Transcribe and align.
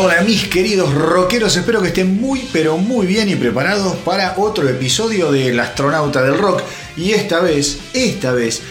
Hola 0.00 0.22
mis 0.22 0.46
queridos 0.46 0.94
rockeros, 0.94 1.56
espero 1.56 1.82
que 1.82 1.88
estén 1.88 2.20
muy 2.20 2.48
pero 2.52 2.78
muy 2.78 3.04
bien 3.04 3.28
y 3.28 3.34
preparados 3.34 3.96
para 3.96 4.34
otro 4.36 4.68
episodio 4.68 5.32
del 5.32 5.58
astronauta 5.58 6.22
del 6.22 6.38
rock. 6.38 6.62
Y 6.96 7.14
esta 7.14 7.40
vez, 7.40 7.80
esta 7.94 8.30
vez, 8.30 8.62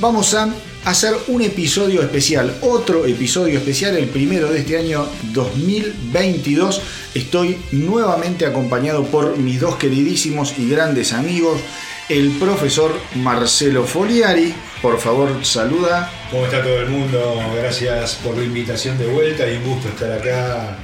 vamos 0.00 0.32
a 0.32 0.48
hacer 0.86 1.14
un 1.28 1.42
episodio 1.42 2.00
especial, 2.00 2.56
otro 2.62 3.04
episodio 3.04 3.58
especial, 3.58 3.98
el 3.98 4.08
primero 4.08 4.50
de 4.50 4.60
este 4.60 4.78
año 4.78 5.06
2022. 5.34 6.80
Estoy 7.14 7.58
nuevamente 7.72 8.46
acompañado 8.46 9.04
por 9.04 9.36
mis 9.36 9.60
dos 9.60 9.76
queridísimos 9.76 10.54
y 10.56 10.70
grandes 10.70 11.12
amigos, 11.12 11.60
el 12.08 12.30
profesor 12.38 12.98
Marcelo 13.16 13.84
Foliari. 13.84 14.54
Por 14.82 14.98
favor, 14.98 15.44
saluda. 15.44 16.10
¿Cómo 16.28 16.44
está 16.44 16.60
todo 16.60 16.80
el 16.80 16.88
mundo? 16.88 17.40
Gracias 17.56 18.16
por 18.16 18.36
la 18.36 18.42
invitación 18.42 18.98
de 18.98 19.06
vuelta 19.06 19.48
y 19.48 19.56
un 19.58 19.64
gusto 19.64 19.88
estar 19.88 20.10
acá 20.10 20.76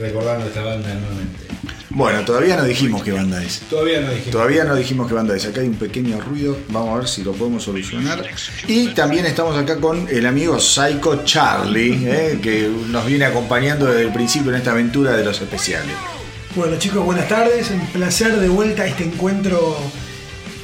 recordando 0.00 0.46
esta 0.46 0.62
banda 0.62 0.94
nuevamente. 0.94 1.44
Bueno, 1.90 2.24
todavía 2.24 2.56
no 2.56 2.64
dijimos 2.64 3.02
qué 3.02 3.12
banda 3.12 3.44
es. 3.44 3.60
Todavía 3.68 4.00
no 4.00 4.10
dijimos. 4.10 4.30
Todavía 4.30 4.64
no 4.64 4.74
dijimos 4.74 5.08
qué 5.08 5.14
banda 5.14 5.36
es. 5.36 5.44
Acá 5.44 5.60
hay 5.60 5.68
un 5.68 5.74
pequeño 5.74 6.18
ruido. 6.22 6.56
Vamos 6.70 6.88
a 6.88 6.98
ver 7.00 7.08
si 7.08 7.22
lo 7.22 7.32
podemos 7.32 7.62
solucionar. 7.62 8.24
Y 8.66 8.88
también 8.88 9.26
estamos 9.26 9.58
acá 9.58 9.76
con 9.76 10.08
el 10.08 10.26
amigo 10.26 10.58
Psycho 10.58 11.22
Charlie, 11.24 12.00
eh, 12.06 12.38
que 12.42 12.70
nos 12.88 13.04
viene 13.04 13.26
acompañando 13.26 13.84
desde 13.84 14.04
el 14.04 14.12
principio 14.12 14.52
en 14.52 14.56
esta 14.56 14.70
aventura 14.70 15.14
de 15.14 15.22
los 15.22 15.38
especiales. 15.38 15.94
Bueno 16.56 16.78
chicos, 16.78 17.04
buenas 17.04 17.28
tardes. 17.28 17.70
Un 17.70 17.86
placer 17.88 18.40
de 18.40 18.48
vuelta 18.48 18.84
a 18.84 18.86
este 18.86 19.04
encuentro 19.04 19.76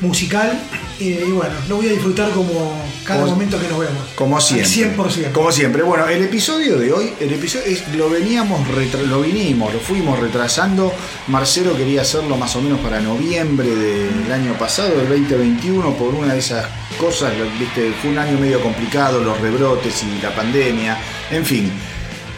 musical. 0.00 0.58
Eh, 1.00 1.24
y 1.26 1.30
bueno, 1.30 1.54
lo 1.68 1.76
voy 1.76 1.86
a 1.88 1.92
disfrutar 1.92 2.30
como 2.32 2.78
cada 3.04 3.20
Como- 3.20 3.32
momento 3.32 3.58
que 3.58 3.66
nos 3.68 3.78
vemos. 3.78 4.02
Como 4.14 4.36
Al 4.36 4.42
siempre. 4.42 4.68
100%. 4.68 5.32
Como 5.32 5.50
siempre. 5.50 5.82
Bueno, 5.82 6.06
el 6.06 6.22
episodio 6.22 6.76
de 6.76 6.92
hoy, 6.92 7.12
el 7.18 7.32
episodio 7.32 7.64
es- 7.66 7.88
lo 7.94 8.10
veníamos, 8.10 8.60
lo 9.08 9.20
vinimos, 9.22 9.72
lo 9.72 9.80
fuimos 9.80 10.18
retrasando. 10.18 10.92
Marcelo 11.28 11.74
quería 11.74 12.02
hacerlo 12.02 12.36
más 12.36 12.54
o 12.56 12.60
menos 12.60 12.80
para 12.80 13.00
noviembre 13.00 13.68
del 13.74 14.30
año 14.30 14.52
pasado, 14.58 14.90
del 14.98 15.08
2021, 15.08 15.94
por 15.94 16.14
una 16.14 16.34
de 16.34 16.38
esas 16.40 16.66
cosas, 16.98 17.32
viste, 17.58 17.92
fue 18.02 18.10
un 18.10 18.18
año 18.18 18.38
medio 18.38 18.60
complicado, 18.60 19.20
los 19.20 19.40
rebrotes 19.40 20.02
y 20.02 20.20
la 20.22 20.34
pandemia, 20.34 20.98
en 21.30 21.46
fin. 21.46 21.72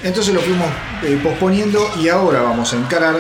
Entonces 0.04 0.32
lo 0.32 0.40
fuimos 0.40 0.68
eh, 1.02 1.18
posponiendo 1.20 1.90
y 2.00 2.08
ahora 2.08 2.42
vamos 2.42 2.72
a 2.72 2.76
encarar 2.76 3.16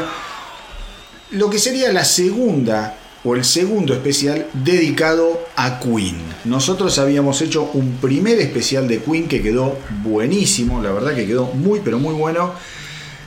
lo 1.32 1.50
que 1.50 1.58
sería 1.58 1.92
la 1.92 2.04
segunda 2.04 2.94
o 3.24 3.36
el 3.36 3.44
segundo 3.44 3.94
especial 3.94 4.46
dedicado 4.52 5.40
a 5.56 5.78
Queen. 5.78 6.16
Nosotros 6.44 6.98
habíamos 6.98 7.40
hecho 7.40 7.70
un 7.74 7.98
primer 8.00 8.38
especial 8.40 8.88
de 8.88 8.98
Queen 8.98 9.28
que 9.28 9.42
quedó 9.42 9.78
buenísimo, 10.02 10.82
la 10.82 10.92
verdad 10.92 11.14
que 11.14 11.26
quedó 11.26 11.46
muy 11.46 11.80
pero 11.84 11.98
muy 11.98 12.14
bueno, 12.14 12.52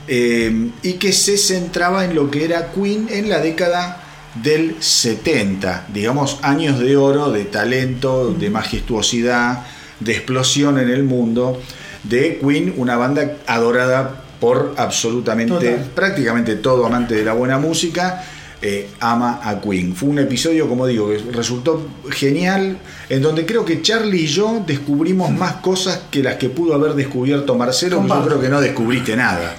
eh, 0.07 0.69
y 0.83 0.93
que 0.93 1.13
se 1.13 1.37
centraba 1.37 2.05
en 2.05 2.13
lo 2.13 2.29
que 2.29 2.43
era 2.43 2.71
Queen 2.73 3.07
en 3.09 3.29
la 3.29 3.39
década 3.39 4.01
del 4.43 4.75
70, 4.79 5.87
digamos 5.93 6.39
años 6.41 6.79
de 6.79 6.97
oro, 6.97 7.31
de 7.31 7.45
talento, 7.45 8.33
de 8.33 8.49
majestuosidad, 8.49 9.65
de 10.01 10.11
explosión 10.11 10.77
en 10.77 10.89
el 10.89 11.03
mundo, 11.03 11.61
de 12.03 12.37
Queen, 12.39 12.73
una 12.75 12.97
banda 12.97 13.37
adorada 13.47 14.23
por 14.41 14.75
absolutamente 14.75 15.53
Total. 15.53 15.91
prácticamente 15.95 16.55
todo 16.55 16.85
amante 16.85 17.15
de 17.15 17.23
la 17.23 17.31
buena 17.31 17.57
música 17.57 18.25
eh, 18.67 18.89
ama 18.99 19.39
a 19.43 19.59
Queen. 19.61 19.95
Fue 19.95 20.09
un 20.09 20.19
episodio, 20.19 20.67
como 20.67 20.87
digo, 20.87 21.09
que 21.09 21.19
resultó 21.31 21.87
genial, 22.09 22.77
en 23.09 23.21
donde 23.21 23.45
creo 23.45 23.63
que 23.63 23.81
Charlie 23.81 24.21
y 24.23 24.27
yo 24.27 24.63
descubrimos 24.65 25.29
más 25.31 25.53
cosas 25.57 26.01
que 26.09 26.23
las 26.23 26.35
que 26.35 26.49
pudo 26.49 26.73
haber 26.73 26.93
descubierto 26.93 27.55
Marcelo, 27.55 28.01
que 28.01 28.07
yo 28.09 28.25
creo 28.25 28.41
que 28.41 28.49
no 28.49 28.59
descubriste 28.61 29.15
nada. 29.15 29.55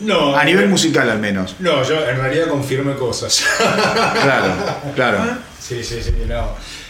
No. 0.00 0.34
A 0.34 0.44
nivel 0.44 0.68
musical 0.68 1.10
al 1.10 1.18
menos. 1.18 1.56
No, 1.58 1.82
yo 1.86 1.94
en 2.08 2.16
realidad 2.16 2.48
confirmé 2.48 2.94
cosas. 2.94 3.44
Claro, 4.22 4.54
claro. 4.94 5.18
sí, 5.60 5.82
sí, 5.84 6.02
sí, 6.02 6.12
no. 6.26 6.48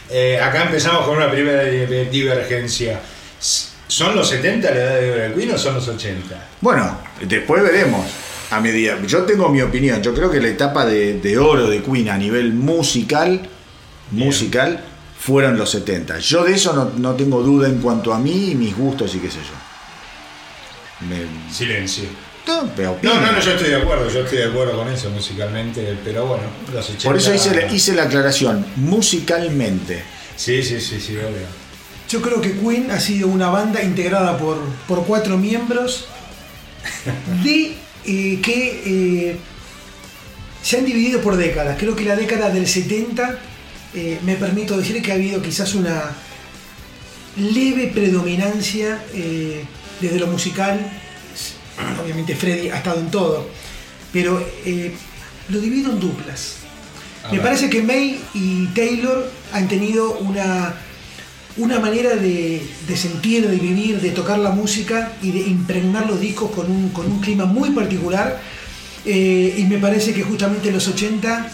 Eh, 0.08 0.40
acá 0.40 0.64
empezamos 0.64 1.04
con 1.06 1.16
una 1.16 1.30
primera 1.30 1.64
di- 1.64 1.86
di- 1.86 2.04
divergencia. 2.06 3.00
¿Son 3.88 4.14
los 4.14 4.28
70 4.28 4.70
la 4.70 4.76
edad 4.76 5.28
de 5.28 5.34
Queen 5.34 5.50
o 5.52 5.58
son 5.58 5.74
los 5.74 5.88
80? 5.88 6.48
Bueno, 6.60 6.98
después 7.20 7.62
veremos. 7.62 8.06
A 8.50 8.60
medida, 8.60 9.00
yo 9.06 9.22
tengo 9.22 9.48
mi 9.48 9.60
opinión. 9.62 10.02
Yo 10.02 10.12
creo 10.12 10.30
que 10.30 10.40
la 10.40 10.48
etapa 10.48 10.84
de, 10.84 11.20
de 11.20 11.38
oro 11.38 11.68
de 11.68 11.82
Queen 11.82 12.08
a 12.08 12.18
nivel 12.18 12.52
musical, 12.52 13.48
musical, 14.10 14.82
fueron 15.18 15.56
los 15.56 15.70
70. 15.70 16.18
Yo 16.18 16.44
de 16.44 16.54
eso 16.54 16.72
no, 16.72 16.92
no 16.96 17.14
tengo 17.14 17.42
duda 17.42 17.68
en 17.68 17.78
cuanto 17.78 18.12
a 18.12 18.18
mí 18.18 18.50
y 18.50 18.54
mis 18.54 18.76
gustos 18.76 19.14
y 19.14 19.18
qué 19.18 19.30
sé 19.30 19.38
yo. 19.38 21.06
Me- 21.08 21.52
Silencio. 21.52 22.04
no, 22.46 22.70
pero 22.74 22.98
No, 23.02 23.20
no, 23.20 23.32
no, 23.32 23.40
yo 23.40 23.52
estoy 23.52 23.68
de 23.70 23.76
acuerdo, 23.76 24.10
yo 24.10 24.20
estoy 24.20 24.38
de 24.38 24.44
acuerdo 24.46 24.76
con 24.76 24.88
eso 24.88 25.10
musicalmente, 25.10 25.96
pero 26.04 26.26
bueno, 26.26 26.42
los 26.72 26.84
80... 26.90 27.04
Por 27.04 27.16
eso 27.16 27.32
hice, 27.34 27.54
la- 27.54 27.72
hice 27.72 27.94
la 27.94 28.02
aclaración, 28.04 28.66
musicalmente. 28.76 30.02
Sí, 30.36 30.62
sí, 30.62 30.80
sí, 30.80 31.00
sí, 31.00 31.16
obvio. 31.16 31.46
Yo 32.08 32.20
creo 32.20 32.40
que 32.40 32.52
Queen 32.58 32.90
ha 32.90 32.98
sido 32.98 33.28
una 33.28 33.48
banda 33.50 33.82
integrada 33.82 34.36
por, 34.36 34.58
por 34.88 35.04
cuatro 35.06 35.38
miembros 35.38 36.06
de 37.44 37.76
eh, 38.06 38.38
que 38.42 38.82
eh, 38.84 39.36
se 40.62 40.78
han 40.78 40.84
dividido 40.84 41.20
por 41.20 41.36
décadas. 41.36 41.76
Creo 41.78 41.94
que 41.96 42.04
la 42.04 42.16
década 42.16 42.50
del 42.50 42.66
70, 42.66 43.38
eh, 43.94 44.18
me 44.24 44.36
permito 44.36 44.76
decir 44.76 45.00
que 45.02 45.12
ha 45.12 45.14
habido 45.14 45.40
quizás 45.42 45.74
una 45.74 46.12
leve 47.36 47.88
predominancia 47.88 49.02
eh, 49.14 49.64
desde 50.00 50.18
lo 50.18 50.26
musical. 50.26 50.78
Obviamente 52.02 52.36
Freddy 52.36 52.68
ha 52.68 52.76
estado 52.76 53.00
en 53.00 53.10
todo, 53.10 53.48
pero 54.12 54.44
lo 55.48 55.60
divido 55.60 55.92
en 55.92 56.00
duplas. 56.00 56.56
A 57.24 57.28
Me 57.28 57.38
ver. 57.38 57.42
parece 57.46 57.70
que 57.70 57.82
May 57.82 58.20
y 58.34 58.66
Taylor 58.68 59.30
han 59.52 59.66
tenido 59.68 60.18
una, 60.18 60.74
una 61.60 61.78
manera 61.78 62.16
de, 62.16 62.62
de 62.88 62.96
sentir, 62.96 63.48
de 63.48 63.56
vivir, 63.56 64.00
de 64.00 64.10
tocar 64.10 64.38
la 64.38 64.50
música 64.50 65.12
y 65.22 65.30
de 65.32 65.40
impregnar 65.40 66.06
los 66.06 66.20
discos 66.20 66.50
con 66.50 66.70
un, 66.70 66.88
con 66.90 67.06
un 67.10 67.20
clima 67.20 67.44
muy 67.44 67.70
particular. 67.70 68.40
Eh, 69.04 69.54
y 69.58 69.64
me 69.64 69.78
parece 69.78 70.12
que 70.12 70.22
justamente 70.22 70.68
en 70.68 70.74
los 70.74 70.86
80 70.88 71.48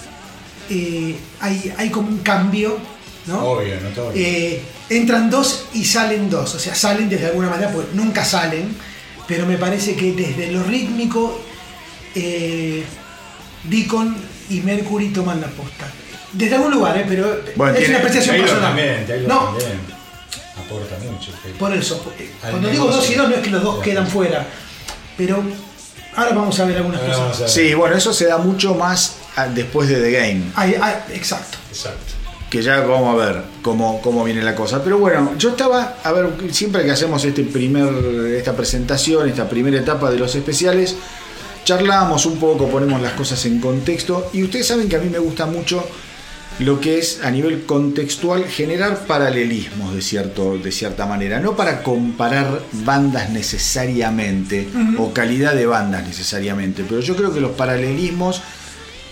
eh, 0.71 1.15
hay, 1.41 1.73
hay 1.77 1.91
como 1.91 2.09
un 2.09 2.19
cambio, 2.19 2.79
¿no? 3.27 3.39
Obvio, 3.41 3.81
notorio. 3.81 4.13
Eh, 4.15 4.63
entran 4.91 5.31
dos 5.31 5.67
y 5.75 5.85
salen 5.85 6.29
dos, 6.31 6.55
o 6.55 6.59
sea, 6.59 6.75
salen 6.75 7.09
desde 7.09 7.27
alguna 7.27 7.51
manera, 7.51 7.71
pues 7.73 7.87
nunca 7.95 8.25
salen, 8.25 8.75
pero 9.29 9.47
me 9.47 9.59
parece 9.59 9.95
que 9.97 10.13
desde 10.13 10.51
lo 10.53 10.63
rítmico, 10.65 11.41
eh, 12.15 12.85
Deacon 13.65 14.17
y 14.51 14.61
Mercury 14.61 15.09
toman 15.09 15.41
la 15.41 15.49
posta. 15.49 15.87
Desde 16.33 16.57
algún 16.57 16.73
lugar, 16.73 16.97
¿eh? 16.99 17.05
pero 17.09 17.41
Bueno, 17.57 17.73
es 17.75 17.79
tiene- 17.81 17.95
una 17.95 17.99
apreciación 18.05 18.37
personal. 18.37 18.63
también, 18.63 19.07
no, 19.29 19.39
también. 19.47 19.96
Aporta 20.59 20.97
mucho. 21.11 21.33
Por 21.59 21.73
eso. 21.75 22.03
Al 22.43 22.51
Cuando 22.53 22.69
digo 22.69 22.87
dos 22.87 23.11
y 23.11 23.15
dos, 23.15 23.29
no 23.29 23.35
es 23.37 23.43
que 23.43 23.51
los 23.51 23.63
dos 23.63 23.83
quedan 23.83 24.07
fuera, 24.07 24.47
pero 25.17 25.43
ahora 26.15 26.31
vamos 26.35 26.59
a 26.59 26.65
ver 26.65 26.77
algunas 26.79 27.01
Ahora 27.03 27.17
cosas. 27.29 27.41
ver. 27.41 27.49
Sí, 27.51 27.75
bueno, 27.75 27.97
eso 27.97 28.13
se 28.13 28.27
da 28.27 28.39
mucho 28.39 28.75
más 28.75 29.17
después 29.55 29.89
de 29.89 30.01
The 30.01 30.11
Game. 30.11 30.43
Ay, 30.55 30.77
ay, 30.81 30.95
exacto. 31.13 31.59
Exacto. 31.71 32.15
que 32.49 32.63
ya 32.63 32.81
vamos 32.81 33.21
a 33.21 33.27
ver 33.27 33.43
cómo, 33.61 34.01
cómo 34.01 34.25
viene 34.25 34.43
la 34.43 34.55
cosa. 34.55 34.83
Pero 34.83 34.99
bueno, 34.99 35.35
yo 35.37 35.51
estaba, 35.51 35.97
a 36.03 36.13
ver, 36.13 36.33
siempre 36.53 36.85
que 36.85 36.91
hacemos 36.91 37.23
este 37.25 37.43
primer, 37.43 37.93
esta 38.35 38.55
presentación, 38.57 39.29
esta 39.29 39.49
primera 39.49 39.77
etapa 39.79 40.11
de 40.11 40.17
los 40.19 40.35
especiales, 40.35 40.97
charlamos 41.65 42.25
un 42.25 42.39
poco, 42.39 42.69
ponemos 42.69 43.03
las 43.03 43.13
cosas 43.13 43.45
en 43.45 43.61
contexto. 43.61 44.31
Y 44.33 44.43
ustedes 44.43 44.67
saben 44.69 44.89
que 44.89 44.97
a 44.97 45.01
mí 45.01 45.11
me 45.11 45.19
gusta 45.19 45.45
mucho 45.47 45.85
lo 46.59 46.81
que 46.81 46.99
es 46.99 47.21
a 47.23 47.31
nivel 47.31 47.65
contextual 47.65 48.47
generar 48.47 49.07
paralelismos 49.07 49.95
de, 49.95 50.01
cierto, 50.01 50.57
de 50.57 50.73
cierta 50.73 51.05
manera, 51.05 51.39
no 51.39 51.55
para 51.55 51.83
comparar 51.83 52.63
bandas 52.85 53.29
necesariamente 53.31 54.67
o 54.99 55.13
calidad 55.13 55.55
de 55.55 55.67
bandas 55.67 56.07
necesariamente, 56.07 56.83
pero 56.89 57.01
yo 57.01 57.15
creo 57.15 57.33
que 57.35 57.41
los 57.41 57.53
paralelismos 57.53 58.41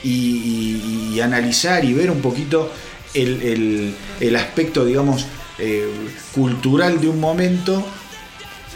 y, 0.02 0.08
y- 0.10 1.10
y 1.14 1.20
analizar 1.20 1.84
y 1.84 1.92
ver 1.92 2.10
un 2.10 2.20
poquito 2.22 2.70
el, 3.12 3.42
el- 3.42 3.94
el 4.20 4.36
aspecto, 4.36 4.84
digamos, 4.84 5.26
eh, 5.58 5.86
cultural 6.34 7.00
de 7.00 7.08
un 7.08 7.20
momento, 7.20 7.84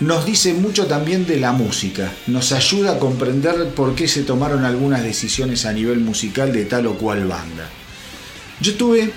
nos 0.00 0.26
dice 0.26 0.52
mucho 0.54 0.87
también 0.87 1.26
de 1.26 1.40
la 1.40 1.52
música, 1.52 2.12
nos 2.26 2.52
ayuda 2.52 2.93
a 2.93 2.98
comprender 2.98 3.70
por 3.75 3.94
qué 3.94 4.06
se 4.08 4.22
tomaron 4.22 4.64
algunas 4.64 5.02
decisiones 5.02 5.64
a 5.64 5.72
nivel 5.72 6.00
musical 6.00 6.52
de 6.52 6.66
tal 6.66 6.87
o 6.87 6.94
cual 6.98 7.26
banda. 7.26 7.69
Yo 8.60 8.72
estuve, 8.72 9.10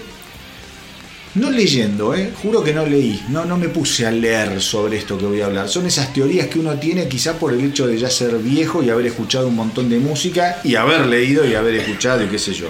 no 1.35 1.49
leyendo, 1.49 2.13
eh, 2.13 2.31
juro 2.41 2.63
que 2.63 2.73
no 2.73 2.85
leí, 2.85 3.23
no, 3.29 3.45
no 3.45 3.57
me 3.57 3.69
puse 3.69 4.05
a 4.05 4.11
leer 4.11 4.61
sobre 4.61 4.97
esto 4.97 5.17
que 5.17 5.25
voy 5.25 5.41
a 5.41 5.47
hablar. 5.47 5.67
Son 5.67 5.85
esas 5.85 6.13
teorías 6.13 6.47
que 6.47 6.59
uno 6.59 6.73
tiene 6.75 7.07
quizá 7.07 7.33
por 7.39 7.53
el 7.53 7.63
hecho 7.63 7.87
de 7.87 7.97
ya 7.97 8.09
ser 8.09 8.37
viejo 8.37 8.83
y 8.83 8.89
haber 8.89 9.07
escuchado 9.07 9.47
un 9.47 9.55
montón 9.55 9.89
de 9.89 9.97
música 9.97 10.59
y 10.63 10.75
haber 10.75 11.07
leído 11.07 11.45
y 11.45 11.55
haber 11.55 11.75
escuchado 11.75 12.23
y 12.23 12.27
qué 12.27 12.37
sé 12.37 12.53
yo. 12.53 12.67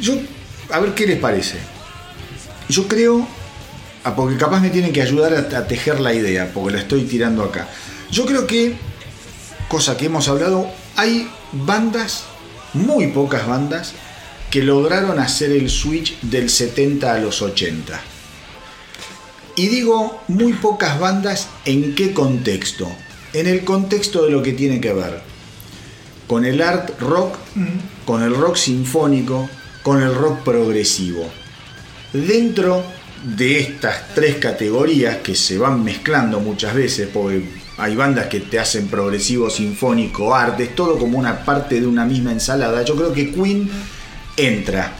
Yo, 0.00 0.14
a 0.70 0.80
ver 0.80 0.94
qué 0.94 1.06
les 1.06 1.18
parece. 1.18 1.58
Yo 2.68 2.86
creo, 2.86 3.26
ah, 4.04 4.14
porque 4.14 4.36
capaz 4.36 4.60
me 4.60 4.70
tienen 4.70 4.92
que 4.92 5.02
ayudar 5.02 5.34
a, 5.34 5.58
a 5.58 5.66
tejer 5.66 6.00
la 6.00 6.14
idea, 6.14 6.50
porque 6.54 6.72
la 6.72 6.80
estoy 6.80 7.02
tirando 7.04 7.42
acá. 7.42 7.68
Yo 8.10 8.24
creo 8.24 8.46
que 8.46 8.76
cosa 9.68 9.96
que 9.96 10.06
hemos 10.06 10.28
hablado, 10.28 10.70
hay 10.96 11.28
bandas, 11.52 12.24
muy 12.72 13.08
pocas 13.08 13.46
bandas, 13.46 13.92
que 14.50 14.62
lograron 14.62 15.18
hacer 15.18 15.52
el 15.52 15.68
switch 15.68 16.20
del 16.20 16.50
70 16.50 17.12
a 17.12 17.18
los 17.18 17.42
80. 17.42 18.00
Y 19.56 19.66
digo 19.68 20.22
muy 20.28 20.52
pocas 20.54 20.98
bandas 21.00 21.48
en 21.64 21.94
qué 21.94 22.12
contexto. 22.12 22.90
En 23.32 23.46
el 23.46 23.64
contexto 23.64 24.24
de 24.24 24.30
lo 24.30 24.42
que 24.42 24.52
tiene 24.52 24.80
que 24.80 24.92
ver 24.92 25.20
con 26.28 26.44
el 26.44 26.60
art 26.60 27.00
rock, 27.00 27.36
con 28.04 28.22
el 28.22 28.34
rock 28.36 28.56
sinfónico, 28.56 29.48
con 29.82 30.02
el 30.02 30.14
rock 30.14 30.40
progresivo. 30.40 31.26
Dentro 32.12 32.84
de 33.36 33.58
estas 33.58 34.14
tres 34.14 34.36
categorías 34.36 35.16
que 35.16 35.34
se 35.34 35.58
van 35.58 35.82
mezclando 35.82 36.38
muchas 36.38 36.74
veces, 36.74 37.08
porque 37.12 37.42
hay 37.78 37.96
bandas 37.96 38.26
que 38.26 38.40
te 38.40 38.58
hacen 38.58 38.88
progresivo, 38.88 39.48
sinfónico, 39.48 40.34
arte, 40.34 40.64
es 40.64 40.76
todo 40.76 40.98
como 40.98 41.18
una 41.18 41.44
parte 41.44 41.80
de 41.80 41.86
una 41.86 42.04
misma 42.04 42.30
ensalada. 42.30 42.82
Yo 42.82 42.94
creo 42.94 43.12
que 43.12 43.32
Queen 43.32 43.70
entra 44.38 44.92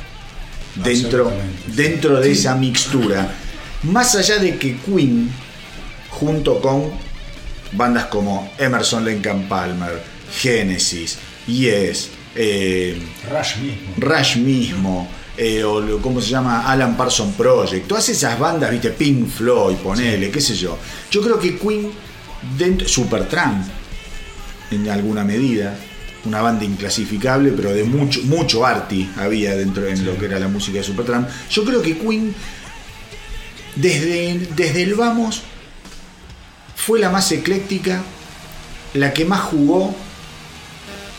dentro, 0.74 1.32
dentro 1.66 2.20
de 2.20 2.32
esa 2.32 2.54
mixtura. 2.54 3.34
Más 3.84 4.14
allá 4.14 4.38
de 4.38 4.58
que 4.58 4.76
Queen, 4.76 5.30
junto 6.10 6.60
con 6.60 6.90
bandas 7.72 8.06
como 8.06 8.52
Emerson 8.58 9.04
Lake 9.04 9.30
Palmer, 9.48 10.02
Genesis, 10.40 11.18
Yes, 11.46 12.10
eh, 12.34 13.00
Rush 13.30 13.56
mismo. 13.56 13.94
Rush 13.96 14.36
mismo, 14.36 15.08
eh, 15.36 15.64
o 15.64 16.00
¿cómo 16.02 16.20
se 16.20 16.30
llama? 16.30 16.70
Alan 16.70 16.96
Parson 16.96 17.32
Project, 17.32 17.86
todas 17.86 18.08
esas 18.08 18.38
bandas, 18.38 18.70
viste, 18.70 18.90
Pink 18.90 19.28
Floyd, 19.28 19.76
ponele, 19.76 20.30
qué 20.30 20.40
sé 20.40 20.54
yo. 20.54 20.78
Yo 21.10 21.22
creo 21.22 21.38
que 21.38 21.58
Queen, 21.58 21.90
dentro, 22.56 22.86
Supertramp, 22.86 23.66
en 24.70 24.88
alguna 24.90 25.24
medida, 25.24 25.78
una 26.24 26.42
banda 26.42 26.64
inclasificable, 26.64 27.52
pero 27.52 27.72
de 27.72 27.84
mucho, 27.84 28.20
mucho 28.24 28.66
arty 28.66 29.08
había 29.16 29.54
dentro 29.56 29.86
en 29.86 30.04
lo 30.04 30.16
que 30.18 30.26
era 30.26 30.38
la 30.38 30.48
música 30.48 30.78
de 30.78 30.84
Supertramp. 30.84 31.28
Yo 31.50 31.64
creo 31.64 31.80
que 31.80 31.96
Queen, 31.98 32.34
desde, 33.76 34.48
desde 34.56 34.82
el 34.82 34.94
vamos, 34.94 35.42
fue 36.76 36.98
la 36.98 37.10
más 37.10 37.30
ecléctica, 37.32 38.02
la 38.94 39.12
que 39.12 39.24
más 39.24 39.40
jugó 39.42 39.94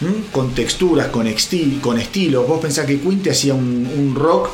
¿m? 0.01 0.11
con 0.31 0.53
texturas, 0.53 1.07
con, 1.07 1.27
estil- 1.27 1.79
con 1.81 1.99
estilos. 1.99 2.47
Vos 2.47 2.59
pensás 2.59 2.85
que 2.85 2.99
Queen 2.99 3.21
te 3.21 3.31
hacía 3.31 3.53
un, 3.53 3.89
un 3.97 4.15
rock 4.15 4.49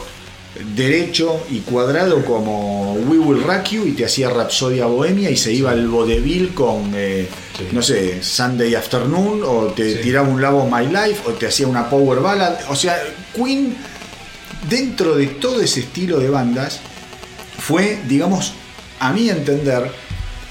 derecho 0.75 1.45
y 1.49 1.59
cuadrado 1.59 2.23
como 2.23 2.93
We 2.93 3.17
Will 3.19 3.43
Rock 3.43 3.69
You 3.71 3.85
y 3.87 3.91
te 3.91 4.05
hacía 4.05 4.29
Rapsodia 4.29 4.85
Bohemia 4.85 5.29
y 5.29 5.37
se 5.37 5.51
iba 5.53 5.71
al 5.71 5.87
vodevil 5.87 6.53
con, 6.53 6.91
eh, 6.95 7.27
Sí. 7.57 7.67
no 7.71 7.81
sé, 7.81 8.21
Sunday 8.21 8.75
Afternoon 8.75 9.41
o 9.45 9.67
te 9.75 9.95
Sí. 9.97 9.99
tiraba 10.03 10.27
un 10.27 10.41
Love 10.41 10.63
of 10.65 10.71
My 10.71 10.85
Life 10.87 11.21
o 11.25 11.31
te 11.31 11.47
hacía 11.47 11.67
una 11.67 11.89
Power 11.89 12.19
Ballad. 12.19 12.55
O 12.69 12.75
sea, 12.75 12.97
Queen, 13.33 13.75
dentro 14.69 15.15
de 15.15 15.27
todo 15.27 15.61
ese 15.61 15.81
estilo 15.81 16.19
de 16.19 16.29
bandas, 16.29 16.79
fue, 17.57 17.99
digamos, 18.07 18.53
a 18.99 19.11
mi 19.13 19.29
entender, 19.29 19.89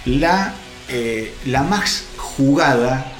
la, 0.07 0.55
eh, 0.89 1.33
la 1.47 1.63
más 1.63 2.05
jugada 2.17 3.11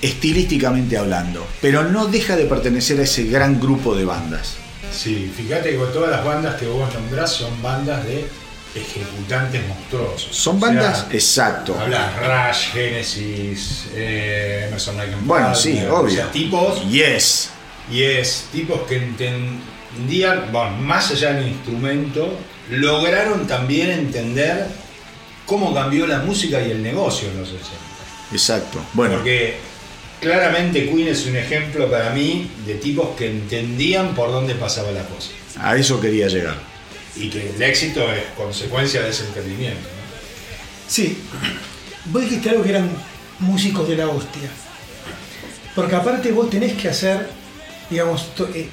estilísticamente 0.00 0.96
hablando, 0.98 1.46
pero 1.60 1.84
no 1.84 2.06
deja 2.06 2.36
de 2.36 2.44
pertenecer 2.46 2.98
a 3.00 3.04
ese 3.04 3.24
gran 3.24 3.60
grupo 3.60 3.94
de 3.94 4.04
bandas. 4.04 4.56
Sí, 4.92 5.32
fíjate 5.36 5.70
que 5.70 5.76
todas 5.92 6.10
las 6.10 6.24
bandas 6.24 6.56
que 6.56 6.66
vos 6.66 6.92
nombrás 6.94 7.32
son 7.32 7.60
bandas 7.62 8.04
de 8.04 8.26
ejecutantes 8.74 9.66
monstruosos. 9.68 10.34
Son 10.34 10.56
O 10.56 10.60
sea, 10.60 10.68
bandas, 10.68 11.06
exacto. 11.10 11.76
Hablas 11.78 12.10
Rush, 12.16 12.72
Genesis, 12.72 13.86
eh, 13.94 14.64
Emerson 14.68 14.96
Lake 14.96 15.12
Bueno, 15.22 15.46
Palmer, 15.52 15.56
sí, 15.60 15.78
o 15.84 15.96
obvio. 15.96 16.14
sea, 16.14 16.30
tipos, 16.30 16.88
Yes. 16.90 17.50
y 17.90 18.02
es 18.02 18.46
tipos 18.52 18.80
que 18.88 18.96
entendían, 18.96 20.50
bueno, 20.52 20.70
más 20.78 21.10
allá 21.10 21.32
del 21.34 21.48
instrumento, 21.48 22.38
lograron 22.70 23.46
también 23.46 23.90
entender 23.90 24.66
cómo 25.46 25.74
cambió 25.74 26.06
la 26.06 26.20
música 26.20 26.60
y 26.62 26.70
el 26.70 26.82
negocio 26.82 27.28
en 27.28 27.40
los 27.40 27.48
80. 27.48 27.68
Exacto. 28.32 28.78
Bueno, 28.94 29.16
Porque 29.16 29.58
claramente 30.22 30.88
Queen 30.88 31.08
es 31.08 31.26
un 31.26 31.36
ejemplo 31.36 31.90
para 31.90 32.10
mí 32.10 32.48
de 32.64 32.74
tipos 32.76 33.16
que 33.16 33.28
entendían 33.28 34.14
por 34.14 34.30
dónde 34.30 34.54
pasaba 34.54 34.90
la 34.92 35.02
cosa. 35.04 35.30
a 35.58 35.76
eso 35.76 36.00
quería 36.00 36.28
llegar. 36.28 36.56
Y 37.16 37.28
que 37.28 37.50
el 37.50 37.60
éxito 37.60 38.00
es 38.10 38.22
consecuencia 38.36 39.02
de 39.02 39.10
ese 39.10 39.26
entendimiento. 39.26 39.80
¿no? 39.80 40.02
Sí, 40.88 41.18
vos 42.06 42.22
dijiste 42.22 42.50
algo 42.50 42.62
que 42.62 42.70
eran 42.70 42.88
músicos 43.40 43.86
de 43.88 43.96
la 43.96 44.08
hostia. 44.08 44.48
Porque 45.74 45.96
aparte 45.96 46.30
vos 46.30 46.48
tenés 46.48 46.74
que 46.74 46.88
hacer, 46.88 47.28
digamos, 47.90 48.28
eh, 48.54 48.68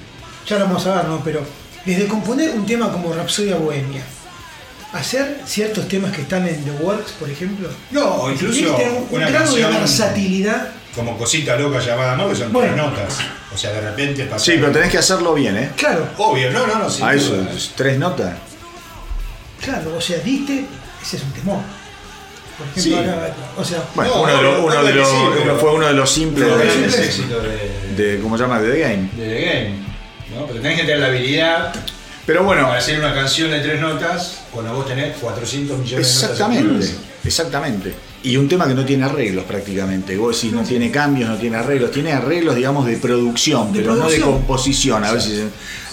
ya 0.48 0.60
lo 0.60 0.66
vamos 0.66 0.86
a 0.86 0.96
ver, 0.98 1.06
¿no? 1.06 1.24
Pero 1.24 1.44
desde 1.84 2.08
componer 2.08 2.52
un 2.52 2.66
tema 2.66 2.92
como 2.92 3.12
Rapsodia 3.14 3.56
Bohemia, 3.56 4.04
hacer 4.94 5.42
ciertos 5.46 5.88
temas 5.88 6.16
que 6.16 6.22
están 6.22 6.48
en 6.48 6.64
The 6.64 6.72
Works, 6.72 7.14
por 7.14 7.30
ejemplo. 7.30 7.70
No, 7.92 8.30
incluso 8.32 8.54
Tienes 8.54 8.72
que 8.72 8.84
tener 8.84 8.98
un, 8.98 9.08
un 9.10 9.16
una 9.16 9.30
grado 9.30 9.56
de 9.56 9.66
versatilidad. 9.66 10.72
Como 11.00 11.18
cosita 11.18 11.56
loca 11.56 11.80
llamada 11.80 12.14
amor, 12.14 12.30
que 12.30 12.36
son 12.36 12.52
Bueno. 12.52 12.74
tres 12.74 12.84
notas. 12.86 13.18
O 13.54 13.58
sea, 13.58 13.72
de 13.72 13.82
repente. 13.82 14.30
Sí, 14.38 14.54
pero 14.60 14.72
tenés 14.72 14.90
que 14.92 14.98
hacerlo 15.00 15.34
bien, 15.34 15.58
¿eh? 15.58 15.72
Claro, 15.76 16.08
Obvio, 16.18 16.52
no, 16.52 16.68
no, 16.68 16.76
no, 16.80 16.90
sin 16.90 17.06
A 17.06 17.14
eso, 17.14 17.36
duda. 17.36 17.52
es 17.56 17.72
tres 17.76 17.98
notas. 17.98 18.34
claro, 19.64 19.96
o 19.98 20.02
sea, 20.02 20.18
diste, 20.20 20.66
ese 21.02 21.18
es 21.18 21.24
un 21.24 21.32
temor. 21.34 21.60
Por 22.58 22.68
ejemplo, 22.68 22.84
Sí. 22.84 23.10
acá, 23.10 23.34
o 23.58 23.64
sea, 23.64 23.84
Bueno, 23.96 24.12
No, 24.16 24.22
uno 24.24 24.36
de 24.36 24.42
los, 24.44 24.54
obvio, 24.54 24.66
uno 24.66 24.74
de 24.74 24.80
obvio 24.80 24.92
que 24.94 25.00
los- 25.00 25.10
sí, 25.10 25.16
pero- 25.44 25.58
fue 25.60 25.74
uno 25.74 25.88
de 25.88 25.94
los 25.94 26.10
simples 26.12 26.48
ese 26.98 27.24
de, 27.96 28.20
¿cómo 28.22 28.38
se 28.38 28.44
llama? 28.44 28.60
De 28.60 28.72
The 28.72 28.80
Game. 28.80 29.10
de 29.16 29.30
The 29.30 29.46
Game. 29.46 29.76
¿no? 30.36 30.46
Pero 30.46 30.62
tenés 30.62 30.78
que 30.80 30.84
tener 30.86 31.00
la 31.00 31.08
habilidad 31.08 31.74
Pero 32.26 32.44
bueno, 32.44 32.64
para 32.68 32.78
hacer 32.78 33.00
una 33.00 33.14
canción 33.16 33.50
de 33.50 33.60
tres 33.62 33.80
notas 33.82 34.42
cuando 34.52 34.74
vos 34.74 34.86
tenés 34.88 35.18
400 35.18 35.80
millones 35.80 36.08
de 36.08 36.14
notas. 36.14 36.32
exactamente, 36.32 36.86
en 36.86 36.92
exactamente. 37.30 37.94
Y 38.24 38.36
un 38.36 38.50
tema 38.50 38.68
que 38.68 38.74
no 38.74 38.84
tiene 38.84 39.06
arreglos 39.06 39.46
prácticamente. 39.46 40.18
Vos 40.18 40.36
decís, 40.36 40.52
no 40.54 40.64
tiene 40.64 40.92
cambios, 40.92 41.30
no 41.30 41.38
tiene 41.38 41.56
arreglos. 41.56 41.92
Tiene 41.92 42.12
arreglos, 42.12 42.56
digamos, 42.56 42.86
de 42.86 42.98
producción, 42.98 43.72
De 43.72 43.80
pero 43.80 43.96
no 43.96 44.10
de 44.10 44.20
composición. 44.20 45.04
A 45.06 45.14
veces. 45.14 45.46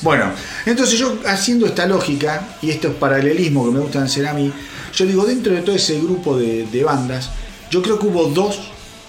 Bueno, 0.03 0.33
entonces 0.65 0.99
yo 0.99 1.19
haciendo 1.27 1.67
esta 1.67 1.87
lógica 1.87 2.57
y 2.61 2.71
estos 2.71 2.95
paralelismos 2.97 3.67
que 3.69 3.75
me 3.75 3.81
gustan 3.81 4.03
hacer 4.05 4.27
a 4.27 4.35
mí, 4.35 4.53
yo 4.93 5.07
digo, 5.07 5.25
dentro 5.25 5.53
de 5.53 5.63
todo 5.63 5.77
ese 5.77 6.01
grupo 6.01 6.37
de, 6.37 6.67
de 6.67 6.83
bandas, 6.85 7.31
yo 7.71 7.81
creo 7.83 7.99
que 7.99 8.07
hubo 8.07 8.25
dos, 8.27 8.59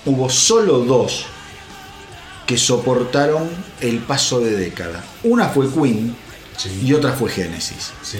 hubo 0.05 0.29
solo 0.29 0.79
dos 0.79 1.25
que 2.45 2.57
soportaron 2.57 3.49
el 3.81 3.97
paso 3.99 4.39
de 4.39 4.55
década. 4.55 5.03
Una 5.23 5.49
fue 5.49 5.69
Queen 5.71 6.15
Sí. 6.55 6.69
y 6.85 6.93
otra 6.93 7.13
fue 7.13 7.29
Genesis. 7.29 7.91
Sí. 8.01 8.17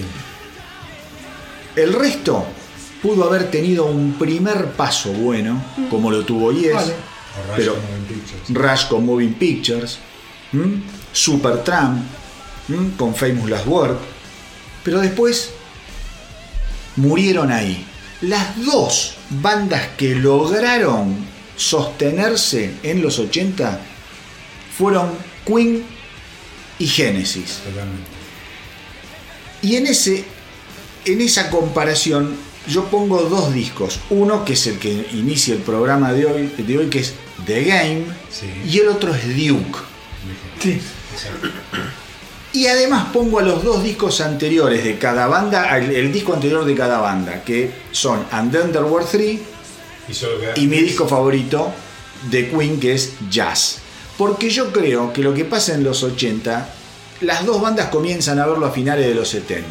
El 1.74 1.92
resto 1.92 2.44
pudo 3.02 3.24
haber 3.24 3.50
tenido 3.50 3.86
un 3.86 4.14
primer 4.14 4.72
paso 4.72 5.12
bueno, 5.12 5.62
como 5.90 6.10
lo 6.10 6.24
tuvo 6.24 6.52
Yes, 6.52 6.74
Vale. 6.74 6.92
O 6.92 7.46
Rush 7.48 7.56
Pero- 7.56 7.74
como 7.74 7.88
en 7.94 8.04
Pictures. 8.04 8.48
Rush 8.48 8.88
con 8.88 9.06
Moving 9.06 9.34
Pictures, 9.34 9.98
¿m? 10.52 10.82
Supertramp 11.12 12.02
¿m? 12.68 12.90
con 12.96 13.14
Famous 13.14 13.48
Last 13.48 13.66
Word, 13.66 13.96
pero 14.82 15.00
después 15.00 15.50
murieron 16.96 17.52
ahí. 17.52 17.84
Las 18.22 18.64
dos 18.64 19.14
bandas 19.30 19.88
que 19.96 20.14
lograron 20.16 21.14
sostenerse 21.56 22.74
en 22.82 23.02
los 23.02 23.18
80 23.18 23.78
fueron 24.76 25.10
Queen 25.46 25.84
y 26.78 26.86
Genesis. 26.86 27.60
Totalmente. 27.64 28.10
Y 29.62 29.76
en, 29.76 29.86
ese, 29.86 30.24
en 31.04 31.20
esa 31.20 31.50
comparación 31.50 32.36
yo 32.66 32.84
pongo 32.86 33.22
dos 33.22 33.52
discos. 33.54 34.00
Uno 34.10 34.44
que 34.44 34.54
es 34.54 34.66
el 34.66 34.78
que 34.78 35.08
inicia 35.12 35.54
el 35.54 35.60
programa 35.60 36.12
de 36.12 36.26
hoy, 36.26 36.46
de 36.58 36.78
hoy 36.78 36.86
que 36.88 37.00
es 37.00 37.14
The 37.46 37.64
Game, 37.64 38.04
Sí. 38.30 38.46
y 38.66 38.78
el 38.80 38.88
otro 38.88 39.14
es 39.14 39.24
Duke. 39.28 39.78
sí. 40.60 40.80
Y 42.52 42.66
además 42.66 43.08
pongo 43.12 43.38
a 43.38 43.42
los 43.42 43.62
dos 43.62 43.82
discos 43.84 44.20
anteriores 44.20 44.82
de 44.82 44.98
cada 44.98 45.26
banda, 45.26 45.76
el, 45.76 45.90
el 45.94 46.12
disco 46.12 46.32
anterior 46.34 46.64
de 46.64 46.74
cada 46.74 46.98
banda, 46.98 47.42
que 47.44 47.70
son 47.92 48.24
And 48.30 48.50
the 48.50 48.60
Underworld 48.62 49.06
3 49.10 49.38
Y, 50.56 50.60
y 50.62 50.66
mi 50.66 50.78
disco 50.80 51.06
favorito 51.06 51.70
de 52.30 52.48
Queen, 52.50 52.80
que 52.80 52.94
es 52.94 53.12
Jazz. 53.30 53.78
Porque 54.16 54.48
yo 54.50 54.72
creo 54.72 55.12
que 55.12 55.22
lo 55.22 55.34
que 55.34 55.44
pasa 55.44 55.74
en 55.74 55.84
los 55.84 56.02
80, 56.02 56.68
las 57.20 57.44
dos 57.44 57.60
bandas 57.60 57.88
comienzan 57.90 58.38
a 58.38 58.46
verlo 58.46 58.66
a 58.66 58.70
finales 58.70 59.06
de 59.06 59.14
los 59.14 59.28
70. 59.28 59.66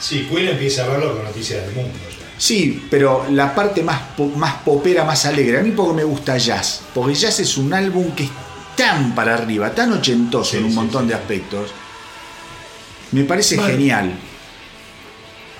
Sí, 0.00 0.26
Queen 0.30 0.48
empieza 0.48 0.84
a 0.84 0.88
verlo 0.88 1.14
con 1.14 1.24
noticias 1.24 1.64
del 1.66 1.74
mundo. 1.74 1.92
ya. 2.10 2.26
Sí, 2.38 2.86
pero 2.90 3.26
la 3.30 3.54
parte 3.54 3.82
más, 3.82 4.00
po- 4.16 4.28
más 4.34 4.54
popera, 4.64 5.04
más 5.04 5.26
alegre. 5.26 5.58
A 5.58 5.62
mí 5.62 5.72
porque 5.72 5.92
me 5.94 6.04
gusta 6.04 6.38
jazz. 6.38 6.80
Porque 6.94 7.14
jazz 7.14 7.38
es 7.40 7.56
un 7.58 7.72
álbum 7.74 8.10
que 8.12 8.24
es 8.24 8.30
tan 8.76 9.14
para 9.14 9.34
arriba, 9.34 9.74
tan 9.74 9.92
ochentoso 9.92 10.52
Sí, 10.52 10.56
en 10.56 10.64
un 10.64 10.70
sí, 10.70 10.76
montón 10.76 11.02
sí. 11.02 11.08
de 11.08 11.14
aspectos. 11.14 11.70
Me 13.12 13.24
parece 13.24 13.56
Vale. 13.56 13.72
genial. 13.74 14.12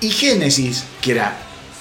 Y 0.00 0.08
Génesis, 0.10 0.84
que 1.02 1.12
era 1.12 1.36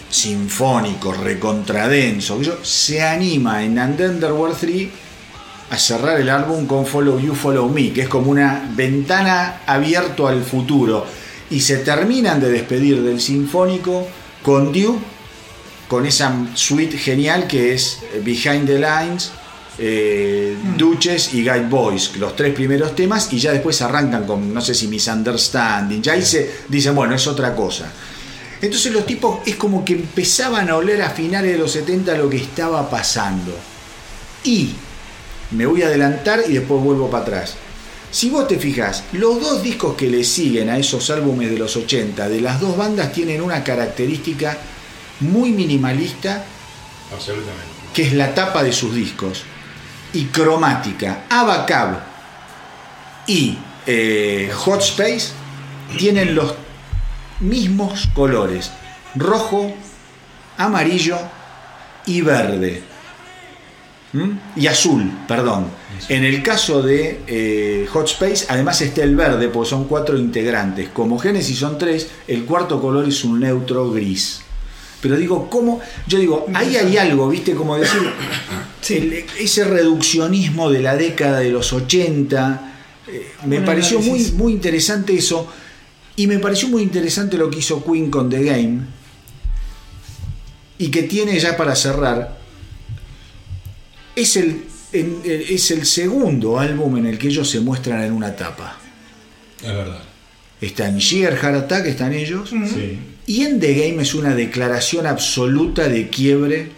sinfónico, 0.09 1.13
recontradenso, 1.13 2.39
se 2.63 3.01
anima 3.01 3.63
en 3.63 3.79
And 3.79 4.23
Were 4.31 4.53
Three 4.55 4.91
a 5.69 5.77
cerrar 5.77 6.19
el 6.19 6.29
álbum 6.29 6.65
con 6.65 6.85
Follow 6.85 7.19
You, 7.19 7.35
Follow 7.35 7.69
Me, 7.69 7.93
que 7.93 8.01
es 8.01 8.09
como 8.09 8.31
una 8.31 8.69
ventana 8.75 9.61
abierto 9.65 10.27
al 10.27 10.43
futuro. 10.43 11.05
Y 11.49 11.61
se 11.61 11.77
terminan 11.77 12.39
de 12.39 12.51
despedir 12.51 13.01
del 13.01 13.19
sinfónico 13.19 14.07
con 14.43 14.71
Duke, 14.71 14.99
con 15.87 16.05
esa 16.05 16.33
suite 16.53 16.97
genial 16.97 17.47
que 17.47 17.73
es 17.73 17.99
Behind 18.23 18.67
the 18.67 18.79
Lines, 18.79 19.31
eh, 19.79 20.57
Duches 20.77 21.33
y 21.33 21.41
Guide 21.41 21.67
Boys, 21.69 22.17
los 22.17 22.35
tres 22.35 22.53
primeros 22.53 22.95
temas, 22.95 23.31
y 23.31 23.39
ya 23.39 23.51
después 23.51 23.81
arrancan 23.81 24.25
con, 24.25 24.53
no 24.53 24.61
sé 24.61 24.75
si 24.75 24.87
Misunderstanding, 24.87 26.01
ya 26.01 26.13
ahí 26.13 26.21
se 26.21 26.51
dicen, 26.67 26.93
bueno, 26.93 27.15
es 27.15 27.25
otra 27.27 27.55
cosa. 27.55 27.91
Entonces 28.61 28.91
los 28.91 29.05
tipos 29.05 29.39
es 29.45 29.55
como 29.55 29.85
que 29.85 29.93
empezaban 29.93 30.69
a 30.69 30.75
oler 30.75 31.01
a 31.01 31.09
finales 31.09 31.53
de 31.53 31.57
los 31.57 31.71
70 31.71 32.13
lo 32.15 32.29
que 32.29 32.37
estaba 32.37 32.89
pasando. 32.89 33.53
Y 34.43 34.71
me 35.51 35.65
voy 35.65 35.81
a 35.81 35.87
adelantar 35.87 36.41
y 36.47 36.53
después 36.53 36.83
vuelvo 36.83 37.09
para 37.09 37.23
atrás. 37.23 37.55
Si 38.11 38.29
vos 38.29 38.47
te 38.47 38.57
fijas, 38.57 39.03
los 39.13 39.39
dos 39.39 39.61
discos 39.61 39.95
que 39.95 40.09
le 40.09 40.23
siguen 40.23 40.69
a 40.69 40.77
esos 40.77 41.09
álbumes 41.11 41.51
de 41.51 41.59
los 41.59 41.75
80 41.75 42.27
de 42.27 42.41
las 42.41 42.59
dos 42.59 42.75
bandas 42.75 43.11
tienen 43.11 43.41
una 43.41 43.63
característica 43.63 44.57
muy 45.19 45.51
minimalista, 45.51 46.43
Absolutamente. 47.13 47.67
que 47.93 48.03
es 48.03 48.13
la 48.13 48.33
tapa 48.33 48.63
de 48.63 48.73
sus 48.73 48.95
discos, 48.95 49.43
y 50.13 50.25
cromática. 50.25 51.25
Abacab 51.29 51.99
y 53.27 53.57
eh, 53.85 54.51
Hot 54.55 54.81
Space 54.81 55.29
tienen 55.97 56.33
los 56.33 56.55
mismos 57.39 58.09
colores, 58.13 58.71
rojo, 59.15 59.71
amarillo 60.57 61.17
y 62.05 62.21
verde. 62.21 62.88
¿Mm? 64.13 64.29
Y 64.55 64.67
azul, 64.67 65.11
perdón. 65.27 65.67
En 66.07 66.23
el 66.23 66.41
caso 66.41 66.81
de 66.81 67.21
eh, 67.27 67.87
Hot 67.91 68.07
Space, 68.07 68.45
además 68.49 68.81
está 68.81 69.03
el 69.03 69.15
verde, 69.15 69.49
porque 69.49 69.69
son 69.69 69.85
cuatro 69.85 70.17
integrantes. 70.17 70.89
Como 70.89 71.19
Genesis 71.19 71.59
son 71.59 71.77
tres, 71.77 72.07
el 72.27 72.45
cuarto 72.45 72.81
color 72.81 73.07
es 73.07 73.23
un 73.23 73.39
neutro 73.39 73.91
gris. 73.91 74.41
Pero 75.01 75.15
digo, 75.15 75.49
¿cómo? 75.49 75.79
Yo 76.07 76.17
digo, 76.19 76.47
ahí 76.55 76.75
hay 76.75 76.97
algo, 76.97 77.29
¿viste? 77.29 77.53
Como 77.53 77.77
decir, 77.77 78.01
el- 78.89 79.25
ese 79.39 79.63
reduccionismo 79.63 80.69
de 80.71 80.81
la 80.81 80.95
década 80.95 81.39
de 81.39 81.51
los 81.51 81.71
80. 81.71 82.73
eh, 83.07 83.27
me 83.45 83.61
pareció 83.61 83.99
muy, 84.01 84.31
muy 84.31 84.53
interesante 84.53 85.15
eso. 85.15 85.47
Y 86.15 86.27
me 86.27 86.39
pareció 86.39 86.67
muy 86.67 86.81
interesante 86.81 87.37
lo 87.37 87.49
que 87.49 87.59
hizo 87.59 87.83
Queen 87.85 88.09
con 88.09 88.29
The 88.29 88.43
Game. 88.43 88.79
Y 90.77 90.89
que 90.91 91.03
tiene 91.03 91.37
ya 91.39 91.55
para 91.55 91.75
cerrar. 91.75 92.38
Es 94.21 94.35
el, 94.35 94.63
en- 94.93 95.21
eh, 95.23 95.45
es 95.49 95.71
el 95.71 95.85
segundo 95.85 96.59
álbum 96.59 96.97
en 96.97 97.05
el 97.05 97.17
que 97.17 97.27
ellos 97.27 97.49
se 97.49 97.59
muestran 97.59 98.03
en 98.03 98.11
una 98.11 98.35
tapa. 98.35 98.77
Es 99.61 99.67
verdad. 99.73 100.01
Está 100.61 100.87
en 100.89 100.97
Sheer 100.97 101.37
Heart 101.37 101.55
Attack, 101.55 101.85
están 101.85 102.13
ellos. 102.13 102.49
Sí. 102.49 102.99
Y 103.27 103.43
en 103.43 103.59
The 103.59 103.73
Game 103.73 104.01
es 104.01 104.13
una 104.13 104.35
declaración 104.35 105.05
absoluta 105.07 105.87
de 105.87 106.09
quiebre 106.09 106.71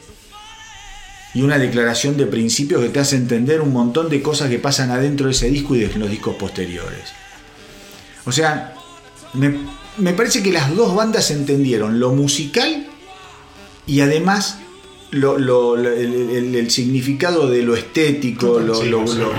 y 1.34 1.42
una 1.42 1.58
declaración 1.58 2.18
de 2.18 2.26
principios 2.28 2.82
que 2.84 2.90
te 2.90 3.00
hace 3.00 3.16
entender 3.16 3.62
un 3.62 3.72
montón 3.74 4.10
de 4.10 4.22
cosas 4.22 4.50
que 4.50 4.60
pasan 4.60 4.92
adentro 4.92 5.28
de 5.28 5.32
ese 5.32 5.50
disco 5.50 5.76
y 5.76 5.80
de 5.80 5.98
los 5.98 6.10
discos 6.12 6.36
posteriores. 6.36 7.06
O 8.26 8.32
sea, 8.32 8.76
me, 9.34 9.58
me 9.98 10.14
parece 10.14 10.44
que 10.44 10.52
las 10.52 10.76
dos 10.76 10.94
bandas 10.94 11.32
entendieron 11.32 12.00
lo 12.00 12.14
musical 12.14 12.86
y 13.88 14.02
además 14.02 14.58
lo- 15.12 15.38
lo- 15.38 15.76
lo- 15.76 15.92
el, 15.92 16.30
el- 16.32 16.56
el 16.56 16.72
significado 16.72 17.50
de 17.50 17.62
lo 17.64 17.76
estético, 17.76 18.60
lo, 18.60 18.76
Sí, 18.76 18.90
lo- 18.90 19.04
¿no? 19.04 19.32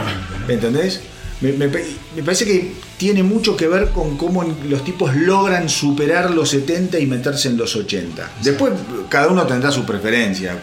¿entendés? 0.48 1.00
Me, 1.40 1.52
me 1.52 1.68
pa- 1.68 1.78
me 2.14 2.22
parece 2.22 2.44
que 2.44 2.72
tiene 2.98 3.22
mucho 3.24 3.56
que 3.56 3.66
ver 3.66 3.88
con 3.90 4.16
cómo 4.16 4.44
los 4.68 4.84
tipos 4.84 5.14
logran 5.16 5.68
superar 5.68 6.30
los 6.30 6.50
70 6.50 7.00
y 7.00 7.06
meterse 7.06 7.48
en 7.48 7.56
los 7.56 7.74
80. 7.74 8.30
Después 8.44 8.72
cada 9.08 9.28
uno 9.28 9.44
tendrá 9.44 9.72
su 9.72 9.84
preferencia, 9.84 10.60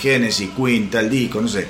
Genesis, 0.00 0.50
Queen, 0.56 0.90
tal 0.90 1.08
disco, 1.08 1.40
no 1.40 1.48
sé. 1.48 1.66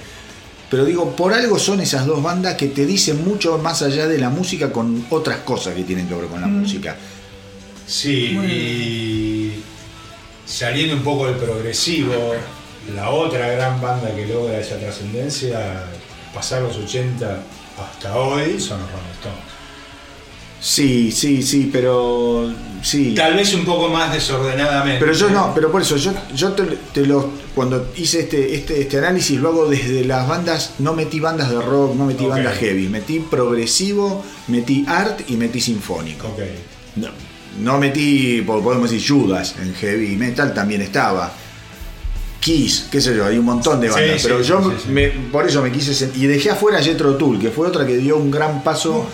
Pero 0.68 0.84
digo, 0.84 1.14
por 1.14 1.32
algo 1.32 1.58
son 1.58 1.80
esas 1.80 2.06
dos 2.06 2.22
bandas 2.22 2.54
que 2.54 2.68
te 2.68 2.86
dicen 2.86 3.24
mucho 3.24 3.58
más 3.58 3.82
allá 3.82 4.08
de 4.08 4.18
la 4.18 4.30
música 4.30 4.72
con 4.72 5.04
otras 5.10 5.38
cosas 5.38 5.74
que 5.74 5.82
tienen 5.84 6.08
que 6.08 6.14
ver 6.14 6.26
con 6.26 6.40
la 6.40 6.46
música. 6.48 6.96
Sí, 7.86 8.32
Bueno. 8.34 8.52
y 8.52 9.52
saliendo 10.46 10.96
un 10.96 11.02
poco 11.02 11.26
del 11.26 11.36
progresivo, 11.36 12.34
la 12.94 13.10
otra 13.10 13.48
gran 13.48 13.80
banda 13.80 14.14
que 14.14 14.26
logra 14.26 14.58
esa 14.58 14.76
trascendencia, 14.78 15.84
pasar 16.34 16.62
los 16.62 16.76
80 16.76 17.42
hasta 17.78 18.16
hoy, 18.16 18.60
son 18.60 18.80
los 18.80 18.90
Rolling 18.90 19.12
Stones. 19.18 19.50
Sí, 20.62 21.10
sí, 21.10 21.42
sí, 21.42 21.70
pero 21.72 22.52
sí. 22.82 23.14
Tal 23.14 23.34
vez 23.34 23.54
un 23.54 23.64
poco 23.64 23.88
más 23.88 24.12
desordenadamente. 24.12 25.00
Pero 25.00 25.14
yo 25.14 25.30
no, 25.30 25.52
pero 25.54 25.72
por 25.72 25.80
eso, 25.80 25.96
yo, 25.96 26.12
yo 26.34 26.52
te, 26.52 26.64
te 26.92 27.06
lo, 27.06 27.30
cuando 27.54 27.90
hice 27.96 28.20
este, 28.20 28.54
este, 28.56 28.82
este 28.82 28.98
análisis 28.98 29.40
lo 29.40 29.48
hago 29.48 29.66
desde 29.70 30.04
las 30.04 30.28
bandas, 30.28 30.74
no 30.78 30.92
metí 30.92 31.18
bandas 31.18 31.48
de 31.48 31.62
rock, 31.62 31.94
no 31.94 32.04
metí 32.04 32.26
bandas 32.26 32.58
heavy, 32.58 32.88
metí 32.88 33.20
progresivo, 33.20 34.22
metí 34.48 34.84
art 34.86 35.22
y 35.30 35.36
metí 35.38 35.62
sinfónico. 35.62 36.26
Ok. 36.28 36.40
No, 36.96 37.08
no 37.60 37.78
metí, 37.78 38.42
po- 38.42 38.62
podemos 38.62 38.90
decir 38.90 39.08
Judas 39.16 39.54
en 39.62 39.72
heavy 39.74 40.14
metal 40.16 40.52
también 40.52 40.82
estaba. 40.82 41.32
Kiss, 42.40 42.86
qué 42.90 43.00
sé 43.00 43.14
yo, 43.14 43.26
hay 43.26 43.36
un 43.38 43.44
montón 43.44 43.80
de 43.80 43.90
bandas, 43.90 44.22
sí, 44.22 44.26
pero 44.28 44.42
sí, 44.42 44.48
yo 44.48 44.72
sí, 44.82 44.88
me- 44.90 45.08
por 45.10 45.46
eso 45.46 45.60
me 45.62 45.70
quise 45.70 45.92
sen- 45.92 46.10
y 46.16 46.26
dejé 46.26 46.50
afuera 46.50 46.82
Jethro 46.82 47.16
Tull, 47.16 47.38
que 47.38 47.50
fue 47.50 47.68
otra 47.68 47.86
que 47.86 47.96
dio 47.98 48.16
un 48.16 48.30
gran 48.30 48.62
paso 48.64 49.06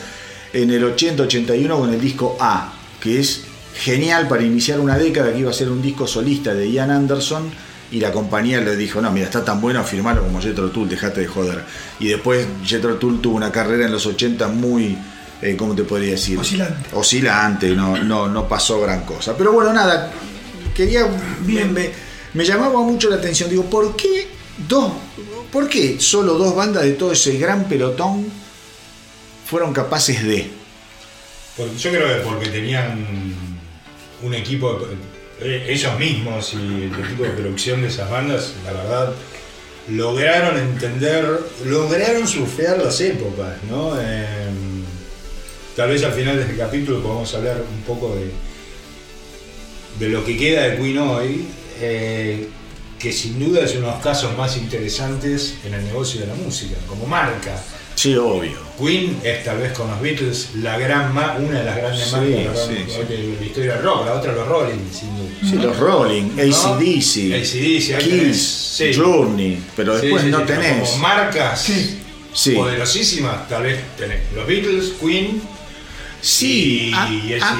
en 0.52 0.70
el 0.70 0.84
80-81 0.84 1.76
con 1.78 1.92
el 1.92 2.00
disco 2.00 2.36
A, 2.40 2.72
que 3.00 3.18
es 3.18 3.42
genial 3.74 4.28
para 4.28 4.42
iniciar 4.44 4.78
una 4.80 4.96
década 4.96 5.32
que 5.32 5.40
iba 5.40 5.50
a 5.50 5.54
ser 5.54 5.68
un 5.70 5.82
disco 5.82 6.06
solista 6.06 6.54
de 6.54 6.70
Ian 6.70 6.90
Anderson 6.90 7.50
y 7.90 8.00
la 8.00 8.10
compañía 8.12 8.60
le 8.60 8.76
dijo, 8.76 9.00
no, 9.00 9.10
mira, 9.10 9.26
está 9.26 9.44
tan 9.44 9.60
bueno 9.60 9.82
firmarlo 9.84 10.22
como 10.22 10.40
Jethro 10.40 10.70
Tull, 10.70 10.88
dejate 10.88 11.20
de 11.22 11.26
joder. 11.26 11.62
Y 12.00 12.08
después 12.08 12.46
Jethro 12.64 12.94
Tull 12.94 13.20
tuvo 13.20 13.36
una 13.36 13.50
carrera 13.52 13.86
en 13.86 13.92
los 13.92 14.06
80 14.06 14.48
muy, 14.48 14.96
eh, 15.42 15.56
¿cómo 15.56 15.74
te 15.74 15.82
podría 15.82 16.12
decir? 16.12 16.38
Oscilante. 16.38 16.90
Oscilante, 16.94 17.70
no, 17.74 17.96
no, 18.02 18.28
no 18.28 18.48
pasó 18.48 18.80
gran 18.80 19.02
cosa. 19.02 19.36
Pero 19.36 19.52
bueno, 19.52 19.72
nada, 19.72 20.10
quería, 20.74 21.06
Bien. 21.44 21.72
me, 21.72 21.90
me 22.36 22.44
llamaba 22.44 22.80
mucho 22.82 23.08
la 23.08 23.16
atención, 23.16 23.48
digo, 23.48 23.64
¿por 23.64 23.96
qué 23.96 24.26
dos, 24.68 24.92
por 25.50 25.70
qué 25.70 25.98
solo 25.98 26.34
dos 26.34 26.54
bandas 26.54 26.84
de 26.84 26.92
todo 26.92 27.12
ese 27.12 27.38
gran 27.38 27.66
pelotón 27.66 28.30
fueron 29.46 29.72
capaces 29.72 30.22
de? 30.22 30.50
Yo 31.78 31.90
creo 31.90 32.06
que 32.06 32.28
porque 32.28 32.48
tenían 32.50 33.34
un 34.22 34.34
equipo, 34.34 34.78
eh, 35.40 35.66
ellos 35.66 35.98
mismos 35.98 36.52
y 36.52 36.84
el 36.84 37.04
equipo 37.04 37.22
de 37.22 37.30
producción 37.30 37.80
de 37.80 37.88
esas 37.88 38.10
bandas, 38.10 38.52
la 38.66 38.72
verdad, 38.72 39.14
lograron 39.88 40.58
entender, 40.58 41.40
lograron 41.64 42.28
surfear 42.28 42.76
las 42.76 43.00
épocas, 43.00 43.62
¿no? 43.70 43.98
Eh, 43.98 44.50
tal 45.74 45.88
vez 45.88 46.04
al 46.04 46.12
final 46.12 46.36
de 46.36 46.42
este 46.42 46.56
capítulo 46.58 47.00
podamos 47.00 47.32
hablar 47.34 47.62
un 47.62 47.82
poco 47.84 48.14
de, 48.14 48.30
de 50.04 50.12
lo 50.12 50.22
que 50.22 50.36
queda 50.36 50.64
de 50.64 50.76
Queen 50.76 50.98
hoy, 50.98 51.46
eh, 51.80 52.48
que 52.98 53.12
sin 53.12 53.38
duda 53.38 53.64
es 53.64 53.72
uno 53.76 53.86
de 53.88 53.92
los 53.92 54.02
casos 54.02 54.36
más 54.36 54.56
interesantes 54.56 55.54
en 55.64 55.74
el 55.74 55.84
negocio 55.84 56.20
de 56.22 56.28
la 56.28 56.34
música, 56.34 56.76
como 56.88 57.06
marca. 57.06 57.62
Sí, 57.94 58.14
obvio. 58.14 58.58
Queen 58.78 59.18
es 59.24 59.42
tal 59.44 59.58
vez 59.58 59.72
con 59.72 59.90
los 59.90 60.00
Beatles 60.02 60.50
la 60.56 60.78
gran 60.78 61.14
ma- 61.14 61.36
una 61.38 61.60
de 61.60 61.64
las 61.64 61.76
grandes 61.76 62.04
Sí, 62.06 62.12
marcas 62.14 62.68
de, 62.68 62.76
sí, 62.76 62.92
de- 63.08 63.16
de 63.16 63.36
la 63.40 63.46
historia 63.46 63.72
del 63.74 63.82
rock, 63.82 64.06
la 64.06 64.12
otra 64.14 64.32
los 64.34 64.46
Rolling, 64.46 64.90
sin 64.92 65.16
duda. 65.16 65.50
Sí, 65.50 65.56
los 65.56 65.76
Rolling, 65.78 66.22
¿No? 66.36 66.42
ACDC, 66.42 67.98
Kiss. 67.98 68.82
Journey, 68.96 69.58
pero 69.74 69.96
después 69.96 70.24
no 70.24 70.42
tenés. 70.42 70.88
Como 70.90 70.98
marcas 71.02 71.60
Sí. 71.62 71.98
Sí, 72.34 72.50
poderosísimas, 72.50 73.48
tal 73.48 73.62
vez 73.62 73.78
tenés 73.96 74.20
los 74.34 74.46
Beatles, 74.46 74.92
Queen 75.00 75.40
sí. 76.20 76.90
y 76.90 77.32
a- 77.34 77.58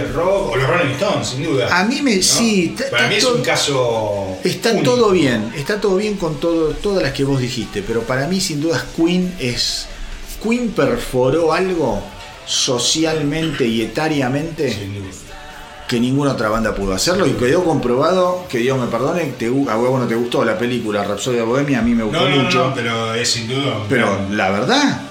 el 0.00 0.12
rock, 0.12 0.50
o 0.52 0.56
los 0.56 0.66
Rolling 0.68 0.92
Stones, 0.94 1.28
sin 1.28 1.44
duda. 1.44 1.68
A 1.80 1.84
mí 1.84 2.00
me- 2.02 2.16
¿no? 2.16 2.22
sí, 2.22 2.74
Para 2.90 3.08
mí 3.08 3.14
es 3.16 3.24
todo- 3.24 3.36
un 3.36 3.42
caso. 3.42 4.36
Está 4.44 4.70
único. 4.72 4.84
todo 4.94 5.10
bien, 5.10 5.52
está 5.56 5.80
todo 5.80 5.96
bien 5.96 6.14
con 6.16 6.40
todo, 6.40 6.70
todas 6.70 7.02
las 7.02 7.12
que 7.12 7.24
vos 7.24 7.40
dijiste, 7.40 7.82
pero 7.82 8.02
para 8.02 8.26
mí 8.26 8.40
sin 8.40 8.60
dudas 8.60 8.84
Queen 8.96 9.34
es. 9.38 9.86
Queen 10.42 10.70
perforó 10.70 11.52
algo 11.52 12.02
socialmente 12.46 13.66
y 13.66 13.82
etariamente 13.82 14.76
que 15.88 16.00
ninguna 16.00 16.32
otra 16.32 16.48
banda 16.48 16.74
pudo 16.74 16.94
hacerlo 16.94 17.26
y 17.26 17.32
quedó 17.32 17.62
comprobado, 17.64 18.46
que 18.48 18.58
Dios 18.58 18.78
me 18.78 18.86
perdone, 18.86 19.26
te, 19.38 19.46
a 19.46 19.50
vos 19.76 20.00
no 20.00 20.06
te 20.06 20.14
gustó 20.14 20.42
la 20.44 20.56
película 20.56 21.04
Rapsodia 21.04 21.44
Bohemia, 21.44 21.80
a 21.80 21.82
mí 21.82 21.94
me 21.94 22.02
gustó 22.02 22.28
No, 22.28 22.34
no, 22.36 22.42
mucho, 22.44 22.68
no, 22.68 22.74
pero 22.74 23.14
es 23.14 23.28
sin 23.30 23.46
duda. 23.46 23.76
pero 23.90 24.18
la 24.30 24.50
verdad, 24.50 25.02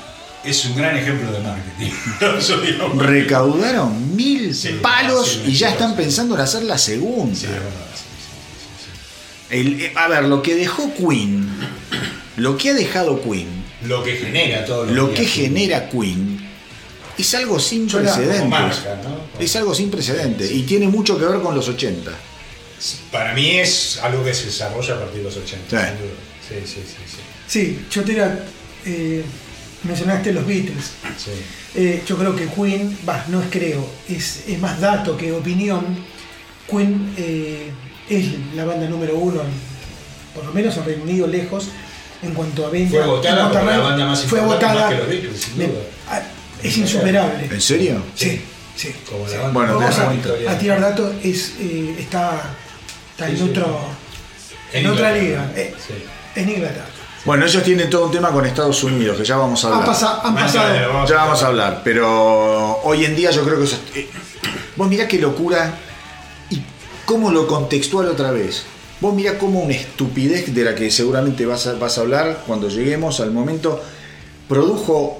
es 0.43 0.65
un 0.65 0.75
gran 0.75 0.97
ejemplo 0.97 1.31
de 1.31 1.39
marketing. 1.39 1.91
Recaudaron 2.97 4.15
mil 4.15 4.53
Sí, 4.55 4.79
palos 4.81 5.39
sí, 5.45 5.51
y 5.51 5.53
ya 5.55 5.67
sí, 5.67 5.73
están 5.73 5.91
sí. 5.91 5.97
pensando 5.97 6.35
en 6.35 6.41
hacer 6.41 6.63
la 6.63 6.77
segunda. 6.77 7.35
Sí, 7.35 7.45
es 7.45 7.51
verdad, 7.51 7.69
sí, 7.95 8.03
sí. 9.49 9.57
El- 9.89 9.97
a 9.97 10.07
ver, 10.07 10.23
lo 10.25 10.41
que 10.41 10.55
dejó 10.55 10.93
Queen, 10.93 11.47
lo 12.37 12.57
que 12.57 12.69
ha 12.71 12.73
dejado 12.73 13.21
Queen, 13.21 13.61
Lo 13.83 14.03
que 14.03 14.15
genera 14.15 14.65
todo 14.65 14.85
lo 14.85 15.13
que 15.13 15.25
genera 15.25 15.89
Queen, 15.89 16.39
es 17.17 17.33
algo 17.35 17.59
sin 17.59 17.87
precedentes. 17.87 18.47
marca, 18.47 18.99
¿no? 19.03 19.21
Es 19.43 19.55
algo 19.55 19.75
sin 19.75 19.91
precedentes 19.91 20.51
y 20.51 20.63
tiene 20.63 20.87
mucho 20.87 21.17
que 21.19 21.25
ver 21.25 21.41
con 21.41 21.53
los 21.55 21.67
80. 21.67 22.11
Para 23.11 23.33
mí 23.35 23.59
es 23.59 23.99
algo 24.01 24.23
que 24.23 24.33
se 24.33 24.45
desarrolla 24.45 24.95
a 24.95 24.99
partir 24.99 25.17
de 25.19 25.23
los 25.25 25.37
80. 25.37 25.69
Sí. 25.69 25.87
sin 25.87 25.97
duda. 25.99 26.17
Sí, 26.47 26.55
sí, 26.65 26.81
sí, 26.85 27.03
sí. 27.07 27.17
Sí, 27.47 27.85
yo 27.91 28.01
eh, 28.85 29.23
mencionaste 29.83 30.31
los 30.33 30.45
Beatles. 30.45 30.91
Sí. 31.17 31.31
Eh, 31.75 32.03
yo 32.05 32.17
creo 32.17 32.35
que 32.35 32.47
Queen, 32.47 32.97
va, 33.07 33.23
no 33.29 33.41
es 33.41 33.47
creo, 33.49 33.87
es, 34.09 34.43
es 34.47 34.59
más 34.59 34.79
dato 34.79 35.17
que 35.17 35.31
opinión. 35.31 35.83
Queen 36.69 37.13
eh, 37.17 37.71
es 38.09 38.25
la 38.55 38.65
banda 38.65 38.87
número 38.87 39.15
uno, 39.17 39.41
en- 39.41 39.71
por 40.35 40.45
lo 40.45 40.51
menos 40.53 40.75
en 40.77 40.85
Reino 40.85 41.03
Unido, 41.03 41.27
lejos, 41.27 41.69
en 42.21 42.33
cuanto 42.33 42.65
a 42.65 42.69
venta. 42.69 42.97
Fue 42.97 43.05
votada 43.07 43.49
como 43.49 43.69
la 43.71 43.77
banda 43.79 44.05
más 44.05 44.23
Fue 44.23 44.39
votada. 44.41 44.73
más 44.81 44.89
que 44.91 44.97
los 44.97 45.07
Beatles, 45.07 45.41
sin 45.41 45.57
Me- 45.57 45.67
duda. 45.67 45.79
ah, 46.09 46.21
es 46.63 46.77
insuperable. 46.77 47.45
¿En 47.51 47.61
serio? 47.61 48.03
Sí, 48.15 48.41
sí. 48.75 48.93
Como 49.09 49.27
la 49.27 49.37
banda 49.37 49.51
Bueno, 49.51 49.79
Vamos 49.79 49.97
a, 49.99 50.51
a 50.51 50.57
tirar 50.59 50.79
datos, 50.81 51.13
es, 51.23 51.53
eh, 51.59 51.95
está, 51.99 52.53
está 53.11 53.25
Sí, 53.27 53.31
en, 53.33 53.37
sí. 53.37 53.43
otro, 53.43 53.79
en, 54.73 54.85
En 54.85 54.91
otra 54.91 55.11
liga, 55.13 55.51
eh, 55.55 55.73
Sí. 55.85 55.93
en 56.39 56.49
Inglaterra. 56.49 56.85
Bueno, 57.23 57.45
ellos 57.45 57.63
tienen 57.63 57.89
todo 57.89 58.05
un 58.05 58.11
tema 58.11 58.31
con 58.31 58.45
Estados 58.45 58.83
Unidos, 58.83 59.17
que 59.17 59.23
ya 59.23 59.37
vamos 59.37 59.63
a 59.63 59.67
Han, 59.67 59.73
hablar. 59.73 59.87
pasa- 59.87 60.21
han 60.23 60.33
pasado. 60.35 61.05
Ya 61.07 61.15
vamos 61.17 61.43
a 61.43 61.47
hablar, 61.47 61.81
pero 61.83 62.79
hoy 62.83 63.05
en 63.05 63.15
día 63.15 63.29
yo 63.31 63.43
creo 63.43 63.57
que 63.59 63.65
eso... 63.65 63.77
eh, 63.95 64.09
vos 64.75 64.87
mirá 64.89 65.07
qué 65.07 65.19
locura 65.19 65.77
y 66.49 66.61
cómo 67.05 67.29
lo 67.29 67.45
contextual 67.45 68.07
otra 68.07 68.31
vez. 68.31 68.63
Vos 69.01 69.13
mirá 69.13 69.37
cómo 69.37 69.59
una 69.61 69.73
estupidez 69.73 70.53
de 70.53 70.63
la 70.63 70.73
que 70.73 70.89
seguramente 70.89 71.45
vas 71.45 71.67
a, 71.67 71.73
vas 71.73 71.97
a 71.97 72.01
hablar 72.01 72.43
cuando 72.47 72.69
lleguemos 72.69 73.19
al 73.19 73.31
momento 73.31 73.81
produjo 74.47 75.17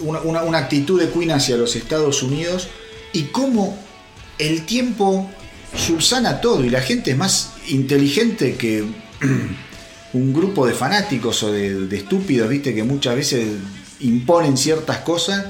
una, 0.00 0.20
una- 0.20 0.42
una 0.42 0.58
actitud 0.58 0.98
de 1.00 1.10
Queen 1.10 1.32
hacia 1.32 1.56
los 1.56 1.76
Estados 1.76 2.22
Unidos 2.22 2.68
y 3.12 3.24
cómo 3.24 3.76
el 4.38 4.64
tiempo 4.64 5.30
subsana 5.76 6.40
todo 6.40 6.64
y 6.64 6.70
la 6.70 6.80
gente 6.80 7.10
es 7.10 7.16
más 7.18 7.50
inteligente 7.68 8.56
que 8.56 8.84
un 10.14 10.32
grupo 10.32 10.66
de 10.66 10.72
fanáticos 10.74 11.42
o 11.42 11.52
de, 11.52 11.86
de 11.86 11.96
estúpidos, 11.96 12.48
viste, 12.48 12.74
que 12.74 12.82
muchas 12.82 13.14
veces 13.16 13.46
imponen 14.00 14.56
ciertas 14.56 14.98
cosas 14.98 15.44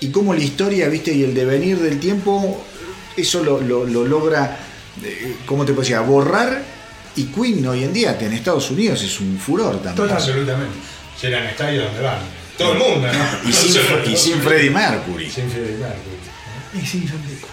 y 0.00 0.08
cómo 0.08 0.34
la 0.34 0.40
historia, 0.42 0.88
viste, 0.88 1.12
y 1.12 1.22
el 1.24 1.32
devenir 1.34 1.78
del 1.78 1.98
tiempo, 2.00 2.64
eso 3.16 3.42
lo, 3.42 3.60
lo- 3.60 3.84
lo 3.86 4.04
logra, 4.04 4.58
eh, 5.02 5.36
¿cómo 5.46 5.64
te 5.64 5.72
puedo 5.72 5.88
decir? 5.88 5.98
Borrar 6.06 6.62
y 7.16 7.24
Queen 7.24 7.66
hoy 7.66 7.84
en 7.84 7.92
día 7.92 8.16
en 8.20 8.32
Estados 8.32 8.70
Unidos 8.70 9.02
es 9.02 9.20
un 9.20 9.38
furor 9.38 9.74
también. 9.76 9.94
Total. 9.94 10.16
Absolutamente. 10.16 10.74
Llenan 11.22 11.44
estadios 11.46 11.84
donde 11.86 12.00
van. 12.02 12.18
Todo 12.58 12.72
el 12.72 12.78
mundo, 12.78 13.08
¿no? 13.12 13.48
Y 13.48 13.52
sin, 13.52 13.80
y 14.12 14.16
sin 14.16 14.40
Freddie 14.40 14.70
Mercury. 14.70 15.30
Sin 15.30 15.48
Freddie 15.50 15.78
Mercury. 15.78 16.82
Y 16.82 16.84
sí, 16.86 17.04
John 17.08 17.20
Deacon. 17.28 17.50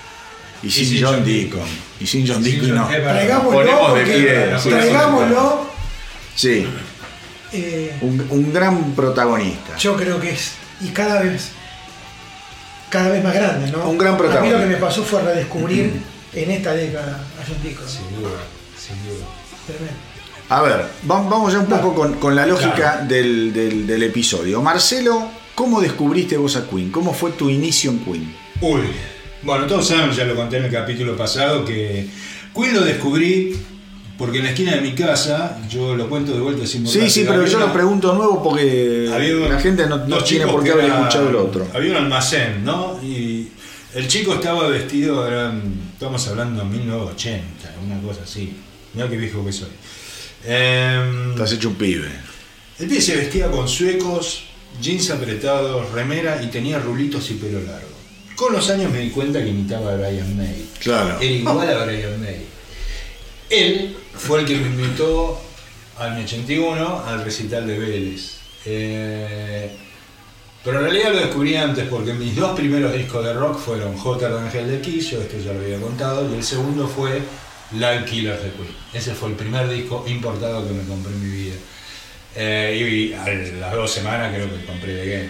Y 0.64 0.70
sin, 0.72 1.04
John 1.04 1.24
Deacon. 1.24 1.62
Y 2.00 2.08
sin 2.08 2.28
John 2.28 2.44
Sin 2.44 2.52
Deacon, 2.54 2.70
John- 2.70 2.78
no. 2.78 2.88
Traigámoslo, 3.12 3.52
Ponemos 3.60 3.94
de 3.96 4.02
porque- 4.02 4.18
pie, 4.18 4.46
sí, 4.62 4.70
traigámoslo. 4.70 5.72
Sí, 6.36 6.66
eh, 7.54 7.96
un, 8.02 8.26
un 8.30 8.54
gran 8.54 8.94
protagonista. 8.94 9.76
yo 9.78 9.96
creo 9.98 10.20
que 10.20 10.32
es, 10.32 10.54
y 10.82 10.88
cada 10.90 11.22
vez, 11.22 11.50
cada 12.90 13.10
vez 13.10 13.24
más 13.24 13.34
grande, 13.34 13.72
¿no? 13.72 13.90
Un 13.90 13.98
gran 13.98 14.14
A 14.14 14.18
mí 14.18 14.22
lo 14.24 14.30
protagonista. 14.30 14.60
que 14.62 14.66
me 14.68 14.76
pasó 14.78 15.04
fue 15.04 15.22
redescubrir 15.22 15.92
en 16.34 16.52
esta 16.52 16.74
década 16.74 17.24
a 17.40 17.46
John 17.48 17.58
Deacon. 17.64 17.88
Sin 17.88 18.16
duda, 18.22 18.40
sin 18.78 18.96
duda. 19.06 19.26
Tremendo. 19.68 19.94
A 20.50 20.62
ver, 20.64 20.86
va- 21.10 21.22
vamos 21.30 21.54
ya 21.54 21.60
un 21.60 21.68
poco 21.68 21.94
con, 21.94 22.16
con 22.16 22.36
la 22.36 22.46
lógica 22.46 22.74
Claro. 22.76 23.06
del, 23.08 23.54
del- 23.54 23.88
del 23.88 24.04
episodio. 24.04 24.62
Marcelo, 24.62 25.30
¿cómo 25.56 25.80
descubriste 25.82 26.36
vos 26.38 26.56
a 26.58 26.68
Queen? 26.70 26.92
¿Cómo 26.92 27.14
fue 27.14 27.32
tu 27.32 27.50
inicio 27.50 27.92
en 27.92 28.00
Queen? 28.00 28.36
Uy, 28.60 28.82
bueno, 29.44 29.66
todos 29.68 29.88
saben, 29.88 30.12
ya 30.12 30.26
lo 30.26 30.36
conté 30.36 30.58
en 30.58 30.66
el 30.66 30.72
capítulo 30.72 31.16
pasado, 31.16 31.64
que 31.64 32.08
Queen 32.54 32.74
lo 32.74 32.82
descubrí 32.82 33.56
porque 34.22 34.38
en 34.38 34.44
la 34.44 34.50
esquina 34.52 34.76
de 34.76 34.82
mi 34.82 34.94
casa, 34.94 35.58
yo 35.68 35.96
lo 35.96 36.08
cuento 36.08 36.32
de 36.32 36.40
vuelta 36.42 36.64
sin 36.68 36.86
Sí, 36.86 37.10
sí, 37.10 37.26
pero 37.28 37.44
yo 37.48 37.58
lo 37.58 37.74
pregunto 37.74 38.14
nuevo 38.14 38.44
porque 38.44 39.08
un- 39.10 39.50
la 39.50 39.60
gente 39.60 39.88
no, 39.88 39.98
no 40.06 40.24
tiene 40.24 40.46
por 40.46 40.64
qué 40.64 40.70
haber 40.74 40.86
era- 40.86 41.00
escuchado 41.00 41.30
el 41.30 41.36
otro. 41.38 41.68
Había 41.74 41.90
un 41.90 41.98
almacén, 41.98 42.64
¿no? 42.64 43.00
Y 43.04 43.48
el 43.96 44.08
chico 44.08 44.36
estaba 44.36 44.68
vestido, 44.68 45.28
eran, 45.28 45.64
estamos 45.94 46.28
hablando 46.28 46.62
de 46.64 46.70
1980, 46.70 47.74
una 47.84 48.00
cosa 48.08 48.22
así. 48.24 48.54
Mira 48.94 49.10
qué 49.10 49.18
viejo 49.18 49.44
que 49.44 49.52
soy. 49.52 49.70
Em, 50.46 51.32
Estás 51.32 51.54
hecho 51.54 51.70
un 51.70 51.76
pibe. 51.76 52.08
el 52.80 52.88
pibe 52.88 53.02
se 53.02 53.16
vestía 53.16 53.50
con 53.50 53.68
suecos, 53.68 54.44
jeans 54.80 55.10
apretados, 55.10 55.92
remera 55.94 56.42
y 56.44 56.48
tenía 56.52 56.78
rulitos 56.78 57.30
y 57.32 57.34
pelo 57.36 57.60
largo. 57.62 57.90
Con 58.36 58.54
los 58.54 58.70
años 58.70 58.92
me 58.92 59.00
di 59.00 59.10
cuenta 59.10 59.42
que 59.44 59.50
imitaba 59.50 59.94
a 59.94 59.96
Brian 59.98 60.38
May. 60.38 60.66
Claro. 60.80 61.18
Era 61.20 61.26
igual 61.32 61.70
a 61.70 61.86
Brian 61.86 62.22
May. 62.22 62.46
Él 63.52 63.98
fue 64.14 64.40
el 64.40 64.46
que 64.46 64.56
me 64.56 64.68
invitó 64.68 65.42
al 65.98 66.14
año 66.14 66.24
81 66.24 67.04
al 67.06 67.24
recital 67.24 67.68
de 67.68 67.78
Vélez. 67.78 68.38
Eh, 68.66 69.70
pero 70.64 70.78
en 70.78 70.84
realidad 70.86 71.14
lo 71.14 71.20
descubrí 71.20 71.56
antes 71.56 71.88
porque 71.90 72.14
mis 72.14 72.36
dos 72.36 72.56
primeros 72.56 72.94
discos 72.94 73.26
de 73.26 73.34
rock 73.34 73.58
fueron 73.58 73.98
J. 73.98 74.30
de 74.30 74.40
Ángel 74.40 74.68
de 74.68 74.82
yo 75.02 75.22
esto 75.22 75.38
ya 75.38 75.54
lo 75.54 75.60
había 75.60 75.80
contado, 75.80 76.32
y 76.32 76.36
el 76.36 76.44
segundo 76.44 76.88
fue 76.88 77.22
Live 77.72 78.06
Killers 78.06 78.44
de 78.44 78.52
Queen. 78.52 78.76
Ese 78.94 79.14
fue 79.14 79.30
el 79.30 79.36
primer 79.36 79.68
disco 79.68 80.06
importado 80.08 80.66
que 80.68 80.74
me 80.74 80.84
compré 80.84 81.12
en 81.12 81.24
mi 81.24 81.44
vida. 81.44 81.56
Eh, 82.36 83.12
y 83.12 83.14
a 83.14 83.28
las 83.60 83.74
dos 83.74 83.92
semanas 83.92 84.34
creo 84.34 84.50
que 84.50 84.66
compré 84.66 84.96
The 84.96 85.06
Game. 85.06 85.30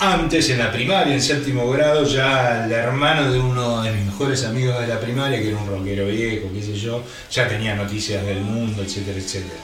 Antes, 0.00 0.48
en 0.50 0.58
la 0.58 0.72
primaria, 0.72 1.14
en 1.14 1.20
séptimo 1.22 1.70
grado, 1.70 2.04
ya 2.06 2.64
el 2.64 2.72
hermano 2.72 3.30
de 3.30 3.38
uno 3.38 3.82
de 3.82 3.92
mis 3.92 4.06
mejores 4.06 4.44
amigos 4.44 4.80
de 4.80 4.86
la 4.86 4.98
primaria, 4.98 5.38
que 5.40 5.48
era 5.48 5.58
un 5.58 5.66
rockero 5.68 6.06
viejo, 6.06 6.48
qué 6.54 6.62
sé 6.62 6.74
yo, 6.74 7.04
ya 7.30 7.46
tenía 7.48 7.74
noticias 7.76 8.24
del 8.24 8.40
mundo, 8.40 8.82
etcétera, 8.82 9.18
etcétera. 9.18 9.60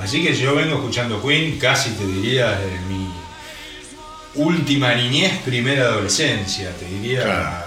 Así 0.00 0.24
que 0.24 0.34
yo 0.34 0.54
vengo 0.54 0.76
escuchando 0.76 1.22
Queen 1.22 1.58
casi 1.58 1.90
te 1.90 2.06
diría 2.06 2.50
desde 2.50 2.80
mi 2.88 3.08
última 4.36 4.94
niñez, 4.94 5.38
primera 5.44 5.84
adolescencia, 5.84 6.70
te 6.72 6.86
diría 6.86 7.22
Claro. 7.22 7.64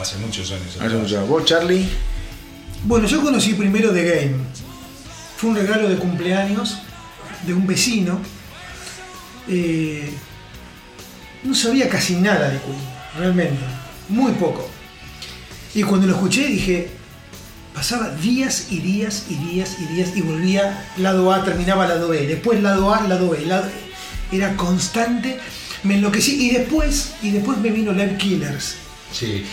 hace 0.00 0.16
muchos 0.18 0.50
años. 0.52 0.68
Hace 0.76 0.84
atrás. 0.84 1.00
mucho. 1.02 1.26
¿Vos, 1.26 1.44
Charlie? 1.44 1.86
Bueno, 2.84 3.06
yo 3.06 3.20
conocí 3.20 3.54
primero 3.54 3.92
The 3.92 4.02
Game. 4.02 4.36
Fue 5.36 5.50
un 5.50 5.56
regalo 5.56 5.88
de 5.88 5.96
cumpleaños 5.96 6.78
de 7.46 7.52
un 7.52 7.66
vecino. 7.66 8.18
Eh, 9.48 10.10
no 11.46 11.54
sabía 11.54 11.88
casi 11.88 12.16
nada 12.16 12.50
de 12.50 12.58
Queen, 12.58 12.78
realmente. 13.18 13.58
Muy 14.08 14.32
poco. 14.32 14.68
Y 15.74 15.82
cuando 15.82 16.06
lo 16.06 16.14
escuché 16.14 16.46
dije, 16.46 16.88
pasaba 17.74 18.10
días 18.16 18.68
y 18.70 18.78
días 18.78 19.24
y 19.28 19.34
días 19.34 19.76
y 19.80 19.86
días 19.94 20.10
y 20.16 20.22
volvía 20.22 20.88
lado 20.96 21.32
A, 21.32 21.44
terminaba 21.44 21.86
lado 21.86 22.08
B, 22.08 22.26
después 22.26 22.62
lado 22.62 22.94
A, 22.94 23.02
lado 23.06 23.30
B, 23.30 23.44
lado- 23.46 23.68
era 24.32 24.56
constante, 24.56 25.38
me 25.84 25.94
enloquecí 25.96 26.48
y 26.48 26.50
después, 26.50 27.12
y 27.22 27.30
después 27.30 27.58
me 27.58 27.70
vino 27.70 27.92
Live 27.92 28.16
Killers. 28.18 28.74
Sí. 29.12 29.46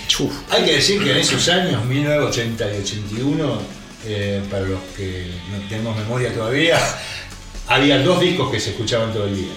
Hay 0.50 0.64
que 0.66 0.74
decir 0.76 1.04
que 1.04 1.12
en 1.12 1.18
esos 1.18 1.48
años, 1.50 1.86
1980 1.86 2.74
y 2.74 2.82
81, 2.82 3.62
eh, 4.06 4.42
para 4.50 4.64
los 4.66 4.80
que 4.98 5.28
no 5.52 5.60
tenemos 5.70 5.96
memoria 5.96 6.34
todavía, 6.34 6.80
había 7.68 8.00
dos 8.02 8.20
discos 8.20 8.52
que 8.52 8.60
se 8.60 8.72
escuchaban 8.72 9.14
todo 9.14 9.28
el 9.28 9.36
día. 9.36 9.52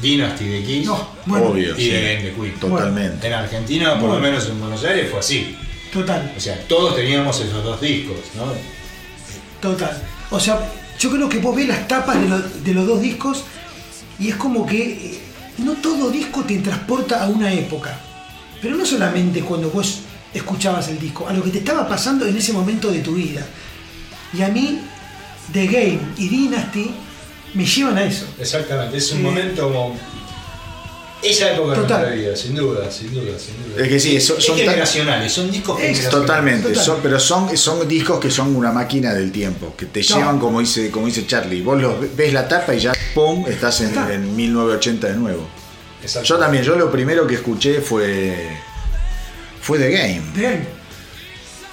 Dynasty 0.00 0.44
de 0.46 0.62
Kiss 0.64 0.86
No, 0.86 1.08
bueno, 1.26 1.46
Obvio. 1.48 1.76
y 1.78 1.82
sí. 1.82 1.90
Game 1.90 2.22
de 2.22 2.32
Queen. 2.34 2.54
Totalmente. 2.60 3.26
En 3.26 3.32
Argentina, 3.34 3.98
por 4.00 4.10
lo 4.10 4.18
menos 4.18 4.46
en 4.48 4.58
Buenos 4.60 4.82
Aires, 4.84 5.10
fue 5.10 5.20
así. 5.20 5.56
total. 5.92 6.32
O 6.36 6.40
sea, 6.40 6.58
todos 6.68 6.96
teníamos 6.96 7.38
esos 7.40 7.62
dos 7.64 7.80
discos, 7.80 8.16
¿no? 8.36 8.44
Total. 9.60 10.02
O 10.30 10.40
sea, 10.40 10.60
yo 10.98 11.10
creo 11.10 11.28
que 11.28 11.38
vos 11.38 11.54
ves 11.54 11.68
las 11.68 11.86
tapas 11.88 12.20
de, 12.20 12.28
lo- 12.28 12.38
de 12.38 12.74
los 12.74 12.86
dos 12.86 13.00
discos 13.02 13.44
y 14.18 14.28
es 14.28 14.36
como 14.36 14.64
que 14.66 14.82
eh, 14.82 15.20
no 15.58 15.72
todo 15.74 16.10
disco 16.10 16.42
te 16.44 16.58
transporta 16.58 17.22
a 17.24 17.28
una 17.28 17.52
época. 17.52 17.98
Pero 18.62 18.76
no 18.76 18.84
solamente 18.86 19.40
cuando 19.40 19.70
vos 19.70 20.00
escuchabas 20.32 20.88
el 20.88 20.98
disco, 20.98 21.26
a 21.28 21.32
lo 21.32 21.42
que 21.42 21.50
te 21.50 21.58
estaba 21.58 21.88
pasando 21.88 22.26
en 22.26 22.36
ese 22.36 22.52
momento 22.52 22.90
de 22.90 23.00
tu 23.00 23.14
vida. 23.14 23.44
Y 24.32 24.42
a 24.42 24.48
mí, 24.48 24.78
The 25.52 25.66
Game 25.66 25.98
y 26.18 26.28
Dynasty 26.28 26.90
me 27.54 27.64
llevan 27.66 27.98
a 27.98 28.04
eso. 28.04 28.26
Exactamente, 28.38 28.96
es 28.96 29.12
un 29.12 29.22
momento 29.22 29.62
como. 29.72 29.98
Esa 31.22 31.52
época 31.52 31.72
de 31.72 31.80
Total. 31.82 32.00
nuestra 32.00 32.14
vida, 32.18 32.34
sin 32.36 32.54
duda, 32.54 32.90
sin 32.90 33.12
duda, 33.12 33.38
sin 33.38 33.54
duda. 33.62 33.82
Es 33.82 33.88
que 33.90 34.00
sí, 34.00 34.18
son- 34.22 34.38
Es 34.38 34.44
son 34.46 34.56
tan- 34.56 34.64
generacionales, 34.68 35.30
son 35.30 35.50
discos 35.50 35.76
Es 35.78 35.82
generacionales. 35.98 36.26
Totalmente, 36.26 36.68
Total. 36.70 36.84
son- 36.84 36.98
pero 37.02 37.20
son, 37.20 37.56
son 37.58 37.86
discos 37.86 38.18
que 38.20 38.30
son 38.30 38.56
una 38.56 38.72
máquina 38.72 39.12
del 39.12 39.30
tiempo, 39.30 39.74
que 39.76 39.84
te 39.84 40.00
No. 40.00 40.16
llevan 40.16 40.38
como 40.38 40.60
dice, 40.60 40.90
como 40.90 41.04
dice 41.06 41.26
Charlie. 41.26 41.60
Vos 41.60 41.78
los, 41.78 42.16
ves 42.16 42.32
la 42.32 42.48
tapa 42.48 42.74
y 42.74 42.80
ya, 42.80 42.94
¡pum!, 43.14 43.44
estás 43.46 43.82
en, 43.82 43.88
Está. 43.88 44.14
en 44.14 44.34
1980 44.34 45.08
de 45.08 45.16
nuevo. 45.16 45.46
Yo 46.24 46.38
también, 46.38 46.64
yo 46.64 46.74
lo 46.76 46.90
primero 46.90 47.26
que 47.26 47.34
escuché 47.34 47.82
fue 47.82 48.56
fue 49.60 49.78
The 49.78 49.90
Game. 49.90 50.22
The 50.34 50.42
Game. 50.42 50.64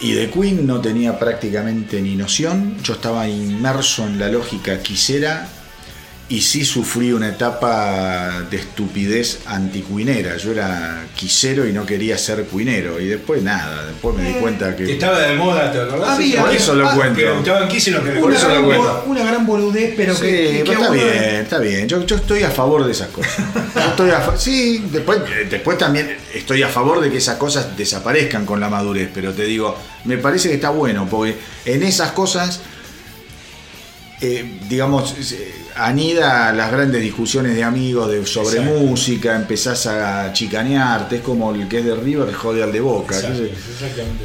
Y 0.02 0.12
de 0.12 0.30
Queen 0.30 0.68
no 0.68 0.82
tenía 0.82 1.18
prácticamente 1.18 2.02
ni 2.02 2.18
noción. 2.18 2.76
Yo 2.84 2.96
estaba 2.96 3.26
inmerso 3.30 4.06
en 4.06 4.20
la 4.20 4.28
lógica 4.28 4.80
quisera 4.84 5.48
y 6.30 6.42
sí 6.42 6.66
sufrí 6.66 7.14
una 7.14 7.30
etapa 7.30 8.42
de 8.52 8.58
estupidez 8.58 9.40
anticuinera. 9.46 10.36
Yo 10.36 10.52
era 10.52 11.06
quisero 11.16 11.66
y 11.66 11.72
no 11.72 11.86
quería 11.86 12.18
ser 12.18 12.44
cuinero. 12.44 13.00
Y 13.00 13.06
después 13.08 13.42
nada, 13.44 13.86
después 13.86 14.14
me 14.18 14.24
di 14.24 14.30
Eh, 14.36 14.38
cuenta 14.42 14.76
Que 14.76 14.84
que. 14.88 14.92
estaba 14.94 15.20
de 15.22 15.36
moda, 15.36 15.72
¿te 15.72 15.80
acordás? 15.80 16.18
Había- 16.18 16.42
Por 16.42 16.54
eso 16.54 16.76
lo 16.76 16.86
ah, 16.90 16.96
cuento. 16.96 17.16
Que 17.16 17.32
gustaban 17.32 17.70
quería 17.70 18.20
Por 18.20 18.30
Una 18.32 18.38
eso 18.40 18.48
gran, 18.50 18.62
lo 18.62 18.68
cuento. 18.68 19.04
una 19.08 19.24
gran 19.24 19.46
boludez, 19.46 19.94
pero 19.96 20.14
Sí, 20.16 20.22
que, 20.22 20.28
que- 20.30 20.58
que 20.58 20.64
pero 20.66 20.82
está 20.82 20.92
bien, 20.92 21.36
está 21.36 21.60
bien. 21.60 21.88
Yo, 21.88 22.06
yo 22.06 22.16
estoy 22.18 22.44
a 22.44 22.52
favor 22.52 22.86
de 22.86 22.92
esas 22.92 23.08
cosas. 23.08 23.34
Yo 23.74 23.82
estoy 23.90 24.10
a 24.10 24.20
fa- 24.20 24.38
sí, 24.38 24.84
después, 24.92 25.20
eh, 25.30 25.48
después 25.50 25.78
también 25.78 26.14
estoy 26.34 26.62
a 26.62 26.68
favor 26.68 27.00
de 27.00 27.10
que 27.10 27.20
esas 27.20 27.38
cosas 27.38 27.78
desaparezcan 27.78 28.46
con 28.46 28.60
la 28.60 28.68
madurez, 28.68 29.10
pero 29.14 29.32
te 29.32 29.46
digo, 29.46 29.78
me 30.04 30.18
parece 30.18 30.50
que 30.50 30.56
está 30.56 30.72
bueno, 30.72 31.08
porque 31.10 31.38
en 31.64 31.84
esas 31.84 32.12
cosas, 32.12 32.60
eh, 34.20 34.60
digamos, 34.68 35.14
eh, 35.32 35.54
anida 35.80 36.52
las 36.54 36.72
grandes 36.72 37.02
discusiones 37.02 37.56
de 37.56 37.64
amigos 37.64 38.10
de, 38.10 38.26
sobre 38.26 38.58
Exacto. 38.60 38.80
música, 38.80 39.36
empezás 39.36 39.86
a 39.88 40.32
chicanearte, 40.34 41.18
es 41.18 41.22
como 41.22 41.54
el 41.54 41.68
que 41.68 41.80
es 41.80 41.86
de 41.86 41.96
River 41.96 42.34
jode 42.34 42.64
al 42.64 42.72
de 42.72 42.80
Boca. 42.80 43.16
Exacto. 43.16 43.44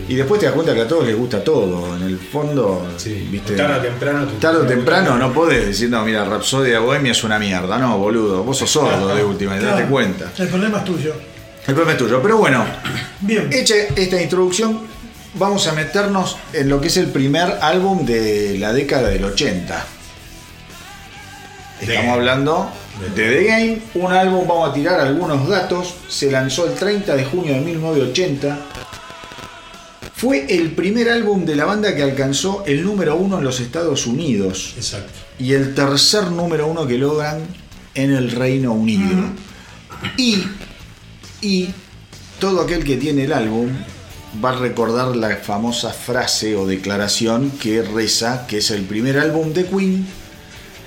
Y 0.09 0.15
después 0.15 0.41
te 0.41 0.47
das 0.47 0.55
cuenta 0.55 0.75
que 0.75 0.81
a 0.83 0.89
todos 0.89 1.07
les 1.07 1.17
gusta 1.17 1.43
todo, 1.45 1.97
en 1.97 2.03
el 2.03 2.19
fondo, 2.19 2.87
Sí, 2.97 3.29
viste. 3.31 3.55
tarde 3.55 3.79
o 3.79 3.83
temprano. 3.83 4.27
te- 4.27 4.39
Tarde 4.41 4.59
o 4.61 4.67
temprano 4.67 5.17
no 5.19 5.33
podés 5.33 5.67
decir, 5.67 5.89
no, 5.91 6.05
mira, 6.05 6.25
Rapsodia 6.25 6.81
Bohemia 6.81 7.13
es 7.13 7.23
una 7.25 7.39
mierda. 7.39 7.79
No, 7.79 7.99
boludo, 7.99 8.43
vos 8.45 8.57
sos 8.59 8.71
sordo 8.71 9.15
de 9.15 9.23
última, 9.25 9.57
Claro, 9.59 9.77
date 9.77 9.89
cuenta. 9.91 10.33
El 10.39 10.49
problema 10.49 10.79
es 10.79 10.85
tuyo. 10.85 11.15
El 11.67 11.75
problema 11.75 11.93
es 11.93 11.99
tuyo. 11.99 12.21
Pero 12.23 12.39
bueno, 12.39 12.65
Bien. 13.21 13.49
hecha 13.53 13.75
esta 13.95 14.21
introducción, 14.21 14.81
vamos 15.35 15.67
a 15.69 15.73
meternos 15.73 16.37
en 16.53 16.69
lo 16.69 16.81
que 16.81 16.89
es 16.89 16.97
el 16.97 17.07
primer 17.07 17.59
álbum 17.61 18.05
de 18.05 18.57
la 18.59 18.73
década 18.73 19.09
del 19.09 19.25
80. 19.25 19.85
Estamos 21.83 22.03
Game. 22.05 22.11
hablando 22.13 22.71
de 23.01 23.11
The 23.11 23.45
Game, 23.45 23.83
un 23.95 24.13
álbum, 24.13 24.47
vamos 24.47 24.71
a 24.71 24.73
tirar 24.73 25.01
algunos 25.01 25.49
datos, 25.49 25.95
se 26.09 26.31
lanzó 26.31 26.67
el 26.67 26.75
30 26.75 27.17
de 27.17 27.25
junio 27.25 27.55
de 27.55 27.61
1980. 27.61 28.59
Fue 30.15 30.47
el 30.49 30.71
primer 30.71 31.09
álbum 31.09 31.45
de 31.45 31.57
la 31.57 31.65
banda 31.65 31.95
que 31.97 32.03
alcanzó 32.03 32.63
el 32.67 32.85
número 32.85 33.17
uno 33.17 33.39
en 33.39 33.45
los 33.45 33.59
Estados 33.59 34.07
Unidos 34.07 34.75
Exacto. 34.77 35.13
y 35.41 35.55
el 35.55 35.75
tercer 35.75 36.31
número 36.31 36.69
uno 36.69 36.87
que 36.87 36.97
logran 36.97 37.41
en 37.95 38.13
el 38.13 38.31
Reino 38.31 38.73
Unido. 38.73 39.17
y, 40.17 40.45
y 41.41 41.71
todo 42.39 42.61
aquel 42.63 42.85
que 42.85 42.97
tiene 42.97 43.25
el 43.25 43.33
álbum 43.33 43.71
va 44.43 44.51
a 44.51 44.57
recordar 44.57 45.17
la 45.17 45.37
famosa 45.37 45.91
frase 45.93 46.55
o 46.55 46.67
declaración 46.67 47.51
que 47.61 47.83
reza 47.83 48.47
que 48.47 48.59
es 48.59 48.71
el 48.71 48.83
primer 48.83 49.19
álbum 49.19 49.53
de 49.53 49.67
Queen 49.67 50.07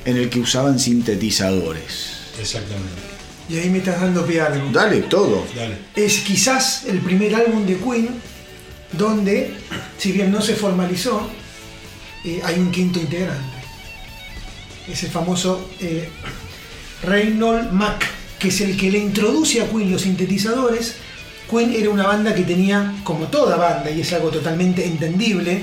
en 0.06 0.18
el 0.18 0.30
que 0.30 0.40
usaban 0.40 0.80
sintetizadores. 0.80 2.16
Exactamente. 2.40 3.02
Y 3.50 3.58
ahí 3.58 3.70
me 3.70 3.80
estás 3.80 4.02
dando 4.02 4.26
pie 4.26 4.42
a 4.42 4.48
algo. 4.48 4.70
Dale, 4.72 5.02
todo. 5.02 5.46
Dale. 5.56 5.78
Es 5.96 6.20
quizás 6.20 6.86
el 6.86 7.00
primer 7.00 7.36
álbum 7.36 7.66
de 7.66 7.78
Queen 7.78 8.10
donde, 8.92 9.54
si 9.98 10.12
bien 10.12 10.32
no 10.32 10.42
se 10.42 10.56
formalizó, 10.56 11.30
eh, 12.24 12.42
hay 12.44 12.60
un 12.60 12.72
quinto 12.72 13.00
integrante. 13.00 13.58
Es 14.92 15.04
el 15.04 15.10
famoso 15.10 15.70
eh, 15.80 16.10
Reynold 17.04 17.72
Mack, 17.72 18.06
que 18.40 18.48
es 18.50 18.62
el 18.62 18.78
que 18.78 18.90
le 18.92 19.00
introduce 19.00 19.62
a 19.62 19.70
Queen 19.70 19.92
los 19.92 20.02
sintetizadores. 20.02 20.96
Queen 21.50 21.74
era 21.74 21.90
una 21.90 22.08
banda 22.08 22.34
que 22.34 22.44
tenía, 22.44 22.96
como 23.04 23.28
toda 23.28 23.58
banda, 23.58 23.92
y 23.92 24.02
es 24.02 24.14
algo 24.14 24.30
totalmente 24.30 24.86
entendible, 24.86 25.62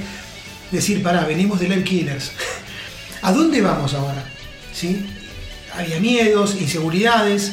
decir, 0.71 1.03
pará, 1.03 1.25
venimos 1.25 1.59
de 1.59 1.69
Live 1.69 1.85
Killers. 1.85 2.33
¿A 3.23 3.33
dónde 3.33 3.61
vamos 3.61 3.95
ahora? 3.95 4.32
¿Sí? 4.73 5.07
Había 5.75 6.01
miedos, 6.01 6.57
inseguridades, 6.61 7.53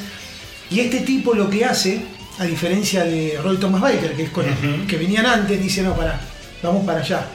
y 0.70 0.82
este 0.82 1.02
tipo 1.02 1.34
lo 1.34 1.50
que 1.50 1.66
hace, 1.66 2.02
a 2.38 2.46
diferencia 2.46 3.04
de 3.04 3.40
Roy 3.42 3.58
Thomas 3.58 3.82
Baker, 3.82 4.16
que 4.16 4.24
es 4.24 4.30
con 4.30 4.46
el 4.46 4.86
que 4.88 4.98
venían 4.98 5.26
antes, 5.26 5.62
dice, 5.62 5.82
no, 5.82 5.96
pará, 5.96 6.20
vamos 6.62 6.86
para 6.86 7.00
allá. 7.00 7.28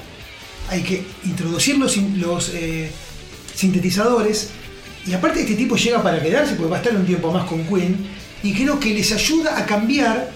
Hay 0.69 0.83
que 0.83 1.05
introducir 1.25 1.79
los, 1.79 2.51
eh, 2.55 2.91
sintetizadores, 3.55 4.51
y 5.07 5.13
aparte 5.13 5.41
este 5.41 5.55
tipo 5.55 5.77
llega 5.77 6.03
para 6.03 6.23
quedarse, 6.23 6.55
porque 6.55 6.71
va 6.71 6.77
a 6.77 6.81
estar 6.81 6.97
un 6.97 7.07
tiempo 7.07 7.33
más 7.33 7.45
con 7.45 7.65
Queen, 7.67 7.97
y 8.43 8.53
creo 8.53 8.79
que 8.79 8.95
les 8.95 9.13
ayuda 9.13 9.59
a 9.59 9.67
cambiar, 9.67 10.31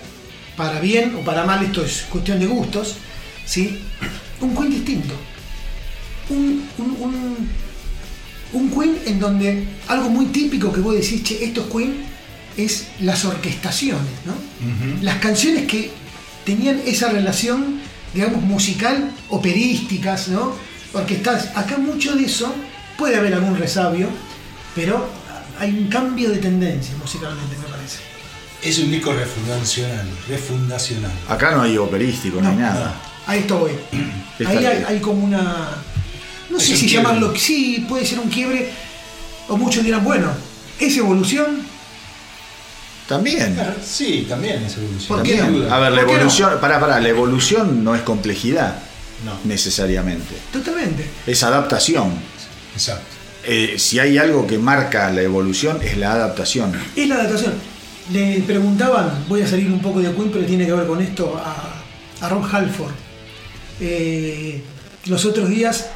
para 0.56 0.80
bien 0.80 1.14
o 1.14 1.20
para 1.20 1.44
mal, 1.44 1.64
esto 1.64 1.84
es 1.84 2.04
cuestión 2.11 2.40
de 2.40 2.46
gustos, 2.46 2.96
¿sí? 3.44 3.80
un 4.40 4.56
Queen 4.56 4.70
distinto. 4.70 5.14
Un, 6.30 6.68
un, 6.78 6.96
un, 7.00 7.48
un 8.52 8.70
Queen 8.70 8.98
en 9.06 9.20
donde 9.20 9.64
algo 9.88 10.08
muy 10.08 10.26
típico 10.26 10.72
que 10.72 10.80
vos 10.80 10.94
decís, 10.94 11.22
che, 11.22 11.44
esto 11.44 11.62
es 11.62 11.66
Queen, 11.68 11.94
es 12.56 12.87
las 13.00 13.24
orquestaciones, 13.24 14.11
¿no? 14.24 14.34
Las 15.02 15.16
canciones 15.18 15.66
que 15.66 15.90
tenían 16.44 16.80
esa 16.87 17.08
relación, 17.11 17.80
digamos, 18.14 18.42
musical, 18.42 19.11
operísticas, 19.28 20.28
¿no? 20.28 20.54
Orquestales. 20.92 21.48
Acá 21.54 21.76
mucho 21.78 22.14
de 22.16 22.24
eso, 22.24 22.52
puede 22.96 23.16
haber 23.16 23.34
algún 23.34 23.56
resabio, 23.56 24.08
pero 24.74 25.06
hay 25.61 25.70
un 25.70 25.88
cambio 25.88 26.30
de 26.30 26.38
tendencia 26.38 26.94
musicalmente, 26.96 27.56
me 27.58 27.68
parece. 27.68 27.98
Es 28.62 28.78
un 28.78 28.90
disco 28.90 29.12
refundacional. 29.12 30.08
Refundacional. 30.28 31.12
Acá 31.28 31.52
no 31.52 31.62
hay 31.62 31.76
operístico, 31.78 32.40
no, 32.40 32.48
hay 32.48 32.56
No, 32.56 32.61
nada. 32.62 32.94
A 33.26 33.37
esto 33.37 33.58
voy. 33.58 33.72
Está 34.38 34.50
Ahí 34.50 34.56
hay, 34.64 34.76
bien. 34.78 34.84
hay 34.88 34.98
como 35.00 35.24
una. 35.24 35.68
No 36.50 36.58
sé 36.58 36.76
si 36.76 36.87
quiebre. 36.87 37.08
llamarlo. 37.08 37.34
Sí, 37.37 37.84
puede 37.88 38.04
ser 38.06 38.18
un 38.20 38.28
quiebre. 38.28 38.70
O 39.48 39.56
muchos 39.56 39.82
dirán, 39.84 40.04
bueno, 40.04 40.30
es 40.80 40.96
evolución. 40.96 41.62
También. 43.08 43.56
Sí, 43.84 44.26
también 44.28 44.62
es 44.64 44.76
evolución. 44.76 45.08
¿Por 45.08 45.22
qué 45.22 45.37
También. 45.37 45.68
no? 45.68 45.74
A 45.74 45.78
ver, 45.78 45.92
la 45.92 45.98
¿Por 46.00 46.06
qué 46.08 46.12
no? 46.12 46.18
evolución, 46.20 46.50
pará, 46.61 46.78
pará, 46.78 47.00
la 47.00 47.08
evolución 47.08 47.82
no 47.82 47.94
es 47.94 48.02
complejidad 48.02 48.78
No, 49.24 49.32
necesariamente, 49.44 50.34
Totalmente. 50.52 51.06
es 51.26 51.42
adaptación. 51.42 52.12
exacto. 52.74 53.04
Eh, 53.44 53.76
si 53.78 53.98
hay 53.98 54.18
algo 54.18 54.46
que 54.46 54.58
marca 54.58 55.11
la 55.11 55.22
evolución 55.22 55.78
es 55.82 55.96
la 55.96 56.12
adaptación. 56.12 56.72
Es 56.94 57.08
la 57.08 57.14
adaptación. 57.14 57.54
Le 58.12 58.40
preguntaban, 58.40 59.24
voy 59.26 59.40
a 59.40 59.48
salir 59.48 59.68
un 59.72 59.80
poco 59.80 60.00
de 60.00 60.12
Queen, 60.14 60.30
pero 60.30 60.44
tiene 60.44 60.66
que 60.66 60.72
ver 60.72 60.87
con 60.87 61.00
esto, 61.00 61.40
a, 61.42 62.24
a 62.24 62.28
Rob 62.28 62.44
Halford. 62.52 62.92
Eh, 63.80 64.62
los 65.06 65.24
otros 65.24 65.48
días, 65.48 65.87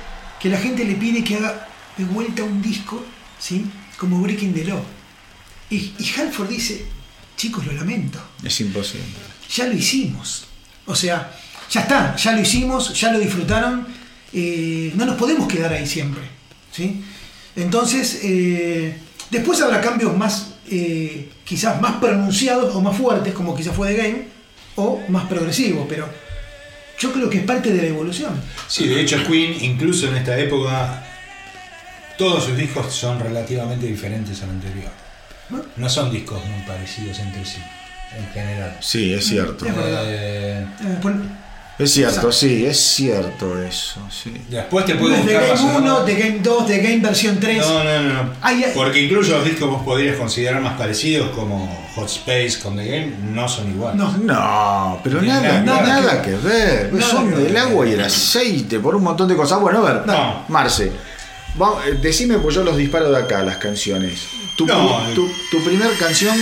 que 0.43 0.49
la 0.49 0.59
gente 0.59 0.85
le 0.85 0.95
pide 0.97 1.23
que 1.23 1.37
haga 1.37 1.69
de 1.97 2.05
vuelta 2.05 2.43
un 2.43 2.61
disco, 2.61 3.01
¿sí? 3.39 3.65
Como 3.97 4.21
Breaking 4.21 4.53
the 4.53 4.65
Law. 4.65 4.83
Y, 5.71 5.93
y 5.99 6.13
Halford 6.19 6.49
dice, 6.49 6.85
chicos, 7.37 7.65
lo 7.65 7.73
lamento. 7.73 8.19
Es 8.43 8.61
imposible. 8.61 9.07
ya 9.55 9.67
lo 9.67 9.75
hicimos. 9.75 10.47
O 10.87 10.95
sea, 10.97 11.33
ya 11.71 11.83
está, 11.83 12.17
ya 12.17 12.33
lo 12.33 12.41
hicimos, 12.41 12.99
ya 12.99 13.13
lo 13.13 13.21
disfrutaron. 13.21 13.87
eh, 14.33 14.93
no 14.97 15.07
nos 15.07 15.17
podemos 15.17 15.47
quedar 15.47 15.73
ahí 15.73 15.87
siempre. 15.87 16.23
¿sí? 16.73 17.03
Entonces, 17.55 18.21
eh, 18.25 18.97
después 19.31 19.61
habrá 19.61 19.81
cambios 19.81 20.17
más, 20.17 20.55
eh, 20.69 21.31
quizás 21.45 21.81
más 21.81 21.99
pronunciados 22.01 22.75
o 22.75 22.81
más 22.81 22.97
fuertes, 22.97 23.33
como 23.33 23.55
quizás 23.55 23.77
fue 23.77 23.95
The 23.95 24.03
Game, 24.03 24.23
o 24.75 25.01
más 25.09 25.27
progresivos, 25.27 25.87
pero 25.89 26.09
yo 27.03 27.13
creo 27.13 27.29
que 27.29 27.39
es 27.39 27.45
parte 27.45 27.73
de 27.73 27.83
la 27.83 27.89
evolución. 27.89 28.41
Sí, 28.69 28.87
de 28.87 29.01
hecho 29.01 29.17
Queen, 29.27 29.57
incluso 29.61 30.07
en 30.07 30.17
esta 30.17 30.39
época, 30.39 31.03
todos 32.17 32.45
sus 32.45 32.57
discos 32.57 32.95
son 32.95 33.19
relativamente 33.19 33.87
diferentes 33.87 34.41
al 34.43 34.51
anterior. 34.51 34.91
¿no? 35.77 35.89
Son 35.89 36.13
discos 36.13 36.41
muy 36.47 36.61
parecidos 36.63 37.19
entre 37.19 37.45
sí, 37.45 37.59
en 38.17 38.33
general. 38.33 38.77
Sí, 38.81 39.13
es 39.13 39.27
cierto. 39.27 39.67
Es 39.67 39.75
verdad. 39.75 40.05
Eh, 40.07 40.65
Eh, 40.85 40.99
Es 41.83 41.93
cierto, 41.93 42.31
sí, 42.33 42.65
es 42.67 42.79
cierto 42.81 43.61
eso, 43.63 44.01
sí. 44.11 44.33
después 44.49 44.85
te 44.85 44.95
no 44.95 45.01
puedo 45.01 45.15
es 45.15 45.27
The 45.27 45.33
buscar 45.35 45.49
Game 45.49 45.53
más 45.53 45.61
o 45.63 45.79
1, 45.79 45.81
menos- 45.81 46.07
The 46.07 46.15
Game 46.15 46.39
2, 46.43 46.67
The 46.67 46.79
Game 46.79 46.99
versión 46.99 47.41
3. 47.41 47.59
No, 47.59 47.85
no, 47.85 48.01
no. 48.03 48.31
Ay, 48.41 48.65
ay. 48.65 48.73
Porque 48.75 49.03
incluso 49.03 49.33
los 49.33 49.45
discos 49.45 49.69
vos 49.71 49.83
podrías 49.83 50.17
considerar 50.17 50.61
más 50.61 50.75
parecidos 50.79 51.31
como 51.31 51.87
Hot 51.97 52.09
Space 52.09 52.59
con 52.63 52.77
The 52.77 52.85
Game, 52.87 53.13
no 53.33 53.49
son 53.49 53.71
iguales. 53.71 53.97
No. 53.97 54.13
No, 54.19 55.01
pero 55.03 55.21
Nada, 55.23 55.61
nada, 55.63 55.83
nada 55.83 56.01
nada, 56.01 56.23
que 56.23 56.35
ver. 56.37 56.93
Nada 56.93 57.11
Son 57.11 57.31
que 57.31 57.37
del 57.37 57.57
agua 57.57 57.87
y 57.89 57.93
el 57.93 58.01
aceite, 58.03 58.79
por 58.81 58.95
un 58.97 59.03
montón 59.05 59.29
de 59.29 59.37
cosas. 59.37 59.61
Bueno, 59.61 59.87
a 59.87 59.93
ver, 59.93 60.07
No. 60.07 60.45
Marce, 60.49 60.87
eh, 60.87 61.99
decime, 62.01 62.39
pues 62.39 62.55
yo 62.55 62.65
los 62.65 62.77
disparo 62.77 63.11
de 63.11 63.19
acá, 63.19 63.43
las 63.43 63.57
canciones. 63.59 64.21
Tu, 64.57 64.67
No, 64.67 65.01
tu, 65.15 65.29
tu 65.51 65.63
primer 65.65 65.91
canción, 65.99 66.37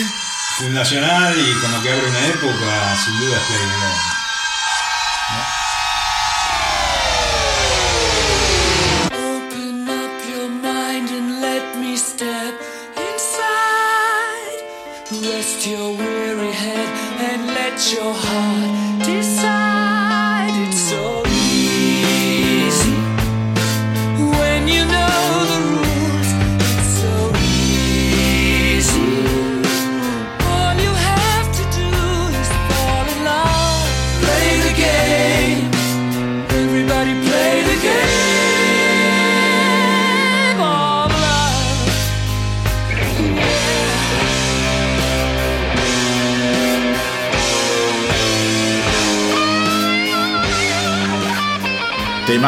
Fundacional 0.59 1.35
y 1.39 1.53
como 1.61 1.83
que 1.83 1.91
abre 1.91 2.07
una 2.07 2.27
época, 2.27 2.97
sin 3.05 3.19
duda 3.19 3.37
es 3.37 3.43
Play 3.47 4.20
the 5.31 5.60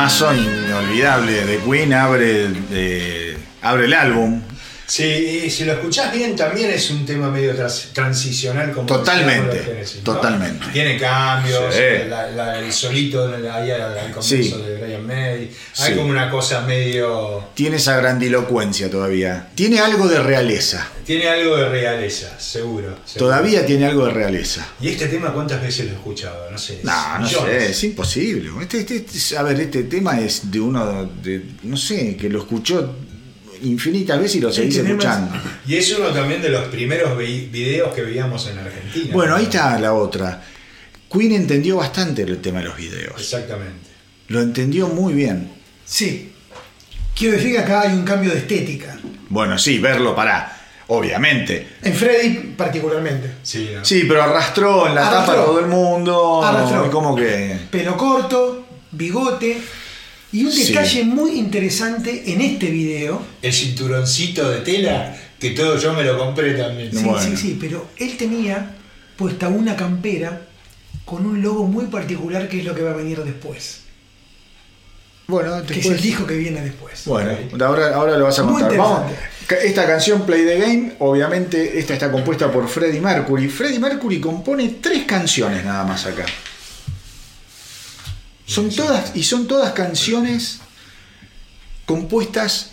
Temazo 0.03 0.35
inolvidable 0.35 1.45
de 1.47 1.59
Queen 1.59 1.93
abre, 1.95 2.49
de- 2.49 3.37
abre 3.63 3.85
el 3.85 3.95
álbum. 3.95 4.41
Sí, 4.87 5.43
y 5.47 5.51
si 5.51 5.65
lo 5.65 5.73
escuchás 5.73 6.13
bien, 6.13 6.37
también 6.37 6.71
es 6.71 6.91
un 6.91 7.07
tema 7.07 7.31
medio 7.31 7.55
transicional. 7.95 8.73
Como 8.73 8.87
Totalmente, 8.87 9.59
Genesis, 9.61 9.99
¿no? 10.05 10.15
totalmente. 10.15 10.67
Tiene 10.73 10.99
cambios, 10.99 11.75
Sí. 11.75 12.09
la- 12.09 12.31
la- 12.31 12.59
el 12.59 12.73
solito 12.73 13.27
ahí 13.29 13.71
al, 13.71 14.11
comienzo 14.13 14.23
Sí. 14.23 14.51
de 14.67 14.77
Brian 14.77 15.07
May. 15.07 15.51
Hay 15.79 15.93
Sí. 15.93 15.97
como 15.97 16.11
una 16.11 16.31
cosa 16.31 16.61
medio. 16.63 17.45
Tiene 17.55 17.77
esa 17.77 17.97
grandilocuencia 17.97 18.91
todavía. 18.91 19.49
Tiene 19.55 19.81
algo 19.81 20.09
de 20.09 20.23
realeza. 20.23 20.89
Tiene 21.07 21.29
algo 21.29 21.57
de 21.57 21.69
realeza, 21.69 22.39
seguro. 22.39 22.97
seguro. 23.05 23.19
Todavía 23.19 23.65
tiene 23.67 23.87
algo 23.87 24.07
de 24.07 24.13
realeza. 24.13 24.67
¿Y 24.81 24.89
este 24.89 25.07
tema 25.09 25.33
cuántas 25.33 25.61
veces 25.63 25.87
lo 25.87 25.93
he 25.93 25.95
escuchado? 25.95 26.51
No 26.51 26.59
sé. 26.59 26.81
No, 26.83 27.19
no 27.19 27.29
sé, 27.29 27.71
es 27.71 27.85
imposible. 27.85 28.51
Este, 28.61 28.81
este- 28.81 28.97
este- 28.97 29.37
a 29.37 29.43
ver, 29.43 29.59
este 29.61 29.85
tema 29.85 30.21
es 30.21 30.51
de 30.51 30.61
uno 30.61 31.11
de, 31.23 31.43
no 31.63 31.77
sé, 31.77 32.17
que 32.17 32.29
lo 32.29 32.41
escuchó 32.41 32.95
infinitas 33.63 34.19
veces 34.19 34.37
y 34.37 34.41
lo 34.41 34.53
seguís 34.53 34.75
tema 34.77 34.89
es- 34.89 34.93
escuchando. 34.95 35.35
Y 35.67 35.77
es 35.77 35.99
uno 35.99 36.09
también 36.09 36.41
de 36.43 36.49
los 36.51 36.65
primeros 36.69 37.17
vi- 37.19 37.49
videos 37.51 37.95
que 37.95 38.03
veíamos 38.03 38.47
en 38.49 38.59
Argentina. 38.59 39.11
Bueno, 39.13 39.37
ahí 39.37 39.45
está 39.45 39.79
la 39.79 39.93
otra. 39.95 40.43
Queen 41.13 41.33
entendió 41.33 41.77
bastante 41.77 42.23
el 42.23 42.39
tema 42.41 42.61
de 42.61 42.65
los 42.67 42.77
videos. 42.77 43.21
Exactamente. 43.21 43.91
Lo 44.29 44.41
entendió 44.41 44.89
muy 44.89 45.13
bien. 45.13 45.51
Sí. 45.85 46.33
Quiero 47.15 47.37
decir 47.37 47.53
que 47.53 47.59
acá 47.59 47.83
hay 47.83 47.93
un 47.93 48.05
cambio 48.05 48.31
de 48.31 48.39
estética. 48.39 48.99
Bueno, 49.29 49.59
sí, 49.59 49.79
verlo 49.79 50.15
para, 50.17 50.59
obviamente. 50.87 51.69
En 51.83 51.95
Freddy 51.95 52.55
particularmente. 52.57 53.31
Sí, 53.43 53.71
¿no? 53.75 53.85
Sí, 53.85 54.05
pero 54.09 54.23
arrastró 54.23 54.89
en 54.89 54.95
la 54.95 55.09
Arrastró. 55.09 55.35
tapa 55.35 55.43
a 55.43 55.45
todo 55.47 55.61
el 55.61 55.67
mundo. 55.67 56.43
Arrastró. 56.43 56.91
Como 56.91 57.15
que. 57.15 57.59
Pelo 57.71 57.97
corto, 57.97 58.67
bigote. 58.93 59.59
Y 60.33 60.45
un 60.45 60.53
Sí. 60.53 60.65
detalle 60.73 61.05
muy 61.05 61.33
interesante 61.33 62.33
en 62.33 62.41
este 62.41 62.67
video. 62.71 63.23
El 63.43 63.53
cinturoncito 63.53 64.49
de 64.51 64.61
tela, 64.61 65.15
que 65.39 65.51
todo 65.51 65.77
yo 65.79 65.93
me 65.93 66.03
lo 66.05 66.17
compré 66.19 66.55
también. 66.55 66.91
Sí, 66.91 67.05
Bueno. 67.05 67.21
sí, 67.21 67.37
sí, 67.37 67.59
pero 67.61 67.89
él 67.99 68.17
tenía 68.17 68.75
puesta 69.17 69.49
una 69.49 69.77
campera 69.77 70.47
con 71.05 71.27
un 71.27 71.43
logo 71.43 71.65
muy 71.67 71.87
particular 71.87 72.49
que 72.49 72.61
es 72.61 72.65
lo 72.65 72.75
que 72.75 72.83
va 72.83 72.93
a 72.93 72.97
venir 72.97 73.19
después. 73.23 73.81
Bueno, 75.27 75.53
Que 75.57 75.61
es 75.61 75.69
después- 75.69 75.97
el 75.97 76.03
disco 76.03 76.27
que 76.27 76.37
viene 76.37 76.61
después. 76.63 77.03
Bueno, 77.07 77.31
ahora, 77.65 77.95
ahora 77.95 78.17
lo 78.19 78.25
vas 78.25 78.39
a 78.39 78.43
contar. 78.43 78.77
Vamos. 78.77 79.13
Esta 79.63 79.87
canción 79.87 80.25
Play 80.27 80.45
the 80.45 80.59
Game, 80.59 80.93
obviamente, 80.99 81.79
esta 81.79 81.93
está 81.95 82.11
compuesta 82.11 82.51
por 82.51 82.69
Freddie 82.69 83.01
Mercury. 83.01 83.49
Freddie 83.49 83.79
Mercury 83.79 84.19
compone 84.21 84.77
tres 84.81 85.05
canciones 85.05 85.65
nada 85.65 85.85
más 85.85 86.07
acá. 86.07 86.25
Son 88.53 88.71
todas, 88.71 89.13
y 89.17 89.23
son 89.23 89.47
todas 89.47 89.73
canciones 89.73 90.61
compuestas 91.87 92.71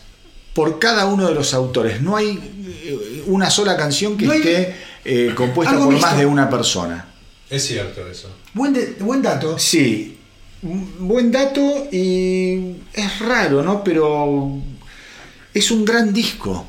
por 0.54 0.80
cada 0.80 1.06
uno 1.06 1.28
de 1.28 1.36
los 1.36 1.54
autores. 1.54 2.02
No 2.02 2.16
hay 2.16 2.40
eh, 2.86 3.24
una 3.28 3.50
sola 3.50 3.78
canción 3.78 4.18
que 4.18 4.26
No 4.26 4.32
hay- 4.34 4.40
esté 4.40 4.76
eh, 5.06 5.34
compuesta 5.36 5.78
por 5.78 6.00
más 6.00 6.18
de 6.18 6.26
una 6.26 6.50
persona. 6.50 7.06
Es 7.50 7.66
cierto 7.66 8.08
eso. 8.08 8.30
Buen, 8.54 8.74
de- 8.74 8.96
buen 9.00 9.22
dato. 9.22 9.58
Sí, 9.58 10.18
un 10.62 11.08
buen 11.08 11.32
dato 11.32 11.88
y 11.92 12.76
es 12.94 13.20
raro, 13.20 13.64
¿no? 13.64 13.84
Pero 13.84 14.58
es 15.54 15.72
un 15.72 15.86
gran 15.86 16.14
disco 16.14 16.68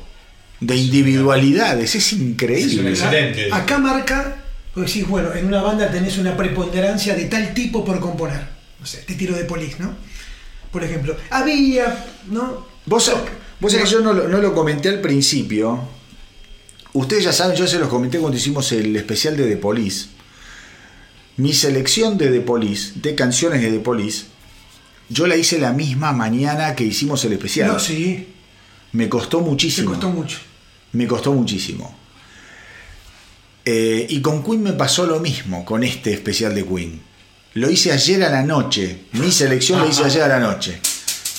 de 0.59 0.75
individualidades, 0.75 1.95
es 1.95 2.07
Es 2.07 2.13
un 2.13 2.21
increíble. 2.29 2.89
excelente. 2.91 3.43
disco. 3.43 3.55
Acá 3.55 3.77
marca, 3.77 4.37
pues 4.73 4.87
decís, 4.93 5.07
bueno, 5.07 5.33
en 5.33 5.45
una 5.47 5.61
banda 5.61 5.91
tenés 5.91 6.17
una 6.17 6.35
preponderancia 6.37 7.15
de 7.15 7.25
tal 7.25 7.53
tipo 7.53 7.83
por 7.83 7.99
componer. 7.99 8.41
No 8.81 8.85
sé, 8.85 8.97
te 9.07 9.13
tiro 9.15 9.35
de 9.35 9.45
polis, 9.45 9.79
¿no? 9.79 9.95
Por 10.71 10.83
ejemplo, 10.83 11.15
había, 11.29 12.05
¿no? 12.29 12.65
Vos, 12.85 13.11
vos 13.59 13.71
sabés 13.71 13.87
que 13.87 13.91
yo 13.93 14.01
no, 14.01 14.11
lo- 14.13 14.27
no 14.27 14.39
lo 14.39 14.53
comenté 14.53 14.89
al 14.89 14.99
principio. 15.01 15.79
Ustedes 16.93 17.23
ya 17.25 17.31
saben, 17.31 17.55
yo 17.55 17.67
se 17.67 17.79
los 17.79 17.87
comenté 17.87 18.17
cuando 18.19 18.37
hicimos 18.37 18.71
el 18.73 18.93
especial 18.95 19.37
de 19.37 19.45
The 19.47 19.57
Police. 19.57 20.07
Mi 21.37 21.53
selección 21.53 22.17
de 22.17 22.29
The 22.29 22.41
Police, 22.41 22.93
de 22.95 23.15
canciones 23.15 23.61
de 23.61 23.71
The 23.71 23.79
Police, 23.79 24.25
yo 25.09 25.27
la 25.27 25.35
hice 25.37 25.59
la 25.59 25.71
misma 25.73 26.11
mañana 26.11 26.75
que 26.75 26.83
hicimos 26.83 27.23
el 27.25 27.33
especial. 27.33 27.67
No, 27.67 27.79
sí, 27.79 28.27
Me 28.93 29.07
costó 29.07 29.39
muchísimo. 29.41 29.91
costó 29.91 30.09
mucho. 30.09 30.39
Me 30.93 31.07
costó 31.07 31.31
muchísimo. 31.33 31.95
Eh, 33.63 34.07
y 34.09 34.21
con 34.21 34.43
Queen 34.43 34.63
me 34.63 34.73
pasó 34.73 35.05
lo 35.05 35.19
mismo, 35.19 35.63
con 35.65 35.83
este 35.83 36.11
especial 36.13 36.55
de 36.55 36.65
Queen. 36.65 37.01
Lo 37.53 37.69
hice 37.69 37.91
ayer 37.91 38.23
a 38.23 38.29
la 38.29 38.43
noche. 38.43 39.01
Mi 39.13 39.31
selección 39.31 39.79
lo 39.79 39.87
hice 39.89 40.03
ayer 40.03 40.21
a 40.23 40.27
la 40.27 40.39
noche. 40.39 40.79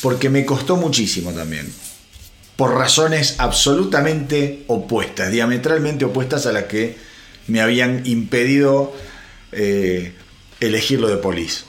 Porque 0.02 0.28
me 0.28 0.44
costó 0.44 0.76
muchísimo 0.76 1.32
también. 1.32 1.72
Por 2.56 2.74
razones 2.74 3.36
absolutamente 3.38 4.64
opuestas, 4.66 5.30
diametralmente 5.32 6.04
opuestas 6.04 6.46
a 6.46 6.52
las 6.52 6.64
que 6.64 6.96
me 7.46 7.60
habían 7.60 8.02
impedido 8.04 8.94
eh, 9.52 10.12
elegir 10.60 11.00
lo 11.00 11.08
de 11.08 11.16
Police. 11.16 11.64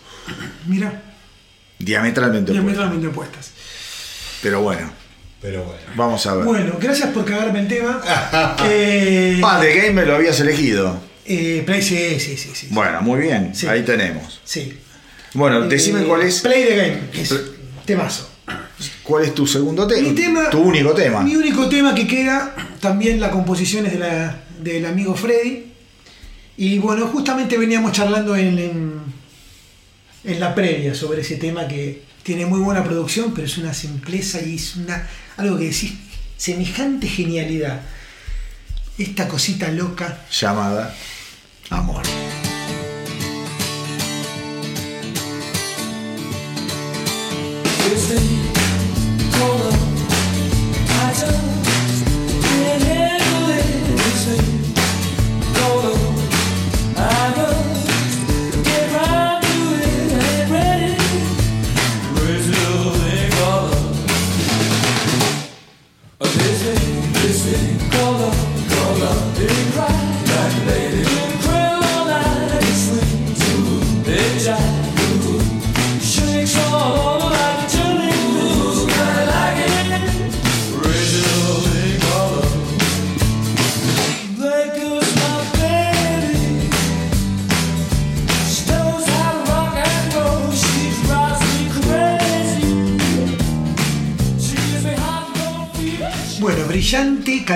Mira, 0.67 1.01
Diametralmente 1.79 2.51
opuestas. 2.51 2.63
diametralmente 2.65 3.07
opuestas. 3.07 3.51
Pero 4.41 4.61
bueno, 4.61 4.91
Pero 5.41 5.63
bueno. 5.63 5.81
vamos 5.95 6.25
a 6.27 6.35
ver. 6.35 6.45
Bueno, 6.45 6.77
gracias 6.79 7.09
por 7.11 7.23
cagarme 7.25 7.61
el 7.61 7.67
tema. 7.67 8.01
eh, 8.65 9.41
Ah, 9.43 9.59
The 9.61 9.73
Game 9.75 9.91
me 9.93 10.05
lo 10.05 10.15
habías 10.15 10.39
elegido. 10.39 10.99
Eh, 11.25 11.63
Play, 11.65 11.81
sí, 11.81 12.19
sí, 12.19 12.37
sí, 12.37 12.49
sí. 12.53 12.67
Bueno, 12.71 13.01
muy 13.01 13.21
bien. 13.21 13.53
Sí. 13.55 13.67
Ahí 13.67 13.83
tenemos. 13.83 14.41
Sí. 14.43 14.77
Bueno, 15.33 15.61
decime 15.61 16.01
Eh, 16.01 16.05
cuál 16.05 16.21
es 16.23 16.41
Play 16.41 16.63
the 16.65 16.75
Game, 16.75 16.99
que 17.11 17.21
es 17.21 17.33
temazo. 17.85 18.29
cuál 19.03 19.23
es 19.25 19.33
tu 19.33 19.47
segundo 19.47 19.87
tema. 19.87 20.07
Mi 20.09 20.15
tema. 20.15 20.49
Tu 20.49 20.59
único 20.59 20.91
tema. 20.93 21.21
Mi 21.21 21.35
único 21.35 21.67
tema 21.69 21.95
que 21.95 22.07
queda, 22.07 22.55
también 22.79 23.19
la 23.19 23.31
composición 23.31 23.85
es 23.85 23.93
de 23.93 23.99
la, 23.99 24.43
del 24.61 24.85
amigo 24.85 25.15
Freddy. 25.15 25.71
Y 26.57 26.77
bueno, 26.79 27.07
justamente 27.07 27.57
veníamos 27.57 27.93
charlando 27.93 28.35
en, 28.35 28.59
en, 28.59 28.93
en 30.23 30.39
la 30.39 30.53
previa 30.53 30.93
sobre 30.93 31.21
ese 31.21 31.37
tema 31.37 31.67
que 31.67 32.03
tiene 32.21 32.45
muy 32.45 32.59
buena 32.59 32.83
producción, 32.83 33.33
pero 33.33 33.47
es 33.47 33.57
una 33.57 33.73
simpleza 33.73 34.39
y 34.41 34.55
es 34.55 34.75
una 34.75 35.07
algo 35.37 35.57
que 35.57 35.65
decís, 35.65 35.93
semejante 36.37 37.07
genialidad. 37.07 37.81
Esta 38.99 39.27
cosita 39.27 39.69
loca, 39.71 40.19
Llamada 40.31 40.95
Amor. 41.71 42.03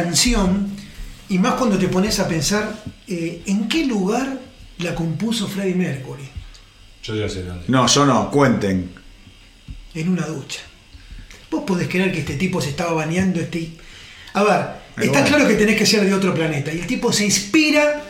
Canción. 0.04 0.72
Y 1.30 1.40
más 1.40 1.56
cuando 1.56 1.78
te 1.78 1.88
pones 1.88 2.20
a 2.20 2.28
pensar 2.28 2.84
eh, 3.08 3.42
en 3.46 3.68
qué 3.68 3.86
lugar 3.86 4.40
la 4.80 4.96
compuso 4.96 5.48
Freddie 5.48 5.76
Mercury. 5.76 6.30
Yo 7.04 7.16
ya 7.16 7.28
sé 7.28 7.44
dónde. 7.44 7.66
No, 7.68 7.88
yo 7.88 8.06
no, 8.06 8.30
cuenten. 8.32 8.92
En 9.94 10.10
una 10.10 10.26
ducha. 10.26 10.62
Vos 11.50 11.64
podés 11.66 11.88
creer 11.88 12.12
que 12.12 12.20
este 12.20 12.36
tipo 12.36 12.62
se 12.62 12.70
estaba 12.70 12.94
bañando. 12.94 13.40
Este... 13.40 13.72
A 14.34 14.44
ver, 14.44 14.66
Pero 14.96 15.08
está 15.08 15.22
bueno. 15.22 15.36
claro 15.36 15.48
que 15.48 15.56
tenés 15.56 15.78
que 15.78 15.86
ser 15.86 16.06
de 16.06 16.14
otro 16.14 16.34
planeta. 16.34 16.74
Y 16.74 16.80
el 16.80 16.88
tipo 16.88 17.12
se 17.12 17.26
inspira 17.26 18.04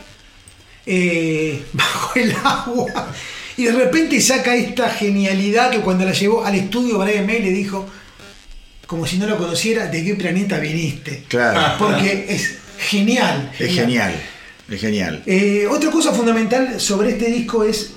eh, 0.86 1.64
bajo 1.74 2.20
el 2.20 2.32
agua. 2.44 3.14
Y 3.56 3.64
de 3.64 3.72
repente 3.72 4.22
saca 4.22 4.56
esta 4.56 4.90
genialidad 4.90 5.72
que 5.72 5.82
cuando 5.82 6.06
la 6.06 6.14
llevó 6.14 6.46
al 6.46 6.56
estudio 6.56 7.00
Brian 7.00 7.26
May 7.26 7.42
le 7.42 7.50
dijo, 7.50 7.88
como 8.88 9.06
si 9.06 9.18
no 9.18 9.28
lo 9.28 9.38
conociera, 9.38 9.88
¿de 9.88 10.04
qué 10.04 10.16
planeta 10.16 10.58
viniste? 10.60 11.26
Claro. 11.28 11.78
Porque 11.80 12.26
es 12.30 12.58
genial. 12.80 13.52
Es 13.60 13.76
genial. 13.76 14.14
Es 14.70 14.82
genial. 14.82 15.24
Eh, 15.26 15.68
otra 15.70 15.92
cosa 15.92 16.12
fundamental 16.12 16.82
sobre 16.82 17.12
este 17.12 17.30
disco 17.32 17.64
es, 17.64 17.92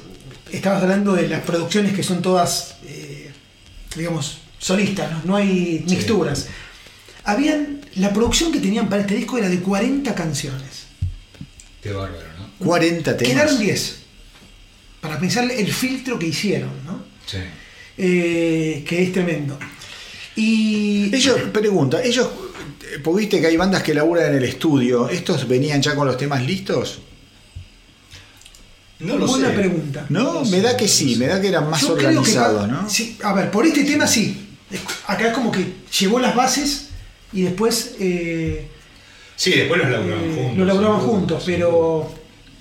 estabas 0.52 0.82
hablando 0.82 1.14
de 1.14 1.28
las 1.28 1.40
producciones 1.40 1.94
que 1.94 2.02
son 2.02 2.22
todas 2.22 2.76
eh, 2.84 3.10
digamos, 3.96 4.38
solistas, 4.58 5.10
no, 5.10 5.22
no 5.24 5.36
hay 5.36 5.84
mixturas. 5.88 6.48
Habían, 7.24 7.80
la 7.96 8.12
producción 8.12 8.52
que 8.52 8.60
tenían 8.60 8.88
para 8.88 9.02
este 9.02 9.14
disco 9.14 9.38
era 9.38 9.48
de 9.48 9.60
40 9.60 10.14
canciones. 10.14 10.86
Qué 11.82 11.92
bárbaro, 11.92 12.26
¿no? 12.38 12.64
40 12.64 13.16
temas. 13.16 13.32
Quedaron 13.32 13.58
10. 13.58 13.96
Para 15.00 15.18
pensar 15.18 15.50
el 15.50 15.72
filtro 15.72 16.18
que 16.18 16.26
hicieron, 16.26 16.70
¿no? 16.84 17.02
Sí. 17.26 17.38
Eh, 17.96 18.84
que 18.86 19.02
es 19.02 19.12
tremendo. 19.12 19.58
Y 20.42 21.14
Ellos, 21.14 21.36
pregunta, 21.52 22.02
ellos, 22.02 22.28
porque 23.04 23.20
viste 23.20 23.40
que 23.40 23.46
hay 23.48 23.56
bandas 23.56 23.82
que 23.82 23.92
laburan 23.94 24.28
en 24.30 24.36
el 24.36 24.44
estudio, 24.44 25.08
¿estos 25.08 25.46
venían 25.46 25.82
ya 25.82 25.94
con 25.94 26.06
los 26.06 26.16
temas 26.16 26.42
listos? 26.44 27.00
No 29.00 29.16
lo 29.16 29.26
buena 29.26 29.48
sé. 29.48 29.54
pregunta. 29.54 30.06
No, 30.10 30.34
No 30.34 30.40
me 30.44 30.46
sé, 30.50 30.60
da 30.62 30.76
que 30.76 30.84
no 30.84 30.90
sí, 30.90 31.14
sé. 31.14 31.20
me 31.20 31.26
da 31.26 31.40
que 31.40 31.48
eran 31.48 31.68
más 31.70 31.82
organizados, 31.84 32.68
¿no? 32.68 32.88
sí, 32.88 33.16
a 33.22 33.32
ver, 33.32 33.50
por 33.50 33.66
este 33.66 33.84
tema 33.84 34.06
sí. 34.06 34.46
Acá 35.06 35.28
es 35.28 35.34
como 35.34 35.50
que 35.50 35.72
llevó 35.98 36.18
las 36.20 36.34
bases 36.36 36.88
y 37.32 37.42
después 37.42 37.96
eh, 37.98 38.68
Sí, 39.36 39.50
después 39.52 39.80
los 39.80 39.90
laburaban 39.90 40.24
eh, 40.24 40.34
juntos. 40.36 40.56
lo 40.58 40.62
elaboraban 40.64 41.00
seguro, 41.00 41.18
juntos, 41.18 41.42
pero 41.46 42.12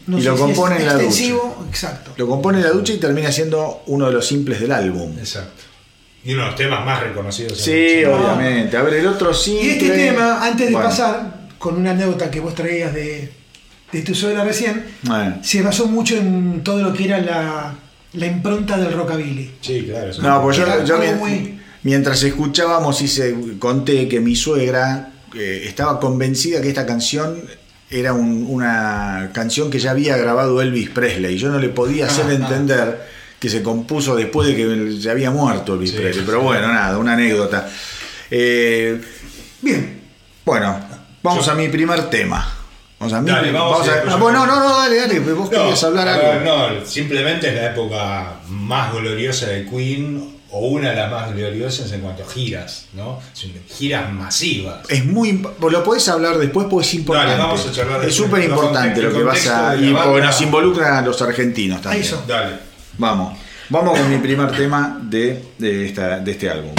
no 0.07 0.17
Y 0.17 0.21
sé 0.21 0.27
lo 0.29 0.35
si 0.37 0.41
compone 0.41 0.75
es 0.75 0.81
en 0.81 0.87
la 0.87 0.93
ducha. 0.93 1.05
extensivo. 1.05 1.65
Exacto. 1.69 2.11
Lo 2.17 2.27
compone 2.27 2.57
en 2.59 2.63
la 2.63 2.71
ducha 2.71 2.93
y 2.93 2.97
termina 2.97 3.31
siendo 3.31 3.83
uno 3.87 4.07
de 4.07 4.13
los 4.13 4.25
simples 4.25 4.59
del 4.61 4.71
álbum. 4.71 5.17
Exacto. 5.19 5.63
Y 6.23 6.33
uno 6.33 6.43
de 6.43 6.47
los 6.49 6.55
temas 6.57 6.85
más 6.85 7.01
reconocidos. 7.01 7.53
en 7.53 7.63
Sí, 7.65 8.05
obviamente. 8.05 8.75
A 8.77 8.81
ver, 8.81 8.95
el 8.95 9.07
otro 9.07 9.33
simple. 9.33 9.65
Y 9.65 9.69
este 9.71 9.89
tema, 9.89 10.45
antes 10.45 10.67
de 10.67 10.73
Bueno, 10.73 10.89
pasar 10.89 11.47
con 11.57 11.77
una 11.77 11.91
anécdota 11.91 12.29
que 12.29 12.39
vos 12.39 12.53
traías 12.55 12.93
de, 12.93 13.31
de 13.91 14.01
tu 14.01 14.13
suegra 14.13 14.43
recién, 14.43 14.83
bueno. 15.03 15.37
se 15.43 15.61
basó 15.61 15.87
mucho 15.87 16.15
en 16.17 16.61
todo 16.63 16.81
lo 16.81 16.93
que 16.93 17.05
era 17.05 17.19
la, 17.19 17.73
la 18.13 18.25
impronta 18.25 18.77
del 18.77 18.93
rockabilly. 18.93 19.51
Sí, 19.61 19.85
claro. 19.89 20.09
eso 20.11 20.21
No, 20.21 20.41
pues 20.41 20.57
yo, 20.57 20.65
yo 20.85 20.97
mien- 20.99 21.17
muy- 21.17 21.59
mientras 21.83 22.21
escuchábamos 22.23 23.01
hice, 23.01 23.35
conté 23.59 24.07
que 24.09 24.19
mi 24.19 24.35
suegra 24.35 25.11
eh, 25.35 25.63
estaba 25.67 25.99
convencida 25.99 26.61
que 26.61 26.69
esta 26.69 26.85
canción 26.85 27.41
era 27.89 28.13
un- 28.13 28.45
una 28.47 29.29
canción 29.33 29.69
que 29.69 29.79
ya 29.79 29.91
había 29.91 30.17
grabado 30.17 30.61
Elvis 30.61 30.89
Presley. 30.89 31.37
Yo 31.37 31.49
no 31.49 31.59
le 31.59 31.69
podía 31.69 32.05
hacer 32.07 32.25
Ah, 32.25 32.29
ah. 32.31 32.37
Que 33.39 33.49
se 33.49 33.63
compuso 33.63 34.15
después 34.15 34.47
de 34.49 34.55
que 34.55 35.01
se 35.01 35.09
había 35.09 35.31
muerto 35.31 35.73
Elvis 35.75 35.91
Sí, 35.91 35.97
Presley. 35.97 36.25
Pero 36.25 36.41
bueno, 36.41 36.67
nada, 36.67 36.97
una 36.97 37.13
anécdota. 37.13 37.69
Eh, 38.29 39.01
Bien, 39.61 40.01
bueno, 40.45 40.79
vamos 41.21 41.45
Yo- 41.45 41.51
a 41.51 41.55
mi 41.55 41.67
primer 41.69 42.09
tema. 42.09 42.55
Vamos 42.99 43.13
a 43.13 43.21
mi 43.21 43.29
Dale, 43.31 43.51
vamos 43.51 43.87
a- 43.87 43.93
después 43.93 44.13
ah, 44.13 44.17
bueno, 44.17 44.45
no, 44.45 44.55
no, 44.59 44.77
dale, 44.77 44.95
dale, 44.97 45.19
vos 45.19 45.49
querías 45.49 45.83
hablar 45.83 46.07
a 46.07 46.15
algo. 46.15 46.45
no, 46.79 46.85
simplemente 46.85 47.47
es 47.49 47.55
la 47.55 47.71
época 47.71 48.33
más 48.49 48.93
gloriosa 48.93 49.47
de 49.47 49.65
Queen, 49.65 50.37
o 50.51 50.67
una 50.69 50.89
de 50.89 50.95
las 50.95 51.11
más 51.11 51.33
gloriosas 51.35 51.91
en 51.91 52.01
cuanto 52.01 52.23
a 52.23 52.27
giras, 52.29 52.87
¿no? 52.93 53.19
Son 53.33 53.51
Giras 53.69 54.11
masivas. 54.11 54.79
Es 54.89 55.05
muy 55.05 55.41
lo 55.61 55.83
podés 55.83 56.07
hablar 56.09 56.37
después 56.39 56.67
porque 56.69 56.87
es 56.87 56.93
importante. 56.95 57.31
Dale, 57.33 57.43
vamos 57.43 57.67
a 57.67 57.71
charlar 57.71 58.03
es 58.03 58.15
súper 58.15 58.43
importante 58.43 59.01
lo 59.01 59.13
que 59.13 59.23
vas 59.23 59.47
a. 59.47 59.75
Y 59.75 59.91
nos 59.93 60.41
involucra 60.41 60.97
a 60.97 61.01
los 61.01 61.21
argentinos 61.21 61.81
también. 61.81 62.03
Eso. 62.03 62.23
Dale. 62.27 62.68
Vamos. 62.99 63.39
Vamos 63.69 63.97
con 63.97 64.09
mi 64.09 64.17
primer 64.17 64.51
tema 64.51 64.99
de, 65.01 65.41
de, 65.57 65.85
este 65.85 66.49
álbum. 66.49 66.73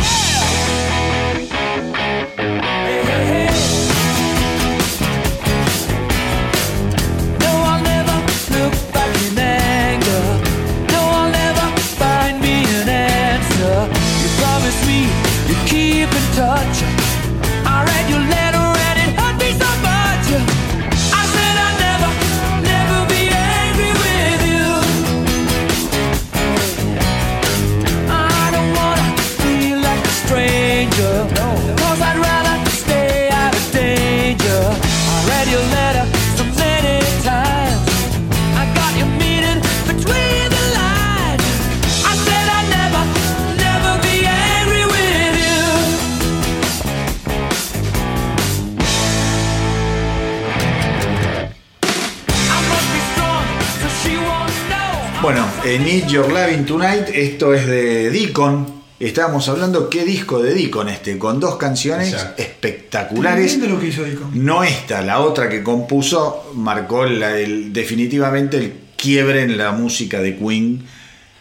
Need 55.79 56.07
Your 56.09 56.31
Loving 56.33 56.65
Tonight, 56.67 57.09
esto 57.13 57.55
es 57.55 57.67
de 57.67 58.11
Deacon. 58.11 58.81
Estábamos 58.99 59.49
hablando 59.49 59.89
qué 59.89 60.05
disco 60.05 60.43
de 60.43 60.53
Deacon 60.55 60.89
este, 60.89 61.17
con 61.19 61.41
dos 61.41 61.57
canciones 61.57 62.13
Exacto. 62.13 62.43
espectaculares. 62.43 63.57
lo 63.59 63.81
que 63.81 63.87
hizo 63.89 64.03
Deacon. 64.03 64.45
No 64.45 64.63
esta, 64.63 65.01
la 65.03 65.21
otra 65.21 65.49
que 65.49 65.63
compuso 65.63 66.53
marcó 66.55 67.07
la- 67.07 67.39
el- 67.39 67.73
definitivamente 67.73 68.59
el 68.59 68.75
quiebre 68.97 69.43
en 69.43 69.57
la 69.57 69.73
música 69.73 70.21
de 70.21 70.37
Queen 70.37 70.85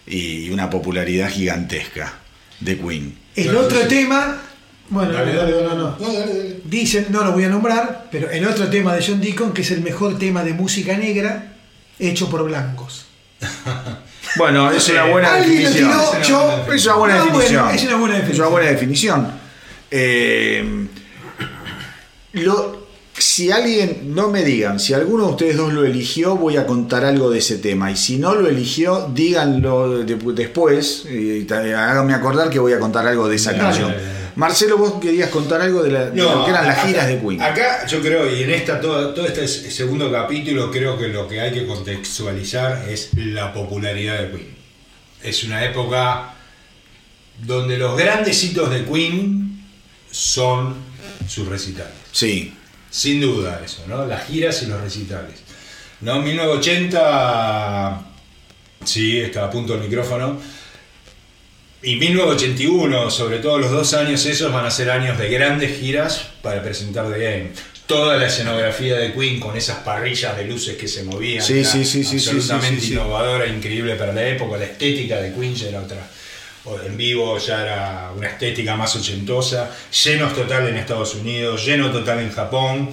y 0.07 0.49
una 0.51 0.69
popularidad 0.69 1.29
gigantesca 1.29 2.13
de 2.61 2.77
Queen. 2.77 3.17
El 3.35 3.43
Claro, 3.45 3.59
otro 3.61 3.81
sí. 3.81 3.87
tema, 3.89 4.41
bueno, 4.89 5.11
Dale, 5.11 5.33
no, 5.33 5.39
dale, 5.39 5.51
no, 5.51 5.61
dale. 5.61 5.75
no. 5.77 5.97
Dicen, 6.63 7.07
no 7.09 7.23
lo 7.25 7.33
voy 7.33 7.43
a 7.43 7.49
nombrar, 7.49 8.07
pero 8.11 8.29
el 8.31 8.45
otro 8.47 8.69
tema 8.69 8.95
de 8.95 9.03
John 9.05 9.19
Deacon, 9.19 9.51
que 9.53 9.61
es 9.63 9.71
el 9.71 9.81
mejor 9.81 10.17
tema 10.17 10.43
de 10.43 10.53
música 10.53 10.95
negra 10.97 11.53
hecho 11.99 12.29
por 12.29 12.43
blancos. 12.45 13.05
Bueno, 14.37 14.71
es 14.71 14.87
una 14.89 15.05
buena 15.05 15.33
Alguien 15.33 15.63
lo 15.63 15.69
definición. 15.69 15.91
tiró, 16.21 16.21
yo- 16.67 16.73
Es 16.73 16.85
una 16.85 16.95
buena 16.95 17.15
definición. 17.23 17.69
es 17.75 17.83
una 17.83 17.95
buena 17.95 18.15
Es 18.15 18.21
definición. 18.21 18.47
una 18.47 18.51
buena 18.51 18.69
definición. 18.71 19.31
Eh, 19.91 20.87
lo- 22.33 22.79
si 23.17 23.51
alguien, 23.51 24.13
no 24.15 24.29
me 24.29 24.43
digan, 24.45 24.79
si 24.79 24.93
alguno 24.93 25.25
de 25.25 25.31
ustedes 25.31 25.57
dos 25.57 25.73
lo 25.73 25.83
eligió, 25.83 26.35
voy 26.37 26.55
a 26.57 26.65
contar 26.65 27.03
algo 27.03 27.29
de 27.29 27.39
ese 27.39 27.57
tema. 27.57 27.91
Y 27.91 27.97
si 27.97 28.17
no 28.17 28.33
lo 28.35 28.47
eligió, 28.47 29.09
díganlo 29.13 30.03
de- 30.03 30.15
después. 30.15 31.05
Y 31.09 31.43
ta- 31.43 31.59
háganme 31.59 32.13
acordar 32.13 32.49
que 32.49 32.59
voy 32.59 32.71
a 32.73 32.79
contar 32.79 33.05
algo 33.07 33.27
de 33.27 33.35
esa 33.35 33.51
Dale, 33.51 33.63
canción. 33.63 33.89
dale, 33.91 34.03
dale. 34.03 34.18
Marcelo, 34.39 34.77
vos 34.77 34.93
querías 35.01 35.29
contar 35.29 35.61
algo 35.61 35.83
de, 35.83 35.91
la- 35.91 36.09
de 36.09 36.21
lo 36.21 36.45
que 36.45 36.51
eran 36.51 36.65
las 36.65 36.77
acá- 36.79 36.87
giras 36.87 37.07
de 37.07 37.19
Queen. 37.19 37.41
Acá 37.41 37.85
yo 37.85 38.01
creo, 38.01 38.29
y 38.33 38.43
en 38.43 38.51
esta 38.51 38.79
todo, 38.79 39.13
todo 39.13 39.25
este 39.25 39.47
segundo 39.47 40.09
capítulo, 40.11 40.71
creo 40.71 40.97
que 40.97 41.09
lo 41.09 41.27
que 41.27 41.41
hay 41.41 41.51
que 41.51 41.67
contextualizar 41.67 42.87
es 42.89 43.09
la 43.15 43.51
popularidad 43.53 44.17
de 44.19 44.31
Queen. 44.31 44.55
Es 45.21 45.43
una 45.43 45.63
época 45.65 46.33
donde 47.45 47.77
los 47.77 47.97
grandes 47.97 48.41
hitos 48.43 48.69
de 48.71 48.85
Queen 48.85 49.61
son 50.09 50.75
sus 51.27 51.47
recitales. 51.47 51.93
Sí. 52.11 52.53
Sin 52.89 53.19
duda 53.21 53.61
eso, 53.63 53.83
¿no? 53.87 54.05
Las 54.05 54.25
giras 54.27 54.63
y 54.63 54.67
los 54.67 54.79
recitales. 54.81 55.35
¿No? 56.01 56.21
1980, 56.21 58.01
sí, 58.85 59.19
está 59.19 59.45
a 59.45 59.49
punto 59.51 59.75
el 59.75 59.81
micrófono. 59.81 60.39
Y 61.81 61.95
1981, 61.95 63.09
sobre 63.09 63.39
todo 63.39 63.57
los 63.57 63.71
dos 63.71 63.93
años 63.93 64.25
esos, 64.25 64.51
van 64.51 64.65
a 64.65 64.71
ser 64.71 64.89
años 64.91 65.17
de 65.17 65.29
grandes 65.29 65.79
giras 65.79 66.27
para 66.41 66.61
presentar 66.61 67.09
The 67.11 67.17
Game. 67.19 67.51
Toda 67.85 68.17
la 68.17 68.27
escenografía 68.27 68.97
de 68.97 69.13
Queen 69.13 69.39
con 69.39 69.55
esas 69.57 69.77
parrillas 69.77 70.37
de 70.37 70.45
luces 70.45 70.75
que 70.77 70.87
se 70.87 71.03
movían. 71.03 71.43
Sí, 71.43 71.63
sí, 71.65 71.83
sí, 71.85 72.01
absolutamente 72.01 72.85
innovadora, 72.85 73.47
increíble 73.47 73.95
para 73.95 74.13
la 74.13 74.27
época. 74.27 74.57
La 74.57 74.65
estética 74.65 75.19
de 75.21 75.33
Queen 75.33 75.55
ya 75.55 75.69
era 75.69 75.79
otra. 75.81 75.97
o 76.65 76.77
En 76.81 76.97
vivo 76.97 77.37
ya 77.39 77.61
era 77.63 78.11
una 78.15 78.27
estética 78.27 78.75
más 78.75 78.95
ochentosa. 78.95 79.71
Llenos 80.03 80.35
total 80.35 80.67
en 80.67 80.75
Estados 80.77 81.15
Unidos, 81.15 81.65
lleno 81.65 81.91
total 81.91 82.19
en 82.19 82.31
Japón. 82.31 82.89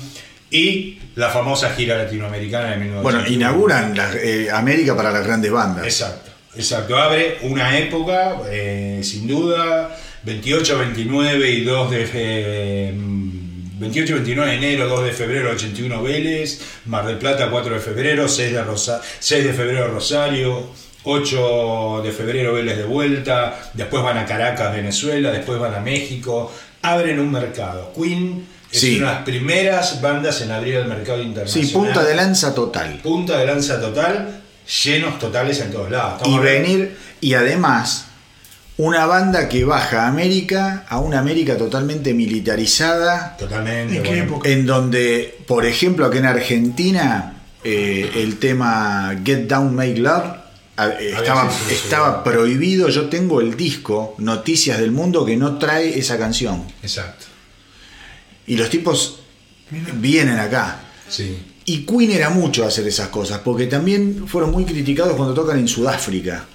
Y 0.50 0.98
la 1.16 1.28
famosa 1.30 1.70
gira 1.74 1.98
latinoamericana 1.98 2.70
de 2.70 2.76
1981. 2.76 3.02
Bueno, 3.02 3.26
inauguran 3.28 3.96
la- 3.96 4.14
eh, 4.14 4.48
América 4.50 4.96
para 4.96 5.10
las 5.10 5.26
grandes 5.26 5.50
bandas. 5.50 5.84
Exacto, 5.84 6.30
exacto. 6.56 6.96
Abre 6.96 7.38
una 7.42 7.78
época, 7.78 8.36
eh, 8.50 9.00
sin 9.02 9.26
duda, 9.26 9.96
28, 10.24 10.78
29 10.78 11.50
y 11.50 11.64
2 11.64 11.90
de... 11.90 12.10
eh, 12.14 12.92
28, 13.78 14.14
29 14.14 14.50
de 14.52 14.56
enero, 14.56 14.88
2 14.88 15.04
de 15.04 15.12
febrero, 15.12 15.50
81 15.50 16.02
Vélez, 16.02 16.60
Mar 16.86 17.06
del 17.06 17.18
Plata, 17.18 17.50
4 17.50 17.74
de 17.74 17.80
febrero, 17.80 18.26
6 18.26 18.52
de, 18.52 18.62
Rosa- 18.64 19.02
6 19.20 19.44
de 19.44 19.52
febrero 19.52 19.88
Rosario, 19.88 20.70
8 21.04 22.00
de 22.02 22.10
febrero 22.12 22.54
Vélez 22.54 22.78
de 22.78 22.84
vuelta, 22.84 23.70
después 23.74 24.02
van 24.02 24.16
a 24.18 24.24
Caracas, 24.24 24.74
Venezuela, 24.74 25.30
después 25.30 25.58
van 25.58 25.74
a 25.74 25.80
México, 25.80 26.50
abren 26.82 27.20
un 27.20 27.30
mercado. 27.30 27.92
Queen 27.94 28.46
es 28.72 28.80
Sí. 28.80 28.96
una 28.98 29.08
de 29.10 29.14
las 29.16 29.24
primeras 29.24 30.00
bandas 30.00 30.40
en 30.40 30.50
abrir 30.52 30.76
el 30.76 30.86
mercado 30.86 31.22
internacional. 31.22 31.66
Sí, 31.68 31.72
punta 31.74 32.02
de 32.02 32.14
lanza 32.14 32.54
total. 32.54 32.98
Punta 33.02 33.38
de 33.38 33.46
lanza 33.46 33.78
total, 33.80 34.40
llenos 34.84 35.18
totales 35.18 35.60
en 35.60 35.70
todos 35.70 35.90
lados. 35.90 36.14
y 36.24 36.34
Estamos 36.34 36.42
venir 36.42 36.96
y 37.20 37.34
además 37.34 38.06
una 38.78 39.06
banda 39.06 39.48
que 39.48 39.64
baja 39.64 40.04
a 40.04 40.08
América, 40.08 40.84
a 40.88 40.98
una 40.98 41.18
América 41.20 41.56
totalmente 41.56 42.12
militarizada, 42.12 43.36
Totalmente. 43.38 43.96
¿En 43.96 44.02
qué 44.02 44.08
bueno. 44.08 44.24
época? 44.24 44.48
en 44.50 44.66
donde, 44.66 45.38
por 45.46 45.64
ejemplo, 45.64 46.04
aquí 46.06 46.18
en 46.18 46.26
Argentina, 46.26 47.42
eh, 47.64 48.10
el 48.16 48.38
tema 48.38 49.18
Get 49.24 49.46
Down 49.48 49.74
Make 49.74 49.96
Love 49.98 50.26
eh, 51.00 51.14
estaba, 51.16 51.50
sí, 51.50 51.56
sí, 51.58 51.64
sí. 51.68 51.74
estaba 51.84 52.22
prohibido. 52.22 52.90
Yo 52.90 53.08
tengo 53.08 53.40
el 53.40 53.56
disco 53.56 54.14
Noticias 54.18 54.78
del 54.78 54.90
Mundo 54.90 55.24
que 55.24 55.36
no 55.36 55.58
trae 55.58 55.98
esa 55.98 56.18
canción. 56.18 56.64
Exacto. 56.82 57.24
Y 58.46 58.56
los 58.56 58.68
tipos 58.68 59.20
vienen 59.94 60.38
acá. 60.38 60.80
Sí. 61.08 61.38
Y 61.66 61.84
Queen 61.84 62.12
era 62.12 62.30
mucho 62.30 62.64
hacer 62.64 62.86
esas 62.86 63.08
cosas, 63.08 63.40
porque 63.44 63.66
también 63.66 64.26
fueron 64.28 64.52
muy 64.52 64.64
criticados 64.64 65.16
cuando 65.16 65.34
tocan 65.34 65.58
en 65.58 65.66
Sudáfrica. 65.66 66.46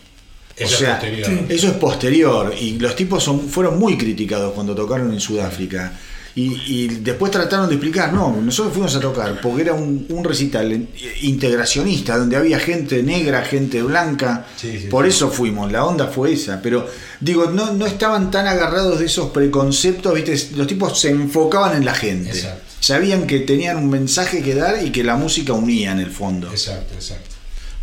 Eso 0.55 0.75
o 0.75 0.79
sea, 0.79 0.99
es 0.99 1.27
eso 1.49 1.67
es 1.67 1.73
posterior. 1.73 2.53
Y 2.59 2.77
los 2.79 2.95
tipos 2.95 3.23
son, 3.23 3.41
fueron 3.41 3.77
muy 3.79 3.97
criticados 3.97 4.53
cuando 4.53 4.73
tocaron 4.73 5.11
en 5.11 5.19
Sudáfrica. 5.19 5.93
Y, 6.33 6.55
y 6.65 6.87
después 6.87 7.29
trataron 7.29 7.67
de 7.67 7.75
explicar, 7.75 8.13
no, 8.13 8.39
nosotros 8.41 8.73
fuimos 8.73 8.95
a 8.95 9.01
tocar 9.01 9.41
porque 9.41 9.63
era 9.63 9.73
un, 9.73 10.05
un 10.07 10.23
recital 10.23 10.87
integracionista, 11.23 12.17
donde 12.17 12.37
había 12.37 12.57
gente 12.57 13.03
negra, 13.03 13.43
gente 13.43 13.81
blanca. 13.81 14.45
Sí, 14.55 14.79
sí, 14.79 14.87
Por 14.87 15.03
sí. 15.03 15.09
eso 15.09 15.29
fuimos, 15.29 15.69
la 15.71 15.83
onda 15.83 16.07
fue 16.07 16.33
esa. 16.33 16.61
Pero 16.61 16.87
digo, 17.19 17.47
no, 17.51 17.73
no 17.73 17.85
estaban 17.85 18.31
tan 18.31 18.47
agarrados 18.47 18.99
de 18.99 19.07
esos 19.07 19.31
preconceptos, 19.31 20.13
¿viste? 20.13 20.55
Los 20.55 20.67
tipos 20.67 20.97
se 20.97 21.09
enfocaban 21.09 21.75
en 21.75 21.83
la 21.83 21.95
gente. 21.95 22.29
Exacto. 22.29 22.70
Sabían 22.81 23.27
que 23.27 23.39
tenían 23.39 23.77
un 23.77 23.89
mensaje 23.89 24.41
que 24.41 24.53
dar 24.55 24.83
y 24.83 24.91
que 24.91 25.03
la 25.03 25.15
música 25.15 25.53
unía 25.53 25.91
en 25.93 25.99
el 25.99 26.11
fondo. 26.11 26.49
Exacto, 26.51 26.93
exacto. 26.95 27.29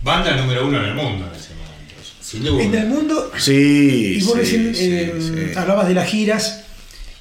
Banda 0.03 0.37
número 0.37 0.67
uno 0.67 0.79
en 0.79 0.85
el 0.91 0.95
mundo 0.95 1.27
en 1.27 1.41
ese 1.41 1.55
momento. 1.55 1.95
Sin 2.21 2.45
duda. 2.45 2.63
En 2.63 2.75
el 2.75 2.87
mundo, 2.89 3.33
Sí, 3.39 4.19
y 4.19 4.23
vos 4.25 4.35
sí, 4.35 4.39
recién 4.41 4.75
sí, 4.75 4.85
eh, 4.93 5.15
sí. 5.53 5.59
hablabas 5.59 5.89
de 5.89 5.95
las 5.95 6.07
giras 6.09 6.61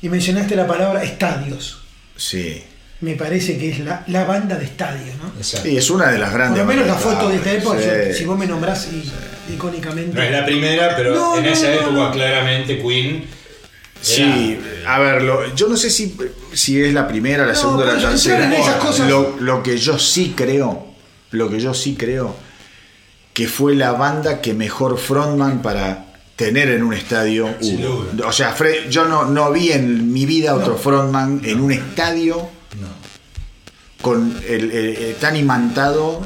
y 0.01 0.09
mencionaste 0.09 0.55
la 0.55 0.67
palabra 0.67 1.03
estadios. 1.03 1.79
Sí. 2.15 2.63
Me 2.99 3.13
parece 3.13 3.59
que 3.59 3.69
es 3.69 3.79
la, 3.79 4.03
la 4.07 4.23
banda 4.25 4.55
de 4.57 4.65
estadio, 4.65 5.13
¿no? 5.21 5.31
Exacto. 5.37 5.69
Sí, 5.69 5.77
es 5.77 5.87
una 5.91 6.07
de 6.11 6.17
las 6.17 6.29
Por 6.31 6.39
grandes. 6.39 6.59
lo 6.59 6.65
menos 6.65 6.87
la 6.87 6.95
foto 6.95 7.29
de 7.29 7.35
esta 7.35 7.53
época, 7.53 7.77
si 8.11 8.25
vos 8.25 8.37
me 8.39 8.47
nombrás 8.47 8.87
y- 8.91 9.53
icónicamente. 9.53 10.15
No 10.15 10.23
es 10.23 10.31
la 10.31 10.43
primera, 10.45 10.95
pero 10.97 11.13
No, 11.13 11.37
en 11.37 11.43
no, 11.45 11.49
esa 11.51 11.67
no, 11.67 11.73
época 11.75 11.91
no. 11.91 12.11
claramente 12.11 12.79
Queen. 12.81 13.23
Sí, 14.01 14.59
a 14.87 14.99
ver, 14.99 15.21
lo- 15.23 15.53
yo 15.55 15.67
no 15.67 15.75
sé 15.77 15.89
si, 15.89 16.15
si 16.53 16.81
es 16.81 16.93
la 16.93 17.07
primera, 17.07 17.45
la 17.45 17.53
No, 17.53 17.59
segunda 17.59 17.83
o 17.83 17.87
la 17.87 17.97
tercera. 18.09 18.51
Lo, 19.09 19.35
lo 19.39 19.63
que 19.63 19.77
yo 19.77 19.97
sí 19.99 20.33
creo, 20.35 20.85
lo 21.31 21.49
que 21.49 21.59
yo 21.59 21.73
sí 21.73 21.95
creo, 21.95 22.35
que 23.33 23.47
fue 23.47 23.75
la 23.75 23.91
banda 23.91 24.41
que 24.41 24.53
mejor 24.53 24.97
frontman 24.97 25.61
para 25.61 26.05
tener 26.35 26.69
en 26.69 26.83
un 26.83 26.93
estadio 26.93 27.55
duda. 27.59 28.27
O 28.27 28.31
sea, 28.31 28.53
Fred- 28.53 28.89
yo 28.89 29.05
no, 29.05 29.25
no 29.25 29.51
vi 29.51 29.71
en 29.71 30.13
mi 30.13 30.25
vida 30.25 30.55
otro 30.55 30.73
No. 30.73 30.79
frontman 30.79 31.41
en 31.43 31.59
un 31.59 31.71
estadio 31.71 32.35
No. 32.79 32.87
con 34.01 34.37
el, 34.47 34.71
el- 34.71 34.95
el 34.95 35.15
tan 35.15 35.35
imantado 35.35 36.21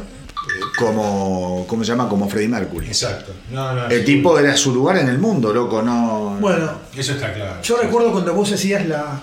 como, 0.78 1.66
¿cómo 1.68 1.84
se 1.84 1.90
llama? 1.92 2.08
Como 2.10 2.30
Freddie 2.30 2.48
Mercury. 2.50 2.88
Exacto. 2.88 3.34
No, 3.52 3.74
no, 3.74 3.88
El 3.88 4.04
tipo 4.06 4.38
era 4.40 4.56
su 4.58 4.74
lugar 4.74 4.98
en 4.98 5.10
el 5.10 5.18
mundo, 5.20 5.54
loco, 5.54 5.82
no. 5.82 6.38
Bueno, 6.40 6.72
Eso 6.96 7.14
está 7.14 7.34
claro. 7.34 7.62
yo 7.62 7.78
recuerdo 7.78 8.12
cuando 8.12 8.34
vos 8.34 8.52
hacías 8.52 8.86
la. 8.88 9.20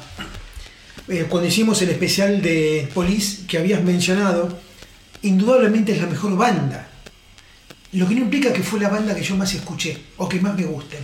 eh, 1.08 1.26
cuando 1.28 1.48
hicimos 1.48 1.80
el 1.82 1.90
especial 1.90 2.42
de 2.42 2.88
Police 2.94 3.46
que 3.46 3.58
habías 3.58 3.82
mencionado, 3.82 4.48
indudablemente 5.22 5.92
es 5.92 6.00
la 6.00 6.06
mejor 6.06 6.36
banda. 6.36 6.88
Lo 7.92 8.06
que 8.06 8.14
no 8.14 8.20
implica 8.22 8.52
que 8.52 8.62
fue 8.62 8.80
la 8.80 8.88
banda 8.90 9.14
que 9.14 9.22
yo 9.22 9.34
más 9.34 9.52
escuché 9.54 9.98
o 10.18 10.28
que 10.28 10.40
más 10.40 10.54
me 10.54 10.64
guste. 10.64 10.98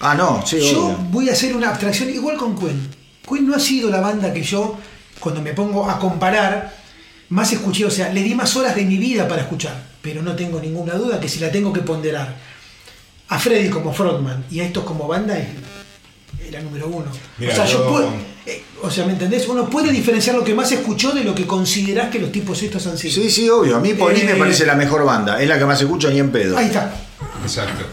Ah, 0.00 0.14
no, 0.14 0.46
sí, 0.46 0.60
Yo 0.60 0.86
obvio. 0.86 0.98
voy 1.10 1.28
a 1.28 1.32
hacer 1.32 1.56
una 1.56 1.70
abstracción 1.70 2.08
igual 2.10 2.36
con 2.36 2.56
Queen. 2.56 2.88
Queen 3.28 3.46
no 3.48 3.56
ha 3.56 3.58
sido 3.58 3.90
la 3.90 4.00
banda 4.00 4.32
que 4.32 4.42
yo, 4.44 4.78
cuando 5.18 5.42
me 5.42 5.52
pongo 5.52 5.90
a 5.90 5.98
comparar, 5.98 6.72
más 7.30 7.52
escuché. 7.52 7.84
O 7.84 7.90
sea, 7.90 8.12
le 8.12 8.22
di 8.22 8.34
más 8.34 8.54
horas 8.56 8.74
de 8.76 8.84
mi 8.84 8.96
vida 8.96 9.26
para 9.28 9.42
escuchar. 9.42 9.82
Pero 10.02 10.22
no 10.22 10.34
tengo 10.36 10.60
ninguna 10.60 10.94
duda 10.94 11.20
que 11.20 11.28
si 11.28 11.40
la 11.40 11.50
tengo 11.50 11.72
que 11.72 11.80
ponderar 11.80 12.36
a 13.28 13.38
Freddy 13.38 13.68
como 13.68 13.92
frontman 13.92 14.44
y 14.50 14.60
a 14.60 14.64
estos 14.64 14.84
como 14.84 15.06
banda, 15.06 15.36
es 15.38 15.48
la 16.52 16.60
número 16.60 16.86
uno. 16.88 17.06
Mira, 17.38 17.52
o 17.52 17.56
sea, 17.56 17.66
yo 17.66 17.78
yo- 17.84 17.90
puedo- 17.90 18.12
eh, 18.46 18.62
o 18.82 18.90
sea, 18.90 19.04
¿me 19.04 19.12
entendés? 19.12 19.46
Uno 19.48 19.68
puede 19.68 19.90
diferenciar 19.92 20.36
lo 20.36 20.44
que 20.44 20.54
más 20.54 20.70
escuchó 20.72 21.12
de 21.12 21.24
lo 21.24 21.34
que 21.34 21.46
considerás 21.46 22.08
que 22.10 22.18
los 22.20 22.32
tipos 22.32 22.62
estos 22.62 22.86
han 22.86 22.96
sido. 22.96 23.12
Sí, 23.12 23.30
sí, 23.30 23.48
obvio. 23.50 23.76
A 23.76 23.80
mí 23.80 23.92
Police 23.94 24.22
Eh, 24.24 24.32
me 24.32 24.36
parece 24.36 24.64
la 24.64 24.74
mejor 24.76 25.04
banda. 25.04 25.42
Es 25.42 25.48
la 25.48 25.58
que 25.58 25.64
más 25.66 25.80
escucho 25.80 26.08
ni 26.10 26.18
en 26.20 26.30
pedo. 26.30 26.56
Ahí 26.56 26.66
está. 26.66 26.94
Exacto. 27.42 27.84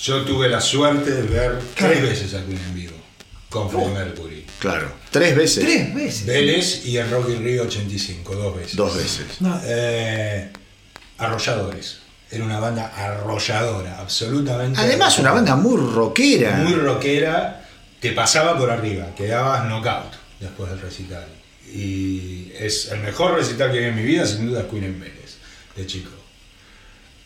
Yo 0.00 0.22
tuve 0.24 0.48
la 0.48 0.60
suerte 0.60 1.10
de 1.10 1.22
ver 1.22 1.58
Claro. 1.74 1.92
tres 1.94 2.02
veces 2.02 2.34
a 2.34 2.44
Queen 2.46 2.58
en 2.68 2.74
vivo. 2.74 2.94
Con 3.50 3.68
Freddie 3.68 3.88
Mercury. 3.90 4.44
Claro. 4.58 4.90
Tres 5.10 5.36
veces. 5.36 5.64
Tres 5.64 5.94
veces. 5.94 6.26
Vélez 6.26 6.84
y 6.86 6.98
en 6.98 7.10
Rocky 7.10 7.34
Rio 7.36 7.62
85, 7.62 8.34
dos 8.34 8.56
veces. 8.56 8.76
Dos 8.76 8.96
veces. 8.96 9.26
No, 9.40 9.60
Eh, 9.64 10.50
arrolladores. 11.18 11.98
Era 12.30 12.44
una 12.44 12.58
banda 12.60 12.92
arrolladora, 12.94 13.98
absolutamente. 14.00 14.78
Además, 14.80 15.18
una 15.18 15.30
banda 15.32 15.56
muy 15.56 15.76
rockera. 15.80 16.56
muy 16.56 16.74
rockera. 16.74 17.64
Te 18.00 18.12
pasaba 18.12 18.56
por 18.58 18.70
arriba, 18.70 19.06
quedabas 19.16 19.64
knockout 19.66 20.12
después 20.40 20.70
del 20.70 20.80
recital. 20.80 21.26
Y 21.72 22.52
es 22.58 22.90
el 22.92 23.00
mejor 23.00 23.34
recital 23.34 23.72
que 23.72 23.78
vi 23.80 23.84
en 23.86 23.96
mi 23.96 24.02
vida, 24.02 24.26
sin 24.26 24.46
duda, 24.46 24.60
es 24.60 24.66
Queen 24.66 24.84
en 24.84 25.00
Vélez, 25.00 25.36
de 25.76 25.86
chico. 25.86 26.10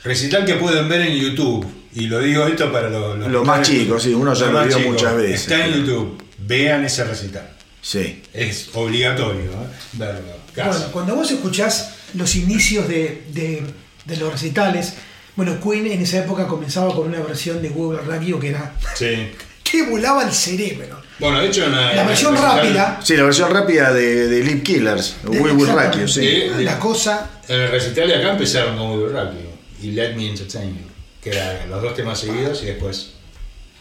Recital 0.05 0.45
que 0.45 0.55
pueden 0.55 0.89
ver 0.89 1.03
en 1.03 1.15
YouTube, 1.17 1.67
y 1.95 2.07
lo 2.07 2.21
digo 2.21 2.47
esto 2.47 2.73
para 2.73 2.89
los, 2.89 3.17
más 3.45 3.61
están- 3.61 3.63
chico, 3.63 4.01
sí, 4.01 4.15
uno 4.15 4.35
ya 4.35 4.47
lo 4.47 4.65
vio 4.65 4.77
chicos. 4.79 4.93
muchas 4.93 5.17
veces. 5.17 5.41
Está 5.43 5.67
en 5.67 5.75
YouTube, 5.75 6.23
vean 6.53 6.85
ese 6.85 7.05
recital. 7.05 7.49
Sí. 7.81 8.23
Es 8.33 8.69
obligatorio 8.75 9.51
¿eh? 9.51 9.67
verlo. 9.95 10.33
Casi. 10.55 10.69
Bueno, 10.69 10.93
cuando 10.93 11.15
vos 11.17 11.31
escuchás 11.31 11.95
los 12.15 12.35
inicios 12.37 12.87
de, 12.89 13.25
de- 13.33 13.63
de 14.05 14.17
los 14.17 14.33
recitales, 14.33 14.95
bueno, 15.37 15.59
Queen 15.61 15.87
en 15.87 16.03
esa 16.03 16.19
época 16.19 16.47
comenzaba 16.47 16.95
con 16.95 17.09
una 17.09 17.21
versión 17.21 17.63
de 17.63 17.69
Google 17.71 18.03
Radio 18.03 18.39
que 18.39 18.49
era 18.51 18.75
Sí. 18.95 19.31
que 19.65 19.85
volaba 19.85 20.23
el 20.25 20.33
cerebro. 20.33 21.01
Bueno, 21.19 21.41
de 21.41 21.47
hecho, 21.49 21.65
en 21.65 21.73
La 21.73 22.05
versión 22.05 22.35
recital- 22.35 22.57
rápida, 22.57 23.01
Sí, 23.03 23.17
la 23.17 23.23
versión 23.25 23.51
rápida 23.51 23.93
de, 23.93 24.29
de 24.29 24.45
Lip 24.45 24.63
Killers. 24.65 25.17
We 25.25 25.41
Will 25.53 25.69
Rock 25.69 25.97
You, 26.01 26.09
sí. 26.09 26.21
Sí. 26.21 26.65
la 26.65 26.79
cosa, 26.79 27.31
En 27.49 27.61
el 27.61 27.71
recital 27.71 28.09
de 28.09 28.17
acá 28.17 28.33
empezaron 28.33 28.77
con 28.77 28.91
Will 28.99 29.13
Rock 29.13 29.33
You 29.33 29.87
y 29.89 29.93
Let 29.93 30.15
Me 30.15 30.29
Entertain 30.29 30.71
You, 30.71 30.87
que 31.23 31.31
eran 31.31 31.71
los 31.71 31.81
dos 31.83 31.95
temas 31.95 32.19
seguidos 32.21 32.63
y 32.63 32.67
después 32.67 33.13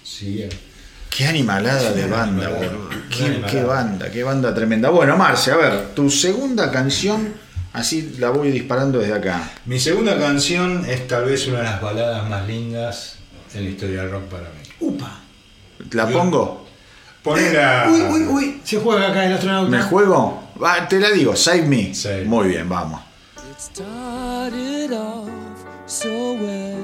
siguieron. 0.04 0.58
Qué 1.16 1.28
animalada 1.28 1.92
de 1.92 2.08
banda, 2.08 2.50
boludo. 2.50 2.90
Qué, 3.10 3.64
banda, 3.64 4.10
qué 4.10 4.24
banda 4.24 4.54
tremenda. 4.54 4.90
Bueno, 4.90 5.18
Marce, 5.18 5.52
a 5.52 5.58
ver, 5.58 5.88
tu 5.94 6.10
segunda 6.10 6.72
canción, 6.72 7.34
así 7.74 8.16
la 8.18 8.30
voy 8.30 8.50
disparando 8.52 9.00
desde 9.00 9.14
acá. 9.16 9.52
Mi 9.66 9.78
segunda 9.80 10.18
canción 10.18 10.86
es 10.88 11.08
tal 11.08 11.26
vez 11.26 11.46
una 11.48 11.58
de 11.60 11.64
las 11.66 11.82
baladas 11.82 12.30
más 12.30 12.48
lindas 12.48 13.18
en 13.54 13.66
la 13.66 13.70
historia 13.70 14.02
del 14.04 14.12
rock 14.12 14.24
para 14.24 14.44
mí. 14.44 14.62
upa. 14.80 15.20
¿La 15.92 16.10
Yo- 16.10 16.18
pongo? 16.18 16.68
Ponela. 17.24 17.88
Uy, 17.92 18.02
uy, 18.02 18.28
uy, 18.28 18.62
se 18.64 18.78
juega 18.80 19.10
acá 19.10 19.26
el 19.26 19.34
astronauta. 19.34 19.70
¿Me 19.70 19.84
juego? 19.84 20.50
Va, 20.64 20.88
te 20.88 21.00
la 21.00 21.10
digo, 21.12 21.36
Save 21.36 21.64
Me. 21.64 21.94
Save. 21.94 22.26
Muy 22.26 22.48
bien, 22.48 22.68
vamos. 22.70 23.02
It 23.52 23.60
started 23.60 24.92
off 24.94 25.30
so 25.86 26.08
well. 26.34 26.80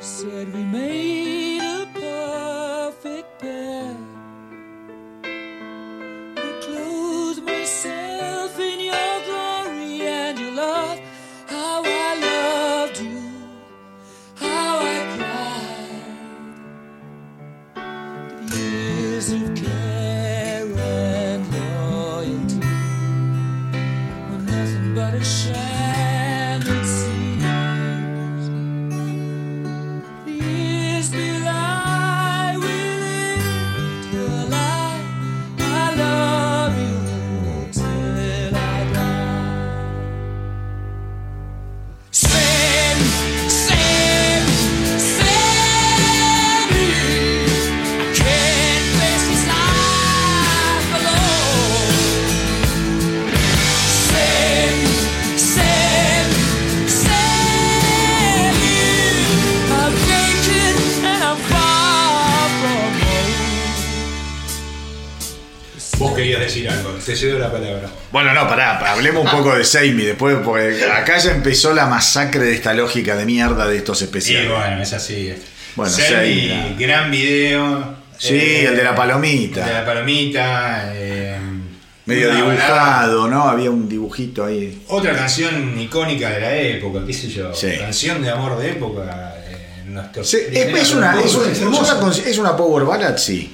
Said 0.00 0.52
we 0.52 0.64
made 0.64 1.21
hablemos 69.08 69.24
un 69.32 69.38
poco 69.38 69.54
de 69.56 69.64
Seimi 69.64 70.04
después, 70.04 70.36
porque 70.44 70.84
acá 70.84 71.18
ya 71.18 71.32
empezó 71.32 71.72
la 71.74 71.86
masacre 71.86 72.44
de 72.44 72.54
esta 72.54 72.72
lógica 72.74 73.16
de 73.16 73.24
mierda 73.26 73.66
de 73.66 73.76
estos 73.76 74.00
especiales. 74.02 74.50
bueno, 74.50 74.82
es 74.82 74.92
así. 74.92 75.32
Bueno, 75.74 75.92
Selby, 75.92 76.48
Selby, 76.48 76.74
gran 76.84 77.10
video. 77.10 77.94
Sí, 78.18 78.34
eh, 78.34 78.66
el 78.66 78.76
de 78.76 78.84
la 78.84 78.94
palomita. 78.94 79.60
El 79.62 79.66
de 79.68 79.72
la 79.74 79.84
palomita. 79.84 80.92
eh, 80.94 81.36
Medio 82.04 82.30
una 82.30 82.42
balada. 82.44 82.56
dibujado, 82.56 83.28
¿no? 83.28 83.42
Había 83.48 83.70
un 83.70 83.88
dibujito 83.88 84.44
ahí. 84.44 84.82
Otra 84.88 85.14
canción 85.14 85.78
icónica 85.80 86.30
de 86.30 86.40
la 86.40 86.54
época, 86.56 87.00
qué 87.06 87.12
sé 87.12 87.28
yo. 87.28 87.54
Sí. 87.54 87.72
Canción 87.78 88.20
de 88.22 88.30
amor 88.30 88.58
de 88.58 88.70
época. 88.70 89.34
eh, 89.38 90.22
Sí, 90.22 90.38
es, 90.52 90.92
una, 90.94 91.20
es, 91.20 91.34
una- 91.34 92.10
es 92.26 92.38
una 92.38 92.56
power 92.56 92.84
ballad, 92.84 93.16
sí. 93.18 93.52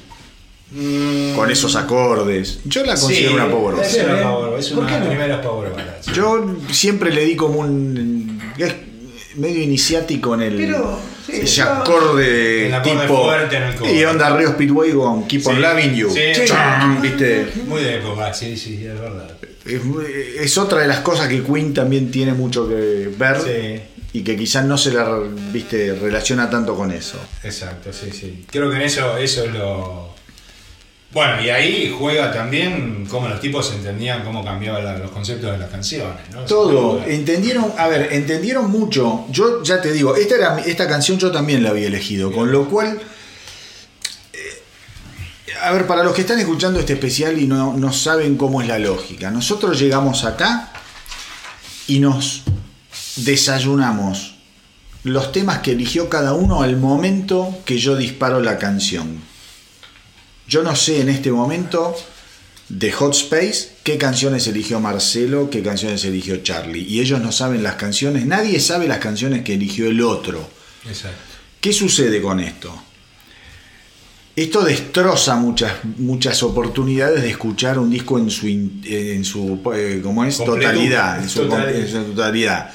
Mm, 0.70 1.34
Con 1.34 1.50
esos 1.50 1.74
acordes. 1.76 2.60
Yo 2.64 2.84
la 2.84 2.94
considero 2.94 3.30
sí, 3.30 3.34
una 3.34 3.50
power 3.50 3.76
ballad. 3.76 3.90
Es 3.90 4.04
una, 4.04 4.22
power, 4.22 4.58
es 4.60 4.68
¿por 4.68 4.84
una 4.84 5.00
primeras 5.06 5.40
power 5.46 5.70
ballads. 5.72 6.06
Yo 6.14 6.56
siempre 6.70 7.10
le 7.12 7.24
di 7.24 7.36
como 7.36 7.60
un. 7.60 8.40
es 8.58 8.74
medio 9.36 9.62
iniciático 9.62 10.34
en 10.34 10.42
el. 10.42 10.56
Pero, 10.56 10.98
sí, 11.26 11.32
ese 11.42 11.64
no. 11.64 11.70
acorde 11.70 12.66
El 12.66 12.74
acorde 12.74 13.00
tipo. 13.00 13.24
fuerte 13.24 13.56
en 13.56 13.62
el 13.62 13.74
cover. 13.76 13.94
y 13.94 14.04
onda 14.04 14.36
Río 14.36 14.50
Speedway 14.50 14.92
con 14.92 15.26
Keep 15.26 15.46
on 15.46 15.54
Sí, 15.56 15.60
Loving 15.62 15.94
You. 15.94 16.08
¿Viste? 17.00 17.46
Muy 17.66 17.82
de 17.82 17.96
época, 17.96 18.34
sí, 18.34 18.56
sí, 18.56 18.84
es 18.84 19.00
verdad. 19.00 19.30
Es, 19.64 19.80
es 20.40 20.58
otra 20.58 20.80
de 20.80 20.86
las 20.88 21.00
cosas 21.00 21.28
que 21.28 21.42
Queen 21.42 21.72
también 21.72 22.10
tiene 22.10 22.34
mucho 22.34 22.68
que 22.68 23.10
ver. 23.16 23.38
Sí. 23.40 23.82
Y 24.12 24.22
que 24.22 24.36
quizás 24.36 24.64
no 24.64 24.76
se 24.78 24.92
la 24.92 25.18
viste 25.52 25.94
relaciona 25.94 26.48
tanto 26.50 26.74
con 26.74 26.90
eso. 26.90 27.18
Exacto, 27.44 27.90
sí, 27.92 28.10
sí. 28.10 28.44
Creo 28.50 28.70
que 28.70 28.76
en 28.76 28.82
eso, 28.82 29.16
eso 29.18 29.44
es 29.44 29.52
lo. 29.52 30.17
Bueno, 31.10 31.42
y 31.42 31.48
ahí 31.48 31.94
juega 31.98 32.30
también 32.30 33.06
cómo 33.08 33.28
los 33.28 33.40
tipos 33.40 33.72
entendían 33.72 34.22
cómo 34.24 34.44
cambiaban 34.44 35.00
los 35.00 35.10
conceptos 35.10 35.50
de 35.52 35.58
las 35.58 35.70
canciones, 35.70 36.28
¿no? 36.32 36.42
Todo, 36.42 37.02
entendieron, 37.02 37.72
a 37.78 37.88
ver, 37.88 38.12
entendieron 38.12 38.70
mucho. 38.70 39.24
Yo 39.30 39.62
ya 39.62 39.80
te 39.80 39.90
digo, 39.92 40.16
esta, 40.16 40.34
era, 40.34 40.58
esta 40.58 40.86
canción 40.86 41.18
yo 41.18 41.30
también 41.30 41.62
la 41.62 41.70
había 41.70 41.86
elegido, 41.86 42.30
con 42.30 42.52
lo 42.52 42.68
cual, 42.68 43.00
eh, 44.34 45.56
a 45.62 45.72
ver, 45.72 45.86
para 45.86 46.04
los 46.04 46.14
que 46.14 46.20
están 46.20 46.38
escuchando 46.40 46.78
este 46.78 46.92
especial 46.92 47.38
y 47.38 47.46
no, 47.46 47.74
no 47.74 47.90
saben 47.90 48.36
cómo 48.36 48.60
es 48.60 48.68
la 48.68 48.78
lógica, 48.78 49.30
nosotros 49.30 49.78
llegamos 49.80 50.24
acá 50.24 50.72
y 51.86 52.00
nos 52.00 52.42
desayunamos 53.16 54.34
los 55.04 55.32
temas 55.32 55.60
que 55.60 55.72
eligió 55.72 56.10
cada 56.10 56.34
uno 56.34 56.62
al 56.62 56.76
momento 56.76 57.56
que 57.64 57.78
yo 57.78 57.96
disparo 57.96 58.40
la 58.40 58.58
canción. 58.58 59.27
Yo 60.48 60.62
no 60.62 60.74
sé 60.74 61.02
en 61.02 61.10
este 61.10 61.30
momento 61.30 61.94
de 62.70 62.90
Hot 62.92 63.14
Space 63.14 63.76
qué 63.82 63.98
canciones 63.98 64.46
eligió 64.46 64.80
Marcelo, 64.80 65.50
qué 65.50 65.62
canciones 65.62 66.04
eligió 66.06 66.38
Charlie. 66.38 66.86
Y 66.88 67.00
ellos 67.00 67.20
no 67.20 67.32
saben 67.32 67.62
las 67.62 67.74
canciones, 67.74 68.24
nadie 68.24 68.58
sabe 68.58 68.88
las 68.88 68.98
canciones 68.98 69.42
que 69.44 69.54
eligió 69.54 69.88
el 69.88 70.00
otro. 70.00 70.48
Exacto. 70.88 71.18
¿Qué 71.60 71.72
sucede 71.72 72.22
con 72.22 72.40
esto? 72.40 72.72
Esto 74.36 74.62
destroza 74.62 75.34
muchas, 75.36 75.72
muchas 75.98 76.42
oportunidades 76.42 77.22
de 77.22 77.30
escuchar 77.30 77.78
un 77.78 77.90
disco 77.90 78.18
en 78.18 78.30
su, 78.30 78.46
en 78.46 79.24
su 79.24 79.60
eh, 79.74 80.00
¿cómo 80.02 80.24
es? 80.24 80.38
Totalidad, 80.38 81.20
en 81.22 81.28
su, 81.28 81.40
Totalidad. 81.40 81.80
en 81.80 81.88
su 81.88 82.12
totalidad. 82.12 82.70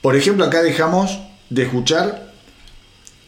Por 0.00 0.14
ejemplo, 0.14 0.44
acá 0.44 0.62
dejamos 0.62 1.18
de 1.50 1.64
escuchar 1.64 2.32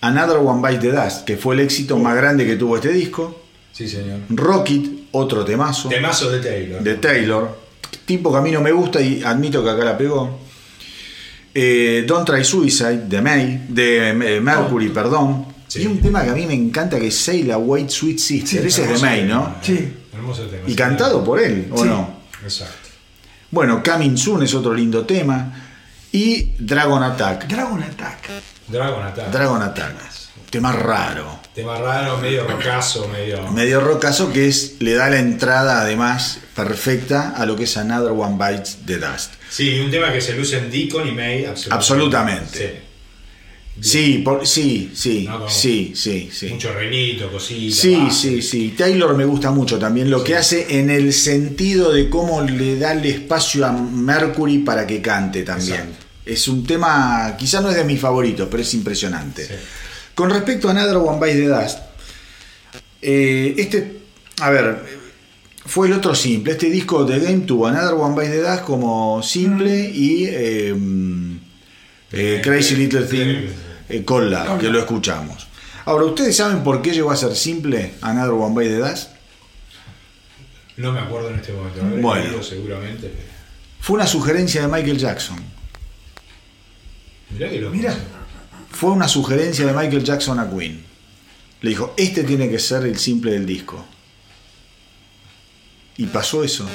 Another 0.01 0.37
One 0.37 0.67
Bite 0.67 0.81
the 0.81 0.93
Dust, 0.93 1.25
que 1.25 1.37
fue 1.37 1.57
el 1.57 1.61
éxito 1.61 1.99
más 1.99 2.15
grande 2.15 2.47
que 2.47 2.57
tuvo 2.57 2.77
este 2.77 2.93
disco. 2.93 3.40
Sí, 3.73 3.89
señor. 3.89 4.21
Rocket, 4.29 4.83
otro 5.13 5.45
temazo 5.45 5.89
Temazo 5.89 6.31
de 6.31 6.41
Taylor. 6.41 6.83
de 6.83 6.95
Taylor, 6.97 7.59
tipo 8.05 8.31
que 8.33 8.39
a 8.39 8.41
mí 8.41 8.51
no 8.51 8.61
me 8.61 8.73
gusta 8.73 9.01
y 9.01 9.23
admito 9.23 9.63
que 9.65 9.71
acá 9.71 9.85
la 9.85 9.97
pegó. 9.97 10.39
Eh, 11.55 12.05
Don't 12.07 12.27
Try 12.27 12.45
Suicide 12.45 13.07
de 13.09 13.21
May, 13.23 13.65
de 13.69 14.11
eh, 14.11 14.41
Mercury, 14.41 14.89
perdón. 14.91 15.47
Sí. 15.67 15.83
Y 15.83 15.87
un 15.87 16.01
tema 16.01 16.23
que 16.25 16.31
a 16.31 16.35
mí 16.35 16.47
me 16.47 16.55
encanta 16.55 16.99
que 16.99 17.09
es 17.09 17.17
Sail 17.19 17.51
Away 17.51 17.89
Sweet 17.89 18.19
Sister. 18.19 18.61
Sí, 18.63 18.67
Ese 18.69 18.83
es 18.85 18.89
de 19.01 19.07
May, 19.07 19.21
tema, 19.23 19.35
¿no? 19.35 19.55
Sí. 19.63 19.93
Hermoso 20.13 20.43
tema. 20.45 20.63
Y 20.67 20.75
cantado 20.75 21.25
por 21.25 21.41
él, 21.41 21.69
¿o 21.73 21.83
Sí. 21.83 21.89
no? 21.89 22.21
Exacto. 22.43 22.89
Bueno, 23.51 23.83
Coming 23.83 24.17
Soon 24.17 24.43
es 24.45 24.55
otro 24.55 24.75
lindo 24.75 25.05
tema. 25.05 25.53
Y 26.13 26.53
Dragon 26.59 27.03
Attack. 27.03 27.47
Dragon 27.49 27.83
Attack. 27.83 28.29
Dragon 28.69 29.03
Attack. 29.05 29.31
Dragon 29.33 29.63
Attack. 29.63 29.95
Tema 30.51 30.73
raro. 30.73 31.39
Tema 31.55 31.79
raro, 31.79 32.19
medio 32.19 32.45
rocazo, 32.45 33.09
medio. 33.09 33.51
Medio 33.53 33.81
rocazo 33.81 34.33
que 34.33 34.49
es, 34.49 34.77
le 34.81 34.95
da 34.95 35.09
la 35.09 35.21
entrada 35.21 35.81
además 35.81 36.41
perfecta 36.57 37.31
a 37.31 37.47
lo 37.47 37.55
que 37.55 37.65
es 37.65 37.77
Another 37.77 38.11
One 38.11 38.37
Bites 38.37 38.79
the 38.85 38.99
Dust. 38.99 39.35
Sí, 39.49 39.79
un 39.79 39.91
tema 39.91 40.13
que 40.13 40.21
se 40.21 40.35
luce 40.35 40.59
en 40.59 40.71
Deacon 40.71 41.07
y 41.07 41.13
May 41.13 41.45
absolutamente. 41.45 41.75
Absolutamente. 41.75 42.91
Sí, 43.81 44.23
por, 44.25 44.47
sí, 44.47 44.91
sí, 44.93 45.25
No, 45.27 45.49
sí, 45.49 45.93
sí, 45.95 46.29
sí. 46.33 46.49
Mucho 46.49 46.73
relito, 46.73 47.31
cositas. 47.31 47.79
Sí, 47.79 47.95
bajo. 47.95 48.11
sí, 48.11 48.43
sí. 48.43 48.75
Taylor 48.77 49.17
me 49.17 49.25
gusta 49.25 49.53
mucho 49.53 49.79
también 49.79 50.11
lo 50.11 50.23
que 50.23 50.37
hace 50.37 50.79
en 50.81 50.91
el 50.91 51.13
sentido 51.13 51.93
de 51.93 52.11
cómo 52.11 52.43
le 52.43 52.77
da 52.77 52.93
el 52.93 53.07
espacio 53.07 53.65
a 53.65 53.73
Mercury 53.73 54.59
para 54.59 54.87
que 54.87 55.01
cante 55.01 55.45
también. 55.45 55.81
Exacto. 55.81 56.07
Es 56.27 56.49
un 56.49 56.67
tema, 56.67 57.37
quizás 57.39 57.63
no 57.63 57.71
es 57.71 57.77
de 57.77 57.85
mis 57.85 58.01
favoritos, 58.01 58.49
pero 58.51 58.63
es 58.63 58.75
impresionante. 58.75 59.47
Sí. 59.47 59.55
Con 60.21 60.29
respecto 60.29 60.69
a 60.69 60.73
Another 60.73 60.99
One 60.99 61.19
Bites 61.19 61.41
the 61.41 61.49
Dust, 61.49 61.79
eh, 63.01 63.55
este, 63.57 64.01
a 64.43 64.51
ver, 64.51 64.85
fue 65.65 65.87
el 65.87 65.95
otro 65.95 66.15
simple. 66.15 66.53
Este 66.53 66.69
disco 66.69 67.07
de 67.07 67.21
Game 67.21 67.39
tuvo 67.47 67.67
Another 67.69 67.95
One 67.95 68.15
Bites 68.15 68.33
the 68.33 68.43
Dust 68.43 68.65
como 68.65 69.23
simple 69.23 69.81
y 69.81 70.27
eh, 70.27 70.77
eh, 72.13 72.41
Crazy 72.45 72.77
Little 72.77 73.07
Thing 73.07 74.05
Cold 74.05 74.31
Love, 74.31 74.61
que 74.61 74.69
lo 74.69 74.81
escuchamos. 74.81 75.49
Ahora, 75.87 76.05
¿ustedes 76.05 76.37
saben 76.37 76.63
por 76.63 76.83
qué 76.83 76.91
llegó 76.91 77.11
a 77.11 77.17
ser 77.17 77.35
simple 77.35 77.95
Another 78.03 78.33
One 78.33 78.55
Bites 78.55 78.77
the 78.77 78.91
Dust? 78.91 79.09
No 80.77 80.93
me 80.93 81.01
acuerdo 81.01 81.31
en 81.31 81.37
este 81.37 81.55
momento. 81.55 81.81
Bueno. 81.83 82.25
leído 82.25 82.43
seguramente. 82.43 83.11
Fue 83.81 83.95
una 83.95 84.07
sugerencia 84.07 84.61
de 84.61 84.69
Michael 84.69 84.99
Jackson. 84.99 85.43
Mirá 87.31 87.49
que 87.49 87.59
lo 87.59 87.71
Mira. 87.71 87.97
Fue 88.71 88.91
una 88.91 89.09
sugerencia 89.09 89.67
de 89.67 89.73
Michael 89.73 90.05
Jackson 90.05 90.39
a 90.39 90.49
Queen. 90.51 90.83
Le 91.63 91.71
dijo, 91.71 91.93
este 91.97 92.25
tiene 92.25 92.49
que 92.49 92.59
ser 92.59 92.85
el 92.85 92.99
simple 92.99 93.33
del 93.33 93.45
disco. 93.47 93.85
Y 95.97 96.07
pasó 96.07 96.43
eso. 96.45 96.67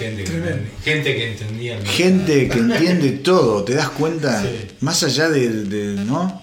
Gente 0.00 0.24
que, 0.24 0.30
entendía- 0.32 0.70
gente 0.84 1.14
que 1.16 1.30
entendía. 1.32 1.78
el- 1.78 1.86
Gente 1.86 2.48
que 2.48 2.58
entiende 2.58 3.10
todo, 3.12 3.62
¿te 3.62 3.74
das 3.74 3.90
cuenta? 3.90 4.42
Sí. 4.42 4.48
Más 4.80 5.02
allá 5.04 5.28
de, 5.28 5.48
de- 5.64 6.04
¿no? 6.04 6.42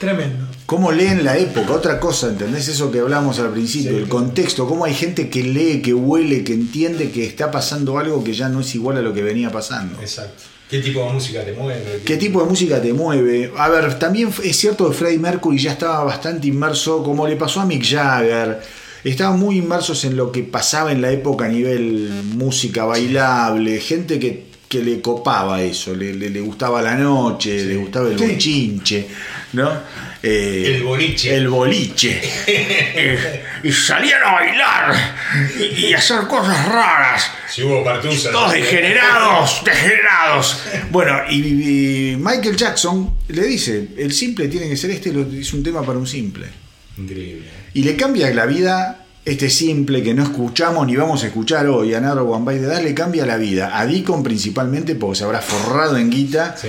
Tremendo. 0.00 0.48
Cómo 0.66 0.90
leen 0.90 1.22
la 1.22 1.38
época, 1.38 1.72
otra 1.74 2.00
cosa, 2.00 2.28
¿entendés? 2.30 2.66
Eso 2.66 2.90
que 2.90 2.98
hablamos 2.98 3.38
al 3.38 3.50
principio, 3.52 3.90
Sí, 3.92 3.96
el 3.98 4.04
claro. 4.08 4.24
contexto, 4.24 4.66
cómo 4.66 4.84
hay 4.84 4.94
gente 4.94 5.30
que 5.30 5.44
lee, 5.44 5.80
que 5.80 5.94
huele, 5.94 6.42
que 6.42 6.54
entiende 6.54 7.12
que 7.12 7.24
está 7.24 7.52
pasando 7.52 7.98
algo 7.98 8.24
que 8.24 8.32
ya 8.34 8.48
no 8.48 8.60
es 8.62 8.74
igual 8.74 8.96
a 8.96 9.02
lo 9.02 9.14
que 9.14 9.22
venía 9.22 9.52
pasando. 9.52 10.00
Exacto. 10.00 10.42
¿Qué 10.72 10.78
tipo 10.80 11.04
de 11.04 11.12
música 11.12 11.44
te 11.44 11.52
mueve? 11.52 12.00
¿Qué 12.02 12.16
tipo 12.16 12.40
de 12.42 12.48
música 12.48 12.80
te 12.80 12.94
mueve? 12.94 13.52
A 13.58 13.68
ver, 13.68 13.98
también 13.98 14.30
es 14.42 14.56
cierto 14.56 14.88
que 14.88 14.94
Freddie 14.96 15.18
Mercury 15.18 15.58
ya 15.58 15.72
estaba 15.72 16.02
bastante 16.02 16.48
inmerso, 16.48 17.02
como 17.04 17.26
le 17.28 17.36
pasó 17.36 17.60
a 17.60 17.66
Mick 17.66 17.84
Jagger. 17.84 18.58
Estaban 19.04 19.38
muy 19.38 19.58
inmersos 19.58 20.02
en 20.06 20.16
lo 20.16 20.32
que 20.32 20.42
pasaba 20.44 20.90
en 20.90 21.02
la 21.02 21.10
época 21.10 21.44
a 21.44 21.48
nivel 21.48 22.08
música 22.36 22.86
bailable, 22.86 23.80
gente 23.80 24.18
que, 24.18 24.44
que 24.66 24.82
le 24.82 25.02
copaba 25.02 25.60
eso, 25.62 25.94
le, 25.94 26.14
le- 26.14 26.30
le 26.30 26.40
gustaba 26.40 26.80
la 26.80 26.94
noche, 26.94 27.64
le 27.66 27.76
gustaba 27.76 28.08
el 28.08 28.16
bochinche, 28.16 29.06
¿no? 29.52 29.70
Eh, 30.24 30.74
El 30.76 30.84
boliche. 30.84 31.34
El 31.36 31.48
boliche. 31.48 32.20
Eh, 32.46 33.42
y 33.64 33.72
salían 33.72 34.22
a 34.22 34.32
bailar 34.32 34.94
y, 35.58 35.86
y 35.86 35.94
hacer 35.94 36.20
cosas 36.28 36.68
raras. 36.68 37.28
Si 37.50 37.62
hubo 37.64 37.82
partusa. 37.82 38.30
Todos 38.30 38.52
degenerados, 38.52 39.62
degenerados. 39.64 40.62
Bueno, 40.90 41.18
y, 41.28 42.12
y 42.12 42.16
Michael 42.16 42.56
Jackson 42.56 43.14
le 43.28 43.42
dice, 43.44 43.88
el 43.98 44.12
simple 44.12 44.46
tiene 44.48 44.68
que 44.68 44.76
ser 44.76 44.90
este, 44.92 45.12
lo- 45.12 45.26
es 45.30 45.52
un 45.52 45.62
tema 45.62 45.82
para 45.82 45.98
un 45.98 46.06
simple. 46.06 46.46
Increíble. 46.98 47.48
Y 47.74 47.82
le 47.82 47.96
cambia 47.96 48.32
la 48.32 48.46
vida, 48.46 49.04
este 49.24 49.50
simple 49.50 50.02
que 50.02 50.14
no 50.14 50.22
escuchamos 50.22 50.86
ni 50.86 50.94
vamos 50.94 51.24
a 51.24 51.26
escuchar 51.26 51.66
hoy, 51.66 51.94
a 51.94 51.98
Another 51.98 52.22
One 52.24 52.60
the 52.60 52.66
Dust, 52.66 52.82
le 52.82 52.94
cambia 52.94 53.26
la 53.26 53.38
vida. 53.38 53.76
A 53.78 53.86
Deacon 53.86 54.22
principalmente 54.22 54.94
porque 54.94 55.18
se 55.18 55.24
habrá 55.24 55.40
forrado 55.40 55.96
en 55.96 56.10
guita. 56.10 56.54
Sí. 56.56 56.68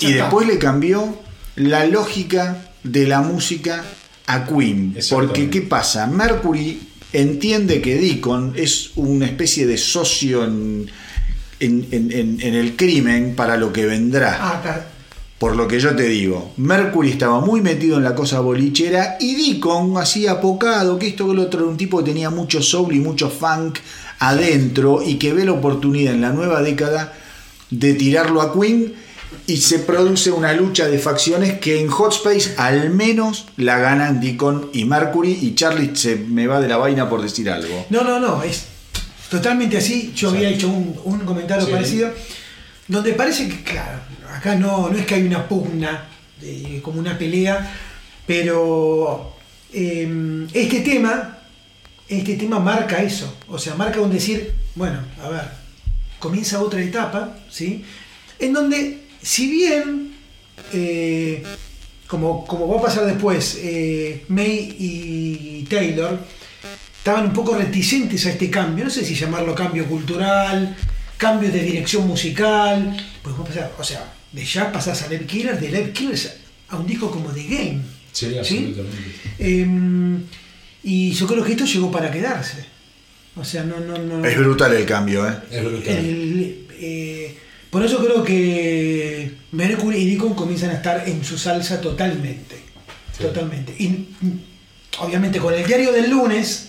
Y 0.00 0.12
después 0.14 0.46
le 0.48 0.58
cambió 0.58 1.20
la 1.56 1.84
lógica 1.84 2.56
de 2.82 3.06
la 3.06 3.20
música 3.20 3.84
a 4.26 4.44
Queen. 4.46 4.96
Porque, 5.10 5.50
¿qué 5.50 5.62
pasa? 5.62 6.06
Mercury 6.06 6.80
entiende 7.12 7.80
que 7.82 7.96
Deacon 7.96 8.52
es 8.56 8.90
una 8.96 9.26
especie 9.26 9.66
de 9.66 9.76
socio 9.76 10.44
en, 10.44 10.86
en- 11.60 11.86
en- 11.90 12.12
en- 12.12 12.40
en 12.40 12.54
el 12.54 12.74
crimen 12.76 13.34
para 13.36 13.56
lo 13.56 13.72
que 13.72 13.84
vendrá. 13.86 14.38
Ah, 14.40 14.80
por 15.38 15.56
lo 15.56 15.66
que 15.66 15.80
yo 15.80 15.94
te 15.96 16.04
digo, 16.04 16.52
Mercury 16.56 17.10
estaba 17.10 17.40
muy 17.40 17.60
metido 17.60 17.96
en 17.98 18.04
la 18.04 18.14
cosa 18.14 18.38
bolichera 18.38 19.16
y 19.18 19.34
Deacon 19.54 19.96
así 19.98 20.28
apocado, 20.28 20.98
que 21.00 21.08
esto 21.08 21.26
que 21.28 21.34
lo 21.34 21.42
otro 21.42 21.60
era 21.62 21.68
un 21.68 21.76
tipo 21.76 21.98
que 21.98 22.04
tenía 22.10 22.30
mucho 22.30 22.62
soul 22.62 22.94
y 22.94 23.00
mucho 23.00 23.28
funk 23.28 23.78
adentro 24.20 25.02
y 25.04 25.16
que 25.16 25.32
ve 25.32 25.44
la 25.44 25.52
oportunidad 25.52 26.14
en 26.14 26.20
la 26.20 26.30
nueva 26.32 26.62
década 26.62 27.12
de 27.70 27.94
tirarlo 27.94 28.40
a 28.40 28.52
Queen 28.58 28.94
y 29.46 29.56
se 29.58 29.80
produce 29.80 30.30
una 30.30 30.52
lucha 30.52 30.88
de 30.88 30.98
facciones 30.98 31.58
que 31.58 31.80
en 31.80 31.88
Hot 31.88 32.12
Space 32.12 32.54
al 32.56 32.90
menos 32.90 33.46
la 33.56 33.78
ganan 33.78 34.20
Deacon 34.20 34.70
y 34.72 34.84
Mercury 34.84 35.38
y 35.42 35.54
Charlie 35.54 35.94
se 35.96 36.16
me 36.16 36.46
va 36.46 36.60
de 36.60 36.68
la 36.68 36.76
vaina 36.76 37.08
por 37.08 37.22
decir 37.22 37.50
algo. 37.50 37.86
No, 37.90 38.02
no, 38.04 38.20
no, 38.20 38.42
es 38.42 38.64
totalmente 39.30 39.76
así. 39.78 40.12
Yo 40.14 40.30
había 40.30 40.48
hecho 40.48 40.68
un, 40.68 40.98
un 41.04 41.20
comentario 41.20 41.66
Sí. 41.66 41.72
parecido, 41.72 42.10
donde 42.88 43.12
parece 43.14 43.48
que, 43.48 43.62
claro, 43.62 44.00
acá 44.36 44.54
no, 44.54 44.88
no 44.90 44.96
es 44.98 45.06
que 45.06 45.14
hay 45.16 45.26
una 45.26 45.48
pugna, 45.48 46.08
eh, 46.42 46.80
como 46.82 46.98
una 47.00 47.16
pelea, 47.18 47.72
pero 48.26 49.34
eh, 49.72 50.46
este 50.52 50.80
tema, 50.80 51.38
este 52.08 52.34
tema 52.34 52.58
marca 52.60 53.02
eso, 53.02 53.34
o 53.48 53.58
sea, 53.58 53.74
marca 53.74 54.00
un 54.00 54.10
decir, 54.12 54.52
bueno, 54.74 54.98
a 55.22 55.28
ver, 55.28 55.42
comienza 56.18 56.60
otra 56.60 56.80
etapa, 56.82 57.36
¿sí? 57.50 57.84
En 58.38 58.52
donde, 58.52 59.01
si 59.22 59.50
bien, 59.50 60.12
eh, 60.72 61.42
como, 62.06 62.44
como 62.46 62.68
va 62.68 62.78
a 62.78 62.82
pasar 62.82 63.06
después, 63.06 63.58
eh, 63.62 64.24
May 64.28 64.76
y 64.78 65.62
Taylor 65.68 66.18
estaban 66.98 67.26
un 67.26 67.32
poco 67.32 67.56
reticentes 67.56 68.26
a 68.26 68.30
este 68.30 68.50
cambio, 68.50 68.84
no 68.84 68.90
sé 68.90 69.04
si 69.04 69.14
llamarlo 69.14 69.54
cambio 69.54 69.86
cultural, 69.86 70.76
cambio 71.16 71.50
de 71.50 71.62
dirección 71.62 72.06
musical, 72.06 72.96
pues 73.22 73.34
vamos 73.36 73.50
a 73.50 73.54
pasar, 73.54 73.72
o 73.78 73.84
sea, 73.84 74.12
de 74.32 74.44
ya 74.44 74.70
pasás 74.72 75.02
a 75.02 75.08
Lev 75.08 75.26
Killers, 75.26 75.60
de 75.60 75.70
Lev 75.70 75.92
Killers 75.92 76.32
a 76.68 76.76
un 76.76 76.86
disco 76.86 77.10
como 77.10 77.30
The 77.30 77.42
Game. 77.44 77.80
Sí, 78.12 78.36
absolutamente. 78.38 78.98
Em, 79.38 80.20
y 80.84 81.12
yo 81.12 81.26
creo 81.26 81.42
que 81.44 81.52
esto 81.52 81.64
llegó 81.64 81.90
para 81.90 82.10
quedarse. 82.10 82.64
O 83.36 83.44
sea, 83.44 83.62
no, 83.64 83.80
no, 83.80 83.96
no. 83.98 84.24
Es 84.26 84.36
brutal 84.36 84.74
el 84.74 84.84
cambio, 84.84 85.26
¿eh? 85.26 85.34
Es 85.50 85.64
brutal. 85.64 85.96
el- 85.96 86.66
eh, 86.78 87.36
por 87.72 87.82
eso 87.82 88.04
creo 88.04 88.22
que 88.22 89.32
Mercury 89.52 89.96
y 89.96 90.10
Deacon 90.10 90.34
comienzan 90.34 90.68
a 90.70 90.74
estar 90.74 91.08
en 91.08 91.24
su 91.24 91.38
salsa 91.38 91.80
totalmente. 91.80 92.56
Sí. 93.16 93.22
Totalmente. 93.24 93.74
Y 93.78 94.08
obviamente 94.98 95.38
con 95.38 95.54
el 95.54 95.64
diario 95.66 95.90
del 95.90 96.10
lunes, 96.10 96.68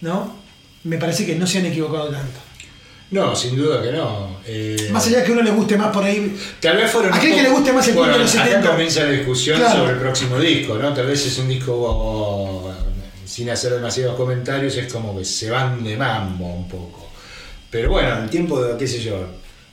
¿no? 0.00 0.36
Me 0.84 0.96
parece 0.96 1.26
que 1.26 1.34
no 1.34 1.44
se 1.44 1.58
han 1.58 1.66
equivocado 1.66 2.08
tanto. 2.10 2.38
No, 3.10 3.34
sin 3.34 3.56
duda 3.56 3.82
que 3.82 3.90
no. 3.90 4.38
Eh, 4.46 4.88
Más 4.92 5.04
allá 5.08 5.24
que 5.24 5.30
a 5.30 5.32
uno 5.32 5.42
le 5.42 5.50
guste 5.50 5.76
más 5.76 5.92
por 5.92 6.04
ahí. 6.04 6.36
Tal 6.60 6.76
vez 6.76 6.88
fueron. 6.88 7.12
¿A 7.12 7.14
un 7.14 7.18
aquel 7.20 7.34
que 7.34 7.42
le 7.42 7.48
guste 7.50 7.72
más 7.72 7.88
el 7.88 7.94
bueno, 7.94 8.12
de 8.12 8.18
los 8.20 8.34
acá 8.34 8.44
70? 8.44 8.70
comienza 8.70 9.02
la 9.04 9.10
discusión 9.10 9.58
Claro. 9.58 9.78
sobre 9.80 9.92
el 9.94 9.98
próximo 9.98 10.38
disco, 10.38 10.78
¿no? 10.78 10.94
Tal 10.94 11.06
vez 11.06 11.26
es 11.26 11.36
un 11.38 11.48
disco, 11.48 11.72
oh, 11.76 12.72
sin 13.24 13.50
hacer 13.50 13.72
demasiados 13.74 14.14
comentarios, 14.16 14.76
es 14.76 14.92
como 14.92 15.18
que 15.18 15.24
se 15.24 15.50
van 15.50 15.82
de 15.82 15.96
mambo 15.96 16.46
un 16.46 16.68
poco. 16.68 17.10
Pero 17.70 17.90
bueno, 17.90 18.22
el 18.22 18.30
tiempo 18.30 18.62
de, 18.62 18.76
qué 18.76 18.86
sé 18.86 19.00
yo. 19.00 19.16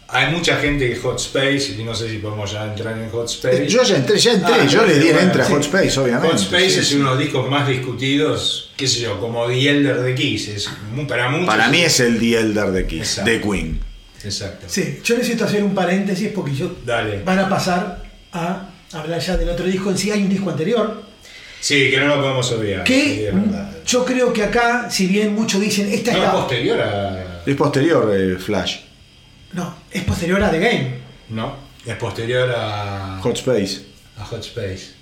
Hay 0.10 0.32
mucha 0.32 0.58
gente 0.58 0.88
que 0.89 0.95
Hot 0.97 1.20
Space, 1.20 1.76
y 1.80 1.84
no 1.84 1.95
sé 1.95 2.08
si 2.10 2.18
podemos 2.18 2.51
ya 2.51 2.66
entrar 2.66 2.95
en 2.97 3.10
Hot 3.10 3.28
Space. 3.30 3.68
Yo 3.68 3.82
ya 3.84 3.95
entré, 3.95 4.18
ya 4.20 4.34
entré, 4.34 4.54
Ah, 4.54 4.66
yo 4.66 4.86
le 4.86 4.99
di 4.99 5.08
el 5.08 5.14
bueno, 5.14 5.20
entre 5.28 5.41
a 5.41 5.45
sí. 5.45 5.54
Hot 5.54 5.62
Space, 5.64 5.99
obviamente. 5.99 6.28
Hot 6.28 6.39
Space 6.39 6.70
sí, 6.70 6.80
es 6.82 6.88
sí. 6.89 6.95
uno 6.95 7.06
de 7.06 7.16
los 7.16 7.20
discos 7.24 7.49
más 7.49 7.68
discutidos, 7.68 8.72
qué 8.78 8.88
sé 8.88 8.99
yo, 9.01 9.20
como 9.20 9.47
The 9.47 9.70
Elder 9.70 10.01
de 10.01 10.14
Kiss. 10.16 10.47
Es, 10.49 10.70
para 11.08 11.30
muchos. 11.30 11.47
Para 11.47 11.68
mí 11.70 11.80
es 11.82 11.99
el 11.99 12.20
The 12.20 12.39
Elder 12.39 12.68
de 12.72 12.86
Kiss, 12.86 12.99
Exacto. 13.18 13.32
de 13.32 13.41
Queen. 13.41 13.80
Exacto. 14.24 14.66
Sí, 14.70 14.99
yo 15.04 15.18
necesito 15.18 15.45
hacer 15.45 15.64
un 15.64 15.74
paréntesis 15.74 16.30
porque 16.34 16.54
yo 16.54 16.76
Dale. 16.86 17.24
van 17.24 17.39
a 17.39 17.49
pasar 17.49 18.04
a 18.34 18.70
hablar 18.93 19.20
ya 19.20 19.36
del 19.36 19.49
otro 19.49 19.66
disco 19.66 19.89
en 19.89 19.97
sí. 19.97 20.12
Hay 20.12 20.22
un 20.22 20.30
disco 20.30 20.49
anterior 20.49 21.04
Sí, 21.60 21.89
que 21.89 21.97
no 21.97 22.08
lo 22.08 22.22
podemos 22.22 22.51
olvidar. 22.51 22.86
sí, 22.86 22.93
que 22.93 23.28
es 23.30 23.34
yo 23.86 24.06
creo 24.06 24.32
que 24.32 24.43
acá, 24.43 24.89
si 24.91 25.08
bien 25.08 25.34
muchos 25.34 25.60
dicen 25.60 25.91
esta 25.91 26.12
es 26.12 26.18
No, 26.18 26.24
la. 26.24 26.32
posterior 26.34 26.80
a. 26.80 27.41
Es 27.45 27.56
posterior 27.56 28.14
eh, 28.16 28.36
Flash, 28.38 28.78
No, 29.54 29.74
es 29.91 30.04
posterior 30.04 30.43
a 30.43 30.49
The 30.51 30.60
Game. 30.60 30.93
No, 31.30 31.56
es 31.86 31.95
posterior 31.95 32.54
a 32.56 33.20
Hot 33.22 33.36
Space. 33.38 33.82
a 34.20 34.26
Hot 34.26 34.41
Space. 34.41 34.93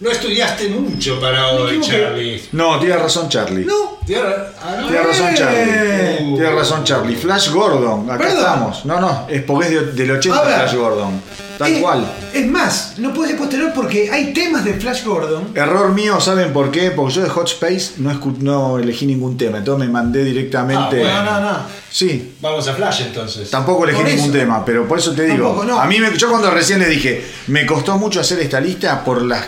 No 0.00 0.10
estudiaste 0.10 0.68
mucho 0.68 1.20
para 1.20 1.48
hoy. 1.50 1.80
Charlie. 1.80 2.42
No, 2.52 2.78
tiene 2.80 2.96
razón 2.96 3.28
Charlie. 3.28 3.64
No, 3.64 3.98
Tiene- 4.04 4.22
ah, 4.60 4.76
no. 4.80 4.88
Tiene 4.88 5.02
razón 5.04 5.34
Charlie. 5.34 5.62
Eh. 5.72 6.16
Tiene 6.18 6.50
razón 6.50 6.82
Charlie. 6.84 7.14
Flash 7.14 7.50
Gordon, 7.50 8.10
acá 8.10 8.18
Perdón. 8.18 8.38
estamos. 8.38 8.84
No, 8.84 9.00
no, 9.00 9.26
es 9.30 9.42
porque 9.44 9.66
es 9.68 9.72
de- 9.72 9.92
del 9.92 10.10
80 10.10 10.38
A 10.40 10.42
ver. 10.44 10.54
Flash 10.58 10.74
Gordon. 10.74 11.22
Tal 11.58 11.80
cual. 11.80 12.12
Es 12.32 12.46
más, 12.46 12.94
no 12.98 13.12
puede 13.12 13.30
ser 13.30 13.38
posterior 13.38 13.72
porque 13.74 14.10
hay 14.10 14.32
temas 14.32 14.64
de 14.64 14.74
Flash 14.74 15.04
Gordon. 15.04 15.48
Error 15.54 15.92
mío, 15.92 16.20
¿saben 16.20 16.52
por 16.52 16.70
qué? 16.70 16.90
Porque 16.90 17.14
yo 17.14 17.22
de 17.22 17.28
Hot 17.28 17.48
Space 17.48 17.92
no, 17.98 18.10
escu- 18.10 18.38
no 18.38 18.78
elegí 18.78 19.06
ningún 19.06 19.36
tema, 19.36 19.58
entonces 19.58 19.86
me 19.86 19.92
mandé 19.92 20.24
directamente. 20.24 21.04
Ah, 21.06 21.22
No, 21.24 21.40
no, 21.40 21.52
no. 21.52 21.58
Sí, 21.90 22.34
Vamos 22.40 22.66
a 22.68 22.74
Flash 22.74 23.02
entonces. 23.02 23.50
Tampoco 23.50 23.84
elegí 23.84 24.02
ningún 24.02 24.32
tema, 24.32 24.64
pero 24.64 24.88
por 24.88 24.98
eso 24.98 25.12
te 25.12 25.24
digo. 25.24 25.48
Tampoco, 25.48 25.64
no. 25.64 25.78
A 25.80 25.86
mí, 25.86 25.98
me, 26.00 26.16
yo 26.16 26.30
cuando 26.30 26.50
recién 26.50 26.78
le 26.78 26.88
dije, 26.88 27.22
me 27.48 27.66
costó 27.66 27.98
mucho 27.98 28.20
hacer 28.20 28.38
esta 28.40 28.60
lista 28.60 29.04
por 29.04 29.20
las 29.22 29.44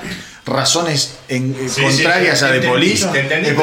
razones 0.46 1.14
en- 1.28 1.56
eh, 1.58 1.68
Sí, 1.68 1.80
contrarias 1.82 2.38
sí, 2.38 2.44
a 2.44 2.52
te 2.52 2.60
The 2.60 2.68
Police. 2.68 3.06
te 3.06 3.20
entendí, 3.20 3.48
es 3.48 3.54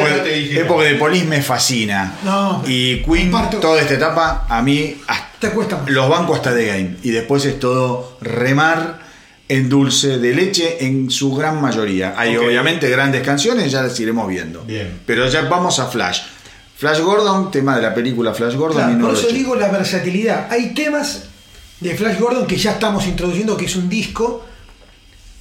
porque, 0.65 0.89
The 0.89 0.95
Police 0.95 1.25
me 1.25 1.41
fascina. 1.41 2.15
No, 2.23 2.63
y 2.65 3.03
Queen, 3.03 3.31
comparto. 3.31 3.57
toda 3.59 3.81
esta 3.81 3.93
etapa, 3.93 4.45
a 4.49 4.61
mí 4.63 4.95
hasta- 5.07 5.29
Te 5.41 5.49
cuesta 5.49 5.77
más. 5.77 5.89
los 5.89 6.07
bancos 6.07 6.37
hasta 6.37 6.55
The 6.55 6.65
Game. 6.67 6.95
Y 7.03 7.09
después 7.11 7.43
es 7.45 7.59
todo 7.59 8.17
remar 8.21 8.99
en 9.49 9.67
dulce 9.67 10.17
de 10.19 10.33
leche 10.33 10.85
en 10.85 11.09
su 11.11 11.35
gran 11.35 11.59
mayoría. 11.59 12.13
Hay 12.17 12.37
obviamente 12.37 12.89
grandes 12.89 13.21
canciones, 13.23 13.69
ya 13.71 13.81
las 13.81 13.99
iremos 13.99 14.29
viendo. 14.29 14.63
Bien. 14.63 15.01
Pero 15.05 15.27
ya 15.27 15.41
vamos 15.41 15.79
a 15.79 15.87
Flash. 15.87 16.21
Flash 16.77 16.99
Gordon, 17.01 17.51
tema 17.51 17.75
de 17.75 17.81
la 17.81 17.93
película 17.93 18.33
Flash 18.33 18.55
Gordon. 18.55 18.77
Claro, 18.95 19.01
por 19.07 19.13
eso 19.13 19.27
1980. 19.27 19.37
digo 19.37 19.55
la 19.55 19.67
versatilidad. 19.77 20.47
Hay 20.51 20.73
temas 20.73 21.23
de 21.81 21.95
Flash 21.95 22.17
Gordon 22.19 22.47
que 22.47 22.55
ya 22.57 22.71
estamos 22.71 23.05
introduciendo, 23.07 23.57
que 23.57 23.65
es 23.65 23.75
un 23.75 23.89
disco 23.89 24.45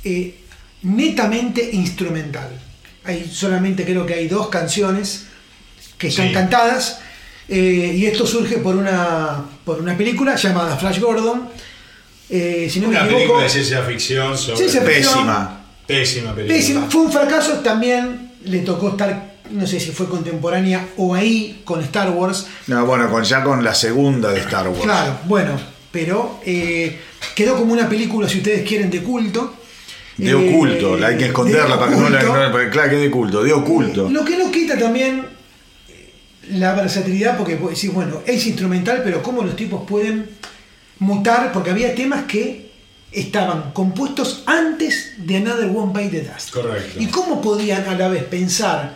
eh, 0.04 0.40
netamente 0.82 1.70
instrumental. 1.72 2.48
Hay 3.04 3.30
solamente 3.32 3.84
creo 3.84 4.04
que 4.06 4.14
hay 4.14 4.28
dos 4.28 4.48
canciones 4.48 5.26
que 5.98 6.08
están 6.08 6.28
Sí. 6.28 6.34
cantadas 6.34 7.00
eh, 7.50 7.94
y 7.96 8.06
esto 8.06 8.26
surge 8.26 8.58
por 8.58 8.76
una, 8.76 9.44
por 9.64 9.80
una 9.80 9.96
película 9.96 10.36
llamada 10.36 10.76
Flash 10.76 11.00
Gordon. 11.00 11.48
Eh, 12.28 12.68
si 12.70 12.78
no 12.80 12.88
Una 12.88 13.00
me 13.00 13.04
equivoco, 13.06 13.18
película 13.22 13.42
de 13.44 13.48
ciencia 13.50 13.82
ficción 13.82 14.38
sobre. 14.38 14.56
Ciencia 14.58 14.80
ficción. 14.82 15.14
Pésima. 15.14 15.60
Pésima 15.86 16.34
película. 16.34 16.56
Pésima. 16.56 16.86
Fue 16.88 17.00
un 17.02 17.12
fracaso 17.12 17.54
también. 17.54 18.30
Le 18.44 18.60
tocó 18.60 18.90
estar, 18.90 19.34
no 19.50 19.66
sé 19.66 19.80
si 19.80 19.90
fue 19.90 20.08
contemporánea 20.08 20.88
o 20.96 21.14
ahí 21.14 21.60
con 21.64 21.80
Star 21.82 22.10
Wars. 22.10 22.46
No, 22.68 22.86
bueno, 22.86 23.10
con, 23.10 23.22
ya 23.24 23.42
con 23.42 23.62
la 23.64 23.74
segunda 23.74 24.30
de 24.30 24.40
Star 24.40 24.68
Wars. 24.68 24.80
Claro, 24.82 25.18
bueno, 25.24 25.58
pero 25.90 26.40
eh, 26.46 26.98
quedó 27.34 27.56
como 27.56 27.72
una 27.72 27.88
película, 27.88 28.28
si 28.28 28.38
ustedes 28.38 28.66
quieren, 28.66 28.90
de 28.90 29.02
culto. 29.02 29.56
De 30.16 30.30
Eh, 30.30 30.34
oculto, 30.34 30.96
la 30.96 31.08
hay 31.08 31.16
que 31.18 31.26
esconderla 31.26 31.74
de 31.76 31.80
para 31.80 31.90
que 31.90 31.96
no 31.98 32.08
la. 32.08 32.50
porque 32.52 32.70
claro 32.70 32.90
que 32.90 32.96
es 32.96 33.02
de 33.02 33.10
culto, 33.10 33.42
de 33.42 33.52
oculto. 33.52 34.08
Lo 34.08 34.24
que 34.24 34.38
no 34.38 34.50
quita 34.50 34.78
también 34.78 35.18
eh, 35.20 35.26
la 36.52 36.74
versatilidad, 36.74 37.36
porque 37.38 37.56
vos 37.56 37.70
decís, 37.70 37.92
bueno, 37.92 38.20
es 38.26 38.46
instrumental, 38.46 39.02
pero 39.04 39.22
cómo 39.22 39.42
los 39.42 39.56
tipos 39.56 39.86
pueden 39.88 40.28
mutar, 40.98 41.52
porque 41.52 41.70
había 41.70 41.94
temas 41.94 42.24
que 42.24 42.70
estaban 43.12 43.72
compuestos 43.72 44.42
antes 44.46 45.14
de 45.18 45.36
Another 45.38 45.70
One 45.74 45.92
Bite 45.92 46.20
the 46.22 46.28
Dust. 46.32 46.50
Correcto. 46.50 47.00
Y 47.00 47.06
cómo 47.06 47.40
podían 47.40 47.88
a 47.88 47.94
la 47.96 48.08
vez 48.08 48.24
pensar 48.24 48.94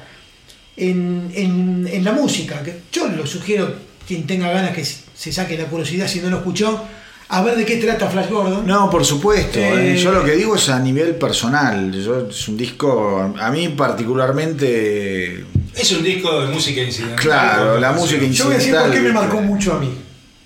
en, 0.77 1.31
en- 1.35 1.89
en 1.91 2.05
la 2.05 2.13
música, 2.13 2.63
que 2.63 2.81
yo 2.93 3.09
lo 3.09 3.27
sugiero, 3.27 3.75
quien 4.07 4.27
tenga 4.27 4.51
ganas 4.51 4.75
que 4.75 4.85
se 4.85 5.33
saque 5.33 5.57
la 5.57 5.65
curiosidad 5.67 6.07
si 6.09 6.21
no 6.21 6.31
lo 6.31 6.39
escuchó, 6.39 6.85
a 7.29 7.43
ver 7.43 7.57
de 7.57 7.65
qué 7.65 7.77
trata 7.77 8.09
Flash 8.09 8.29
Gordon. 8.29 8.67
No, 8.67 8.91
por 8.91 9.05
supuesto. 9.05 9.59
Eh, 9.59 9.95
eh, 9.95 9.97
yo 9.97 10.13
lo 10.13 10.25
que 10.25 10.33
digo 10.33 10.57
es 10.57 10.69
a 10.69 10.79
nivel 10.79 11.17
personal. 11.17 11.91
Yo- 11.93 12.29
es 12.29 12.49
un 12.49 12.57
disco, 12.57 13.33
a 13.39 13.51
mí 13.51 13.69
particularmente. 13.71 15.45
Es 15.75 15.93
un 15.93 16.05
disco 16.05 16.41
de 16.43 16.49
música 16.53 16.83
incidental. 16.83 17.19
Claro, 17.21 17.81
la 17.81 17.93
música 17.93 18.25
Yo 18.27 18.45
voy 18.45 18.55
a 18.55 18.59
decir 18.59 18.73
por 18.75 18.83
qué 18.85 18.89
me 18.89 18.97
incidental, 18.97 19.23
marcó 19.25 19.41
mucho 19.41 19.75
a 19.75 19.79
mí. 19.79 19.99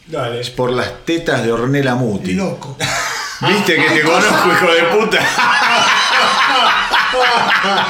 Dale. 0.06 0.44
Por 0.50 0.72
las 0.72 1.04
tetas 1.04 1.44
de 1.44 1.52
Ornella 1.52 1.94
Muti. 1.94 2.32
Loco. 2.32 2.76
Viste 3.48 3.76
que 3.76 3.90
te 3.90 4.02
conozco, 4.02 4.48
hijo 4.52 4.72
de 4.72 4.82
puta. 4.96 5.18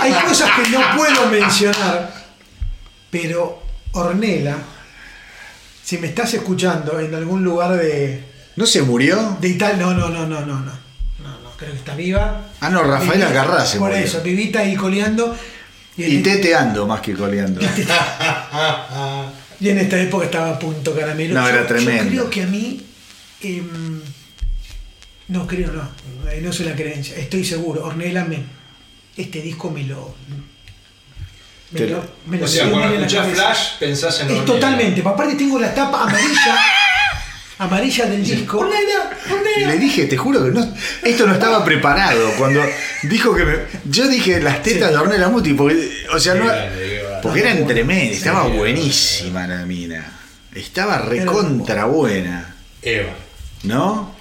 Hay 0.01 0.13
cosas 0.27 0.51
que 0.53 0.69
no 0.71 0.81
puedo 0.97 1.27
mencionar, 1.29 2.13
pero 3.11 3.63
Ornella, 3.93 4.57
si 5.83 5.99
me 5.99 6.09
estás 6.09 6.35
escuchando 6.35 6.99
en 7.01 7.15
algún 7.15 7.43
lugar 7.45 7.77
de, 7.77 8.23
¿No 8.59 8.67
se 8.67 8.83
murió? 8.83 9.39
De 9.41 9.51
Italia, 9.51 9.77
no, 9.77 9.95
no, 9.95 10.09
no, 10.09 10.27
no, 10.27 10.41
no, 10.41 10.47
no. 10.47 10.63
No, 10.63 11.41
no, 11.45 11.51
creo 11.57 11.71
que 11.71 11.79
está 11.79 11.95
viva. 11.95 12.45
Ah, 12.59 12.69
no, 12.69 12.83
Rafael 12.83 13.21
Carrá 13.33 13.65
se 13.65 13.79
Por 13.79 13.93
eso, 13.93 14.21
vivita 14.21 14.65
y 14.65 14.75
coleando. 14.75 15.37
Y, 15.97 16.17
e- 16.17 16.23
teteando 16.23 16.85
más 16.85 17.01
que 17.01 17.15
coleando. 17.15 17.61
y 19.61 19.69
en 19.69 19.79
esta 19.79 20.01
época 20.01 20.25
estaba 20.25 20.51
a 20.51 20.59
punto 20.59 20.93
caramelo. 20.93 21.35
No, 21.35 21.43
yo, 21.43 21.55
era 21.55 21.69
tremendo. 21.69 22.03
Yo 22.03 22.11
creo 22.11 22.31
que 22.31 22.43
a 22.43 22.47
mí. 22.49 22.85
Em, 23.43 24.01
no, 25.29 25.47
creo 25.47 25.71
no. 25.71 25.83
Eh, 26.29 26.41
no 26.43 26.51
es 26.51 26.59
una 26.59 26.75
creencia. 26.75 27.17
Estoy 27.17 27.45
seguro. 27.45 27.85
Ornella 27.85 28.25
me. 28.25 28.43
Este 29.17 29.41
disco 29.41 29.71
me 29.71 29.85
lo. 29.85 30.17
Me 31.71 31.87
lo, 31.87 32.05
me 32.27 32.43
o 32.43 32.49
sea, 32.49 32.67
Flash 32.67 33.79
pensás 33.79 34.19
en 34.19 34.27
Es 34.27 34.33
Ornella. 34.33 34.53
Totalmente. 34.53 35.01
Aparte 35.01 35.37
tengo 35.37 35.61
la 35.61 35.73
tapa 35.73 36.03
amarilla 36.03 36.59
amarilla 37.59 38.07
del 38.07 38.25
disco. 38.25 38.69
Le 39.67 39.79
dije, 39.79 40.07
te 40.07 40.17
juro 40.17 40.45
que 40.45 40.51
no, 40.53 40.75
esto 41.03 41.27
no 41.27 41.33
estaba 41.35 41.65
preparado. 41.65 42.31
Cuando 42.39 42.63
dijo 43.03 43.35
que 43.35 43.45
me. 43.45 43.55
Yo 43.85 44.07
dije 44.09 44.41
las 44.41 44.63
tetas 44.63 44.91
de 44.91 44.97
Ornella 44.97 45.29
Muti, 45.29 45.55
porque. 45.55 45.91
O 46.13 46.19
sea, 46.19 46.35
no. 46.35 46.47
Porque 47.23 47.41
era 47.41 47.51
entre 47.53 47.83
medio, 47.85 48.13
estaba 48.13 48.45
buenísima 48.49 49.47
la 49.47 49.67
mina. 49.67 50.13
Estaba 50.55 50.99
recontra 50.99 51.85
buena. 51.87 52.55
Eva. 52.83 53.11
¿No? 53.65 54.15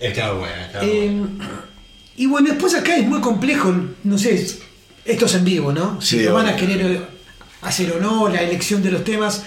Estaba 0.00 0.34
buena, 0.38 0.66
estaba 0.66 0.84
Eh, 0.84 1.10
buena. 1.10 1.44
y 2.16 2.26
bueno, 2.26 2.48
después 2.50 2.74
acá 2.74 2.96
es 2.96 3.06
muy 3.06 3.20
complejo. 3.20 3.72
No 4.04 4.18
sé, 4.18 4.34
esto 5.04 5.26
es 5.26 5.34
en 5.34 5.44
vivo, 5.44 5.72
¿no? 5.72 6.00
Si 6.00 6.18
Sí, 6.18 6.24
lo 6.24 6.34
van 6.34 6.48
a 6.48 6.56
querer 6.56 7.06
hacer 7.62 7.92
o 7.92 8.00
no, 8.00 8.28
la 8.28 8.42
elección 8.42 8.82
de 8.82 8.90
los 8.90 9.04
temas. 9.04 9.42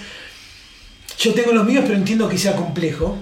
Yo 1.18 1.34
tengo 1.34 1.52
los 1.52 1.64
míos, 1.66 1.84
pero 1.86 1.96
entiendo 1.98 2.28
que 2.28 2.38
sea 2.38 2.56
complejo. 2.56 3.18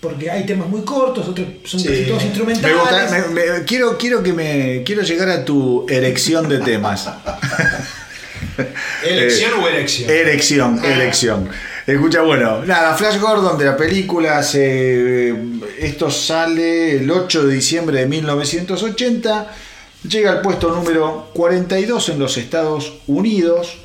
Porque 0.00 0.30
hay 0.30 0.46
temas 0.46 0.68
muy 0.68 0.82
cortos, 0.82 1.26
otros 1.28 1.46
son 1.64 1.80
Sí. 1.80 1.88
casi 1.88 2.04
todos 2.04 2.22
Me 2.22 2.28
instrumentales. 2.28 2.76
gusta- 2.78 3.26
me- 3.32 3.58
me- 3.58 3.64
quiero, 3.64 3.98
quiero 3.98 4.22
que 4.22 4.32
me. 4.32 4.82
Quiero 4.84 5.02
llegar 5.02 5.28
a 5.28 5.44
tu 5.44 5.86
erección 5.88 6.48
de 6.48 6.58
temas. 6.58 7.08
¿Elección 9.04 9.52
eh, 9.52 9.62
o 9.62 9.68
elección? 9.68 10.10
Erección, 10.10 10.84
erección. 10.84 11.48
Escucha, 11.86 12.22
bueno, 12.22 12.64
nada, 12.64 12.94
Flash 12.96 13.18
Gordon 13.18 13.56
de 13.58 13.64
la 13.64 13.76
película, 13.76 14.42
se, 14.42 15.34
esto 15.78 16.10
sale 16.10 16.96
el 16.98 17.10
8 17.10 17.46
de 17.46 17.54
diciembre 17.54 18.00
de 18.00 18.06
1980, 18.06 19.50
llega 20.08 20.32
al 20.32 20.42
puesto 20.42 20.68
número 20.74 21.30
42 21.34 22.10
en 22.10 22.18
los 22.18 22.36
Estados 22.36 22.94
Unidos 23.06 23.78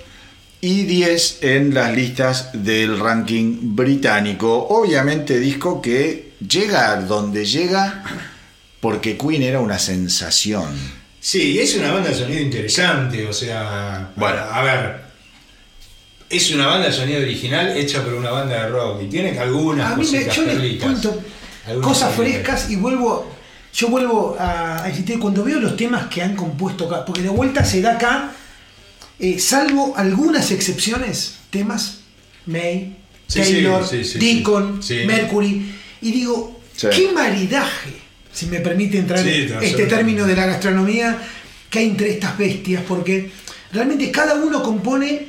y 0.63 0.83
10 0.83 1.39
en 1.41 1.73
las 1.73 1.93
listas 1.93 2.49
del 2.53 2.97
ranking 2.97 3.75
británico. 3.75 4.65
Obviamente 4.69 5.37
disco 5.37 5.81
que 5.81 6.31
llega 6.39 6.95
donde 7.01 7.43
llega 7.45 8.01
porque 8.79 9.17
Queen 9.17 9.43
era 9.43 9.59
una 9.59 9.77
sensación. 9.77 10.73
Sí, 11.19 11.59
es 11.59 11.75
una 11.75 11.91
banda 11.91 12.11
de 12.11 12.15
sonido 12.15 12.39
interesante, 12.39 13.27
o 13.27 13.33
sea, 13.33 14.11
Bueno. 14.15 14.39
a 14.39 14.63
ver, 14.63 15.01
es 16.29 16.49
una 16.51 16.67
banda 16.67 16.87
de 16.87 16.93
sonido 16.93 17.19
original 17.19 17.75
hecha 17.75 18.01
por 18.01 18.13
una 18.13 18.31
banda 18.31 18.63
de 18.63 18.69
rock 18.69 19.01
y 19.03 19.07
tiene 19.09 19.37
algunas 19.37 19.91
A 19.91 19.95
mí 19.97 20.07
me, 20.09 20.23
yo 20.33 20.45
perlitas. 20.45 20.89
cuento 20.89 21.23
Algunas 21.67 21.87
cosas 21.89 22.15
frescas 22.15 22.69
y 22.69 22.77
vuelvo. 22.77 23.29
Yo 23.73 23.89
vuelvo 23.89 24.37
a 24.39 24.81
a 24.81 24.89
insistir 24.89 25.19
cuando 25.19 25.43
veo 25.43 25.59
los 25.59 25.75
temas 25.75 26.07
que 26.07 26.21
han 26.21 26.37
compuesto 26.37 26.85
acá, 26.85 27.03
porque 27.03 27.21
de 27.21 27.29
vuelta 27.29 27.65
se 27.65 27.81
da 27.81 27.95
acá, 27.95 28.31
eh, 29.23 29.39
salvo 29.39 29.93
algunas 29.95 30.51
excepciones, 30.51 31.35
temas, 31.49 31.99
May, 32.45 32.97
Sí, 33.27 33.39
Taylor, 33.39 33.87
sí, 33.87 34.03
sí, 34.03 34.19
sí, 34.19 34.19
Deacon, 34.19 34.83
sí. 34.83 34.95
Mercury, 35.07 35.71
y 36.01 36.11
digo, 36.11 36.59
Sí. 36.75 36.87
qué 36.93 37.11
maridaje, 37.13 37.93
si 38.33 38.47
me 38.47 38.59
permite 38.59 38.97
entrar 38.97 39.23
Sí, 39.23 39.29
en 39.49 39.63
este 39.63 39.85
término 39.85 40.25
de 40.25 40.35
la 40.35 40.45
gastronomía, 40.47 41.17
que 41.69 41.79
hay 41.79 41.85
entre 41.85 42.11
estas 42.11 42.37
bestias, 42.37 42.83
porque 42.87 43.31
realmente 43.71 44.11
cada 44.11 44.35
uno 44.35 44.61
compone 44.61 45.27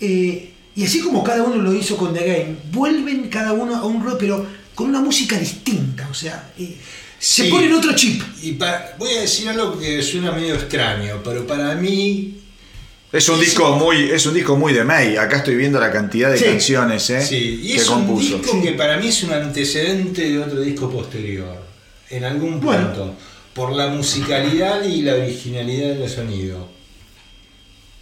eh, 0.00 0.50
y 0.74 0.84
así 0.84 1.00
como 1.00 1.22
cada 1.24 1.42
uno 1.44 1.56
lo 1.62 1.72
hizo 1.74 1.96
con 1.96 2.12
The 2.12 2.26
Game, 2.26 2.56
vuelven 2.72 3.28
cada 3.30 3.52
uno 3.52 3.76
a 3.76 3.84
un 3.86 4.02
rock, 4.04 4.16
pero 4.20 4.46
con 4.74 4.88
una 4.90 5.00
música 5.00 5.38
distinta. 5.38 6.06
O 6.10 6.14
sea, 6.14 6.52
eh, 6.58 6.76
se 7.18 7.44
Sí. 7.44 7.50
ponen 7.50 7.72
otro 7.72 7.94
chip. 7.94 8.20
Y 8.42 8.52
voy 8.98 9.10
a 9.16 9.20
decir 9.22 9.48
algo 9.48 9.78
que 9.78 10.02
suena 10.02 10.32
medio 10.32 10.54
extraño, 10.56 11.22
pero 11.24 11.46
para 11.46 11.74
mí 11.76 12.34
Es 13.16 13.28
un 13.30 13.40
disco 13.40 13.76
muy, 13.76 14.10
es 14.10 14.26
un 14.26 14.34
disco 14.34 14.56
muy 14.56 14.74
de 14.74 14.84
May. 14.84 15.16
Acá 15.16 15.38
estoy 15.38 15.54
viendo 15.54 15.80
la 15.80 15.90
cantidad 15.90 16.30
de 16.30 16.36
Sí. 16.36 16.44
canciones 16.44 17.08
eh, 17.08 17.22
Sí, 17.22 17.60
y 17.62 17.68
que 17.72 17.76
es 17.76 17.88
un 17.88 18.18
disco 18.18 18.62
que 18.62 18.72
para 18.72 18.98
mí 18.98 19.08
es 19.08 19.22
un 19.22 19.32
antecedente 19.32 20.30
de 20.30 20.38
otro 20.38 20.60
disco 20.60 20.90
posterior, 20.90 21.56
en 22.10 22.24
algún 22.24 22.60
Bueno. 22.60 22.88
punto, 22.88 23.14
por 23.54 23.72
la 23.72 23.86
musicalidad 23.88 24.84
y 24.84 25.00
la 25.00 25.14
originalidad 25.14 25.94
del 25.94 26.10
sonido. 26.10 26.68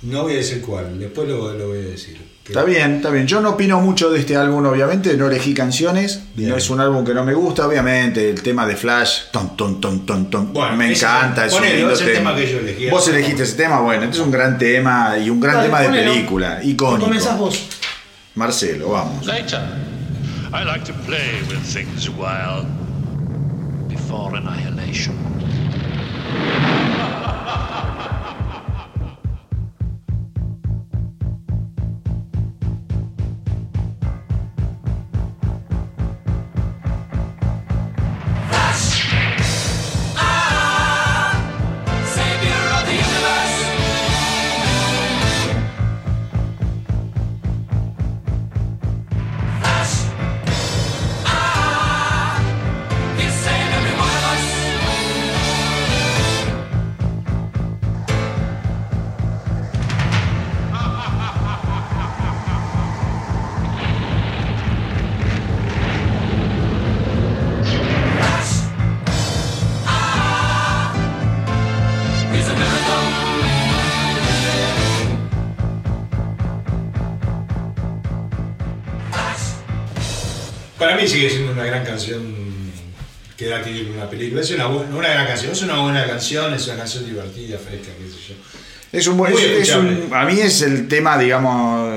No 0.04 0.22
voy 0.22 0.34
a 0.34 0.36
decir 0.36 0.60
cuál, 0.62 0.98
después 0.98 1.28
lo, 1.28 1.52
lo 1.54 1.68
voy 1.68 1.78
a 1.78 1.82
decir. 1.82 2.20
Está 2.46 2.62
bien, 2.62 2.96
está 2.96 3.08
bien. 3.08 3.26
Yo 3.26 3.40
no 3.40 3.50
opino 3.52 3.80
mucho 3.80 4.10
de 4.10 4.20
este 4.20 4.36
álbum, 4.36 4.66
obviamente, 4.66 5.16
no 5.16 5.28
elegí 5.28 5.54
canciones. 5.54 6.20
Bien. 6.34 6.50
No 6.50 6.56
es 6.58 6.68
un 6.68 6.78
álbum 6.78 7.02
que 7.02 7.14
no 7.14 7.24
me 7.24 7.32
gusta, 7.32 7.66
obviamente. 7.66 8.28
El 8.28 8.42
tema 8.42 8.66
de 8.66 8.76
Flash, 8.76 9.30
ton, 9.32 9.56
ton, 9.56 9.80
ton, 9.80 10.04
ton, 10.04 10.28
ton. 10.28 10.52
Bueno, 10.52 10.76
me 10.76 10.92
encanta. 10.92 11.46
Es 11.46 11.54
un 11.54 11.62
lindo 11.62 11.90
es 11.92 12.02
el 12.02 12.12
tema 12.12 12.34
que 12.36 12.50
yo 12.52 12.58
elegí. 12.58 12.90
Vos 12.90 13.08
elegiste 13.08 13.44
ese 13.44 13.56
tema, 13.56 13.80
bueno, 13.80 14.02
este 14.04 14.16
es 14.16 14.22
un 14.22 14.30
gran 14.30 14.58
tema 14.58 15.16
y 15.18 15.30
un 15.30 15.40
gran 15.40 15.54
Dale, 15.56 15.66
tema 15.68 15.80
de 15.80 15.86
ponelo. 15.88 16.12
película, 16.12 16.60
Y 16.62 16.70
icónico. 16.72 17.04
comenzás 17.06 17.38
vos. 17.38 17.66
Marcelo, 18.34 18.90
vamos. 18.90 19.24
Later, 19.24 19.60
I 20.52 20.64
like 20.66 20.84
to 20.84 20.92
play 21.06 21.40
with 21.48 21.62
things 21.64 22.08
a 22.08 22.10
while 22.10 22.66
before 23.88 24.36
annihilation. 24.36 25.14
Gran 81.84 81.96
canción 81.96 82.22
que 83.36 83.46
da 83.46 83.62
título 83.62 83.90
a 83.94 83.96
una 84.02 84.10
película. 84.10 84.40
Es 84.42 84.50
una, 84.52 84.68
bu- 84.68 84.88
una 84.96 85.08
gran 85.08 85.26
canción, 85.26 85.52
es 85.52 85.62
una 85.62 85.80
buena 85.80 86.06
canción, 86.06 86.52
es 86.54 86.66
una 86.66 86.76
canción 86.76 87.04
divertida, 87.06 87.58
fresca, 87.58 87.88
qué 87.98 88.08
sé 88.08 88.16
yo. 88.28 88.34
Es 88.92 89.06
un 89.08 89.16
buen. 89.16 89.32
Es- 89.32 89.68
es 89.68 89.74
un- 89.76 90.08
a 90.12 90.24
mí 90.24 90.40
es 90.40 90.62
el 90.62 90.86
tema, 90.88 91.18
digamos, 91.18 91.90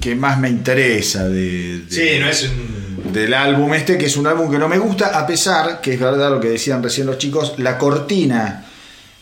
que 0.00 0.14
más 0.14 0.38
me 0.38 0.48
interesa 0.48 1.28
de, 1.28 1.80
de- 1.80 1.84
Sí, 1.90 2.18
no 2.20 2.28
es 2.28 2.44
un... 2.44 3.12
del 3.12 3.34
álbum 3.34 3.72
este, 3.74 3.98
que 3.98 4.06
es 4.06 4.16
un 4.16 4.26
álbum 4.26 4.50
que 4.50 4.58
no 4.58 4.68
me 4.68 4.78
gusta, 4.78 5.18
a 5.18 5.26
pesar, 5.26 5.80
que 5.80 5.94
es 5.94 6.00
verdad 6.00 6.30
lo 6.30 6.40
que 6.40 6.48
decían 6.48 6.82
recién 6.82 7.06
los 7.06 7.18
chicos, 7.18 7.54
la 7.58 7.76
cortina 7.78 8.66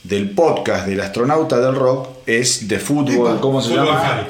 del 0.03 0.31
podcast 0.31 0.87
del 0.89 1.01
astronauta 1.01 1.59
del 1.61 1.75
rock 1.77 2.09
es 2.27 2.67
de 2.69 2.79
fútbol. 2.81 3.41
¿cómo 3.41 3.63
se 3.63 3.75
llama? 3.75 3.99
Fight. 4.01 4.29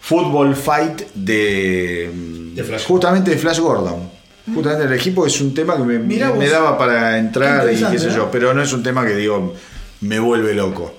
Football 0.00 0.54
Fight 0.54 1.00
de, 1.14 2.10
De 2.54 2.62
Flash. 2.62 2.84
justamente 2.84 3.30
de 3.30 3.38
Flash 3.38 3.58
Gordon. 3.58 4.10
Justamente 4.52 4.84
el 4.84 4.92
equipo 4.92 5.26
es 5.26 5.40
un 5.40 5.54
tema 5.54 5.76
que 5.76 5.82
me, 5.84 5.98
Mirá 5.98 6.28
vos. 6.30 6.38
me 6.38 6.48
daba 6.48 6.76
para 6.76 7.16
entrar 7.18 7.64
y 7.64 7.70
qué 7.70 7.76
sé 7.76 7.84
interesante, 7.84 8.14
yo, 8.16 8.24
¿eh? 8.24 8.28
pero 8.30 8.52
no 8.52 8.62
es 8.62 8.72
un 8.72 8.82
tema 8.82 9.06
que 9.06 9.14
digo 9.16 9.54
me 10.02 10.18
vuelve 10.18 10.52
loco. 10.54 10.94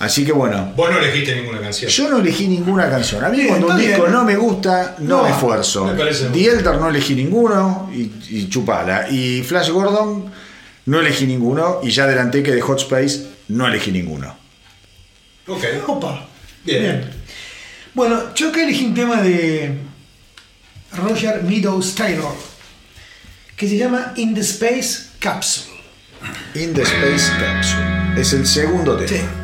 Así 0.00 0.24
que 0.24 0.32
bueno, 0.32 0.72
Vos 0.76 0.90
no 0.90 0.98
elegiste 0.98 1.34
ninguna 1.36 1.60
canción. 1.60 1.88
yo 1.90 2.10
no 2.10 2.18
elegí 2.18 2.48
ninguna 2.48 2.90
canción. 2.90 3.24
A 3.24 3.28
mí 3.28 3.36
Bien, 3.36 3.48
cuando 3.48 3.68
un 3.68 3.78
disco 3.78 4.00
bien. 4.02 4.12
no 4.12 4.24
me 4.24 4.34
gusta, 4.36 4.96
no, 4.98 5.18
No, 5.18 5.22
me 5.24 5.30
esfuerzo. 5.30 5.94
bien. 6.32 6.58
Elder 6.58 6.74
no 6.74 6.88
elegí 6.90 7.14
ninguno 7.14 7.88
y, 7.94 8.10
y 8.28 8.48
chupala. 8.50 9.08
Y 9.08 9.42
Flash 9.42 9.70
Gordon 9.70 10.24
no 10.86 11.00
elegí 11.00 11.26
ninguno 11.26 11.78
y 11.84 11.90
ya 11.90 12.04
adelanté 12.04 12.42
que 12.42 12.50
de 12.52 12.60
Hot 12.60 12.80
Space 12.80 13.28
no 13.48 13.66
elegí 13.66 13.92
ninguno. 13.92 14.34
Ok. 15.46 15.64
Opa. 15.86 16.26
Bien. 16.64 17.08
Bueno, 17.94 18.34
yo 18.34 18.48
acá 18.48 18.64
elegí 18.64 18.84
un 18.86 18.94
tema 18.94 19.22
de 19.22 19.78
Roger 20.96 21.42
Meadows 21.42 21.94
Taylor 21.94 22.52
que 23.62 23.68
se 23.68 23.76
llama 23.76 24.12
In 24.16 24.34
the 24.34 24.40
Space 24.40 25.10
Capsule. 25.20 25.72
In 26.54 26.74
the 26.74 26.82
Space 26.82 27.30
Capsule. 27.38 28.20
Es 28.20 28.32
el 28.32 28.44
segundo 28.44 28.96
tema. 28.96 29.08
Sí. 29.08 29.41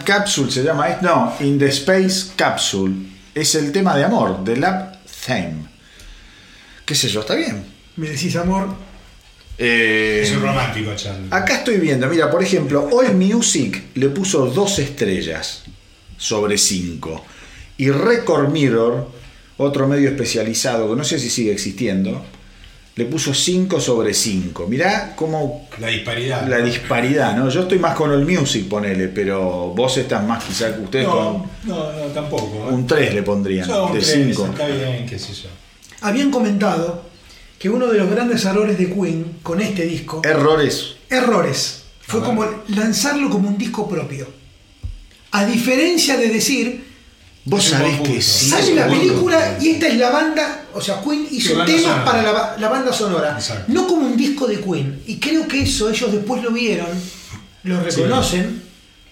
Time 0.00 0.04
Capsule 0.04 0.50
se 0.50 0.62
llama. 0.62 0.88
es- 0.88 1.02
No, 1.02 1.34
In 1.40 1.58
the 1.58 1.66
Space 1.68 2.32
Capsule. 2.36 2.94
Es 3.34 3.54
el 3.54 3.72
tema 3.72 3.96
de 3.96 4.04
amor, 4.04 4.42
de 4.44 4.56
Lab 4.56 4.98
Theme. 5.26 5.64
¿Qué 6.84 6.94
sé 6.94 7.08
yo? 7.08 7.20
¿Está 7.20 7.34
bien? 7.34 7.64
Me 7.96 8.08
decís 8.08 8.34
amor. 8.36 8.68
Eh, 9.58 10.22
Es 10.24 10.32
un 10.32 10.42
romántico, 10.42 10.90
Charlie. 10.96 11.28
Acá 11.30 11.56
estoy 11.58 11.76
viendo, 11.76 12.08
mira, 12.08 12.30
por 12.30 12.42
ejemplo, 12.42 12.88
All 12.92 13.14
Music 13.14 13.82
le 13.94 14.08
puso 14.08 14.46
dos 14.46 14.78
estrellas 14.78 15.62
sobre 16.16 16.56
cinco. 16.58 17.24
Y 17.76 17.90
Record 17.90 18.48
Mirror, 18.50 19.08
otro 19.58 19.86
medio 19.86 20.08
especializado 20.08 20.88
que 20.90 20.96
no 20.96 21.04
sé 21.04 21.18
si 21.18 21.28
sigue 21.30 21.52
existiendo, 21.52 22.24
le 22.96 23.04
puso 23.06 23.32
5 23.32 23.80
sobre 23.80 24.12
5. 24.12 24.66
Mirá 24.66 25.14
cómo 25.16 25.68
La 25.78 25.86
disparidad. 25.88 26.46
la 26.48 26.58
disparidad, 26.58 27.36
¿no? 27.36 27.48
Yo 27.48 27.62
estoy 27.62 27.78
más 27.78 27.94
con 27.94 28.10
All 28.10 28.26
Music, 28.26 28.68
ponele, 28.68 29.08
pero 29.08 29.68
vos 29.74 29.96
estás 29.96 30.22
más 30.26 30.44
quizás, 30.44 30.74
ustedes 30.82 31.06
No, 31.06 31.46
no, 31.64 31.92
no, 31.92 32.02
tampoco. 32.12 32.64
con 32.64 32.74
un 32.74 32.86
3 32.86 33.14
le 33.14 33.22
pondrían, 33.22 33.66
de 33.68 33.74
tres, 34.00 34.12
5. 34.28 34.46
Está 34.52 34.66
bien, 34.66 35.06
qué 35.06 35.18
sé 35.18 35.32
yo. 35.32 35.48
Habían 36.02 36.30
comentado 36.30 37.02
que 37.58 37.68
uno 37.70 37.86
de 37.86 37.98
los 37.98 38.10
grandes 38.10 38.44
errores 38.44 38.76
de 38.78 38.86
Queen 38.92 39.36
con 39.42 39.60
este 39.60 39.84
disco, 39.84 40.20
Errores. 40.24 40.96
errores, 41.10 41.82
fue 42.00 42.22
como 42.22 42.44
lanzarlo 42.68 43.30
como 43.30 43.48
un 43.48 43.56
disco 43.58 43.88
propio. 43.88 44.26
A 45.32 45.44
diferencia 45.44 46.16
de 46.16 46.28
decir, 46.28 46.84
Vos 47.44 47.64
Es 47.64 47.70
sabés 47.70 48.00
que 48.02 48.20
sí. 48.20 48.50
sale 48.50 48.74
la 48.74 48.86
película 48.86 49.56
y 49.60 49.70
esta 49.70 49.88
es 49.88 49.96
la 49.96 50.10
banda, 50.10 50.64
o 50.74 50.80
sea, 50.80 51.00
Queen 51.02 51.26
hizo 51.30 51.54
Sí, 51.54 51.60
temas 51.66 51.82
sonora. 51.82 52.04
para 52.04 52.22
la, 52.22 52.32
ba- 52.32 52.56
la 52.58 52.68
banda 52.68 52.92
sonora, 52.92 53.32
Exacto. 53.34 53.64
no 53.72 53.86
como 53.86 54.06
un 54.06 54.16
disco 54.16 54.46
de 54.46 54.60
Queen. 54.60 55.02
Y 55.06 55.18
creo 55.18 55.48
que 55.48 55.62
eso 55.62 55.88
ellos 55.90 56.12
después 56.12 56.42
lo 56.42 56.50
vieron, 56.52 56.88
lo 57.64 57.82
reconocen, 57.82 58.62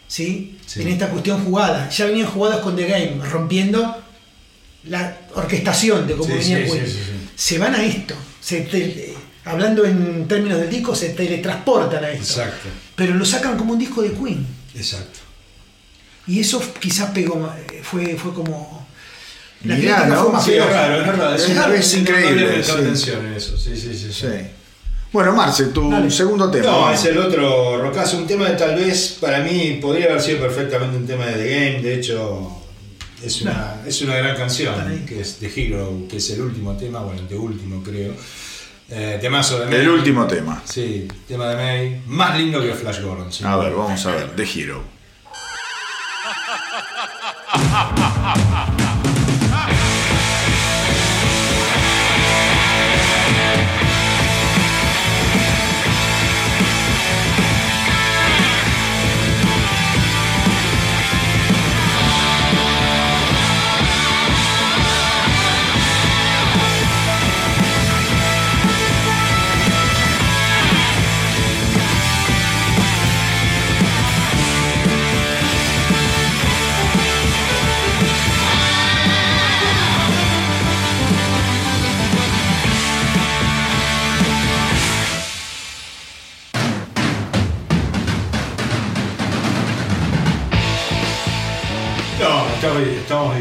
¿sí? 0.07 0.59
Sí. 0.67 0.83
En 0.83 0.89
esta 0.89 1.09
cuestión 1.09 1.43
jugada. 1.45 1.89
Ya 1.89 2.05
venían 2.05 2.27
jugadas 2.29 2.61
con 2.61 2.77
The 2.77 2.87
Game, 2.87 3.25
rompiendo 3.25 3.97
la 4.85 5.17
orquestación 5.35 6.07
de 6.07 6.15
cómo 6.15 6.25
Sí, 6.31 6.39
venía 6.39 6.67
sí, 6.67 6.73
Queen. 6.73 6.87
sí, 6.87 6.93
sí, 6.93 6.99
sí. 6.99 7.29
Se 7.35 7.59
van 7.59 7.75
a 7.75 7.83
esto. 7.83 8.15
Se 8.41 8.61
te- 8.63 9.15
hablando 9.47 9.85
en 9.87 10.29
términos 10.29 10.61
del 10.61 10.69
disco, 10.69 10.95
se 10.95 11.11
teletransportan 11.11 12.05
a 12.05 12.11
esto. 12.11 12.25
Exacto, 12.43 12.69
Pero 12.95 13.15
lo 13.15 13.25
sacan 13.25 13.57
como 13.57 13.73
un 13.73 13.79
disco 13.79 14.03
de 14.03 14.13
Queen. 14.13 14.47
exacto. 14.75 15.21
Y 16.29 16.41
eso 16.41 16.63
quizás 16.79 17.11
pegó, 17.11 17.37
ma- 17.37 17.57
fue, 17.83 18.15
fue 18.17 18.33
como. 18.35 18.87
La 19.65 19.75
Mirá, 19.75 20.07
¿no? 20.07 20.23
fue 20.25 20.33
más 20.33 20.45
Sí, 20.45 20.53
es 20.55 20.67
raro, 20.67 21.01
es 21.01 21.07
raro. 21.07 21.35
Es- 21.35 21.49
es 21.49 21.95
no- 21.95 21.99
increíble, 22.01 22.59
No 22.59 22.63
sí. 22.65 22.71
atención 22.71 23.27
en 23.27 23.33
eso. 23.33 23.59
Sí, 23.59 23.77
sí, 23.77 23.93
sí. 23.97 24.13
sí. 24.13 24.13
Sí. 24.13 24.27
Bueno, 25.11 25.33
Marce, 25.35 25.65
tu 25.67 25.91
Dale. 25.91 26.11
segundo 26.11 26.51
tema. 26.51 26.67
No, 26.67 26.91
es 26.93 27.03
el 27.07 27.17
otro 27.19 27.81
rocazo, 27.81 28.19
un 28.19 28.27
tema 28.27 28.47
que 28.49 28.53
tal 28.53 28.77
vez 28.77 29.17
para 29.21 29.41
mí 29.41 29.79
podría 29.81 30.05
haber 30.07 30.21
sido 30.21 30.39
perfectamente 30.41 30.97
un 30.99 31.07
tema 31.07 31.25
de 31.27 31.33
The 31.33 31.49
Game, 31.49 31.83
de 31.83 31.95
hecho 31.95 32.61
es 33.25 33.41
una, 33.43 33.77
es 33.87 34.03
una 34.03 34.17
gran 34.17 34.37
canción, 34.37 34.75
que 35.07 35.23
es 35.23 35.37
The 35.39 35.51
Hero, 35.57 36.03
que 36.11 36.19
es 36.19 36.31
el 36.31 36.43
último 36.43 36.77
tema, 36.77 37.01
bueno, 37.01 37.23
el 37.29 37.37
último 37.37 37.83
creo. 37.83 38.13
Eh, 38.91 39.19
temazo 39.21 39.59
de 39.61 39.67
May. 39.67 39.81
El 39.81 39.89
último 39.89 40.27
tema. 40.27 40.63
Sí, 40.67 41.09
tema 41.27 41.49
de 41.49 41.57
May, 41.57 42.03
más 42.07 42.39
lindo 42.39 42.61
que 42.61 42.73
Flash 42.75 43.01
Gordon. 43.01 43.29
A 43.45 43.57
ver, 43.57 43.73
vamos 43.73 44.05
a 44.07 44.11
ver. 44.15 44.37
The 44.37 44.43
Hero. 44.45 44.83
No, 47.67 48.08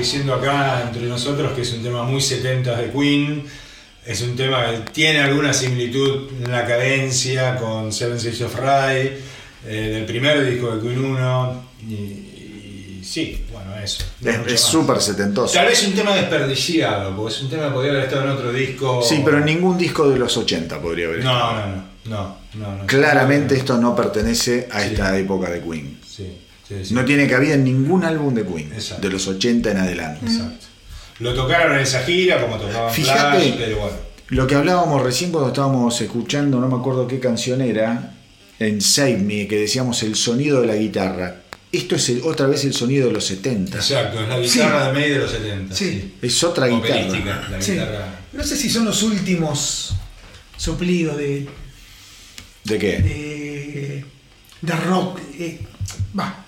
diciendo 0.07 0.35
acá 0.35 0.83
entre 0.87 1.01
nosotros 1.05 1.51
que 1.51 1.63
es 1.63 1.73
un 1.73 1.83
tema 1.83 2.03
muy 2.03 2.21
70 2.21 2.77
de 2.77 2.91
Queen. 2.91 3.43
Es 4.05 4.21
un 4.21 4.37
tema 4.37 4.65
que 4.71 4.77
tiene 4.93 5.19
alguna 5.19 5.51
similitud 5.51 6.29
en 6.41 6.49
la 6.49 6.65
cadencia 6.65 7.57
con 7.57 7.91
Seven 7.91 8.17
Seas 8.17 8.39
of 8.39 8.55
Rye, 8.55 9.17
eh, 9.65 9.89
del 9.93 10.05
primer 10.05 10.49
disco 10.49 10.73
de 10.73 10.81
Queen 10.81 11.03
1. 11.03 11.63
Y, 11.89 11.93
y 11.93 13.01
sí, 13.03 13.43
bueno, 13.51 13.75
eso. 13.83 14.05
no 14.21 14.31
Es 14.45 14.61
súper 14.61 15.01
setentoso. 15.01 15.53
Tal 15.53 15.67
vez 15.67 15.85
un 15.85 15.93
tema 15.93 16.15
desperdiciado, 16.15 17.13
porque 17.13 17.35
es 17.35 17.41
un 17.41 17.49
tema 17.49 17.65
que 17.67 17.71
podría 17.73 17.91
haber 17.91 18.03
estado 18.05 18.23
en 18.23 18.29
otro 18.29 18.53
disco. 18.53 19.01
Sí, 19.03 19.21
pero 19.25 19.39
en 19.39 19.45
ningún 19.45 19.77
disco 19.77 20.09
de 20.09 20.17
los 20.17 20.37
80 20.37 20.81
podría 20.81 21.07
haber. 21.07 21.21
No, 21.25 21.31
estado. 21.37 21.67
no, 21.67 21.75
no. 22.05 22.37
no, 22.53 22.67
no, 22.71 22.77
no. 22.77 22.85
Claramente 22.85 23.55
esto 23.55 23.77
no 23.77 23.93
pertenece 23.93 24.69
a 24.71 24.79
Sí. 24.79 24.87
esta 24.93 25.17
época 25.17 25.49
de 25.49 25.59
Queen. 25.61 25.99
Sí, 26.07 26.31
sí, 26.67 26.75
sí. 26.83 26.93
No 26.93 27.05
tiene 27.05 27.27
cabida 27.27 27.53
en 27.55 27.63
ningún 27.63 28.03
álbum 28.03 28.33
de 28.33 28.45
Queen, 28.45 28.71
Exacto. 28.73 29.07
de 29.07 29.13
los 29.13 29.27
80 29.27 29.71
en 29.71 29.77
adelante. 29.77 30.25
Exacto. 30.25 30.65
Lo 31.19 31.33
tocaron 31.33 31.73
en 31.75 31.79
esa 31.81 32.03
gira, 32.03 32.39
como 32.41 32.57
tocaban 32.57 32.93
Fíjate. 32.93 33.39
Flash, 33.41 33.53
pero 33.57 33.77
bueno. 33.79 33.97
Lo 34.29 34.45
que 34.45 34.55
hablábamos 34.55 35.01
recién 35.03 35.31
cuando 35.31 35.49
estábamos 35.49 35.99
escuchando, 36.01 36.59
no 36.59 36.67
me 36.67 36.75
acuerdo 36.75 37.07
qué 37.07 37.19
canción 37.19 37.61
era, 37.61 38.13
en 38.59 38.81
Save 38.81 39.17
Me, 39.17 39.47
que 39.47 39.57
decíamos 39.57 40.03
el 40.03 40.15
sonido 40.15 40.61
de 40.61 40.67
la 40.67 40.75
guitarra. 40.75 41.41
Esto 41.71 41.95
es 41.95 42.09
el- 42.09 42.21
otra 42.23 42.47
vez 42.47 42.63
el 42.65 42.73
sonido 42.73 43.07
de 43.07 43.13
los 43.13 43.25
70. 43.25 43.77
Exacto, 43.77 44.21
es 44.21 44.27
la 44.29 44.39
guitarra 44.39 44.87
de 44.87 44.93
May 44.93 45.09
de 45.09 45.17
los 45.19 45.31
70. 45.31 45.75
Sí. 45.75 46.13
Es 46.21 46.43
otra 46.43 46.67
guitarra. 46.67 47.47
la 47.49 47.61
Sí. 47.61 47.71
guitarra. 47.73 48.19
No 48.33 48.43
sé 48.43 48.55
si 48.57 48.69
son 48.69 48.85
los 48.85 49.01
últimos 49.03 49.93
suplidos 50.57 51.17
de, 51.17 51.47
¿De 52.63 52.77
qué? 52.77 52.97
de, 52.99 54.05
de 54.61 54.73
rock. 54.75 55.19
Eh, 55.39 55.59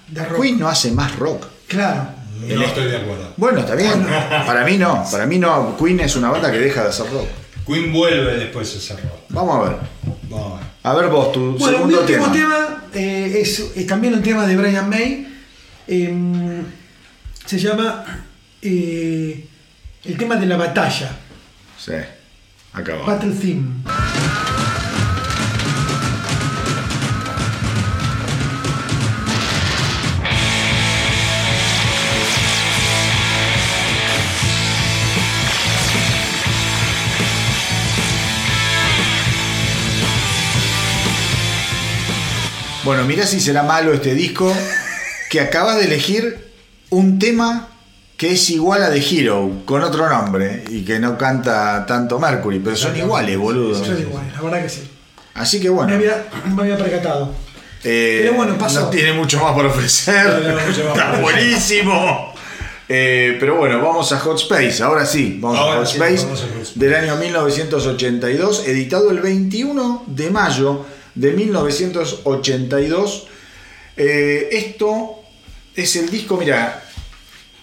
de 0.10 0.26
rock. 0.26 0.42
Queen 0.42 0.60
no 0.60 0.68
hace 0.68 0.92
más 0.92 1.16
rock. 1.18 1.46
Claro. 1.68 2.10
No 2.42 2.64
estoy 2.64 2.86
de 2.90 2.98
acuerdo. 2.98 3.34
Bueno, 3.38 3.60
está 3.60 3.76
bien. 3.76 4.06
Para 4.46 4.64
mí 4.66 4.78
no. 4.78 5.04
Para 5.12 5.26
mí 5.26 5.38
no. 5.38 5.76
Queen 5.78 6.00
es 6.00 6.16
una 6.16 6.30
banda 6.32 6.52
que 6.52 6.60
deja 6.60 6.84
de 6.84 6.90
hacer 6.90 7.06
rock. 7.12 7.28
Queen 7.68 7.92
vuelve 7.94 8.38
después 8.38 8.74
de 8.74 8.80
cerró. 8.80 9.10
Vamos 9.30 9.56
a 9.58 9.70
ver. 9.70 9.78
Vamos 10.30 10.54
a 10.54 10.56
ver. 10.58 10.70
A 10.82 10.94
ver 10.94 11.10
vos, 11.10 11.32
tu 11.34 11.58
Bueno, 11.58 11.86
mi 11.86 11.94
segundo 11.94 12.00
último 12.02 12.32
tema. 12.32 12.34
tema, 12.34 12.84
eh, 12.94 13.40
es, 13.42 13.60
es 13.76 13.86
también 13.86 14.14
un 14.14 14.24
tema 14.24 14.48
de 14.48 14.56
Brian 14.58 14.90
May. 14.90 15.28
Em, 15.88 16.64
se 17.46 17.60
llama 17.60 18.06
eh, 18.62 19.46
el 20.06 20.18
tema 20.18 20.36
de 20.38 20.46
la 20.46 20.58
batalla, 20.58 21.12
Sí. 21.78 21.94
Va. 22.74 23.06
Battle 23.06 23.32
Theme. 23.34 23.84
Bueno, 42.90 43.04
mirá 43.04 43.28
si 43.28 43.40
será 43.40 43.62
malo 43.62 43.94
este 43.94 44.16
disco. 44.16 44.52
Que 45.30 45.42
acabas 45.42 45.78
de 45.78 45.86
elegir 45.86 46.50
un 46.90 47.20
tema 47.20 47.68
que 48.18 48.32
es 48.32 48.50
igual 48.50 48.82
a 48.82 48.90
The 48.90 48.98
Hero, 48.98 49.62
con 49.66 49.84
otro 49.84 50.10
nombre, 50.10 50.64
y 50.72 50.84
que 50.84 50.98
no 50.98 51.16
canta 51.16 51.86
tanto 51.86 52.18
Mercury, 52.18 52.58
pero 52.58 52.76
son 52.76 52.98
iguales, 52.98 53.38
boludo. 53.38 53.86
Son 53.86 53.96
iguales, 53.96 54.34
la 54.34 54.42
verdad 54.42 54.64
que 54.64 54.70
sí. 54.70 54.90
Así 55.36 55.60
que 55.60 55.70
Me, 55.70 55.76
bueno, 55.76 55.94
había, 55.94 56.26
me 56.56 56.64
había 56.64 56.78
percatado. 56.80 57.32
eh, 57.84 58.22
pero 58.24 58.34
bueno, 58.34 58.58
pasó. 58.58 58.80
no 58.82 58.90
tiene 58.90 59.14
mucho 59.14 59.40
más 59.40 59.54
por 59.54 59.68
ofrecer. 59.68 60.26
No 60.26 60.60
Está 60.60 61.20
buenísimo. 61.22 62.34
Eh, 62.90 63.38
pero 63.40 63.58
bueno, 63.58 63.84
vamos 63.84 64.12
a 64.14 64.20
Hot 64.20 64.40
Space. 64.40 64.82
Ahora 64.82 65.06
sí, 65.06 65.38
vamos 65.40 65.60
Ahora 65.60 65.76
a 65.76 65.78
Hot 65.78 65.86
sí, 65.86 65.98
Space 65.98 66.24
vamos 66.26 66.44
a 66.44 66.80
del 66.80 66.96
año 66.96 67.18
1982, 67.18 68.68
editado 68.68 69.12
el 69.12 69.20
21 69.20 70.06
de 70.08 70.32
mayo 70.32 70.88
de 71.20 71.34
1982. 71.34 73.28
Eh, 73.98 74.50
esto 74.52 75.16
es 75.76 75.96
el 75.98 76.10
disco, 76.10 76.38
mira, 76.38 76.82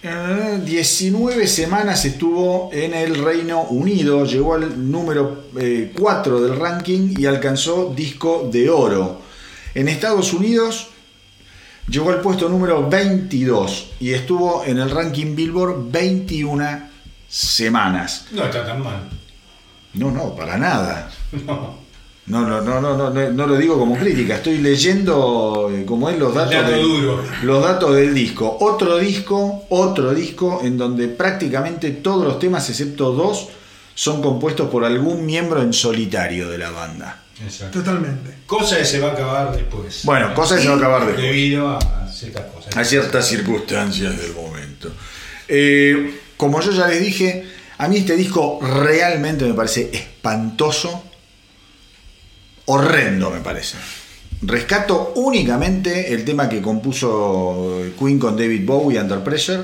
eh, 0.03 0.61
19 0.63 1.47
semanas 1.47 2.05
estuvo 2.05 2.71
en 2.73 2.93
el 2.93 3.25
Reino 3.25 3.63
Unido, 3.63 4.27
llegó 4.27 4.55
al 4.55 4.91
número 4.91 5.47
4 5.99 6.41
del 6.43 6.59
ranking 6.59 7.15
y 7.19 7.25
alcanzó 7.25 7.95
disco 7.97 8.49
de 8.53 8.69
oro. 8.69 9.23
En 9.75 9.89
Estados 9.89 10.35
Unidos 10.35 10.89
llegó 11.89 12.11
al 12.11 12.21
puesto 12.21 12.51
número 12.51 12.87
22 12.89 13.93
y 14.01 14.13
estuvo 14.13 14.65
en 14.65 14.79
el 14.79 14.91
ranking 14.91 15.35
Billboard 15.35 15.91
21 15.91 16.91
semanas. 17.27 18.27
No 18.33 18.45
está 18.45 18.67
tan 18.67 18.83
mal. 18.83 19.09
No, 19.95 20.11
no, 20.11 20.35
para 20.37 20.59
nada. 20.59 21.11
No. 21.47 21.86
No, 22.29 22.41
no, 22.47 22.61
no, 22.61 22.81
no, 22.81 22.97
no, 22.97 23.11
no, 23.11 23.31
no 23.31 23.47
lo 23.47 23.57
digo 23.57 23.79
como 23.79 23.97
crítica, 23.97 24.35
estoy 24.37 24.59
leyendo 24.59 25.71
eh, 25.73 25.85
como 25.87 26.11
es 26.11 26.19
los 26.19 26.35
datos, 26.35 26.55
dato 26.55 26.71
del- 26.73 26.83
duro. 26.83 27.23
los 27.43 27.63
datos 27.63 27.95
del 27.95 28.13
disco. 28.15 28.57
Otro 28.61 28.99
disco, 28.99 29.65
otro 29.69 30.13
disco 30.13 30.61
en 30.65 30.77
donde 30.77 31.07
prácticamente 31.09 31.91
todos 31.93 32.25
los 32.25 32.39
temas, 32.41 32.69
excepto 32.69 33.13
dos, 33.13 33.49
son 33.95 34.21
compuestos 34.21 34.69
por 34.71 34.85
algún 34.85 35.25
miembro 35.25 35.63
en 35.63 35.73
solitario 35.73 36.49
de 36.51 36.59
la 36.59 36.71
banda. 36.71 37.23
Exacto. 37.45 37.79
Totalmente. 37.79 38.35
Cosa 38.47 38.79
que 38.79 38.85
se 38.85 38.99
va 38.99 39.11
a 39.11 39.13
acabar 39.13 39.55
después. 39.55 40.01
Bueno, 40.05 40.35
cosa 40.35 40.57
que 40.57 40.63
se 40.63 40.69
va 40.69 40.75
a 40.75 40.79
acabar 40.79 41.07
después. 41.07 41.25
Debido 41.27 41.69
a 41.69 42.09
ciertas 42.13 42.45
cosas. 42.53 42.77
a 42.77 42.85
ciertas 42.85 43.29
circunstancias 43.29 44.21
del 44.21 44.33
momento. 44.35 44.91
Eh, 45.47 46.19
como 46.37 46.61
yo 46.61 46.73
ya 46.73 46.89
les 46.89 47.01
dije, 47.01 47.47
a 47.79 47.87
mí 47.89 47.99
este 47.99 48.17
disco 48.17 48.59
realmente 48.61 49.45
me 49.45 49.55
parece 49.55 49.91
espantoso, 49.93 51.05
horrendo 52.67 53.31
me 53.31 53.41
parece. 53.41 53.77
Rescato 54.43 55.13
únicamente 55.17 56.13
el 56.13 56.25
tema 56.25 56.49
que 56.49 56.61
compuso 56.61 57.81
Queen 57.99 58.19
con 58.19 58.37
David 58.37 58.67
Bowie, 58.67 59.01
Under 59.01 59.21
Pressure, 59.21 59.63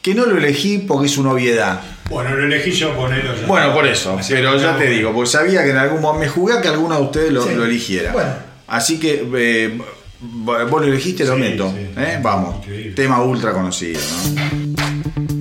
que 0.00 0.14
no 0.14 0.24
lo 0.24 0.38
elegí 0.38 0.78
porque 0.78 1.06
es 1.06 1.18
una 1.18 1.32
obviedad. 1.32 1.80
Bueno, 2.08 2.34
lo 2.34 2.44
elegí 2.44 2.70
yo 2.70 2.94
ponerlo 2.96 3.34
ya. 3.38 3.46
Bueno, 3.46 3.74
por 3.74 3.86
eso, 3.86 4.16
Así 4.18 4.32
pero 4.32 4.56
ya 4.56 4.76
te 4.78 4.88
digo, 4.88 5.12
porque 5.12 5.30
sabía 5.30 5.62
que 5.64 5.70
en 5.70 5.76
algún 5.76 6.00
momento 6.00 6.20
me 6.26 6.28
jugué 6.30 6.54
a 6.54 6.62
que 6.62 6.68
alguno 6.68 6.96
de 6.96 7.02
ustedes 7.02 7.32
lo, 7.32 7.42
Sí. 7.44 7.54
lo 7.54 7.64
eligiera. 7.64 8.12
Bueno. 8.12 8.30
Así 8.68 8.98
que 8.98 9.28
eh, 9.36 9.78
vos 10.20 10.80
lo 10.80 10.84
elegiste, 10.84 11.24
lo 11.24 11.34
Sí, 11.34 11.40
meto. 11.40 11.70
sí. 11.76 11.86
¿eh? 12.00 12.18
Vamos, 12.22 12.56
Increíble. 12.64 12.92
tema 12.92 13.20
ultra 13.22 13.52
conocido. 13.52 14.00
¿no? 14.00 15.35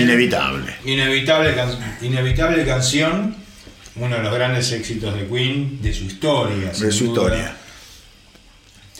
Inevitable. 0.00 0.74
Inevitable, 0.84 1.54
can- 1.54 1.98
inevitable 2.02 2.64
canción. 2.64 3.36
Uno 3.96 4.16
de 4.16 4.22
los 4.22 4.34
grandes 4.34 4.72
éxitos 4.72 5.14
de 5.14 5.26
Queen, 5.28 5.80
de 5.82 5.92
su 5.92 6.04
historia. 6.04 6.70
De 6.70 6.90
su 6.92 7.06
duda. 7.06 7.22
historia. 7.24 7.56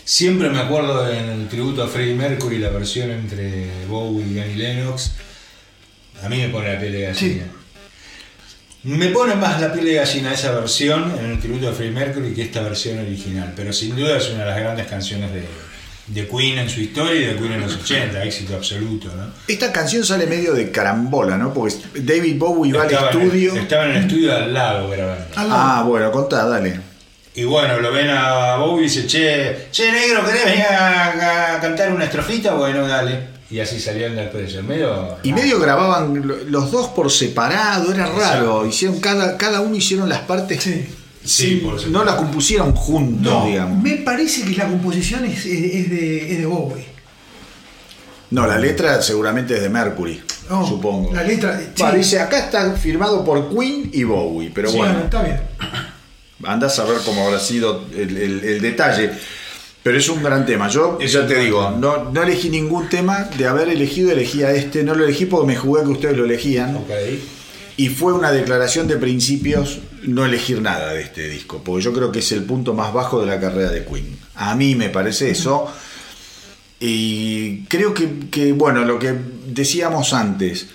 Siempre 0.04 0.50
me 0.50 0.58
acuerdo 0.58 1.10
en 1.10 1.28
el 1.30 1.48
tributo 1.48 1.82
a 1.82 1.88
Freddie 1.88 2.14
Mercury, 2.14 2.58
la 2.58 2.68
versión 2.70 3.10
entre 3.10 3.66
Bowie 3.88 4.26
y 4.26 4.38
Annie 4.40 4.56
Lennox. 4.56 5.12
A 6.22 6.28
mí 6.28 6.38
me 6.38 6.48
pone 6.48 6.72
la 6.74 6.78
piel 6.80 6.92
de 6.92 7.00
gallina. 7.02 7.44
Me 8.84 9.06
pone 9.08 9.36
más 9.36 9.60
la 9.60 9.72
piel 9.72 9.84
de 9.86 9.94
gallina 9.94 10.34
esa 10.34 10.52
versión 10.52 11.14
en 11.18 11.26
el 11.30 11.40
tributo 11.40 11.68
a 11.68 11.72
Freddie 11.72 11.92
Mercury 11.92 12.34
que 12.34 12.42
esta 12.42 12.60
versión 12.62 12.98
original. 12.98 13.52
Pero 13.56 13.72
sin 13.72 13.94
duda 13.96 14.18
es 14.18 14.28
una 14.30 14.40
de 14.44 14.50
las 14.50 14.58
grandes 14.60 14.86
canciones 14.88 15.32
de, 15.32 15.44
de 16.06 16.26
Queen 16.28 16.58
en 16.58 16.68
su 16.68 16.80
historia 16.80 17.14
y 17.20 17.24
de 17.26 17.36
Queen 17.36 17.52
en 17.52 17.60
los 17.62 17.76
80, 17.76 18.24
éxito 18.24 18.54
absoluto, 18.56 19.08
¿no? 19.16 19.26
Esta 19.46 19.72
canción 19.72 20.04
sale 20.04 20.26
medio 20.26 20.52
de 20.52 20.70
carambola, 20.70 21.36
¿no? 21.38 21.54
Porque 21.54 21.76
David 21.94 22.36
Bowie 22.38 22.72
va 22.72 22.82
al 22.82 22.90
Estaba 22.90 23.10
en 23.12 23.20
el- 23.20 23.26
estudio. 23.26 23.54
estaba 23.56 23.84
en 23.84 23.90
el 23.92 23.96
estudio 23.98 24.28
de 24.30 24.36
al 24.36 24.52
lado 24.54 24.88
grabando. 24.90 25.24
Al 25.36 25.48
lado. 25.48 25.60
Ah, 25.62 25.82
bueno, 25.86 26.10
contá, 26.12 26.44
dale. 26.46 26.80
Y 27.34 27.44
bueno, 27.44 27.78
lo 27.80 27.92
ven 27.92 28.10
a 28.10 28.56
Bowie 28.56 28.82
y 28.86 28.88
dice, 28.88 29.06
che, 29.06 29.68
che 29.70 29.90
negro, 29.90 30.22
¿querés 30.26 30.44
venir 30.44 30.66
a, 30.66 31.54
a 31.56 31.60
cantar 31.60 31.92
una 31.92 32.04
estrofita? 32.04 32.52
Bueno, 32.54 32.86
dale. 32.86 33.32
Y 33.50 33.60
así 33.60 33.78
salían 33.80 34.16
del 34.16 34.28
precio. 34.30 34.62
Medio. 34.62 35.16
Y 35.22 35.32
medio 35.32 35.58
grababan 35.60 36.26
lo- 36.26 36.36
los 36.44 36.70
dos 36.70 36.88
por 36.88 37.10
separado, 37.10 37.92
era 37.92 38.06
raro. 38.06 38.66
Hicieron 38.66 38.98
cada, 39.00 39.36
cada 39.38 39.60
uno 39.60 39.76
hicieron 39.76 40.08
las 40.08 40.20
partes. 40.20 40.62
Sí. 40.62 40.86
Sí, 41.24 41.56
por 41.56 41.72
supuesto. 41.74 41.90
No 41.90 42.04
las 42.04 42.16
compusieron 42.16 42.72
juntos, 42.74 43.32
No, 43.32 43.46
digamos. 43.46 43.82
me 43.82 43.96
parece 43.98 44.42
que 44.44 44.56
la 44.56 44.66
composición 44.68 45.24
es, 45.24 45.44
es 45.46 45.90
de, 45.90 46.32
es 46.32 46.38
de 46.38 46.46
Bowie. 46.46 46.84
No, 48.30 48.46
la 48.46 48.58
letra 48.58 49.00
seguramente 49.02 49.54
es 49.56 49.62
de 49.62 49.68
Mercury, 49.68 50.20
No, 50.48 50.66
supongo. 50.66 51.12
La 51.14 51.22
letra. 51.22 51.60
sí. 51.74 51.82
Va, 51.82 51.92
dice, 51.92 52.18
acá 52.18 52.38
está 52.38 52.72
firmado 52.72 53.24
por 53.24 53.50
Queen 53.50 53.90
y 53.92 54.04
Bowie, 54.04 54.50
pero 54.54 54.70
Sí, 54.70 54.78
bueno, 54.78 55.00
está 55.00 55.22
bien. 55.22 55.40
andás 56.44 56.78
a 56.78 56.84
ver 56.84 56.98
cómo 57.04 57.26
habrá 57.26 57.38
sido 57.38 57.84
el, 57.94 58.16
el- 58.16 58.44
el 58.44 58.60
detalle. 58.60 59.10
Pero 59.82 59.98
es 59.98 60.08
un 60.08 60.22
gran 60.22 60.46
tema. 60.46 60.68
Yo 60.68 60.96
Es 61.00 61.12
ya 61.12 61.26
te 61.26 61.38
digo, 61.40 61.72
no, 61.72 62.10
no 62.10 62.22
elegí 62.22 62.48
ningún 62.50 62.88
tema. 62.88 63.28
De 63.36 63.46
haber 63.48 63.68
elegido, 63.68 64.12
elegí 64.12 64.44
a 64.44 64.52
este. 64.52 64.84
No 64.84 64.94
lo 64.94 65.04
elegí 65.04 65.26
porque 65.26 65.46
me 65.48 65.56
jugué 65.56 65.82
que 65.82 65.88
ustedes 65.88 66.16
lo 66.16 66.24
elegían. 66.24 66.76
Ok. 66.76 66.90
Y 67.76 67.88
fue 67.88 68.12
una 68.12 68.30
declaración 68.30 68.86
de 68.86 68.96
principios 68.96 69.80
no 70.04 70.24
elegir 70.24 70.60
nada 70.62 70.92
de 70.92 71.02
este 71.02 71.28
disco, 71.28 71.62
porque 71.64 71.82
yo 71.84 71.92
creo 71.92 72.10
que 72.12 72.18
es 72.20 72.32
el 72.32 72.44
punto 72.44 72.74
más 72.74 72.92
bajo 72.92 73.20
de 73.20 73.26
la 73.26 73.38
carrera 73.40 73.70
de 73.70 73.84
Queen. 73.84 74.16
A 74.34 74.54
mí 74.54 74.74
me 74.74 74.88
parece 74.88 75.30
eso. 75.30 75.72
Y 76.80 77.64
creo 77.66 77.94
que, 77.94 78.08
que, 78.30 78.52
bueno, 78.52 78.84
lo 78.84 78.98
que 78.98 79.14
decíamos 79.46 80.12
antes, 80.12 80.66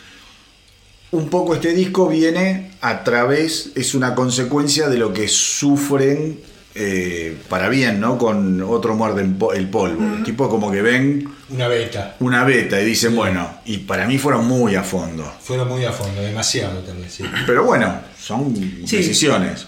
un 1.12 1.30
poco 1.30 1.54
este 1.56 1.74
disco 1.74 2.08
viene 2.08 2.72
a 2.82 3.04
través, 3.04 3.72
es 3.76 3.94
una 3.94 4.16
consecuencia 4.16 4.88
de 4.88 4.98
lo 4.98 5.12
que 5.12 5.28
sufren 5.28 6.40
eh, 6.76 7.36
para 7.50 7.70
bien, 7.70 8.00
¿no? 8.00 8.18
Con 8.18 8.62
otro 8.62 8.96
muerde 8.96 9.22
el 9.24 9.34
po- 9.36 9.52
el 9.54 9.68
polvo. 9.68 10.24
Tipo 10.24 10.48
como 10.48 10.72
que 10.72 10.82
ven 10.82 11.28
Una 11.50 11.68
beta. 11.68 12.16
una 12.20 12.44
beta 12.46 12.80
y 12.80 12.86
dicen, 12.86 13.16
bueno, 13.16 13.50
y 13.66 13.80
para 13.80 14.06
mí 14.08 14.18
fueron 14.18 14.46
muy 14.48 14.76
a 14.76 14.84
fondo. 14.84 15.30
Fueron 15.42 15.68
muy 15.68 15.84
a 15.86 15.92
fondo, 15.92 16.22
demasiado 16.22 16.82
vez, 16.84 17.12
sí. 17.14 17.24
Pero 17.48 17.64
bueno, 17.66 18.00
son 18.28 18.54
Sí. 18.86 18.98
decisiones. 18.98 19.66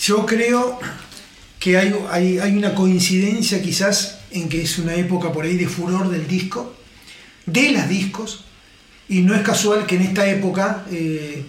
Yo 0.00 0.24
creo 0.26 0.78
que 1.58 1.76
hay, 1.76 1.94
hay, 2.10 2.38
hay 2.38 2.56
una 2.56 2.74
coincidencia 2.74 3.60
quizás 3.60 4.18
en 4.30 4.48
que 4.48 4.62
es 4.62 4.78
una 4.78 4.94
época 4.94 5.32
por 5.32 5.44
ahí 5.44 5.56
de 5.56 5.66
furor 5.68 6.08
del 6.08 6.26
disco, 6.26 6.74
de 7.46 7.72
las 7.72 7.88
discos, 7.88 8.44
y 9.08 9.20
no 9.20 9.34
es 9.34 9.42
casual 9.42 9.86
que 9.86 9.96
en 9.96 10.02
esta 10.02 10.28
época, 10.30 10.84
eh, 10.90 11.44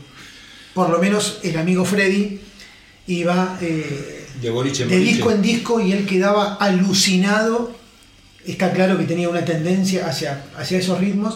por 0.74 0.90
lo 0.90 1.00
menos 1.00 1.40
el 1.44 1.58
amigo 1.58 1.86
Freddy 1.86 2.40
iba 3.08 3.58
eh, 3.62 4.28
De 4.42 4.50
boliche 4.50 4.86
de 4.86 4.98
disco 5.00 5.32
en 5.32 5.42
disco 5.42 5.80
y 5.80 5.92
él 5.94 6.06
quedaba 6.06 6.56
alucinado. 6.56 7.76
Está 8.46 8.74
claro 8.74 8.98
que 8.98 9.06
tenía 9.06 9.30
una 9.30 9.46
tendencia 9.46 10.08
hacia, 10.08 10.44
hacia 10.58 10.80
esos 10.80 11.00
ritmos. 11.00 11.36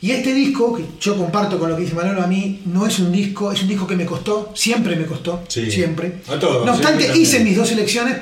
Y 0.00 0.12
este 0.12 0.32
disco, 0.32 0.76
que 0.76 0.84
yo 1.00 1.16
comparto 1.16 1.58
con 1.58 1.68
lo 1.70 1.76
que 1.76 1.82
dice 1.82 1.94
Manolo, 1.94 2.22
a 2.22 2.26
mí 2.28 2.60
no 2.66 2.86
es 2.86 2.98
un 3.00 3.10
disco, 3.10 3.50
es 3.50 3.62
un 3.62 3.68
disco 3.68 3.86
que 3.86 3.96
me 3.96 4.06
costó, 4.06 4.52
siempre 4.54 4.94
me 4.94 5.06
costó, 5.06 5.44
Sí. 5.48 5.68
siempre. 5.70 6.20
A 6.28 6.38
todos, 6.38 6.64
no 6.64 6.72
obstante, 6.72 7.02
siempre 7.02 7.20
hice 7.22 7.40
mis 7.40 7.56
dos 7.56 7.68
selecciones, 7.68 8.16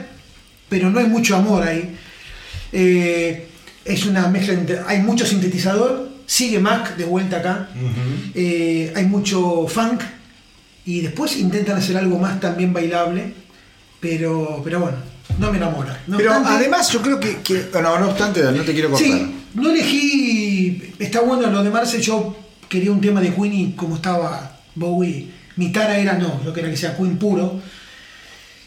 pero 0.70 0.89
no 0.89 0.99
hay 1.01 1.07
mucho 1.07 1.37
amor 1.37 1.62
ahí. 1.62 1.95
Eh, 2.72 3.47
es 3.85 4.07
una 4.07 4.27
mezcla, 4.29 4.55
entre- 4.55 4.81
hay 4.87 5.01
mucho 5.03 5.27
sintetizador, 5.27 6.09
sigue 6.27 6.59
Mac 6.59 6.97
de 6.97 7.05
vuelta 7.05 7.37
acá, 7.39 7.68
eh, 8.35 8.93
hay 8.97 9.05
mucho 9.07 9.66
funk 9.68 10.01
y 10.87 11.01
después 11.01 11.37
intentan 11.39 11.77
hacer 11.77 11.97
algo 11.97 12.18
más 12.18 12.41
también 12.41 12.72
bailable, 12.72 13.33
pero, 14.01 14.61
pero 14.64 14.81
bueno, 14.81 14.97
no 15.39 15.51
me 15.51 15.59
enamora. 15.59 16.03
No 16.07 16.16
Pero 16.16 16.31
obstante- 16.31 16.57
además 16.59 16.91
yo 16.91 17.03
creo 17.03 17.20
que, 17.20 17.39
que- 17.39 17.68
no, 17.83 17.99
no 17.99 18.09
obstante, 18.09 18.43
no 18.43 18.62
te 18.62 18.72
quiero 18.72 18.91
cortar. 18.91 19.07
Sí, 19.09 19.35
no 19.55 19.70
elegí. 19.70 20.93
Está 20.99 21.20
bueno 21.20 21.51
lo 21.51 21.62
de 21.62 21.70
Marce. 21.70 22.01
Yo 22.01 22.37
quería 22.68 22.91
un 22.93 23.01
tema 23.01 23.20
de 23.20 23.35
Queen 23.35 23.53
y 23.55 23.72
como 23.72 23.97
estaba 23.97 24.59
Bowie, 24.74 25.29
mi 25.57 25.72
tara 25.72 25.99
era 25.99 26.14
no, 26.14 26.43
yo 26.45 26.53
quería 26.53 26.70
que 26.70 26.77
sea 26.77 26.97
Queen 26.97 27.16
puro. 27.18 27.61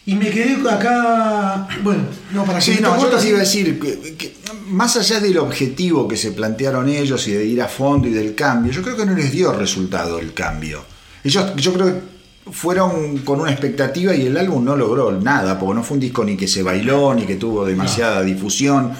Y 0.05 0.15
me 0.15 0.29
quedé 0.31 0.57
acá. 0.69 1.67
Bueno, 1.83 2.03
no 2.31 2.43
para 2.45 2.59
Sí, 2.59 2.75
que 2.75 2.81
no, 2.81 2.99
yo 2.99 3.15
te 3.17 3.27
iba 3.29 3.37
a 3.37 3.41
decir 3.41 3.79
que, 3.79 4.15
que 4.15 4.35
más 4.67 4.95
allá 4.97 5.19
del 5.19 5.37
objetivo 5.37 6.07
que 6.07 6.17
se 6.17 6.31
plantearon 6.31 6.89
ellos 6.89 7.27
y 7.27 7.33
de 7.33 7.45
ir 7.45 7.61
a 7.61 7.67
fondo 7.67 8.07
y 8.07 8.11
del 8.11 8.33
cambio, 8.33 8.71
yo 8.71 8.81
creo 8.81 8.95
que 8.97 9.05
no 9.05 9.13
les 9.13 9.31
dio 9.31 9.51
resultado 9.53 10.17
el 10.19 10.33
cambio. 10.33 10.83
Ellos, 11.23 11.55
yo 11.57 11.73
creo 11.73 11.85
que 11.87 12.18
fueron 12.51 13.19
con 13.19 13.41
una 13.41 13.51
expectativa 13.51 14.15
y 14.15 14.27
el 14.27 14.37
álbum 14.37 14.63
no 14.63 14.75
logró 14.75 15.11
nada, 15.11 15.59
porque 15.59 15.75
no 15.75 15.83
fue 15.83 15.95
un 15.95 16.01
disco 16.01 16.23
ni 16.23 16.35
que 16.35 16.47
se 16.47 16.63
bailó, 16.63 17.13
ni 17.13 17.25
que 17.25 17.35
tuvo 17.35 17.65
demasiada 17.65 18.21
difusión. 18.21 18.93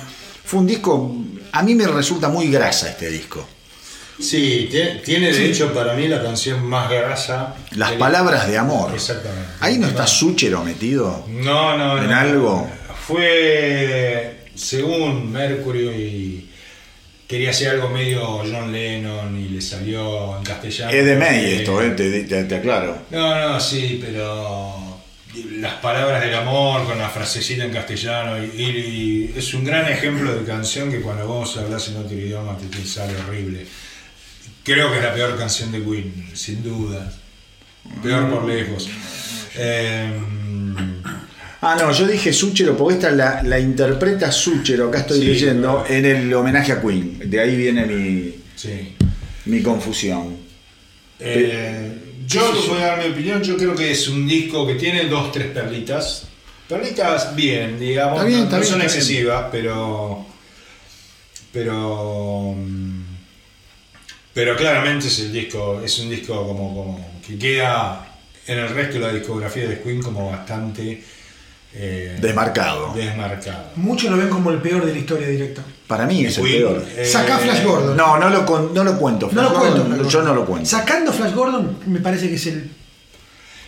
Fue 0.46 0.60
un 0.60 0.68
disco, 0.68 1.16
a 1.52 1.64
mí 1.64 1.76
me 1.76 1.88
resulta 1.88 2.30
muy 2.30 2.50
grasa 2.50 2.90
este 2.90 3.10
disco. 3.10 3.46
Sí, 4.20 4.68
tiene, 4.70 4.96
tiene 4.96 5.32
de 5.32 5.46
hecho 5.46 5.74
para 5.74 5.94
mí 5.94 6.08
la 6.08 6.22
canción 6.22 6.66
más 6.66 6.90
grasa. 6.90 7.56
Las 7.72 7.94
palabras 7.94 8.48
de 8.48 8.58
amor. 8.58 8.92
Exactamente. 8.94 9.48
Ahí 9.62 9.78
no 9.78 9.88
está 9.88 10.06
Súchero 10.06 10.64
metido. 10.64 11.26
No, 11.30 11.78
no, 11.78 11.98
¿En 11.98 12.10
no. 12.10 12.16
algo? 12.16 12.70
Fue, 13.08 14.48
según 14.56 15.32
Mercury, 15.32 16.49
quería 17.30 17.52
hacer 17.52 17.70
algo 17.70 17.90
medio 17.90 18.22
John 18.40 18.72
Lennon 18.74 19.38
y 19.40 19.48
le 19.50 19.62
salió 19.62 20.36
en 20.38 20.44
castellano. 20.44 20.92
Es 20.92 21.06
de 21.06 21.16
May 21.16 21.46
Eh, 21.46 21.56
esto, 21.60 21.82
eh, 21.82 21.92
te, 21.92 22.24
te- 22.24 22.44
te 22.44 22.56
aclaro. 22.56 23.04
No, 23.12 23.50
no, 23.50 23.60
sí, 23.60 24.02
pero 24.04 25.00
las 25.58 25.76
palabras 25.76 26.22
del 26.24 26.34
amor 26.34 26.86
con 26.88 26.98
la 26.98 27.08
frasecita 27.08 27.64
en 27.64 27.72
castellano 27.72 28.44
y, 28.44 28.62
y 28.62 29.34
es 29.38 29.54
un 29.54 29.64
gran 29.64 29.88
ejemplo 29.88 30.34
de 30.36 30.44
canción 30.44 30.90
que 30.92 31.02
cuando 31.02 31.28
vos 31.28 31.56
hablas 31.58 31.88
en 31.90 31.98
otro 31.98 32.18
idioma 32.18 32.58
te, 32.58 32.66
te 32.76 32.84
sale 32.86 33.14
horrible. 33.16 33.66
Creo 34.64 34.92
que 34.92 34.98
es 34.98 35.04
la 35.04 35.14
peor 35.14 35.38
canción 35.38 35.72
de 35.72 35.84
Queen, 35.84 36.30
sin 36.34 36.64
duda. 36.64 37.14
Peor 38.04 38.30
por 38.30 38.46
lejos. 38.46 38.90
Em, 39.56 40.49
Ah, 41.62 41.76
no, 41.80 41.92
yo 41.92 42.08
dije 42.08 42.32
Súchero 42.32 42.78
porque 42.78 42.96
esta 42.96 43.12
la, 43.12 43.44
la 43.44 43.60
interpreta 43.60 44.32
Súchero, 44.32 44.88
acá 44.88 45.00
estoy 45.00 45.20
Sí, 45.20 45.26
leyendo, 45.26 45.84
claro. 45.84 45.94
en 45.94 46.06
el 46.06 46.34
homenaje 46.34 46.72
a 46.72 46.82
Queen. 46.82 47.20
De 47.30 47.40
ahí 47.40 47.56
viene 47.58 47.86
mi, 47.86 48.36
sí. 48.56 48.96
mi 49.46 49.62
confusión. 49.62 50.38
Eh, 51.20 51.98
yo 52.26 52.42
te 52.52 52.68
voy 52.70 52.78
a 52.82 52.86
dar 52.88 53.00
mi 53.06 53.12
opinión, 53.12 53.44
yo 53.44 53.58
creo 53.58 53.76
que 53.76 53.92
es 53.92 54.08
un 54.08 54.26
disco 54.26 54.66
que 54.66 54.76
tiene 54.76 55.06
dos, 55.06 55.32
tres 55.34 55.48
perlitas. 55.48 56.28
Perlitas 56.70 57.36
bien, 57.36 57.78
digamos, 57.80 58.24
bien, 58.26 58.40
no, 58.40 58.44
está 58.46 58.56
no 58.58 58.62
bien, 58.62 58.70
son 58.72 58.80
bien. 58.80 58.90
excesivas, 58.90 59.46
pero. 59.52 60.26
Pero. 61.52 62.56
Pero 64.34 64.56
claramente 64.56 65.08
es 65.08 65.20
el 65.20 65.34
disco, 65.34 65.82
es 65.84 66.00
un 66.00 66.10
disco 66.10 66.46
como, 66.48 66.74
como 66.74 67.20
que 67.28 67.38
queda 67.38 68.08
en 68.48 68.60
el 68.60 68.70
resto 68.70 68.94
de 68.94 69.00
la 69.02 69.14
discografía 69.14 69.68
de 69.68 69.82
Queen 69.82 70.02
como 70.02 70.30
bastante 70.30 71.04
eh, 71.74 72.18
Desmarcado. 72.20 72.94
desmarcado. 72.96 73.64
Muchos 73.76 74.10
lo 74.12 74.18
ven 74.18 74.30
como 74.30 74.50
el 74.52 74.58
peor 74.58 74.86
de 74.86 74.92
la 74.94 74.98
historia 75.00 75.28
directa. 75.28 75.62
Para 75.88 76.06
mí 76.06 76.26
es 76.26 76.38
el 76.38 76.44
peor. 76.44 76.84
eh, 76.98 77.06
Saca 77.06 77.38
Flash 77.38 77.64
Gordon. 77.64 77.96
No, 77.98 78.18
no 78.18 78.30
lo, 78.30 78.46
con- 78.46 78.74
no 78.74 78.84
lo 78.84 78.98
cuento. 78.98 79.30
No 79.32 79.44
lo 79.44 79.54
cuento. 79.54 80.08
Yo 80.10 80.22
no 80.24 80.34
lo 80.34 80.46
cuento. 80.46 80.68
Sacando 80.70 81.12
Flash 81.14 81.34
Gordon, 81.34 81.78
me 81.88 82.00
parece 82.00 82.28
que 82.30 82.36
es 82.36 82.48
el. 82.48 82.72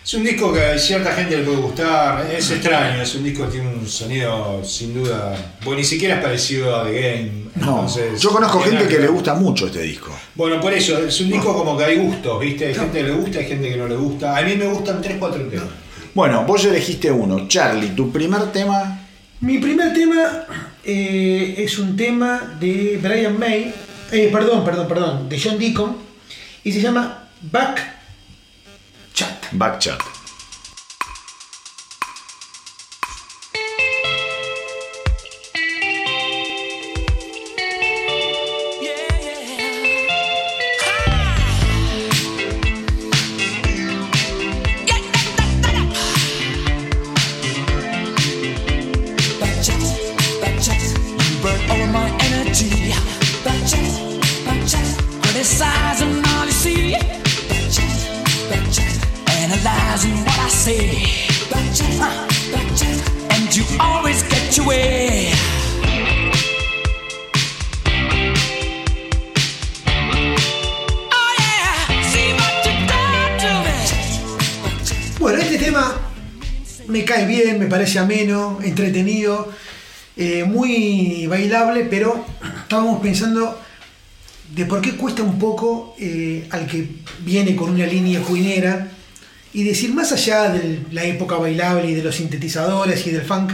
Es 0.04 0.16
un 0.16 0.24
disco 0.24 0.52
que 0.52 0.60
a 0.66 0.80
cierta 0.80 1.12
gente 1.14 1.38
le 1.38 1.43
puede 1.43 1.58
gustar, 1.58 2.26
es 2.36 2.49
extraño, 2.49 3.04
es 3.04 3.14
un 3.14 3.24
disco 3.24 3.45
que 3.45 3.52
tiene 3.52 3.68
un 3.68 3.88
sonido 3.88 4.60
sin 4.66 4.95
duda, 4.95 5.36
bueno, 5.64 5.78
ni 5.78 5.84
siquiera 5.86 6.16
es 6.16 6.24
parecido 6.24 6.76
a 6.76 6.86
The 6.88 6.91
Game. 7.02 7.32
No, 7.58 7.82
entonces, 7.82 8.20
yo 8.20 8.32
conozco 8.32 8.62
gente 8.62 8.88
que 8.88 8.97
le 8.97 9.08
gusta 9.08 9.36
mucho 9.36 9.68
este 9.68 9.82
disco. 9.84 10.12
Bueno, 10.34 10.60
por 10.60 10.74
eso, 10.74 10.97
es 11.06 11.22
un 11.22 11.30
disco 11.30 11.54
como 11.56 11.78
que 11.78 11.84
hay 11.84 11.97
gustos, 11.97 12.39
¿viste? 12.39 12.66
Hay 12.70 12.74
gente 12.74 12.97
que 12.97 13.04
le 13.04 13.12
gusta, 13.14 13.38
hay 13.39 13.45
gente 13.45 13.70
que 13.70 13.78
no 13.78 13.88
le 13.88 13.95
gusta. 13.95 14.36
A 14.36 14.41
mí 14.41 14.56
me 14.56 14.66
gustan 14.66 15.02
3, 15.04 15.18
4 15.20 15.43
temas. 15.43 15.68
Bueno, 16.14 16.43
vos 16.45 16.66
elegiste 16.66 17.09
uno. 17.09 17.47
Charlie, 17.47 17.89
tu 17.95 18.12
primer 18.12 18.51
tema. 18.51 18.99
Mi 19.39 19.59
primer 19.59 19.93
tema 19.93 20.45
eh, 20.84 21.55
es 21.57 21.80
un 21.80 21.95
tema 21.95 22.57
de 22.59 22.99
Brian 23.01 23.39
May, 23.39 23.74
eh, 24.12 24.30
perdón, 24.32 24.64
perdón, 24.64 24.88
perdón, 24.88 25.30
de 25.30 25.39
John 25.39 25.57
Deacon, 25.57 25.97
y 26.64 26.72
se 26.72 26.82
llama 26.82 27.30
Back 27.41 27.82
Chat. 29.14 29.47
Back 29.53 29.80
ameno, 78.02 78.60
entretenido, 78.64 79.52
eh, 80.18 80.44
muy 80.44 81.26
bailable, 81.28 81.86
pero 81.86 82.26
estábamos 82.64 83.02
pensando 83.02 83.60
de 84.54 84.66
por 84.66 84.82
qué 84.82 84.92
cuesta 84.92 85.24
un 85.24 85.40
poco 85.40 85.96
eh, 86.00 86.48
al 86.50 86.68
que 86.68 86.88
viene 87.20 87.56
con 87.56 87.70
una 87.72 87.86
línea 87.86 88.22
cuinera 88.22 88.90
y 89.54 89.64
decir, 89.64 89.94
más 89.94 90.12
allá 90.12 90.50
de 90.50 90.82
la 90.92 91.04
época 91.06 91.36
bailable 91.36 91.90
y 91.90 91.94
de 91.94 92.04
los 92.04 92.16
sintetizadores 92.16 93.06
y 93.08 93.12
del 93.12 93.24
funk, 93.24 93.52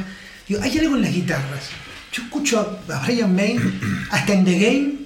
digo, 0.48 0.62
hay 0.62 0.78
algo 0.78 0.96
en 0.96 1.02
las 1.04 1.14
guitarras. 1.14 1.70
Yo 2.12 2.24
escucho 2.24 2.80
a 2.90 3.06
Brian 3.06 3.36
May 3.36 3.60
hasta 4.10 4.34
en 4.34 4.46
The 4.46 4.60
Game 4.60 4.98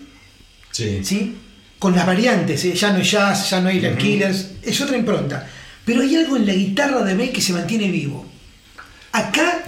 Sí. 0.72 1.02
¿sí? 1.04 1.36
Con 1.78 1.96
las 1.96 2.06
variantes, 2.06 2.64
¿eh? 2.66 2.74
ya 2.74 2.94
no 2.94 3.00
es 3.00 3.12
jazz, 3.12 3.50
ya 3.50 3.60
no 3.60 3.70
hay 3.70 3.80
Lab 3.80 3.98
Killers, 3.98 4.52
es 4.62 4.80
otra 4.82 4.98
impronta. 4.98 5.48
Pero 5.84 6.02
hay 6.02 6.16
algo 6.16 6.38
en 6.38 6.46
la 6.46 6.54
guitarra 6.54 7.04
de 7.04 7.16
May 7.16 7.32
que 7.32 7.42
se 7.42 7.54
mantiene 7.54 7.90
vivo. 7.90 8.31
Acá 9.12 9.64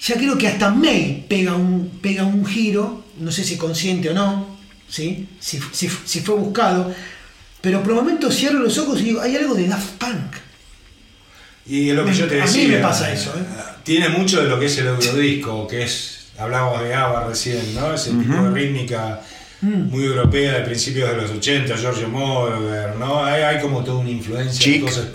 ya 0.00 0.16
creo 0.16 0.36
que 0.36 0.48
hasta 0.48 0.70
May 0.70 1.24
pega 1.28 1.54
un, 1.54 1.88
pega 2.02 2.24
un 2.24 2.44
giro, 2.44 3.04
no 3.18 3.30
sé 3.32 3.42
si 3.44 3.56
consciente 3.56 4.10
o 4.10 4.14
no, 4.14 4.56
¿sí? 4.88 5.26
si, 5.40 5.58
si- 5.72 5.88
si 6.04 6.20
fue 6.20 6.34
buscado, 6.36 6.92
pero 7.60 7.82
por 7.82 7.94
momentos 7.94 8.34
cierro 8.36 8.58
los 8.58 8.76
ojos 8.78 9.00
y 9.00 9.04
digo, 9.04 9.20
hay 9.22 9.36
algo 9.36 9.54
de 9.54 9.66
Daft 9.68 9.92
Punk. 9.98 10.36
Y 11.66 11.88
es 11.90 11.96
lo 11.96 12.04
que 12.04 12.12
yo 12.12 12.26
te 12.26 12.42
A 12.42 12.44
mí 12.44 12.50
decía. 12.52 12.68
me 12.68 12.78
pasa 12.78 13.10
eso, 13.10 13.30
¿eh? 13.38 13.42
Tiene 13.84 14.10
mucho 14.10 14.42
de 14.42 14.48
lo 14.50 14.60
que 14.60 14.66
es 14.66 14.76
el 14.78 14.86
eurodisco, 14.88 15.66
que 15.66 15.84
es, 15.84 16.26
hablábamos 16.38 16.82
de 16.82 16.94
ABBA 16.94 17.28
recién, 17.28 17.74
¿no? 17.74 17.94
Ese 17.94 18.10
tipo 18.10 18.34
de 18.42 18.50
rítmica 18.50 19.20
Mm. 19.62 19.88
muy 19.88 20.04
europea 20.04 20.58
de 20.58 20.60
principios 20.60 21.08
de 21.08 21.16
los 21.16 21.30
80, 21.30 21.74
Giorgio 21.78 22.08
Moroder, 22.08 22.96
¿no? 22.96 23.24
Hay, 23.24 23.40
hay 23.40 23.62
como 23.62 23.82
toda 23.82 23.98
una 24.00 24.10
influencia 24.10 24.66
de 24.66 24.78
Chic. 24.78 24.84
cosas. 24.84 25.06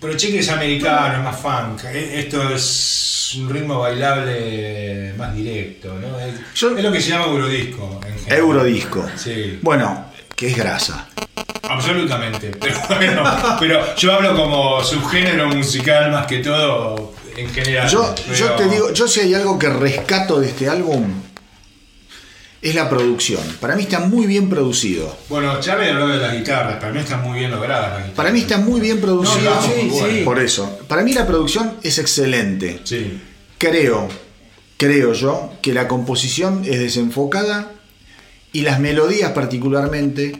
Pero 0.00 0.16
Chic 0.16 0.34
es 0.36 0.48
americano, 0.48 1.14
es 1.18 1.24
más 1.24 1.36
funk. 1.40 1.84
E- 1.92 2.20
Esto 2.20 2.50
es 2.54 3.34
un 3.38 3.50
ritmo 3.50 3.80
bailable 3.80 5.12
más 5.16 5.34
directo, 5.34 5.94
¿no? 5.94 6.18
Es, 6.20 6.34
Yo- 6.54 6.76
es 6.76 6.84
lo 6.84 6.92
que 6.92 7.00
se 7.00 7.10
llama 7.10 7.26
eurodisco. 7.26 8.00
en. 8.06 8.32
Eurodisco. 8.32 9.06
Sí. 9.16 9.58
Bueno, 9.62 10.06
que 10.36 10.48
es 10.50 10.56
grasa. 10.56 11.08
Absolutamente, 11.62 12.50
pero 12.60 12.76
bueno, 12.88 13.22
pero 13.60 13.96
yo 13.96 14.12
hablo 14.14 14.34
como 14.34 14.82
subgénero 14.82 15.48
musical 15.48 16.10
más 16.12 16.26
que 16.26 16.38
todo 16.38 17.12
en 17.36 17.48
general. 17.50 17.88
Yo, 17.88 18.14
yo 18.34 18.52
te 18.52 18.68
digo, 18.68 18.92
yo 18.92 19.06
si 19.06 19.20
hay 19.20 19.34
algo 19.34 19.58
que 19.58 19.68
rescato 19.68 20.40
de 20.40 20.48
este 20.48 20.68
álbum 20.68 21.12
es 22.60 22.74
la 22.74 22.88
producción. 22.88 23.40
Para 23.60 23.76
mí 23.76 23.82
está 23.82 24.00
muy 24.00 24.26
bien 24.26 24.48
producido. 24.48 25.16
Bueno, 25.28 25.60
Charlie 25.60 25.90
habló 25.90 26.08
de 26.08 26.18
las 26.18 26.32
guitarras, 26.36 26.76
para 26.76 26.92
mí 26.92 26.98
están 27.00 27.22
muy 27.22 27.38
bien 27.38 27.50
logradas 27.50 27.84
las 27.90 27.98
guitarras. 27.98 28.16
Para 28.16 28.30
mí 28.32 28.40
está 28.40 28.58
muy 28.58 28.80
bien 28.80 29.00
producido. 29.00 29.50
No, 29.50 29.54
no, 29.56 29.62
sí, 29.62 29.72
muy 29.82 29.90
bueno. 29.90 30.14
sí. 30.18 30.22
Por 30.24 30.38
eso. 30.40 30.78
Para 30.88 31.02
mí 31.02 31.12
la 31.12 31.26
producción 31.26 31.74
es 31.82 31.98
excelente. 31.98 32.80
Sí, 32.84 33.20
Creo, 33.58 34.08
creo 34.76 35.12
yo, 35.12 35.52
que 35.62 35.72
la 35.74 35.88
composición 35.88 36.62
es 36.64 36.78
desenfocada 36.78 37.72
y 38.52 38.62
las 38.62 38.78
melodías 38.80 39.32
particularmente 39.32 40.38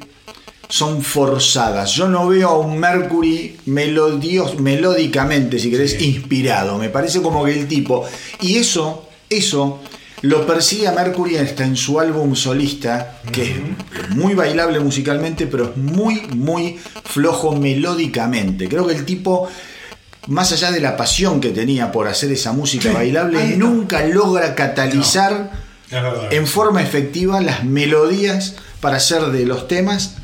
son 0.68 1.02
forzadas. 1.02 1.92
Yo 1.92 2.08
no 2.08 2.28
veo 2.28 2.48
a 2.48 2.58
un 2.58 2.78
Mercury 2.78 3.56
melodios, 3.66 4.60
melódicamente, 4.60 5.58
si 5.58 5.70
querés, 5.70 5.92
Sí. 5.92 6.14
inspirado. 6.16 6.78
Me 6.78 6.90
parece 6.90 7.22
como 7.22 7.44
que 7.44 7.58
el 7.58 7.66
tipo. 7.66 8.04
Y 8.40 8.56
eso, 8.58 9.08
eso 9.30 9.80
lo 10.22 10.46
persigue 10.46 10.88
a 10.88 10.92
Mercury 10.92 11.36
hasta 11.36 11.64
en 11.64 11.76
su 11.76 12.00
álbum 12.00 12.34
solista, 12.34 13.20
que 13.32 13.42
es 13.52 14.10
muy 14.10 14.34
bailable 14.34 14.80
musicalmente, 14.80 15.46
pero 15.46 15.70
es 15.70 15.76
muy, 15.76 16.22
muy 16.34 16.78
flojo 17.04 17.54
melódicamente. 17.54 18.68
Creo 18.68 18.86
que 18.86 18.94
el 18.94 19.04
tipo 19.04 19.48
más 20.28 20.52
allá 20.52 20.70
de 20.70 20.80
la 20.80 20.96
pasión 20.96 21.40
que 21.40 21.50
tenía 21.50 21.90
por 21.90 22.06
hacer 22.06 22.30
esa 22.32 22.52
música 22.52 22.90
Sí, 22.90 22.94
bailable, 22.94 23.56
nunca 23.56 24.04
logra 24.04 24.54
catalizar 24.54 25.50
en 26.30 26.46
forma 26.46 26.82
efectiva 26.82 27.40
las 27.40 27.64
melodías 27.64 28.56
para 28.80 28.98
hacer 28.98 29.26
de 29.26 29.46
los 29.46 29.68
temas 29.68 30.16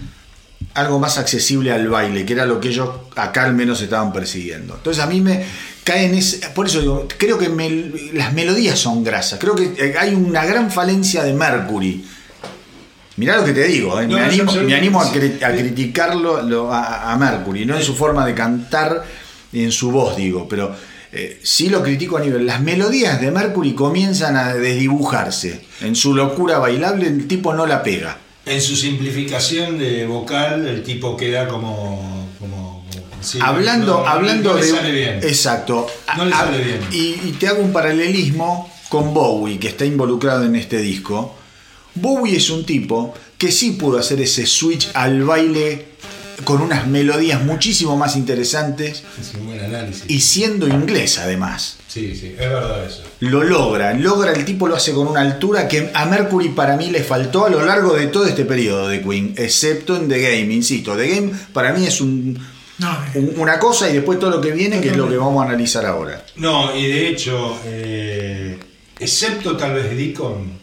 algo 0.74 0.98
más 0.98 1.18
accesible 1.18 1.72
al 1.72 1.88
baile, 1.88 2.26
que 2.26 2.32
era 2.32 2.46
lo 2.46 2.60
que 2.60 2.68
ellos 2.68 2.90
acá 3.16 3.44
al 3.44 3.54
menos 3.54 3.80
estaban 3.80 4.12
persiguiendo. 4.12 4.74
Entonces 4.74 5.02
a 5.02 5.06
mí 5.06 5.20
me 5.20 5.44
cae 5.84 6.06
en 6.06 6.14
ese... 6.16 6.38
Por 6.48 6.66
eso 6.66 6.80
digo, 6.80 7.06
creo 7.18 7.38
que 7.38 7.48
me- 7.48 7.92
las 8.12 8.32
melodías 8.32 8.78
son 8.78 9.04
grasas. 9.04 9.38
Creo 9.38 9.54
que 9.54 9.74
eh, 9.78 9.94
hay 9.98 10.14
una 10.14 10.44
gran 10.44 10.70
falencia 10.70 11.22
de 11.22 11.32
Mercury. 11.34 12.04
Mirá 13.16 13.36
lo 13.36 13.44
que 13.44 13.52
te 13.52 13.64
digo, 13.68 14.00
eh, 14.00 14.08
No, 14.08 14.16
me, 14.16 14.22
es 14.22 14.28
animo, 14.28 14.42
absoluto- 14.50 14.68
me 14.68 14.74
animo 14.74 15.00
a, 15.00 15.04
sí. 15.06 15.18
cri- 15.18 15.42
a 15.44 15.52
criticarlo 15.56 16.42
lo- 16.42 16.72
a, 16.72 17.12
a 17.12 17.16
Mercury, 17.16 17.64
no 17.64 17.76
en 17.76 17.82
su 17.82 17.94
forma 17.94 18.26
de 18.26 18.34
cantar 18.34 19.04
y 19.52 19.62
en 19.62 19.70
su 19.70 19.92
voz, 19.92 20.16
digo, 20.16 20.48
pero 20.48 20.74
eh, 21.12 21.38
sí 21.44 21.68
lo 21.68 21.80
critico 21.82 22.16
a 22.16 22.20
nivel. 22.20 22.44
Las 22.44 22.60
melodías 22.60 23.20
de 23.20 23.30
Mercury 23.30 23.74
comienzan 23.74 24.36
a 24.36 24.54
desdibujarse. 24.54 25.64
En 25.80 25.94
su 25.94 26.12
locura 26.14 26.58
bailable, 26.58 27.06
el 27.06 27.28
tipo 27.28 27.54
no 27.54 27.66
la 27.66 27.84
pega. 27.84 28.18
En 28.46 28.60
su 28.60 28.74
simplificación 28.74 29.78
de 29.78 30.06
vocal, 30.06 30.66
el 30.66 30.82
tipo 30.82 31.16
queda 31.16 31.46
como. 31.46 32.23
Sí, 33.24 33.38
hablando 33.42 33.94
no- 33.94 34.00
no- 34.02 34.06
hablando 34.08 34.52
no 34.52 34.58
le 34.60 34.66
de. 34.66 34.70
sale 34.72 34.90
bien. 34.92 35.14
Exacto. 35.22 35.86
No 36.16 36.24
le 36.26 36.34
A- 36.34 36.38
sale 36.38 36.58
bien. 36.62 36.80
Y, 36.92 36.98
y 37.28 37.36
te 37.38 37.48
hago 37.48 37.62
un 37.62 37.72
paralelismo 37.72 38.70
con 38.88 39.12
Bowie, 39.14 39.58
que 39.58 39.68
está 39.68 39.84
involucrado 39.84 40.44
en 40.44 40.54
este 40.56 40.78
disco. 40.78 41.34
Bowie 41.96 42.36
es 42.36 42.50
un 42.50 42.64
tipo 42.66 43.14
que 43.38 43.50
sí 43.52 43.72
pudo 43.72 43.98
hacer 43.98 44.20
ese 44.20 44.46
switch 44.46 44.90
al 44.94 45.22
baile 45.24 45.86
con 46.44 46.60
unas 46.60 46.88
melodías 46.88 47.42
muchísimo 47.44 47.96
más 47.96 48.16
interesantes 48.16 49.04
Es 49.20 49.34
un 49.34 49.46
buen 49.46 49.60
análisis. 49.60 50.02
y 50.08 50.20
siendo 50.20 50.66
inglés 50.66 51.18
además. 51.18 51.76
Sí, 51.86 52.12
sí, 52.16 52.32
es 52.36 52.38
verdad 52.50 52.84
eso. 52.84 53.02
Lo 53.20 53.44
logra, 53.44 53.94
logra, 53.94 54.32
el 54.32 54.44
tipo 54.44 54.66
lo 54.66 54.74
hace 54.74 54.92
con 54.92 55.06
una 55.06 55.20
altura 55.20 55.68
que 55.68 55.92
a 55.94 56.04
Mercury 56.06 56.48
para 56.48 56.76
mí 56.76 56.90
le 56.90 57.04
faltó 57.04 57.46
a 57.46 57.50
lo 57.50 57.64
largo 57.64 57.94
de 57.94 58.08
todo 58.08 58.26
este 58.26 58.44
periodo 58.44 58.88
de 58.88 59.00
Queen, 59.00 59.34
excepto 59.36 59.94
en 59.96 60.08
The 60.08 60.20
Game, 60.20 60.52
insisto. 60.52 60.96
The 60.96 61.08
Game 61.08 61.32
para 61.52 61.72
mí 61.72 61.86
es 61.86 62.00
un, 62.00 62.36
No, 62.78 62.98
una 63.36 63.58
cosa 63.58 63.88
y 63.88 63.94
después 63.94 64.18
todo 64.18 64.30
lo 64.30 64.40
que 64.40 64.50
viene, 64.50 64.80
que 64.80 64.88
es 64.88 64.96
lo 64.96 65.08
que 65.08 65.16
vamos 65.16 65.42
a 65.44 65.48
analizar 65.48 65.86
ahora. 65.86 66.24
No, 66.36 66.74
y 66.76 66.86
de 66.88 67.08
hecho, 67.08 67.58
eh, 67.64 68.58
excepto 68.98 69.56
tal 69.56 69.74
vez 69.74 69.96
Deacon, 69.96 70.58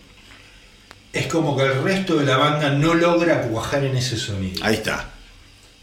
es 1.13 1.27
como 1.27 1.55
que 1.55 1.63
el 1.63 1.81
resto 1.83 2.15
de 2.15 2.25
la 2.25 2.37
banda 2.37 2.69
no 2.71 2.93
logra 2.93 3.41
cuajar 3.43 3.83
en 3.85 3.95
ese 3.95 4.17
sonido. 4.17 4.63
Ahí 4.63 4.75
está. 4.75 5.09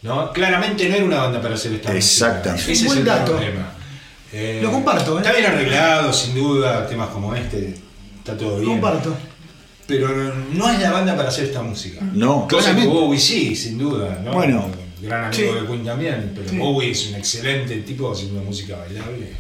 ¿no? 0.03 0.33
Claramente 0.33 0.89
no 0.89 0.95
era 0.97 1.05
una 1.05 1.23
banda 1.23 1.41
para 1.41 1.55
hacer 1.55 1.73
esta 1.73 1.89
música. 1.93 1.99
Exactamente. 1.99 2.73
Ese 2.73 2.83
Un 2.83 2.87
buen 2.89 2.99
es 2.99 3.01
el 3.01 3.05
dato. 3.07 3.33
problema. 3.33 3.73
Eh, 4.33 4.61
Lo 4.63 4.71
comparto, 4.71 5.17
¿eh? 5.19 5.23
Está 5.23 5.33
bien 5.33 5.47
arreglado, 5.51 6.13
sin 6.13 6.35
duda, 6.35 6.87
temas 6.87 7.09
como 7.09 7.35
este, 7.35 7.75
está 8.19 8.37
todo 8.37 8.59
bien. 8.59 8.73
comparto. 8.73 9.17
Pero 9.87 10.09
no 10.53 10.69
es 10.71 10.79
la 10.81 10.91
banda 10.93 11.17
para 11.17 11.31
hacer 11.31 11.47
esta 11.47 11.63
música. 11.63 12.01
No, 12.13 12.43
Cosa 12.47 12.69
que 12.69 12.75
claramente. 12.83 12.87
Bowie 12.95 13.19
sí, 13.19 13.57
sin 13.57 13.79
duda. 13.79 14.21
¿no? 14.23 14.33
Bueno. 14.33 14.71
Gran 15.01 15.25
amigo 15.27 15.53
Sí. 15.55 15.61
de 15.61 15.67
Queen 15.67 15.85
también, 15.85 16.33
pero 16.35 16.49
Sí. 16.49 16.57
Bowie 16.59 16.91
es 16.91 17.07
un 17.09 17.15
excelente 17.17 17.77
tipo 17.79 18.13
haciendo 18.13 18.41
música 18.43 18.77
bailable. 18.77 19.33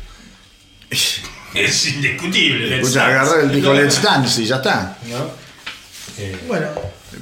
Es 1.54 1.86
indiscutible. 1.86 2.76
Escucha, 2.78 3.06
agarrar 3.06 3.40
el 3.44 3.52
disco. 3.52 3.72
Let's 3.72 4.02
Dance 4.02 4.42
y 4.42 4.44
ya 4.44 4.56
está. 4.56 4.98
¿No? 5.08 5.30
Eh, 6.22 6.36
Bueno, 6.46 6.66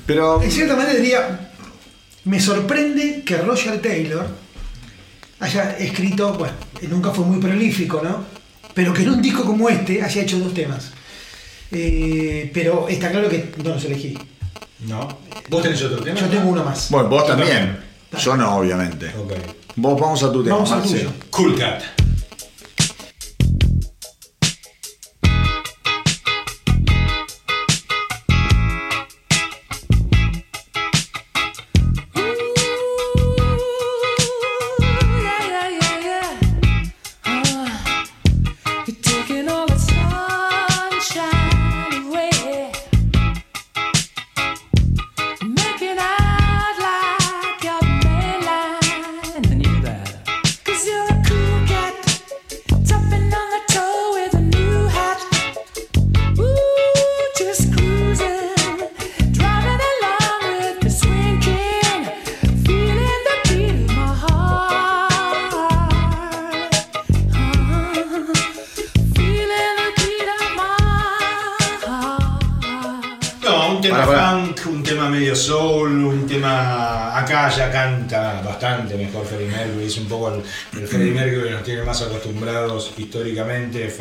Pero 0.04 0.42
en 0.42 0.50
cierta 0.50 0.74
manera 0.74 0.94
diría, 0.98 1.50
me 2.24 2.40
sorprende 2.40 3.22
que 3.24 3.36
Roger 3.36 3.80
Taylor 3.80 4.26
haya 5.38 5.76
escrito, 5.78 6.32
bueno, 6.34 6.54
nunca 6.90 7.12
fue 7.12 7.24
muy 7.24 7.40
prolífico, 7.40 8.00
¿no? 8.02 8.24
Pero 8.74 8.92
que 8.92 9.02
en 9.02 9.10
un 9.10 9.22
disco 9.22 9.44
como 9.44 9.68
este 9.68 10.02
haya 10.02 10.22
hecho 10.22 10.38
dos 10.40 10.52
temas. 10.52 10.90
Eh, 11.70 12.50
pero 12.52 12.88
está 12.88 13.10
claro 13.12 13.28
que 13.28 13.52
no 13.62 13.70
los 13.74 13.84
elegí. 13.84 14.18
¿No? 14.80 15.06
¿Vos 15.48 15.62
tenés 15.62 15.80
otro 15.82 16.02
tema? 16.02 16.18
Yo 16.18 16.26
tengo 16.26 16.50
uno 16.50 16.64
más. 16.64 16.90
bueno, 16.90 17.08
vos 17.08 17.26
también. 17.26 17.78
Yo 18.19 18.37
no, 18.37 18.57
obviamente. 18.57 19.09
Ok. 19.19 19.33
Vos 19.77 20.01
vamos 20.01 20.23
a 20.23 20.33
tu 20.33 20.43
tema. 20.43 20.57
Vamos 20.57 20.73
al 20.73 20.78
Marce. 20.78 20.99
tuyo. 20.99 21.11
Cool 21.31 21.57
Cat. 21.57 22.06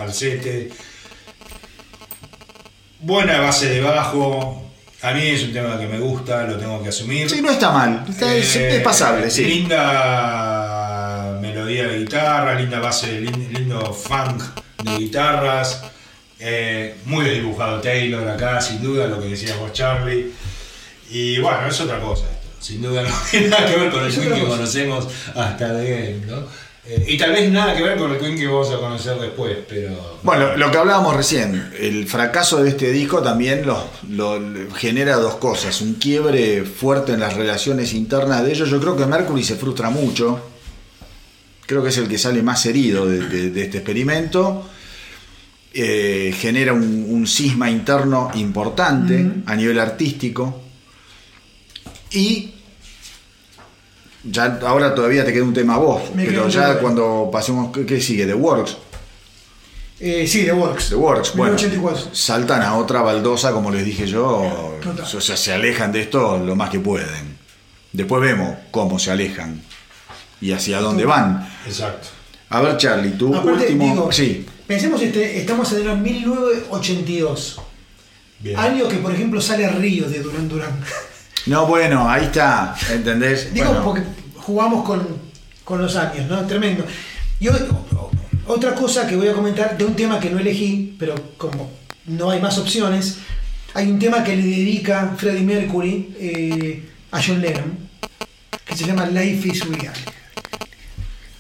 Falsete. 0.06 0.70
Buena 3.00 3.40
base 3.42 3.70
de 3.70 3.82
bajo. 3.82 4.62
A 5.02 5.12
mí 5.14 5.22
es 5.28 5.44
un 5.44 5.54
tema 5.54 5.78
que 5.80 5.88
me 5.88 6.00
gusta, 6.00 6.44
lo 6.44 6.58
tengo 6.58 6.82
que 6.82 6.90
asumir. 6.90 7.30
Sí, 7.30 7.42
no 7.42 7.52
está 7.52 7.72
mal. 7.72 8.06
Está- 8.10 8.34
es, 8.34 8.56
Eh, 8.56 8.78
es 8.78 8.82
pasable, 8.84 9.30
sí. 9.30 9.44
Linda 9.46 11.38
melodía 11.42 11.88
de 11.88 12.00
guitarra, 12.00 12.56
linda 12.56 12.80
base, 12.80 13.22
lin- 13.22 13.50
lindo 13.52 13.94
funk 13.94 14.42
de 14.84 14.98
guitarras. 14.98 15.84
eh, 16.38 16.96
muy 17.06 17.24
dibujado 17.30 17.80
Taylor 17.80 18.28
acá, 18.28 18.60
sin 18.60 18.82
duda, 18.84 19.08
lo 19.08 19.22
que 19.22 19.28
decías 19.30 19.58
vos, 19.58 19.72
Charlie. 19.72 20.32
Y 21.10 21.40
bueno, 21.40 21.66
es 21.68 21.80
otra 21.80 22.00
cosa 22.02 22.26
esto. 22.26 22.48
Sin 22.60 22.82
duda 22.82 23.04
no 23.08 23.10
tiene 23.32 23.48
nada 23.48 23.66
que 23.66 23.78
ver 23.78 23.90
con 23.92 24.04
el 24.06 24.14
que 24.14 24.44
conocemos 24.46 25.08
hasta 25.34 25.68
The 25.78 25.90
Game, 25.90 26.26
¿no? 26.28 26.46
Eh, 26.88 27.04
y 27.08 27.18
tal 27.18 27.32
vez 27.32 27.52
nada 27.52 27.76
que 27.76 27.82
ver 27.82 27.98
con 27.98 28.12
el 28.12 28.20
Queen 28.20 28.38
que 28.38 28.46
vamos 28.46 28.70
a 28.72 28.78
conocer 28.78 29.18
después, 29.20 29.58
pero. 29.68 30.18
Bueno, 30.22 30.56
lo 30.56 30.70
que 30.72 30.78
hablábamos 30.78 31.16
recién, 31.16 31.72
el 31.80 32.06
fracaso 32.08 32.62
de 32.62 32.70
este 32.70 32.92
disco 32.92 33.24
también 33.24 33.66
lo, 33.66 33.84
lo- 34.10 34.40
genera 34.76 35.16
dos 35.16 35.36
cosas, 35.36 35.82
un 35.82 35.96
quiebre 35.96 36.64
fuerte 36.64 37.14
en 37.14 37.22
las 37.22 37.34
relaciones 37.34 37.94
internas 37.94 38.44
de 38.46 38.52
ellos. 38.54 38.70
Yo 38.70 38.80
creo 38.80 38.96
que 38.96 39.06
Mercury 39.08 39.44
se 39.44 39.56
frustra 39.56 39.90
mucho, 39.90 40.40
creo 41.66 41.82
que 41.82 41.90
es 41.90 41.98
el 41.98 42.08
que 42.08 42.20
sale 42.20 42.44
más 42.44 42.64
herido 42.68 43.08
de, 43.08 43.20
de- 43.30 43.50
de 43.50 43.62
este 43.64 43.78
experimento. 43.80 44.70
Eh, 45.78 46.34
genera 46.40 46.72
un, 46.72 47.08
un 47.10 47.28
cisma 47.28 47.70
interno 47.70 48.32
importante 48.36 49.30
a 49.48 49.56
nivel 49.56 49.80
artístico. 49.80 50.62
Y 52.12 52.52
ya 54.30 54.60
ahora 54.66 54.94
todavía 54.96 55.24
te 55.26 55.32
queda 55.34 55.44
un 55.44 55.54
tema 55.54 55.76
a 55.76 55.78
vos, 55.78 56.02
Me 56.16 56.26
pero 56.26 56.48
ya 56.50 56.68
tema. 56.70 56.80
cuando 56.80 57.30
pasemos, 57.32 57.72
¿qué, 57.74 57.86
qué 57.86 58.02
sigue? 58.02 58.26
The 58.26 58.34
Works. 58.34 58.78
Eh, 60.00 60.28
sí, 60.28 60.44
The 60.44 60.52
Works. 60.52 60.90
The 60.90 60.96
Works, 60.96 61.36
bueno, 61.36 61.54
1984. 61.56 62.16
saltan 62.16 62.62
a 62.62 62.76
otra 62.76 63.02
baldosa, 63.02 63.52
como 63.54 63.72
les 63.72 63.86
dije 63.86 64.06
yo, 64.08 64.78
Total. 64.84 65.06
o 65.06 65.22
sea, 65.22 65.38
se 65.38 65.54
alejan 65.54 65.92
de 65.92 66.02
esto 66.02 66.38
lo 66.38 66.56
más 66.56 66.70
que 66.70 66.80
pueden. 66.80 67.38
Después 67.94 68.22
vemos 68.22 68.56
cómo 68.72 69.00
se 69.00 69.12
alejan 69.12 69.62
y 70.42 70.52
hacia 70.52 70.82
dónde 70.82 71.06
van. 71.06 71.48
Exacto. 71.66 72.10
A 72.50 72.62
ver, 72.62 72.76
Charlie, 72.78 73.12
tu 73.12 73.34
Aparte, 73.34 73.64
último. 73.64 73.86
digo, 73.86 74.12
sí, 74.12 74.46
pensemos, 74.68 75.02
este, 75.02 75.40
estamos 75.40 75.72
en 75.74 75.82
el 75.82 75.90
año 75.90 76.02
1982. 76.02 77.62
Bien. 78.40 78.60
Año 78.60 78.88
que, 78.90 78.98
por 78.98 79.14
ejemplo, 79.14 79.40
sale 79.40 79.68
Río 79.70 80.10
de 80.10 80.20
Durán 80.20 80.50
Durán. 80.50 80.72
No, 81.46 81.68
bueno, 81.68 82.10
ahí 82.10 82.26
está, 82.26 82.76
¿entendés? 82.92 83.54
Digo, 83.54 83.68
Bueno, 83.68 83.84
porque 83.84 84.04
jugamos 84.36 84.84
con, 84.84 85.08
con 85.64 85.82
los 85.82 85.96
años, 85.96 86.28
¿no? 86.30 86.46
Tremendo. 86.46 86.86
Y 87.40 87.48
otra 88.48 88.76
cosa 88.76 89.08
que 89.08 89.16
voy 89.16 89.28
a 89.28 89.34
comentar 89.34 89.78
de 89.78 89.86
un 89.86 89.96
tema 89.96 90.20
que 90.20 90.30
no 90.30 90.40
elegí, 90.40 90.96
pero 90.98 91.16
como 91.38 91.70
no 92.06 92.30
hay 92.30 92.42
más 92.42 92.58
opciones, 92.58 93.18
hay 93.74 93.90
un 93.92 94.00
tema 94.00 94.24
que 94.24 94.36
le 94.36 94.44
dedica 94.44 95.14
Freddie 95.18 95.44
Mercury 95.44 96.16
eh, 96.20 96.90
a 97.12 97.22
John 97.22 97.42
Lennon, 97.42 97.78
que 98.66 98.76
se 98.76 98.86
llama 98.86 99.06
Life 99.08 99.48
is 99.48 99.68
Real. 99.68 99.94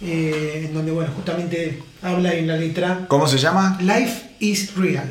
Eh, 0.02 0.66
en 0.68 0.74
donde, 0.74 0.92
bueno, 0.92 1.12
justamente 1.16 1.82
habla 2.02 2.34
en 2.34 2.48
la 2.48 2.58
letra 2.58 3.06
¿Cómo 3.08 3.28
se 3.28 3.38
llama? 3.38 3.78
Life 3.82 4.32
is 4.40 4.76
Real. 4.76 5.08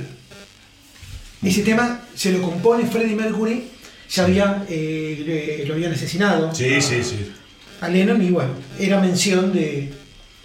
Ese 1.43 1.63
tema 1.63 2.03
se 2.15 2.31
lo 2.31 2.43
compone 2.43 2.87
Freddie 2.87 3.17
Mercury 3.17 3.71
ya 4.15 4.25
había, 4.25 4.65
eh, 4.69 5.65
lo 5.67 5.75
habían 5.75 5.93
asesinado 5.93 6.55
Sí, 6.55 6.75
a, 6.75 6.81
sí, 6.81 7.03
sí. 7.03 7.33
a 7.81 7.89
Lennon 7.89 8.23
y 8.23 8.31
bueno, 8.31 8.51
era 8.79 9.01
mención 9.01 9.53
de 9.53 9.93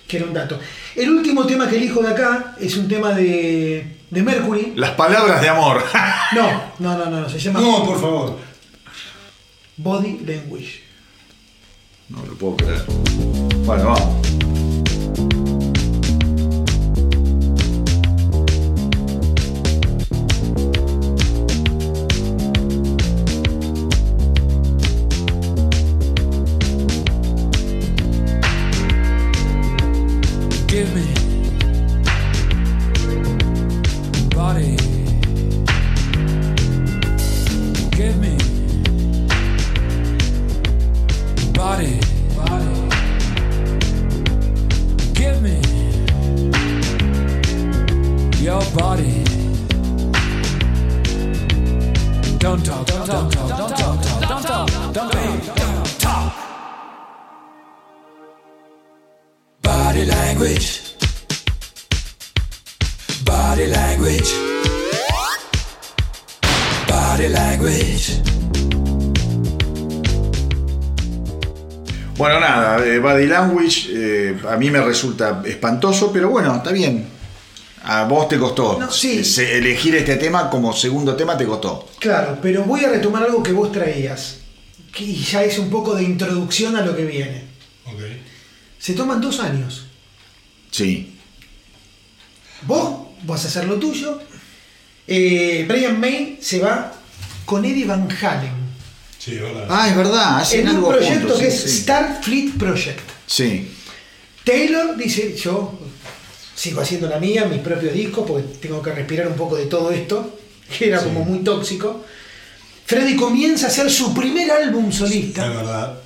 que 0.08 0.18
era 0.18 0.26
un 0.26 0.34
dato. 0.34 0.60
El 0.96 1.10
último 1.12 1.46
tema 1.46 1.70
que 1.70 1.78
elijo 1.78 2.02
de 2.02 2.10
acá 2.10 2.56
es 2.60 2.76
un 2.78 2.88
tema 2.88 3.12
de, 3.14 3.86
de 4.10 4.24
Mercury. 4.24 4.74
Las 4.76 4.92
palabras 4.92 5.42
de 5.42 5.50
amor. 5.50 5.84
No, 6.36 6.62
no, 6.80 6.96
no, 6.98 7.10
no, 7.22 7.28
se 7.30 7.40
llama 7.40 7.60
No, 7.60 7.84
por 7.86 8.00
favor. 8.00 8.38
Body 9.78 10.20
Language. 10.26 10.82
No 12.10 12.24
lo 12.26 12.34
puedo 12.36 12.58
creer. 12.58 12.84
Bueno, 13.66 13.86
vamos. 13.86 14.59
A 74.52 74.58
mí 74.58 74.70
me 74.72 74.82
resulta 74.82 75.42
espantoso, 75.46 76.12
pero 76.12 76.30
bueno, 76.30 76.56
está 76.56 76.72
bien. 76.72 77.08
A 77.84 78.04
vos 78.06 78.28
te 78.28 78.38
costó. 78.38 78.78
No, 78.80 78.92
sí. 78.92 79.22
Elegir 79.38 79.96
este 79.96 80.16
tema 80.18 80.50
como 80.50 80.74
segundo 80.74 81.16
tema 81.16 81.38
te 81.38 81.46
costó. 81.46 81.88
Claro, 82.00 82.38
pero 82.42 82.64
voy 82.64 82.84
a 82.84 82.90
retomar 82.90 83.24
algo 83.24 83.42
que 83.42 83.52
vos 83.52 83.72
traías, 83.72 84.38
que 84.92 85.14
ya 85.14 85.44
es 85.44 85.58
un 85.60 85.70
poco 85.70 85.96
de 85.96 86.04
introducción 86.04 86.76
a 86.76 86.82
lo 86.82 86.96
que 86.96 87.06
viene. 87.06 87.44
Ok. 87.86 88.02
Se 88.78 88.94
toman 88.94 89.22
dos 89.22 89.40
años. 89.40 89.86
Sí. 90.72 91.16
Vos 92.64 93.08
vas 93.24 93.46
a 93.46 93.48
hacer 93.48 93.66
lo 93.66 93.76
tuyo. 93.76 94.20
Eh, 95.08 95.66
Brian 95.68 96.00
May 96.00 96.38
se 96.42 96.60
va 96.60 96.94
con 97.46 97.66
Eddie 97.66 97.86
Van 97.86 98.08
Halen 98.22 98.60
Sí, 99.20 99.36
verdad. 99.36 99.68
Ah, 99.70 99.90
es 99.90 99.98
verdad, 99.98 100.40
hacen 100.40 100.62
en 100.62 100.70
un 100.70 100.76
algo 100.76 100.90
proyecto 100.90 101.20
juntos, 101.20 101.40
que 101.40 101.52
sí, 101.52 101.58
es 101.58 101.72
sí. 101.72 101.82
Starfleet 101.82 102.58
Project. 102.58 103.02
Sí. 103.28 103.70
Taylor 104.44 104.96
dice, 104.98 105.36
yo 105.36 105.78
sigo 106.56 106.82
haciendo 106.82 107.08
la 107.08 107.20
mía, 107.20 107.46
mis 107.46 107.60
propios 107.62 107.94
discos, 107.94 108.26
porque 108.28 108.48
tengo 108.60 108.82
que 108.82 108.92
respirar 108.92 109.28
un 109.28 109.36
poco 109.36 109.56
de 109.56 109.66
todo 109.66 109.92
esto, 109.92 110.40
que 110.78 110.88
era 110.88 111.04
como 111.04 111.24
muy 111.24 111.40
tóxico. 111.40 112.04
Freddy 112.86 113.16
comienza 113.16 113.68
a 113.68 113.70
hacer 113.70 113.90
su 113.92 114.14
primer 114.14 114.50
álbum 114.50 114.90
Es 114.90 114.96
solista. 114.96 115.48
verdad. 115.48 116.00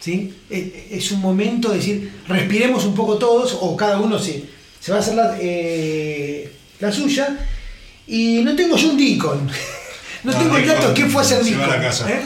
¿sí? 0.00 0.34
Es, 0.48 0.64
es 0.90 1.10
un 1.12 1.20
momento 1.20 1.68
de 1.70 1.76
decir, 1.76 2.12
respiremos 2.28 2.84
un 2.84 2.94
poco 2.94 3.16
todos, 3.18 3.58
o 3.60 3.76
cada 3.76 3.98
uno 4.00 4.18
se, 4.18 4.44
se 4.80 4.90
va 4.92 4.98
a 4.98 5.00
hacer 5.00 5.14
la, 5.14 5.36
eh, 5.40 6.50
la 6.80 6.90
suya. 6.90 7.36
Y 8.06 8.40
no 8.42 8.54
tengo 8.56 8.76
John 8.80 8.96
Deacon. 8.96 9.50
No, 10.24 10.32
No, 10.32 10.38
tengo 10.38 10.56
el 10.56 10.66
dato 10.66 10.94
quién 10.94 11.10
fue 11.10 11.20
a 11.20 11.24
hacer 11.26 11.44
se 11.44 11.50
Deacon. 11.50 11.60
va 11.68 11.74
a 11.74 11.76
la 11.76 11.82
casa. 11.82 12.10
¿eh? 12.10 12.22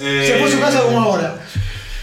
Eh, 0.00 0.24
Se 0.24 0.38
fue 0.38 0.48
a 0.48 0.52
su 0.52 0.60
casa 0.60 0.82
como 0.82 1.00
ahora. 1.02 1.44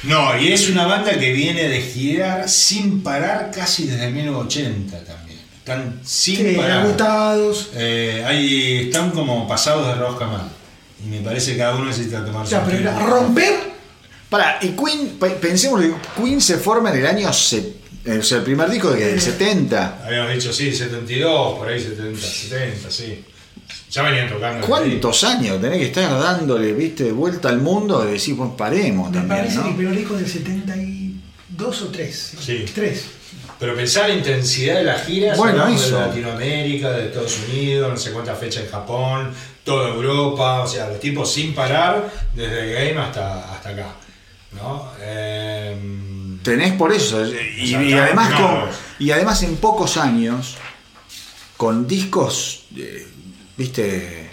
No, 0.04 0.38
y 0.40 0.52
es 0.52 0.70
una 0.70 0.86
banda 0.86 1.18
que 1.18 1.32
viene 1.34 1.68
de 1.68 1.82
girar 1.82 2.48
sin 2.50 3.02
parar 3.02 3.52
casi 3.54 3.88
desde 3.88 4.10
1980 4.12 5.04
también. 5.04 5.40
Están 5.58 6.00
sin 6.06 6.38
Sí, 6.38 6.54
parar. 6.56 6.80
agotados. 6.86 7.70
Eh, 7.76 8.24
ahí 8.26 8.82
están 8.86 9.12
como 9.12 9.48
pasados 9.48 9.88
de 9.88 9.96
rosca 9.96 10.28
mal. 10.28 10.50
Y 11.04 11.10
me 11.10 11.20
parece 11.22 11.52
que 11.54 11.58
cada 11.58 11.76
uno 11.76 11.86
necesita 11.86 12.24
tomar 12.26 12.44
O 12.44 12.48
sea, 12.48 12.62
su 12.64 12.66
pero 12.72 12.80
era 12.82 13.00
romper 13.00 13.54
Para, 14.30 14.60
y 14.62 14.70
Queen, 14.70 15.18
pe- 15.20 15.30
pensemos 15.32 15.80
que 15.82 15.94
Queen 16.22 16.42
se 16.42 16.58
forma 16.58 16.92
en 16.92 16.98
el 17.00 17.08
año. 17.08 17.32
se- 17.34 17.76
eh, 18.06 18.18
o 18.20 18.24
sea, 18.24 18.38
el 18.40 18.44
primer 18.44 18.70
disco 18.70 18.92
de 18.92 19.06
del 19.06 19.22
70. 19.22 20.02
Habíamos 20.06 20.34
dicho, 20.34 20.52
sí, 20.54 20.74
72, 20.74 21.58
por 21.58 21.68
ahí 21.70 21.80
70, 21.82 22.20
70, 22.28 22.92
sí. 22.92 23.24
Ya 23.92 24.02
venían 24.04 24.30
tocando. 24.30 24.66
¿Cuántos 24.68 25.24
años 25.24 25.60
tenés 25.62 25.80
que 25.80 25.86
estar 25.86 26.10
dándole, 26.20 26.74
viste, 26.74 27.12
vuelta 27.12 27.50
al 27.50 27.60
mundo 27.62 28.04
de 28.04 28.14
decir, 28.14 28.36
pues 28.36 28.52
paremos 28.58 29.10
Me 29.12 29.18
también, 29.20 29.38
parece 29.40 29.56
que 29.56 29.62
el 29.64 29.70
¿no? 29.72 29.78
primer 29.78 29.96
disco 29.98 30.14
del 30.16 30.28
72 30.28 31.82
o 31.82 31.88
3. 31.88 32.34
Sí. 32.40 32.66
3. 32.74 33.06
Pero 33.60 33.76
pensar 33.76 34.10
la 34.10 34.16
intensidad 34.16 34.76
de 34.76 34.84
las 34.84 35.06
giras, 35.06 35.38
Bueno, 35.38 35.68
eso. 35.68 35.98
de 36.00 36.08
Latinoamérica, 36.08 36.92
de 36.92 37.08
Estados 37.08 37.40
Unidos, 37.50 37.90
no 37.90 37.98
sé 37.98 38.12
cuántas 38.12 38.38
fechas 38.38 38.64
en 38.66 38.70
Japón, 38.70 39.32
toda 39.64 39.90
Europa, 39.90 40.62
o 40.62 40.68
sea, 40.68 40.88
los 40.90 41.00
tipos 41.00 41.32
sin 41.34 41.56
parar, 41.56 42.12
desde 42.36 42.60
el 42.70 42.74
game 42.94 43.02
hasta, 43.08 43.54
hasta 43.54 43.70
acá. 43.70 43.88
¿no? 44.54 44.92
Em, 45.04 46.40
Tenés 46.44 46.74
por 46.74 46.92
eso. 46.94 47.26
Y, 47.26 47.68
sea, 47.70 47.84
y 47.84 47.94
además 47.94 48.34
con- 48.34 48.70
y 49.00 49.12
además 49.12 49.42
en 49.44 49.56
pocos 49.58 49.98
años, 49.98 50.56
con 51.58 51.88
discos, 51.88 52.66
eh, 52.76 53.08
viste. 53.58 54.28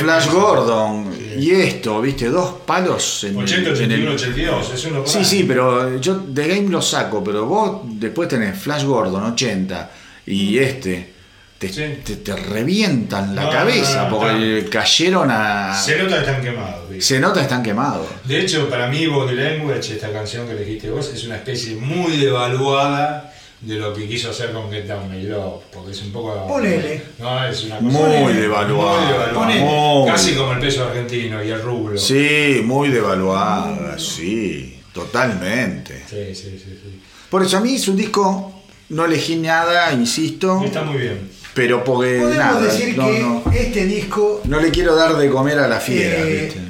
Flash 0.00 0.28
Gordon 0.30 1.12
Sí. 1.12 1.34
y 1.46 1.50
esto, 1.52 2.00
viste, 2.00 2.28
dos 2.30 2.54
palos 2.66 3.24
en 3.24 3.36
80, 3.36 3.68
en 3.70 3.74
81, 3.76 4.12
82, 4.12 4.72
es 4.74 4.84
uno 4.86 5.06
Sí, 5.06 5.24
sí, 5.24 5.44
pero 5.46 5.98
yo 6.00 6.14
de 6.26 6.48
Game 6.48 6.68
lo 6.68 6.80
saco, 6.80 7.22
pero 7.22 7.44
vos 7.46 7.80
después 7.84 8.28
tenés 8.28 8.58
Flash 8.58 8.84
Gordon 8.84 9.24
80 9.32 9.90
y 10.26 10.58
este. 10.58 11.20
Te, 11.58 11.68
Mm. 11.68 11.72
Sí. 11.72 11.82
te- 12.02 12.16
te 12.16 12.34
revientan 12.36 13.34
la 13.36 13.42
No, 13.44 13.50
cabeza 13.50 14.04
no, 14.04 14.10
no, 14.10 14.18
porque 14.18 14.66
cayeron 14.70 15.28
a. 15.30 15.74
se 15.78 15.98
nota 15.98 16.14
que 16.14 16.20
están 16.20 16.42
quemados. 16.42 16.88
¿viste? 16.88 17.04
Se 17.04 17.20
nota 17.20 17.42
están 17.42 17.62
quemados. 17.62 18.06
De 18.24 18.40
hecho, 18.40 18.70
para 18.70 18.86
mí, 18.86 19.06
Body 19.06 19.34
Language, 19.36 19.92
esta 19.92 20.10
canción 20.10 20.46
que 20.46 20.52
elegiste 20.54 20.88
vos, 20.88 21.10
es 21.14 21.22
una 21.24 21.36
especie 21.36 21.76
muy 21.76 22.16
devaluada 22.16 23.29
de 23.60 23.74
lo 23.76 23.92
que 23.92 24.08
quiso 24.08 24.30
hacer 24.30 24.52
con 24.52 24.70
Get 24.70 24.86
Down 24.86 25.10
My 25.10 25.22
Love, 25.24 25.62
porque 25.72 25.90
es 25.92 26.00
un 26.02 26.12
poco... 26.12 26.46
Ponele. 26.48 27.02
No, 27.18 27.44
es 27.46 27.64
una 27.64 27.76
cosa... 27.78 27.88
Muy 27.98 28.32
devaluada. 28.32 29.32
Muy. 29.34 30.10
Casi 30.10 30.34
como 30.34 30.52
el 30.52 30.60
peso 30.60 30.84
argentino 30.86 31.44
y 31.44 31.50
el 31.50 31.60
rublo. 31.60 31.98
Sí, 31.98 32.62
muy 32.64 32.88
devaluada, 32.88 33.98
sí, 33.98 34.80
totalmente. 34.94 36.02
Sí, 36.08 36.34
sí, 36.34 36.58
sí. 36.58 36.78
sí. 36.82 37.00
Por 37.28 37.42
eso 37.44 37.58
a 37.58 37.60
mí 37.60 37.74
es 37.74 37.86
un 37.86 37.96
disco, 37.96 38.62
no 38.88 39.04
elegí 39.04 39.36
nada, 39.36 39.92
insisto, 39.92 40.62
Está 40.64 40.82
muy 40.82 40.98
bien. 40.98 41.28
pero 41.54 41.84
porque 41.84 42.16
Podemos 42.18 42.36
nada, 42.36 42.60
decir 42.62 42.96
no, 42.96 43.06
que 43.10 43.18
no, 43.20 43.42
este 43.52 43.84
disco 43.86 44.40
no 44.44 44.58
le 44.58 44.70
quiero 44.70 44.96
dar 44.96 45.16
de 45.16 45.28
comer 45.30 45.58
a 45.58 45.68
la 45.68 45.78
fiera, 45.80 46.18
Eh, 46.22 46.44
¿viste? 46.46 46.60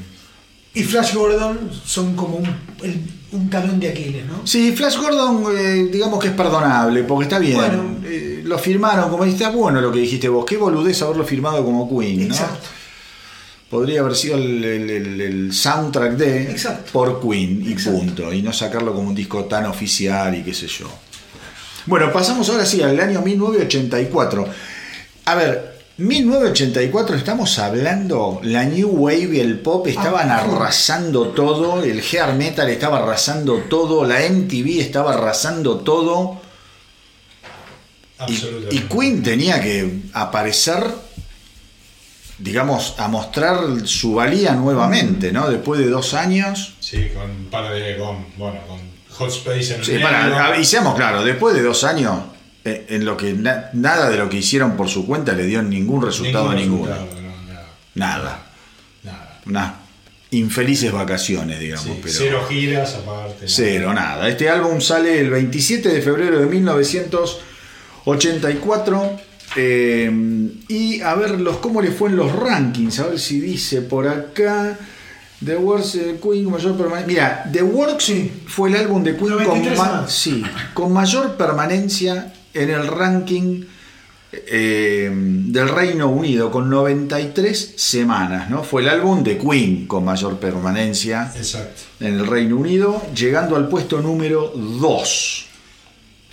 y 0.75 0.83
Flash 0.83 1.15
Gordon 1.15 1.71
son 1.85 2.15
como 2.17 2.37
un, 2.39 2.47
el- 2.83 3.01
un 3.33 3.49
talón 3.51 3.79
de 3.79 3.89
Aquiles, 3.91 4.25
¿no? 4.27 4.47
Sí, 4.47 4.73
Flash 4.73 4.97
Gordon, 4.99 5.45
eh, 5.57 5.89
digamos 5.93 6.19
que 6.21 6.29
es 6.29 6.35
perdonable, 6.35 7.05
porque 7.05 7.25
está 7.25 7.39
bien. 7.39 7.57
Bueno. 7.57 7.97
Eh, 8.05 8.43
lo 8.45 8.59
firmaron, 8.59 9.09
como 9.11 9.25
dijiste, 9.25 9.47
bueno 9.49 9.81
lo 9.81 9.93
que 9.93 10.01
dijiste 10.01 10.29
vos. 10.29 10.45
Qué 10.45 10.57
boludez 10.57 11.01
haberlo 11.03 11.25
firmado 11.25 11.65
como 11.65 11.89
Queen, 11.89 12.29
¿no? 12.29 12.35
Exacto. 12.35 12.67
Podría 13.71 14.01
haber 14.01 14.17
sido 14.17 14.37
el, 14.37 14.65
el- 14.65 14.91
el- 14.91 15.21
el 15.21 15.53
soundtrack 15.53 16.15
de 16.17 16.51
Exacto. 16.51 16.91
por 16.93 17.21
Queen 17.21 17.63
y 17.65 17.73
Exacto. 17.73 17.99
punto. 18.01 18.33
Y 18.33 18.43
no 18.43 18.53
sacarlo 18.53 18.93
como 18.93 19.09
un 19.11 19.15
disco 19.15 19.45
tan 19.45 19.67
oficial 19.67 20.35
y 20.37 20.43
qué 20.43 20.53
sé 20.53 20.67
yo. 20.67 20.91
Bueno, 21.87 22.13
pasamos 22.13 22.49
ahora 22.51 22.67
sí 22.67 22.83
al 22.83 22.99
año 22.99 23.21
1984. 23.23 24.49
A 25.27 25.35
ver, 25.37 25.70
1984 26.01 27.17
estamos 27.17 27.59
hablando, 27.59 28.41
la 28.43 28.65
New 28.65 28.89
Wave 28.89 29.37
y 29.37 29.41
el 29.41 29.59
pop 29.59 29.87
estaban 29.87 30.31
Ah, 30.31 30.39
arrasando 30.41 31.29
todo, 31.29 31.83
el 31.83 32.01
hair 32.01 32.35
metal 32.35 32.69
estaba 32.71 32.99
arrasando 32.99 33.59
todo, 33.69 34.05
la 34.05 34.21
MTV 34.21 34.81
estaba 34.81 35.13
arrasando 35.15 35.77
todo. 35.79 36.41
Y, 38.27 38.77
y 38.77 38.81
Queen 38.81 39.23
tenía 39.23 39.61
que 39.61 40.01
aparecer, 40.15 40.83
digamos, 42.39 42.95
a 42.99 43.09
mostrar 43.09 43.59
su 43.85 44.15
valía 44.15 44.53
nuevamente, 44.53 45.33
¿no? 45.33 45.51
Después 45.51 45.81
de 45.81 45.89
dos 45.89 46.15
años. 46.15 46.75
Sí, 46.81 47.09
con 47.15 47.31
un 47.31 47.47
par 47.47 47.73
de... 47.73 47.97
Con, 47.99 48.27
bueno, 48.37 48.61
con 48.67 48.79
Hot 49.19 49.31
Space 49.31 49.75
en 49.75 49.81
el 49.81 49.87
Sí, 49.87 49.99
para, 49.99 50.59
y 50.59 50.65
seamos 50.65 50.95
claros, 50.95 51.25
después 51.25 51.55
de 51.55 51.63
dos 51.63 51.85
años, 51.85 52.21
en 52.65 53.05
lo 53.05 53.17
que 53.17 53.33
na- 53.33 53.71
nada 53.73 54.11
de 54.11 54.17
lo 54.19 54.29
que 54.29 54.37
hicieron 54.39 54.77
por 54.77 54.89
su 54.89 55.07
cuenta 55.07 55.33
le 55.33 55.47
dio 55.47 55.63
ningún 55.63 56.03
resultado 56.05 56.51
a 56.51 56.55
ninguno. 56.55 56.91
no, 56.95 56.97
nada. 57.49 57.67
Nada. 57.95 58.47
Nada. 59.03 59.41
unas 59.47 59.73
infelices 60.33 60.93
vacaciones, 60.93 61.59
digamos. 61.59 61.85
Sí, 61.87 61.99
pero 62.03 62.15
Cero 62.17 62.47
giras 62.49 62.95
aparte. 62.95 63.47
Cero, 63.49 63.93
nada. 63.95 64.29
Este 64.29 64.49
álbum 64.49 64.81
sale 64.81 65.19
el 65.21 65.31
27 65.31 65.89
de 65.89 66.01
febrero 66.03 66.39
de 66.39 66.47
1984. 68.05 69.21
eh, 69.57 70.09
y 70.69 71.01
a 71.01 71.15
ver 71.17 71.41
los, 71.41 71.57
cómo 71.57 71.83
le 71.83 71.91
fue 71.91 72.11
en 72.11 72.17
los 72.17 72.31
rankings. 72.33 73.01
A 73.01 73.07
ver 73.09 73.19
si 73.19 73.41
dice 73.41 73.81
por 73.83 74.07
acá. 74.07 74.79
The 75.45 75.57
Works 75.57 75.95
eh, 75.95 76.21
Queen 76.23 76.45
con 76.45 76.53
mayor 76.53 76.77
permanencia. 76.77 77.07
Mira, 77.07 77.45
The 77.51 77.63
Works 77.63 78.05
Sí. 78.05 78.31
fue 78.47 78.69
el 78.69 78.77
álbum 78.77 79.03
de 79.03 79.17
Queen 79.17 79.33
con, 79.33 79.45
93 79.45 79.79
ma- 79.79 79.85
semanas. 79.87 80.13
sí, 80.13 80.43
con 80.75 80.93
mayor 80.93 81.37
permanencia 81.39 82.33
en 82.55 82.71
el 82.71 82.87
ranking 82.87 83.65
eh, 84.33 85.11
del 85.13 85.69
Reino 85.69 86.09
Unido, 86.09 86.51
con 86.51 86.71
93 86.71 87.75
semanas. 87.77 88.49
¿no? 88.51 88.63
Fue 88.63 88.83
el 88.83 88.89
álbum 88.89 89.23
de 89.25 89.39
Queen 89.39 89.87
con 89.87 90.05
mayor 90.05 90.39
permanencia 90.39 91.33
Exacto. 91.37 91.83
en 92.01 92.15
el 92.21 92.27
Reino 92.27 92.57
Unido, 92.57 93.03
llegando 93.15 93.57
al 93.57 93.69
puesto 93.69 94.01
número 94.01 94.53
2. 94.55 95.47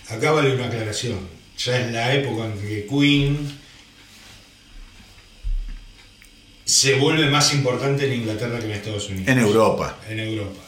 Acá 0.09 0.31
vale 0.31 0.55
una 0.55 0.67
aclaración. 0.67 1.19
Ya 1.57 1.81
en 1.81 1.93
la 1.93 2.13
época 2.13 2.45
en 2.45 2.53
que 2.61 2.85
Queen 2.87 3.57
se 6.65 6.95
vuelve 6.95 7.29
más 7.29 7.53
importante 7.53 8.05
en 8.05 8.13
Inglaterra 8.21 8.59
que 8.59 8.65
en 8.65 8.71
Estados 8.71 9.09
Unidos. 9.09 9.27
En 9.27 9.39
Europa. 9.39 9.97
En 10.09 10.19
Europa. 10.19 10.61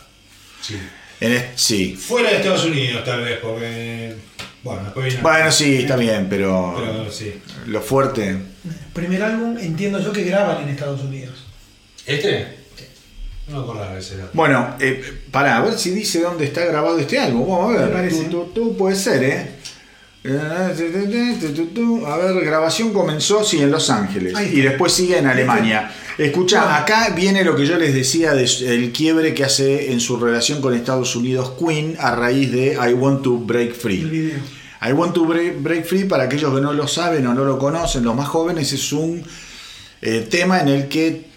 Sí. 0.62 0.78
En 1.20 1.34
es- 1.34 1.46
sí. 1.56 1.96
Fuera 1.96 2.30
de 2.32 2.38
Estados 2.38 2.66
Unidos, 2.66 3.04
tal 3.04 3.22
vez, 3.24 3.38
porque. 3.40 4.16
Bueno, 4.64 4.84
después 4.84 5.06
viene. 5.06 5.22
Bueno, 5.22 5.52
sí, 5.52 5.76
está 5.78 5.96
bien, 5.96 6.28
pero, 6.30 6.76
Pero 6.78 7.12
sí. 7.12 7.34
lo 7.68 7.82
fuerte. 7.82 8.38
Primer 8.94 9.24
álbum, 9.24 9.58
entiendo 9.58 10.00
yo 10.00 10.12
que 10.12 10.24
graban 10.24 10.64
en 10.64 10.70
Estados 10.70 11.02
Unidos. 11.02 11.46
¿Este? 12.06 12.58
No 13.48 13.58
me 13.58 13.64
acordaba 13.64 13.94
de 13.94 14.00
ese 14.00 14.18
dato. 14.18 14.32
Bueno, 14.34 14.76
eh, 14.80 15.22
para 15.32 15.58
a 15.58 15.62
ver 15.62 15.74
si 15.78 15.92
dice 15.92 16.22
dónde 16.22 16.46
está 16.46 16.66
grabado 16.66 17.00
este 17.00 17.18
álbum. 17.20 17.50
Vamos 17.50 17.76
a 17.76 17.80
Me 17.80 17.86
ver. 17.86 17.94
parece. 17.94 18.24
Tú, 18.26 18.30
tú- 18.46 18.52
tú, 18.54 18.78
puede 18.78 18.96
ser, 18.96 19.24
¿eh? 19.24 19.52
A 20.26 22.18
ver, 22.18 22.46
grabación 22.46 22.94
comenzó, 22.94 23.44
sí, 23.44 23.62
en 23.62 23.72
Los 23.72 23.90
Ángeles. 23.90 24.36
Ahí 24.36 24.46
está. 24.48 24.58
Y 24.58 24.62
después 24.62 24.94
sigue 24.94 25.18
en 25.18 25.28
Alemania. 25.28 25.92
Escucha, 26.20 26.78
acá 26.78 27.14
viene 27.16 27.46
lo 27.46 27.56
que 27.56 27.66
yo 27.66 27.78
les 27.78 27.94
decía 27.94 28.34
del 28.34 28.92
quiebre 28.92 29.34
que 29.34 29.46
hace 29.46 29.94
en 29.94 30.02
su 30.02 30.18
relación 30.18 30.60
con 30.60 30.74
Estados 30.74 31.16
Unidos 31.16 31.54
Queen 31.58 31.96
a 31.98 32.14
raíz 32.14 32.52
de 32.52 32.74
I 32.74 32.94
Want 32.94 33.22
to 33.24 33.38
Break 33.38 33.74
Free. 33.74 34.02
El 34.02 34.10
video. 34.10 34.40
I 34.82 34.92
Want 34.92 35.14
to 35.14 35.26
Break, 35.26 35.62
Break 35.62 35.86
Free, 35.86 36.04
para 36.04 36.24
aquellos 36.26 36.54
que 36.54 36.60
no 36.62 36.74
lo 36.74 36.88
saben 36.88 37.26
o 37.28 37.34
no 37.34 37.46
lo 37.46 37.58
conocen, 37.58 38.04
los 38.04 38.16
más 38.16 38.28
jóvenes, 38.28 38.72
es 38.74 38.92
un 38.92 39.24
eh, 40.02 40.28
tema 40.30 40.60
en 40.60 40.68
el 40.68 40.88
que 40.90 41.28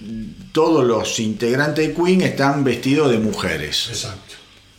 todos 0.52 0.84
los 0.84 1.18
integrantes 1.20 1.86
de 1.88 1.94
Queen 1.94 2.20
están 2.22 2.64
vestidos 2.64 3.10
de 3.10 3.18
mujeres, 3.18 3.86
Exacto. 3.88 4.34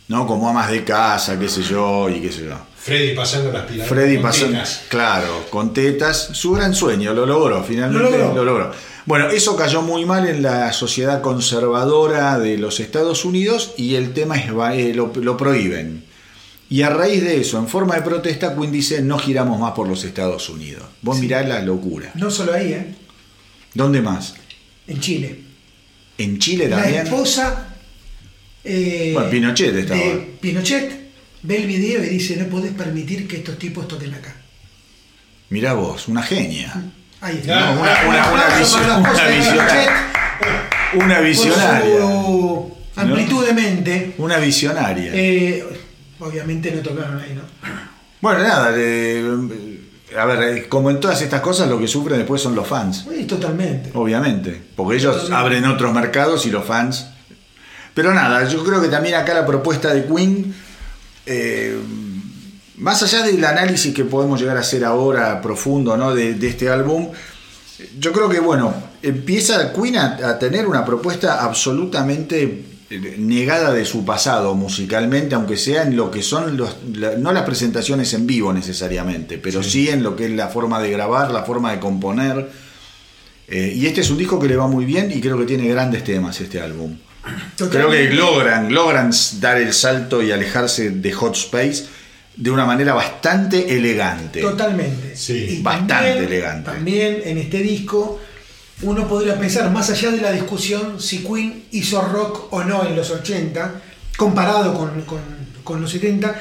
¿no? 0.08 0.26
Como 0.26 0.48
amas 0.48 0.70
de 0.70 0.84
casa, 0.84 1.38
qué 1.38 1.48
sé 1.48 1.62
yo, 1.62 2.08
y 2.10 2.20
qué 2.20 2.30
sé 2.30 2.44
yo. 2.44 2.58
Freddy 2.76 3.14
pasando 3.14 3.50
las 3.50 3.64
pilas. 3.64 3.88
Freddy 3.88 4.18
tetas. 4.18 4.82
claro, 4.88 5.46
con 5.48 5.72
tetas, 5.72 6.28
su 6.32 6.52
gran 6.52 6.74
sueño, 6.74 7.14
lo 7.14 7.24
logró, 7.24 7.64
finalmente 7.64 8.10
Lo 8.10 8.18
logró. 8.18 8.34
lo 8.34 8.44
logró. 8.44 8.72
Bueno, 9.06 9.28
eso 9.28 9.54
cayó 9.56 9.82
muy 9.82 10.04
mal 10.06 10.26
en 10.26 10.42
la 10.42 10.72
sociedad 10.72 11.20
conservadora 11.20 12.38
de 12.38 12.56
los 12.56 12.80
Estados 12.80 13.24
Unidos 13.24 13.74
y 13.76 13.96
el 13.96 14.14
tema 14.14 14.36
es, 14.36 14.46
eh, 14.78 14.94
lo, 14.94 15.12
lo 15.14 15.36
prohíben. 15.36 16.04
Y 16.70 16.82
a 16.82 16.88
raíz 16.90 17.22
de 17.22 17.38
eso, 17.40 17.58
en 17.58 17.68
forma 17.68 17.96
de 17.96 18.02
protesta, 18.02 18.56
Queen 18.56 18.72
dice, 18.72 19.02
no 19.02 19.18
giramos 19.18 19.60
más 19.60 19.72
por 19.72 19.86
los 19.86 20.02
Estados 20.04 20.48
Unidos. 20.48 20.84
Vos 21.02 21.18
mirá 21.18 21.42
la 21.42 21.60
locura. 21.60 22.10
No 22.14 22.30
solo 22.30 22.54
ahí, 22.54 22.72
¿eh? 22.72 22.94
¿Dónde 23.74 24.00
más? 24.00 24.34
En 24.86 25.00
Chile. 25.00 25.40
¿En 26.16 26.38
Chile 26.38 26.68
La 26.68 26.80
también? 26.82 27.02
esposa 27.06 27.74
eh, 28.64 29.10
Bueno, 29.12 29.30
Pinochet 29.30 29.74
estaba. 29.76 30.00
de 30.00 30.36
Pinochet 30.40 31.10
ve 31.42 31.56
el 31.58 31.66
video 31.66 32.02
y 32.02 32.08
dice, 32.08 32.36
no 32.36 32.46
podés 32.46 32.72
permitir 32.72 33.28
que 33.28 33.36
estos 33.36 33.58
tipos 33.58 33.86
toquen 33.86 34.14
acá. 34.14 34.34
Mirá 35.50 35.74
vos, 35.74 36.08
una 36.08 36.22
genia. 36.22 36.72
Ahí 37.20 37.42
No, 37.46 37.54
está. 37.54 37.70
una, 37.70 38.08
una- 38.08 38.32
una 38.32 38.58
visionaria. 38.58 40.10
Una 40.94 41.20
visionaria. 41.20 42.00
amplitud 42.96 43.46
de 43.46 43.52
mente. 43.52 44.14
Una 44.18 44.38
visionaria. 44.38 45.10
Eh, 45.14 45.64
obviamente 46.20 46.70
no 46.70 46.80
tocaron 46.82 47.20
ahí, 47.20 47.34
¿no? 47.34 47.42
Bueno, 48.20 48.42
nada, 48.42 48.72
eh, 48.76 49.22
a 50.18 50.24
ver, 50.26 50.42
eh, 50.58 50.68
como 50.68 50.90
en 50.90 51.00
todas 51.00 51.20
estas 51.20 51.40
cosas, 51.40 51.68
lo 51.68 51.78
que 51.78 51.88
sufren 51.88 52.18
después 52.18 52.40
son 52.40 52.54
los 52.54 52.66
fans, 52.66 53.04
Sí, 53.10 53.24
totalmente. 53.24 53.90
obviamente, 53.94 54.62
porque 54.76 54.96
ellos 54.96 55.12
Totalmente. 55.14 55.40
abren 55.58 55.64
otros 55.66 55.92
mercados 55.92 56.46
y 56.46 56.50
los 56.50 56.64
fans. 56.64 57.06
Pero 57.92 58.14
nada, 58.14 58.48
yo 58.48 58.64
creo 58.64 58.80
que 58.80 58.88
también 58.88 59.14
acá 59.16 59.34
la 59.34 59.44
propuesta 59.46 59.92
de 59.92 60.04
Queen, 60.06 60.54
eh, 61.26 61.76
más 62.84 63.02
allá 63.02 63.22
del 63.22 63.42
análisis 63.44 63.92
que 63.94 64.04
podemos 64.04 64.38
llegar 64.40 64.56
a 64.56 64.60
hacer 64.60 64.84
ahora 64.84 65.40
profundo 65.40 65.96
¿no? 65.96 66.14
de, 66.14 66.34
de 66.34 66.46
este 66.48 66.68
álbum, 66.68 67.08
yo 67.98 68.12
creo 68.12 68.28
que, 68.28 68.40
bueno, 68.40 68.72
empieza 69.02 69.72
Queen 69.72 69.96
a, 69.96 70.16
a 70.28 70.38
tener 70.38 70.66
una 70.66 70.84
propuesta 70.84 71.42
absolutamente 71.42 72.62
eh, 72.90 73.16
negada 73.18 73.72
de 73.72 73.84
su 73.84 74.04
pasado 74.04 74.54
musicalmente, 74.54 75.34
aunque 75.34 75.56
sea 75.56 75.82
en 75.82 75.96
lo 75.96 76.10
que 76.10 76.22
son 76.22 76.56
los, 76.56 76.76
la- 76.94 77.16
no 77.16 77.32
las 77.32 77.42
presentaciones 77.44 78.12
en 78.14 78.26
vivo 78.26 78.52
necesariamente, 78.52 79.38
pero 79.38 79.62
sí. 79.62 79.88
en 79.88 80.02
lo 80.02 80.14
que 80.14 80.26
es 80.26 80.30
la 80.32 80.48
forma 80.48 80.80
de 80.80 80.90
grabar, 80.90 81.30
la 81.32 81.42
forma 81.42 81.72
de 81.72 81.80
componer. 81.80 82.50
Eh, 83.48 83.72
y 83.76 83.86
este 83.86 84.00
es 84.02 84.10
un 84.10 84.18
disco 84.18 84.38
que 84.38 84.48
le 84.48 84.56
va 84.56 84.68
muy 84.68 84.84
bien 84.84 85.10
y 85.10 85.20
creo 85.20 85.36
que 85.38 85.44
tiene 85.44 85.66
grandes 85.68 86.04
temas 86.04 86.40
este 86.40 86.60
álbum. 86.60 86.96
Creo 87.56 87.90
que 87.90 88.10
logran, 88.10 88.72
logran 88.72 89.10
dar 89.40 89.56
el 89.58 89.72
salto 89.72 90.22
y 90.22 90.30
alejarse 90.30 90.90
de 90.90 91.12
Hot 91.12 91.34
Space 91.36 91.84
de 92.36 92.50
una 92.50 92.64
manera 92.64 92.94
bastante 92.94 93.76
elegante. 93.76 94.40
Totalmente. 94.40 95.16
Sí, 95.16 95.60
bastante 95.62 96.18
elegante. 96.24 96.70
También 96.70 97.22
en 97.24 97.38
este 97.38 97.58
disco 97.58 98.20
uno 98.82 99.06
podría 99.06 99.38
pensar, 99.38 99.70
más 99.70 99.88
allá 99.90 100.10
de 100.10 100.20
la 100.20 100.32
discusión 100.32 101.00
si 101.00 101.18
Queen 101.24 101.64
hizo 101.70 102.00
rock 102.02 102.52
o 102.52 102.64
no 102.64 102.84
en 102.86 102.96
los 102.96 103.10
80, 103.10 103.80
comparado 104.16 104.74
con, 104.74 105.02
con- 105.02 105.44
con 105.62 105.80
los 105.80 105.90
70, 105.92 106.34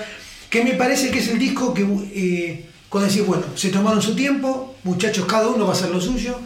que 0.49 0.63
me 0.63 0.71
parece 0.73 1.09
que 1.11 1.19
es 1.19 1.27
el 1.29 1.39
disco 1.39 1.73
que, 1.73 1.83
eh, 2.13 2.65
cuando 2.89 3.07
decís, 3.09 3.25
bueno, 3.25 3.43
se 3.55 3.69
tomaron 3.69 4.01
su 4.01 4.15
tiempo, 4.15 4.75
muchachos, 4.83 5.25
cada 5.25 5.47
uno 5.47 5.65
va 5.65 5.73
a 5.73 5.75
hacer 5.75 5.89
lo 5.91 6.01
suyo, 6.01 6.39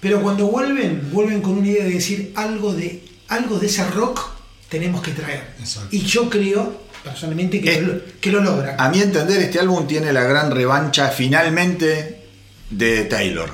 pero 0.00 0.20
cuando 0.20 0.46
vuelven, 0.48 1.08
vuelven 1.12 1.40
con 1.40 1.58
una 1.58 1.66
idea 1.68 1.84
de 1.84 1.90
decir 1.92 2.32
algo 2.36 2.72
de, 2.74 3.02
algo 3.28 3.58
de 3.58 3.66
ese 3.68 3.84
rock 3.90 4.20
tenemos 4.68 5.00
que 5.02 5.12
traer. 5.12 5.54
Exacto. 5.58 5.88
Y 5.94 6.00
yo 6.02 6.28
creo, 6.28 6.82
personalmente, 7.04 7.60
que, 7.60 7.72
Es- 7.72 7.82
lo, 7.82 7.94
que 8.20 8.30
lo 8.30 8.40
logran. 8.42 8.74
A 8.78 8.88
mi 8.88 9.00
entender, 9.00 9.40
este 9.40 9.58
álbum 9.60 9.86
tiene 9.86 10.12
la 10.12 10.22
gran 10.24 10.50
revancha 10.50 11.08
finalmente 11.08 12.22
de 12.70 13.04
Taylor. 13.04 13.50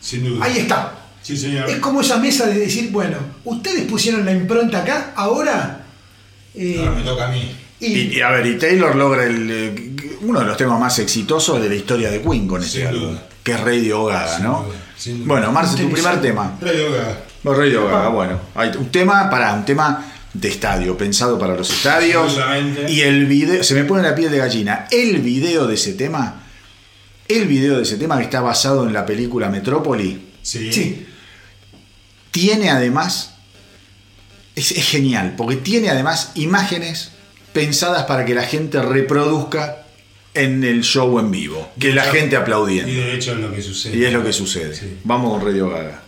Sin 0.00 0.24
duda. 0.24 0.44
Ahí 0.44 0.58
está. 0.58 0.92
Sí, 1.22 1.36
señor. 1.36 1.68
Es 1.68 1.78
como 1.78 2.00
esa 2.00 2.18
mesa 2.18 2.46
de 2.46 2.58
decir, 2.60 2.90
bueno, 2.92 3.16
ustedes 3.44 3.82
pusieron 3.90 4.24
la 4.24 4.32
impronta 4.32 4.82
acá, 4.82 5.12
ahora. 5.16 5.84
eh, 6.54 6.76
Ahora 6.78 6.92
me 6.92 7.02
toca 7.02 7.26
a 7.26 7.28
mí. 7.30 7.50
y, 7.80 7.86
Y, 7.86 8.16
y 8.18 8.20
a 8.20 8.30
ver, 8.30 8.46
y 8.46 8.56
Taylor 8.58 8.94
logra 8.94 9.24
el, 9.24 9.50
eh, 9.50 9.90
uno 10.22 10.40
de 10.40 10.46
los 10.46 10.56
temas 10.56 10.78
más 10.78 10.98
exitosos 11.00 11.60
de 11.60 11.68
la 11.68 11.74
historia 11.74 12.10
de 12.10 12.22
Queen 12.22 12.46
con 12.46 12.62
este 12.62 12.86
álbum, 12.86 13.10
duda. 13.10 13.26
que 13.42 13.52
es 13.52 13.60
Radio 13.60 14.04
Gaga, 14.04 14.38
¿no? 14.38 14.62
duda, 14.68 14.76
sin 14.96 15.18
duda. 15.18 15.26
Bueno, 15.26 15.50
Marce, 15.52 15.76
tu 15.82 15.90
primer 15.90 16.20
tema. 16.20 16.56
Radio 16.60 16.92
Gaga. 16.92 17.18
Radio 17.44 17.86
Gaga, 17.86 18.08
bueno. 18.08 18.40
Hay 18.54 18.70
un 18.76 18.90
tema 18.92 19.28
para 19.28 19.52
un 19.54 19.64
tema 19.64 20.12
de 20.40 20.48
estadio, 20.48 20.96
pensado 20.96 21.38
para 21.38 21.54
los 21.56 21.70
estadios. 21.70 22.38
Y 22.88 23.00
el 23.02 23.26
video, 23.26 23.62
se 23.64 23.74
me 23.74 23.84
pone 23.84 24.02
la 24.02 24.14
piel 24.14 24.30
de 24.30 24.38
gallina. 24.38 24.86
El 24.90 25.18
video 25.18 25.66
de 25.66 25.74
ese 25.74 25.94
tema, 25.94 26.42
el 27.28 27.46
video 27.46 27.76
de 27.76 27.82
ese 27.82 27.96
tema 27.96 28.18
que 28.18 28.24
está 28.24 28.40
basado 28.40 28.86
en 28.86 28.92
la 28.92 29.04
película 29.06 29.48
Metrópoli, 29.48 30.22
Sí. 30.42 30.72
sí, 30.72 31.06
tiene 32.30 32.70
además, 32.70 33.34
es, 34.54 34.70
es 34.72 34.84
genial, 34.88 35.34
porque 35.36 35.56
tiene 35.56 35.90
además 35.90 36.30
imágenes 36.36 37.10
pensadas 37.52 38.04
para 38.04 38.24
que 38.24 38.34
la 38.34 38.42
gente 38.44 38.80
reproduzca 38.80 39.82
en 40.34 40.62
el 40.62 40.82
show 40.84 41.18
en 41.18 41.30
vivo, 41.30 41.72
que 41.80 41.92
la 41.94 42.04
gente 42.04 42.36
Y 42.36 42.38
aplaudiendo. 42.38 42.92
de 42.92 43.14
hecho 43.14 43.32
es 43.32 43.38
lo 43.38 43.52
que 43.52 43.62
sucede. 43.62 43.96
Y 43.96 44.04
es 44.04 44.12
lo 44.12 44.22
que 44.22 44.32
sucede. 44.32 44.76
Sí. 44.76 44.98
Vamos 45.04 45.32
con 45.32 45.44
Radio 45.46 45.70
Gaga. 45.70 46.02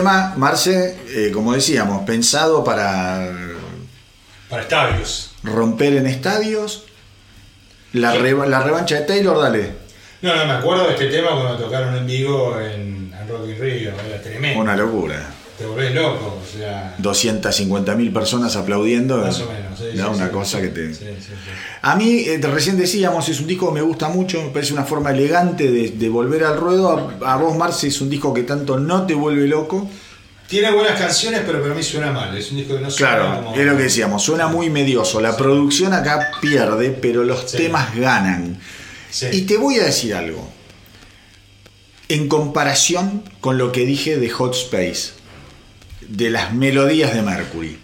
Tema, 0.00 0.32
Marce, 0.38 0.96
eh, 1.08 1.30
como 1.30 1.52
decíamos, 1.52 2.06
pensado 2.06 2.64
para 2.64 3.28
Para 4.48 4.62
estadios. 4.62 5.32
romper 5.42 5.94
en 5.96 6.06
estadios. 6.06 6.84
La, 7.92 8.12
revancha 8.14 8.94
de 8.94 9.02
Taylor, 9.02 9.38
dale. 9.38 9.72
No, 10.22 10.34
no, 10.34 10.46
me 10.46 10.52
acuerdo 10.52 10.86
de 10.86 10.92
este 10.92 11.08
tema 11.08 11.32
cuando 11.32 11.56
tocaron 11.58 11.94
en 11.96 12.06
vivo 12.06 12.58
en, 12.58 13.12
en 13.12 13.28
Rock 13.28 13.48
in 13.48 13.60
Rio. 13.60 13.92
Era 14.08 14.22
tremendo. 14.22 14.60
Una 14.60 14.74
locura. 14.74 15.26
Te 15.58 15.66
volvés 15.66 15.94
loco, 15.94 16.39
sea. 16.70 16.96
250.000 17.02 18.12
personas 18.12 18.56
aplaudiendo. 18.56 19.18
Más 19.18 19.40
o 19.40 19.46
menos. 19.46 19.78
sí, 19.78 19.96
da 19.96 20.04
sí, 20.06 20.10
una 20.14 20.26
sí. 20.26 20.32
cosa 20.32 20.60
que 20.60 20.68
te. 20.68 20.92
A 21.82 21.96
mí, 21.96 22.24
eh, 22.26 22.38
recién 22.42 22.76
decíamos, 22.78 23.28
es 23.28 23.40
un 23.40 23.46
disco 23.46 23.68
que 23.68 23.74
me 23.74 23.82
gusta 23.82 24.08
mucho, 24.08 24.42
me 24.42 24.50
parece 24.50 24.72
una 24.72 24.84
forma 24.84 25.10
elegante 25.10 25.70
de, 25.70 25.90
de 25.90 26.08
volver 26.08 26.44
al 26.44 26.56
ruedo. 26.56 27.12
A, 27.22 27.32
a 27.34 27.36
vos, 27.36 27.56
Marce, 27.56 27.88
es 27.88 28.00
un 28.00 28.10
disco 28.10 28.32
que 28.34 28.42
tanto 28.42 28.78
no 28.78 29.06
te 29.06 29.14
vuelve 29.14 29.46
loco. 29.46 29.88
Tiene 30.48 30.72
buenas 30.72 30.98
canciones, 30.98 31.42
pero 31.46 31.62
para 31.62 31.74
mí 31.74 31.82
suena 31.82 32.10
mal. 32.10 32.36
Es 32.36 32.50
un 32.50 32.56
disco 32.56 32.74
que 32.74 32.80
no 32.80 32.90
suena 32.90 33.16
Claro, 33.16 33.44
como. 33.44 33.54
es 33.54 33.64
lo 33.64 33.76
que 33.76 33.84
decíamos, 33.84 34.20
suena 34.22 34.48
muy 34.48 34.68
medioso. 34.68 35.20
La 35.20 35.36
producción 35.36 35.92
acá 35.92 36.32
pierde, 36.40 36.90
pero 36.90 37.22
los 37.22 37.46
temas 37.52 37.94
ganan. 37.94 38.58
Y 39.30 39.42
te 39.42 39.56
voy 39.56 39.78
a 39.78 39.84
decir 39.84 40.12
algo. 40.14 40.48
En 42.08 42.26
comparación 42.26 43.22
con 43.40 43.58
lo 43.58 43.70
que 43.70 43.86
dije 43.86 44.16
de 44.18 44.28
Hot 44.30 44.54
Space, 44.56 45.12
de 46.10 46.28
las 46.30 46.52
melodías 46.52 47.14
de 47.14 47.22
Mercury. 47.22 47.78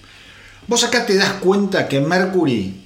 Vos 0.66 0.85
acá 0.85 1.07
te 1.07 1.16
das 1.16 1.32
cuenta 1.35 1.89
que 1.89 2.01
Mercury 2.01 2.82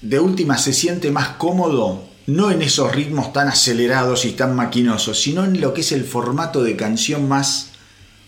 de 0.00 0.18
última 0.20 0.56
se 0.56 0.72
siente 0.72 1.10
más 1.10 1.30
cómodo, 1.30 2.04
no 2.26 2.50
en 2.50 2.62
esos 2.62 2.94
ritmos 2.94 3.32
tan 3.32 3.48
acelerados 3.48 4.24
y 4.24 4.32
tan 4.32 4.54
maquinosos, 4.54 5.20
sino 5.20 5.44
en 5.44 5.60
lo 5.60 5.74
que 5.74 5.80
es 5.80 5.92
el 5.92 6.04
formato 6.04 6.62
de 6.62 6.76
canción 6.76 7.28
más 7.28 7.70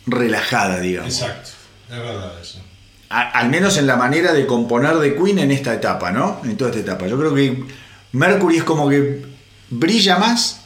relajada, 0.07 0.81
digamos. 0.81 1.21
Exacto, 1.21 1.51
es 1.91 1.97
verdad 1.99 2.33
eso. 2.41 2.59
A- 3.11 3.31
al 3.31 3.49
menos 3.51 3.77
en 3.77 3.87
la 3.87 3.97
manera 3.97 4.33
de 4.33 4.47
componer 4.47 4.97
de 4.97 5.15
Queen 5.17 5.39
en 5.39 5.51
esta 5.51 5.75
etapa, 5.75 6.11
¿no? 6.13 6.41
En 6.45 6.57
toda 6.57 6.71
esta 6.71 6.81
etapa. 6.81 7.07
Yo 7.07 7.19
creo 7.19 7.35
que 7.35 7.65
Mercury 8.13 8.57
es 8.59 8.65
como 8.65 8.89
que 8.89 9.23
brilla 9.69 10.19
más 10.19 10.61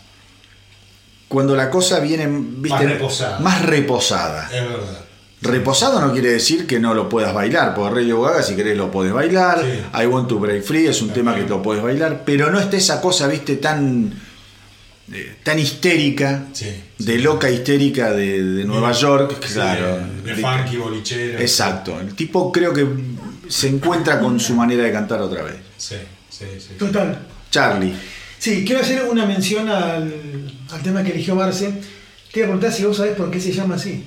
cuando 1.28 1.56
la 1.56 1.68
cosa 1.70 2.00
viene 2.00 2.26
¿viste? 2.30 2.86
reposada. 2.86 3.38
más 3.40 3.62
reposada. 3.62 4.44
Es 4.46 4.62
verdad. 4.62 5.00
Reposado 5.44 6.00
no 6.00 6.12
quiere 6.12 6.30
decir 6.32 6.66
que 6.66 6.80
no 6.80 6.94
lo 6.94 7.08
puedas 7.08 7.32
bailar, 7.34 7.74
porque 7.74 7.94
Radio 7.96 8.22
Gaga 8.22 8.42
si 8.42 8.56
querés 8.56 8.76
lo 8.76 8.90
podés 8.90 9.12
bailar, 9.12 9.60
Sí. 9.62 10.02
I 10.02 10.06
Want 10.06 10.28
to 10.28 10.38
Break 10.38 10.62
Free 10.64 10.86
es 10.86 11.02
un 11.02 11.10
tema 11.10 11.34
que 11.34 11.42
lo 11.42 11.62
podés 11.62 11.82
bailar, 11.82 12.22
pero 12.24 12.50
no 12.50 12.58
está 12.58 12.76
esa 12.76 13.00
cosa, 13.00 13.26
viste, 13.28 13.56
tan, 13.56 14.12
eh, 15.12 15.36
tan 15.42 15.58
histérica, 15.58 16.44
Sí, 16.52 16.66
de 16.98 17.18
loca 17.18 17.50
histérica 17.50 18.12
de, 18.12 18.42
de 18.42 18.64
Nueva 18.64 18.92
York, 18.92 19.38
claro. 19.52 19.98
De, 20.24 20.34
De- 20.34 20.42
funky, 20.42 20.76
bolichero. 20.78 21.38
Exacto, 21.38 22.00
el 22.00 22.14
tipo 22.14 22.50
creo 22.50 22.72
que 22.72 22.86
se 23.48 23.68
encuentra 23.68 24.18
con 24.20 24.40
su 24.40 24.54
manera 24.54 24.82
de 24.84 24.92
cantar 24.92 25.20
otra 25.20 25.42
vez. 25.42 25.56
Sí, 25.76 25.96
sí, 26.30 26.46
sí. 26.58 26.74
Total. 26.78 27.18
Charlie, 27.50 27.92
Sí, 28.38 28.62
quiero 28.66 28.82
hacer 28.82 29.02
una 29.04 29.24
mención 29.24 29.68
al, 29.70 30.12
al 30.70 30.82
tema 30.82 31.02
que 31.02 31.12
eligió 31.12 31.34
Marce. 31.34 31.66
Te 32.30 32.40
voy 32.40 32.42
a 32.42 32.44
preguntar 32.46 32.72
si 32.72 32.84
vos 32.84 32.96
sabés 32.98 33.14
por 33.14 33.30
qué 33.30 33.40
se 33.40 33.52
llama 33.52 33.76
así. 33.76 34.04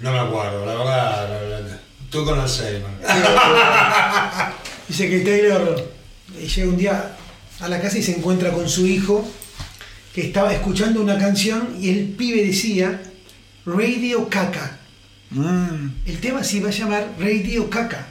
No 0.00 0.12
me 0.12 0.18
acuerdo, 0.18 0.64
la 0.66 0.74
verdad. 0.74 1.28
La 1.28 1.38
verdad. 1.40 1.80
Tú 2.10 2.24
con 2.24 2.38
Alzheimer. 2.38 2.82
Dice 4.88 5.10
que 5.10 5.20
Taylor 5.20 5.92
eh, 6.38 6.46
llega 6.46 6.68
un 6.68 6.76
día 6.76 7.16
a 7.60 7.68
la 7.68 7.80
casa 7.80 7.98
y 7.98 8.02
se 8.02 8.16
encuentra 8.16 8.50
con 8.52 8.68
su 8.68 8.86
hijo 8.86 9.28
que 10.14 10.22
estaba 10.22 10.52
escuchando 10.52 11.00
una 11.02 11.18
canción 11.18 11.76
y 11.80 11.90
el 11.90 12.06
pibe 12.10 12.44
decía 12.44 13.02
Radio 13.66 14.28
Caca. 14.28 14.78
mm, 15.30 15.88
El 16.06 16.20
tema 16.20 16.42
se 16.42 16.60
va 16.60 16.68
a 16.68 16.72
llamar 16.72 17.08
Radio 17.18 17.68
Caca. 17.68 18.06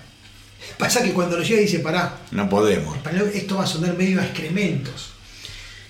Pasa 0.77 1.01
que 1.01 1.13
cuando 1.13 1.37
lo 1.37 1.43
llega 1.43 1.61
dice, 1.61 1.79
pará, 1.79 2.17
no 2.31 2.47
podemos. 2.49 2.95
esto 3.33 3.55
va 3.57 3.63
a 3.63 3.67
sonar 3.67 3.97
medio 3.97 4.21
a 4.21 4.25
excrementos. 4.25 5.13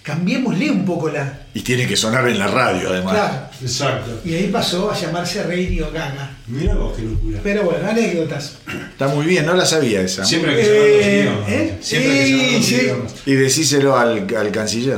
Cambiémosle 0.08 0.72
un 0.72 0.86
poco 0.86 1.10
la... 1.10 1.42
Y 1.54 1.60
tiene 1.60 1.86
que 1.86 1.98
sonar 1.98 2.26
en 2.30 2.40
la 2.40 2.48
radio 2.48 2.88
además. 2.94 3.14
Claro. 3.14 3.40
Exacto. 3.62 4.22
Y 4.24 4.36
ahí 4.36 4.48
pasó 4.48 4.90
a 4.90 4.98
llamarse 4.98 5.44
Radio 5.44 5.92
Gaga. 5.92 6.32
Mira 6.48 6.76
vos 6.76 6.96
qué 6.96 7.04
locura. 7.04 7.40
Pero 7.44 7.64
bueno, 7.64 7.90
anécdotas. 7.90 8.58
Está 8.92 9.10
muy 9.10 9.26
bien, 9.26 9.46
no 9.46 9.54
la 9.54 9.66
sabía 9.66 10.00
esa. 10.00 10.24
Siempre 10.24 10.52
hay 10.52 10.58
que 10.58 10.66
saber 10.66 10.80
los 10.80 11.06
Eh, 11.06 11.20
idiomas. 11.20 11.50
¿eh? 11.50 11.78
Siempre 11.82 12.12
hay 12.22 12.32
que 12.38 12.54
los 12.58 12.66
Sí, 12.66 12.76
sí. 12.76 12.82
idiomas. 12.86 13.14
Y 13.26 13.34
decíselo 13.34 13.98
al, 13.98 14.28
al 14.34 14.52
canciller. 14.52 14.98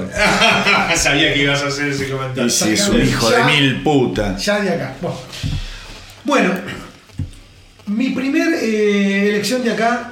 Sabía 0.96 1.34
que 1.34 1.42
ibas 1.42 1.64
a 1.64 1.68
hacer 1.70 1.88
ese 1.90 2.08
comentario. 2.08 2.46
Y 2.46 2.50
si 2.52 2.70
es 2.70 2.88
un 2.88 3.02
hijo 3.02 3.32
de 3.32 3.44
mil 3.46 3.82
putas. 3.82 4.46
Ya 4.46 4.60
de 4.62 4.70
acá. 4.70 4.94
Bueno, 5.02 5.18
Bueno, 6.24 6.54
mi 7.88 8.12
primer 8.12 8.54
eh, 8.62 9.30
elección 9.30 9.64
de 9.64 9.72
acá 9.72 10.12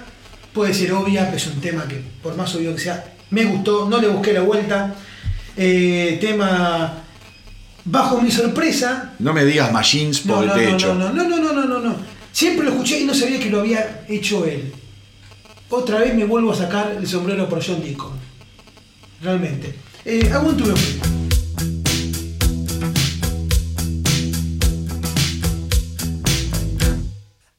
puede 0.53 0.73
ser 0.73 0.91
obvia, 0.93 1.25
pero 1.25 1.37
es 1.37 1.45
un 1.45 1.61
tema 1.61 1.87
que, 1.87 2.01
por 2.23 2.35
más 2.35 2.55
obvio 2.55 2.73
que 2.73 2.81
sea, 2.81 3.13
me 3.31 3.45
gustó, 3.45 3.87
no 3.89 3.99
le 3.99 4.07
busqué 4.07 4.33
la 4.33 4.41
vuelta. 4.41 4.95
Eh, 5.55 6.17
tema 6.21 7.03
bajo 7.85 8.21
mi 8.21 8.31
sorpresa. 8.31 9.13
No 9.19 9.33
me 9.33 9.45
digas 9.45 9.71
machines 9.71 10.19
por 10.19 10.37
No, 10.37 10.41
el 10.43 10.47
no, 10.47 10.53
techo. 10.77 10.93
no, 10.93 11.11
no, 11.11 11.23
no, 11.27 11.37
no, 11.39 11.53
no, 11.53 11.65
no, 11.65 11.79
no. 11.79 11.95
Siempre 12.31 12.65
lo 12.65 12.71
escuché 12.71 12.99
y 12.99 13.05
no 13.05 13.13
sabía 13.13 13.39
que 13.39 13.49
lo 13.49 13.61
había 13.61 14.05
hecho 14.07 14.45
él. 14.45 14.71
Otra 15.69 15.99
vez 15.99 16.13
me 16.13 16.25
vuelvo 16.25 16.51
a 16.51 16.55
sacar 16.55 16.91
el 16.97 17.07
sombrero 17.07 17.49
por 17.49 17.65
John 17.65 17.81
Deacon. 17.83 18.11
Realmente. 19.21 19.75
Eh, 20.05 20.29
I 20.31 20.37
want 20.37 20.57
to 20.59 20.65
be 20.65 20.75
free. 20.75 22.07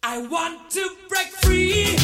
I 0.02 0.18
want 0.30 0.70
to 0.70 0.90
break 1.08 1.28
free. 1.42 1.97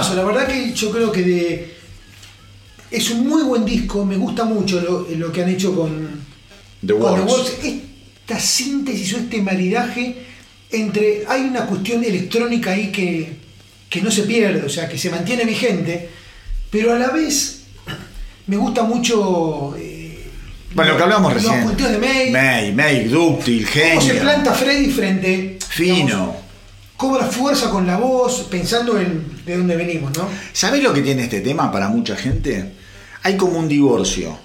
Temazo. 0.00 0.14
La 0.16 0.24
verdad 0.24 0.46
que 0.48 0.72
yo 0.72 0.90
creo 0.90 1.12
que 1.12 1.22
de- 1.22 1.74
es 2.90 3.10
un 3.10 3.28
muy 3.28 3.42
buen 3.42 3.64
disco. 3.64 4.04
Me 4.04 4.16
gusta 4.16 4.44
mucho 4.44 4.80
lo, 4.80 5.06
lo 5.16 5.32
que 5.32 5.42
han 5.42 5.48
hecho 5.48 5.74
con, 5.74 6.20
The 6.86 6.94
con 6.94 7.14
The 7.14 7.20
Works. 7.22 7.32
Works. 7.32 7.52
Esta 7.64 8.38
síntesis 8.40 9.14
o 9.14 9.18
este 9.18 9.40
maridaje 9.42 10.16
entre. 10.70 11.24
Hay 11.28 11.42
una 11.42 11.66
cuestión 11.66 12.02
electrónica 12.04 12.70
ahí 12.72 12.90
que, 12.92 13.32
que 13.88 14.00
no 14.02 14.10
se 14.10 14.22
pierde, 14.22 14.62
o 14.64 14.68
sea, 14.68 14.88
que 14.88 14.96
se 14.98 15.10
mantiene 15.10 15.44
vigente, 15.44 16.08
pero 16.70 16.92
a 16.94 16.98
la 16.98 17.08
vez 17.10 17.62
me 18.46 18.56
gusta 18.56 18.82
mucho. 18.84 19.74
eh, 19.78 20.26
Bueno, 20.74 20.92
lo 20.92 20.96
que 20.96 21.02
hablamos 21.02 21.34
los 21.34 21.42
recién. 21.42 21.64
punteos 21.64 21.90
de 21.92 21.98
May. 21.98 22.30
May, 22.30 22.72
May, 22.72 23.04
dúctil, 23.08 23.66
¿Cómo 23.66 24.00
se 24.00 24.06
genio. 24.08 24.22
planta 24.22 24.52
Freddy 24.54 24.90
frente? 24.90 25.58
Fino. 25.68 26.04
digamos, 26.06 26.36
cobra 27.00 27.24
fuerza 27.26 27.70
con 27.70 27.86
la 27.86 27.96
voz, 27.96 28.46
pensando 28.50 29.00
en 29.00 29.24
de 29.46 29.56
dónde 29.56 29.74
venimos, 29.74 30.14
¿no? 30.18 30.28
¿Sabés 30.52 30.82
lo 30.82 30.92
que 30.92 31.00
tiene 31.00 31.22
este 31.22 31.40
tema 31.40 31.72
para 31.72 31.88
mucha 31.88 32.14
gente? 32.14 32.72
Hay 33.22 33.38
como 33.38 33.58
un 33.58 33.68
divorcio. 33.68 34.38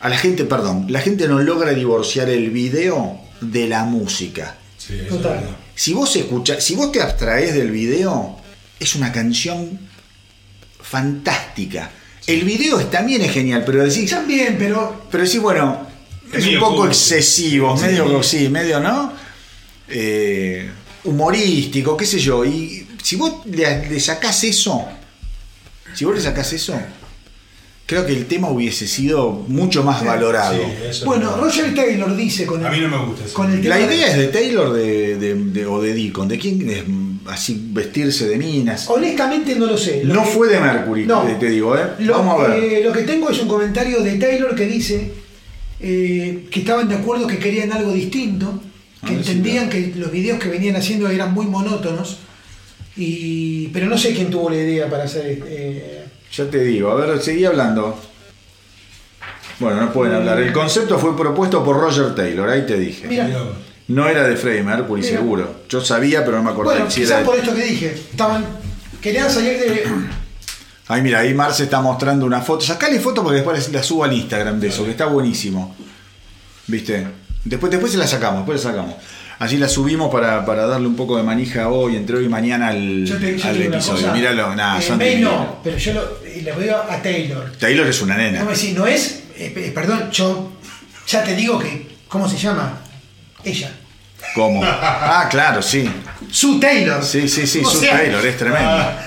A 0.00 0.08
la 0.08 0.18
gente, 0.18 0.44
perdón, 0.44 0.86
la 0.88 1.00
gente 1.00 1.28
no 1.28 1.38
logra 1.38 1.70
divorciar 1.72 2.28
el 2.30 2.50
video 2.50 3.20
de 3.40 3.68
la 3.68 3.84
música. 3.84 4.56
Sí, 4.76 5.02
Total. 5.08 5.38
es. 5.38 5.80
Si 5.80 5.92
vos 5.92 6.16
escuchas, 6.16 6.64
si 6.64 6.74
vos 6.74 6.90
te 6.90 7.00
abstraes 7.00 7.54
del 7.54 7.70
video, 7.70 8.36
es 8.80 8.96
una 8.96 9.12
canción 9.12 9.78
fantástica. 10.80 11.92
El 12.26 12.42
video 12.42 12.78
también 12.86 13.22
es 13.22 13.30
genial, 13.30 13.62
pero 13.64 13.84
decís, 13.84 14.10
También, 14.10 14.56
pero 14.58 15.06
pero 15.12 15.22
decís, 15.22 15.40
bueno, 15.40 15.86
Es 16.32 16.44
es 16.44 16.54
un 16.54 16.58
poco 16.58 16.88
excesivo, 16.88 17.76
Sí. 17.76 17.84
medio, 17.84 18.22
sí, 18.24 18.48
medio, 18.48 18.80
¿no? 18.80 19.12
Eh, 19.88 20.68
humorístico, 21.04 21.96
qué 21.96 22.06
sé 22.06 22.18
yo. 22.18 22.44
Y 22.44 22.86
si 23.02 23.16
vos 23.16 23.44
le, 23.46 23.88
le 23.88 24.00
sacás 24.00 24.44
eso, 24.44 24.84
si 25.94 26.04
vos 26.04 26.14
le 26.14 26.20
sacás 26.20 26.52
eso, 26.52 26.74
creo 27.86 28.06
que 28.06 28.12
el 28.12 28.26
tema 28.26 28.48
hubiese 28.50 28.86
sido 28.86 29.30
mucho 29.48 29.82
más 29.82 30.04
valorado. 30.04 30.56
Sí, 30.92 31.02
bueno. 31.04 31.36
Roger 31.36 31.74
Taylor 31.74 32.14
dice 32.16 32.46
con 32.46 32.60
el, 32.60 32.66
A 32.66 32.70
mí 32.70 32.80
no 32.80 32.88
me 32.88 33.04
gusta 33.06 33.24
eso. 33.24 33.34
con 33.34 33.52
el 33.52 33.60
tema 33.60 33.76
La 33.78 33.86
de- 33.86 33.94
idea 33.94 34.06
es 34.08 34.16
de 34.18 34.28
Taylor 34.28 34.72
de, 34.72 35.16
de- 35.18 35.34
de- 35.34 35.66
o 35.66 35.80
de 35.82 35.94
Deacon. 35.94 36.28
¿De 36.28 36.38
quién 36.38 36.70
es? 36.70 36.82
así 37.24 37.68
vestirse 37.70 38.26
de 38.26 38.36
minas. 38.36 38.88
Honestamente 38.90 39.54
no 39.54 39.66
lo 39.66 39.78
sé. 39.78 40.02
Lo 40.02 40.12
No 40.14 40.24
que- 40.24 40.30
fue 40.30 40.48
de 40.48 40.58
Mercury, 40.58 41.06
No. 41.06 41.22
te, 41.22 41.34
te 41.34 41.50
digo, 41.50 41.76
¿eh? 41.76 41.82
Lo, 42.00 42.14
Vamos 42.14 42.40
a 42.44 42.48
ver. 42.48 42.64
eh, 42.64 42.82
lo 42.82 42.92
que 42.92 43.02
tengo 43.02 43.30
es 43.30 43.38
un 43.40 43.46
comentario 43.46 44.02
de 44.02 44.16
Taylor 44.18 44.56
que 44.56 44.66
dice 44.66 45.12
eh, 45.78 46.48
que 46.50 46.60
estaban 46.60 46.88
de 46.88 46.96
acuerdo 46.96 47.28
que 47.28 47.38
querían 47.38 47.72
algo 47.72 47.92
distinto, 47.92 48.60
que 49.10 49.14
ver 49.16 49.24
si 49.24 49.30
entendían 49.32 49.68
que 49.68 49.92
los 49.96 50.10
videos 50.10 50.38
que 50.38 50.48
venían 50.48 50.76
haciendo 50.76 51.08
eran 51.08 51.32
muy 51.32 51.46
monótonos, 51.46 52.18
y, 52.96 53.68
pero 53.68 53.86
no 53.86 53.96
sé 53.98 54.14
quién 54.14 54.30
tuvo 54.30 54.50
la 54.50 54.56
idea 54.56 54.88
para 54.90 55.04
hacer... 55.04 55.42
eh, 55.46 56.04
Ya 56.36 56.44
te 56.46 56.58
digo, 56.64 56.90
a 56.90 56.94
ver, 56.94 57.20
seguí 57.20 57.44
hablando. 57.44 57.98
Bueno, 59.58 59.80
no 59.80 59.92
pueden 59.92 60.14
hablar. 60.14 60.40
El 60.40 60.52
concepto 60.52 60.98
fue 60.98 61.16
propuesto 61.16 61.64
por 61.64 61.76
Roger 61.80 62.14
Taylor, 62.14 62.48
ahí 62.48 62.66
te 62.66 62.78
dije. 62.78 63.06
Mira. 63.06 63.24
Mirá. 63.24 63.40
No 63.88 64.08
era 64.08 64.26
de 64.26 64.62
Mercury, 64.62 65.02
Mira. 65.02 65.18
seguro. 65.18 65.62
Yo 65.68 65.80
sabía, 65.84 66.24
pero 66.24 66.38
no 66.38 66.42
me 66.44 66.50
acordaba 66.50 66.76
bueno, 66.78 66.90
si 66.90 67.02
era 67.02 67.18
de- 67.18 67.24
por 67.24 67.36
esto 67.36 67.54
que 67.54 67.64
dije, 67.64 67.94
estaban 68.10 68.44
querían 69.00 69.30
salir 69.30 69.58
de... 69.58 69.84
Ay, 70.88 71.02
mira, 71.02 71.20
ahí 71.20 71.32
Marce 71.34 71.64
está 71.64 71.80
mostrando 71.80 72.26
una 72.26 72.40
foto. 72.40 72.64
Sacale 72.64 72.98
foto 73.00 73.22
porque 73.22 73.36
después 73.36 73.70
la 73.72 73.82
subo 73.82 74.04
al 74.04 74.12
Instagram 74.12 74.60
de 74.60 74.68
eso, 74.68 74.84
que 74.84 74.90
está 74.92 75.06
buenísimo. 75.06 75.74
¿Viste? 76.66 77.06
Después, 77.44 77.70
después 77.70 77.92
se 77.92 77.98
la 77.98 78.06
sacamos, 78.06 78.40
después 78.40 78.62
la 78.64 78.70
sacamos. 78.70 78.94
Así 79.38 79.56
la 79.56 79.68
subimos 79.68 80.10
para, 80.12 80.44
para 80.46 80.66
darle 80.66 80.86
un 80.86 80.94
poco 80.94 81.16
de 81.16 81.24
manija 81.24 81.68
hoy, 81.68 81.96
entre 81.96 82.16
hoy 82.16 82.26
y 82.26 82.28
mañana 82.28 82.68
al, 82.68 83.04
Yo 83.04 83.16
te, 83.18 83.36
yo 83.36 83.48
al 83.48 83.52
te 83.54 83.58
digo 83.58 83.68
una 83.70 83.76
episodio. 83.78 84.12
Míralo, 84.12 84.54
nada, 84.54 84.80
eh, 84.80 85.18
no, 85.20 85.58
pero 85.64 85.76
yo 85.78 85.92
lo, 85.94 86.56
veo 86.56 86.76
a 86.88 87.02
Taylor. 87.02 87.50
Taylor 87.58 87.86
es 87.88 88.00
una 88.02 88.14
No 88.16 88.22
nena. 88.22 88.44
me 88.44 88.52
decís, 88.52 88.72
no 88.74 88.86
es, 88.86 89.22
eh, 89.36 89.50
pe- 89.52 89.72
perdón, 89.72 90.10
yo 90.12 90.52
ya 91.08 91.24
te 91.24 91.34
digo 91.34 91.58
que, 91.58 91.88
¿cómo 92.06 92.28
se 92.28 92.36
llama? 92.36 92.78
Ella. 93.42 93.72
¿Cómo? 94.36 94.62
Ah, 94.64 95.26
claro, 95.28 95.60
sí. 95.60 95.90
Su 96.30 96.60
Taylor. 96.60 97.02
Sí, 97.04 97.28
sí, 97.28 97.44
sí, 97.46 97.64
Sue 97.64 97.80
sea, 97.80 97.96
Taylor, 97.98 98.24
es 98.24 98.36
tremendo. 98.36 98.68
Ah, 98.70 98.98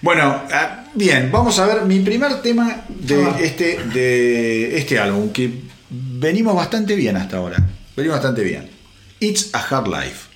Bueno, 0.00 0.42
ah, 0.50 0.84
bien, 0.94 1.30
vamos 1.30 1.58
a 1.58 1.66
ver 1.66 1.82
mi 1.82 2.00
primer 2.00 2.40
tema 2.40 2.84
de 2.88 3.22
Ah. 3.24 3.36
este, 3.40 3.78
de 3.92 4.78
este 4.78 4.98
álbum, 4.98 5.30
que 5.30 5.50
venimos 6.20 6.54
bastante 6.54 6.94
bien 6.94 7.16
hasta 7.16 7.38
ahora. 7.38 7.56
Venimos 7.96 8.16
bastante 8.18 8.44
bien. 8.44 8.70
It's 9.20 9.54
a 9.54 9.58
Hard 9.58 9.88
Life. 9.88 10.29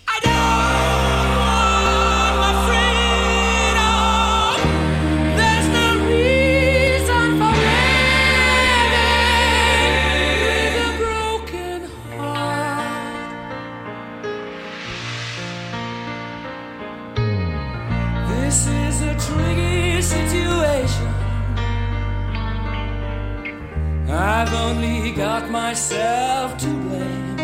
I've 24.25 24.55
only 24.55 25.13
got 25.13 25.51
myself 25.51 26.57
to 26.57 26.67
blame. 26.67 27.39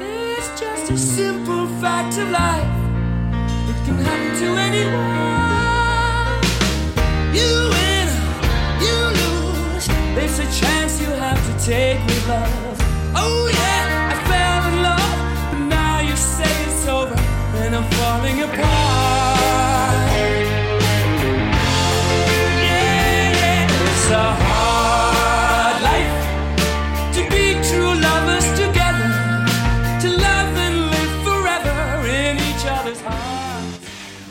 It's 0.00 0.58
just 0.58 0.90
a 0.90 0.96
simple 0.96 1.66
fact 1.82 2.16
of 2.16 2.30
life. 2.30 2.64
It 3.68 3.76
can 3.84 3.98
happen 3.98 4.32
to 4.40 4.48
anyone. 4.68 6.40
You 7.36 7.50
win, 7.74 8.08
you 8.86 8.96
lose. 9.20 9.86
There's 10.16 10.38
a 10.38 10.48
chance 10.60 10.98
you 10.98 11.10
have 11.10 11.40
to 11.46 11.66
take 11.66 12.00
with 12.06 12.26
love. 12.26 12.78
Oh 13.14 13.50
yeah, 13.52 14.12
I 14.12 14.16
fell 14.30 14.62
in 14.72 14.76
love, 14.82 15.52
but 15.52 15.62
now 15.76 16.00
you 16.00 16.16
say 16.16 16.54
it's 16.64 16.88
over, 16.88 17.20
and 17.62 17.76
I'm 17.76 17.84
falling 17.90 18.40
apart. 18.40 19.35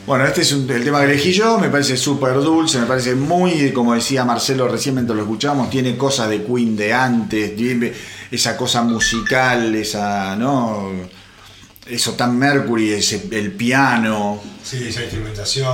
Bueno, 0.05 0.25
este 0.25 0.41
es 0.41 0.51
un- 0.51 0.69
el 0.69 0.83
tema 0.83 0.99
que 0.99 1.05
elegí 1.05 1.31
yo, 1.33 1.57
me 1.57 1.69
parece 1.69 1.97
súper 1.97 2.35
dulce, 2.35 2.77
me 2.79 2.85
parece 2.85 3.15
muy, 3.15 3.71
como 3.73 3.95
decía 3.95 4.23
Marcelo 4.23 4.67
recién 4.67 4.93
mientras 4.95 5.15
lo 5.15 5.23
escuchábamos, 5.23 5.69
tiene 5.71 5.97
cosas 5.97 6.29
de 6.29 6.43
Queen 6.43 6.75
de 6.75 6.93
antes, 6.93 7.55
tiene 7.55 7.91
esa 8.29 8.55
cosa 8.55 8.83
musical, 8.83 9.73
esa, 9.73 10.35
¿no? 10.35 10.91
Eso 11.87 12.13
tan 12.13 12.37
Mercury, 12.37 12.93
ese, 12.93 13.27
el 13.31 13.51
piano, 13.53 14.41
Sí, 14.63 14.85
esa 14.87 15.01
instrumentación. 15.01 15.73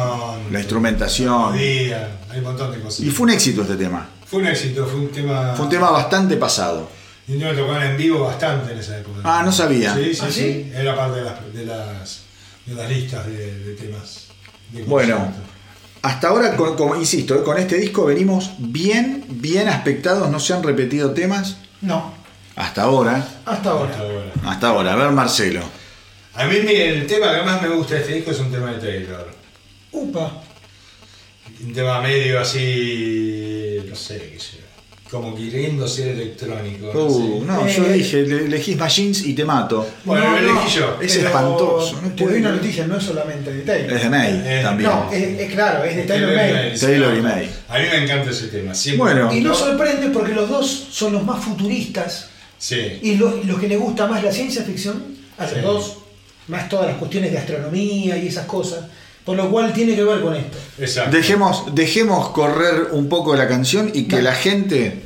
la 0.51 0.59
instrumentación. 0.59 1.51
melodía, 1.53 2.19
hay 2.29 2.37
un 2.39 2.43
montón 2.45 2.71
de 2.71 2.79
cosas. 2.79 3.01
Y 3.01 3.09
fue 3.11 3.25
un 3.25 3.29
éxito 3.31 3.63
este 3.63 3.75
tema. 3.75 4.07
Fue 4.25 4.39
un 4.41 4.47
éxito, 4.47 4.85
fue 4.85 4.99
un 5.01 5.09
tema. 5.09 5.53
Fue 5.55 5.65
un 5.65 5.71
tema 5.71 5.91
bastante 5.91 6.37
pasado. 6.37 6.87
Y 7.27 7.33
me 7.33 7.53
tocaban 7.53 7.83
en 7.83 7.97
vivo 7.97 8.21
bastante 8.25 8.71
en 8.73 8.79
esa 8.79 8.97
época. 8.97 9.19
Ah, 9.23 9.41
no 9.43 9.51
sabía. 9.51 9.93
Sí, 9.93 10.13
sí, 10.13 10.19
¿Ah, 10.21 10.27
sí. 10.29 10.41
sí? 10.41 10.71
Era 10.73 10.95
parte 10.95 11.19
de 11.19 11.25
las, 11.25 11.53
de 11.53 11.65
las, 11.65 12.20
de 12.65 12.73
las 12.75 12.89
listas 12.89 13.25
de, 13.27 13.59
de 13.59 13.73
temas. 13.75 14.27
de 14.71 14.83
Bueno, 14.83 15.33
hasta 16.01 16.27
ahora, 16.29 16.55
con- 16.55 16.75
como 16.75 16.95
insisto, 16.95 17.35
eh, 17.35 17.43
con 17.43 17.57
este 17.57 17.77
disco 17.77 18.05
venimos 18.05 18.51
bien, 18.57 19.25
bien 19.29 19.67
aspectados, 19.67 20.29
no 20.29 20.39
se 20.39 20.53
han 20.53 20.63
repetido 20.63 21.11
temas 21.13 21.57
No, 21.81 22.13
hasta 22.55 22.83
ahora. 22.83 23.15
hasta 23.45 23.51
Hasta 23.51 23.69
ahora. 23.71 23.97
ahora. 23.99 24.31
Hasta 24.45 24.67
ahora, 24.69 24.93
a 24.93 24.95
ver 24.95 25.11
Marcelo. 25.11 25.61
A 26.33 26.45
mí 26.45 26.55
el 26.55 27.05
tema 27.07 27.35
que 27.35 27.41
más 27.43 27.61
me 27.61 27.67
gusta 27.69 27.95
de 27.95 28.01
este 28.01 28.13
disco 28.15 28.31
es 28.31 28.39
un 28.39 28.51
tema 28.51 28.71
de 28.71 28.79
Taylor. 28.79 29.31
Upa. 29.91 30.41
Un 31.63 31.73
tema 31.73 32.01
medio 32.01 32.39
así, 32.39 33.77
no 33.87 33.95
sé, 33.95 34.31
qué 34.33 34.39
sé, 34.39 34.57
como 35.11 35.35
queriendo 35.35 35.85
ser 35.89 36.07
electrónico. 36.09 36.89
Uh, 36.93 37.43
no, 37.43 37.67
yo 37.67 37.85
Eh, 37.85 37.93
dije, 37.93 38.21
le- 38.23 38.45
elegís 38.45 38.77
Machines 38.77 39.25
y 39.25 39.33
te 39.33 39.43
mato. 39.43 39.85
Bueno, 40.05 40.23
No, 40.23 40.31
lo 40.31 40.37
elegí 40.37 40.53
no, 40.53 40.69
yo. 40.69 40.97
Es 41.01 41.15
pero 41.17 41.27
espantoso, 41.27 42.01
no 42.01 42.09
te 42.13 42.23
doy 42.25 42.35
una 42.39 42.51
noticia, 42.53 42.87
no 42.87 42.95
es 42.97 43.03
solamente 43.03 43.51
de 43.53 43.61
Taylor. 43.63 43.91
Es 43.91 44.03
de 44.03 44.09
May 44.09 44.41
Eh, 44.45 44.59
también. 44.63 44.89
No, 44.89 45.11
es, 45.11 45.39
es 45.41 45.51
claro, 45.51 45.83
es 45.83 45.97
de 45.97 46.03
Taylor 46.03 46.33
May. 46.33 46.79
Taylor 46.79 47.17
y 47.17 47.21
May. 47.21 47.49
A 47.67 47.77
mí 47.79 47.83
me 47.91 48.03
encanta 48.05 48.31
ese 48.31 48.47
tema. 48.47 48.73
Siempre 48.73 49.03
Bueno. 49.03 49.27
me 49.29 49.37
Y 49.37 49.41
no 49.41 49.53
sorprende 49.53 50.07
porque 50.11 50.31
los 50.33 50.47
dos 50.49 50.87
son 50.91 51.11
los 51.11 51.23
más 51.25 51.43
futuristas 51.43 52.29
Sí. 52.57 52.99
y 53.01 53.15
los, 53.15 53.45
los 53.45 53.59
que 53.59 53.67
les 53.67 53.79
gusta 53.79 54.07
más 54.07 54.23
la 54.23 54.31
ciencia 54.31 54.63
ficción, 54.63 55.03
a 55.37 55.43
los 55.43 55.53
Sí. 55.53 55.59
dos, 55.61 55.97
más 56.47 56.69
todas 56.69 56.87
las 56.87 56.95
cuestiones 56.97 57.31
de 57.33 57.37
astronomía 57.37 58.15
y 58.17 58.27
esas 58.27 58.45
cosas, 58.45 58.85
por 59.25 59.37
lo 59.37 59.49
cual 59.49 59.73
tiene 59.73 59.95
que 59.95 60.03
ver 60.03 60.21
con 60.21 60.35
esto. 60.35 60.57
Exacto. 60.79 61.15
Dejemos, 61.15 61.75
dejemos 61.75 62.29
correr 62.29 62.89
un 62.91 63.09
poco 63.09 63.35
la 63.35 63.47
canción 63.47 63.91
y 63.93 64.03
que 64.03 64.17
Dale. 64.17 64.29
la 64.29 64.35
gente 64.35 65.03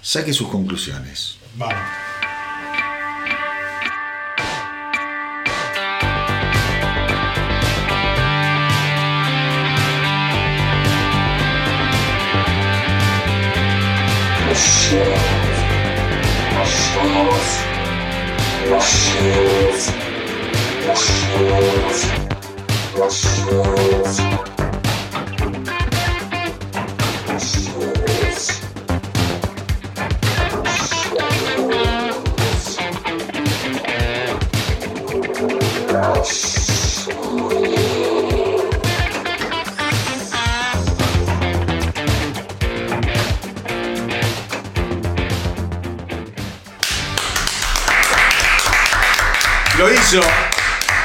saque 0.00 0.32
sus 0.32 0.48
conclusiones. 0.48 1.36
Vamos. 1.56 1.76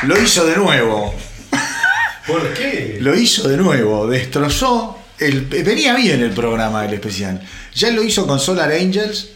Lo 0.04 0.18
hizo 0.18 0.46
de 0.46 0.56
nuevo. 0.56 1.14
¿Por 2.30 2.54
qué? 2.54 2.98
Lo 3.02 3.16
hizo 3.16 3.48
de 3.48 3.58
nuevo, 3.58 4.08
destrozó. 4.08 4.98
El, 5.18 5.42
venía 5.42 5.96
bien 5.96 6.22
el 6.22 6.32
programa 6.32 6.84
del 6.84 6.94
especial. 6.94 7.42
Ya 7.76 7.92
lo 7.92 8.02
hizo 8.04 8.26
con 8.26 8.40
Solar 8.40 8.72
Angels 8.72 9.30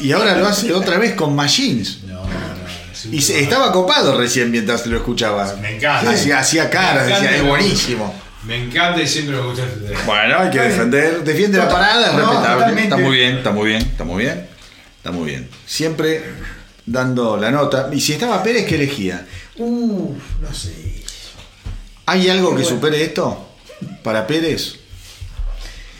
y 0.00 0.10
ahora 0.12 0.36
lo 0.36 0.46
hace 0.48 0.72
otra 0.72 0.98
vez 0.98 1.14
con 1.14 1.36
Machines. 1.36 1.98
No, 2.06 2.14
no, 2.14 2.24
no. 2.24 3.12
Y 3.16 3.20
se- 3.22 3.40
estaba 3.40 3.70
copado 3.72 4.18
recién 4.18 4.50
mientras 4.50 4.86
lo 4.86 4.96
escuchaba. 4.96 5.54
Me 5.60 5.76
encanta. 5.76 6.10
Hacía, 6.10 6.40
hacía 6.40 6.68
caras, 6.68 7.06
decía, 7.06 7.36
es 7.36 7.44
buenísimo. 7.44 8.12
Me 8.44 8.56
encanta 8.64 9.00
y 9.02 9.06
siempre 9.06 9.36
este 9.52 9.86
tema. 9.88 10.00
Bueno, 10.06 10.38
hay 10.40 10.50
que 10.50 10.60
defender, 10.60 11.22
defiende 11.22 11.58
la 11.58 11.68
parada, 11.68 12.06
es 12.08 12.16
respetable. 12.16 12.82
Está 12.82 12.96
muy 12.96 13.16
bien, 13.16 13.36
está 13.36 13.50
muy 13.52 13.68
bien, 13.68 13.82
está 13.82 14.04
muy 14.04 14.22
bien. 14.24 14.46
Está 14.96 15.10
muy 15.12 15.30
bien. 15.30 15.48
Siempre 15.66 16.24
dando 16.86 17.36
la 17.36 17.50
nota. 17.50 17.88
Y 17.92 18.00
si 18.00 18.14
estaba 18.14 18.42
Pérez, 18.42 18.66
¿qué 18.66 18.74
elegía? 18.74 19.26
Uf, 19.56 20.16
no 20.40 20.52
sé. 20.54 20.99
¿Hay 22.10 22.28
algo 22.28 22.48
que 22.50 22.62
Bueno. 22.62 22.68
supere 22.68 23.02
esto? 23.04 23.46
¿Para 24.02 24.26
Pérez? 24.26 24.74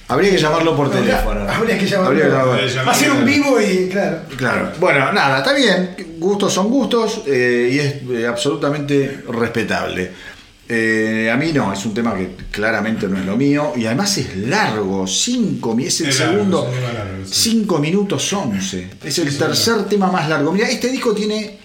Habría 0.09 0.33
que 0.33 0.39
llamarlo 0.39 0.75
por 0.75 0.91
teléfono. 0.91 1.49
Habría 1.49 1.79
que 1.79 1.87
llamarlo. 1.87 2.09
Habría 2.41 2.67
que 2.67 2.69
llamarlo. 2.75 3.01
Ser 3.01 3.13
un 3.13 3.25
vivo 3.25 3.61
y 3.61 3.89
claro. 3.89 4.23
Claro. 4.37 4.73
Bueno, 4.81 5.13
nada, 5.13 5.39
está 5.39 5.53
bien. 5.53 5.95
Gustos 6.19 6.53
son 6.53 6.69
gustos 6.69 7.23
eh, 7.29 7.71
y 7.73 7.79
es 7.79 7.95
eh, 8.23 8.27
absolutamente 8.27 9.23
respetable. 9.29 10.11
Eh, 10.69 11.31
a 11.33 11.37
mí 11.37 11.53
no, 11.53 11.73
es 11.73 11.85
un 11.87 11.95
tema 11.95 12.15
que 12.17 12.31
claramente 12.51 13.07
no 13.07 13.17
es 13.17 13.25
lo 13.25 13.37
mío 13.37 13.73
y 13.77 13.87
además 13.87 14.19
es 14.19 14.37
largo, 14.37 15.07
5 15.07 15.77
es 15.81 16.01
el 16.01 16.09
Es 16.09 16.17
segundo, 16.17 16.63
es 16.69 16.75
un 16.75 16.81
tema 16.81 16.93
largo, 16.93 17.25
sí. 17.27 17.51
5 17.51 17.79
minutos 17.79 18.33
11. 18.33 18.91
Es 19.05 19.19
el 19.19 19.31
Sí, 19.31 19.39
tercer 19.39 19.85
tema 19.85 20.11
más 20.11 20.29
largo. 20.29 20.51
Mira, 20.53 20.69
este 20.69 20.89
disco 20.89 21.15
tiene 21.15 21.59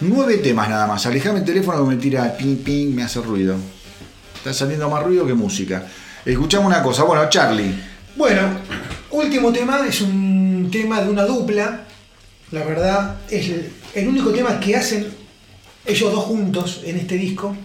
9 0.00 0.38
temas 0.38 0.68
nada 0.68 0.86
más. 0.86 1.04
Alejame 1.06 1.40
el 1.40 1.44
teléfono 1.44 1.84
que 1.84 1.94
me 1.94 2.00
tira 2.00 2.36
ping 2.36 2.56
ping, 2.56 2.94
me 2.94 3.02
hace 3.02 3.20
ruido. 3.20 3.56
Está 4.36 4.52
saliendo 4.52 4.90
más 4.90 5.02
ruido 5.02 5.26
que 5.26 5.34
música. 5.34 5.86
Escuchamos 6.24 6.66
una 6.66 6.82
cosa, 6.82 7.04
bueno, 7.04 7.28
Charlie. 7.28 7.74
Bueno, 8.16 8.42
último 9.10 9.52
tema 9.52 9.86
es 9.86 10.00
un 10.00 10.68
tema 10.70 11.00
de 11.00 11.10
una 11.10 11.24
dupla. 11.24 11.84
La 12.50 12.64
verdad, 12.64 13.16
es 13.30 13.50
el, 13.94 14.08
único 14.08 14.30
tema 14.30 14.60
que 14.60 14.76
hacen 14.76 15.06
ellos 15.86 16.12
dos 16.12 16.24
juntos 16.24 16.82
en 16.84 16.98
este 16.98 17.16
disco. 17.16 17.56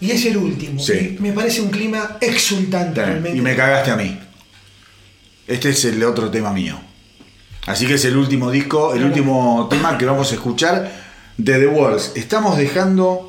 Y 0.00 0.10
es 0.10 0.24
el 0.26 0.36
último. 0.36 0.80
Sí. 0.80 1.16
Y 1.18 1.22
me 1.22 1.32
parece 1.32 1.60
un 1.60 1.70
clima 1.70 2.18
exultante 2.20 3.04
realmente. 3.04 3.38
Y 3.38 3.40
me 3.40 3.54
cagaste 3.56 3.90
a 3.90 3.96
mí. 3.96 4.18
Este 5.46 5.70
es 5.70 5.84
el 5.84 6.02
otro 6.04 6.30
tema 6.30 6.52
mío. 6.52 6.78
Así 7.66 7.86
que 7.86 7.94
es 7.94 8.04
el 8.06 8.16
último 8.16 8.50
disco, 8.50 8.94
el 8.94 9.04
último 9.04 9.66
tema 9.70 9.98
que 9.98 10.06
vamos 10.06 10.30
a 10.32 10.34
escuchar 10.34 11.07
de 11.38 11.58
The 11.58 11.66
Walls. 11.68 12.12
Estamos 12.14 12.56
dejando. 12.58 13.24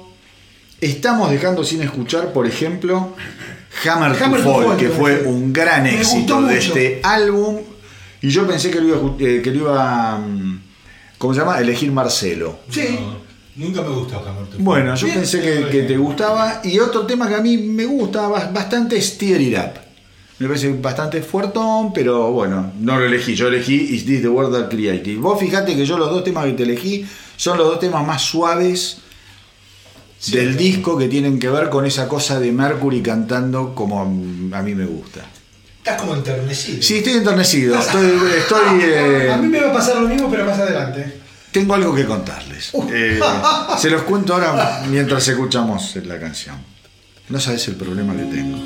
Estamos 0.81 1.29
dejando 1.29 1.63
sin 1.65 1.81
escuchar, 1.81 2.31
por 2.31 2.47
ejemplo, 2.47 3.13
Hammer, 3.85 4.17
to 4.17 4.23
Hammer 4.23 4.41
to 4.43 4.49
Fall, 4.53 4.63
Fall, 4.65 4.77
que 4.77 4.87
fue 4.89 5.23
un 5.23 5.51
gran 5.51 5.83
Me 5.83 5.95
éxito 5.95 6.41
de 6.43 6.57
este 6.57 6.99
álbum. 7.03 7.57
Y 8.21 8.29
yo 8.29 8.47
pensé 8.47 8.71
que 8.71 8.79
lo 8.79 8.87
iba, 8.87 9.15
eh, 9.19 9.41
que 9.43 9.51
lo 9.51 9.57
iba 9.63 10.17
mm, 10.19 10.61
¿cómo 11.17 11.33
se 11.33 11.41
llama? 11.41 11.59
Elegir 11.59 11.91
Marcelo. 11.91 12.59
Sí. 12.69 12.97
No, 12.97 13.17
nunca 13.65 13.81
me 13.81 13.89
gustó 13.89 14.19
Hammer 14.19 14.45
to 14.45 14.51
Fall. 14.51 14.61
Bueno, 14.63 14.95
yo 14.95 15.05
Bien. 15.07 15.17
pensé 15.19 15.41
que, 15.41 15.67
que 15.69 15.83
te 15.83 15.97
gustaba. 15.97 16.61
Y 16.63 16.79
otro 16.79 17.05
tema 17.05 17.27
que 17.27 17.35
a 17.35 17.41
mí 17.41 17.57
me 17.57 17.85
gusta 17.85 18.29
bas- 18.29 18.53
bastante 18.53 18.95
es 18.97 19.17
Tear 19.17 19.41
It 19.41 19.57
Up. 19.57 19.79
Me 20.39 20.47
parece 20.47 20.71
bastante 20.71 21.21
fuertón, 21.21 21.91
pero 21.91 22.31
bueno, 22.31 22.71
no 22.79 22.97
lo 22.97 23.05
elegí. 23.05 23.35
Yo 23.35 23.49
elegí 23.49 23.75
Is 23.75 24.05
This 24.05 24.21
the 24.21 24.29
World 24.29 24.53
That 24.57 24.69
Created. 24.69 25.17
Vos 25.17 25.37
fijate 25.37 25.75
que 25.75 25.85
yo 25.85 25.97
los 25.97 26.09
dos 26.09 26.23
temas 26.23 26.45
que 26.45 26.53
te 26.53 26.63
elegí 26.63 27.05
son 27.39 27.57
los 27.57 27.67
dos 27.67 27.79
temas 27.79 28.05
más 28.05 28.21
suaves 28.21 28.97
Sí, 30.19 30.33
del 30.33 30.47
claro. 30.47 30.57
disco 30.59 30.97
que 30.97 31.07
tienen 31.07 31.39
que 31.39 31.49
ver 31.49 31.69
con 31.69 31.85
esa 31.85 32.09
cosa 32.09 32.41
de 32.41 32.51
Mercury 32.51 33.01
cantando 33.01 33.73
como 33.73 34.01
a 34.01 34.61
mí 34.61 34.75
me 34.75 34.85
gusta. 34.85 35.21
Estás 35.77 36.01
como 36.01 36.13
enternecido. 36.13 36.81
Sí, 36.83 36.97
estoy 36.97 37.13
enternecido. 37.13 37.79
Estoy, 37.79 38.11
estoy, 38.37 38.81
eh, 38.83 39.31
A 39.33 39.37
mí 39.37 39.47
me 39.47 39.61
va 39.61 39.69
a 39.69 39.73
pasar 39.73 39.95
lo 40.01 40.09
mismo, 40.09 40.29
pero 40.29 40.43
más 40.45 40.59
adelante. 40.59 41.21
tengo 41.53 41.73
algo 41.73 41.95
que 41.95 42.05
contarles. 42.05 42.71
Eh, 42.91 43.17
se 43.77 43.89
los 43.89 44.01
cuento 44.03 44.33
ahora 44.33 44.83
mientras 44.89 45.25
escuchamos 45.25 45.95
la 46.03 46.19
canción. 46.19 46.57
No 47.29 47.39
sabes 47.39 47.65
el 47.69 47.75
problema 47.75 48.13
que 48.13 48.23
tengo. 48.23 48.57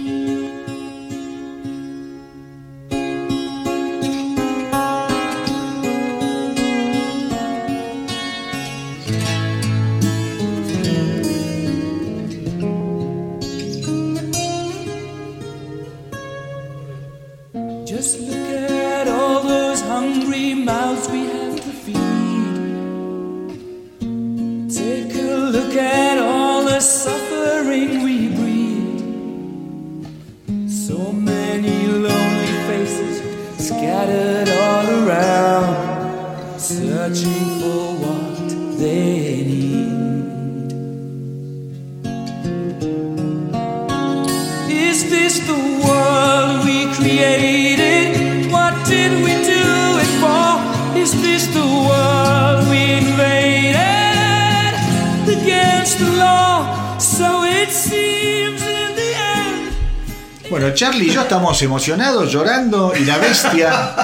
Bueno, 60.54 60.72
Charlie 60.76 61.08
y 61.08 61.10
yo 61.10 61.22
estamos 61.24 61.60
emocionados, 61.64 62.32
llorando, 62.32 62.94
y 62.96 63.06
la 63.06 63.18
bestia. 63.18 63.96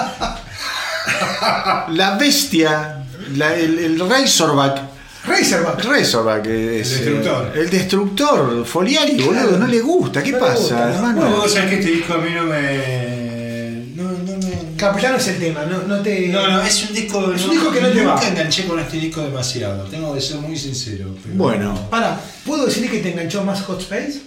La 1.90 2.18
bestia, 2.18 3.04
la- 3.36 3.54
el, 3.56 3.78
el 3.78 4.00
Razorback. 4.10 4.82
Razorback. 5.28 5.84
Razorback 5.86 6.46
es. 6.48 6.92
El 6.92 7.06
destructor. 7.06 7.52
eh, 7.56 7.60
el 7.62 7.70
destructor, 7.70 8.66
Foliari, 8.66 9.22
boludo, 9.22 9.60
no 9.60 9.68
le 9.68 9.80
gusta. 9.80 10.24
¿Qué 10.24 10.32
No 10.32 10.40
pasa, 10.40 10.56
gusta, 10.58 10.86
¿no? 10.88 10.94
hermano? 10.96 11.22
Bueno, 11.22 11.36
vos 11.38 11.54
sabés 11.54 11.70
que 11.70 11.76
este 11.82 11.92
disco 11.92 12.14
a 12.16 12.18
mí 12.18 12.32
no 12.34 12.44
me. 12.46 13.86
No, 13.96 14.04
no 14.12 14.38
me. 14.40 15.08
No 15.10 15.16
es 15.18 15.28
el 15.28 15.38
tema, 15.40 15.66
no, 15.66 15.84
no 15.84 16.02
te. 16.02 16.30
No, 16.30 16.48
no, 16.48 16.62
es 16.64 16.84
un 16.90 16.96
disco. 16.96 17.32
Es 17.32 17.44
un 17.46 17.52
disco 17.52 17.72
que 17.72 17.80
no 17.82 17.90
te 17.90 17.96
nunca 18.02 18.16
va. 18.16 18.28
enganché 18.28 18.66
con 18.66 18.80
este 18.80 18.98
disco 18.98 19.22
demasiado. 19.22 19.84
Tengo 19.84 20.16
que 20.16 20.22
ser 20.22 20.38
muy 20.38 20.58
sincero. 20.58 21.16
pero- 21.22 21.36
Bueno. 21.36 21.90
Para, 21.92 22.20
¿puedo 22.44 22.66
decir 22.66 22.90
que 22.90 22.98
te 23.00 23.12
enganchó 23.12 23.44
más 23.44 23.62
Hot 23.62 23.82
Space? 23.82 24.22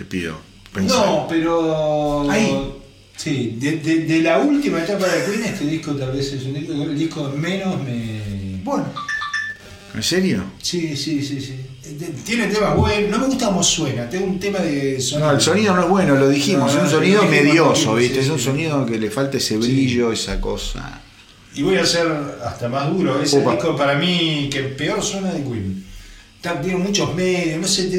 Te 0.00 0.06
pido. 0.06 0.34
No, 0.80 1.26
pero. 1.28 2.30
Ahí. 2.30 2.72
Sí, 3.18 3.56
de, 3.60 3.72
de- 3.72 4.04
de 4.06 4.22
la 4.22 4.38
última 4.38 4.82
etapa 4.82 5.06
de 5.06 5.26
Queen, 5.26 5.44
este 5.44 5.66
disco 5.66 5.92
tal 5.92 6.12
vez 6.12 6.32
es 6.32 6.42
un 6.44 6.54
disco, 6.54 6.72
el 6.72 6.98
disco 6.98 7.30
menos 7.36 7.76
me. 7.84 8.62
Bueno, 8.64 8.86
¿En 9.94 10.02
serio? 10.02 10.42
Sí, 10.62 10.96
sí, 10.96 11.22
sí, 11.22 11.38
sí. 11.38 11.54
Tiene 12.24 12.46
temas 12.46 12.74
buenos. 12.78 13.10
No 13.10 13.18
me 13.18 13.26
gusta 13.26 13.48
cómo 13.48 13.62
suena. 13.62 14.08
Tengo 14.08 14.24
un 14.24 14.40
tema 14.40 14.60
de 14.60 14.98
sonido. 15.02 15.28
No, 15.28 15.34
el 15.34 15.40
sonido 15.42 15.76
no 15.76 15.82
es 15.82 15.88
bueno, 15.90 16.14
lo 16.14 16.30
dijimos. 16.30 16.72
No, 16.74 16.78
es 16.80 16.84
un 16.86 16.90
sonido 16.98 17.24
medioso, 17.24 17.94
¿viste? 17.96 18.14
sí, 18.14 18.20
es 18.20 18.30
un 18.30 18.38
sonido 18.38 18.86
que 18.86 18.98
le 18.98 19.10
falta 19.10 19.36
ese 19.36 19.58
brillo, 19.58 20.12
esa 20.12 20.40
cosa. 20.40 21.02
Y 21.54 21.60
voy 21.62 21.76
a 21.76 21.84
ser 21.84 22.06
hasta 22.42 22.70
más 22.70 22.90
duro. 22.90 23.20
Es 23.20 23.34
el 23.34 23.44
disco 23.44 23.76
para 23.76 23.96
mí 23.98 24.48
que 24.50 24.60
peor 24.62 25.02
suena 25.02 25.30
de 25.30 25.42
Queen. 25.42 25.84
Tiene 26.40 26.78
muchos 26.78 27.14
medios, 27.14 27.60
no 27.60 27.68
sé. 27.68 27.90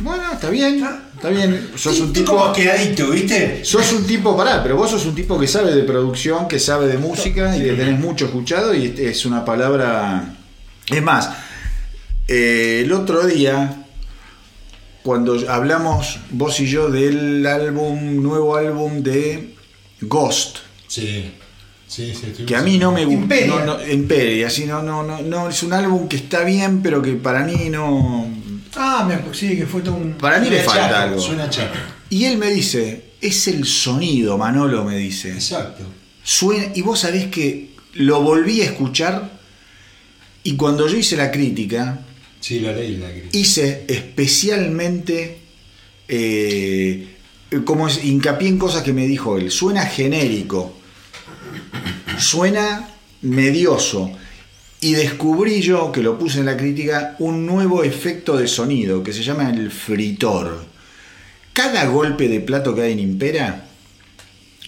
Bueno, 0.00 0.32
está 0.32 0.50
bien, 0.50 0.86
está 1.14 1.30
bien. 1.30 1.70
Sos 1.74 2.00
un 2.00 2.12
tipo. 2.12 2.32
como 2.32 2.52
quedadito, 2.52 3.10
¿viste? 3.10 3.64
Sos 3.64 3.92
un 3.92 4.06
tipo, 4.06 4.36
pará, 4.36 4.62
pero 4.62 4.76
vos 4.76 4.90
sos 4.90 5.06
un 5.06 5.14
tipo 5.14 5.38
que 5.38 5.46
sabe 5.46 5.74
de 5.74 5.82
producción, 5.84 6.46
que 6.46 6.58
sabe 6.58 6.86
de 6.86 6.98
música 6.98 7.56
y 7.56 7.60
que 7.60 7.72
tenés 7.72 7.98
mucho 7.98 8.26
escuchado 8.26 8.74
y 8.74 8.94
es 8.98 9.24
una 9.24 9.44
palabra... 9.44 10.34
Es 10.88 11.02
más, 11.02 11.30
eh, 12.28 12.82
el 12.84 12.92
otro 12.92 13.26
día, 13.26 13.84
cuando 15.02 15.36
hablamos 15.50 16.20
vos 16.30 16.60
y 16.60 16.66
yo 16.66 16.90
del 16.90 17.46
álbum, 17.46 18.22
nuevo 18.22 18.56
álbum 18.56 19.02
de 19.02 19.54
Ghost, 20.02 20.58
Sí. 20.88 21.32
Sí, 21.88 22.12
sí, 22.14 22.26
estoy 22.26 22.46
que 22.46 22.56
a 22.56 22.62
mí 22.62 22.78
no 22.78 22.90
me 22.90 23.04
gusta... 23.04 23.22
Imperia. 23.22 23.46
No, 23.46 23.64
no, 23.64 23.86
Imperia, 23.86 24.50
sí, 24.50 24.64
no, 24.64 24.82
no, 24.82 25.04
no, 25.04 25.22
no, 25.22 25.48
es 25.48 25.62
un 25.62 25.72
álbum 25.72 26.08
que 26.08 26.16
está 26.16 26.42
bien, 26.42 26.82
pero 26.82 27.00
que 27.00 27.12
para 27.12 27.44
mí 27.44 27.68
no... 27.70 28.28
ah, 28.76 29.04
me 29.08 29.34
sí, 29.34 29.56
que 29.56 29.66
fue 29.66 29.82
todo 29.82 29.94
un. 29.94 30.12
Para 30.14 30.38
mí 30.38 30.48
le 30.48 30.62
falta 30.62 31.02
algo. 31.02 31.20
Suena 31.20 31.48
chato. 31.50 31.78
Y 32.10 32.24
él 32.24 32.38
me 32.38 32.50
dice, 32.50 33.12
es 33.20 33.48
el 33.48 33.64
sonido, 33.66 34.38
Manolo 34.38 34.84
me 34.84 34.96
dice. 34.96 35.32
Exacto. 35.32 35.84
Suena, 36.22 36.72
y 36.74 36.82
vos 36.82 37.00
sabés 37.00 37.26
que 37.26 37.70
lo 37.94 38.22
volví 38.22 38.60
a 38.60 38.64
escuchar 38.64 39.38
y 40.42 40.56
cuando 40.56 40.86
yo 40.86 40.96
hice 40.96 41.16
la 41.16 41.30
crítica, 41.30 42.00
Sí, 42.40 42.60
la 42.60 42.72
ley 42.72 42.96
la 42.96 43.10
crítica. 43.10 43.36
hice 43.36 43.84
especialmente 43.88 45.38
eh, 46.06 47.16
como 47.64 47.88
es, 47.88 48.04
hincapié 48.04 48.48
en 48.48 48.58
cosas 48.58 48.82
que 48.82 48.92
me 48.92 49.06
dijo 49.06 49.38
él. 49.38 49.50
Suena 49.50 49.86
genérico, 49.86 50.76
suena 52.18 52.88
medioso. 53.22 54.12
Y 54.86 54.92
descubrí 54.94 55.60
yo, 55.62 55.90
que 55.90 56.00
lo 56.02 56.16
puse 56.18 56.38
en 56.38 56.46
la 56.46 56.56
crítica, 56.56 57.16
un 57.18 57.44
nuevo 57.44 57.82
efecto 57.82 58.36
de 58.36 58.46
sonido 58.46 59.02
que 59.02 59.12
se 59.12 59.22
llama 59.24 59.50
el 59.50 59.70
fritor. 59.72 60.64
Cada 61.52 61.86
golpe 61.86 62.28
de 62.28 62.38
plato 62.40 62.74
que 62.74 62.82
hay 62.82 62.92
en 62.92 63.00
Impera 63.00 63.64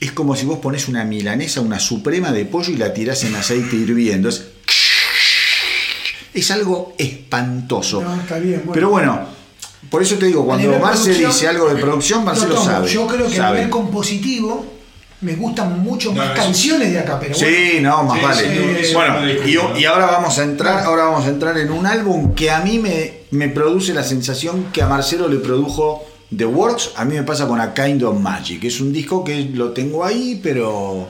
es 0.00 0.10
como 0.12 0.34
si 0.34 0.44
vos 0.46 0.58
pones 0.58 0.88
una 0.88 1.04
milanesa, 1.04 1.60
una 1.60 1.78
suprema 1.78 2.32
de 2.32 2.46
pollo 2.46 2.72
y 2.72 2.76
la 2.78 2.92
tirás 2.92 3.22
en 3.24 3.36
aceite 3.36 3.76
hirviendo. 3.76 4.28
Es- 4.28 4.44
Es 6.34 6.50
algo 6.50 6.94
espantoso. 6.98 8.00
No, 8.02 8.14
está 8.20 8.38
bien, 8.38 8.58
bueno. 8.64 8.72
Pero 8.72 8.90
bueno, 8.90 9.20
por 9.90 10.02
eso 10.02 10.16
te 10.16 10.26
digo, 10.26 10.44
cuando 10.46 10.78
Marce 10.78 11.12
dice 11.14 11.48
algo 11.48 11.72
de 11.72 11.80
producción, 11.80 12.20
lo 12.20 12.24
Marcelo 12.26 12.54
tomo. 12.54 12.66
sabe. 12.66 12.88
Yo 12.92 13.06
creo 13.06 13.28
que 13.28 13.40
a 13.40 13.52
nivel 13.52 13.70
compositivo 13.70 14.77
me 15.20 15.34
gustan 15.34 15.80
mucho 15.80 16.10
No, 16.12 16.24
más 16.24 16.30
canciones 16.30 16.92
de 16.92 17.00
acá, 17.00 17.18
pero 17.18 17.34
bueno. 17.36 17.48
Sí, 17.48 17.80
no, 17.80 18.04
más 18.04 18.18
Sí, 18.18 18.24
vale. 18.24 18.84
sí, 18.84 18.94
bueno, 18.94 19.16
y 19.78 19.84
ahora 19.84 20.06
vamos 20.06 20.38
a 20.38 20.44
entrar, 20.44 20.84
ahora 20.84 21.04
vamos 21.04 21.26
a 21.26 21.28
entrar 21.28 21.58
en 21.58 21.70
un 21.72 21.86
álbum 21.86 22.34
que 22.34 22.50
a 22.50 22.60
mí 22.60 22.78
me, 22.78 23.12
me 23.32 23.48
produce 23.48 23.92
la 23.94 24.04
sensación 24.04 24.66
que 24.72 24.80
a 24.82 24.86
Marcelo 24.86 25.28
le 25.28 25.38
produjo 25.38 26.06
The 26.36 26.44
Works. 26.46 26.90
A 26.96 27.04
mí 27.04 27.14
me 27.16 27.22
pasa 27.24 27.46
con 27.48 27.60
A 27.60 27.74
Kind 27.74 28.02
of 28.04 28.18
Magic. 28.20 28.62
Es 28.64 28.80
un 28.80 28.92
disco 28.92 29.24
que 29.24 29.40
lo 29.52 29.72
tengo 29.72 30.04
ahí, 30.04 30.38
pero 30.42 31.08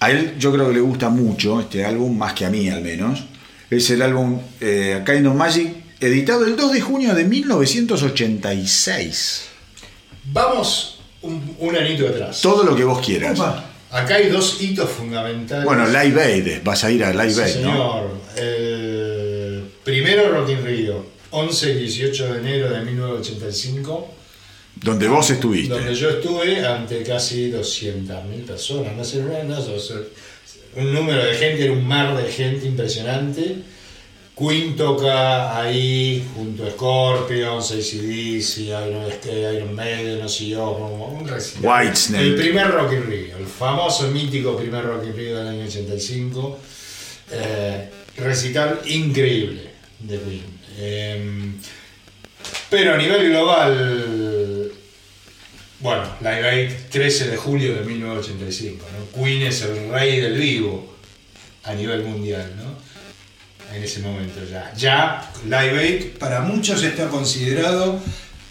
a 0.00 0.10
él 0.10 0.34
yo 0.38 0.52
creo 0.52 0.66
que 0.68 0.74
le 0.74 0.80
gusta 0.80 1.08
mucho 1.08 1.60
este 1.60 1.84
álbum, 1.84 2.16
más 2.18 2.32
que 2.32 2.44
a 2.44 2.50
mí 2.50 2.68
al 2.68 2.82
menos. 2.82 3.22
Es 3.70 3.88
el 3.90 4.02
álbum 4.02 4.40
eh, 4.60 4.98
A 5.00 5.04
Kind 5.04 5.26
of 5.28 5.36
Magic, 5.36 5.72
editado 6.00 6.44
el 6.46 6.56
2 6.56 6.72
de 6.72 6.80
junio 6.80 7.14
de 7.14 7.24
1986. 7.24 9.42
Vamos 10.24 10.91
un, 11.22 11.56
un 11.58 11.76
anito 11.76 12.06
atrás. 12.08 12.40
Todo 12.40 12.64
lo 12.64 12.74
que 12.76 12.84
vos 12.84 13.04
quieras. 13.04 13.38
Opa, 13.38 13.64
Acá 13.90 14.14
hay 14.16 14.28
dos 14.30 14.60
hitos 14.62 14.88
fundamentales. 14.90 15.64
Bueno, 15.64 15.86
Live 15.86 16.22
Aid, 16.22 16.62
vas 16.64 16.82
a 16.84 16.90
ir 16.90 17.04
a 17.04 17.12
Live 17.12 17.34
Sí, 17.34 17.40
Aid, 17.40 17.56
¿no? 17.64 17.70
señor. 17.72 18.10
El 18.36 19.64
primero 19.84 20.30
Rock 20.32 20.50
in 20.50 20.64
Rio, 20.64 21.06
11 21.30 21.70
y 21.72 21.74
18 21.74 22.32
de 22.32 22.38
enero 22.40 22.70
de 22.70 22.80
1985, 22.82 24.14
Donde 24.76 25.08
vos 25.08 25.28
estuviste. 25.30 25.74
donde 25.74 25.94
yo 25.94 26.08
estuve 26.10 26.64
ante 26.66 27.02
casi 27.02 27.50
200.000 27.50 28.44
personas. 28.46 28.94
No 28.96 29.04
sé, 29.04 29.18
no, 29.18 29.44
no, 29.44 29.58
o 29.58 29.78
sea, 29.78 29.96
un 30.76 30.94
número 30.94 31.22
de 31.24 31.34
gente, 31.34 31.64
era 31.64 31.72
un 31.72 31.86
mar 31.86 32.16
de 32.16 32.30
gente 32.32 32.66
impresionante. 32.66 33.56
Queen 34.42 34.74
toca 34.74 35.56
ahí 35.56 36.26
junto 36.34 36.66
a 36.66 36.70
Scorpions, 36.70 37.70
ACDC, 37.70 38.58
Iron, 38.58 39.06
Iron 39.54 39.74
Maiden, 39.74 40.18
no 40.18 40.28
sé 40.28 40.48
yo, 40.48 40.74
como 40.74 41.06
un 41.06 41.28
recital. 41.28 41.84
Whitesnake. 41.84 42.24
El 42.24 42.34
primer 42.34 42.68
Rock 42.72 42.92
in 42.94 43.06
Rio, 43.06 43.36
el 43.36 43.46
famoso 43.46 44.08
mítico 44.08 44.56
primer 44.56 44.84
Rock 44.84 45.04
in 45.06 45.16
Rio 45.16 45.38
del 45.38 45.46
año 45.46 45.64
85. 45.64 46.58
Eh, 47.30 47.88
recital 48.16 48.80
increíble 48.86 49.70
de 50.00 50.18
Queen. 50.18 50.60
Eh, 50.78 51.52
pero 52.68 52.94
a 52.94 52.96
nivel 52.96 53.28
global, 53.28 54.72
bueno, 55.78 56.16
Live 56.20 56.48
Aid 56.48 56.70
13 56.90 57.28
de 57.28 57.36
julio 57.36 57.74
de 57.76 57.84
1985. 57.84 58.86
¿no? 58.90 59.22
Queen 59.22 59.42
es 59.42 59.62
el 59.62 59.88
rey 59.88 60.20
del 60.20 60.34
vivo 60.34 60.96
a 61.62 61.74
nivel 61.74 62.02
mundial, 62.02 62.54
¿no? 62.56 62.81
En 63.74 63.82
ese 63.82 64.00
momento 64.00 64.40
ya. 64.50 64.72
Ya 64.76 65.30
Live 65.44 65.78
Aid 65.78 66.04
para 66.18 66.40
muchos 66.42 66.82
está 66.82 67.08
considerado 67.08 67.98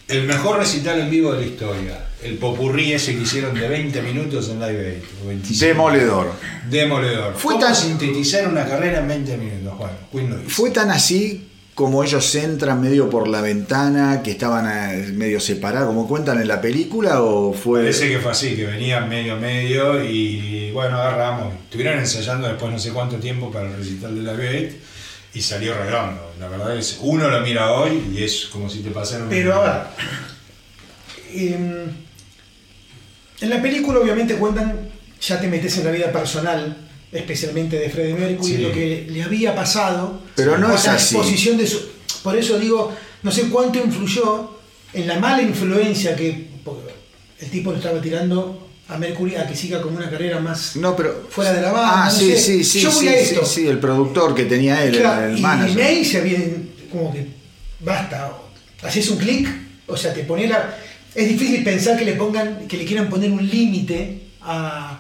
el 0.07 0.23
mejor 0.23 0.57
recital 0.57 0.99
en 0.99 1.09
vivo 1.09 1.31
de 1.33 1.41
la 1.41 1.45
historia. 1.45 2.05
El 2.23 2.37
popurrí 2.37 2.93
ese 2.93 3.15
que 3.15 3.21
hicieron 3.21 3.53
de 3.55 3.67
20 3.67 4.01
minutos 4.01 4.49
en 4.49 4.59
Live 4.59 4.87
Aid. 4.95 5.03
o 5.23 5.27
25. 5.29 5.65
Demoledor. 5.65 6.31
Demoledor. 6.69 7.33
Fue 7.35 7.53
¿Cómo 7.53 7.65
tan- 7.65 7.75
sintetizar 7.75 8.47
una 8.47 8.65
carrera 8.67 8.99
en 8.99 9.07
20 9.07 9.37
minutos? 9.37 9.73
Bueno, 10.11 10.35
lo 10.35 10.41
hizo. 10.41 10.49
Fue 10.49 10.69
tan 10.71 10.91
así 10.91 11.47
como 11.73 12.03
ellos 12.03 12.35
entran 12.35 12.79
medio 12.81 13.09
por 13.09 13.27
la 13.27 13.41
ventana, 13.41 14.21
que 14.21 14.31
estaban 14.31 14.67
eh, 14.69 15.07
medio 15.13 15.39
separados, 15.39 15.87
como 15.87 16.07
cuentan 16.07 16.39
en 16.41 16.47
la 16.47 16.61
película, 16.61 17.21
o 17.23 17.53
fue. 17.53 17.79
Parece 17.79 18.09
que 18.09 18.19
fue 18.19 18.31
así, 18.31 18.55
que 18.55 18.65
venían 18.65 19.07
medio 19.09 19.37
medio 19.37 20.03
y 20.03 20.69
bueno, 20.73 20.97
agarramos. 20.97 21.53
Estuvieron 21.63 21.97
ensayando 21.97 22.47
después 22.47 22.71
no 22.71 22.77
sé 22.77 22.91
cuánto 22.91 23.15
tiempo 23.15 23.49
para 23.51 23.67
el 23.69 23.77
recital 23.77 24.13
de 24.13 24.21
la 24.21 24.33
Aid 24.33 24.69
y 25.33 25.41
salió 25.41 25.73
redondo. 25.75 26.31
La 26.39 26.47
verdad 26.47 26.75
es, 26.77 26.97
uno 27.01 27.29
lo 27.29 27.39
mira 27.41 27.71
hoy 27.71 28.03
y 28.13 28.23
es 28.23 28.47
como 28.51 28.69
si 28.69 28.79
te 28.79 28.91
pasaran 28.91 29.23
un- 29.23 29.29
Pero 29.29 29.55
a 29.55 29.61
ver, 29.63 31.53
em, 31.53 31.89
en 33.41 33.49
la 33.49 33.61
película 33.61 33.99
obviamente 33.99 34.35
cuentan, 34.35 34.89
ya 35.21 35.39
te 35.39 35.47
metes 35.47 35.77
en 35.77 35.85
la 35.85 35.91
vida 35.91 36.11
personal, 36.11 36.75
especialmente 37.11 37.77
de 37.77 37.89
Freddie 37.89 38.13
Mercury, 38.13 38.55
Sí. 38.55 38.57
lo 38.57 38.71
que 38.71 39.07
le 39.09 39.23
había 39.23 39.55
pasado. 39.55 40.21
Pero 40.35 40.57
no 40.57 40.73
es 40.73 40.87
así. 40.87 41.15
exposición 41.15 41.57
de 41.57 41.67
su- 41.67 41.89
por 42.23 42.35
eso 42.35 42.57
digo, 42.59 42.93
no 43.23 43.31
sé 43.31 43.49
cuánto 43.49 43.79
influyó 43.79 44.59
en 44.93 45.07
la 45.07 45.19
mala 45.19 45.41
influencia 45.41 46.15
que 46.15 46.47
el 47.39 47.49
tipo 47.49 47.71
le 47.71 47.77
estaba 47.77 47.99
tirando 48.01 48.60
a 48.91 48.97
Mercury 48.97 49.35
a 49.35 49.47
que 49.47 49.55
siga 49.55 49.81
como 49.81 49.97
una 49.97 50.09
carrera 50.09 50.39
más 50.39 50.75
No, 50.75 50.95
pero. 50.95 51.27
fuera 51.29 51.53
de 51.53 51.61
la 51.61 51.71
banda. 51.71 52.03
Ah, 52.05 52.05
no 52.05 52.11
sí, 52.11 52.31
sé. 52.31 52.37
sí, 52.37 52.63
sí. 52.63 52.79
Yo 52.81 52.91
voy 52.91 52.99
sí, 52.99 53.07
a 53.07 53.11
sí, 53.13 53.17
esto. 53.19 53.45
sí, 53.45 53.67
el 53.67 53.79
productor 53.79 54.35
que 54.35 54.43
tenía 54.45 54.83
él, 54.83 54.97
Claro, 54.97 55.27
el, 55.27 55.37
y 55.37 55.41
manager. 55.41 55.77
May 55.77 56.05
se 56.05 56.17
había 56.19 56.39
como 56.91 57.13
que 57.13 57.25
basta, 57.79 58.31
haces 58.83 59.09
un 59.09 59.17
clic, 59.17 59.47
o 59.87 59.95
sea, 59.95 60.13
te 60.13 60.23
pone 60.23 60.47
la. 60.47 60.75
Es 61.15 61.27
difícil 61.27 61.63
pensar 61.63 61.97
que 61.97 62.05
le 62.05 62.13
pongan, 62.13 62.67
que 62.67 62.77
le 62.77 62.85
quieran 62.85 63.09
poner 63.09 63.31
un 63.31 63.45
límite 63.47 64.21
a, 64.41 64.99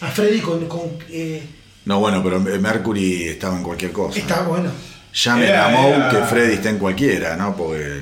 a 0.00 0.06
Freddy 0.08 0.40
con, 0.40 0.66
con 0.66 0.82
eh, 1.10 1.42
No, 1.84 2.00
bueno, 2.00 2.22
pero 2.22 2.40
Mercury 2.40 3.24
estaba 3.28 3.56
en 3.56 3.62
cualquier 3.62 3.92
cosa. 3.92 4.18
está 4.18 4.42
bueno. 4.42 4.70
Llamen 5.12 5.48
Era- 5.48 5.66
a 5.66 5.68
Moe 5.70 5.94
era- 5.94 6.08
que 6.10 6.16
Freddy 6.24 6.54
está 6.54 6.70
en 6.70 6.78
cualquiera, 6.78 7.36
¿no? 7.36 7.56
Porque. 7.56 8.00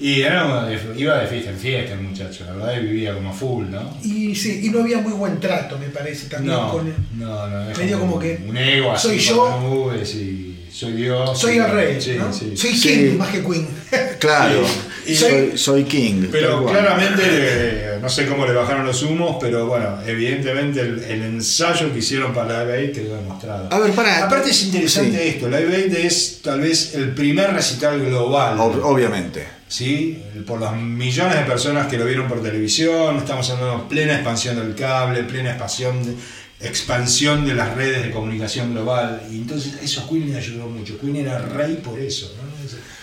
Y 0.00 0.22
era 0.22 0.66
iba 0.96 1.18
de 1.18 1.26
fiesta 1.26 1.50
en 1.50 1.58
fiesta 1.58 1.92
el 1.92 2.00
muchacho, 2.00 2.44
la 2.46 2.52
verdad, 2.52 2.80
y 2.80 2.86
vivía 2.86 3.12
como 3.14 3.32
full, 3.34 3.66
¿no? 3.70 3.98
Y 4.02 4.34
sí, 4.34 4.62
y 4.64 4.70
no 4.70 4.80
había 4.80 4.98
muy 4.98 5.12
buen 5.12 5.38
trato, 5.38 5.78
me 5.78 5.88
parece, 5.88 6.28
también 6.28 6.56
No, 6.56 6.70
con 6.70 6.94
no, 7.18 7.46
no, 7.48 7.70
es 7.70 7.76
medio 7.78 8.00
como 8.00 8.18
que 8.18 8.40
un 8.46 8.56
ego 8.56 8.92
así 8.92 9.08
soy 9.08 9.18
yo. 9.18 9.60
nubes 9.60 10.14
y 10.14 10.49
soy 10.72 10.92
Dios. 10.92 11.38
soy 11.38 11.58
el 11.58 11.70
rey, 11.70 12.00
sí, 12.00 12.16
¿no? 12.18 12.32
sí. 12.32 12.56
Soy 12.56 12.76
Sí. 12.76 12.88
King 12.88 13.18
más 13.18 13.28
que 13.28 13.42
Queen. 13.42 13.66
Claro, 14.18 14.62
Sí. 14.66 14.72
Y- 15.12 15.16
soy, 15.16 15.52
soy 15.56 15.84
King. 15.84 16.26
Pero 16.30 16.64
claramente, 16.66 17.22
eh, 17.24 17.98
no 18.00 18.08
sé 18.08 18.26
cómo 18.26 18.46
le 18.46 18.52
bajaron 18.52 18.84
los 18.86 19.02
humos, 19.02 19.38
pero 19.40 19.66
bueno, 19.66 19.98
evidentemente 20.06 20.80
el, 20.80 21.02
el 21.02 21.22
ensayo 21.22 21.90
que 21.92 21.98
hicieron 22.00 22.32
para 22.34 22.62
Live 22.64 22.76
Aid 22.78 22.92
quedó 22.92 23.16
demostrado. 23.16 23.68
A 23.72 23.78
ver, 23.78 23.92
pará. 23.92 24.26
Aparte 24.26 24.50
es 24.50 24.62
interesante 24.64 25.18
Sí. 25.22 25.28
esto, 25.30 25.48
Live 25.48 25.74
Aid 25.74 25.94
es 25.94 26.40
tal 26.42 26.60
vez 26.60 26.94
el 26.94 27.14
primer 27.14 27.52
recital 27.52 27.98
global, 28.04 28.58
Ob- 28.58 28.80
obviamente. 28.84 29.46
¿sí? 29.68 30.20
Por 30.46 30.60
las 30.60 30.74
millones 30.76 31.36
de 31.38 31.44
personas 31.44 31.86
que 31.86 31.96
lo 31.96 32.04
vieron 32.04 32.26
por 32.28 32.42
televisión, 32.42 33.16
estamos 33.18 33.48
hablando 33.50 33.84
de 33.84 33.88
plena 33.88 34.14
expansión 34.14 34.56
del 34.56 34.74
cable, 34.74 35.22
plena 35.24 35.50
expansión 35.50 36.04
de, 36.04 36.12
expansión 36.62 37.46
de 37.46 37.54
las 37.54 37.74
redes 37.74 38.02
de 38.04 38.10
comunicación 38.10 38.72
global, 38.72 39.22
y 39.30 39.36
entonces 39.36 39.74
eso 39.82 40.08
Queen 40.08 40.30
le 40.30 40.36
ayudó 40.38 40.66
mucho, 40.68 40.98
Queen 41.00 41.16
era 41.16 41.38
rey 41.38 41.76
por 41.82 41.98
eso, 41.98 42.32
¿no? 42.36 42.50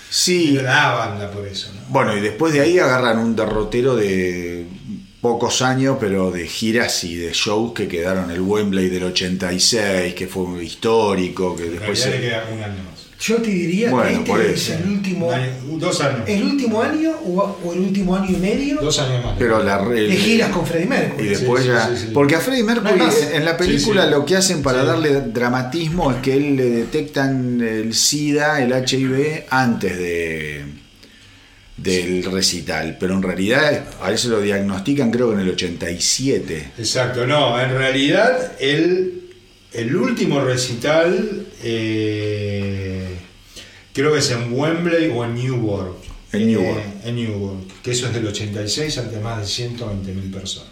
Sí. 0.09 0.55
Era 0.57 0.73
la 0.73 0.89
banda 0.95 1.31
por 1.31 1.45
eso, 1.45 1.69
¿no? 1.73 1.81
Bueno, 1.89 2.15
y 2.15 2.21
después 2.21 2.53
de 2.53 2.61
ahí 2.61 2.79
agarran 2.79 3.17
un 3.19 3.35
derrotero 3.35 3.95
de 3.95 4.65
pocos 5.19 5.61
años, 5.61 5.97
pero 5.99 6.31
de 6.31 6.47
giras 6.47 7.03
y 7.03 7.15
de 7.15 7.33
shows 7.33 7.73
que 7.73 7.87
quedaron 7.89 8.31
el 8.31 8.39
Wembley 8.41 8.87
del 8.89 9.03
86, 9.03 10.13
que 10.13 10.27
fue 10.27 10.63
histórico, 10.63 11.55
que 11.57 11.65
En 11.65 11.71
después 11.73 11.99
se- 11.99 12.11
le 12.11 12.21
queda 12.21 12.45
un 12.53 12.63
año. 12.63 12.83
Yo 13.19 13.37
te 13.37 13.49
diría 13.49 13.89
Bueno, 13.89 14.23
que 14.23 14.31
este 14.31 14.53
es 14.53 14.69
el 14.69 14.89
último, 14.89 15.31
dos 15.79 16.01
años. 16.01 16.21
el 16.27 16.43
último 16.43 16.83
año 16.83 17.11
o, 17.25 17.57
o 17.63 17.73
el 17.73 17.79
último 17.79 18.15
año 18.15 18.29
y 18.29 18.37
medio 18.39 18.75
Dos 18.79 18.99
años 18.99 19.25
más. 19.25 19.35
Pero 19.39 19.63
la 19.63 19.79
re- 19.79 20.01
de 20.01 20.15
giras 20.15 20.51
con 20.51 20.67
Freddie 20.67 20.85
y 20.85 20.89
Mercury. 20.89 21.27
después 21.29 21.63
Sí, 21.63 21.69
sí, 21.69 21.73
ya 21.75 21.87
sí, 21.89 22.03
sí. 22.05 22.11
porque 22.13 22.35
a 22.35 22.39
Freddie 22.41 22.63
Mercury 22.63 22.99
No 22.99 23.09
en 23.33 23.43
la 23.45 23.57
película 23.57 24.03
Sí, 24.03 24.07
sí. 24.09 24.13
lo 24.13 24.25
que 24.25 24.35
hacen 24.35 24.61
para 24.61 24.81
Sí. 24.81 24.87
darle 24.87 25.21
dramatismo 25.21 26.11
es 26.11 26.17
que 26.17 26.33
él 26.33 26.55
le 26.57 26.69
detectan 26.69 27.59
el 27.61 27.95
SIDA, 27.95 28.61
el 28.61 28.71
HIV 28.71 29.45
antes 29.49 29.97
de 29.97 30.65
del 31.77 32.23
recital, 32.23 32.97
pero 32.99 33.13
en 33.15 33.21
realidad 33.23 33.83
a 34.01 34.09
él 34.11 34.17
se 34.17 34.29
lo 34.29 34.41
diagnostican 34.41 35.11
creo 35.11 35.29
que 35.29 35.35
en 35.35 35.41
el 35.41 35.49
87. 35.49 36.71
Exacto, 36.77 37.25
no, 37.27 37.59
en 37.59 37.69
realidad 37.71 38.53
el, 38.59 39.21
el 39.73 39.95
último 39.95 40.41
recital 40.41 41.46
eh, 41.63 43.07
creo 43.93 44.13
que 44.13 44.19
es 44.19 44.31
en 44.31 44.51
Wembley 44.53 45.11
o 45.13 45.23
en 45.25 45.35
Newark. 45.35 45.95
En 46.33 46.47
Newark. 46.47 46.77
Eh, 46.79 47.09
en 47.09 47.15
Newark, 47.15 47.81
que 47.83 47.91
eso 47.91 48.07
es 48.07 48.13
del 48.13 48.27
86 48.27 48.97
ante 48.97 49.19
más 49.19 49.39
de 49.41 49.47
120 49.47 50.11
mil 50.13 50.31
personas. 50.31 50.71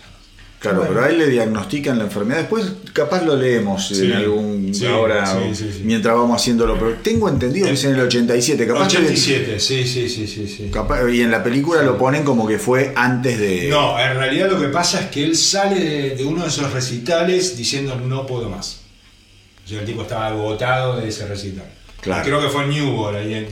Claro, 0.60 0.80
Bueno. 0.80 0.94
pero 0.96 1.06
a 1.06 1.10
él 1.10 1.20
le 1.20 1.28
diagnostican 1.28 1.98
la 2.00 2.06
enfermedad. 2.06 2.40
Después 2.40 2.66
capaz 2.92 3.24
lo 3.24 3.36
leemos 3.36 3.88
Sí, 3.88 4.06
en 4.06 4.14
algún 4.14 4.74
sí, 4.74 4.88
ahora 4.88 5.24
sí, 5.54 5.82
mientras 5.84 6.16
vamos 6.16 6.42
haciéndolo, 6.42 6.74
pero 6.80 6.94
tengo 7.04 7.30
entendido 7.30 7.68
que 7.68 7.74
es 7.74 7.84
en 7.84 7.94
el 7.94 8.00
87, 8.02 8.66
capaz 8.66 8.88
que- 8.88 8.98
87, 8.98 9.60
sí, 9.60 9.86
sí, 9.86 10.10
sí, 10.10 10.26
sí. 10.26 10.48
sí. 10.48 10.70
capaz- 10.72 11.08
y 11.14 11.22
en 11.22 11.30
la 11.30 11.44
película 11.44 11.84
lo 11.84 11.98
ponen 12.00 12.24
como 12.24 12.48
que 12.48 12.58
fue 12.58 12.94
antes 12.96 13.38
de 13.38 13.68
No, 13.70 14.00
en 14.00 14.16
realidad 14.18 14.50
lo 14.50 14.60
que 14.60 14.70
pasa 14.70 15.02
es 15.02 15.08
que 15.08 15.24
él 15.24 15.36
sale 15.38 15.80
de, 15.80 16.16
de 16.16 16.26
uno 16.26 16.42
de 16.44 16.48
esos 16.50 16.72
recitales 16.74 17.56
diciendo 17.58 17.96
no 17.98 18.26
puedo 18.26 18.50
más. 18.50 18.80
O 19.66 19.68
sea, 19.68 19.80
el 19.80 19.86
tipo 19.86 20.04
estaba 20.04 20.28
agotado 20.28 20.98
de 20.98 21.10
ese 21.10 21.26
recital. 21.28 21.66
Claro. 22.02 22.24
Creo 22.24 22.42
que 22.42 22.50
fue 22.50 22.68
Newborn 22.68 23.16
ahí. 23.18 23.48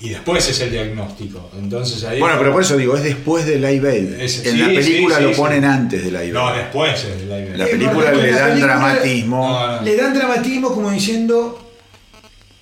y 0.00 0.08
después 0.08 0.48
es 0.48 0.58
el 0.60 0.72
diagnóstico. 0.72 1.48
Entonces 1.56 2.02
ahí. 2.04 2.18
Bueno, 2.18 2.34
pero 2.38 2.52
por 2.52 2.62
eso 2.62 2.76
digo, 2.76 2.96
es 2.96 3.04
después 3.04 3.46
de 3.46 3.56
Live 3.60 3.88
Aid. 3.88 4.14
Es- 4.20 4.44
en 4.44 4.52
sí, 4.52 4.58
la 4.58 4.66
película 4.66 5.14
sí, 5.16 5.22
sí, 5.22 5.28
lo 5.28 5.34
sí. 5.34 5.40
ponen 5.40 5.64
antes 5.64 6.00
de 6.04 6.10
Live 6.10 6.24
Aid. 6.24 6.32
No, 6.32 6.52
después 6.52 6.94
es 6.98 7.04
el 7.22 7.28
live. 7.28 7.56
la 7.56 7.64
Eh, 7.66 7.68
película 7.70 8.10
no, 8.10 8.20
le 8.20 8.30
la 8.32 8.38
dan 8.38 8.48
película- 8.50 8.74
dramatismo. 8.74 9.48
No, 9.48 9.76
no. 9.76 9.82
Le 9.82 9.96
dan 9.96 10.14
dramatismo 10.14 10.74
como 10.74 10.90
diciendo 10.90 11.70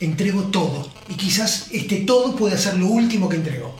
entrego 0.00 0.42
todo. 0.44 0.90
Y 1.08 1.14
quizás 1.14 1.68
este 1.72 1.96
todo 2.00 2.34
puede 2.36 2.58
ser 2.58 2.74
lo 2.76 2.86
último 2.86 3.28
que 3.28 3.36
entregó. 3.36 3.74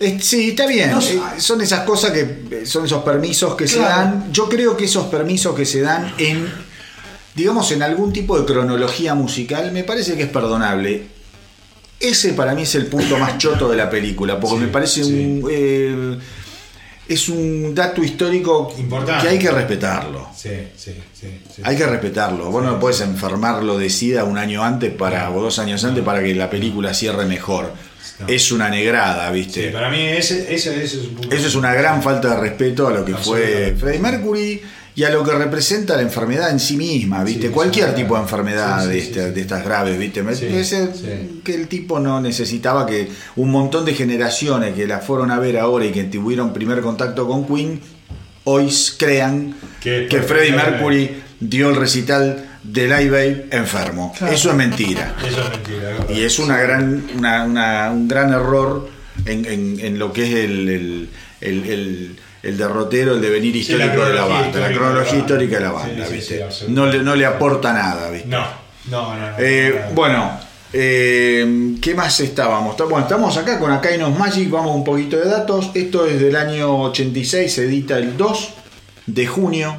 Eh, 0.00 0.18
Sí, 0.20 0.50
está 0.50 0.66
bien. 0.66 0.90
No. 0.90 1.00
Eh, 1.00 1.20
son 1.38 1.60
esas 1.60 1.80
cosas 1.80 2.10
que 2.12 2.20
eh, 2.50 2.66
son 2.66 2.84
esos 2.86 3.02
permisos 3.04 3.54
que 3.54 3.68
se 3.68 3.78
dan. 3.80 4.32
Yo 4.32 4.48
creo 4.48 4.76
que 4.76 4.84
esos 4.86 5.06
permisos 5.06 5.54
que 5.54 5.64
se 5.66 5.82
dan 5.82 6.14
en, 6.18 6.48
digamos, 7.34 7.70
en 7.72 7.82
algún 7.82 8.12
tipo 8.12 8.38
de 8.38 8.44
cronología 8.46 9.14
musical, 9.14 9.72
me 9.72 9.84
parece 9.84 10.16
que 10.16 10.22
es 10.24 10.28
perdonable. 10.28 11.02
Ese 12.00 12.32
para 12.34 12.54
mí 12.54 12.62
es 12.62 12.74
el 12.74 12.86
punto 12.86 13.16
más 13.18 13.38
choto 13.38 13.68
de 13.68 13.76
la 13.76 13.88
película, 13.88 14.38
porque 14.38 14.56
Sí, 14.56 14.62
me 14.62 14.68
parece 14.68 15.04
sí. 15.04 15.12
un. 15.12 15.48
eh, 15.50 16.18
es 17.06 17.28
un 17.28 17.74
dato 17.74 18.02
histórico 18.02 18.74
Importante. 18.78 19.22
que 19.24 19.28
hay 19.28 19.38
que 19.38 19.50
respetarlo. 19.50 20.26
Sí, 20.34 20.48
sí, 20.76 20.92
sí. 21.12 21.28
sí. 21.54 21.60
Hay 21.62 21.76
que 21.76 21.86
respetarlo. 21.86 22.50
Vos 22.50 22.64
no 22.64 22.80
puedes 22.80 23.00
enfermarlo 23.02 23.76
de 23.78 23.90
SIDA 23.90 24.24
un 24.24 24.38
año 24.38 24.64
antes 24.64 24.90
para, 24.92 25.30
o 25.30 25.40
dos 25.42 25.58
años 25.58 25.84
antes 25.84 26.02
para 26.02 26.22
que 26.22 26.34
la 26.34 26.48
película 26.48 26.94
cierre 26.94 27.26
mejor. 27.26 27.72
No. 28.20 28.28
Es 28.28 28.50
una 28.52 28.70
negrada, 28.70 29.28
Sí, 29.28 29.34
¿viste? 29.34 29.70
para 29.70 29.90
mí 29.90 29.98
ese, 30.00 30.54
ese, 30.54 30.82
ese 30.82 30.98
es 30.98 31.04
un 31.08 31.14
punto. 31.16 31.34
Eso 31.36 31.46
es 31.48 31.54
una 31.56 31.74
gran 31.74 32.02
falta 32.02 32.28
de 32.36 32.40
respeto 32.40 32.86
a 32.88 32.92
lo 32.92 33.04
que 33.04 33.14
fue. 33.14 33.74
Freddie 33.78 33.98
Mercury 34.00 34.62
y 34.96 35.02
a 35.04 35.10
lo 35.10 35.24
que 35.24 35.32
representa 35.32 35.96
la 35.96 36.02
enfermedad 36.02 36.50
en 36.50 36.60
sí 36.60 36.76
misma, 36.76 37.24
¿viste? 37.24 37.48
Sí, 37.48 37.52
Cualquier 37.52 37.90
sí, 37.90 37.94
tipo 37.96 38.14
de 38.14 38.22
enfermedad 38.22 38.82
sí, 38.82 38.88
de, 38.90 38.98
este- 38.98 39.40
estas 39.40 39.64
graves, 39.64 39.98
¿viste? 39.98 40.22
Me 40.22 40.34
parece 40.36 40.88
que 41.42 41.54
el 41.54 41.66
tipo 41.68 41.98
no 41.98 42.20
necesitaba 42.20 42.86
que 42.86 43.08
un 43.36 43.50
montón 43.50 43.84
de 43.84 43.94
generaciones 43.94 44.74
que 44.74 44.86
la 44.86 45.00
fueron 45.00 45.30
a 45.30 45.38
ver 45.40 45.58
ahora 45.58 45.84
y 45.86 45.90
que 45.92 46.04
tuvieron 46.04 46.52
primer 46.52 46.80
contacto 46.80 47.26
con 47.26 47.44
Queen, 47.46 47.80
hoy 48.44 48.68
crean 48.98 49.54
Que- 49.80 50.06
que 50.08 50.22
Freddie 50.22 50.52
Mercury 50.52 51.10
dio 51.40 51.70
el 51.70 51.76
recital 51.76 52.44
de 52.62 52.84
Live 52.84 53.18
Aid 53.20 53.36
enfermo. 53.52 54.14
Claro. 54.16 54.32
Eso 54.32 54.50
es 54.50 54.56
mentira. 54.56 55.14
Eso 55.26 55.42
es 55.42 55.50
mentira. 55.50 56.06
Y 56.08 56.22
es 56.22 56.38
una 56.38 56.58
gran, 56.58 57.04
una- 57.16 57.44
una- 57.44 57.90
un 57.90 58.06
gran 58.08 58.32
error 58.32 58.88
en, 59.26 59.44
en- 59.44 59.80
en 59.80 59.98
lo 59.98 60.12
que 60.12 60.22
es 60.22 60.34
el, 60.44 60.68
el- 60.68 61.08
el- 61.40 61.64
el- 61.68 62.16
el 62.44 62.56
derrotero, 62.56 63.14
el 63.14 63.20
devenir 63.20 63.52
Sí, 63.54 63.60
histórico 63.60 64.04
de 64.04 64.14
la 64.14 64.24
banda, 64.26 64.60
la 64.60 64.72
cronología 64.72 65.18
histórica 65.18 65.56
de 65.56 65.62
la 65.62 65.72
banda. 65.72 66.06
Sí, 66.06 66.14
¿viste? 66.14 66.44
sí, 66.50 66.64
no, 66.68 66.86
le, 66.86 66.98
no 67.02 67.14
le 67.16 67.24
aporta 67.26 67.72
nada, 67.72 68.10
¿viste? 68.10 68.28
No, 68.28 68.44
no, 68.90 69.14
no. 69.16 69.30
no, 69.30 69.36
Eh, 69.38 69.82
no. 69.88 69.94
bueno, 69.94 70.40
eh, 70.72 71.76
¿qué 71.80 71.94
más 71.94 72.20
estábamos? 72.20 72.72
Está- 72.72 72.84
Bueno, 72.84 73.00
estamos 73.06 73.36
acá 73.36 73.58
con 73.58 73.70
Akainos 73.72 74.18
Magic, 74.18 74.50
vamos 74.50 74.74
un 74.76 74.84
poquito 74.84 75.16
de 75.16 75.24
datos. 75.26 75.70
Esto 75.74 76.04
es 76.06 76.20
del 76.20 76.36
año 76.36 76.80
86, 76.82 77.52
se 77.52 77.64
edita 77.64 77.96
el 77.98 78.16
2 78.16 78.50
de 79.06 79.26
junio 79.26 79.76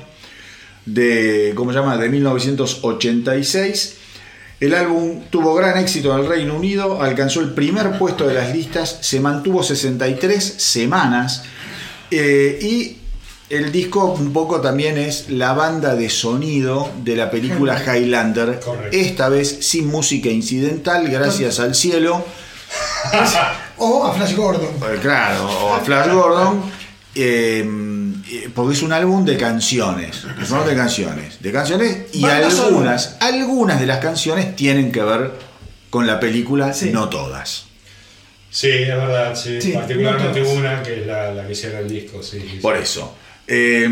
de, 0.85 1.51
¿cómo 1.55 1.71
se 1.73 1.79
llama? 1.79 1.97
De 1.97 2.09
1986. 2.09 3.97
El 4.61 4.73
álbum 4.73 5.21
tuvo 5.29 5.53
gran 5.53 5.77
éxito 5.77 6.13
en 6.13 6.21
el 6.23 6.29
Reino 6.29 6.55
Unido, 6.55 7.01
alcanzó 7.01 7.41
el 7.41 7.51
primer 7.53 7.97
puesto 7.97 8.25
de 8.25 8.35
las 8.35 8.53
listas, 8.55 8.99
se 9.01 9.19
mantuvo 9.19 9.61
63 9.63 10.41
semanas 10.43 11.43
eh, 12.11 12.59
y 12.61 12.97
el 13.49 13.71
disco 13.71 14.05
un 14.13 14.33
poco 14.33 14.59
también 14.61 14.97
es 14.97 15.29
la 15.29 15.53
banda 15.53 15.95
de 15.95 16.09
sonido 16.09 16.89
de 17.03 17.15
la 17.15 17.29
película 17.29 17.79
Highlander, 17.85 18.59
Correcto. 18.59 18.95
esta 18.97 19.29
vez 19.29 19.57
sin 19.67 19.87
música 19.87 20.29
incidental, 20.29 21.07
gracias 21.09 21.59
al 21.59 21.75
cielo. 21.75 22.23
O 23.77 24.05
a 24.05 24.13
Flash 24.13 24.35
Gordon. 24.35 24.69
Eh, 24.69 24.99
Claro, 25.01 25.45
o 25.49 25.73
a 25.75 25.79
Flash 25.81 26.09
Gordon, 26.09 26.61
eh, 27.13 28.13
porque 28.55 28.73
es 28.73 28.81
un 28.81 28.93
álbum 28.93 29.25
de 29.25 29.37
canciones, 29.37 30.23
son 30.47 30.65
de 30.65 30.75
canciones, 30.75 31.41
de 31.41 31.51
canciones 31.51 31.97
y 32.13 32.23
algunas, 32.25 33.17
algunas 33.19 33.79
de 33.79 33.85
las 33.85 33.99
canciones 33.99 34.55
tienen 34.55 34.91
que 34.93 35.01
ver 35.03 35.31
con 35.89 36.07
la 36.07 36.19
película, 36.19 36.73
Sí. 36.73 36.89
no 36.91 37.09
todas. 37.09 37.64
Sí, 38.55 38.69
es 38.69 38.87
verdad, 38.87 39.35
sí. 39.35 39.61
Sí, 39.61 39.73
Particularmente 39.73 40.39
no 40.39 40.49
una 40.51 40.81
que 40.81 41.01
es 41.01 41.05
la, 41.05 41.33
la 41.33 41.45
que 41.45 41.53
cierra 41.53 41.79
el 41.79 41.89
disco, 41.89 42.23
sí. 42.23 42.39
sí, 42.39 42.47
sí. 42.51 42.57
Por 42.61 42.77
eso. 42.77 43.13
Eh, 43.45 43.85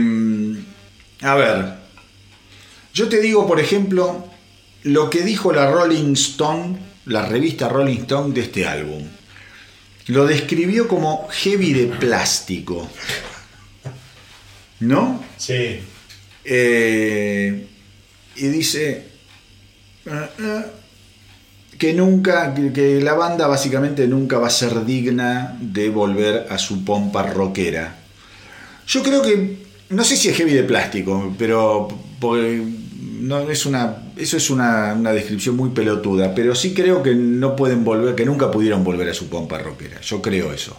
a 1.19 1.35
ver, 1.35 1.65
yo 2.93 3.09
te 3.09 3.19
digo, 3.19 3.45
por 3.45 3.59
ejemplo, 3.59 4.25
lo 4.83 5.09
que 5.09 5.21
dijo 5.23 5.51
la 5.51 5.69
Rolling 5.69 6.13
Stone, 6.13 6.77
la 7.07 7.25
revista 7.25 7.67
Rolling 7.67 8.03
Stone 8.03 8.33
de 8.33 8.39
este 8.39 8.65
álbum. 8.65 9.03
Lo 10.07 10.25
describió 10.25 10.87
como 10.87 11.27
heavy 11.29 11.73
de 11.73 11.87
plástico. 11.87 12.89
¿No? 14.79 15.23
Sí, 15.37 15.81
Eh, 16.45 17.67
y 18.37 18.47
dice 18.47 19.07
eh, 20.05 20.29
eh, 20.39 20.65
que 21.77 21.93
nunca, 21.93 22.53
que, 22.53 22.71
que 22.71 23.01
la 23.01 23.13
banda 23.13 23.47
básicamente 23.47 24.07
nunca 24.07 24.37
va 24.37 24.47
a 24.47 24.51
ser 24.51 24.85
digna 24.85 25.57
de 25.59 25.89
volver 25.89 26.47
a 26.49 26.57
su 26.57 26.83
pompa 26.85 27.23
rockera. 27.23 27.95
Yo 28.87 29.03
creo 29.03 29.21
que, 29.21 29.57
no 29.89 30.03
sé 30.03 30.15
si 30.17 30.29
es 30.29 30.37
heavy 30.37 30.53
de 30.53 30.63
plástico, 30.63 31.33
pero 31.37 31.87
porque 32.19 32.63
no, 33.19 33.49
es 33.49 33.65
una, 33.65 33.97
eso 34.17 34.37
es 34.37 34.49
una, 34.49 34.93
una 34.93 35.11
descripción 35.11 35.55
muy 35.55 35.69
pelotuda, 35.69 36.35
pero 36.35 36.55
sí 36.55 36.73
creo 36.73 37.01
que 37.01 37.15
no 37.15 37.55
pueden 37.55 37.83
volver, 37.83 38.15
que 38.15 38.25
nunca 38.25 38.51
pudieron 38.51 38.83
volver 38.83 39.09
a 39.09 39.13
su 39.13 39.29
pompa 39.29 39.57
rockera. 39.57 39.99
Yo 40.01 40.21
creo 40.21 40.53
eso. 40.53 40.77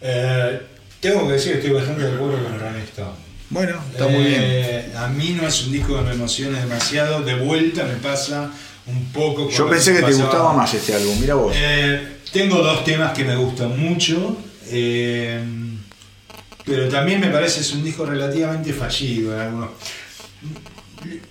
Eh, 0.00 0.60
tengo 1.00 1.26
que 1.26 1.34
decir 1.34 1.52
que 1.52 1.58
estoy 1.58 1.72
bastante 1.72 2.02
de 2.02 2.14
acuerdo 2.14 2.38
con 2.42 2.76
Stone. 2.76 3.28
Bueno, 3.50 3.80
está 3.90 4.08
muy 4.08 4.24
bien. 4.24 4.40
Eh, 4.44 4.92
A 4.96 5.08
mí 5.08 5.36
no 5.40 5.46
es 5.46 5.66
un 5.66 5.72
disco 5.72 5.96
que 5.96 6.02
me 6.02 6.12
emocione 6.12 6.60
demasiado. 6.60 7.22
De 7.22 7.34
vuelta 7.36 7.84
me 7.84 7.94
pasa 7.94 8.50
un 8.88 9.12
poco. 9.12 9.48
Yo 9.50 9.68
pensé 9.68 9.94
que 9.94 10.02
te 10.02 10.12
gustaba 10.12 10.52
más 10.52 10.72
este 10.74 10.94
álbum, 10.94 11.18
mira 11.20 11.34
vos. 11.34 11.52
Eh, 11.56 12.16
tengo 12.32 12.58
dos 12.62 12.84
temas 12.84 13.12
que 13.12 13.24
me 13.24 13.36
gustan 13.36 13.78
mucho. 13.78 14.36
eh, 14.70 15.40
pero 16.64 16.86
también 16.88 17.18
me 17.20 17.28
parece 17.28 17.60
es 17.60 17.72
un 17.72 17.82
disco 17.82 18.04
relativamente 18.04 18.74
fallido 18.74 19.34
en 19.34 19.40
algunos. 19.40 19.70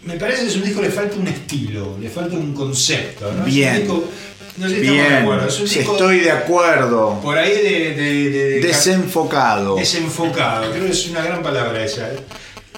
Me 0.04 0.16
parece 0.16 0.44
que 0.44 0.48
es 0.48 0.56
un 0.56 0.64
disco 0.64 0.82
le 0.82 0.90
falta 0.90 1.16
un 1.18 1.28
estilo, 1.28 1.98
le 2.00 2.10
falta 2.10 2.36
un 2.36 2.54
concepto. 2.54 3.26
¿no? 3.26 3.32
Es 3.32 3.38
un 3.40 3.46
Bien. 3.46 3.76
disco- 3.82 4.04
no 4.58 4.68
sé 4.68 4.74
si 4.76 4.82
de 4.82 4.92
Bien, 4.92 5.14
acuerdo, 5.14 5.48
es 5.48 5.60
un 5.60 5.66
disco 5.70 5.92
estoy 5.92 6.20
de 6.22 6.32
acuerdo. 6.32 7.20
por 7.22 7.38
ahí 7.38 7.52
de, 7.52 7.62
de- 7.94 8.30
de- 8.32 8.50
de- 8.50 8.60
Desenfocado. 8.62 9.76
Desenfocado, 9.76 10.72
creo 10.72 10.86
que 10.86 10.92
es 10.92 11.08
una 11.10 11.22
gran 11.22 11.44
palabra 11.44 11.84
esa. 11.86 12.10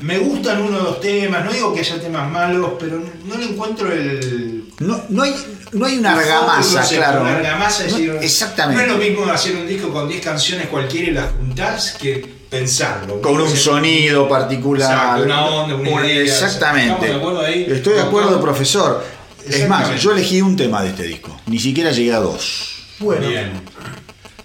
Me 0.02 0.18
gustan 0.18 0.62
uno 0.62 0.80
o 0.80 0.82
dos 0.84 1.00
temas, 1.00 1.46
no 1.46 1.54
digo 1.54 1.74
que 1.74 1.80
haya 1.82 2.02
temas 2.02 2.30
malos, 2.30 2.72
pero 2.80 3.02
no 3.26 3.38
le 3.38 3.46
encuentro 3.46 3.90
el. 3.94 4.59
No, 4.80 5.02
no 5.10 5.24
hay, 5.24 5.36
no 5.74 5.86
hay 5.86 5.98
una 5.98 6.14
argamasa, 6.18 6.88
claro. 6.88 7.22
Una 7.22 7.36
argamasa, 7.38 7.86
es 7.86 7.92
No, 7.92 7.98
decir, 7.98 8.18
exactamente. 8.22 8.86
No 8.86 8.94
es 8.94 8.98
lo 8.98 9.04
mismo 9.04 9.32
hacer 9.32 9.56
un 9.58 9.68
disco 9.68 9.90
con 9.90 10.08
10 10.08 10.24
canciones 10.24 10.68
cualquiera 10.68 11.08
y 11.10 11.12
las 11.14 11.32
juntás 11.32 11.92
que 12.00 12.40
pensarlo. 12.50 13.22
Con 13.22 13.40
un 13.42 13.56
sonido 13.56 14.28
particular. 14.30 14.92
Exacto, 14.92 15.24
una 15.24 15.46
onda, 15.46 15.76
una 15.76 16.08
idea, 16.08 16.24
Exactamente. 16.24 16.92
¿estamos 16.94 17.10
de 17.10 17.16
acuerdo 17.16 17.42
ahí? 17.42 17.68
Estoy 17.70 17.94
de 17.96 18.02
acuerdo, 18.02 18.42
profesor. 18.42 19.04
Es 19.46 19.68
más, 19.68 20.00
yo 20.02 20.12
elegí 20.12 20.42
un 20.42 20.56
tema 20.56 20.82
de 20.82 20.90
este 20.90 21.04
disco. 21.04 21.40
Ni 21.48 21.60
siquiera 21.60 21.92
llegué 21.92 22.14
a 22.14 22.20
dos. 22.20 22.76
Bueno, 23.00 23.28
Bien. 23.28 23.52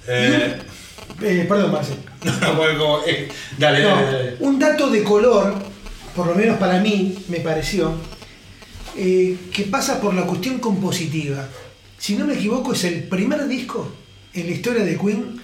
Eh, 0.07 0.59
eh, 1.23 1.47
perdón, 1.49 1.73
Marcel. 1.73 1.97
no, 2.25 2.79
como- 2.79 3.01
eh, 3.07 3.29
dale, 3.59 3.83
No, 3.83 3.89
dale, 3.91 4.13
dale. 4.13 4.37
un 4.41 4.59
dato 4.59 4.91
de 4.91 5.03
color, 5.03 5.55
por 6.15 6.27
lo 6.27 6.35
menos 6.35 6.59
para 6.59 6.79
mí, 6.81 7.17
me 7.29 7.41
pareció, 7.41 7.93
eh, 8.97 9.37
que 9.53 9.63
pasa 9.65 10.01
por 10.01 10.15
la 10.15 10.23
cuestión 10.23 10.59
compositiva. 10.59 11.49
Si 11.99 12.17
no 12.17 12.27
me 12.27 12.35
equivoco, 12.35 12.73
es 12.73 12.85
el 12.85 13.05
primer 13.05 13.47
disco 13.49 13.91
en 14.35 14.47
la 14.47 14.53
historia 14.53 14.85
de 14.85 14.97
Queen 14.99 15.41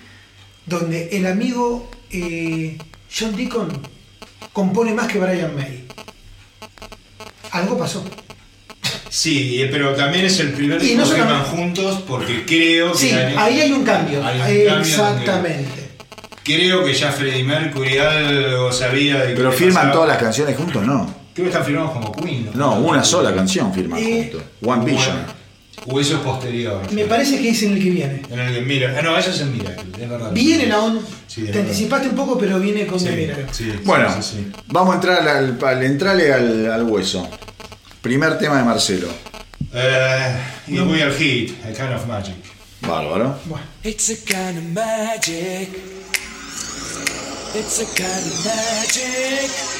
donde 0.67 1.09
el 1.17 1.27
amigo 1.27 1.91
eh, 2.11 2.77
John 3.15 3.35
Deacon 3.37 3.69
compone 4.53 4.93
más 4.95 5.09
que 5.09 5.19
Brian 5.19 5.55
May. 5.57 5.85
Algo 7.53 7.79
pasó. 7.79 8.05
Sí, 9.09 9.61
eh, 9.61 9.69
pero 9.73 9.95
también 9.95 10.25
es 10.27 10.39
el 10.39 10.53
primer 10.53 10.81
Y 10.83 10.89
disco 10.95 11.05
no 11.07 11.15
que 11.15 11.21
van 11.23 11.45
juntos 11.45 12.03
porque 12.07 12.45
creo 12.47 12.93
que 12.93 12.99
Sí, 12.99 13.11
ahí 13.13 13.61
hay 13.61 13.73
un 13.73 13.83
cambio. 13.85 14.25
Hay 14.25 14.39
un 14.39 14.67
cambio 14.67 14.69
donde- 14.69 14.81
Exactamente. 15.21 15.91
Creo 16.45 16.85
que 16.85 16.95
ya 16.95 17.11
Freddie 17.13 17.45
Mercury 17.45 17.99
algo 17.99 18.73
sabía 18.73 19.19
de 19.25 19.35
Pero 19.35 19.53
firman 19.53 19.75
pasaba. 19.75 19.93
todas 19.93 20.09
las 20.09 20.19
canciones 20.19 20.57
juntos, 20.57 20.87
no. 20.87 21.20
Creo 21.41 21.45
que 21.45 21.49
están 21.59 21.65
firmados 21.65 21.93
como 21.93 22.13
Queen. 22.13 22.51
No, 22.55 22.75
una 22.81 23.03
sola 23.03 23.35
canción 23.35 23.73
firman 23.73 23.99
Eh, 23.99 24.31
juntos. 24.33 24.43
One 24.63 24.85
Vision. 24.85 25.41
O 25.87 25.99
eso 25.99 26.17
es 26.17 26.21
posterior. 26.21 26.83
Me 26.93 27.05
parece 27.07 27.41
que 27.41 27.49
es 27.49 27.63
en 27.63 27.73
el 27.73 27.83
que 27.83 27.89
viene. 27.91 28.23
En 28.31 28.39
el 28.39 28.55
que 28.55 28.61
mira. 28.61 28.95
Ah, 28.99 29.03
no, 29.03 29.17
eso 29.17 29.31
es 29.31 29.41
en 29.41 29.51
Miracle, 29.57 29.85
es 29.99 30.11
verdad. 30.11 30.31
Viene 30.33 30.67
la 30.67 30.79
on. 30.81 31.01
Sí, 31.27 31.41
te 31.41 31.47
verdad. 31.47 31.63
anticipaste 31.63 32.09
un 32.11 32.17
poco, 32.17 32.39
pero 32.39 32.59
viene 32.61 32.87
con 32.87 33.01
Sí, 33.01 33.07
The 33.07 33.17
Miracle. 33.17 33.47
sí, 33.53 33.73
Bueno, 33.85 34.13
sí, 34.15 34.23
sí, 34.23 34.37
sí. 34.53 34.61
vamos 34.67 34.93
a 34.93 34.95
entrar 34.97 35.27
al, 35.27 35.59
al 35.65 35.83
entrale 35.83 36.33
al, 36.35 36.71
al 36.71 36.83
hueso. 36.83 37.27
Primer 38.03 38.37
tema 38.39 38.59
de 38.59 38.65
Marcelo. 38.65 39.09
Y 40.67 40.79
voy 40.79 41.01
al 41.01 41.13
hit, 41.15 41.53
A 41.65 41.69
Kind 41.73 41.95
of 41.95 42.07
Magic. 42.07 42.35
Bárbaro. 42.83 43.39
Bueno, 43.47 43.65
It's 43.83 44.11
a 44.11 44.17
kind 44.27 44.59
of 44.59 44.65
magic. 44.75 45.69
It's 47.55 47.81
a 47.81 47.87
kind 47.97 48.27
of 48.27 48.45
magic. 48.45 49.80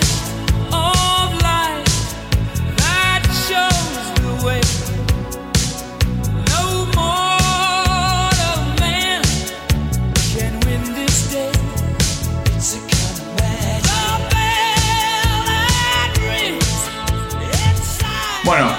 Bueno, 18.51 18.69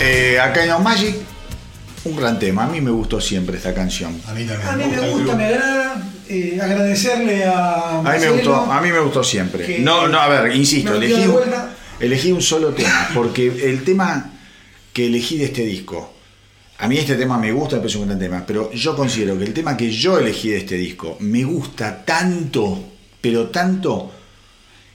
eh, 0.00 0.38
acá 0.38 0.64
en 0.64 0.82
Magic, 0.84 1.16
un 2.04 2.14
gran 2.14 2.38
tema. 2.38 2.62
A 2.62 2.68
mí 2.68 2.80
me 2.80 2.92
gustó 2.92 3.20
siempre 3.20 3.56
esta 3.56 3.74
canción. 3.74 4.20
A 4.24 4.32
mí 4.32 4.44
también. 4.44 4.68
A 4.68 4.76
mí 4.76 4.84
me 4.86 5.10
gusta, 5.10 5.34
me 5.34 5.44
agrada. 5.46 6.10
eh, 6.28 6.60
agradecerle 6.62 7.42
a. 7.44 7.98
A 7.98 8.02
mí 8.02 8.20
me 8.20 8.30
gustó, 8.30 8.54
a 8.54 8.80
mí 8.80 8.92
me 8.92 9.00
gustó 9.00 9.24
siempre. 9.24 9.80
No, 9.80 10.06
no, 10.06 10.20
a 10.20 10.28
ver, 10.28 10.54
insisto, 10.54 10.94
elegí, 10.94 11.26
un- 11.26 11.40
elegí 11.98 12.30
un 12.30 12.40
solo 12.40 12.68
tema, 12.68 13.08
porque 13.14 13.48
el 13.48 13.82
tema 13.82 14.30
que 14.92 15.06
elegí 15.08 15.38
de 15.38 15.46
este 15.46 15.62
disco, 15.62 16.14
a 16.78 16.86
mí 16.86 16.96
este 16.96 17.16
tema 17.16 17.36
me 17.36 17.50
gusta, 17.50 17.74
me 17.74 17.80
parece 17.80 17.98
un 17.98 18.06
gran 18.06 18.20
tema, 18.20 18.44
pero 18.46 18.70
yo 18.74 18.94
considero 18.94 19.36
que 19.36 19.42
el 19.46 19.52
tema 19.52 19.76
que 19.76 19.90
yo 19.90 20.20
elegí 20.20 20.50
de 20.50 20.58
este 20.58 20.76
disco 20.76 21.16
me 21.18 21.42
gusta 21.42 22.04
tanto, 22.04 22.80
pero 23.20 23.48
tanto, 23.48 24.12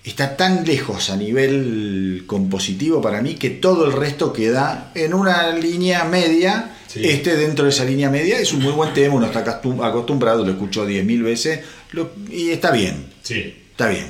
está 0.03 0.35
tan 0.35 0.65
lejos 0.65 1.09
a 1.09 1.15
nivel 1.17 2.23
compositivo 2.25 3.01
para 3.01 3.21
mí 3.21 3.35
que 3.35 3.49
todo 3.51 3.85
el 3.85 3.93
resto 3.93 4.33
queda 4.33 4.91
en 4.95 5.13
una 5.13 5.51
línea 5.55 6.03
media. 6.05 6.77
Sí. 6.87 7.01
Este 7.07 7.37
dentro 7.37 7.65
de 7.65 7.71
esa 7.71 7.85
línea 7.85 8.09
media 8.09 8.39
es 8.39 8.51
un 8.51 8.61
muy 8.63 8.73
buen 8.73 8.93
tema, 8.93 9.15
uno 9.15 9.27
está 9.27 9.45
acostum- 9.45 9.85
acostumbrado, 9.87 10.43
lo 10.45 10.51
escuchó 10.51 10.85
10.000 10.85 11.23
veces 11.23 11.59
lo- 11.91 12.11
y 12.29 12.49
está 12.49 12.71
bien. 12.71 13.05
Sí. 13.21 13.55
Está 13.71 13.87
bien. 13.89 14.07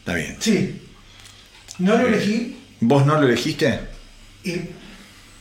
Está 0.00 0.14
bien. 0.14 0.36
Sí. 0.40 0.80
No 1.78 1.96
lo 1.98 2.06
elegí. 2.08 2.56
¿Vos 2.80 3.04
no 3.04 3.20
lo 3.20 3.26
elegiste? 3.26 3.80
eh, 4.44 4.70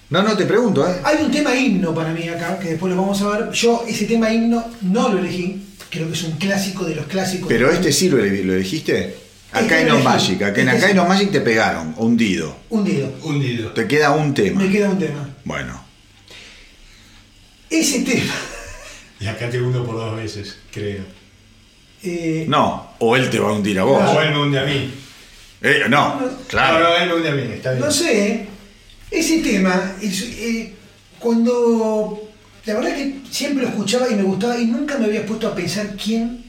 No, 0.10 0.24
no, 0.24 0.36
te 0.36 0.46
pregunto, 0.46 0.88
¿eh? 0.90 0.96
hay 1.04 1.24
un 1.24 1.32
tema 1.32 1.56
himno 1.56 1.94
para 1.94 2.12
mí 2.14 2.28
acá, 2.28 2.58
que 2.60 2.70
después 2.70 2.94
lo 2.94 3.00
vamos 3.02 3.22
a 3.22 3.30
ver. 3.38 3.52
Yo 3.52 3.84
ese 3.88 4.06
tema 4.06 4.34
himno 4.34 4.66
no 4.82 5.10
lo 5.10 5.20
elegí. 5.20 5.64
Creo 5.90 6.08
que 6.08 6.14
es 6.14 6.24
un 6.24 6.32
clásico 6.34 6.84
de 6.86 6.96
los 6.96 7.06
clásicos. 7.08 7.48
Pero 7.48 7.70
este 7.72 7.92
sí 7.94 8.10
lo 8.10 8.22
elegiste. 8.22 9.16
Acá 9.52 9.62
Este 9.62 9.80
en 9.82 9.88
lo 9.88 9.94
No 9.94 10.00
elegí. 10.00 10.08
Magic. 10.08 10.42
Acá 10.44 10.62
en 10.62 10.68
Este 10.70 10.78
Acá 10.80 10.90
en 10.92 10.98
No 10.98 11.06
Magic 11.06 11.32
te 11.32 11.42
pegaron, 11.42 11.94
hundido. 11.98 12.56
Hundido. 12.70 13.12
Hundido. 13.24 13.72
Te 13.72 13.88
queda 13.88 14.12
un 14.12 14.34
tema. 14.34 14.62
Me 14.62 14.70
queda 14.72 14.90
un 14.90 15.00
tema. 15.00 15.30
Bueno. 15.46 15.84
Ese 17.70 18.02
tema. 18.02 18.34
Y 19.20 19.28
acá 19.28 19.50
te 19.50 19.62
hundo 19.62 19.86
por 19.86 19.96
dos 19.96 20.16
veces, 20.16 20.58
creo. 20.72 21.04
eh, 22.04 22.46
No, 22.48 22.92
o 23.00 23.16
él 23.16 23.30
te 23.30 23.40
va 23.40 23.50
a 23.50 23.54
hundir 23.54 23.80
a 23.80 23.84
vos. 23.84 24.02
O 24.16 24.22
él 24.22 24.32
me 24.32 24.40
hunde 24.42 24.60
a 24.60 24.64
mí. 24.64 24.92
Eh, 25.62 25.86
no, 25.90 26.20
No, 26.22 26.30
claro. 26.48 26.80
no, 26.80 26.96
él 26.98 27.10
me 27.10 27.16
hunde 27.16 27.30
a 27.30 27.34
mí, 27.34 27.42
está 27.54 27.72
bien. 27.72 27.84
No 27.84 27.92
sé, 27.92 28.46
ese 29.10 29.40
tema, 29.42 29.94
es, 30.02 30.22
eh, 30.22 30.74
cuando. 31.20 32.24
La 32.66 32.76
verdad 32.76 32.96
que 32.96 33.22
siempre 33.32 33.64
lo 33.64 33.70
escuchaba 33.70 34.10
y 34.12 34.16
me 34.16 34.24
gustaba 34.24 34.58
y 34.60 34.66
nunca 34.66 34.98
me 34.98 35.06
había 35.06 35.26
puesto 35.26 35.48
a 35.48 35.56
pensar 35.56 35.96
quién, 36.02 36.44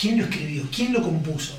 quién 0.00 0.18
lo 0.18 0.24
escribió, 0.24 0.62
quién 0.74 0.92
lo 0.92 1.02
compuso. 1.02 1.58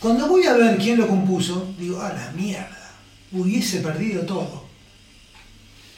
Cuando 0.00 0.26
voy 0.28 0.46
a 0.46 0.54
ver 0.54 0.78
quién 0.78 0.98
lo 0.98 1.06
compuso, 1.06 1.72
digo, 1.78 2.00
a 2.00 2.12
la 2.12 2.32
mierda, 2.32 2.90
hubiese 3.32 3.80
perdido 3.80 4.22
todo. 4.22 4.64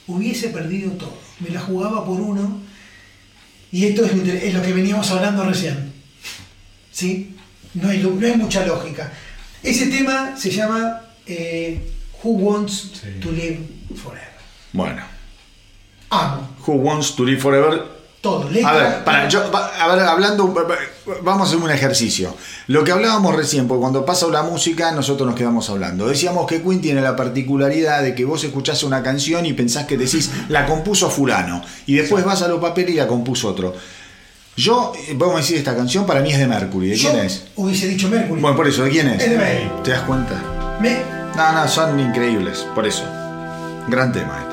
Hubiese 0.09 0.49
perdido 0.49 0.91
todo. 0.93 1.17
Me 1.41 1.51
la 1.51 1.61
jugaba 1.61 2.05
por 2.05 2.21
uno 2.21 2.61
y 3.71 3.87
esto 3.87 4.05
es 4.05 4.13
lo, 4.13 4.19
inter- 4.19 4.43
es 4.45 4.53
lo 4.55 4.63
que 4.63 4.73
veníamos 4.73 5.11
hablando 5.11 5.45
recién. 5.45 5.93
¿Sí? 6.91 7.37
No 7.75 7.89
hay, 7.89 7.99
no 8.03 8.27
hay 8.27 8.37
mucha 8.37 8.67
lógica. 8.67 9.13
Ese 9.63 9.87
tema 9.87 10.37
se 10.37 10.51
llama 10.51 11.01
eh, 11.27 11.81
Who 12.23 12.33
Wants 12.33 12.91
Sí. 13.01 13.21
to 13.21 13.31
Live 13.31 13.61
Forever. 14.03 14.29
Bueno. 14.73 15.03
Amo. 16.11 16.57
Who 16.67 16.73
Wants 16.75 17.15
to 17.15 17.25
Live 17.25 17.41
Forever 17.41 17.83
Todo. 18.23 18.47
A 18.47 18.51
Letra, 18.51 18.73
ver, 18.73 19.05
para, 19.05 19.29
yo, 19.29 19.51
va- 19.53 19.67
a 19.79 19.95
ver, 19.95 20.05
hablando, 20.07 20.55
va- 20.55 20.63
va- 20.63 20.77
vamos 21.23 21.43
a 21.43 21.51
hacer 21.51 21.63
un 21.63 21.71
ejercicio. 21.71 22.35
Lo 22.69 22.85
que 22.85 22.93
hablábamos 22.93 23.35
recién, 23.35 23.67
porque 23.69 23.81
cuando 23.81 24.05
pasa 24.07 24.27
la 24.29 24.43
música, 24.45 24.93
nosotros 24.93 25.27
nos 25.27 25.35
quedamos 25.37 25.69
hablando. 25.69 26.07
Decíamos 26.07 26.47
que 26.47 26.63
Queen 26.63 26.81
tiene 26.81 27.01
la 27.01 27.17
particularidad 27.17 28.01
de 28.03 28.15
que 28.15 28.25
vos 28.25 28.45
escuchás 28.45 28.85
una 28.85 29.03
canción 29.03 29.45
y 29.45 29.53
pensás 29.55 29.87
que 29.87 29.99
decís, 29.99 30.31
la 30.49 30.65
compuso 30.67 31.11
fulano, 31.11 31.63
y 31.85 31.97
después 31.97 32.25
vas 32.25 32.41
a 32.43 32.49
los 32.49 32.61
papeles 32.61 32.95
y 32.95 32.99
la 32.99 33.09
compuso 33.09 33.49
otro. 33.49 33.75
Yo, 34.57 34.93
eh, 35.09 35.15
vamos 35.17 35.35
a 35.35 35.39
decir, 35.39 35.57
esta 35.57 35.75
canción 35.75 36.07
para 36.07 36.21
mí 36.21 36.31
es 36.33 36.39
de 36.39 36.47
Mercury. 36.47 36.91
¿De 36.91 36.97
Yo 36.97 37.11
quién 37.11 37.25
es? 37.25 37.45
hubiese 37.57 37.89
dicho 37.89 38.09
Mercury. 38.09 38.41
Bueno, 38.41 38.57
por 38.57 38.69
eso, 38.69 38.85
¿de 38.85 38.91
quién 38.91 39.09
es? 39.09 39.21
Es 39.23 39.31
de 39.31 39.37
Mercury. 39.39 39.83
¿Te 39.83 39.91
das 39.91 40.03
cuenta? 40.03 40.35
Me- 40.81 41.03
No, 41.37 41.53
no, 41.53 41.67
son 41.67 41.99
increíbles, 41.99 42.67
por 42.75 42.87
eso. 42.87 43.03
Gran 43.89 44.13
tema 44.13 44.39
este. 44.43 44.52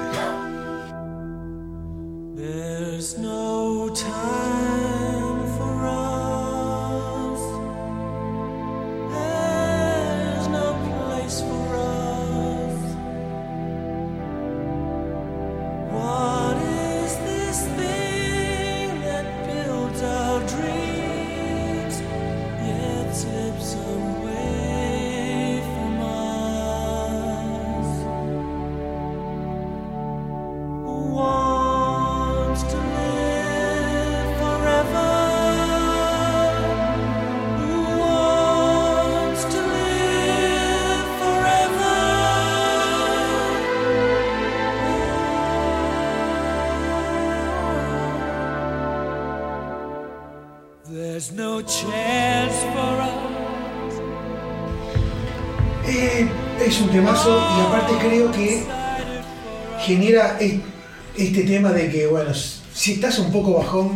Un 63.29 63.33
poco 63.33 63.53
bajón, 63.59 63.91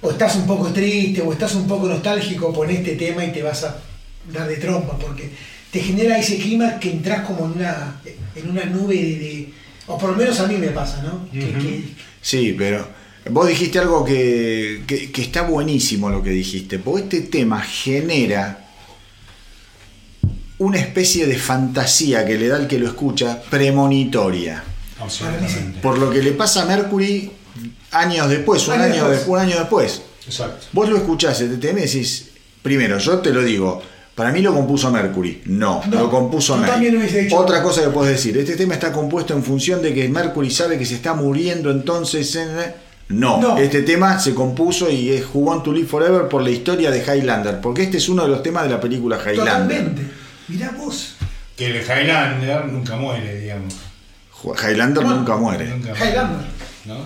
o 0.00 0.10
estás 0.10 0.36
un 0.36 0.46
poco 0.46 0.66
triste, 0.72 1.20
o 1.22 1.32
estás 1.32 1.54
un 1.54 1.66
poco 1.66 1.88
nostálgico, 1.88 2.52
pon 2.52 2.70
este 2.70 2.94
tema 2.94 3.24
y 3.24 3.32
te 3.32 3.42
vas 3.42 3.64
a 3.64 3.78
dar 4.32 4.46
de 4.48 4.56
trompa, 4.56 4.96
porque 4.98 5.30
te 5.70 5.80
genera 5.80 6.18
ese 6.18 6.38
clima 6.38 6.78
que 6.78 6.90
entras 6.92 7.26
como 7.26 7.46
en 7.46 7.52
una, 7.52 8.00
en 8.36 8.50
una 8.50 8.64
nube 8.64 8.94
de, 8.94 9.18
de- 9.18 9.48
O 9.88 9.96
por 9.98 10.10
lo 10.10 10.16
menos 10.16 10.38
a 10.40 10.46
mí 10.48 10.56
me 10.56 10.68
pasa, 10.68 11.02
¿no? 11.02 11.28
Que- 11.30 11.40
que- 11.58 11.84
Sí, 12.20 12.54
pero 12.58 12.88
vos 13.30 13.46
dijiste 13.48 13.78
algo 13.78 14.04
que, 14.04 14.82
que- 14.86 15.10
que 15.12 15.22
está 15.22 15.42
buenísimo 15.42 16.08
lo 16.10 16.22
que 16.22 16.30
dijiste, 16.30 16.78
porque 16.80 17.02
este 17.02 17.20
tema 17.22 17.60
genera 17.62 18.64
una 20.58 20.78
especie 20.78 21.26
de 21.26 21.36
fantasía 21.36 22.24
que 22.24 22.36
le 22.38 22.48
da 22.48 22.56
al 22.56 22.66
que 22.66 22.78
lo 22.78 22.86
escucha 22.88 23.42
premonitoria. 23.50 24.64
Absolutamente. 24.98 25.78
Por 25.80 25.98
lo 25.98 26.10
que 26.10 26.22
le 26.22 26.32
pasa 26.32 26.62
a 26.62 26.66
Mercury 26.66 27.30
años 27.98 28.28
después, 28.28 28.66
un 28.68 28.80
año, 28.80 29.08
después. 29.08 29.24
de- 29.24 29.30
un 29.30 29.38
año 29.38 29.56
después. 29.58 30.02
Exacto. 30.26 30.66
Vos 30.72 30.88
lo 30.88 30.96
escuchás 30.96 31.40
este 31.40 31.56
tema 31.58 31.80
y 31.80 31.82
decís, 31.82 32.30
primero, 32.62 32.98
yo 32.98 33.18
te 33.18 33.30
lo 33.32 33.42
digo, 33.42 33.80
para 34.14 34.32
mí 34.32 34.40
lo 34.42 34.52
compuso 34.54 34.90
Mercury. 34.90 35.42
No, 35.46 35.82
No, 35.86 36.00
lo 36.00 36.10
compuso 36.10 36.56
dicho- 36.58 37.36
Otra 37.36 37.62
cosa 37.62 37.82
que 37.82 37.88
podés 37.90 38.12
decir, 38.16 38.36
este 38.38 38.56
tema 38.56 38.74
está 38.74 38.92
compuesto 38.92 39.34
en 39.34 39.42
función 39.44 39.82
de 39.82 39.92
que 39.94 40.08
Mercury 40.08 40.50
sabe 40.50 40.78
que 40.78 40.84
se 40.86 40.94
está 40.94 41.14
muriendo, 41.14 41.70
entonces... 41.70 42.34
eh, 42.36 42.74
no, 43.08 43.40
No. 43.40 43.56
este 43.58 43.82
tema 43.82 44.18
se 44.18 44.34
compuso 44.34 44.90
y 44.90 45.10
es 45.10 45.24
Who 45.32 45.40
Want 45.40 45.62
to 45.62 45.72
Live 45.72 45.86
Forever 45.86 46.28
por 46.28 46.42
la 46.42 46.50
historia 46.50 46.90
de 46.90 46.98
Highlander, 47.04 47.60
porque 47.60 47.84
este 47.84 47.98
es 47.98 48.08
uno 48.08 48.24
de 48.24 48.28
los 48.30 48.42
temas 48.42 48.64
de 48.64 48.70
la 48.70 48.80
película 48.80 49.16
Highlander. 49.18 49.44
Totalmente. 49.44 50.02
Mirá 50.48 50.72
vos. 50.76 51.14
Que 51.56 51.66
el 51.66 51.76
Highlander 51.82 52.66
nunca 52.66 52.96
muere, 52.96 53.38
digamos. 53.40 53.74
Highlander 54.44 55.04
nunca 55.04 55.36
muere. 55.36 55.66
Nunca 55.68 55.88
muere. 55.90 56.04
Highlander. 56.10 56.46
¿No? 56.84 56.96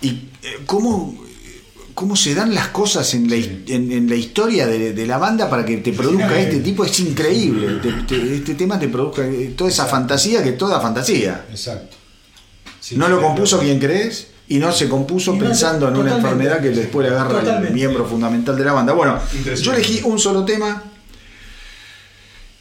¿Y 0.00 0.27
cómo, 0.66 1.24
cómo 1.94 2.14
se 2.16 2.34
dan 2.34 2.54
las 2.54 2.68
cosas 2.68 3.12
en 3.14 3.28
la, 3.28 3.36
en, 3.36 3.90
en 3.92 4.08
la 4.08 4.14
historia 4.14 4.66
de, 4.66 4.92
de 4.92 5.06
la 5.06 5.18
banda 5.18 5.48
para 5.50 5.64
que 5.64 5.78
te 5.78 5.92
produzca 5.92 6.28
Sí. 6.34 6.40
este 6.42 6.60
tipo. 6.60 6.84
Es 6.84 6.98
increíble. 7.00 7.78
Te- 7.82 7.92
te- 8.04 8.34
este 8.36 8.54
tema 8.54 8.78
te 8.78 8.88
produzca 8.88 9.26
eh, 9.26 9.52
toda 9.56 9.70
esa 9.70 9.86
fantasía 9.86 10.42
que 10.42 10.52
toda 10.52 10.80
fantasía. 10.80 11.46
Exacto. 11.50 11.96
Sí, 12.80 12.96
no 12.96 13.08
lo 13.08 13.20
compuso 13.20 13.58
quien 13.58 13.78
crees 13.78 14.28
y 14.48 14.58
no 14.58 14.72
se 14.72 14.88
compuso 14.88 15.34
no 15.34 15.40
pensando 15.40 15.88
en 15.88 15.96
una 15.96 16.16
enfermedad 16.16 16.62
que 16.62 16.70
después 16.70 17.06
le 17.06 17.14
agarra 17.14 17.40
el 17.40 17.44
Totalmente. 17.44 17.74
miembro 17.74 18.06
fundamental 18.06 18.56
de 18.56 18.64
la 18.64 18.72
banda. 18.72 18.92
Bueno, 18.94 19.18
yo 19.60 19.72
elegí 19.74 20.00
un 20.04 20.18
solo 20.18 20.44
tema. 20.44 20.84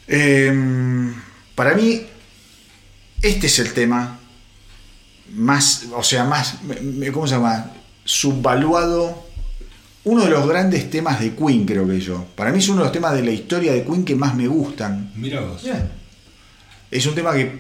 Eh, 0.08 1.14
para 1.56 1.74
mí, 1.76 2.02
este 3.22 3.48
es 3.48 3.60
el 3.60 3.74
tema 3.74 4.17
más, 5.34 5.86
o 5.96 6.04
sea, 6.04 6.24
más, 6.24 6.56
¿cómo 7.14 7.28
se 7.28 7.36
llama? 7.36 7.72
Subvaluado. 8.04 9.26
Uno 10.04 10.24
de 10.24 10.30
los 10.30 10.48
grandes 10.48 10.90
temas 10.90 11.20
de 11.20 11.36
Queen, 11.36 11.66
creo 11.66 11.86
que 11.88 12.00
yo. 12.00 12.26
Para 12.36 12.52
mí 12.52 12.60
es 12.60 12.70
uno 12.70 12.80
de 12.80 12.86
los 12.86 12.94
temas 12.94 13.14
de 13.14 13.24
la 13.24 13.32
historia 13.32 13.74
de 13.74 13.84
Queen 13.84 14.06
que 14.06 14.16
más 14.16 14.36
me 14.36 14.48
gustan. 14.48 15.12
Mira 15.16 15.42
vos. 15.42 15.64
Es 16.90 17.06
un 17.06 17.16
tema 17.16 17.34
que 17.34 17.60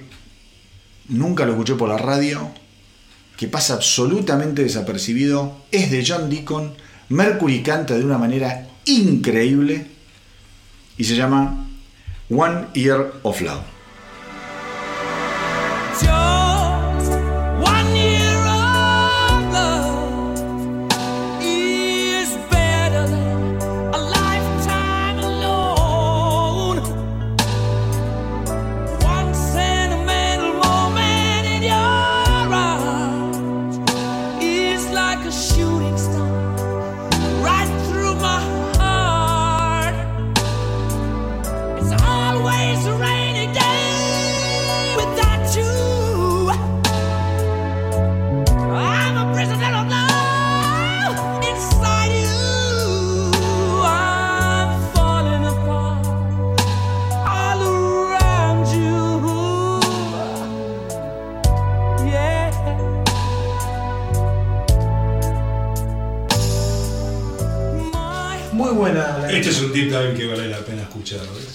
nunca 1.09 1.45
lo 1.45 1.51
escuché 1.51 1.75
por 1.75 1.89
la 1.89 1.97
radio, 1.97 2.49
que 3.35 3.47
pasa 3.47 3.73
absolutamente 3.73 4.63
desapercibido. 4.63 5.57
Es 5.71 5.91
de 5.91 6.05
John 6.07 6.29
Deacon. 6.29 6.73
Mercury 7.09 7.61
canta 7.61 7.95
de 7.95 8.05
una 8.05 8.17
manera 8.17 8.67
increíble 8.85 9.87
y 10.97 11.03
se 11.03 11.15
llama 11.15 11.67
One 12.29 12.67
Year 12.73 13.13
of 13.23 13.41
Love. 13.41 13.77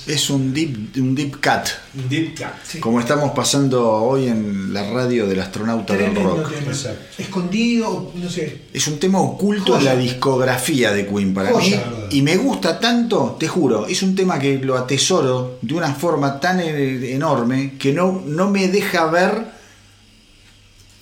Es 0.05 0.31
un 0.31 0.53
deep, 0.53 0.97
un 0.97 1.15
deep 1.15 1.35
cut, 1.37 1.69
Un 1.97 2.09
deep 2.09 2.37
cut. 2.37 2.47
Sí. 2.65 2.81
como 2.81 2.99
estamos 2.99 3.31
pasando 3.33 3.89
hoy 3.89 4.27
en 4.27 4.73
la 4.75 4.91
radio 4.91 5.29
del 5.29 5.39
astronauta 5.41 5.95
del 5.95 6.15
rock. 6.17 6.51
tema. 6.53 6.73
Escondido, 7.19 8.11
no 8.15 8.29
sé. 8.29 8.63
Es 8.73 8.89
un 8.89 8.99
tema 8.99 9.21
oculto 9.21 9.79
en 9.79 9.85
la 9.85 9.95
discografía 9.95 10.91
de 10.93 11.07
Queen 11.07 11.33
para 11.33 11.53
mí. 11.57 11.75
Y 12.11 12.23
me 12.23 12.37
gusta 12.37 12.81
tanto, 12.81 13.37
te 13.39 13.47
juro, 13.47 13.87
es 13.87 14.03
un 14.03 14.17
tema 14.17 14.41
que 14.41 14.59
lo 14.59 14.77
atesoro 14.77 15.59
de 15.63 15.75
una 15.75 15.95
forma 15.95 16.41
tan 16.41 16.59
eh, 16.59 17.13
enorme 17.15 17.75
que 17.79 17.93
no, 17.93 18.23
no 18.27 18.51
me 18.51 18.67
deja 18.69 19.07
ver 19.07 19.53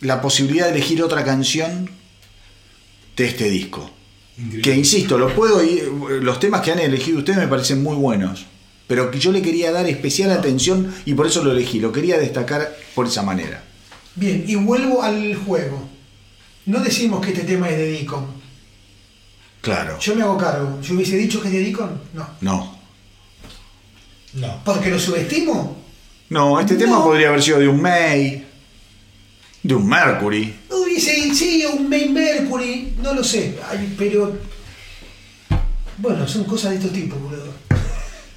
la 0.03 0.21
posibilidad 0.21 0.67
de 0.67 0.73
elegir 0.73 1.03
otra 1.03 1.25
canción 1.25 1.89
de 3.17 3.25
este 3.27 3.49
disco. 3.49 3.91
Increíble. 4.37 4.63
Que 4.63 4.75
insisto, 4.77 5.17
lo 5.19 5.35
puedo 5.35 5.63
ir- 5.65 5.85
los 6.23 6.39
temas 6.39 6.61
que 6.61 6.73
han 6.73 6.79
elegido 6.81 7.19
ustedes 7.19 7.39
me 7.39 7.49
parecen 7.49 7.83
muy 7.83 7.97
buenos. 7.97 8.45
Pero 8.91 9.09
que 9.09 9.21
yo 9.21 9.31
le 9.31 9.41
quería 9.41 9.71
dar 9.71 9.87
especial 9.87 10.33
atención 10.33 10.93
y 11.05 11.15
por 11.15 11.25
eso 11.29 11.45
lo 11.45 11.53
elegí. 11.53 11.79
Lo 11.79 11.93
quería 11.93 12.19
destacar 12.19 12.77
por 12.93 13.07
esa 13.07 13.23
manera. 13.23 13.63
Bien, 14.17 14.43
y 14.49 14.57
vuelvo 14.57 15.01
al 15.05 15.33
juego. 15.37 15.89
No 16.67 16.81
decimos 16.81 17.25
que 17.25 17.31
este 17.31 17.45
tema 17.45 17.69
es 17.69 17.77
de 17.79 17.93
Deacon. 17.93 18.27
Claro. 19.61 19.97
Yo 20.01 20.17
me 20.17 20.23
hago 20.23 20.37
cargo. 20.37 20.81
¿Yo 20.83 20.95
hubiese 20.97 21.17
dicho 21.17 21.41
que 21.41 21.47
es 21.47 21.55
de 21.55 21.61
Deacon? 21.61 22.01
No. 22.15 22.29
No. 22.41 22.79
No. 24.33 24.61
¿Porque 24.65 24.91
lo 24.91 24.99
subestimo? 24.99 25.77
No, 26.31 26.59
este 26.59 26.75
tema 26.75 26.97
No. 26.97 27.05
podría 27.05 27.29
haber 27.29 27.43
sido 27.45 27.61
de 27.61 27.69
un 27.69 27.81
May, 27.81 28.45
de 29.63 29.73
un 29.73 29.87
Mercury. 29.87 30.53
Hubiese, 30.69 31.33
sí, 31.33 31.65
un 31.65 31.89
Main 31.89 32.13
Mercury, 32.13 32.97
no 33.01 33.15
lo 33.15 33.23
sé. 33.23 33.57
Ay, 33.71 33.95
pero. 33.97 34.37
Bueno, 35.99 36.27
son 36.27 36.43
cosas 36.43 36.71
de 36.73 36.77
estos 36.79 36.93
tipos, 36.93 37.23
boludo. 37.23 37.70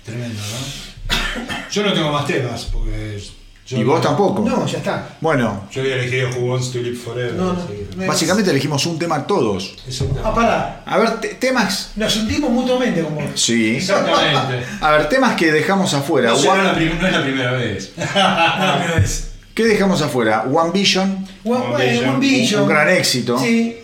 Tremendo, 0.03 0.39
¿no? 0.39 1.69
Yo 1.71 1.83
no 1.83 1.93
tengo 1.93 2.11
más 2.11 2.25
temas, 2.27 2.65
porque. 2.71 3.21
Yo 3.65 3.77
Y 3.77 3.83
vos 3.85 4.01
tampoco. 4.01 4.41
No, 4.47 4.65
ya 4.67 4.79
está. 4.79 5.15
Bueno, 5.21 5.67
Yo 5.71 5.81
había 5.81 5.95
elegido 5.95 6.29
Who 6.31 6.51
Wants 6.51 6.73
to 6.73 6.79
Live 6.79 6.97
Forever. 6.97 7.33
No, 7.33 7.53
no. 7.53 7.65
que- 7.65 8.05
básicamente 8.05 8.51
elegimos 8.51 8.85
un 8.85 8.99
tema 8.99 9.25
todos. 9.25 9.75
Es 9.87 10.01
un 10.01 10.13
tema. 10.13 10.29
Ah, 10.29 10.35
pará. 10.35 10.83
A 10.85 10.97
ver, 10.97 11.21
te- 11.21 11.35
temas. 11.35 11.91
Nos 11.95 12.11
sentimos 12.13 12.51
mutuamente 12.51 13.01
como. 13.01 13.21
Sí. 13.35 13.77
Exactamente. 13.77 14.65
A 14.81 14.91
ver, 14.91 15.07
temas 15.07 15.35
que 15.37 15.49
dejamos 15.53 15.93
afuera. 15.93 16.31
No, 16.31 16.35
One- 16.35 16.63
la 16.63 16.73
es 17.07 17.13
la 17.13 17.23
primera 17.23 17.51
vez. 17.53 17.93
No, 17.97 18.75
pero 18.85 18.97
es. 19.01 19.29
¿Qué 19.53 19.63
dejamos 19.65 20.01
afuera? 20.01 20.41
One 20.51 20.71
Vision, 20.71 21.25
One, 21.45 21.55
One 21.61 21.67
bueno, 21.69 21.77
Vision, 21.77 22.09
One 22.09 22.19
Vision. 22.19 22.61
un 22.63 22.67
gran 22.67 22.89
éxito. 22.89 23.39
Sí. 23.39 23.77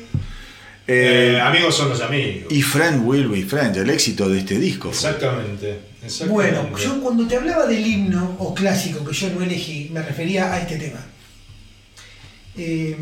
Eh, 0.91 1.33
Eh, 1.35 1.41
amigos 1.41 1.75
son 1.75 1.89
los 1.89 2.01
amigos. 2.01 2.51
y 2.51 2.61
Friend 2.61 3.05
Will 3.05 3.27
Be 3.27 3.43
Friend, 3.43 3.75
el 3.77 3.89
éxito 3.91 4.27
de 4.27 4.39
este 4.39 4.57
disco. 4.57 4.89
Exactamente. 4.89 5.79
exactamente. 6.03 6.33
Bueno, 6.33 6.77
yo 6.77 6.99
cuando 7.01 7.27
te 7.27 7.35
hablaba 7.37 7.65
del 7.67 7.85
himno 7.85 8.35
o 8.39 8.53
clásico 8.55 9.05
que 9.05 9.13
yo 9.13 9.29
no 9.29 9.43
elegí, 9.43 9.89
me 9.93 10.01
refería 10.01 10.51
a 10.53 10.59
este 10.61 10.77
tema. 10.77 10.99
Eh, 12.57 12.97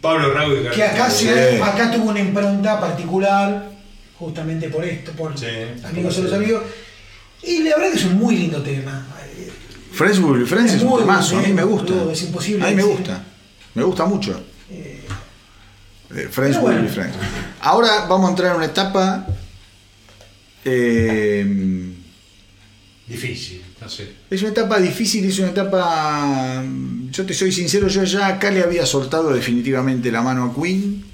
Pablo 0.00 0.32
Raúl 0.32 0.66
y 0.66 0.74
que 0.74 0.82
acá, 0.82 1.10
Sí. 1.10 1.26
se- 1.26 1.62
acá 1.62 1.90
tuvo 1.90 2.10
una 2.10 2.20
impronta 2.20 2.80
particular, 2.80 3.70
justamente 4.18 4.68
por 4.68 4.84
esto, 4.84 5.12
por 5.12 5.38
Sí. 5.38 5.46
Amigos 5.84 6.14
son 6.14 6.24
los 6.24 6.32
amigos. 6.32 6.62
Y 7.42 7.62
la 7.62 7.76
verdad 7.76 7.92
que 7.92 7.98
es 7.98 8.04
un 8.06 8.16
muy 8.18 8.36
lindo 8.36 8.60
tema. 8.62 9.06
Friends 9.92 10.18
Will 10.18 10.40
Be 10.40 10.46
Friends 10.46 10.70
Es 10.72 10.76
es 10.78 10.82
un 10.82 10.88
muy 10.90 11.00
temazo, 11.00 11.38
a 11.38 11.42
mí 11.42 11.52
me 11.52 11.64
gusta. 11.64 11.92
es 12.12 12.22
imposible 12.22 12.64
A 12.64 12.68
mí 12.70 12.74
me 12.76 12.82
decir. 12.82 12.96
gusta. 12.98 13.24
Me 13.74 13.82
gusta 13.84 14.04
mucho. 14.06 14.40
Eh, 16.14 16.28
Friends 16.30 16.56
Pero 16.56 16.66
Will 16.66 16.74
bueno. 16.76 16.82
Be 16.82 16.88
Friends. 16.88 17.16
Ahora 17.60 18.06
vamos 18.06 18.28
a 18.28 18.30
entrar 18.30 18.50
en 18.52 18.56
una 18.56 18.66
etapa. 18.66 19.26
eh, 20.64 21.46
Difícil, 23.06 23.62
no 23.80 23.88
sé. 23.88 24.12
Es 24.30 24.42
una 24.42 24.50
etapa 24.50 24.78
difícil, 24.78 25.24
es 25.24 25.38
una 25.38 25.48
etapa. 25.48 26.62
Yo 27.10 27.24
te 27.24 27.32
soy 27.32 27.50
sincero, 27.52 27.88
yo 27.88 28.04
ya 28.04 28.26
acá 28.26 28.50
le 28.50 28.62
había 28.62 28.84
soltado 28.84 29.30
definitivamente 29.32 30.12
la 30.12 30.20
mano 30.20 30.44
a 30.44 30.54
Queen. 30.62 31.04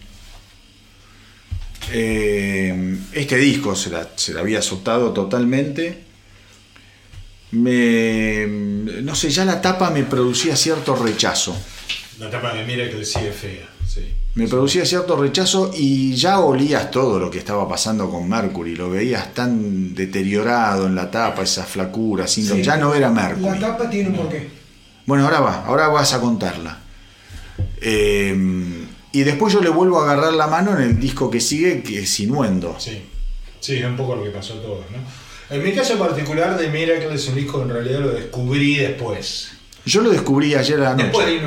Eh, 1.92 2.98
este 3.12 3.36
disco 3.36 3.76
se 3.76 3.90
la, 3.90 4.08
se 4.16 4.32
la 4.34 4.40
había 4.40 4.60
soltado 4.62 5.12
totalmente. 5.12 6.02
Me, 7.52 8.46
no 8.48 9.14
sé, 9.14 9.30
ya 9.30 9.44
la 9.44 9.60
tapa 9.60 9.90
me 9.90 10.02
producía 10.02 10.56
cierto 10.56 10.96
rechazo. 10.96 11.56
La 12.18 12.28
tapa 12.28 12.52
de 12.54 12.64
Miracle 12.64 13.04
sí 13.04 13.20
es 13.20 13.36
fea. 13.36 13.68
Sí. 13.86 14.12
Me 14.34 14.48
producía 14.48 14.84
cierto 14.84 15.16
rechazo 15.16 15.70
y 15.72 16.14
ya 16.16 16.40
olías 16.40 16.90
todo 16.90 17.20
lo 17.20 17.30
que 17.30 17.38
estaba 17.38 17.68
pasando 17.68 18.10
con 18.10 18.28
Mercury. 18.28 18.74
Lo 18.74 18.90
veías 18.90 19.32
tan 19.32 19.94
deteriorado 19.94 20.86
en 20.86 20.96
la 20.96 21.10
tapa, 21.10 21.42
esa 21.42 21.64
flacura, 21.64 22.26
síndrome. 22.26 22.62
sí. 22.62 22.66
Ya 22.66 22.76
no 22.76 22.94
era 22.94 23.10
Mercury. 23.10 23.44
La 23.44 23.58
tapa 23.60 23.88
tiene 23.88 24.08
un 24.10 24.16
porqué. 24.16 24.48
Bueno, 25.06 25.24
ahora 25.24 25.40
va, 25.40 25.64
ahora 25.66 25.88
vas 25.88 26.14
a 26.14 26.20
contarla. 26.20 26.78
Eh, 27.80 28.34
y 29.12 29.22
después 29.22 29.52
yo 29.52 29.60
le 29.60 29.68
vuelvo 29.68 30.00
a 30.00 30.04
agarrar 30.10 30.32
la 30.32 30.48
mano 30.48 30.76
en 30.76 30.82
el 30.82 30.98
disco 30.98 31.30
que 31.30 31.40
sigue, 31.40 31.82
que 31.82 32.00
es 32.00 32.18
Inuendo. 32.20 32.74
Sí. 32.78 33.02
Sí, 33.60 33.76
es 33.76 33.84
un 33.86 33.96
poco 33.96 34.16
lo 34.16 34.24
que 34.24 34.30
pasó 34.30 34.54
a 34.54 34.62
todos, 34.62 34.84
¿no? 34.90 34.98
En 35.54 35.62
mi 35.62 35.72
caso 35.72 35.96
particular 35.98 36.58
de 36.58 36.68
Miracle 36.68 37.14
es 37.14 37.28
un 37.28 37.36
disco 37.36 37.58
que 37.58 37.64
en 37.64 37.70
realidad 37.70 38.00
lo 38.00 38.08
descubrí 38.08 38.76
después. 38.76 39.52
Yo 39.86 40.02
lo 40.02 40.10
descubrí 40.10 40.54
ayer 40.54 40.80
a 40.80 40.90
la 40.90 40.94
Después 40.94 41.26
de 41.26 41.40
noche. 41.40 41.46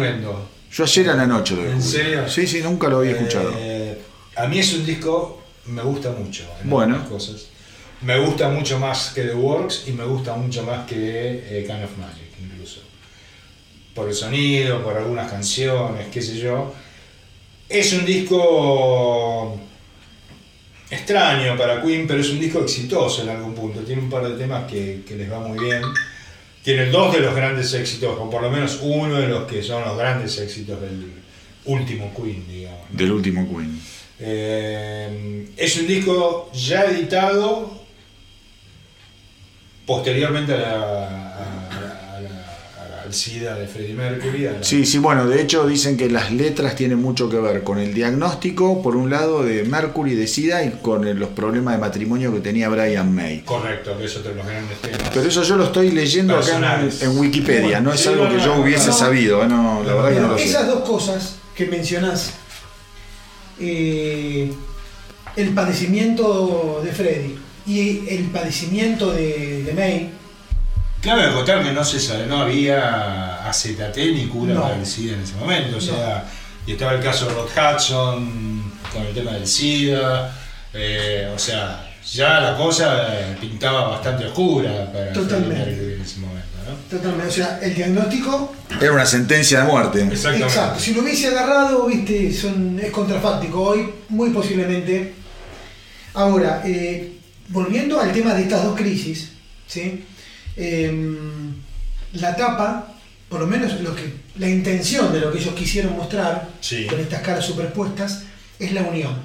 Yo 0.72 0.84
ayer 0.84 1.10
a 1.10 1.15
la 1.15 1.26
noche 1.26 1.56
lo 1.56 1.64
¿En 1.64 1.77
descubrí. 1.77 2.03
serio? 2.03 2.30
Sí, 2.30 2.45
sí, 2.48 2.61
nunca 2.61 2.88
lo 2.89 2.98
había 2.99 3.11
escuchado. 3.11 3.52
Eh, 3.57 4.02
a 4.35 4.48
mí 4.48 4.60
es 4.60 4.73
un 4.73 4.85
disco, 4.85 5.41
me 5.65 5.81
gusta 5.81 6.11
mucho. 6.11 6.44
en 6.61 6.69
Bueno. 6.69 7.07
cosas. 7.10 7.48
Me 8.02 8.19
gusta 8.19 8.49
mucho 8.49 8.77
más 8.80 9.11
que 9.15 9.23
The 9.23 9.34
Works 9.34 9.85
y 9.88 9.91
me 9.94 10.03
gusta 10.03 10.35
mucho 10.35 10.64
más 10.64 10.85
que 10.85 10.95
eh, 10.98 11.64
Kind 11.65 11.84
of 11.84 11.98
Magic, 11.98 12.30
incluso. 12.39 12.81
Por 13.95 14.07
el 14.10 14.14
sonido, 14.14 14.84
por 14.84 14.95
algunas 14.95 15.31
canciones, 15.31 16.07
qué 16.11 16.22
sé 16.22 16.38
yo. 16.38 16.73
Es 17.68 17.94
un 17.94 18.06
disco 18.06 19.60
extraño 20.89 21.57
para 21.57 21.81
Queen, 21.81 22.06
pero 22.07 22.22
es 22.22 22.30
un 22.30 22.39
disco 22.39 22.60
exitoso 22.60 23.23
en 23.23 23.30
algún 23.30 23.56
punto. 23.56 23.80
Tiene 23.81 24.02
un 24.03 24.10
par 24.10 24.27
de 24.27 24.38
temas 24.38 24.69
que, 24.69 25.03
que 25.07 25.15
les 25.15 25.31
va 25.31 25.39
muy 25.39 25.57
bien. 25.57 25.81
Tiene 26.68 26.88
dos 26.88 27.14
de 27.14 27.22
los 27.22 27.34
grandes 27.34 27.73
éxitos, 27.73 28.18
o 28.19 28.30
por 28.30 28.41
lo 28.41 28.52
menos 28.52 28.80
uno 28.81 29.15
de 29.15 29.30
los 29.30 29.45
que 29.49 29.64
son 29.64 29.85
los 29.85 29.98
grandes 29.98 30.38
éxitos 30.38 30.81
del 30.81 31.14
último 31.64 32.14
Queen, 32.14 32.45
digamos. 32.45 32.81
¿no? 32.91 32.98
Del 32.98 33.11
último 33.14 33.48
Queen. 33.48 33.80
Eh, 34.19 35.48
es 35.56 35.77
un 35.77 35.88
disco 35.88 36.52
ya 36.53 36.84
editado 36.84 37.72
posteriormente 39.85 40.53
a 40.56 40.57
la, 40.57 40.72
a- 40.72 41.07
a 41.07 41.11
la- 41.11 41.26
al 43.07 43.13
SIDA 43.13 43.55
de 43.57 43.67
Freddie 43.67 43.93
Mercury. 43.93 44.39
la- 44.43 44.61
Sí, 44.63 44.85
sí, 44.85 44.97
bueno, 44.97 45.25
de 45.27 45.41
hecho 45.41 45.65
dicen 45.65 45.95
que 45.95 46.09
las 46.09 46.31
letras 46.34 46.75
tienen 46.75 47.01
mucho 47.01 47.29
que 47.29 47.38
ver 47.38 47.63
con 47.63 47.79
el 47.79 47.93
diagnóstico, 47.93 48.81
por 48.84 48.97
un 48.97 49.09
lado, 49.09 49.43
de 49.43 49.63
Mercury, 49.63 50.13
de 50.15 50.27
SIDA, 50.27 50.63
y 50.65 50.71
con 50.81 51.17
los 51.17 51.29
problemas 51.29 51.75
de 51.75 51.79
matrimonio 51.79 52.34
que 52.34 52.41
tenía 52.41 52.67
Brian 52.67 53.15
May. 53.15 53.41
Correcto, 53.45 53.97
que 53.97 54.05
es 54.05 54.17
otro 54.17 54.31
de 54.31 54.35
los 54.38 54.45
grandes 54.45 54.77
temas. 54.81 55.09
Pero 55.13 55.27
eso 55.29 55.41
yo 55.43 55.55
lo 55.55 55.63
estoy 55.65 55.91
leyendo 55.91 56.38
acá 56.38 56.81
en, 57.01 57.17
Wikipedia, 57.17 57.79
no 57.79 57.93
es 57.93 58.01
Sí, 58.01 58.09
algo 58.09 58.25
no, 58.25 58.29
que 58.35 58.39
yo 58.43 58.55
no, 58.57 58.61
hubiese 58.63 58.88
no. 58.88 58.93
sabido, 58.93 59.41
¿eh? 59.43 59.47
no, 59.47 59.84
la 59.85 59.93
verdad 59.93 60.13
que 60.13 60.19
no 60.19 60.27
lo 60.27 60.38
sé. 60.38 60.43
esas 60.43 60.67
dos 60.67 60.81
cosas 60.88 61.35
que 61.55 61.65
mencionás, 61.67 62.34
eh, 63.59 64.51
el 65.38 65.49
padecimiento 65.53 66.81
de 66.84 66.91
Freddy 66.91 67.35
y 67.65 68.07
el 68.09 68.25
padecimiento 68.25 69.11
de, 69.13 69.63
de 69.63 69.73
May, 69.73 70.09
Claro, 71.01 71.21
de 71.27 71.33
contar 71.33 71.63
que 71.63 71.71
no 71.71 71.83
se 71.83 71.99
sabe, 71.99 72.25
no 72.25 72.41
había 72.41 73.47
acetate 73.47 74.11
ni 74.11 74.27
cura 74.27 74.53
No. 74.55 74.61
para 74.63 74.75
el 74.75 74.85
SIDA 74.85 75.13
en 75.15 75.21
ese 75.23 75.35
momento. 75.35 75.77
O 75.77 75.81
sea, 75.81 76.25
y 76.65 76.71
estaba 76.73 76.93
el 76.93 77.01
caso 77.01 77.25
de 77.27 77.33
Rod 77.33 77.47
Hudson 77.49 78.71
con 78.91 79.03
el 79.05 79.13
tema 79.13 79.31
del 79.31 79.47
SIDA. 79.47 80.33
eh, 80.73 81.31
o 81.33 81.39
sea, 81.39 81.83
ya 82.11 82.39
la 82.39 82.57
cosa 82.57 83.07
eh, 83.19 83.37
pintaba 83.39 83.87
bastante 83.89 84.25
oscura 84.25 84.91
para 84.91 85.11
Totalmente. 85.13 85.95
En 85.95 86.01
ese 86.01 86.19
momento, 86.19 86.47
¿no? 86.67 86.97
totalmente, 86.97 87.27
o 87.27 87.31
sea, 87.31 87.59
el 87.61 87.73
diagnóstico, 87.75 88.53
Era 88.79 88.91
una 88.93 89.05
sentencia 89.05 89.59
de 89.61 89.65
muerte. 89.65 90.01
Exactamente. 90.03 90.45
exacto, 90.45 90.79
si 90.79 90.93
lo 90.93 91.01
hubiese 91.01 91.27
agarrado, 91.27 91.85
viste, 91.85 92.31
son, 92.33 92.79
es 92.81 92.91
contrafáctico 92.91 93.61
hoy, 93.61 93.89
muy 94.09 94.29
posiblemente. 94.31 95.13
Ahora, 96.13 96.61
eh, 96.65 97.13
volviendo 97.49 97.99
al 97.99 98.11
tema 98.11 98.33
de 98.33 98.43
estas 98.43 98.63
dos 98.63 98.75
crisis, 98.75 99.31
¿sí? 99.67 100.03
Em, 100.57 101.53
la 102.13 102.35
tapa, 102.35 102.93
por 103.29 103.39
lo 103.39 103.47
menos 103.47 103.79
lo 103.81 103.95
que, 103.95 104.11
la 104.38 104.49
intención 104.49 105.13
de 105.13 105.19
lo 105.19 105.31
que 105.31 105.39
ellos 105.39 105.53
quisieron 105.53 105.95
mostrar 105.95 106.49
Sí. 106.61 106.85
con 106.88 106.99
estas 106.99 107.21
caras 107.21 107.45
superpuestas 107.45 108.23
es 108.59 108.71
la 108.71 108.81
unión. 108.81 109.15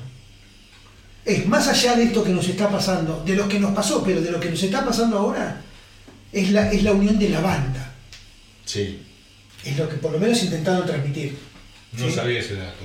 Es 1.25 1.47
más 1.47 1.69
allá 1.69 1.95
de 1.97 2.05
esto 2.05 2.23
que 2.25 2.31
nos 2.31 2.47
está 2.49 2.69
pasando, 2.69 3.23
de 3.25 3.35
lo 3.37 3.49
que 3.49 3.59
nos 3.61 3.73
pasó, 3.75 4.03
pero 4.05 4.21
de 4.21 4.31
lo 4.31 4.41
que 4.41 4.51
nos 4.51 4.63
está 4.63 4.85
pasando 4.85 5.19
ahora, 5.19 5.61
es 6.33 6.51
la, 6.51 6.71
es 6.71 6.83
la 6.83 6.93
unión 6.93 7.19
de 7.19 7.29
la 7.29 7.41
banda. 7.41 7.95
Sí, 8.65 9.01
Es 9.65 9.77
lo 9.79 9.89
que 9.89 9.97
por 9.97 10.11
lo 10.13 10.19
menos 10.19 10.43
intentaron 10.43 10.85
transmitir. 10.87 11.37
no 11.93 12.07
¿sí? 12.09 12.13
sabía 12.13 12.41
ese 12.41 12.57
dato. 12.57 12.85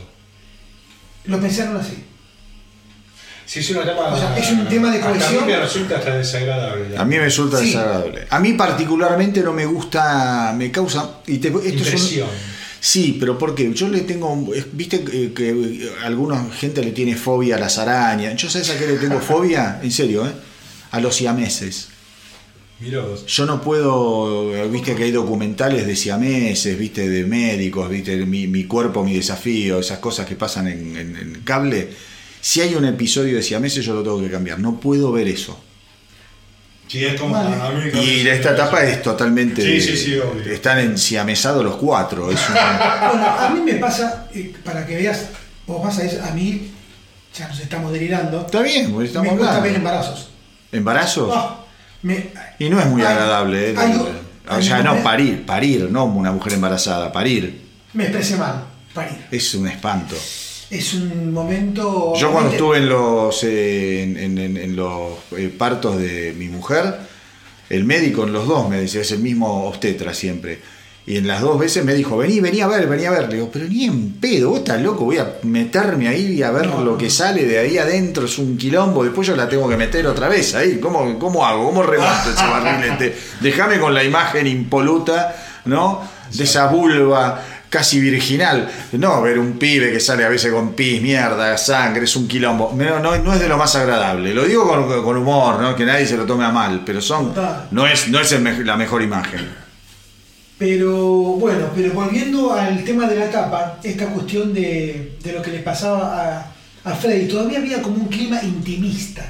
Lo 1.26 1.40
pensaron 1.41 1.78
así. 1.78 2.03
Sí, 3.48 3.60
es 3.60 3.69
una 3.72 3.84
etapa. 3.84 4.14
O 4.14 4.18
sea, 4.18 4.38
es 4.38 4.52
un 4.52 4.68
tema 4.68 4.91
de 4.91 4.99
cohesión. 4.99 5.44
A 5.44 5.45
mí 5.48 5.52
me 5.53 5.60
resulta 5.60 5.98
hasta 5.98 6.18
desagradable. 6.18 6.98
A 6.98 7.06
mí 7.06 7.15
me 7.15 7.22
resulta 7.24 7.57
Sí. 7.60 7.68
desagradable. 7.68 8.28
A 8.30 8.40
mí 8.40 8.53
particularmente 8.53 9.41
no 9.41 9.53
me 9.53 9.65
gusta, 9.65 10.53
me 10.56 10.69
causa... 10.69 11.22
Y 11.28 11.38
te- 11.38 11.48
esto 11.48 11.60
es 11.61 11.65
un- 11.72 11.78
Impresión. 11.80 12.28
Sí, 12.80 13.18
pero 13.19 13.38
¿por 13.40 13.56
qué? 13.56 13.74
Yo 13.74 13.88
le 13.88 14.02
tengo, 14.02 14.36
viste 14.74 15.03
que, 15.03 15.34
que 15.34 15.90
alguna 16.03 16.45
gente 16.52 16.84
le 16.84 16.91
tiene 16.91 17.15
fobia 17.15 17.56
a 17.56 17.60
las 17.60 17.78
arañas. 17.80 18.36
Yo 18.36 18.49
sabes 18.49 18.69
a 18.69 18.78
qué 18.78 18.86
le 18.86 18.98
tengo 18.98 19.19
fobia, 19.19 19.80
en 19.84 19.91
serio, 19.91 20.28
¿eh? 20.28 20.32
A 20.91 20.99
los 20.99 21.15
siameses. 21.15 21.88
Mira 22.80 22.99
vos. 23.02 23.26
Yo 23.26 23.45
no 23.48 23.61
puedo, 23.61 24.52
viste 24.69 24.94
que 24.94 25.06
hay 25.06 25.11
documentales 25.11 25.88
de 25.88 25.95
siameses, 25.95 26.78
viste, 26.78 27.10
de 27.10 27.24
médicos, 27.26 27.90
viste, 27.90 28.15
mi, 28.26 28.45
mi 28.45 28.65
cuerpo, 28.65 29.03
mi 29.03 29.15
desafío, 29.15 29.80
esas 29.80 29.98
cosas 29.99 30.28
que 30.28 30.36
pasan 30.36 30.68
en, 30.68 30.95
en- 30.95 31.15
en 31.15 31.41
cable. 31.44 31.90
Si 32.48 32.61
hay 32.61 32.76
un 32.76 32.86
episodio 32.86 33.36
de 33.36 33.44
siameses, 33.44 33.84
yo 33.84 33.94
lo 33.94 34.03
tengo 34.03 34.22
que 34.22 34.32
cambiar. 34.32 34.57
No 34.57 34.80
puedo 34.80 35.11
ver 35.11 35.28
eso. 35.28 35.60
Sí, 36.88 37.03
es 37.03 37.19
como. 37.19 37.34
Vale. 37.36 37.53
a 37.61 38.02
Y 38.02 38.26
esta 38.26 38.52
etapa 38.52 38.82
es 38.86 39.02
totalmente. 39.02 39.61
Sí, 39.61 39.82
sí, 39.82 39.98
sí, 39.98 40.18
obvio. 40.18 40.49
Están 40.53 40.80
los 41.61 41.76
cuatro. 41.76 42.32
Es 42.32 42.40
una- 42.49 43.10
Bueno, 43.11 43.26
a 43.28 43.49
mí 43.49 43.60
me 43.69 43.74
pasa, 43.74 44.30
eh, 44.34 44.53
para 44.64 44.86
que 44.86 44.95
veas, 44.95 45.26
vos 45.65 45.84
vas 45.84 45.99
a 45.99 46.06
ir, 46.06 46.22
a 46.26 46.32
mí, 46.32 46.72
ya 47.38 47.49
nos 47.49 47.60
estamos 47.60 47.91
delirando, 47.91 48.40
Está 48.45 48.61
bien, 48.61 48.94
porque 48.94 49.07
estamos 49.07 49.26
me 49.28 49.38
gusta 49.38 49.48
hablando. 49.49 49.68
ver 49.68 49.76
embarazos. 49.76 50.30
¿Embarazos? 50.72 51.30
Ah, 51.36 51.60
me- 52.03 52.30
Y 52.60 52.69
no 52.69 52.80
es 52.80 52.86
muy 52.86 53.02
hay- 53.02 53.07
agradable, 53.10 53.72
¿eh? 53.72 53.76
hay- 53.78 54.57
o 54.57 54.61
sea, 54.61 54.82
no 54.84 55.03
parir, 55.03 55.45
parir, 55.45 55.90
no 55.91 56.06
una 56.06 56.32
mujer 56.32 56.53
embarazada, 56.53 57.11
parir. 57.11 57.61
Me 57.91 58.03
expresé 58.06 58.38
mal, 58.38 58.64
parir. 58.94 59.18
Es 59.30 59.53
un 59.53 59.68
espanto. 59.68 60.15
Es 60.69 60.94
un 60.95 61.31
momento. 61.34 62.14
Yo 62.18 62.31
cuando 62.31 62.52
estuve 62.52 62.77
en 62.77 62.89
los, 62.89 63.41
eh, 63.44 64.03
en, 64.03 64.18
en- 64.18 64.38
en- 64.38 64.57
en 64.57 64.76
los 64.76 65.11
eh, 65.38 65.53
partos 65.57 65.98
de 65.98 66.34
mi 66.38 66.49
mujer, 66.49 66.94
el 67.69 67.84
médico 67.85 68.23
en 68.26 68.34
los 68.34 68.48
dos 68.48 68.69
me 68.69 68.80
decía, 68.81 69.02
es 69.02 69.11
el 69.11 69.19
mismo 69.19 69.65
obstetra 69.68 70.14
siempre. 70.14 70.60
Y 71.06 71.15
en 71.15 71.26
las 71.26 71.39
dos 71.39 71.57
veces 71.57 71.85
me 71.85 71.94
dijo, 71.94 72.18
vení, 72.18 72.41
vení 72.41 72.60
a 72.60 72.68
ver, 72.68 72.85
vení 72.85 73.06
a 73.06 73.11
ver. 73.11 73.30
Le 73.30 73.35
digo, 73.35 73.49
pero 73.52 73.65
ni 73.65 73.85
en 73.85 74.15
pedo, 74.19 74.49
vos 74.49 74.60
estás 74.60 74.81
loco, 74.81 75.06
voy 75.06 75.18
a 75.19 75.35
meterme 75.44 76.10
ahí 76.10 76.34
y 76.34 76.44
a 76.44 76.52
ver 76.52 76.68
No, 76.68 76.84
lo 76.84 76.98
que 76.98 77.10
sale 77.10 77.45
de 77.45 77.60
ahí 77.60 77.77
adentro, 77.77 78.26
es 78.26 78.38
un 78.38 78.57
quilombo, 78.57 79.06
después 79.06 79.26
yo 79.26 79.38
la 79.38 79.48
tengo 79.48 79.69
que 79.69 79.77
meter 79.77 80.06
otra 80.06 80.27
vez 80.27 80.53
ahí. 80.53 80.80
¿Cómo, 80.81 81.18
cómo 81.18 81.45
hago? 81.45 81.64
¿Cómo 81.68 81.81
remato 81.81 82.30
ese 82.30 82.44
barrilete? 82.45 83.15
Déjame 83.39 83.80
con 83.80 83.94
la 83.94 84.03
imagen 84.03 84.48
impoluta, 84.48 85.34
¿no? 85.64 86.02
De 86.34 86.44
esa 86.44 86.68
vulva 86.68 87.41
casi 87.69 87.99
virginal. 87.99 88.69
No, 88.94 89.22
ver 89.22 89.39
un 89.39 89.57
pibe 89.57 89.91
que 89.91 89.99
sale 89.99 90.26
a 90.26 90.30
veces 90.30 90.52
con 90.52 90.73
pis, 90.73 91.02
mierda, 91.02 91.57
sangre, 91.57 92.06
es 92.06 92.15
un 92.15 92.27
quilombo. 92.27 92.73
No, 92.76 92.99
no, 92.99 93.18
no 93.18 93.34
es 93.34 93.39
de 93.39 93.48
lo 93.48 93.57
más 93.57 93.76
agradable. 93.76 94.34
Lo 94.34 94.45
digo 94.45 94.68
con, 94.68 95.03
con 95.03 95.18
humor, 95.18 95.61
¿no? 95.61 95.76
Que 95.76 95.85
nadie 95.85 96.06
se 96.06 96.18
lo 96.18 96.26
tome 96.26 96.45
a 96.45 96.49
mal, 96.52 96.84
pero 96.85 97.02
son. 97.02 97.34
No 97.72 97.88
es, 97.88 98.07
no 98.10 98.19
es 98.19 98.31
el 98.31 98.65
la 98.65 98.77
mejor 98.77 99.02
imagen. 99.02 99.68
Pero 100.57 100.95
bueno, 100.95 101.69
pero 101.76 101.94
volviendo 101.94 102.53
al 102.53 102.84
tema 102.84 103.07
de 103.07 103.15
la 103.15 103.30
tapa, 103.30 103.80
esta 103.84 104.07
cuestión 104.07 104.53
de, 104.53 105.18
de 105.22 105.34
lo 105.34 105.41
que 105.41 105.52
le 105.52 105.60
pasaba 105.60 106.52
a, 106.84 106.89
a 106.89 106.95
Freddy, 106.95 107.27
todavía 107.27 107.60
había 107.60 107.81
como 107.81 107.98
un 107.98 108.07
clima 108.07 108.41
intimista. 108.41 109.23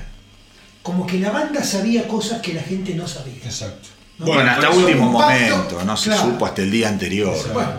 Como 0.81 1.05
que 1.05 1.19
la 1.19 1.31
banda 1.31 1.61
sabía 1.65 2.07
cosas 2.07 2.41
que 2.41 2.53
la 2.53 2.61
gente 2.61 2.93
no 2.95 3.05
sabía. 3.05 3.43
Exacto. 3.43 3.89
¿no? 4.19 4.27
Bueno, 4.27 4.49
hasta 4.49 4.69
último 4.69 5.11
momento, 5.11 5.83
no 5.85 5.97
se 5.97 6.11
claro. 6.11 6.23
supo 6.23 6.45
hasta 6.45 6.61
el 6.61 6.71
día 6.71 6.87
anterior. 6.87 7.35
Bueno, 7.53 7.71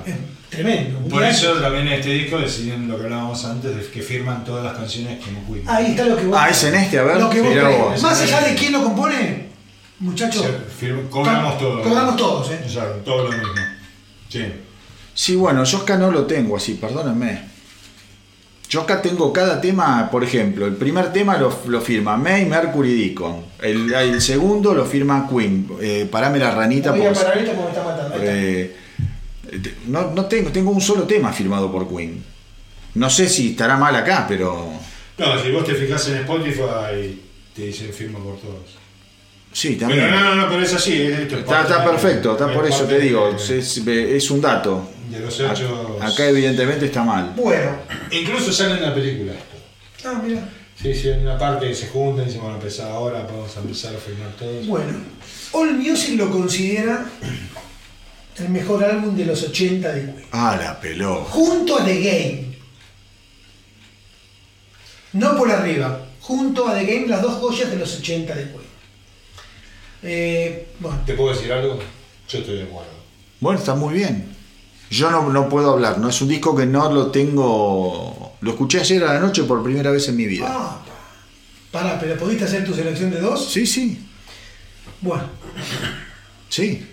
tremendo. 0.51 0.99
Por 1.09 1.23
eso 1.25 1.53
también 1.55 1.87
en 1.89 1.95
este 1.95 2.11
disco 2.11 2.39
deciden 2.39 2.89
lo 2.89 2.97
que 2.99 3.05
hablábamos 3.05 3.45
antes, 3.45 3.75
de 3.77 3.83
que 3.91 4.03
firman 4.03 4.45
todas 4.45 4.65
las 4.65 4.77
canciones 4.77 5.25
como 5.25 5.45
Queen. 5.47 5.69
Ahí 5.69 5.87
está 5.93 6.05
lo 6.05 6.17
que 6.17 6.25
vos. 6.27 6.37
Ah, 6.41 6.49
es 6.51 6.65
en 6.65 6.75
este, 6.75 6.99
a 6.99 7.03
ver, 7.03 7.21
Lo 7.21 7.31
que 7.31 7.41
vos. 7.41 8.03
Más 8.03 8.21
allá 8.21 8.41
de 8.41 8.55
quién 8.55 8.73
lo 8.73 8.83
compone, 8.85 9.49
muchachos. 10.01 10.45
Cobramos 11.11 11.55
co- 11.55 11.59
todo. 11.59 11.83
Cobramos 11.83 12.17
todos, 12.17 12.51
¿eh? 12.51 12.61
Exacto, 12.65 12.99
todo 13.05 13.25
lo 13.25 13.31
mismo. 13.31 13.49
Sí. 14.29 14.45
Sí, 15.15 15.35
bueno, 15.37 15.65
yo 15.65 15.79
acá 15.79 15.97
no 15.97 16.11
lo 16.11 16.25
tengo 16.27 16.57
así, 16.57 16.75
perdónenme. 16.75 17.49
Yo 18.69 18.83
acá 18.83 19.01
tengo 19.01 19.33
cada 19.33 19.61
tema, 19.63 20.11
por 20.11 20.23
ejemplo, 20.23 20.67
el 20.67 20.75
primer 20.77 21.11
tema 21.11 21.39
lo, 21.39 21.59
lo 21.69 21.81
firma 21.81 22.19
May, 22.19 22.45
Mercury, 22.45 22.93
Deacon. 23.09 23.43
El, 23.63 23.93
el 23.95 24.21
segundo 24.21 24.75
lo 24.75 24.85
firma 24.85 25.27
Queen. 25.29 25.67
Eh, 25.81 26.07
parame 26.11 26.39
la 26.39 26.51
ranita 26.51 26.91
Voy 26.91 27.01
a 27.07 27.13
porque- 27.13 27.25
porque 27.25 27.55
me 27.55 27.69
está 27.69 27.83
matando. 27.83 28.17
Eh, 28.21 28.77
no, 29.87 30.11
no 30.13 30.25
tengo, 30.27 30.51
tengo 30.51 30.71
un 30.71 30.81
solo 30.81 31.03
tema 31.05 31.33
firmado 31.33 31.71
por 31.71 31.89
Queen. 31.89 32.23
No 32.95 33.09
sé 33.11 33.29
si 33.29 33.51
estará 33.51 33.77
mal 33.77 33.95
acá, 33.95 34.25
pero 34.29 34.73
No, 35.19 35.43
si 35.43 35.51
vos 35.51 35.65
te 35.65 35.75
fijas 35.75 36.09
en 36.09 36.17
Spotify, 36.19 37.21
te 37.55 37.63
dicen 37.63 37.93
firma 37.93 38.19
por 38.19 38.37
todos. 38.39 38.77
sí, 39.53 39.77
también. 39.77 40.01
Pero 40.07 40.17
no, 40.21 40.35
no, 40.35 40.43
no, 40.43 40.49
pero 40.49 40.63
es 40.63 40.73
así. 40.75 41.03
es- 41.03 41.19
esto 41.21 41.35
es 41.37 41.41
Está, 41.41 41.53
parte 41.53 41.73
está 41.73 41.85
de- 41.85 41.91
perfecto, 41.91 42.33
está 42.33 42.51
es 42.51 42.57
por 42.57 42.67
eso 42.67 42.85
te 42.85 42.99
digo, 43.01 43.33
de- 43.33 43.59
es, 43.59 43.77
es 43.87 44.31
un 44.31 44.41
dato. 44.41 44.89
De 45.11 45.21
los 45.21 45.41
hechos. 45.41 45.71
Acá 46.01 46.29
evidentemente 46.29 46.87
está 46.87 47.03
mal. 47.03 47.33
Bueno. 47.37 47.71
Incluso 48.11 48.53
sale 48.53 48.75
en 48.75 48.83
la 48.83 48.95
película 48.95 49.33
esto. 49.33 50.09
Ah, 50.09 50.21
mira. 50.25 50.49
Sí, 50.81 50.95
sí, 50.95 51.09
en 51.09 51.23
una 51.23 51.37
parte 51.39 51.67
que 51.69 51.75
se 51.75 51.89
juntan 51.89 52.23
y 52.25 52.27
dicen, 52.27 52.41
bueno, 52.43 52.57
empezar 52.57 52.91
ahora, 52.91 53.23
vamos 53.23 53.57
a 53.57 53.61
empezar 53.61 53.95
a 53.97 53.99
firmar 53.99 54.31
todos. 54.39 54.67
Bueno. 54.67 54.93
All 55.53 55.75
Music 55.75 56.17
lo 56.19 56.31
considera 56.31 57.05
el 58.41 58.49
mejor 58.51 58.85
álbum 58.85 59.17
de 59.17 59.25
los 59.25 59.43
80 59.43 59.93
de 59.93 60.01
Queen. 60.03 60.25
Ah, 60.33 60.57
la 60.61 60.81
pelota. 60.81 61.31
Junto 61.31 61.79
a 61.79 61.85
The 61.85 62.01
Game. 62.01 62.49
No 65.13 65.37
por 65.37 65.51
arriba. 65.51 66.07
Junto 66.21 66.69
a 66.69 66.75
The 66.75 66.85
Game, 66.85 67.07
las 67.09 67.23
dos 67.23 67.35
joyas 67.35 67.71
de 67.71 67.77
los 67.77 67.97
80 67.99 68.35
de 68.35 68.43
Queen. 68.45 68.59
Eh, 70.03 70.69
bueno, 70.79 71.01
¿Te 71.07 71.15
puedo 71.15 71.35
decir 71.35 71.53
algo? 71.53 71.79
Yo 72.29 72.39
estoy 72.39 72.57
de 72.57 72.63
acuerdo. 72.65 72.91
Bueno, 73.41 73.59
está 73.59 73.75
muy 73.75 73.95
bien. 73.95 74.37
Yo 74.91 75.11
no, 75.11 75.31
no 75.31 75.49
puedo 75.49 75.71
hablar, 75.73 75.99
no 75.99 76.09
es 76.09 76.21
un 76.23 76.29
disco 76.29 76.57
que 76.57 76.67
no 76.67 76.91
lo 76.93 77.11
tengo. 77.11 78.35
Lo 78.41 78.51
escuché 78.51 78.81
ayer 78.81 79.03
a 79.05 79.15
la 79.15 79.21
noche 79.21 79.45
por 79.45 79.63
primera 79.63 79.91
vez 79.91 80.09
en 80.09 80.17
mi 80.17 80.27
vida. 80.27 80.47
ah, 80.49 80.81
Pará, 81.71 81.99
pero 82.01 82.17
¿pudiste 82.17 82.45
hacer 82.45 82.65
tu 82.65 82.73
selección 82.75 83.11
de 83.11 83.21
dos? 83.21 83.51
Sí, 83.51 83.67
sí, 83.67 83.99
Bueno, 85.03 85.25
sí. 86.49 86.88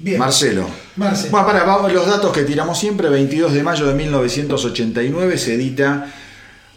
Bien. 0.00 0.18
Marcelo. 0.18 0.66
Marcelo. 0.96 1.30
Bueno, 1.30 1.46
para, 1.46 1.64
vamos 1.64 1.92
los 1.92 2.06
datos 2.06 2.32
que 2.32 2.42
tiramos 2.42 2.78
siempre. 2.78 3.08
22 3.08 3.52
de 3.52 3.62
mayo 3.62 3.86
de 3.86 3.94
1989 3.94 5.38
se 5.38 5.54
edita 5.54 6.12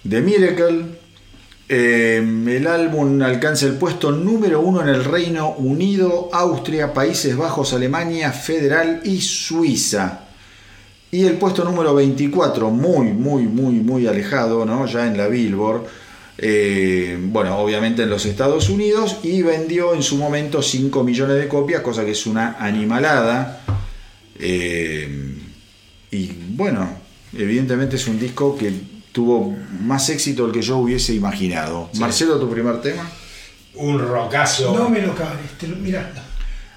The 0.07 0.21
Miracle. 0.21 0.85
Eh, 1.69 2.17
el 2.47 2.65
álbum 2.67 3.21
alcanza 3.21 3.65
el 3.65 3.73
puesto 3.73 4.11
número 4.11 4.61
uno 4.61 4.81
en 4.81 4.87
el 4.87 5.03
Reino 5.03 5.51
Unido, 5.51 6.29
Austria, 6.31 6.93
Países 6.93 7.35
Bajos, 7.35 7.73
Alemania, 7.73 8.31
Federal 8.31 9.01
y 9.03 9.19
Suiza. 9.21 10.21
Y 11.11 11.25
el 11.25 11.33
puesto 11.37 11.63
número 11.63 11.93
24, 11.93 12.69
muy, 12.69 13.07
muy, 13.07 13.43
muy, 13.43 13.75
muy 13.75 14.07
alejado, 14.07 14.65
¿no? 14.65 14.85
Ya 14.85 15.07
en 15.07 15.17
la 15.17 15.27
Billboard. 15.27 15.83
Eh, 16.37 17.17
bueno, 17.19 17.57
obviamente 17.57 18.03
en 18.03 18.09
los 18.09 18.25
Estados 18.25 18.69
Unidos. 18.69 19.17
Y 19.23 19.41
vendió 19.41 19.93
en 19.93 20.03
su 20.03 20.17
momento 20.17 20.61
5 20.61 21.03
millones 21.03 21.37
de 21.37 21.47
copias, 21.47 21.81
cosa 21.81 22.05
que 22.05 22.11
es 22.11 22.25
una 22.25 22.57
animalada. 22.59 23.61
Eh, 24.39 25.35
y 26.11 26.31
bueno, 26.49 26.87
evidentemente 27.37 27.95
es 27.95 28.07
un 28.07 28.19
disco 28.19 28.55
que 28.57 28.71
tuvo 29.11 29.55
más 29.81 30.09
éxito 30.09 30.43
del 30.43 30.53
que 30.53 30.61
yo 30.61 30.77
hubiese 30.77 31.13
imaginado. 31.13 31.89
Marcelo, 31.95 32.39
tu 32.39 32.49
primer 32.49 32.81
tema. 32.81 33.09
Un 33.75 33.99
rocazo. 33.99 34.73
No 34.75 34.89
me 34.89 35.01
lo 35.01 35.13
cagues, 35.15 35.51
te 35.59 35.67
lo- 35.67 35.75
mirá. 35.75 36.11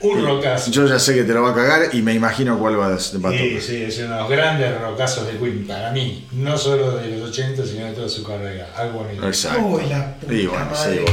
Un 0.02 0.24
rocazo. 0.24 0.70
Yo 0.70 0.86
ya 0.86 0.98
sé 0.98 1.14
que 1.14 1.24
te 1.24 1.32
lo 1.34 1.42
va 1.42 1.50
a 1.50 1.54
cagar 1.54 1.94
y 1.94 2.00
me 2.02 2.14
imagino 2.14 2.58
cuál 2.58 2.78
va 2.80 2.86
a, 2.86 2.94
a 2.94 2.98
Sí, 2.98 3.12
tocar. 3.18 3.32
sí, 3.34 3.82
es 3.82 3.98
uno 3.98 4.14
de 4.14 4.20
los 4.20 4.30
grandes 4.30 4.80
rocazos 4.80 5.26
de 5.26 5.38
Queen 5.38 5.66
para 5.66 5.90
mí. 5.92 6.26
No 6.32 6.56
solo 6.56 6.96
de 6.96 7.08
los 7.18 7.28
80, 7.30 7.64
sino 7.66 7.86
de 7.86 7.92
toda 7.92 8.08
su 8.08 8.22
carrera. 8.24 8.68
Algo 8.76 9.00
bonito. 9.04 9.26
Exacto. 9.26 9.62
Uy, 9.66 9.82
la 9.88 10.14
puta 10.14 10.32
Y 10.32 10.46
bueno, 10.46 10.66
sí, 10.74 10.88
madre. 10.88 11.04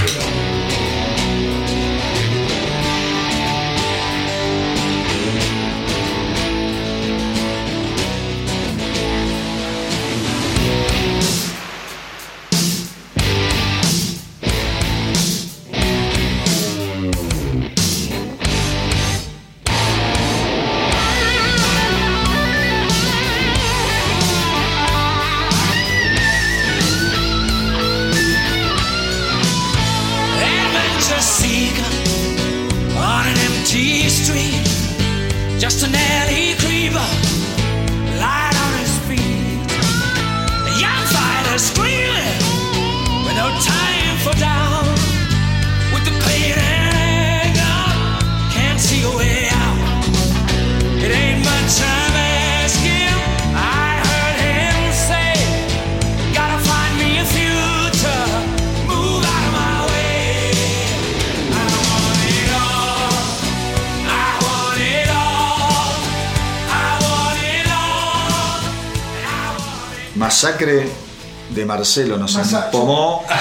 Marcelo 71.78 72.18
nos 72.18 72.36
empomó. 72.36 73.26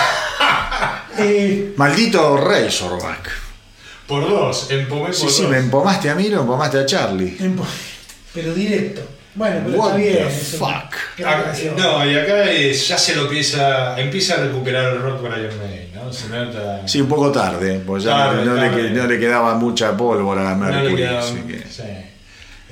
Eh, 1.18 1.72
Maldito 1.76 2.36
Razorback. 2.36 3.30
Por 4.06 4.28
dos, 4.28 4.70
empomé 4.70 5.06
por 5.06 5.14
Sí, 5.14 5.24
dos. 5.24 5.34
sí, 5.36 5.46
me 5.46 5.56
empomaste 5.56 6.10
a 6.10 6.14
mí, 6.14 6.28
lo 6.28 6.42
empomaste 6.42 6.78
a 6.78 6.84
Charlie. 6.86 7.38
pero 8.34 8.52
directo. 8.52 9.00
Bueno, 9.34 9.62
pero 9.64 9.78
What 9.78 9.86
está 9.88 9.96
bien. 9.98 10.12
the 10.14 10.26
es 10.28 10.54
una 10.60 10.68
fuck? 10.80 10.94
gran 11.16 11.40
Ah, 11.40 11.44
canción. 11.44 11.76
no, 11.76 12.06
y 12.10 12.14
acá 12.18 12.50
es- 12.50 12.88
ya 12.88 12.98
se 12.98 13.16
lo 13.16 13.22
empieza, 13.22 13.98
empieza 13.98 14.34
a 14.34 14.36
recuperar 14.44 14.92
el 14.92 15.00
rock 15.02 15.22
Brian 15.22 15.56
May, 15.58 15.90
¿no? 15.94 16.12
Se 16.12 16.28
nota. 16.28 16.86
Sí, 16.86 17.00
un 17.00 17.08
poco 17.08 17.32
tarde, 17.32 17.80
porque 17.86 18.04
ya 18.04 18.10
Tarde, 18.10 18.44
no, 18.44 18.54
le, 18.54 18.68
tarde. 18.68 18.90
no 18.90 19.06
le 19.06 19.18
quedaba 19.18 19.54
mucha 19.54 19.96
pólvora 19.96 20.50
a 20.50 20.54
no 20.54 20.66
le 20.68 20.72
Mercury. 20.76 20.96
queda- 20.96 21.18
así 21.20 21.34
que- 21.48 21.64
sí. 21.70 21.82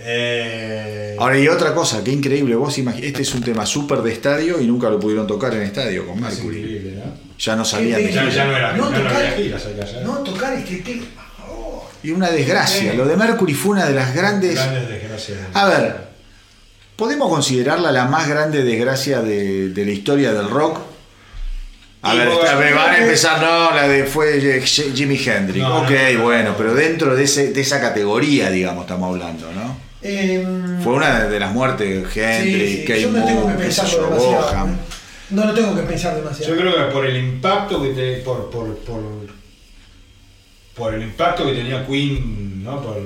Eh, 0.07 1.17
Ahora, 1.19 1.39
y 1.39 1.49
otra 1.49 1.73
cosa, 1.75 2.03
qué 2.05 2.11
increíble, 2.13 2.55
vos 2.57 2.77
imagi- 2.79 3.05
este 3.05 3.23
es 3.23 3.35
un 3.35 3.43
tema 3.43 3.65
súper 3.65 4.01
de 4.01 4.13
estadio 4.13 4.61
y 4.61 4.67
nunca 4.67 4.91
lo 4.91 5.01
pudieron 5.01 5.27
tocar 5.27 5.55
en 5.55 5.63
estadio 5.63 6.07
con 6.07 6.17
es 6.17 6.21
Mercury. 6.23 6.59
increíble, 6.59 6.93
¿no? 7.05 7.15
Ya 7.39 7.57
no 7.57 7.65
salían 7.65 8.03
de 8.03 8.13
Ya- 8.13 8.45
no 8.45 8.57
era, 8.57 8.73
No 8.73 8.91
no, 8.91 8.91
no 8.91 9.09
tocar- 9.09 9.37
ya. 9.39 10.01
No 10.05 10.13
tocar 10.19 10.53
este 10.55 10.77
tema. 10.77 11.07
Oh, 11.49 11.89
Y 12.03 12.11
una 12.11 12.31
desgracia, 12.31 12.93
lo 12.95 13.07
de 13.07 13.17
Mercury 13.17 13.55
fue 13.55 13.73
una 13.73 13.87
de 13.87 13.95
las 13.95 14.15
grandes... 14.15 14.55
Grandes 14.55 14.89
desgracias. 14.89 15.39
A 15.55 15.69
ver, 15.69 15.97
¿podemos 16.97 17.29
considerarla 17.31 17.91
la 17.91 18.05
más 18.05 18.29
grande 18.29 18.63
desgracia 18.63 19.23
de, 19.23 19.71
de 19.71 19.85
la 19.87 19.91
historia 19.93 20.33
del 20.35 20.51
rock? 20.51 20.81
A 22.03 22.15
Y 22.15 22.19
ver, 22.19 22.29
vos- 22.29 22.45
está- 22.45 22.57
me 22.59 22.73
van 22.75 22.91
a 22.95 22.99
empezar, 22.99 23.41
no, 23.41 23.75
la 23.75 23.89
de 23.89 24.05
fue 24.05 24.39
J- 24.61 24.93
Jimi 24.95 25.17
Hendrix. 25.25 25.65
No, 25.65 25.79
ok, 25.83 25.91
no, 25.91 26.19
no, 26.19 26.23
bueno, 26.25 26.51
no. 26.51 26.57
pero 26.59 26.75
dentro 26.75 27.17
de, 27.17 27.25
ese, 27.25 27.53
de 27.53 27.61
esa 27.63 27.81
categoría, 27.81 28.51
digamos, 28.51 28.83
estamos 28.85 29.09
hablando, 29.11 29.51
¿no? 29.53 29.84
Em, 30.05 30.81
Fue 30.83 30.93
una 30.93 31.25
de 31.25 31.41
las 31.41 31.53
muertes 31.53 31.89
de 31.89 32.11
sí, 32.11 32.21
Hendrix, 32.21 32.71
sí, 32.71 32.85
Kate 32.85 33.03
yo 33.03 33.11
no 33.11 33.25
tengo 33.25 33.49
que 33.49 33.55
pensarlo 33.55 34.07
demasiado. 34.07 34.69
¿eh? 34.69 34.77
No 35.31 35.45
lo 35.47 35.55
tengo 35.55 35.75
que 35.75 35.83
pensar 35.83 36.15
demasiado. 36.15 36.55
Yo 36.55 36.61
creo 36.61 36.77
que 36.77 36.93
por 36.93 37.07
el 37.07 37.17
impacto 37.17 37.83
que 37.83 37.89
te, 37.91 38.17
por, 38.19 38.51
por, 38.51 38.77
por, 38.79 39.03
por 40.77 40.95
el 40.95 41.03
impacto 41.03 41.47
que 41.47 41.55
tenía 41.55 41.87
Queen, 41.87 42.63
¿no? 42.63 42.83
Por 42.83 43.01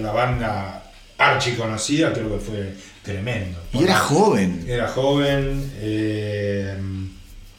la 0.00 0.12
banda 0.12 0.92
archi 1.18 1.52
conocida, 1.52 2.12
creo 2.12 2.30
que 2.32 2.38
fue 2.38 2.74
tremendo. 3.02 3.58
Y 3.72 3.84
era 3.84 3.98
joven. 3.98 4.64
Era 4.68 4.88
joven, 4.88 5.72
eh, 5.80 6.76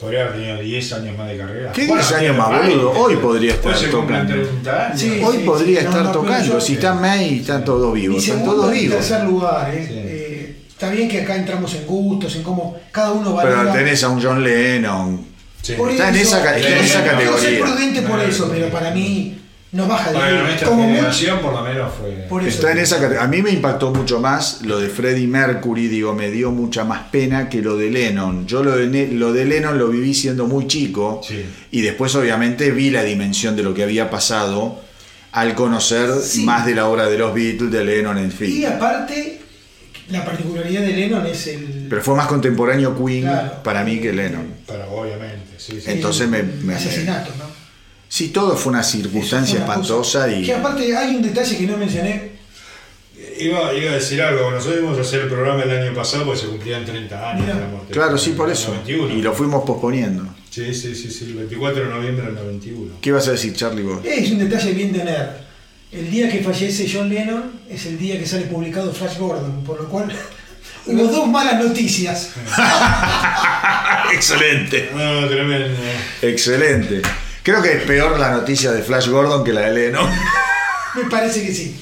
podría 0.02 0.22
haber 0.22 0.34
tenido 0.34 0.58
10 0.58 0.92
años 0.92 1.16
más 1.16 1.28
de 1.28 1.38
carrera. 1.38 1.72
¿Qué 1.72 1.86
10 1.86 2.12
años 2.12 2.36
más, 2.36 2.48
boludo? 2.50 2.90
Hoy 2.90 3.16
podría 3.16 3.52
estar 3.54 3.74
tocando. 3.90 4.34
30 4.34 4.86
años. 4.86 5.00
Sí. 5.00 5.22
Hoy 5.24 5.38
podría 5.38 5.82
no, 5.82 5.88
estar 5.88 6.04
no, 6.04 6.12
pero 6.12 6.24
tocando. 6.24 6.60
si 6.60 6.72
está 6.74 6.94
May, 6.94 7.38
están 7.38 7.64
todos 7.64 7.94
vivos. 7.94 8.18
Están 8.22 8.38
segundo 8.40 8.62
todos 8.62 8.76
y 8.76 8.80
vivos. 8.80 8.96
tercer 8.98 9.24
lugar, 9.24 9.74
¿eh? 9.74 9.84
Sí. 9.88 9.94
Eh, 9.96 10.56
está 10.68 10.90
bien 10.90 11.08
que 11.08 11.22
acá 11.22 11.36
entramos 11.36 11.72
en 11.74 11.86
gustos, 11.86 12.34
en 12.36 12.42
cómo 12.42 12.76
cada 12.90 13.12
uno 13.12 13.32
va 13.34 13.42
Pero 13.44 13.72
tenés 13.72 14.02
a 14.04 14.08
un 14.08 14.20
John 14.22 14.42
Lennon. 14.42 15.24
Sí. 15.62 15.74
Está 15.74 16.08
en 16.08 16.16
eso, 16.16 16.36
esa 16.36 16.42
ca- 16.42 16.56
está 16.56 16.68
en 16.68 16.84
esa 16.84 16.94
soy- 16.94 17.04
Yo 17.04 17.12
soy 17.14 17.28
categoría. 17.30 17.60
prudente 17.64 18.02
por 18.02 18.16
No, 18.18 18.22
eso, 18.22 18.46
no, 18.46 18.52
pero 18.52 18.66
no. 18.66 18.72
para 18.72 18.90
mí 18.90 19.38
no 19.72 19.86
baja 19.88 20.10
de 20.12 20.18
Bueno, 20.18 20.42
nuestra 20.44 20.68
Como 20.68 20.82
generación 20.84 21.40
por 21.40 21.52
lo 21.54 21.62
menos 21.62 21.92
fue... 21.98 22.10
por 22.28 22.42
eso. 22.42 22.48
Está 22.50 22.72
en 22.72 22.78
esa 22.78 23.00
cate- 23.00 23.18
A 23.18 23.26
mí 23.26 23.40
me 23.42 23.50
impactó 23.50 23.90
mucho 23.90 24.20
más 24.20 24.60
lo 24.62 24.78
de 24.78 24.88
Freddie 24.90 25.26
Mercury, 25.26 25.88
digo, 25.88 26.14
me 26.14 26.30
dio 26.30 26.50
mucha 26.50 26.84
más 26.84 27.04
pena 27.10 27.48
que 27.48 27.62
lo 27.62 27.76
de 27.78 27.90
Lennon. 27.90 28.46
Yo 28.46 28.62
lo 28.62 28.76
de, 28.76 29.08
lo 29.08 29.32
de 29.32 29.44
Lennon 29.46 29.78
lo 29.78 29.88
viví 29.88 30.12
siendo 30.14 30.46
muy 30.46 30.66
chico 30.66 31.20
Sí. 31.26 31.44
y 31.70 31.80
después 31.80 32.14
obviamente 32.14 32.70
vi 32.70 32.90
la 32.90 33.02
dimensión 33.02 33.56
de 33.56 33.62
lo 33.62 33.72
que 33.72 33.82
había 33.82 34.10
pasado 34.10 34.78
al 35.32 35.54
conocer 35.54 36.10
Sí. 36.22 36.44
más 36.44 36.66
de 36.66 36.74
la 36.74 36.86
obra 36.88 37.06
de 37.08 37.16
los 37.16 37.32
Beatles, 37.34 37.70
de 37.72 37.82
Lennon, 37.84 38.18
en 38.18 38.26
Y 38.28 38.30
fin. 38.30 38.66
aparte, 38.66 39.40
la 40.10 40.22
particularidad 40.22 40.82
de 40.82 40.88
Lennon 40.92 41.26
es 41.26 41.46
el. 41.46 41.86
Pero 41.88 42.02
fue 42.02 42.14
más 42.14 42.26
contemporáneo 42.26 42.94
Queen 43.02 43.22
Claro. 43.22 43.62
para 43.62 43.82
mí 43.84 43.98
que 44.00 44.12
Lennon. 44.12 44.46
Pero 44.66 44.84
obviamente, 44.92 45.54
sí, 45.56 45.80
sí. 45.80 45.90
el 45.90 45.96
entonces 45.96 46.28
me- 46.28 46.42
me- 46.42 46.74
asesinato, 46.74 47.30
¿no? 47.38 47.44
Sí, 48.12 48.28
todo 48.28 48.54
fue 48.58 48.72
una 48.74 48.82
circunstancia 48.82 49.60
fue 49.60 49.64
una 49.64 49.74
cosa- 49.76 49.80
espantosa 50.26 50.30
y... 50.30 50.44
Que 50.44 50.52
aparte 50.54 50.94
hay 50.94 51.16
un 51.16 51.22
detalle 51.22 51.56
que 51.56 51.66
no 51.66 51.78
mencioné. 51.78 52.32
Iba, 53.38 53.72
iba 53.72 53.92
a 53.92 53.94
decir 53.94 54.20
algo, 54.20 54.50
nosotros 54.50 54.80
íbamos 54.80 54.98
a 54.98 55.00
hacer 55.00 55.20
el 55.22 55.28
programa 55.28 55.62
el 55.62 55.70
año 55.70 55.94
pasado 55.94 56.26
porque 56.26 56.40
se 56.42 56.46
cumplían 56.48 56.84
30 56.84 57.30
años 57.30 57.46
de 57.46 57.54
la 57.54 57.66
muerte. 57.68 57.90
Claro, 57.90 58.18
sí, 58.18 58.32
por 58.32 58.50
eso. 58.50 58.68
91. 58.68 59.14
Y 59.14 59.22
lo 59.22 59.32
fuimos 59.32 59.64
posponiendo. 59.64 60.26
Sí, 60.50 60.74
sí, 60.74 60.94
sí, 60.94 61.10
sí, 61.10 61.24
el 61.24 61.34
24 61.36 61.84
de 61.84 61.88
noviembre 61.88 62.26
del 62.26 62.34
91. 62.34 62.96
¿Qué 63.00 63.12
vas 63.12 63.28
a 63.28 63.30
decir, 63.30 63.54
Charlie? 63.54 63.82
Vos? 63.82 64.00
Es 64.04 64.30
un 64.30 64.40
detalle 64.40 64.72
bien 64.72 64.92
de 64.92 65.04
nerd. 65.04 65.30
El 65.90 66.10
día 66.10 66.28
que 66.30 66.40
fallece 66.42 66.86
John 66.92 67.08
Lennon 67.08 67.44
es 67.70 67.86
el 67.86 67.98
día 67.98 68.18
que 68.18 68.26
sale 68.26 68.44
publicado 68.44 68.92
Flash 68.92 69.16
Gordon, 69.16 69.64
por 69.64 69.80
lo 69.80 69.88
cual 69.88 70.12
hubo 70.86 71.04
dos 71.06 71.26
malas 71.28 71.64
noticias. 71.64 72.28
Excelente. 74.12 74.90
No, 74.94 75.26
tremendo. 75.28 75.68
Excelente. 76.20 77.00
Creo 77.42 77.60
que 77.62 77.72
es 77.72 77.82
peor 77.82 78.18
la 78.18 78.30
noticia 78.30 78.70
de 78.72 78.82
Flash 78.82 79.08
Gordon 79.08 79.42
que 79.44 79.52
la 79.52 79.62
de 79.62 79.72
Lennon. 79.72 80.08
Me 80.94 81.04
parece 81.10 81.44
que 81.44 81.52
sí. 81.54 81.76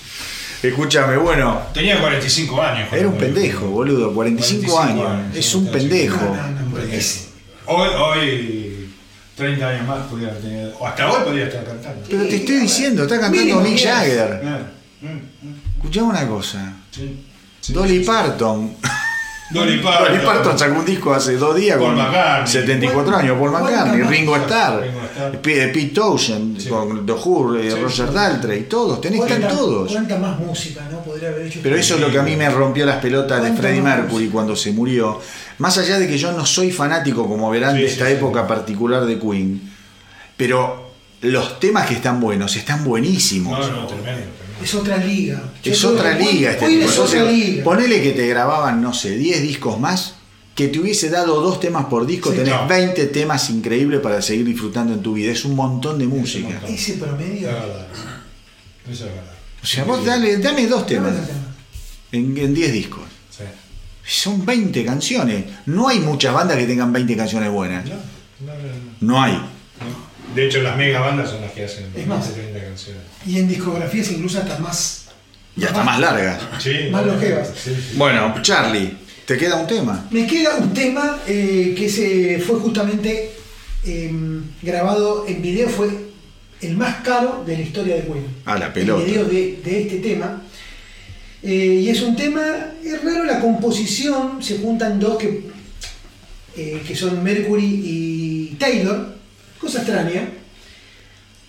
Escúchame, 0.63 1.17
bueno, 1.17 1.63
Tenía 1.73 1.99
45 2.01 2.63
años. 2.63 2.89
era 2.93 3.09
un 3.09 3.17
pendejo, 3.17 3.67
boludo, 3.67 4.13
45, 4.13 4.73
45 4.75 4.79
años. 4.81 5.11
años, 5.25 5.37
Es 5.37 5.47
sí, 5.47 5.57
un 5.57 5.67
pendejo. 5.71 6.25
No, 6.25 6.35
no, 6.51 6.71
no, 6.71 6.79
es- 6.93 7.27
Hoy, 7.67 7.89
hoy, 7.97 8.91
30 9.37 9.69
años 9.69 9.87
más 9.87 10.07
podría 10.07 10.37
tener. 10.39 10.75
O 10.79 10.87
hasta 10.87 11.11
hoy 11.11 11.25
podría 11.25 11.47
estar 11.47 11.65
cantando. 11.65 12.07
Pero 12.11 12.25
te 12.25 12.37
estoy 12.37 12.57
diciendo, 12.57 13.03
está 13.05 13.21
cantando 13.21 13.61
Mick. 13.61 13.79
Jagger. 13.83 14.41
Ah, 14.45 14.59
mm, 15.01 15.07
mm, 15.07 15.55
Escuchame 15.77 16.09
una 16.09 16.27
cosa. 16.27 16.73
sí, 16.91 17.25
sí, 17.61 17.73
Dolly 17.73 17.99
sí. 18.01 18.05
Parton. 18.05 18.77
Dolly 19.51 19.79
Parton. 19.79 20.09
Dolly 20.13 20.25
Parton 20.25 20.59
sacó 20.59 20.79
un 20.79 20.85
disco 20.85 21.13
hace 21.13 21.37
dos 21.37 21.57
días 21.57 21.77
Paul 21.77 21.89
con 21.89 21.97
McCartney. 21.97 22.47
74 22.53 23.17
años. 23.17 23.39
Paul 23.39 23.51
¿Cuánta 23.51 23.71
McCartney? 23.71 24.03
Ringo 24.03 24.37
Starr, 24.37 24.83
Ringo 24.83 25.01
Starr. 25.13 25.33
P- 25.43 25.69
Pete 25.69 25.87
Townshend, 25.95 26.61
Sí. 26.61 26.69
con 26.69 27.05
The 27.05 27.13
Who, 27.13 27.57
eh, 27.57 27.71
Sí, 27.71 27.81
Roger. 27.83 28.13
Daltrey, 28.13 28.63
todos, 28.65 29.01
tenés 29.01 29.21
que 29.23 29.27
¿Cuánta- 29.27 29.49
todos. 29.49 29.91
¿Cuánta 29.93 30.19
más 30.19 30.39
música 30.39 30.83
no 30.91 31.01
podría 31.01 31.31
haber 31.31 31.47
hecho? 31.47 31.61
Pero 31.63 31.77
eso 31.77 31.95
es 31.97 32.01
lo 32.01 32.11
que 32.11 32.19
a 32.19 32.23
mí 32.23 32.37
me 32.37 32.49
rompió 32.49 32.87
las 32.87 32.97
pelotas 32.97 33.39
de 33.43 33.49
¿Cuánto 33.49 33.63
Freddie? 33.63 33.83
Mercury 33.83 34.29
cuando 34.29 34.55
se 34.55 34.73
murió. 34.73 35.21
Más 35.59 35.77
allá 35.79 35.99
de 35.99 36.07
que 36.07 36.17
yo 36.17 36.33
no 36.33 36.47
soy 36.47 36.71
fanático, 36.71 37.27
como 37.29 37.51
verán, 37.51 37.75
Sí, 37.75 37.83
de 37.83 37.87
esta 37.89 38.07
sí. 38.07 38.13
época 38.13 38.47
particular 38.47 39.05
de 39.05 39.19
Queen, 39.19 39.61
pero 40.37 40.91
los 41.23 41.59
temas 41.61 41.87
que 41.87 41.95
están 41.95 42.21
buenos 42.21 42.57
están 42.57 42.85
buenísimos. 42.85 43.59
No, 43.59 43.67
no, 43.67 43.87
tremendo. 43.87 44.03
tremendo. 44.05 44.31
Es 44.63 44.75
otra 44.75 44.97
liga. 44.99 45.43
Yo 45.63 45.73
Es 45.73 45.79
creo 45.81 45.93
otra 45.93 46.19
liga 46.19 46.51
este 46.53 46.67
tipo. 46.69 46.85
es 46.89 46.99
otra 46.99 47.25
liga. 47.25 47.65
ponele 47.65 48.03
que 48.03 48.13
te 48.13 48.27
grababan, 48.29 48.81
no 48.83 48.93
sé, 48.93 49.17
10 49.17 49.43
discos 49.43 49.79
más, 49.81 50.15
que 50.55 50.69
te 50.69 50.79
hubiese 50.79 51.09
dado 51.11 51.41
dos 51.41 51.61
temas 51.61 51.87
por 51.87 52.07
disco, 52.07 52.31
Sí, 52.31 52.37
tenés 52.39 52.55
no. 52.55 52.67
20 52.69 53.07
temas 53.07 53.49
increíbles 53.51 54.01
para 54.01 54.21
seguir 54.21 54.45
disfrutando 54.47 54.93
en 54.93 55.01
tu 55.03 55.15
vida. 55.15 55.33
Es 55.33 55.45
un 55.45 55.55
montón 55.57 55.99
de 55.99 56.07
música. 56.07 56.49
montón. 56.51 56.75
Ese 56.75 56.95
promedio. 56.95 57.49
Es 57.49 57.55
verdad. 57.55 57.87
Eso 58.91 59.07
es 59.07 59.15
verdad. 59.15 59.33
O 59.63 59.67
sea, 59.67 59.85
vos 59.85 60.05
dale, 60.05 60.39
dame 60.39 60.67
dos 60.67 60.87
temas 60.87 61.13
Dame 61.13 61.23
otro 61.23 61.35
tema. 61.35 61.55
en 62.13 62.37
en 62.39 62.55
10 62.55 62.73
discos. 62.73 63.03
Sí. 63.31 63.45
Son 64.05 64.45
20 64.45 64.85
canciones. 64.85 65.45
No 65.67 65.89
hay 65.89 66.01
muchas 66.01 66.35
bandas 66.35 66.57
que 66.59 66.67
tengan 66.67 66.93
20 66.93 67.17
canciones 67.17 67.51
buenas. 67.51 67.85
No, 67.87 67.95
no, 67.95 67.99
no, 68.47 68.53
no. 68.53 68.75
No 69.01 69.23
hay. 69.23 69.41
De 70.35 70.47
hecho, 70.47 70.63
las 70.63 70.77
mega 70.77 71.01
bandas 71.01 71.31
son 71.31 71.41
las 71.41 71.53
que 71.53 71.65
hacen 71.65 71.87
Es 71.97 72.07
más. 72.07 72.33
30 72.33 72.61
canciones. 72.65 73.03
Y 73.27 73.39
en 73.39 73.49
discografías 73.49 74.11
incluso 74.13 74.39
hasta 74.39 74.59
más. 74.59 75.07
Y 75.57 75.65
hasta 75.65 75.83
más 75.83 75.99
largas. 75.99 76.41
Sí, 76.61 76.89
Más 76.91 77.05
longevas. 77.05 77.49
Sí, 77.57 77.71
sí. 77.75 77.97
Bueno, 77.97 78.35
Charlie, 78.41 78.97
¿te 79.27 79.37
queda 79.37 79.57
un 79.57 79.67
tema? 79.67 80.07
Me 80.11 80.27
queda 80.27 80.57
un 80.57 80.73
tema 80.73 81.19
eh, 81.27 81.75
que 81.77 81.89
se 81.89 82.39
fue 82.39 82.59
justamente 82.61 83.33
eh, 83.85 84.13
grabado 84.63 85.27
en 85.27 85.43
video, 85.43 85.69
fue 85.69 85.89
el 86.61 86.77
más 86.77 86.97
caro 87.03 87.43
de 87.47 87.57
la 87.57 87.63
historia 87.63 87.97
de 87.97 88.03
Queen. 88.03 88.27
Ah, 88.45 88.59
la 88.59 88.73
pelota. 88.73 89.03
El 89.03 89.11
video 89.11 89.25
de, 89.25 89.61
de 89.65 89.83
este 89.83 89.97
tema. 89.99 90.43
Eh, 91.43 91.81
y 91.83 91.89
es 91.89 92.03
un 92.03 92.15
tema, 92.17 92.43
es 92.85 93.03
raro 93.03 93.25
la 93.25 93.41
composición, 93.41 94.43
se 94.43 94.59
juntan 94.59 95.01
dos 95.01 95.17
que, 95.17 95.45
eh, 96.57 96.83
que 96.87 96.95
son 96.95 97.23
Mercury 97.25 97.65
y 97.83 98.57
Taylor, 98.59 99.17
cosa 99.61 99.79
extraña. 99.79 100.29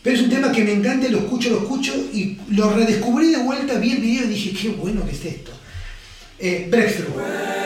Pero 0.03 0.15
es 0.15 0.23
un 0.23 0.29
tema 0.29 0.51
que 0.51 0.63
me 0.63 0.73
encanta, 0.73 1.07
lo 1.09 1.19
escucho, 1.19 1.51
lo 1.51 1.57
escucho 1.59 1.93
y 2.11 2.37
lo 2.49 2.73
redescubrí 2.73 3.31
de 3.31 3.37
vuelta, 3.37 3.75
vi 3.75 3.91
el 3.91 4.01
video 4.01 4.25
y 4.25 4.29
dije, 4.29 4.51
qué 4.59 4.69
bueno 4.69 5.05
que 5.05 5.11
es 5.11 5.25
esto. 5.25 5.51
Eh, 6.39 6.67
Breakthrough. 6.69 7.60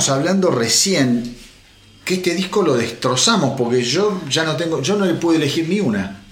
Estábamos 0.00 0.08
hablando 0.08 0.50
recién 0.50 1.36
que 2.04 2.14
este 2.14 2.34
disco 2.34 2.62
lo 2.62 2.74
destrozamos 2.74 3.54
porque 3.58 3.82
yo 3.82 4.20
ya 4.28 4.44
no 4.44 4.56
tengo, 4.56 4.80
yo 4.80 4.96
no 4.96 5.04
le 5.04 5.14
pude 5.14 5.36
elegir 5.36 5.68
ni 5.68 5.80
una. 5.80 6.22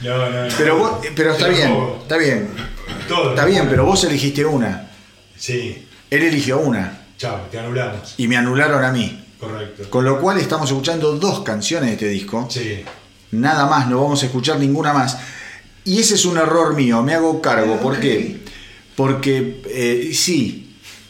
No, 0.00 0.16
no, 0.16 0.30
no. 0.30 0.54
Pero 0.56 0.78
vos, 0.78 0.90
pero 1.14 1.32
está 1.32 1.48
bien, 1.48 1.72
todo. 1.72 1.98
está 2.02 2.16
bien, 2.16 2.48
Todo. 3.08 3.30
está 3.30 3.44
bien, 3.44 3.66
pero 3.68 3.84
vos 3.84 4.04
elegiste 4.04 4.44
una. 4.44 4.90
Sí. 5.36 5.86
Él 6.10 6.22
eligió 6.22 6.60
una 6.60 7.06
Chao, 7.18 7.40
te 7.50 7.58
anulamos. 7.58 8.14
y 8.16 8.28
me 8.28 8.36
anularon 8.36 8.84
a 8.84 8.92
mí. 8.92 9.24
Correcto. 9.40 9.90
Con 9.90 10.04
lo 10.04 10.20
cual 10.20 10.38
estamos 10.38 10.70
escuchando 10.70 11.12
dos 11.16 11.40
canciones 11.40 11.88
de 11.90 11.94
este 11.94 12.08
disco. 12.08 12.46
Sí. 12.50 12.84
Nada 13.32 13.66
más, 13.66 13.88
no 13.88 14.00
vamos 14.02 14.22
a 14.22 14.26
escuchar 14.26 14.58
ninguna 14.58 14.92
más. 14.92 15.18
Y 15.84 15.98
ese 16.00 16.14
es 16.14 16.24
un 16.24 16.38
error 16.38 16.74
mío, 16.74 17.02
me 17.02 17.14
hago 17.14 17.40
cargo. 17.42 17.78
¿Por 17.80 17.98
qué? 17.98 18.38
Porque 18.94 19.62
eh, 19.68 20.12
sí, 20.14 20.65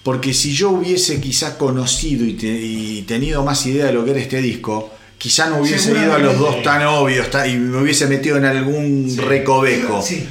porque 0.07 0.33
si 0.33 0.53
yo 0.55 0.71
hubiese 0.71 1.21
quizás 1.21 1.55
conocido 1.55 2.25
y, 2.25 2.35
te- 2.35 2.47
y 2.47 3.03
tenido 3.09 3.43
más 3.45 3.67
idea 3.67 3.87
de 3.87 3.93
lo 3.93 4.05
que 4.05 4.13
era 4.13 4.21
este 4.21 4.41
disco, 4.41 4.95
quizá 5.19 5.49
no 5.51 5.59
hubiese 5.59 5.91
ido 5.91 6.15
a 6.15 6.19
los 6.19 6.39
dos 6.39 6.63
tan 6.63 6.87
obvios 6.87 7.27
y 7.49 7.57
me 7.57 7.83
hubiese 7.83 8.07
metido 8.07 8.37
en 8.37 8.45
algún 8.45 9.11
Sí. 9.11 9.21
recoveco. 9.21 10.01
Sí. 10.01 10.25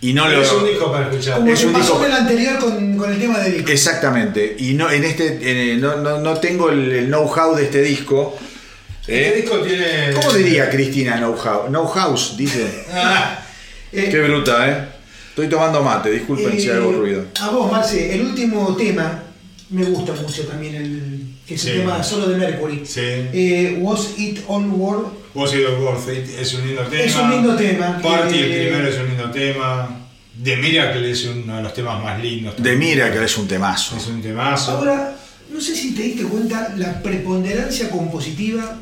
Y 0.00 0.12
no 0.14 0.28
lo... 0.28 0.42
es 0.42 0.50
un 0.52 0.66
disco 0.66 0.90
para 0.90 1.08
escuchar. 1.10 1.38
Como 1.38 1.52
Es 1.52 1.62
un 1.64 1.72
pasó 1.72 1.92
disco- 2.00 2.06
el 2.06 2.12
anterior 2.12 2.58
con, 2.58 2.96
con 2.96 3.12
el 3.12 3.20
tema 3.20 3.38
de 3.38 3.50
Vic. 3.52 3.68
Exactamente. 3.68 4.56
Y 4.58 4.74
no, 4.74 4.90
en 4.90 5.04
este, 5.04 5.72
en- 5.74 5.80
no, 5.80 5.96
no- 5.98 6.18
no 6.18 6.34
tengo 6.38 6.70
el, 6.70 6.90
el 6.90 7.06
know-how 7.06 7.54
de 7.54 7.64
este 7.66 7.82
disco. 7.82 8.36
Este 9.02 9.28
¿eh? 9.28 9.42
disco 9.42 9.58
tiene. 9.60 10.12
¿Cómo 10.14 10.32
diría 10.32 10.68
Cristina 10.70 11.18
know-how? 11.18 11.68
Know-house, 11.68 12.34
dice. 12.36 12.66
Ah, 12.92 13.38
Eh, 13.92 14.08
Qué 14.10 14.20
bruta, 14.22 14.68
¿eh? 14.68 14.93
Estoy 15.34 15.48
tomando 15.48 15.82
mate, 15.82 16.10
disculpen 16.12 16.60
si 16.60 16.68
eh, 16.68 16.72
hago 16.74 16.92
ruido. 16.92 17.24
A 17.40 17.50
vos, 17.50 17.70
Marce, 17.72 18.14
el 18.14 18.24
último 18.26 18.76
tema 18.76 19.20
me 19.70 19.82
gusta 19.84 20.12
mucho 20.12 20.44
también, 20.46 20.76
el, 20.76 21.26
que 21.44 21.54
es 21.56 21.60
Sí. 21.60 21.70
el 21.70 21.80
tema 21.80 22.00
solo 22.04 22.28
de 22.28 22.36
Mercury. 22.36 22.82
Sí. 22.86 23.00
Eh, 23.00 23.78
Was 23.80 24.16
It 24.16 24.40
All 24.46 24.66
World? 24.70 25.08
Vos 25.34 25.52
y 25.52 25.58
Don't 25.62 25.80
Worth 25.80 26.08
It 26.08 26.38
es 26.38 26.54
un 26.54 26.64
lindo 26.66 26.82
tema. 26.82 27.02
Es 27.02 27.16
un 27.16 27.30
lindo 27.32 27.56
tema. 27.56 27.98
Party, 28.00 28.38
el 28.38 28.52
Eh, 28.52 28.66
primero 28.68 28.88
es 28.88 28.96
un 29.00 29.08
lindo 29.08 29.30
tema. 29.32 30.00
The 30.40 30.56
Miracle 30.56 31.10
es 31.10 31.24
uno 31.24 31.56
de 31.56 31.62
los 31.62 31.74
temas 31.74 32.00
más 32.02 32.22
lindos. 32.22 32.54
De 32.56 32.70
también. 32.70 32.78
Miracle 32.78 33.24
es 33.24 33.36
un 33.36 33.48
temazo. 33.48 33.96
Es 33.96 34.06
un 34.06 34.22
temazo. 34.22 34.70
Ahora, 34.72 35.16
no 35.50 35.60
sé 35.60 35.74
si 35.74 35.94
te 35.96 36.02
diste 36.02 36.22
cuenta 36.24 36.72
la 36.76 37.02
preponderancia 37.02 37.90
compositiva 37.90 38.76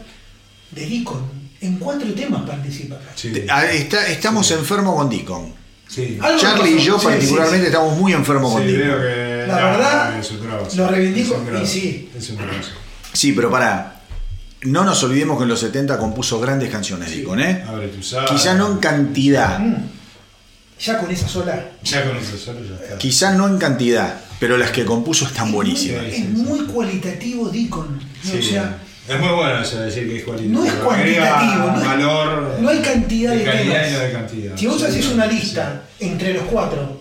de 0.71 0.87
Deacon. 0.87 1.23
En 1.63 1.77
cuatro 1.77 2.13
temas 2.13 2.43
participa 2.43 2.97
acá. 2.97 3.13
Sí. 3.15 3.33
Ah, 3.49 3.65
está- 3.71 4.07
estamos 4.09 4.51
enfermos 4.51 4.97
con 4.97 5.09
Deacon. 5.09 5.62
Sí. 5.93 6.19
Charlie 6.41 6.77
y 6.77 6.79
yo 6.81 6.99
Sí, 6.99 7.07
particularmente 7.07 7.59
sí, 7.67 7.71
sí. 7.71 7.77
estamos 7.77 7.99
muy 7.99 8.13
enfermos 8.13 8.53
con 8.53 8.63
Sí, 8.63 8.69
Deacon. 8.73 8.89
veo 8.89 9.01
que. 9.01 9.45
La 9.47 9.57
verdad, 9.57 10.19
es 10.19 10.31
un 10.31 10.41
grosso. 10.41 10.77
lo 10.77 10.89
reivindico, 10.89 11.35
Es 11.35 11.41
un 11.41 11.47
grosso. 11.47 11.65
y 11.65 11.67
sí. 11.67 12.11
Es 12.17 12.31
un 12.31 12.37
grosso. 12.37 12.71
Sí, 13.13 13.33
pero 13.33 13.51
para. 13.51 14.01
No 14.63 14.85
nos 14.85 15.03
olvidemos 15.03 15.37
que 15.39 15.43
en 15.43 15.49
los 15.49 15.59
70 15.61 15.99
compuso 15.99 16.39
grandes 16.41 16.71
canciones 16.71 17.11
Deacon, 17.11 17.41
¿eh? 17.41 17.65
Abre 17.69 17.89
tu 17.89 18.01
sala. 18.03 18.27
Quizá 18.27 18.55
no 18.55 18.71
en 18.71 18.79
cantidad, 18.79 19.59
Mm. 19.59 19.75
Ya 20.81 20.99
con 20.99 21.11
esa 21.13 21.29
sola. 21.29 21.69
Ya 21.85 22.05
con 22.09 22.17
eso 22.17 22.37
solo 22.37 22.59
ya 22.65 22.75
está. 22.75 22.99
quizá 22.99 23.33
no 23.35 23.47
en 23.47 23.57
cantidad, 23.59 24.21
pero 24.41 24.57
las 24.57 24.71
que 24.73 24.85
compuso 24.85 25.27
están 25.27 25.53
buenísimas. 25.53 26.05
Es 26.07 26.29
muy 26.31 26.61
cualitativo 26.67 27.49
Deacon. 27.51 28.01
Sí. 28.25 28.39
O 28.39 28.43
sea, 28.43 28.79
Es 29.09 29.19
muy 29.19 29.31
bueno 29.31 29.61
eso 29.61 29.81
de 29.81 29.87
decir 29.87 30.09
que 30.09 30.19
es 30.19 30.25
cualitativo. 30.25 30.61
No 30.61 30.67
es 30.67 30.73
cuantitativo, 30.75 31.67
no, 31.73 31.81
valor. 31.85 32.57
no 32.61 32.69
hay 32.69 32.79
cantidad 32.81 33.35
de, 33.35 33.45
calidad 33.45 33.75
temas. 33.83 33.89
y 33.91 33.93
no 33.95 33.99
de 34.01 34.13
cantidad. 34.13 34.57
Si 34.57 34.67
vos 34.67 34.83
haces 34.83 35.07
una 35.09 35.29
Sí. 35.29 35.35
lista 35.37 35.83
entre 35.99 36.35
los 36.35 36.45
cuatro, 36.45 37.01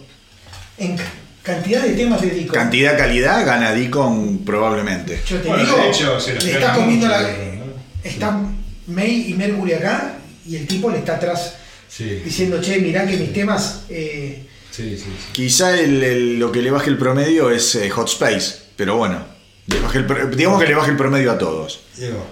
en 0.80 0.98
ca- 0.98 1.04
cantidad 1.44 1.84
de 1.84 1.94
temas 1.94 2.22
de 2.22 2.30
disco, 2.32 2.54
Cantidad, 2.54 2.98
calidad, 2.98 3.46
gana 3.46 3.72
Deacon 3.74 4.40
probablemente. 4.40 5.20
yo 5.30 5.38
te 5.42 5.48
Bueno, 5.48 5.64
digo, 5.64 5.78
de 5.78 5.90
hecho, 5.90 6.20
se 6.20 6.34
los 6.34 6.44
le 6.44 6.52
está 6.54 6.74
comiendo 6.74 7.08
la. 7.08 7.22
¿no? 7.22 7.66
Está 8.04 8.40
May 8.88 9.26
y 9.30 9.34
Mercury 9.36 9.74
acá 9.74 10.14
y 10.48 10.56
el 10.56 10.66
tipo 10.68 10.90
le 10.90 10.98
está 11.00 11.16
atrás 11.18 11.54
Sí, 11.88 12.06
diciendo, 12.26 12.60
che, 12.62 12.80
mirá 12.80 13.06
que 13.06 13.18
mis 13.18 13.32
temas. 13.32 13.82
eh, 13.90 14.44
sí, 14.72 14.98
sí. 14.98 15.04
sí. 15.06 15.10
Quizá 15.34 15.78
el- 15.80 16.02
el- 16.04 16.40
lo 16.40 16.52
que 16.52 16.64
le 16.64 16.72
baje 16.72 16.90
el 16.90 16.98
promedio 16.98 17.52
es 17.52 17.76
eh, 17.76 17.90
Hot 17.92 18.08
Space, 18.10 18.56
pero 18.76 18.98
bueno, 18.98 19.24
el 19.68 20.36
digamos 20.36 20.62
que 20.62 20.68
le 20.68 20.76
baje 20.76 20.92
el 20.92 20.98
promedio 20.98 21.32
a 21.32 21.38
todos. 21.38 21.82
Diego, 21.96 22.26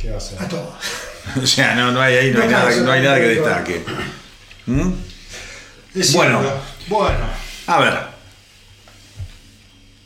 ¿qué 0.00 0.10
va 0.10 0.14
a 0.14 0.18
hacer? 0.18 0.42
a 0.42 0.48
todos. 0.48 0.74
O 1.40 1.46
sea, 1.46 1.76
no, 1.76 1.92
no 1.92 2.00
hay 2.00 2.16
ahí, 2.16 2.30
no, 2.32 2.38
No 2.38 2.44
hay, 2.44 2.50
nada, 2.50 2.64
canso, 2.64 2.82
no 2.82 2.90
hay 2.90 3.00
nada 3.00 3.16
que 3.20 3.28
destaque. 3.28 3.84
¿Mm? 4.66 4.90
Es 5.94 6.12
Bueno. 6.12 6.42
Bueno. 6.88 7.24
A 7.68 7.80
ver. 7.80 8.11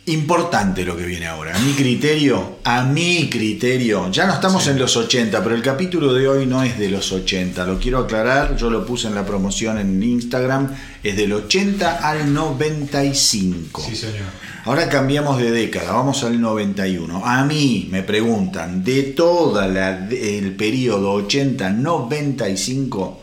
Importante 0.08 0.84
lo 0.84 0.96
que 0.96 1.04
viene 1.04 1.26
ahora. 1.26 1.56
A 1.56 1.58
mi 1.58 1.72
criterio, 1.72 2.58
a 2.62 2.84
mi 2.84 3.28
criterio, 3.28 4.08
ya 4.12 4.24
no 4.24 4.34
estamos 4.34 4.68
en 4.68 4.78
los 4.78 4.96
80, 4.96 5.42
pero 5.42 5.56
el 5.56 5.62
capítulo 5.62 6.14
de 6.14 6.28
hoy 6.28 6.46
no 6.46 6.62
es 6.62 6.78
de 6.78 6.88
los 6.88 7.10
80, 7.10 7.66
lo 7.66 7.80
quiero 7.80 7.98
aclarar, 7.98 8.56
yo 8.56 8.70
lo 8.70 8.86
puse 8.86 9.08
en 9.08 9.16
la 9.16 9.26
promoción 9.26 9.78
en 9.78 10.00
Instagram, 10.00 10.72
es 11.02 11.16
del 11.16 11.32
80 11.32 12.08
al 12.08 12.32
95. 12.32 13.82
Sí, 13.84 13.96
señor. 13.96 14.26
Ahora 14.64 14.88
cambiamos 14.88 15.38
de 15.38 15.50
década, 15.50 15.90
vamos 15.90 16.22
al 16.22 16.40
91. 16.40 17.26
A 17.26 17.44
mí 17.44 17.88
me 17.90 18.04
preguntan, 18.04 18.84
de 18.84 19.02
todo 19.02 19.60
el 19.60 20.54
periodo 20.54 21.20
80-95, 21.26 23.16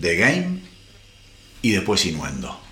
The 0.00 0.16
Game 0.16 0.58
y 1.62 1.70
después 1.70 2.04
Innuendo. 2.04 2.65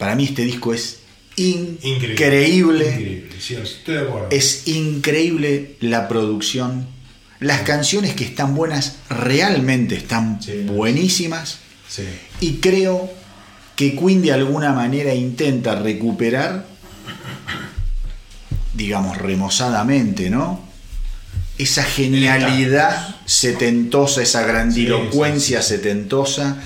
Para 0.00 0.14
mí 0.14 0.24
este 0.24 0.46
disco 0.46 0.72
es 0.72 1.00
increíble. 1.36 2.14
Increíble, 2.14 3.28
sí, 3.38 3.54
estoy 3.54 3.96
de 3.96 4.00
acuerdo. 4.00 4.28
Es 4.30 4.66
increíble 4.66 5.76
la 5.80 6.08
producción. 6.08 6.86
Las 7.38 7.60
canciones 7.60 8.14
que 8.14 8.24
están 8.24 8.54
buenas 8.54 8.96
realmente 9.10 9.96
están 9.96 10.42
Sí. 10.42 10.64
buenísimas. 10.66 11.58
Y 12.40 12.54
creo 12.60 13.12
que 13.76 13.94
Queen 13.94 14.22
de 14.22 14.32
alguna 14.32 14.72
manera 14.72 15.12
intenta 15.14 15.74
recuperar, 15.74 16.64
digamos, 18.72 19.18
remozadamente, 19.18 20.30
¿no? 20.30 20.62
Esa 21.58 21.82
genialidad 21.84 23.16
setentosa, 23.26 24.22
esa 24.22 24.46
grandilocuencia 24.46 25.60
Sí, 25.60 25.68
sí, 25.68 25.74
setentosa, 25.76 26.56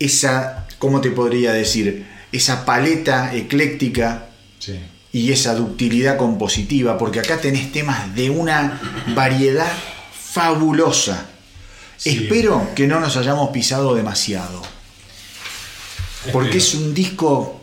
esa, 0.00 0.66
¿cómo 0.80 1.00
te 1.00 1.12
podría 1.12 1.52
decir? 1.52 2.12
Esa 2.34 2.64
paleta 2.64 3.34
ecléctica 3.34 4.26
Sí. 4.58 4.78
y 5.12 5.30
esa 5.30 5.54
ductilidad 5.54 6.16
compositiva, 6.16 6.98
porque 6.98 7.20
acá 7.20 7.40
tenés 7.40 7.70
temas 7.70 8.14
de 8.16 8.30
una 8.30 8.80
variedad 9.14 9.72
fabulosa. 10.32 11.26
Sí. 11.96 12.10
Espero 12.24 12.70
que 12.74 12.86
no 12.88 12.98
nos 12.98 13.16
hayamos 13.16 13.50
pisado 13.50 13.94
demasiado. 13.94 14.62
Porque 16.32 16.58
es 16.58 16.74
un 16.74 16.92
disco, 16.94 17.60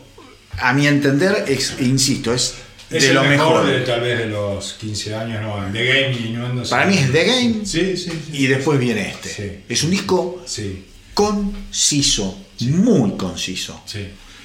a 0.58 0.72
mi 0.72 0.86
entender, 0.86 1.44
es- 1.48 1.74
insisto, 1.80 2.32
es, 2.32 2.54
Es 2.90 3.02
de 3.02 3.08
el 3.08 3.14
lo 3.14 3.24
mejor, 3.24 3.64
mejor. 3.64 3.66
de 3.66 3.80
tal 3.80 4.00
vez 4.00 4.18
de 4.18 4.26
los 4.26 4.74
15 4.74 5.14
años, 5.14 5.42
no, 5.42 5.56
The 5.72 5.84
Game 5.84 6.16
y 6.18 6.26
Innuendo. 6.28 6.62
Para 6.68 6.86
mí 6.86 6.96
es 6.96 7.10
The 7.12 7.24
Game 7.24 7.54
Sí, 7.66 7.96
sí, 7.96 8.10
sí. 8.10 8.12
y 8.32 8.46
después 8.46 8.78
viene 8.78 9.10
este. 9.10 9.64
Es 9.68 9.82
un 9.82 9.90
disco 9.90 10.42
conciso, 11.14 12.38
muy 12.60 13.12
conciso. 13.16 13.82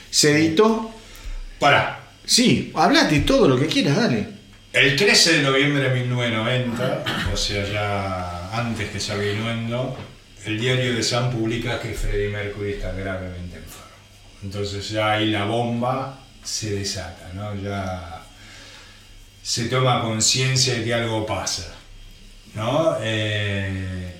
Se 0.09 0.31
editó, 0.31 0.91
Para. 1.59 1.99
sí, 2.25 2.71
hablate 2.75 3.21
todo 3.21 3.47
lo 3.47 3.59
que 3.59 3.67
quieras, 3.67 3.97
dale. 3.97 4.27
El 4.73 4.95
13 4.95 5.37
de 5.37 5.43
noviembre 5.43 5.89
de 5.89 5.99
1990, 6.01 7.03
o 7.33 7.37
sea, 7.37 7.65
ya 7.65 8.57
antes 8.57 8.89
que 8.89 8.99
salga 8.99 9.25
Innuendo, 9.25 9.97
el 10.45 10.59
diario 10.59 10.93
de 10.95 11.03
Sun 11.03 11.31
publica 11.31 11.79
que 11.79 11.93
Freddie 11.93 12.29
Mercury 12.29 12.73
está 12.73 12.91
gravemente 12.91 13.57
enfermo. 13.57 13.87
Entonces 14.43 14.89
ya 14.89 15.13
ahí 15.13 15.31
la 15.31 15.45
bomba 15.45 16.19
se 16.43 16.71
desata, 16.71 17.31
¿no? 17.33 17.55
Ya 17.55 18.21
se 19.41 19.65
toma 19.65 20.01
conciencia 20.01 20.75
de 20.75 20.83
que 20.83 20.93
algo 20.93 21.25
pasa, 21.25 21.73
¿no? 22.53 22.97
Eh, 23.01 24.16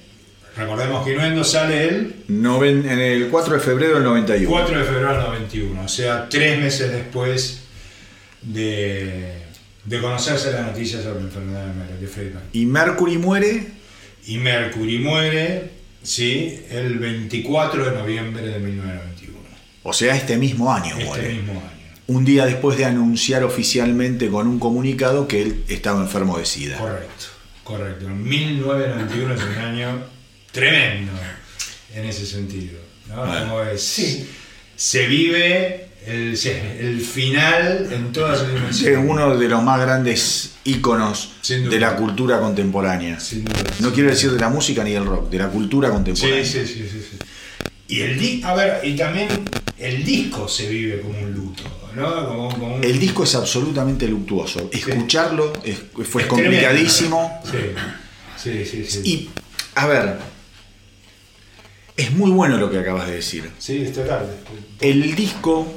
recordemos 0.58 1.06
que 1.06 1.14
Innuendo 1.14 1.44
sale 1.44 1.88
el 1.88 2.16
Noven- 2.30 2.86
en 2.90 3.00
el 3.00 3.28
4 3.30 3.54
de 3.56 3.60
febrero 3.60 3.96
del 3.96 4.04
91. 4.04 4.50
4 4.50 4.80
de 4.80 4.84
febrero 4.86 5.10
del 5.14 5.22
91, 5.22 5.84
o 5.84 5.88
sea, 5.88 6.28
tres 6.30 6.60
meses 6.60 6.92
después 6.92 7.62
de, 8.42 9.34
de 9.86 10.02
conocerse 10.02 10.52
la 10.52 10.62
noticia 10.64 11.02
sobre 11.02 11.16
la 11.22 11.22
enfermedad 11.28 11.66
de 12.00 12.08
Freddie. 12.08 12.34
Y 12.54 12.66
Mercury 12.66 13.18
muere 13.18 13.68
Y 14.26 14.38
Mercury 14.38 15.00
muere, 15.00 15.72
sí, 16.04 16.62
el 16.70 17.00
24 17.00 17.86
de 17.86 17.98
noviembre 17.98 18.48
de 18.48 18.60
1991, 18.60 19.38
O 19.84 19.94
sea, 19.94 20.16
este 20.16 20.38
mismo 20.38 20.74
año 20.74 20.94
este 20.98 21.06
muere. 21.06 21.34
mismo 21.34 21.52
año. 21.54 21.72
Un 22.08 22.24
día 22.24 22.46
después 22.46 22.78
de 22.78 22.86
anunciar 22.86 23.44
oficialmente 23.44 24.30
con 24.30 24.48
un 24.48 24.60
comunicado 24.60 25.28
que 25.28 25.42
él 25.42 25.64
estaba 25.68 26.00
enfermo 26.02 26.38
de 26.38 26.46
SIDA. 26.46 26.78
Correcto, 26.78 27.26
correcto. 27.66 28.08
1991 28.08 29.34
es 29.34 29.42
un 29.44 29.56
año 29.64 30.00
tremendo 30.58 31.12
en 31.96 32.06
ese 32.06 32.26
sentido. 32.26 32.80
¿no? 33.08 33.16
Como 33.26 33.62
es, 33.64 33.82
Sí. 33.82 34.28
Se 34.76 35.08
vive 35.08 35.88
el, 36.06 36.38
el 36.80 37.02
final 37.02 37.90
en 37.92 38.12
todas 38.12 38.38
sus 38.40 38.48
Es 38.50 38.54
dimensiones. 38.54 39.10
uno 39.10 39.36
de 39.38 39.48
los 39.50 39.64
más 39.64 39.80
grandes 39.82 40.52
íconos 40.66 41.32
de 41.48 41.80
la 41.80 41.96
cultura 41.96 42.40
contemporánea. 42.40 43.20
Sin 43.20 43.44
duda, 43.44 43.56
No 43.80 43.88
sin 43.88 43.90
quiero 43.96 44.10
duda. 44.10 44.16
decir 44.16 44.32
de 44.34 44.40
la 44.40 44.50
música 44.50 44.84
ni 44.84 44.92
del 44.92 45.06
rock, 45.06 45.30
de 45.32 45.38
la 45.40 45.48
cultura 45.50 45.90
contemporánea. 45.90 46.46
sí, 46.46 46.60
sí, 46.68 46.74
sí, 46.76 46.90
sí. 47.10 47.18
Y 47.88 48.02
el 48.02 48.20
di 48.20 48.42
a 48.44 48.54
ver, 48.54 48.86
y 48.86 48.96
también 48.96 49.30
el 49.80 50.04
disco 50.04 50.48
se 50.48 50.68
vive 50.70 51.02
como 51.02 51.18
un 51.20 51.32
luto, 51.34 51.64
¿no? 51.96 52.28
Como, 52.28 52.50
como 52.50 52.76
un- 52.76 52.84
El 52.84 53.00
disco 53.00 53.24
es 53.24 53.34
absolutamente 53.34 54.08
luctuoso. 54.08 54.70
Escucharlo 54.72 55.54
es- 55.64 55.80
fue 56.08 56.22
es 56.24 56.28
complicadísimo. 56.28 57.42
tremendo. 57.50 57.80
Sí, 58.38 58.64
sí, 58.64 58.86
sí. 58.86 59.02
sí. 59.04 59.10
Y, 59.10 59.30
a 59.74 59.88
ver, 59.88 60.18
es 61.98 62.12
muy 62.12 62.30
bueno 62.30 62.58
lo 62.58 62.70
que 62.70 62.78
acabas 62.78 63.08
de 63.08 63.16
decir. 63.16 63.50
Sí, 63.58 63.82
es 63.82 63.94
total. 63.94 64.30
El 64.80 65.16
disco, 65.16 65.68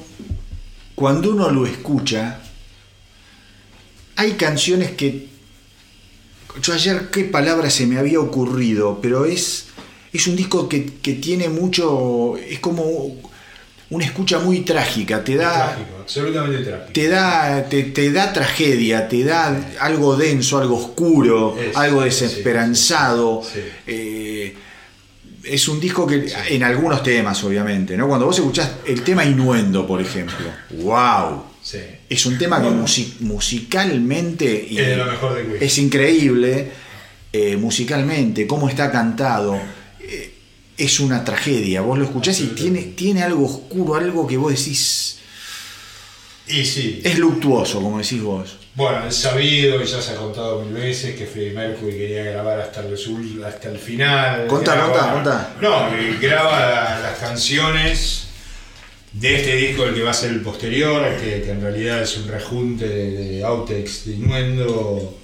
cuando 0.94 1.30
uno 1.30 1.50
lo 1.50 1.66
escucha, 1.66 2.40
hay 4.16 4.32
canciones 4.32 4.90
que. 4.92 5.28
Yo 6.62 6.74
ayer 6.74 7.08
qué 7.10 7.24
palabra 7.24 7.70
se 7.70 7.86
me 7.86 7.98
había 7.98 8.20
ocurrido, 8.20 8.98
pero 9.00 9.24
es, 9.24 9.66
es 10.12 10.26
un 10.26 10.36
disco 10.36 10.68
que, 10.68 10.84
que 11.00 11.14
tiene 11.14 11.48
mucho. 11.48 12.36
Es 12.36 12.58
como 12.58 13.16
una 13.88 14.04
escucha 14.04 14.40
muy 14.40 14.60
trágica, 14.60 15.24
te 15.24 15.36
da. 15.36 15.74
Trágico, 15.74 15.96
absolutamente 16.02 16.64
trágico. 16.64 16.92
Te 16.92 17.08
da, 17.08 17.64
te, 17.66 17.82
te 17.84 18.12
da 18.12 18.30
tragedia, 18.30 19.08
te 19.08 19.24
da 19.24 19.58
algo 19.80 20.16
denso, 20.16 20.58
algo 20.58 20.76
oscuro, 20.76 21.56
algo 21.74 22.02
desesperanzado. 22.02 23.42
sí, 23.42 23.60
sí. 23.60 23.68
Eh, 23.86 24.56
es 25.44 25.68
un 25.68 25.80
disco 25.80 26.06
que, 26.06 26.32
en 26.48 26.62
algunos 26.62 27.02
temas, 27.02 27.42
obviamente, 27.44 27.96
¿no? 27.96 28.06
Cuando 28.08 28.26
vos 28.26 28.38
escuchás 28.38 28.70
el 28.86 29.02
tema 29.02 29.24
Inuendo, 29.24 29.86
por 29.86 30.00
ejemplo, 30.00 30.46
¡wow! 30.82 31.44
Sí. 31.62 31.78
Es 32.08 32.26
un 32.26 32.38
tema 32.38 32.60
que 32.62 32.68
musi- 32.68 33.14
musicalmente 33.20 34.66
Es 34.70 34.86
de 34.88 34.96
lo 34.96 35.06
mejor 35.06 35.34
de 35.36 35.42
Queen. 35.46 35.62
es 35.62 35.78
increíble, 35.78 36.70
eh, 37.32 37.56
musicalmente, 37.56 38.46
cómo 38.46 38.68
está 38.68 38.90
cantado. 38.90 39.60
eh, 40.00 40.34
es 40.78 40.98
una 40.98 41.22
tragedia. 41.24 41.82
Vos 41.82 41.98
lo 41.98 42.04
escuchás 42.06 42.40
y 42.40 42.46
tiene, 42.48 42.80
tiene 42.96 43.22
algo 43.22 43.44
oscuro, 43.44 43.94
algo 43.96 44.26
que 44.26 44.38
vos 44.38 44.50
decís. 44.54 45.18
Y 46.48 46.64
sí. 46.64 47.00
Es 47.04 47.18
luctuoso, 47.18 47.80
como 47.82 47.98
decís 47.98 48.22
vos. 48.22 48.56
Bueno, 48.80 49.06
es 49.08 49.16
sabido 49.16 49.82
y 49.82 49.84
ya 49.84 50.00
se 50.00 50.12
ha 50.12 50.16
contado 50.16 50.62
mil 50.62 50.72
veces 50.72 51.14
que 51.14 51.26
Freddie 51.26 51.52
Mercury 51.52 51.92
quería 51.98 52.24
grabar 52.24 52.58
hasta 52.60 52.80
el, 52.80 52.96
sul- 52.96 53.44
hasta 53.44 53.68
el 53.68 53.76
final. 53.76 54.46
Contá, 54.46 54.74
Graba- 54.74 54.88
contá, 55.12 55.12
contá. 55.12 55.56
No, 55.60 55.90
graba 56.18 56.98
las 57.02 57.18
canciones 57.18 58.28
de 59.12 59.34
este 59.36 59.54
disco, 59.56 59.84
el 59.84 59.92
que 59.94 60.02
va 60.02 60.12
a 60.12 60.14
ser 60.14 60.30
el 60.30 60.40
posterior, 60.40 61.02
que, 61.20 61.42
que 61.42 61.50
en 61.50 61.60
realidad 61.60 62.00
es 62.00 62.16
un 62.16 62.28
rejunte 62.28 62.88
de, 62.88 63.10
de 63.10 63.44
outtakes 63.44 64.06
de 64.06 64.12
Innuendo. 64.14 65.18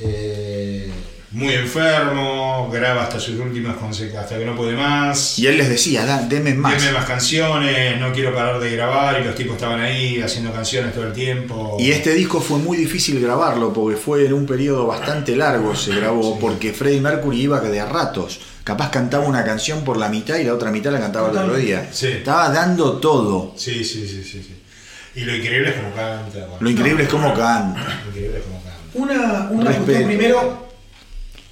eh, 0.00 0.90
muy 1.30 1.52
enfermo, 1.52 2.70
graba 2.72 3.02
hasta 3.02 3.20
sus 3.20 3.38
últimas 3.38 3.76
consecuencias, 3.76 4.24
hasta 4.24 4.38
que 4.38 4.46
no 4.46 4.56
puede 4.56 4.74
más. 4.74 5.38
Y 5.38 5.46
él 5.46 5.58
les 5.58 5.68
decía, 5.68 6.06
da, 6.06 6.22
deme 6.22 6.54
más. 6.54 6.80
Deme 6.80 6.92
más 6.92 7.04
canciones, 7.04 8.00
no 8.00 8.12
quiero 8.12 8.34
parar 8.34 8.58
de 8.58 8.70
grabar 8.70 9.20
y 9.20 9.24
los 9.24 9.34
tipos 9.34 9.56
estaban 9.56 9.80
ahí 9.80 10.22
haciendo 10.22 10.52
canciones 10.52 10.94
todo 10.94 11.06
el 11.06 11.12
tiempo. 11.12 11.76
Y 11.78 11.90
este 11.90 12.14
disco 12.14 12.40
fue 12.40 12.58
muy 12.58 12.78
difícil 12.78 13.20
grabarlo 13.20 13.72
porque 13.72 13.98
fue 13.98 14.24
en 14.24 14.32
un 14.32 14.46
periodo 14.46 14.86
bastante 14.86 15.36
largo 15.36 15.74
se 15.74 15.94
grabó 15.94 16.38
porque 16.38 16.72
Freddie 16.72 17.00
Mercury 17.00 17.42
iba 17.42 17.60
de 17.60 17.80
a 17.80 17.86
ratos. 17.86 18.40
Capaz 18.64 18.90
cantaba 18.90 19.26
una 19.26 19.44
canción 19.44 19.84
por 19.84 19.96
la 19.96 20.08
mitad 20.08 20.36
y 20.36 20.44
la 20.44 20.54
otra 20.54 20.70
mitad 20.70 20.92
la 20.92 21.00
cantaba 21.00 21.30
el 21.30 21.36
otro 21.36 21.56
día. 21.56 21.88
Sí. 21.90 22.08
Estaba 22.08 22.50
dando 22.50 22.98
todo. 22.98 23.52
Sí, 23.56 23.84
sí, 23.84 24.06
sí, 24.06 24.22
sí, 24.22 24.42
sí. 24.42 24.62
Y 25.14 25.24
lo 25.24 25.34
increíble 25.34 25.70
es 25.70 25.76
cómo 25.76 25.94
canta. 25.94 26.38
bueno. 26.38 26.56
Lo 26.60 26.70
increíble 26.70 27.02
es 27.04 27.08
cómo 27.08 27.34
canta. 27.34 28.00
Lo 28.04 28.10
increíble 28.10 28.38
es 28.38 28.44
cómo 28.44 28.62
canta. 28.62 28.78
Una, 28.94 29.48
una 29.50 29.70
primero, 29.84 30.67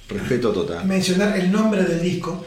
Respeto 0.09 0.51
total. 0.53 0.85
mencionar 0.85 1.37
el 1.37 1.51
nombre 1.51 1.83
del 1.83 2.01
disco. 2.01 2.45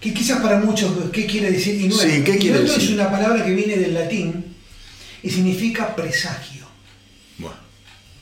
Que 0.00 0.14
quizás 0.14 0.40
para 0.40 0.58
muchos, 0.58 0.90
¿qué 1.12 1.26
quiere 1.26 1.50
decir 1.52 1.74
inuendo? 1.74 1.98
Sí, 2.02 2.24
¿qué 2.24 2.38
quiere 2.38 2.60
decir? 2.62 2.82
es 2.82 2.90
una 2.90 3.10
palabra 3.10 3.44
que 3.44 3.52
viene 3.54 3.76
del 3.76 3.92
latín 3.94 4.56
y 5.22 5.28
significa 5.30 5.94
presagio. 5.94 6.64
Bueno, 7.38 7.56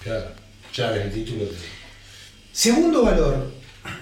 Claro. 0.03 0.27
Ya 0.75 0.95
el 0.95 1.13
título. 1.13 1.45
de- 1.45 1.53
Segundo 2.53 3.03
valor, 3.05 3.53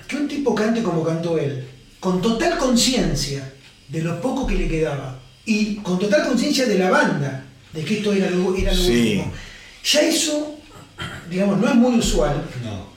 que 0.09 0.17
un 0.17 0.27
tipo 0.27 0.55
cante 0.55 0.83
como 0.83 1.05
cantó 1.05 1.39
él, 1.39 1.67
con 2.01 2.21
total 2.23 2.57
conciencia 2.59 3.53
de 3.89 4.03
lo 4.03 4.21
poco 4.21 4.47
que 4.47 4.55
le 4.55 4.69
quedaba 4.69 5.19
y 5.45 5.77
con 5.77 5.99
total 5.99 6.27
conciencia 6.27 6.65
de 6.67 6.79
la 6.79 6.91
banda, 6.91 7.45
de 7.73 7.85
que 7.85 7.99
esto 7.99 8.13
era 8.13 8.31
lo, 8.31 8.57
era 8.57 8.73
lo 8.73 8.83
Sí. 8.83 8.91
último. 9.19 9.33
Ya 9.85 10.01
eso, 10.01 10.59
digamos, 11.31 11.59
no 11.61 11.69
es 11.69 11.75
muy 11.75 11.99
usual. 11.99 12.43
No. 12.65 12.96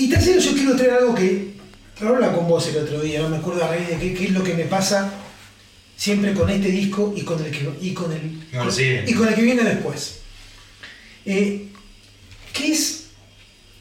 Y 0.00 0.08
tercero, 0.08 0.40
yo 0.40 0.54
quiero 0.54 0.76
traer 0.76 0.92
algo 0.92 1.14
que 1.14 1.52
hablaba 2.00 2.34
con 2.34 2.48
vos 2.48 2.66
el 2.68 2.78
otro 2.78 3.02
día, 3.02 3.20
no 3.20 3.28
me 3.28 3.36
acuerdo 3.36 3.62
a 3.62 3.68
raíz 3.68 3.86
de 3.86 3.98
qué, 3.98 4.14
qué 4.14 4.24
es 4.24 4.30
lo 4.30 4.42
que 4.42 4.54
me 4.54 4.64
pasa 4.64 5.12
siempre 5.94 6.32
con 6.32 6.48
este 6.48 6.68
disco 6.68 7.12
y 7.14 7.20
con 7.20 7.44
el 7.44 7.50
que, 7.50 7.70
y 7.82 7.92
con 7.92 8.10
el, 8.10 8.48
No, 8.50 8.66
y 9.06 9.12
con 9.12 9.28
el 9.28 9.34
que 9.34 9.42
viene 9.42 9.62
después. 9.62 10.20
Eh, 11.26 11.68
que 12.50 12.72
es 12.72 13.08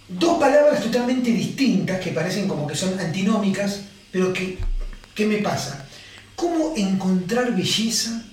dos 0.09 0.37
palabras 0.37 0.83
totalmente 0.83 1.31
distintas 1.31 2.01
que 2.01 2.11
parecen 2.11 2.49
como 2.49 2.67
que 2.67 2.75
son 2.75 2.99
antinómicas, 2.99 3.83
pero 4.11 4.33
que, 4.33 4.57
¿qué 5.15 5.25
me 5.25 5.37
pasa? 5.37 5.87
¿Cómo 6.35 6.73
encontrar 6.75 7.55
belleza 7.55 8.25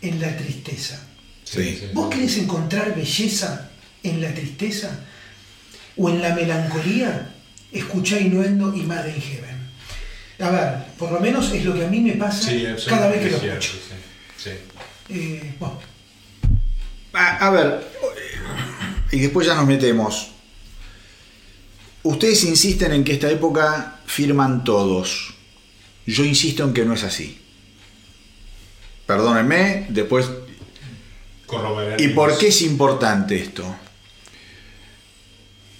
en 0.00 0.18
la 0.18 0.34
tristeza? 0.34 0.98
sí. 1.44 1.90
¿Vos 1.92 2.08
querés 2.08 2.38
encontrar 2.38 2.96
belleza 2.96 3.70
en 4.02 4.22
la 4.22 4.32
tristeza 4.32 4.98
o 5.98 6.08
en 6.08 6.22
la 6.22 6.34
melancolía? 6.34 7.32
Escuchá 7.74 8.18
Innuendo 8.20 8.74
y 8.74 8.82
Mad 8.82 9.06
in 9.06 9.20
Heaven. 9.20 9.54
A 10.40 10.50
ver, 10.50 10.84
por 10.98 11.12
lo 11.12 11.20
menos 11.20 11.52
es 11.52 11.64
lo 11.64 11.74
que 11.74 11.84
a 11.84 11.88
mí 11.88 12.00
me 12.00 12.12
pasa 12.12 12.48
Sí, 12.48 12.64
cada 12.88 13.08
vez 13.08 13.20
que 13.20 13.30
lo 13.30 13.36
escucho. 13.36 13.72
sí. 13.72 14.50
Sí. 14.50 14.50
Eh, 15.10 15.54
bueno, 15.60 15.78
A, 17.12 17.46
a 17.46 17.50
ver, 17.50 17.86
y 19.12 19.18
después 19.20 19.46
ya 19.46 19.54
nos 19.54 19.66
metemos. 19.66 20.28
Ustedes 22.02 22.44
insisten 22.44 22.92
en 22.92 23.04
que 23.04 23.12
esta 23.14 23.30
época 23.30 24.00
firman 24.06 24.64
todos. 24.64 25.34
Yo 26.06 26.24
insisto 26.24 26.64
en 26.64 26.74
que 26.74 26.84
no 26.84 26.94
es 26.94 27.04
así. 27.04 27.40
Perdónenme, 29.06 29.86
después 29.90 30.28
Corroborar. 31.46 32.00
¿Y 32.00 32.08
por 32.08 32.36
qué 32.38 32.48
es 32.48 32.62
importante 32.62 33.36
esto? 33.40 33.76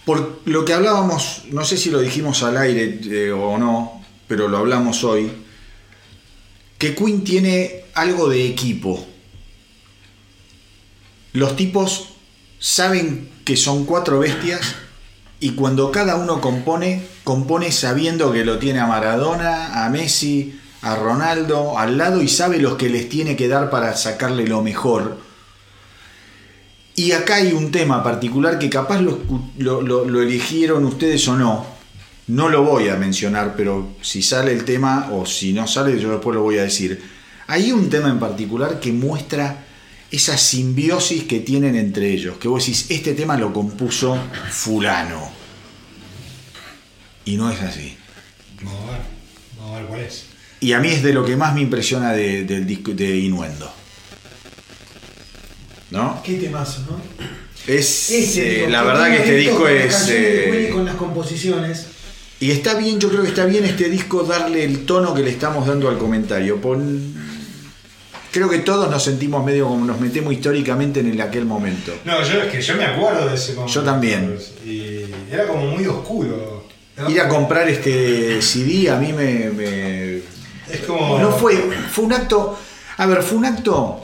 Por 0.05 0.43
lo 0.45 0.65
que 0.65 0.75
hablábamos, 0.75 1.43
no 1.51 1.65
sé 1.65 1.77
si 1.77 1.91
lo 1.91 2.01
dijimos 2.01 2.43
al 2.43 2.59
aire 2.59 3.01
eh, 3.05 3.33
o 3.33 3.57
no, 3.57 4.03
pero 4.29 4.49
lo 4.49 4.59
hablamos 4.59 5.03
hoy, 5.03 5.31
que 6.79 6.95
Queen 6.95 7.25
tiene 7.25 7.85
algo 7.95 8.29
de 8.29 8.47
equipo. 8.47 9.07
Los 11.33 11.57
tipos 11.57 12.11
saben 12.59 13.31
que 13.45 13.57
son 13.57 13.87
cuatro 13.87 14.19
bestias 14.19 14.77
y 15.41 15.51
cuando 15.51 15.91
cada 15.91 16.17
uno 16.17 16.41
compone, 16.41 17.03
compone 17.25 17.73
sabiendo 17.73 18.33
que 18.33 18.45
lo 18.45 18.59
tiene 18.59 18.81
a 18.81 18.87
Maradona, 18.87 19.85
a 19.85 19.91
Messi, 19.91 20.59
a 20.83 20.97
Ronaldo 20.97 21.79
al 21.79 21.97
lado 21.97 22.23
y 22.23 22.29
sabe 22.29 22.59
los 22.59 22.77
que 22.77 22.91
les 22.91 23.09
tiene 23.09 23.37
que 23.37 23.49
dar 23.49 23.71
para 23.71 23.97
sacarle 23.97 24.47
lo 24.47 24.63
mejor. 24.63 25.19
Y 26.97 27.13
acá 27.13 27.37
hay 27.37 27.53
un 27.53 27.71
tema 27.73 28.03
particular 28.05 28.59
que 28.59 28.71
capaz 28.71 29.01
lo, 29.01 29.21
lo- 29.59 30.05
lo 30.05 30.23
eligieron 30.23 30.85
ustedes 30.85 31.27
o 31.29 31.37
no. 31.37 31.67
No 32.27 32.49
lo 32.49 32.63
voy 32.63 32.89
a 32.89 32.97
mencionar, 32.97 33.55
pero 33.57 33.89
si 34.01 34.23
sale 34.23 34.53
el 34.53 34.65
tema 34.65 35.09
o 35.13 35.27
si 35.27 35.53
no 35.53 35.67
sale, 35.67 36.01
yo 36.01 36.11
después 36.13 36.35
lo 36.35 36.43
voy 36.43 36.59
a 36.59 36.63
decir. 36.63 37.03
Hay 37.49 37.73
un 37.73 37.91
tema 37.91 38.09
en 38.09 38.19
particular 38.19 38.81
que 38.81 38.93
muestra 38.93 39.65
esa 40.11 40.39
simbiosis 40.39 41.25
que 41.25 41.41
tienen 41.41 41.75
entre 41.77 42.11
ellos. 42.13 42.39
Que 42.39 42.49
vos 42.49 42.65
decís, 42.65 42.87
este 42.89 43.13
tema 43.15 43.37
lo 43.37 43.53
compuso 43.53 44.17
fulano. 44.51 45.29
Y 47.25 47.37
no 47.37 47.51
es 47.51 47.61
así. 47.61 47.97
Vamos 48.63 48.81
a 48.89 48.93
ver. 48.93 49.01
Vamos 49.59 49.73
a 49.75 49.79
ver 49.81 49.87
cuál 49.89 50.01
es. 50.01 50.25
Y 50.61 50.73
a 50.73 50.79
mí 50.81 50.89
es 50.89 51.03
de 51.03 51.13
lo 51.13 51.25
que 51.25 51.37
más 51.37 51.55
me 51.55 51.61
impresiona 51.63 52.13
de- 52.13 52.45
del 52.45 52.67
disco 52.67 52.93
de 52.93 53.17
Inuendo. 53.19 53.71
¿No? 55.95 56.21
qué 56.25 56.35
temazo, 56.35 56.83
¿no? 56.91 57.01
Es, 57.67 58.11
Este 58.11 58.47
eh, 58.47 58.55
disco, 58.57 58.71
la 58.71 58.83
verdad 58.83 59.07
que 59.09 59.17
este 59.17 59.37
disco 59.37 59.69
es... 59.69 60.07
eh, 60.11 60.71
con 60.73 60.85
las 60.85 60.97
composiciones. 60.97 61.87
y 62.41 62.51
está 62.51 62.75
bien, 62.75 63.01
yo 63.01 63.09
creo 63.09 63.23
que 63.23 63.29
está 63.29 63.47
bien 63.47 63.65
este 63.65 63.89
disco 63.89 64.23
darle 64.25 64.65
el 64.65 64.85
tono 64.85 65.15
que 65.15 65.23
le 65.23 65.31
estamos 65.31 65.67
dando 65.67 65.89
al 65.89 65.97
comentario. 65.99 66.61
Pon- 66.61 67.15
Creo 68.33 68.51
que 68.51 68.59
todos 68.59 68.91
nos 68.91 69.05
sentimos 69.05 69.45
medio 69.45 69.69
como 69.69 69.85
nos 69.87 70.01
metemos 70.01 70.33
históricamente 70.33 70.99
en 70.99 71.07
el 71.13 71.21
aquel 71.21 71.45
momento. 71.45 71.93
No, 72.05 72.21
yo 72.25 72.43
es 72.43 72.51
que 72.53 72.61
yo 72.61 72.75
me 72.77 72.85
acuerdo 72.85 73.29
de 73.29 73.37
ese 73.37 73.53
momento. 73.55 73.73
Yo 73.73 73.83
también. 73.85 74.37
Y 74.67 75.03
era 75.31 75.47
como 75.47 75.67
muy 75.69 75.87
oscuro. 75.87 76.65
¿no? 76.97 77.11
Ir 77.11 77.21
a 77.21 77.29
comprar 77.29 77.69
este 77.69 78.43
CD 78.43 78.91
a 78.91 78.97
mí 78.97 79.13
me... 79.13 79.51
me- 79.51 80.17
Es 80.69 80.81
como. 80.85 81.21
No 81.21 81.31
fue, 81.31 81.55
fue 81.93 82.05
un 82.05 82.13
acto... 82.13 82.59
A 82.97 83.07
ver, 83.07 83.23
fue 83.23 83.39
un 83.39 83.45
acto... 83.45 84.04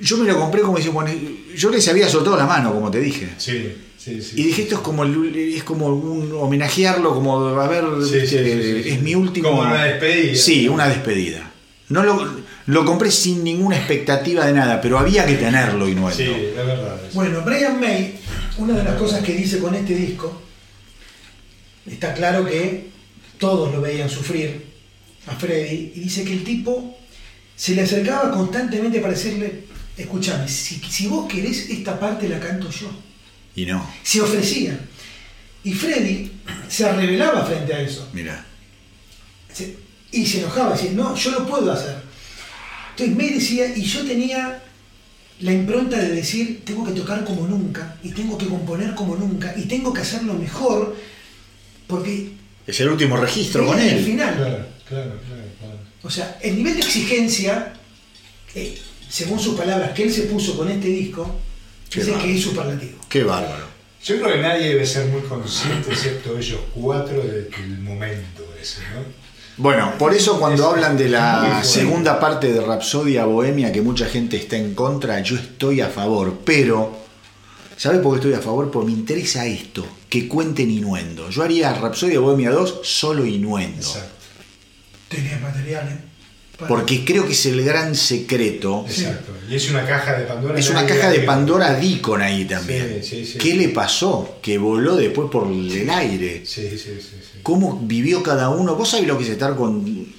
Yo 0.00 0.16
me 0.18 0.26
lo 0.30 0.38
compré 0.38 0.60
como 0.62 0.76
diciendo, 0.76 1.00
bueno, 1.00 1.18
yo 1.54 1.70
les 1.70 1.86
había 1.88 2.08
soltado 2.08 2.36
la 2.36 2.46
mano, 2.46 2.72
como 2.72 2.90
te 2.90 3.00
dije. 3.00 3.30
Sí, 3.38 3.72
sí, 3.96 4.20
sí. 4.20 4.32
Y 4.40 4.42
dije, 4.44 4.62
esto 4.62 4.74
es 4.76 4.80
como, 4.82 5.04
el- 5.04 5.34
es 5.54 5.64
como 5.64 5.86
un 5.86 6.32
homenajearlo, 6.32 7.14
como, 7.14 7.38
a 7.48 7.66
ver, 7.68 7.84
Sí, 8.04 8.18
viste, 8.20 8.26
sí, 8.26 8.36
sí, 8.62 8.62
sí, 8.62 8.82
sí. 8.82 8.88
es 8.90 9.02
mi 9.02 9.14
último... 9.14 9.48
Como 9.50 9.62
una 9.62 9.84
despedida. 9.84 10.34
Sí, 10.36 10.68
una 10.68 10.88
despedida. 10.88 11.50
No 11.88 12.02
lo, 12.02 12.30
lo 12.66 12.84
compré 12.84 13.10
sin 13.10 13.42
ninguna 13.44 13.76
expectativa 13.78 14.44
de 14.44 14.52
nada, 14.52 14.80
pero 14.80 14.98
había 14.98 15.24
que 15.24 15.34
tenerlo 15.36 15.88
y 15.88 15.94
no 15.94 16.10
Sí, 16.10 16.24
es 16.24 16.54
verdad. 16.56 17.00
Bueno, 17.14 17.40
Brian 17.42 17.80
May, 17.80 18.18
una 18.58 18.74
de 18.76 18.84
las 18.84 18.96
cosas 18.96 19.22
que 19.24 19.32
dice 19.34 19.58
con 19.60 19.74
este 19.74 19.94
disco, 19.94 20.42
está 21.86 22.12
claro 22.14 22.44
que 22.44 22.88
todos 23.38 23.72
lo 23.72 23.80
veían 23.80 24.10
sufrir 24.10 24.64
a 25.26 25.34
Freddy, 25.36 25.92
y 25.94 26.00
dice 26.00 26.24
que 26.24 26.32
el 26.32 26.44
tipo 26.44 26.96
se 27.54 27.74
le 27.74 27.82
acercaba 27.82 28.30
constantemente 28.32 29.00
para 29.00 29.12
decirle, 29.14 29.64
escúchame, 29.96 30.48
si, 30.48 30.76
si 30.88 31.06
vos 31.06 31.30
querés 31.30 31.70
esta 31.70 31.98
parte 31.98 32.28
la 32.28 32.38
canto 32.40 32.70
yo. 32.70 32.90
Y 33.54 33.66
no, 33.66 33.88
Se 34.02 34.20
ofrecía. 34.20 34.78
Y 35.64 35.72
Freddy 35.72 36.30
se 36.68 36.90
rebelaba 36.92 37.44
frente 37.44 37.74
a 37.74 37.80
eso. 37.80 38.08
mira. 38.12 38.44
Se- 39.52 39.76
y 40.12 40.24
se 40.24 40.38
enojaba, 40.40 40.72
decía, 40.74 40.92
no, 40.92 41.14
yo 41.16 41.30
lo 41.32 41.46
puedo 41.46 41.72
hacer. 41.72 41.96
Entonces 42.90 43.16
May 43.16 43.30
decía, 43.34 43.76
y 43.76 43.82
yo 43.82 44.04
tenía 44.06 44.62
la 45.40 45.52
impronta 45.52 45.98
de 45.98 46.10
decir, 46.10 46.62
tengo 46.64 46.84
que 46.86 46.92
tocar 46.92 47.24
como 47.24 47.46
nunca, 47.46 47.96
y 48.02 48.10
tengo 48.10 48.38
que 48.38 48.46
componer 48.46 48.94
como 48.94 49.16
nunca, 49.16 49.52
y 49.56 49.62
tengo 49.62 49.92
que 49.92 50.00
hacerlo 50.00 50.34
mejor, 50.34 50.96
porque 51.86 52.30
Es 52.66 52.80
el 52.80 52.88
último 52.88 53.16
registro 53.16 53.62
es 53.64 53.68
con 53.68 53.78
el 53.80 53.88
él. 53.98 54.04
final. 54.04 54.34
Claro, 54.36 54.66
claro, 54.88 55.20
claro. 55.26 55.42
claro. 55.58 55.78
O 56.02 56.10
sea, 56.10 56.38
el 56.42 56.56
nivel 56.56 56.74
de 56.74 56.80
exigencia, 56.80 57.74
eh, 58.54 58.78
según 59.08 59.38
sus 59.38 59.54
palabras, 59.56 59.92
que 59.92 60.04
él 60.04 60.12
se 60.12 60.22
puso 60.22 60.56
con 60.56 60.68
este 60.70 60.88
disco, 60.88 61.34
Qué 61.90 62.00
dice 62.00 62.12
bárbaro. 62.12 62.28
que 62.28 62.36
es 62.36 62.42
superlativo. 62.42 62.98
Qué 63.08 63.24
bárbaro. 63.24 63.66
Yo 64.04 64.20
creo 64.20 64.32
que 64.34 64.40
nadie 64.42 64.68
debe 64.68 64.86
ser 64.86 65.06
muy 65.06 65.22
consciente, 65.22 65.90
excepto 65.90 66.38
ellos 66.38 66.60
cuatro, 66.74 67.22
de 67.22 67.48
que 67.48 67.62
el 67.62 67.78
momento 67.80 68.44
ese, 68.60 68.80
¿no? 68.94 69.26
Bueno, 69.58 69.94
por 69.98 70.12
eso 70.14 70.38
cuando 70.38 70.68
hablan 70.68 70.98
de 70.98 71.08
la 71.08 71.64
segunda 71.64 72.20
parte 72.20 72.52
de 72.52 72.60
Rapsodia 72.60 73.24
Bohemia, 73.24 73.72
que 73.72 73.80
mucha 73.80 74.06
gente 74.06 74.36
está 74.36 74.56
en 74.56 74.74
contra, 74.74 75.20
yo 75.22 75.36
estoy 75.36 75.80
a 75.80 75.88
favor, 75.88 76.40
pero 76.44 76.94
¿sabes 77.76 78.00
por 78.00 78.12
qué 78.12 78.16
estoy 78.28 78.34
a 78.34 78.42
favor? 78.44 78.70
Porque 78.70 78.92
me 78.92 78.92
interesa 78.92 79.46
esto, 79.46 79.86
que 80.10 80.28
cuenten 80.28 80.70
Inuendo. 80.70 81.30
Yo 81.30 81.42
haría 81.42 81.72
Rapsodia 81.72 82.20
Bohemia 82.20 82.50
2 82.50 82.80
solo 82.82 83.24
Inuendo. 83.24 83.78
Exacto. 83.78 84.10
Tenés 85.08 85.40
material, 85.40 85.88
¿eh? 85.88 85.98
Porque 86.68 87.04
creo 87.04 87.26
que 87.26 87.32
es 87.32 87.46
el 87.46 87.62
gran 87.62 87.94
secreto. 87.94 88.84
Exacto. 88.88 89.32
Y 89.48 89.56
es 89.56 89.70
una 89.70 89.86
caja 89.86 90.18
de 90.18 90.24
Pandora. 90.24 90.58
Es 90.58 90.70
una 90.70 90.86
caja 90.86 91.10
de. 91.10 91.20
Pandora 91.20 91.74
Deacon 91.74 92.22
ahí 92.22 92.46
también. 92.46 93.00
Sí, 93.02 93.24
sí, 93.24 93.32
sí. 93.32 93.38
¿Qué 93.38 93.54
le 93.54 93.68
pasó? 93.68 94.38
Que 94.40 94.56
voló 94.56 94.96
después 94.96 95.28
por 95.30 95.48
el 95.48 95.90
aire. 95.90 96.46
Sí, 96.46 96.70
sí, 96.70 96.78
sí. 96.78 97.00
sí. 97.00 97.40
¿Cómo 97.42 97.78
vivió 97.82 98.22
cada 98.22 98.48
uno? 98.48 98.74
¿Vos 98.74 98.90
sabés 98.90 99.06
lo 99.06 99.18
que 99.18 99.24
es 99.24 99.30
estar 99.30 99.54
con. 99.54 100.14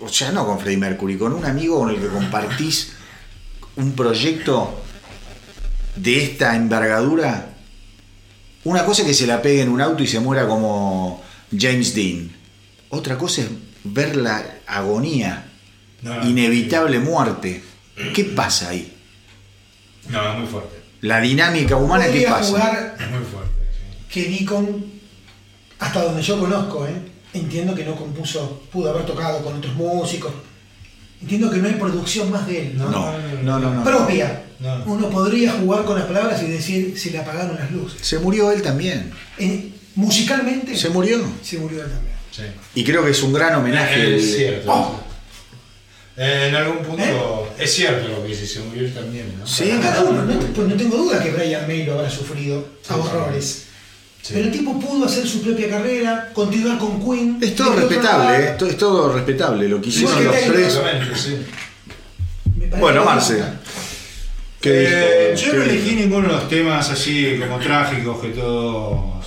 O 0.00 0.08
sea, 0.08 0.32
no 0.32 0.46
con 0.46 0.58
Freddie 0.58 0.78
Mercury, 0.78 1.18
con 1.18 1.34
un 1.34 1.44
amigo 1.44 1.78
con 1.78 1.90
el 1.90 2.00
que 2.00 2.08
compartís 2.08 2.92
un 3.76 3.92
proyecto 3.92 4.80
de 5.96 6.24
esta 6.24 6.56
envergadura? 6.56 7.54
Una 8.64 8.84
cosa 8.86 9.02
es 9.02 9.08
que 9.08 9.14
se 9.14 9.26
la 9.26 9.42
pegue 9.42 9.60
en 9.60 9.68
un 9.68 9.80
auto 9.80 10.02
y 10.02 10.06
se 10.06 10.20
muera 10.20 10.48
como 10.48 11.22
James 11.56 11.94
Dean. 11.94 12.30
Otra 12.88 13.18
cosa 13.18 13.42
es 13.42 13.48
ver 13.84 14.16
la 14.16 14.60
agonía, 14.66 15.49
No, 16.02 16.26
inevitable 16.28 16.98
muerte. 16.98 17.62
¿Qué 18.14 18.24
pasa 18.24 18.70
ahí? 18.70 18.96
No, 20.08 20.32
es 20.32 20.38
muy 20.38 20.46
fuerte. 20.46 20.76
La 21.02 21.20
dinámica 21.20 21.76
humana, 21.76 22.06
¿qué 22.10 22.22
pasa? 22.22 22.48
jugar 22.50 22.96
Es 22.98 23.10
muy 23.10 23.20
fuerte. 23.24 23.50
sí. 23.72 24.06
que 24.12 24.28
Deacon, 24.28 24.84
hasta 25.78 26.02
donde 26.04 26.22
yo 26.22 26.38
conozco, 26.38 26.86
¿eh? 26.86 26.94
entiendo 27.32 27.74
que 27.74 27.84
no 27.84 27.94
compuso, 27.96 28.62
pudo 28.72 28.90
haber 28.90 29.06
tocado 29.06 29.42
con 29.44 29.54
otros 29.56 29.74
músicos. 29.76 30.32
Entiendo 31.22 31.50
que 31.50 31.58
no 31.58 31.68
hay 31.68 31.74
producción 31.74 32.30
más 32.30 32.46
de 32.46 32.62
él, 32.68 32.78
¿no? 32.78 32.88
No, 32.90 33.12
no, 33.42 33.58
no, 33.60 33.74
no. 33.74 33.84
Propia. 33.84 34.44
No. 34.58 34.82
Uno 34.86 35.08
podría 35.10 35.52
jugar 35.52 35.84
con 35.84 35.98
las 35.98 36.06
palabras 36.06 36.42
y 36.42 36.46
decir 36.46 36.98
se 36.98 37.10
le 37.10 37.18
apagaron 37.18 37.56
las 37.56 37.70
luces. 37.70 38.00
Se 38.06 38.18
murió 38.18 38.50
él 38.52 38.62
también. 38.62 39.10
En- 39.38 39.74
musicalmente 39.94 40.76
Se 40.76 40.88
murió. 40.90 41.18
se 41.42 41.58
murió 41.58 41.84
él 41.84 41.90
también. 41.90 42.14
Sí. 42.30 42.42
Y 42.74 42.84
creo 42.84 43.04
que 43.04 43.10
es 43.10 43.22
un 43.22 43.32
gran 43.32 43.54
homenaje. 43.54 44.16
Es 44.16 44.34
cierto. 44.36 44.72
Oh. 44.72 45.00
Eh, 46.16 46.46
En 46.48 46.54
algún 46.54 46.78
punto 46.84 47.48
es 47.58 47.72
cierto 47.72 48.08
lo 48.08 48.22
que 48.22 48.28
dice, 48.28 48.46
se 48.46 48.60
murió 48.60 48.82
él 48.84 48.92
también, 48.92 49.32
¿no? 49.38 49.46
Sí. 49.46 49.70
Cada 49.80 50.02
uno, 50.02 50.22
no, 50.24 50.38
pues 50.40 50.68
no 50.68 50.74
tengo 50.74 50.96
duda 50.96 51.22
que 51.22 51.30
Brian 51.30 51.66
May 51.66 51.84
lo 51.84 51.94
habrá 51.94 52.10
sufrido 52.10 52.66
a 52.88 52.96
horrores. 52.96 53.64
Sí. 54.22 54.32
Pero 54.34 54.46
el 54.46 54.52
tipo 54.52 54.78
pudo 54.78 55.06
hacer 55.06 55.26
su 55.26 55.40
propia 55.42 55.70
carrera, 55.70 56.30
continuar 56.34 56.78
con 56.78 57.00
Queen. 57.02 57.38
Es 57.40 57.54
todo 57.56 57.74
respetable. 57.74 58.44
¿eh? 58.44 58.56
es 58.68 58.76
todo 58.76 59.12
respetable 59.14 59.66
lo 59.68 59.80
que 59.80 59.88
hicieron 59.88 60.18
que 60.18 60.24
los 60.24 60.34
Taylor. 60.34 60.54
tres. 60.56 60.66
Exactamente, 60.66 61.18
sí. 61.18 61.36
Bueno, 62.78 63.00
que- 63.00 63.06
Marce. 63.06 63.42
¿Qué 64.60 64.84
Eh, 65.32 65.34
yo 65.36 65.54
no 65.54 65.64
¿Qué 65.64 65.70
elegí 65.70 65.94
ninguno 65.94 66.28
de 66.28 66.34
los 66.34 66.48
temas 66.50 66.90
así 66.90 67.38
como 67.40 67.58
trágicos 67.58 68.20
que 68.20 68.28
todos 68.28 69.24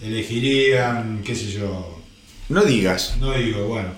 elegirían, 0.00 1.22
qué 1.24 1.34
sé 1.34 1.50
yo. 1.50 2.00
No 2.50 2.62
digas. 2.62 3.14
No 3.18 3.32
digo, 3.32 3.66
bueno. 3.66 3.88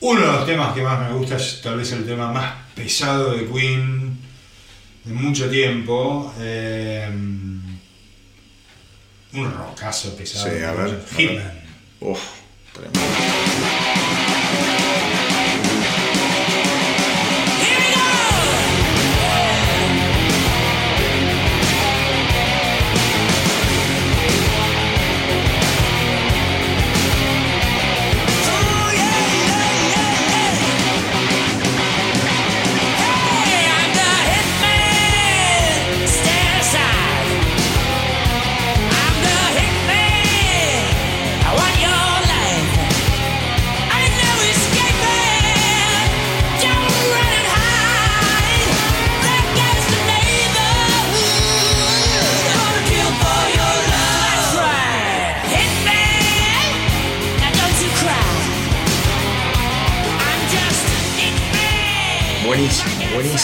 Uno 0.00 0.20
de 0.20 0.26
los 0.26 0.46
temas 0.46 0.74
que 0.74 0.82
más 0.82 0.98
me 1.00 1.14
gusta 1.16 1.36
es 1.36 1.60
tal 1.62 1.76
vez 1.76 1.92
el 1.92 2.06
tema 2.06 2.32
más 2.32 2.54
pesado 2.74 3.34
de 3.34 3.46
Queen 3.46 4.18
de 5.04 5.12
mucho 5.12 5.48
tiempo. 5.50 6.32
eh, 6.38 7.08
un 9.32 9.52
rockazo 9.52 10.16
pesado. 10.16 10.50
Sí, 10.50 10.62
a 10.64 10.72
ver. 10.72 11.04
Hitman. 11.16 11.60
Uf, 12.00 12.20
tremendo. 12.72 13.00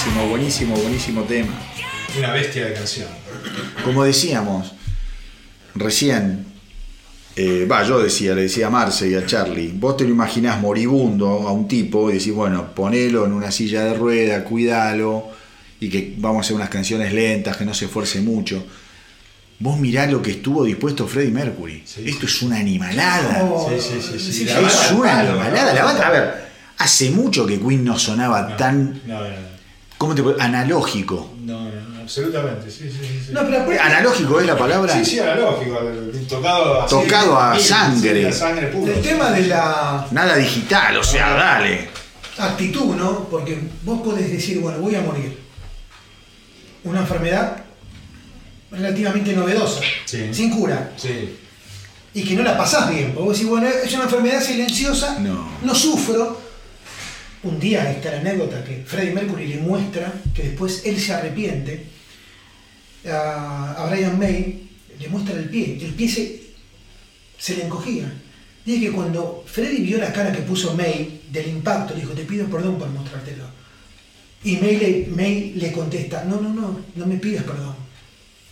Buenísimo, 0.06 0.28
buenísimo, 0.28 0.76
buenísimo 0.76 1.22
tema. 1.22 1.52
Una 2.18 2.32
bestia 2.32 2.66
de 2.66 2.74
canción. 2.74 3.08
Como 3.84 4.04
decíamos 4.04 4.72
recién, 5.74 6.46
eh, 7.36 7.66
va, 7.70 7.82
yo 7.82 7.98
decía, 7.98 8.34
le 8.34 8.42
decía 8.42 8.68
a 8.68 8.70
Marce 8.70 9.08
y 9.10 9.14
a 9.14 9.26
Charlie, 9.26 9.72
vos 9.74 9.96
te 9.96 10.04
lo 10.04 10.10
imaginás 10.10 10.60
moribundo 10.60 11.26
a 11.46 11.52
un 11.52 11.68
tipo 11.68 12.10
y 12.10 12.14
decís, 12.14 12.32
bueno, 12.32 12.74
ponelo 12.74 13.26
en 13.26 13.32
una 13.32 13.50
silla 13.50 13.84
de 13.84 13.94
rueda, 13.94 14.44
cuídalo 14.44 15.28
y 15.80 15.90
que 15.90 16.14
vamos 16.18 16.38
a 16.38 16.40
hacer 16.42 16.56
unas 16.56 16.70
canciones 16.70 17.12
lentas, 17.12 17.56
que 17.56 17.64
no 17.64 17.74
se 17.74 17.84
esfuerce 17.86 18.20
mucho. 18.22 18.64
Vos 19.58 19.78
mirá 19.78 20.06
lo 20.06 20.22
que 20.22 20.32
estuvo 20.32 20.64
dispuesto 20.64 21.06
Freddie 21.06 21.30
Mercury. 21.32 21.82
Sí, 21.84 22.04
Esto 22.08 22.26
es 22.26 22.42
una 22.42 22.58
animalada. 22.58 23.42
Oh, 23.42 23.68
Sí, 23.70 23.80
sí, 23.80 24.00
sí, 24.00 24.18
sí. 24.18 24.32
sí, 24.32 24.44
La 24.44 24.60
es 24.60 24.90
una 24.92 25.20
animalada. 25.20 25.72
La 25.74 25.84
banda, 25.84 26.06
a 26.06 26.10
ver, 26.10 26.46
hace 26.78 27.10
mucho 27.10 27.46
que 27.46 27.58
Queen 27.58 27.84
no 27.84 27.98
sonaba 27.98 28.50
No, 28.50 28.56
tan, 28.56 29.00
No, 29.06 29.20
no, 29.20 29.55
¿cómo 29.98 30.14
te 30.14 30.22
puedo- 30.22 30.40
analógico. 30.40 31.32
no, 31.40 31.64
no, 31.64 31.80
no, 31.88 32.00
absolutamente, 32.02 32.70
sí, 32.70 32.90
sí, 32.90 33.22
sí. 33.26 33.32
No, 33.32 33.40
pero 33.46 33.64
¿Analógico 33.82 34.40
es 34.40 34.46
la 34.46 34.56
palabra? 34.58 34.92
Sí, 34.92 35.04
sí, 35.04 35.18
analógico, 35.18 35.78
tocado 36.28 36.82
así, 36.82 36.94
Tocado 36.94 37.38
a 37.40 37.58
sangre. 37.58 38.20
sí, 38.22 38.26
a 38.26 38.32
sangre 38.32 38.66
pura. 38.68 38.92
el 38.94 39.02
tema 39.02 39.30
de 39.30 39.46
la 39.46 40.06
Nada 40.10 40.36
digital, 40.36 40.96
o 40.98 41.04
sea, 41.04 41.30
dale. 41.34 41.88
actitud, 42.38 42.94
¿no? 42.96 43.24
Porque 43.30 43.58
vos 43.82 44.02
podés 44.02 44.30
decir, 44.30 44.60
bueno, 44.60 44.78
voy 44.78 44.94
a 44.94 45.00
morir. 45.00 45.38
Una 46.84 47.00
enfermedad 47.00 47.56
relativamente 48.70 49.32
novedosa, 49.32 49.80
Sí. 50.04 50.28
sin 50.32 50.50
cura, 50.50 50.92
Sí, 50.96 51.36
y 52.14 52.22
que 52.24 52.34
no 52.34 52.42
la 52.42 52.56
pasás 52.56 52.88
bien. 52.90 53.12
Porque 53.12 53.28
vos 53.28 53.34
decís, 53.36 53.48
bueno, 53.50 53.66
es 53.68 53.92
una 53.94 54.04
enfermedad 54.04 54.40
silenciosa, 54.42 55.18
No. 55.18 55.74
sufro. 55.74 56.45
Un 57.46 57.60
día 57.60 57.92
está 57.92 58.10
la 58.10 58.18
anécdota 58.18 58.64
que 58.64 58.82
Freddie 58.84 59.14
Mercury 59.14 59.46
le 59.46 59.58
muestra 59.58 60.12
que 60.34 60.42
después 60.42 60.82
él 60.84 60.98
se 60.98 61.14
arrepiente 61.14 61.86
a, 63.08 63.74
a 63.78 63.86
Brian 63.88 64.18
May, 64.18 64.68
le 64.98 65.08
muestra 65.08 65.36
el 65.38 65.48
pie, 65.48 65.78
el 65.80 65.94
pie 65.94 66.08
se, 66.08 66.42
se 67.38 67.54
le 67.56 67.66
encogía. 67.66 68.12
Dice 68.64 68.80
que 68.80 68.90
cuando 68.90 69.44
Freddie 69.46 69.84
vio 69.84 69.98
la 69.98 70.12
cara 70.12 70.32
que 70.32 70.42
puso 70.42 70.74
May 70.74 71.22
del 71.30 71.46
impacto, 71.46 71.94
le 71.94 72.00
dijo, 72.00 72.14
te 72.14 72.24
pido 72.24 72.48
perdón 72.48 72.80
por 72.80 72.88
mostrártelo. 72.88 73.44
Y 74.42 74.56
May 74.56 74.76
le, 74.76 75.06
May 75.14 75.52
le 75.54 75.70
contesta, 75.70 76.24
no, 76.24 76.40
no, 76.40 76.52
no, 76.52 76.80
no 76.96 77.06
me 77.06 77.16
pidas 77.16 77.44
perdón. 77.44 77.76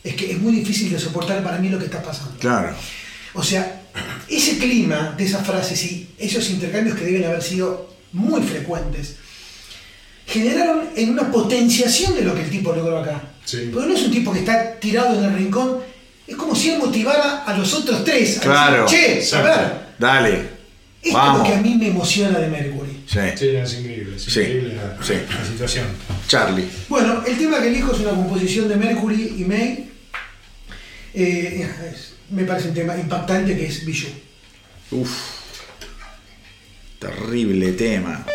Es 0.04 0.14
que 0.14 0.30
es 0.30 0.38
muy 0.38 0.52
difícil 0.52 0.92
de 0.92 1.00
soportar 1.00 1.42
para 1.42 1.58
mí 1.58 1.68
lo 1.68 1.80
que 1.80 1.86
está 1.86 2.00
pasando. 2.00 2.38
Claro. 2.38 2.76
O 3.32 3.42
sea, 3.42 3.82
ese 4.28 4.58
clima 4.58 5.14
de 5.18 5.24
esas 5.24 5.44
frases 5.44 5.82
y 5.82 6.10
esos 6.16 6.48
intercambios 6.50 6.96
que 6.96 7.06
deben 7.06 7.24
haber 7.24 7.42
sido 7.42 7.93
muy 8.14 8.40
frecuentes, 8.42 9.16
generaron 10.26 10.88
en 10.96 11.10
una 11.10 11.30
potenciación 11.30 12.14
de 12.16 12.22
lo 12.22 12.34
que 12.34 12.42
el 12.42 12.50
tipo 12.50 12.72
logró 12.72 12.98
acá. 12.98 13.22
Sí. 13.44 13.68
Porque 13.72 13.88
no 13.88 13.94
es 13.94 14.02
un 14.04 14.10
tipo 14.10 14.32
que 14.32 14.38
está 14.40 14.78
tirado 14.80 15.18
en 15.18 15.24
el 15.24 15.34
rincón, 15.34 15.80
es 16.26 16.34
como 16.36 16.54
si 16.56 16.70
él 16.70 16.78
motivara 16.78 17.44
a 17.44 17.56
los 17.58 17.72
otros 17.74 18.02
tres. 18.04 18.38
a 18.38 18.40
Claro. 18.40 18.84
decir, 18.84 19.20
che, 19.28 19.36
a 19.36 19.42
ver, 19.42 19.72
Dale. 19.98 20.32
esto 21.02 21.18
es 21.32 21.38
lo 21.38 21.44
que 21.44 21.52
a 21.54 21.60
mí 21.60 21.74
me 21.74 21.88
emociona 21.88 22.38
de 22.38 22.48
Mercury. 22.48 23.02
Sí. 23.06 23.18
sí, 23.36 23.48
es 23.48 23.74
increíble, 23.74 24.16
es 24.16 24.22
Sí, 24.22 24.40
increíble 24.40 24.74
la, 24.76 25.04
sí. 25.04 25.12
la 25.28 25.44
situación. 25.46 25.86
Charlie. 26.26 26.64
Bueno, 26.88 27.22
el 27.26 27.36
tema 27.36 27.60
que 27.60 27.68
elijo 27.68 27.92
es 27.92 28.00
una 28.00 28.10
composición 28.12 28.66
de 28.68 28.76
Mercury 28.76 29.34
y 29.38 29.44
May. 29.44 29.90
Eh, 31.12 31.68
es- 31.92 32.14
me 32.30 32.44
parece 32.44 32.68
un 32.68 32.74
tema 32.74 32.96
impactante 32.96 33.54
que 33.54 33.66
es 33.66 33.84
Bijou. 33.84 34.10
Uf. 34.92 35.10
Terrible 37.04 37.76
tema. 37.76 38.33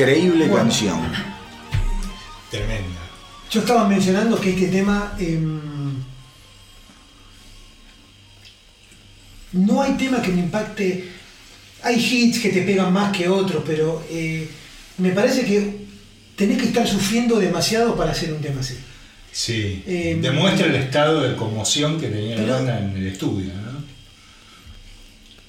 Increíble 0.00 0.46
Bueno. 0.46 0.56
canción. 0.64 1.00
Tremenda. 2.50 3.00
Yo 3.50 3.60
estaba 3.60 3.86
mencionando 3.86 4.40
que 4.40 4.50
este 4.50 4.68
tema. 4.68 5.14
em, 5.18 5.60
no 9.52 9.82
hay 9.82 9.92
tema 9.94 10.22
que 10.22 10.30
me 10.32 10.40
impacte. 10.40 11.08
Hay 11.82 11.96
hits 11.96 12.38
que 12.40 12.48
te 12.50 12.62
pegan 12.62 12.92
más 12.92 13.14
que 13.16 13.28
otros, 13.28 13.62
pero 13.66 14.02
eh, 14.10 14.48
me 14.98 15.10
parece 15.10 15.44
que 15.44 15.80
tenés 16.36 16.58
que 16.58 16.68
estar 16.68 16.86
sufriendo 16.86 17.38
demasiado 17.38 17.94
para 17.96 18.12
hacer 18.12 18.32
un 18.32 18.40
tema 18.40 18.60
así. 18.60 18.76
Sí. 19.32 19.82
Eh, 19.86 20.18
Demuestra 20.20 20.66
el 20.66 20.76
estado 20.76 21.20
de 21.22 21.36
conmoción 21.36 22.00
que 22.00 22.08
tenía 22.08 22.36
la 22.38 22.54
banda 22.56 22.78
en 22.78 22.96
el 22.96 23.06
estudio, 23.06 23.52
¿no? 23.54 23.84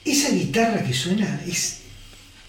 Esa 0.03 0.31
guitarra 0.31 0.83
que 0.83 0.93
suena 0.93 1.41
es. 1.47 1.80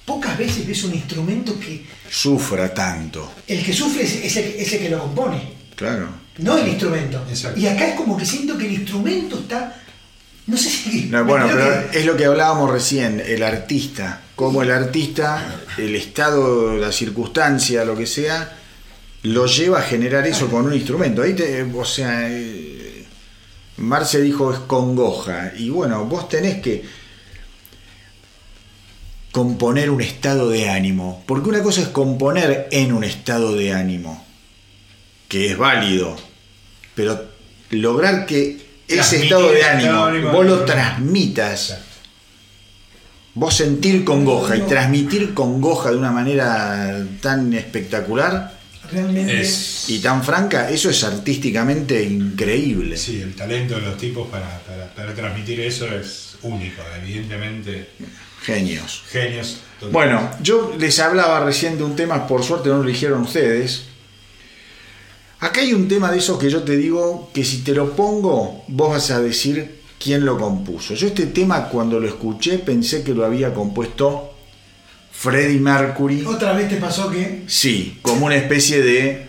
Pocas 0.05 0.37
veces 0.37 0.67
ves 0.67 0.83
un 0.85 0.95
instrumento 0.95 1.59
que. 1.61 1.85
Sufra 2.11 2.73
tanto. 2.75 3.33
El 3.47 3.65
que 3.65 3.73
sufre 3.73 4.03
es 4.03 4.15
ese, 4.25 4.61
ese 4.61 4.79
que 4.79 4.89
lo 4.91 4.99
compone, 5.01 5.41
Claro. 5.77 6.09
no 6.39 6.59
el 6.59 6.69
instrumento. 6.69 7.23
Exacto. 7.29 7.59
Y 7.61 7.67
acá 7.67 7.89
es 7.89 7.95
como 7.95 8.17
que 8.17 8.27
siento 8.27 8.59
que 8.59 8.67
el 8.67 8.73
instrumento 8.73 9.39
está. 9.39 9.79
No 10.47 10.57
sé 10.57 10.69
si. 10.71 11.05
No, 11.05 11.25
bueno, 11.25 11.47
pero 11.53 11.91
que- 11.91 12.01
es 12.01 12.05
lo 12.07 12.17
que 12.17 12.25
hablábamos 12.25 12.71
recién, 12.71 13.23
el 13.25 13.43
artista. 13.45 14.23
Como 14.35 14.63
el 14.63 14.73
artista, 14.73 15.61
el 15.79 15.95
estado, 15.95 16.77
la 16.77 16.91
circunstancia, 16.91 17.85
lo 17.85 17.97
que 17.97 18.07
sea, 18.07 18.59
lo 19.23 19.47
lleva 19.47 19.79
a 19.79 19.83
generar 19.83 20.27
eso 20.27 20.51
con 20.51 20.67
un 20.67 20.75
instrumento. 20.75 21.23
Ahí 21.23 21.35
te, 21.35 21.63
o 21.63 21.85
sea, 21.85 22.29
eh, 22.29 23.05
Marce 23.77 24.21
dijo 24.21 24.53
es 24.53 24.59
congoja. 24.61 25.53
Y 25.57 25.71
bueno, 25.71 26.05
vos 26.07 26.29
tenés 26.29 26.61
que 26.61 26.83
componer 29.33 29.91
un 29.91 30.01
estado 30.01 30.49
de 30.51 30.69
ánimo. 30.69 31.25
Porque 31.27 31.49
una 31.49 31.63
cosa 31.63 31.81
es 31.81 31.89
componer 31.89 32.69
en 32.71 32.93
un 32.93 33.03
estado 33.03 33.55
de 33.55 33.73
ánimo, 33.73 34.25
que 35.27 35.51
es 35.51 35.59
válido. 35.59 36.17
Pero 36.95 37.25
lograr 37.71 38.27
que 38.27 38.61
ese 38.87 38.97
Transmitir 38.97 39.25
estado 39.25 39.51
de 39.51 39.65
ánimo 39.65 40.05
ánimo. 40.05 40.31
vos 40.31 40.47
lo 40.47 40.65
transmitas. 40.65 41.79
Vos 43.35 43.55
sentir 43.55 44.05
congoja 44.05 44.57
y 44.57 44.61
transmitir 44.61 45.33
congoja 45.33 45.91
de 45.91 45.97
una 45.97 46.13
manera 46.13 47.03
tan 47.23 47.55
espectacular 47.55 48.59
Realmente. 48.91 49.41
Es. 49.41 49.89
y 49.89 50.01
tan 50.01 50.23
franca, 50.23 50.69
eso 50.69 50.91
es 50.91 51.03
artísticamente 51.03 52.05
increíble. 52.05 52.99
Sí, 52.99 53.23
el 53.23 53.35
talento 53.35 53.77
de 53.77 53.81
los 53.81 53.97
tipos 53.97 54.29
para, 54.29 54.59
para, 54.67 54.93
para 54.95 55.15
transmitir 55.15 55.61
eso 55.61 55.87
es 55.87 56.37
único, 56.43 56.83
evidentemente. 57.03 57.89
Genios. 58.43 59.05
Genios. 59.11 59.59
Bueno, 59.91 60.31
yo 60.43 60.75
les 60.79 60.99
hablaba 61.01 61.45
recién 61.45 61.77
de 61.77 61.85
un 61.85 61.97
tema, 61.97 62.27
por 62.27 62.43
suerte 62.43 62.69
no 62.69 62.77
lo 62.77 62.85
eligieron 62.85 63.23
ustedes. 63.23 63.85
Acá 65.41 65.61
hay 65.61 65.73
un 65.73 65.89
tema 65.89 66.11
de 66.13 66.19
esos 66.19 66.39
que 66.39 66.51
yo 66.51 66.63
te 66.63 66.77
digo 66.77 67.31
que 67.35 67.45
si 67.45 67.63
te 67.63 67.73
lo 67.73 67.97
pongo, 67.97 68.65
vos 68.69 68.91
vas 68.91 69.11
a 69.11 69.21
decir 69.21 69.81
quién 69.99 70.25
lo 70.25 70.39
compuso. 70.39 70.95
Yo 70.95 71.09
este 71.09 71.27
tema 71.27 71.69
cuando 71.69 71.99
lo 71.99 72.07
escuché 72.07 72.59
pensé 72.59 73.03
que 73.03 73.15
lo 73.15 73.25
había 73.25 73.53
compuesto 73.53 74.33
Freddie 75.11 75.61
Mercury. 75.61 76.25
Otra 76.27 76.53
vez 76.53 76.69
te 76.69 76.77
pasó 76.77 77.11
que. 77.11 77.43
Sí, 77.47 77.99
como 78.03 78.27
una 78.27 78.37
especie 78.37 78.83
de, 78.83 79.29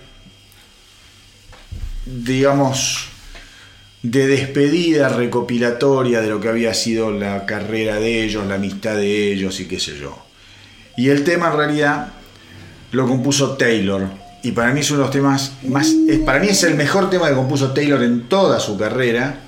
digamos, 2.05 3.07
de 4.03 4.27
despedida 4.27 5.09
recopilatoria 5.09 6.21
de 6.21 6.27
lo 6.29 6.39
que 6.39 6.49
había 6.49 6.73
sido 6.73 7.11
la 7.11 7.45
carrera 7.45 7.95
de 7.95 8.23
ellos, 8.23 8.45
la 8.45 8.55
amistad 8.55 8.95
de 8.95 9.31
ellos 9.33 9.59
y 9.59 9.65
qué 9.65 9.79
sé 9.79 9.97
yo. 9.97 10.17
Y 10.97 11.09
el 11.09 11.23
tema 11.23 11.49
en 11.49 11.57
realidad 11.57 12.07
lo 12.91 13.07
compuso 13.07 13.53
Taylor. 13.57 14.07
Y 14.43 14.51
para 14.51 14.73
mí 14.73 14.81
es 14.81 14.91
uno 14.91 14.99
de 14.99 15.05
los 15.05 15.11
temas 15.13 15.53
más... 15.63 15.87
es- 16.07 16.19
para 16.19 16.39
mí 16.39 16.47
es 16.49 16.61
el 16.63 16.75
mejor 16.75 17.09
tema 17.09 17.29
que 17.29 17.33
compuso 17.35 17.71
Taylor 17.71 18.03
en 18.03 18.27
toda 18.27 18.59
su 18.59 18.77
carrera. 18.77 19.39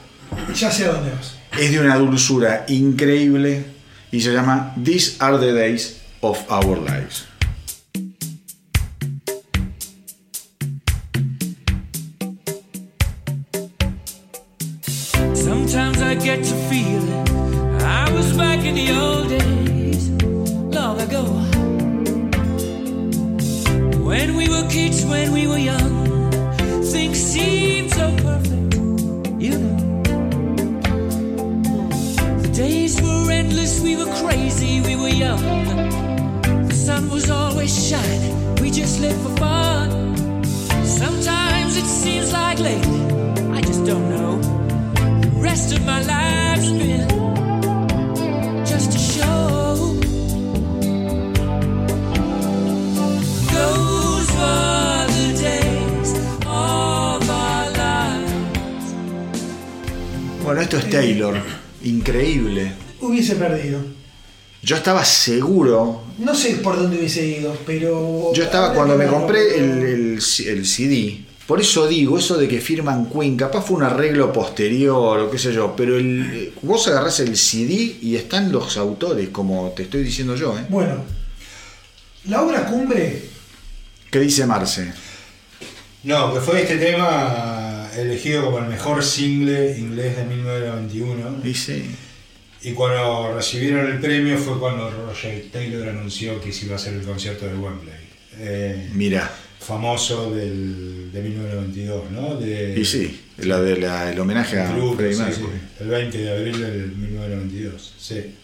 Ya 0.55 0.71
sé 0.71 0.85
dónde 0.85 1.11
vas. 1.11 1.35
Es 1.59 1.71
de 1.71 1.79
una 1.79 1.97
dulzura 1.97 2.65
increíble 2.69 3.65
y 4.11 4.21
se 4.21 4.31
llama 4.33 4.73
These 4.83 5.17
Are 5.19 5.37
the 5.37 5.51
Days 5.53 5.97
of 6.21 6.39
Our 6.49 6.79
Lives. 6.79 7.25
Just 38.75 38.99
live 38.99 39.15
for 39.23 39.33
fun. 39.37 40.43
Sometimes 40.83 41.77
it 41.77 41.85
seems 41.85 42.33
like 42.33 42.59
lately, 42.59 43.01
I 43.53 43.61
just 43.61 43.85
don't 43.85 44.09
know 44.09 44.37
The 45.21 45.31
rest 45.37 45.71
of 45.71 45.85
my 45.85 46.01
life's 46.03 46.71
been 46.71 47.07
just 48.65 48.93
a 48.93 48.99
show. 48.99 49.95
Those 53.55 54.27
were 54.39 55.07
the 55.17 55.27
days 55.41 56.11
of 56.45 57.19
our 57.29 57.69
lives. 57.83 58.93
Bueno, 60.43 60.59
esto 60.59 60.77
es 60.79 60.89
Taylor. 60.89 61.41
Increíble. 61.81 62.73
Hubiese 62.99 63.35
perdido. 63.35 64.04
Yo 64.65 64.75
estaba 64.77 65.05
seguro. 65.05 66.01
No 66.17 66.33
sé 66.33 66.55
por 66.55 66.75
dónde 66.77 66.97
hubiese 66.97 67.23
ido, 67.25 67.55
pero. 67.67 68.31
Yo 68.33 68.43
estaba 68.43 68.73
cuando 68.73 68.97
me 68.97 69.05
compré 69.05 69.57
el, 69.59 69.71
el- 69.83 70.19
el 70.47 70.65
CD. 70.65 71.19
Por 71.45 71.61
eso 71.61 71.87
digo, 71.87 72.17
eso 72.17 72.35
de 72.37 72.47
que 72.47 72.59
firman 72.59 73.05
Queen, 73.05 73.37
capaz 73.37 73.61
fue 73.61 73.77
un 73.77 73.83
arreglo 73.83 74.33
posterior 74.33 75.19
o 75.19 75.29
qué 75.29 75.37
sé 75.37 75.53
yo, 75.53 75.75
pero 75.77 75.95
el, 75.95 76.31
eh, 76.33 76.53
vos 76.63 76.87
agarrás 76.87 77.19
el 77.19 77.37
CD 77.37 77.97
y 78.01 78.15
están 78.15 78.51
los 78.51 78.75
autores, 78.77 79.29
como 79.29 79.71
te 79.75 79.83
estoy 79.83 80.01
diciendo 80.03 80.35
yo. 80.35 80.57
¿eh? 80.57 80.65
Bueno, 80.69 80.95
la 82.27 82.41
obra 82.41 82.65
cumbre. 82.65 83.21
¿Qué 84.09 84.19
dice 84.21 84.47
Marce? 84.47 84.91
No, 86.03 86.33
que 86.33 86.39
fue 86.39 86.63
este 86.63 86.77
tema 86.77 87.87
elegido 87.95 88.45
como 88.45 88.57
el 88.57 88.65
mejor 88.65 89.03
single 89.03 89.77
inglés 89.77 90.17
de 90.17 90.23
1991. 90.25 91.41
Dice. 91.43 91.85
Y 92.67 92.71
cuando 92.73 93.33
recibieron 93.35 93.85
el 93.91 93.99
premio 93.99 94.37
fue 94.37 94.57
cuando 94.59 94.89
Roger 94.89 95.45
Taylor 95.51 95.87
anunció 95.89 96.41
que 96.41 96.51
se 96.51 96.65
iba 96.65 96.73
a 96.73 96.77
hacer 96.77 96.93
el 96.95 97.01
concierto 97.03 97.45
de 97.47 97.55
Wembley. 97.55 97.93
Eh, 98.39 98.89
Mira, 98.93 99.31
famoso 99.59 100.31
del, 100.33 101.11
de 101.11 101.21
1992, 101.21 102.11
¿no? 102.11 102.35
De, 102.37 102.73
y 102.79 102.83
sí, 102.83 103.21
la 103.37 103.61
de 103.61 103.77
la- 103.77 104.11
el 104.11 104.19
homenaje 104.19 104.59
a 104.59 104.71
tributo, 104.71 104.97
Freddie 104.97 105.13
sí, 105.15 105.21
Mercury. 105.21 105.47
sí, 105.57 105.83
el 105.83 105.87
20 105.89 106.17
de 106.17 106.31
abril 106.37 106.59
del 106.61 106.91
1992. 106.95 107.93
Sí. 107.99 108.35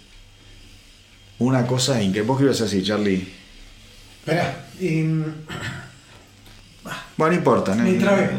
Una 1.40 1.66
cosa 1.66 1.96
increíble. 2.02 2.28
¿Vos 2.28 2.38
qué 2.38 2.44
ibas 2.46 2.62
a 2.62 2.66
decir, 2.66 2.84
Charlie? 2.84 3.28
Esperá. 4.20 4.68
em, 4.80 5.24
Bueno, 7.22 7.34
no 7.34 7.38
importa, 7.38 7.76
no, 7.76 7.84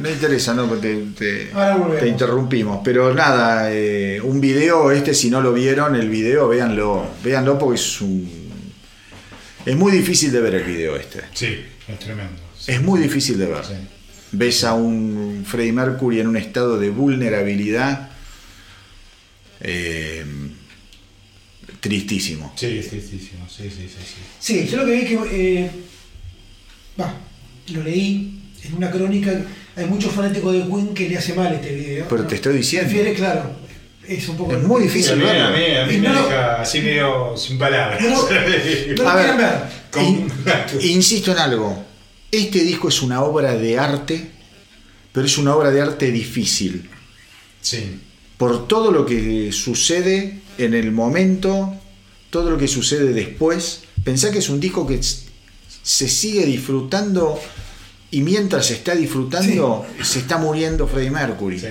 no 0.00 0.10
interesa, 0.10 0.54
no, 0.54 0.66
te, 0.66 0.96
te- 1.16 1.50
Ahora 1.52 1.76
volvemos. 1.76 2.00
te 2.00 2.08
interrumpimos. 2.08 2.80
Pero 2.82 3.14
nada, 3.14 3.72
eh, 3.72 4.20
un 4.20 4.40
video 4.40 4.90
este, 4.90 5.14
si 5.14 5.30
no 5.30 5.40
lo 5.40 5.52
vieron, 5.52 5.94
el 5.94 6.08
video, 6.08 6.48
véanlo, 6.48 7.06
véanlo 7.22 7.56
porque 7.60 7.78
es 7.80 8.00
un... 8.00 8.28
Es 9.64 9.76
muy 9.76 9.92
difícil 9.92 10.32
de 10.32 10.40
ver 10.40 10.56
el 10.56 10.64
video 10.64 10.96
este. 10.96 11.20
Sí, 11.32 11.64
es 11.86 11.98
tremendo. 12.00 12.40
Sí. 12.58 12.72
Es 12.72 12.82
muy 12.82 13.00
difícil 13.00 13.38
de 13.38 13.46
ver. 13.46 13.64
Sí. 13.64 13.74
Ves 14.32 14.64
a 14.64 14.74
un 14.74 15.44
Freddie 15.46 15.72
Mercury 15.72 16.18
en 16.18 16.26
un 16.26 16.36
estado 16.36 16.76
de 16.76 16.90
vulnerabilidad 16.90 18.10
eh, 19.60 20.24
tristísimo. 21.78 22.52
Sí, 22.56 22.78
es 22.78 22.88
tristísimo. 22.90 23.48
Sí, 23.48 23.70
sí, 23.70 23.88
sí, 23.88 23.96
sí. 24.04 24.20
Sí, 24.40 24.66
yo 24.68 24.78
lo 24.78 24.86
que 24.86 24.92
vi 24.92 25.04
que. 25.04 25.62
eh, 25.62 25.70
Va, 27.00 27.14
lo 27.72 27.82
leí 27.84 28.40
en 28.64 28.74
una 28.74 28.90
crónica. 28.90 29.32
Hay 29.76 29.86
muchos 29.86 30.12
fanáticos 30.12 30.52
de 30.52 30.62
Queen 30.62 30.94
que 30.94 31.08
le 31.08 31.18
hace 31.18 31.34
mal 31.34 31.52
este 31.54 31.74
video. 31.74 32.06
Pero 32.08 32.26
te 32.26 32.34
estoy 32.36 32.56
diciendo. 32.56 32.88
Prefiere, 32.90 33.14
claro. 33.14 33.50
Es 34.06 34.28
un 34.28 34.36
poco. 34.36 34.52
Es 34.56 34.62
muy 34.62 34.82
Sí, 34.82 34.88
difícil 34.88 35.12
a 35.12 35.16
mí, 35.16 35.22
verlo. 35.22 35.46
a 35.46 35.50
mí, 35.50 35.64
a 35.76 35.86
mí 35.86 35.96
me 35.98 36.08
no 36.08 36.14
deja 36.26 36.60
así 36.60 36.80
medio 36.80 37.36
sin 37.36 37.56
palabras. 37.58 38.02
No, 38.02 39.06
A 39.08 39.14
ver, 39.14 39.34
In- 40.00 40.32
insisto 40.80 41.32
en 41.32 41.38
algo. 41.38 41.84
Este 42.30 42.60
disco 42.60 42.88
es 42.88 43.00
una 43.02 43.22
obra 43.22 43.54
de 43.54 43.78
arte, 43.78 44.30
pero 45.12 45.26
es 45.26 45.38
una 45.38 45.54
obra 45.54 45.70
de 45.70 45.80
arte 45.82 46.10
difícil. 46.10 46.88
Sí, 47.60 48.00
Por 48.38 48.66
todo 48.66 48.90
lo 48.90 49.06
que 49.06 49.52
sucede 49.52 50.40
en 50.58 50.74
el 50.74 50.90
momento, 50.92 51.74
todo 52.30 52.50
lo 52.50 52.58
que 52.58 52.66
sucede 52.68 53.12
después. 53.12 53.82
Pensá 54.02 54.30
que 54.32 54.38
es 54.38 54.48
un 54.48 54.58
disco 54.58 54.84
que 54.86 54.98
se 55.02 56.08
sigue 56.08 56.44
disfrutando 56.46 57.38
y 58.12 58.20
mientras 58.20 58.66
se 58.66 58.74
está 58.74 58.94
disfrutando 58.94 59.84
se 60.02 60.20
está 60.20 60.38
muriendo 60.38 60.86
Freddie 60.86 61.10
Mercury. 61.10 61.58
Sí. 61.58 61.66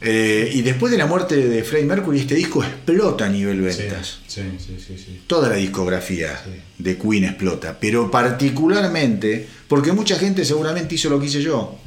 Eh, 0.00 0.50
y 0.52 0.60
después 0.60 0.92
de 0.92 0.98
la 0.98 1.06
muerte 1.06 1.36
de 1.36 1.64
Freddie 1.64 1.86
Mercury 1.86 2.20
este 2.20 2.34
disco 2.34 2.62
explota 2.62 3.24
a 3.24 3.28
nivel 3.30 3.62
ventas. 3.62 4.18
sí, 4.26 4.42
sí, 4.58 4.76
sí, 4.86 4.98
sí. 4.98 5.22
Toda 5.26 5.48
la 5.48 5.56
discografía 5.56 6.38
de 6.78 6.98
Queen 6.98 7.24
explota, 7.24 7.78
pero 7.80 8.10
particularmente 8.10 9.48
porque 9.66 9.92
mucha 9.92 10.18
gente 10.18 10.44
seguramente 10.44 10.94
hizo 10.96 11.08
lo 11.08 11.18
que 11.18 11.26
hice 11.26 11.40
yo. 11.40 11.78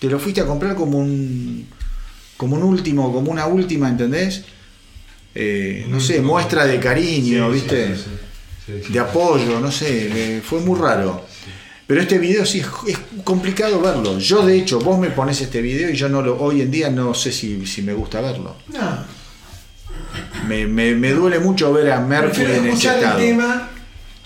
Te 0.00 0.08
lo 0.08 0.18
fuiste 0.18 0.40
a 0.40 0.46
comprar 0.46 0.74
como 0.74 0.98
un 0.98 1.68
como 2.36 2.56
un 2.56 2.64
último, 2.64 3.12
como 3.12 3.30
una 3.30 3.46
última, 3.46 3.88
¿entendés? 3.88 4.42
Eh, 5.36 5.86
no 5.88 6.00
sé, 6.00 6.20
muestra 6.20 6.66
de 6.66 6.80
cariño, 6.80 7.48
¿viste? 7.50 7.94
De 8.88 8.98
apoyo, 8.98 9.60
no 9.60 9.70
sé, 9.70 10.38
eh, 10.38 10.42
fue 10.42 10.58
muy 10.60 10.80
raro. 10.80 11.29
Pero 11.90 12.02
este 12.02 12.18
video 12.18 12.46
sí 12.46 12.60
es, 12.60 12.66
es 12.86 12.98
complicado 13.24 13.80
verlo. 13.80 14.16
Yo 14.20 14.46
de 14.46 14.56
hecho, 14.56 14.78
vos 14.78 14.96
me 14.96 15.10
pones 15.10 15.40
este 15.40 15.60
video 15.60 15.90
y 15.90 15.96
yo 15.96 16.08
no 16.08 16.22
lo, 16.22 16.38
hoy 16.40 16.60
en 16.60 16.70
día 16.70 16.88
no 16.88 17.14
sé 17.14 17.32
si, 17.32 17.66
si 17.66 17.82
me 17.82 17.92
gusta 17.94 18.20
verlo. 18.20 18.54
No, 18.68 19.04
Me, 20.46 20.68
me- 20.68 20.94
me 20.94 21.10
duele 21.10 21.40
mucho 21.40 21.72
ver 21.72 21.90
a 21.90 22.00
Mercury 22.00 22.30
prefiero 22.44 22.54
en 22.54 22.58
ese 22.66 22.68
escuchar 22.68 22.94
el 22.98 23.02
estado. 23.02 23.18
tema 23.18 23.70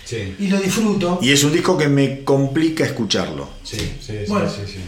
Sí, 0.04 0.36
y 0.38 0.48
lo 0.48 0.60
disfruto. 0.60 1.18
Y 1.22 1.32
es 1.32 1.42
un 1.42 1.52
disco 1.54 1.78
que 1.78 1.88
me 1.88 2.22
complica 2.22 2.84
escucharlo. 2.84 3.48
sí, 3.62 3.78
sí, 3.78 3.92
sí, 3.98 4.14
Bueno. 4.28 4.46
sí, 4.50 4.60
sí. 4.66 4.80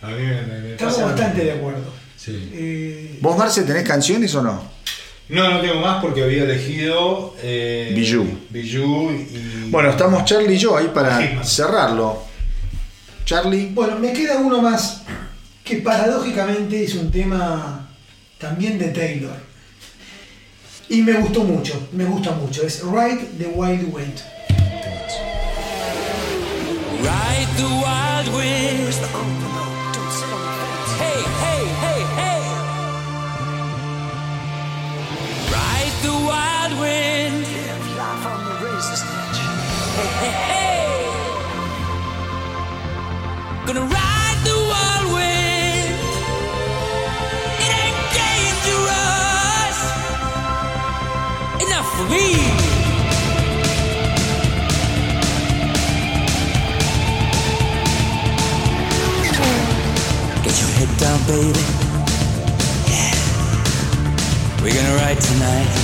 A 0.00 0.10
mí 0.10 0.22
me, 0.22 0.42
me- 0.42 0.60
me 0.60 0.70
Estamos 0.74 1.02
bastante 1.02 1.42
de 1.44 1.50
acuerdo. 1.50 1.92
Sí. 2.16 2.50
Eh, 2.52 3.18
¿Vos, 3.20 3.36
Marce, 3.36 3.62
tenés 3.64 3.82
canciones 3.82 4.32
o 4.36 4.42
no? 4.44 4.62
No, 5.30 5.48
no 5.48 5.60
tengo 5.60 5.80
más 5.80 6.02
porque 6.02 6.24
había 6.24 6.42
elegido 6.42 7.34
eh, 7.40 7.92
Bijou. 7.94 8.26
Bijou 8.50 9.12
y. 9.12 9.70
Bueno, 9.70 9.90
estamos 9.90 10.24
Charlie 10.24 10.54
y 10.54 10.58
yo 10.58 10.76
ahí 10.76 10.88
para 10.92 11.22
Hitman. 11.22 11.44
cerrarlo. 11.44 12.24
Charlie, 13.24 13.70
bueno, 13.72 13.96
me 13.98 14.12
queda 14.12 14.38
uno 14.38 14.60
más 14.60 15.02
que 15.62 15.76
paradójicamente 15.76 16.82
es 16.82 16.94
un 16.96 17.12
tema 17.12 17.88
también 18.38 18.76
de 18.76 18.88
Taylor. 18.88 19.36
Y 20.88 21.02
me 21.02 21.12
gustó 21.12 21.44
mucho, 21.44 21.88
me 21.92 22.04
gusta 22.04 22.32
mucho. 22.32 22.64
Es 22.66 22.82
Ride 22.82 23.28
the 23.38 23.46
Wild 23.46 23.94
Wind. 23.94 24.20
Ride 27.02 27.48
the 27.56 27.62
wild 27.62 28.34
wind. 28.34 28.94
Hey, 30.98 31.22
hey, 31.40 31.66
hey, 31.80 31.99
wind. 36.78 37.46
Hey, 39.96 40.08
hey, 40.20 40.34
hey. 40.50 40.96
Gonna 43.66 43.82
ride 43.82 44.38
the 44.44 44.56
wild 44.70 45.06
wind. 45.14 45.94
It 47.64 47.70
ain't 47.82 48.00
dangerous. 48.18 49.78
Enough 51.64 51.88
for 51.96 52.06
me. 52.14 52.26
Get 60.44 60.54
your 60.60 60.70
head 60.78 60.90
down, 60.98 61.18
baby. 61.26 61.64
Yeah. 62.90 63.14
We're 64.62 64.74
gonna 64.74 64.96
ride 64.96 65.20
tonight. 65.20 65.79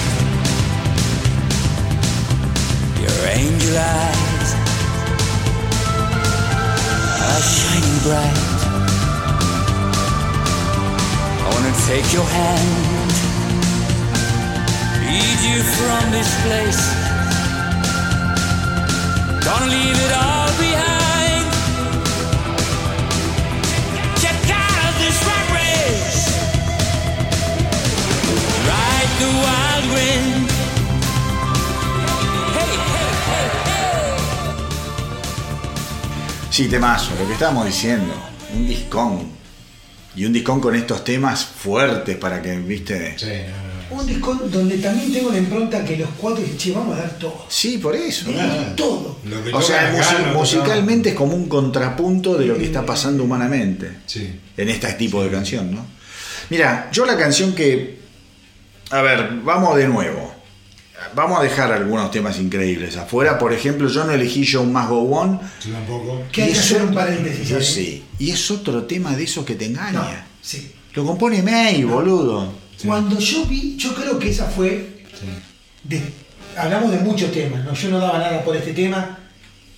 Your 3.16 3.28
angel 3.28 3.78
eyes 3.78 4.50
are 7.24 7.42
shining 7.42 7.98
bright. 8.04 8.40
I 11.40 11.48
wanna 11.50 11.74
take 11.86 12.12
your 12.12 12.28
hand, 12.28 13.10
lead 15.08 15.40
you 15.48 15.62
from 15.62 16.10
this 16.12 16.30
place. 16.44 17.05
Sí, 36.56 36.68
temazo, 36.68 37.10
lo 37.20 37.26
que 37.26 37.34
estábamos 37.34 37.66
diciendo. 37.66 38.14
Un 38.54 38.66
discón. 38.66 39.26
Y 40.14 40.24
un 40.24 40.32
discón 40.32 40.58
con 40.58 40.74
estos 40.74 41.04
temas 41.04 41.44
fuertes 41.44 42.16
para 42.16 42.40
que, 42.40 42.56
viste. 42.56 43.14
Sí, 43.18 43.26
no, 43.26 43.96
no. 43.96 44.00
Un 44.00 44.06
disco 44.06 44.34
donde 44.34 44.78
también 44.78 45.12
tengo 45.12 45.30
la 45.30 45.36
impronta 45.36 45.84
que 45.84 45.98
los 45.98 46.08
cuatro 46.16 46.42
dicen, 46.42 46.56
che, 46.56 46.72
vamos 46.72 46.96
a 46.96 47.02
dar 47.02 47.18
todo. 47.18 47.44
Sí, 47.50 47.76
por 47.76 47.94
eso. 47.94 48.30
Ah. 48.34 48.72
Todo. 48.74 49.18
Lo 49.24 49.44
que 49.44 49.52
O 49.52 49.60
sea, 49.60 49.92
no 49.92 50.38
musicalmente 50.38 51.10
es 51.10 51.14
como 51.14 51.34
un 51.34 51.46
contrapunto 51.46 52.38
de 52.38 52.46
lo 52.46 52.56
que 52.56 52.64
está 52.64 52.86
pasando 52.86 53.24
humanamente. 53.24 53.90
Sí. 54.06 54.40
en 54.56 54.68
este 54.70 54.90
tipo 54.94 55.22
de 55.22 55.30
canción, 55.30 55.74
¿no? 55.74 55.84
Mira, 56.48 56.88
yo 56.90 57.04
la 57.04 57.18
canción 57.18 57.54
que. 57.54 57.98
A 58.88 59.02
ver, 59.02 59.40
vamos 59.44 59.76
de 59.76 59.88
nuevo. 59.88 60.35
Vamos 61.16 61.40
a 61.40 61.42
dejar 61.42 61.72
algunos 61.72 62.10
temas 62.10 62.38
increíbles 62.38 62.96
afuera. 62.98 63.38
Por 63.38 63.52
ejemplo, 63.54 63.88
yo 63.88 64.04
no 64.04 64.12
elegí 64.12 64.44
Show 64.44 64.64
Must 64.64 64.88
Go 64.90 65.00
On. 65.18 65.40
Yo 65.64 65.72
tampoco. 65.72 66.22
Que 66.30 66.42
hay 66.42 66.52
que 66.52 66.58
hacer 66.58 66.82
un 66.82 66.94
paréntesis. 66.94 67.48
Yo 67.48 67.60
sí. 67.62 68.04
Y 68.18 68.30
es 68.30 68.50
otro 68.50 68.84
tema 68.84 69.16
de 69.16 69.24
esos 69.24 69.44
que 69.46 69.54
te 69.54 69.66
No, 69.70 69.80
engaña. 69.80 70.26
sí. 70.42 70.72
Lo 70.92 71.04
compone 71.06 71.42
May, 71.42 71.84
boludo. 71.84 72.52
Cuando 72.84 73.18
yo 73.18 73.46
vi, 73.46 73.76
yo 73.78 73.94
creo 73.94 74.18
que 74.18 74.28
esa 74.30 74.44
fue. 74.44 75.04
de- 75.84 76.02
hablamos 76.56 76.90
de 76.92 76.98
muchos 76.98 77.32
temas, 77.32 77.64
¿no? 77.64 77.72
Yo 77.72 77.88
no 77.88 77.98
daba 77.98 78.18
nada 78.18 78.44
por 78.44 78.54
este 78.56 78.72
tema. 78.74 79.18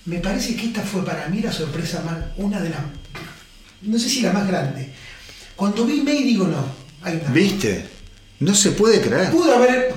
Me 0.05 0.17
parece 0.19 0.55
que 0.57 0.65
esta 0.67 0.81
fue 0.81 1.05
para 1.05 1.27
mí 1.29 1.41
la 1.41 1.51
sorpresa 1.53 2.01
más. 2.05 2.17
Una 2.37 2.59
de 2.59 2.69
las. 2.69 2.79
No 3.83 3.97
sé 3.97 4.09
si 4.09 4.21
la 4.21 4.33
más 4.33 4.45
grande. 4.47 4.89
Cuando 5.55 5.85
vi 5.85 6.01
May, 6.01 6.23
digo 6.23 6.47
no. 6.47 6.65
¿Viste? 7.33 7.85
No 8.41 8.53
se 8.53 8.71
puede 8.71 8.99
creer. 8.99 9.31
¿Pudo 9.31 9.55
haber 9.55 9.93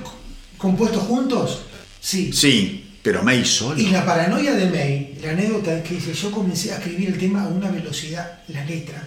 compuesto 0.63 1.01
juntos? 1.01 1.63
Sí. 2.01 2.33
Sí, 2.33 2.97
pero 3.03 3.23
May 3.25 3.45
solo. 3.45 3.79
Y 3.79 3.89
la 3.89 4.07
paranoia 4.07 4.53
de 4.53 4.71
May, 4.71 5.19
la 5.21 5.33
anécdota 5.33 5.77
es 5.77 5.83
que 5.83 5.97
dice, 5.97 6.15
yo 6.15 6.31
comencé 6.31 6.73
a 6.73 6.77
escribir 6.77 7.09
el 7.09 7.19
tema 7.19 7.43
a 7.43 7.49
una 7.49 7.69
velocidad, 7.69 8.41
la 8.49 8.65
letra, 8.65 9.03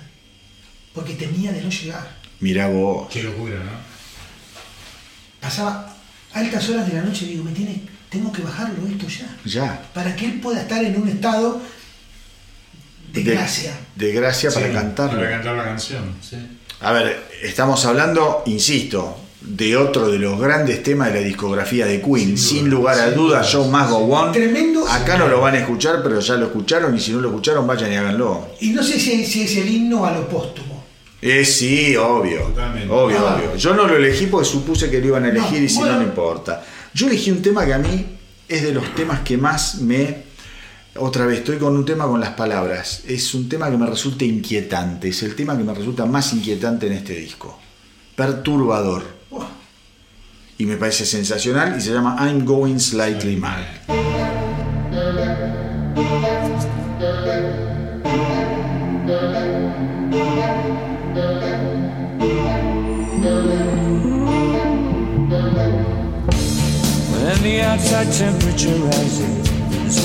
porque 0.93 1.14
temía 1.14 1.53
de 1.53 1.61
no 1.61 1.69
llegar. 1.69 2.17
Mirá 2.42 2.67
vos. 2.67 3.08
Qué 3.09 3.24
locura, 3.24 3.56
¿no? 3.56 3.95
Pasaba 5.40 5.95
altas 6.34 6.69
horas 6.69 6.88
de 6.88 6.93
la 6.95 7.03
noche 7.03 7.25
y 7.25 7.30
digo, 7.30 7.45
me 7.45 7.51
tiene, 7.51 7.82
tengo 8.09 8.32
que 8.34 8.42
bajarlo 8.42 8.85
esto 8.88 9.08
ya. 9.08 9.38
Ya. 9.45 9.90
Para 9.93 10.14
que 10.16 10.25
él 10.25 10.42
pueda 10.42 10.61
estar 10.61 10.84
en 10.84 11.01
un 11.01 11.08
estado 11.08 11.61
de, 13.14 13.24
gracia. 13.24 13.72
De 13.95 14.11
gracia 14.11 14.51
para 14.51 14.67
Sí, 14.67 14.74
cantarlo. 14.74 15.19
Para 15.19 15.30
cantar 15.32 15.56
la 15.56 15.64
canción, 15.64 16.16
sí. 16.22 16.35
A 16.82 16.92
ver, 16.92 17.30
estamos 17.42 17.85
hablando, 17.85 18.43
insisto, 18.48 19.25
de 19.48 19.77
otro 19.77 20.09
de 20.09 20.17
los 20.19 20.40
grandes 20.40 20.82
temas 20.83 21.14
de 21.14 21.22
la 21.22 21.25
discografía 21.27 21.85
de 21.85 22.01
Queen. 22.01 22.38
Sin, 22.38 22.69
lugar 22.69 22.99
a 22.99 23.11
dudas, 23.11 23.15
duda. 23.15 23.43
Show 23.43 23.65
Must 23.69 23.90
Go 23.90 23.98
On. 23.98 24.32
Tremendo. 24.32 24.88
Acá 24.88 25.17
no 25.17 25.27
lo 25.27 25.41
van 25.41 25.56
a 25.56 25.59
escuchar, 25.59 26.01
pero 26.03 26.19
ya 26.19 26.35
lo 26.35 26.48
escucharon. 26.48 26.95
Y 26.95 26.99
si 26.99 27.11
no 27.11 27.22
lo 27.22 27.30
escucharon, 27.30 27.65
vayan 27.67 27.91
y 27.91 27.95
háganlo. 27.95 28.48
Y 28.61 28.69
no 28.69 28.82
sé 28.83 28.99
si, 28.99 29.25
si 29.25 29.43
es 29.43 29.56
el 29.57 29.69
himno 29.69 30.06
a 30.06 30.11
lo 30.14 30.27
póstumo. 30.27 30.83
Eh, 31.22 31.45
sí, 31.45 31.95
obvio. 31.95 32.41
Totalmente. 32.41 32.93
Obvio, 32.93 33.17
Ah. 33.27 33.35
obvio. 33.38 33.56
Yo 33.56 33.74
no 33.75 33.88
lo 33.88 33.95
elegí 33.95 34.27
porque 34.27 34.48
supuse 34.48 34.90
que 34.90 34.99
lo 34.99 35.07
iban 35.07 35.25
a 35.25 35.30
elegir 35.30 35.59
No, 35.59 35.65
y 35.65 35.69
si 35.69 35.77
bueno. 35.77 35.93
no, 35.93 35.99
no 35.99 36.06
importa. 36.06 36.64
Yo 36.93 37.07
elegí 37.07 37.32
un 37.32 37.41
tema 37.41 37.65
que 37.65 37.74
a 37.74 37.77
mí 37.80 38.06
es 38.48 38.64
de 38.64 38.72
los 38.74 38.93
temas 38.95 39.22
que 39.22 39.38
más 39.38 39.75
me. 39.82 40.24
Otra 40.98 41.25
vez, 41.25 41.40
estoy 41.40 41.57
con 41.57 41.75
un 41.75 41.83
tema 41.85 42.06
con 42.06 42.19
las 42.22 42.32
palabras. 42.32 43.03
Es 43.07 43.33
un 43.33 43.49
tema 43.49 43.69
que 43.69 43.77
me 43.77 43.85
resulta 43.85 44.24
inquietante. 44.24 45.09
Es 45.09 45.24
el 45.24 45.35
tema 45.35 45.57
que 45.57 45.64
me 45.64 45.74
resulta 45.74 46.06
más 46.06 46.32
inquietante 46.33 46.88
en 46.88 46.93
este 46.93 47.14
disco. 47.15 47.59
Perturbador. 48.15 49.15
Buah. 49.30 49.50
Y 50.58 50.66
me 50.66 50.78
parece 50.78 51.06
sensacional 51.06 51.78
y 51.78 51.82
se 51.82 51.92
llama 51.92 52.16
I'm 52.20 52.45
Going 52.45 52.80
Slightly 52.80 53.36
Mad. 53.36 53.66
When 67.12 67.44
the 67.44 67.62
outside 67.64 68.12
temperature 68.14 68.76
rises 68.86 70.00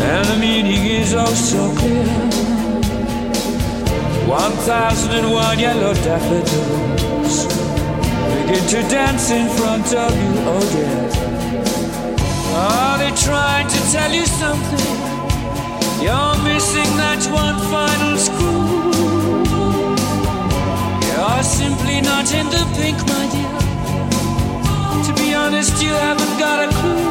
and 0.00 0.24
the 0.26 0.36
meaning 0.40 0.86
is 0.86 1.14
oh 1.14 1.26
so 1.26 1.70
clear. 1.76 2.04
One 4.26 4.52
thousand 4.66 5.12
and 5.12 5.32
one 5.32 5.58
yellow 5.58 5.94
daffodils 5.94 7.67
begin 8.34 8.64
to 8.74 8.80
dance 8.88 9.30
in 9.30 9.48
front 9.58 9.94
of 9.94 10.10
you, 10.22 10.32
oh 10.52 10.64
dear. 10.72 11.28
Are 12.58 12.98
they 12.98 13.12
trying 13.16 13.68
to 13.68 13.80
tell 13.92 14.12
you 14.12 14.26
something? 14.26 14.98
You're 16.02 16.38
missing 16.44 16.90
that 16.96 17.22
one 17.32 17.58
final 17.72 18.16
screw. 18.16 18.68
You're 21.08 21.42
simply 21.42 22.00
not 22.00 22.32
in 22.32 22.46
the 22.46 22.64
pink, 22.76 22.98
my 23.12 23.24
dear. 23.34 23.58
To 25.06 25.12
be 25.20 25.34
honest, 25.34 25.82
you 25.82 25.90
haven't 25.90 26.38
got 26.38 26.58
a 26.64 26.68
clue. 26.78 27.08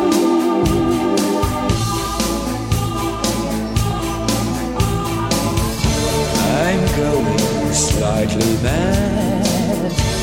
I'm 6.70 6.84
going 6.98 7.74
slightly 7.74 8.54
mad. 8.64 10.17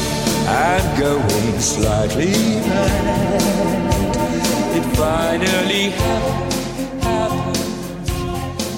I'm 0.47 1.01
going 1.01 1.61
slightly 1.61 2.33
mad. 2.69 3.41
It 4.77 4.85
finally 4.97 5.91
happened. 5.91 7.57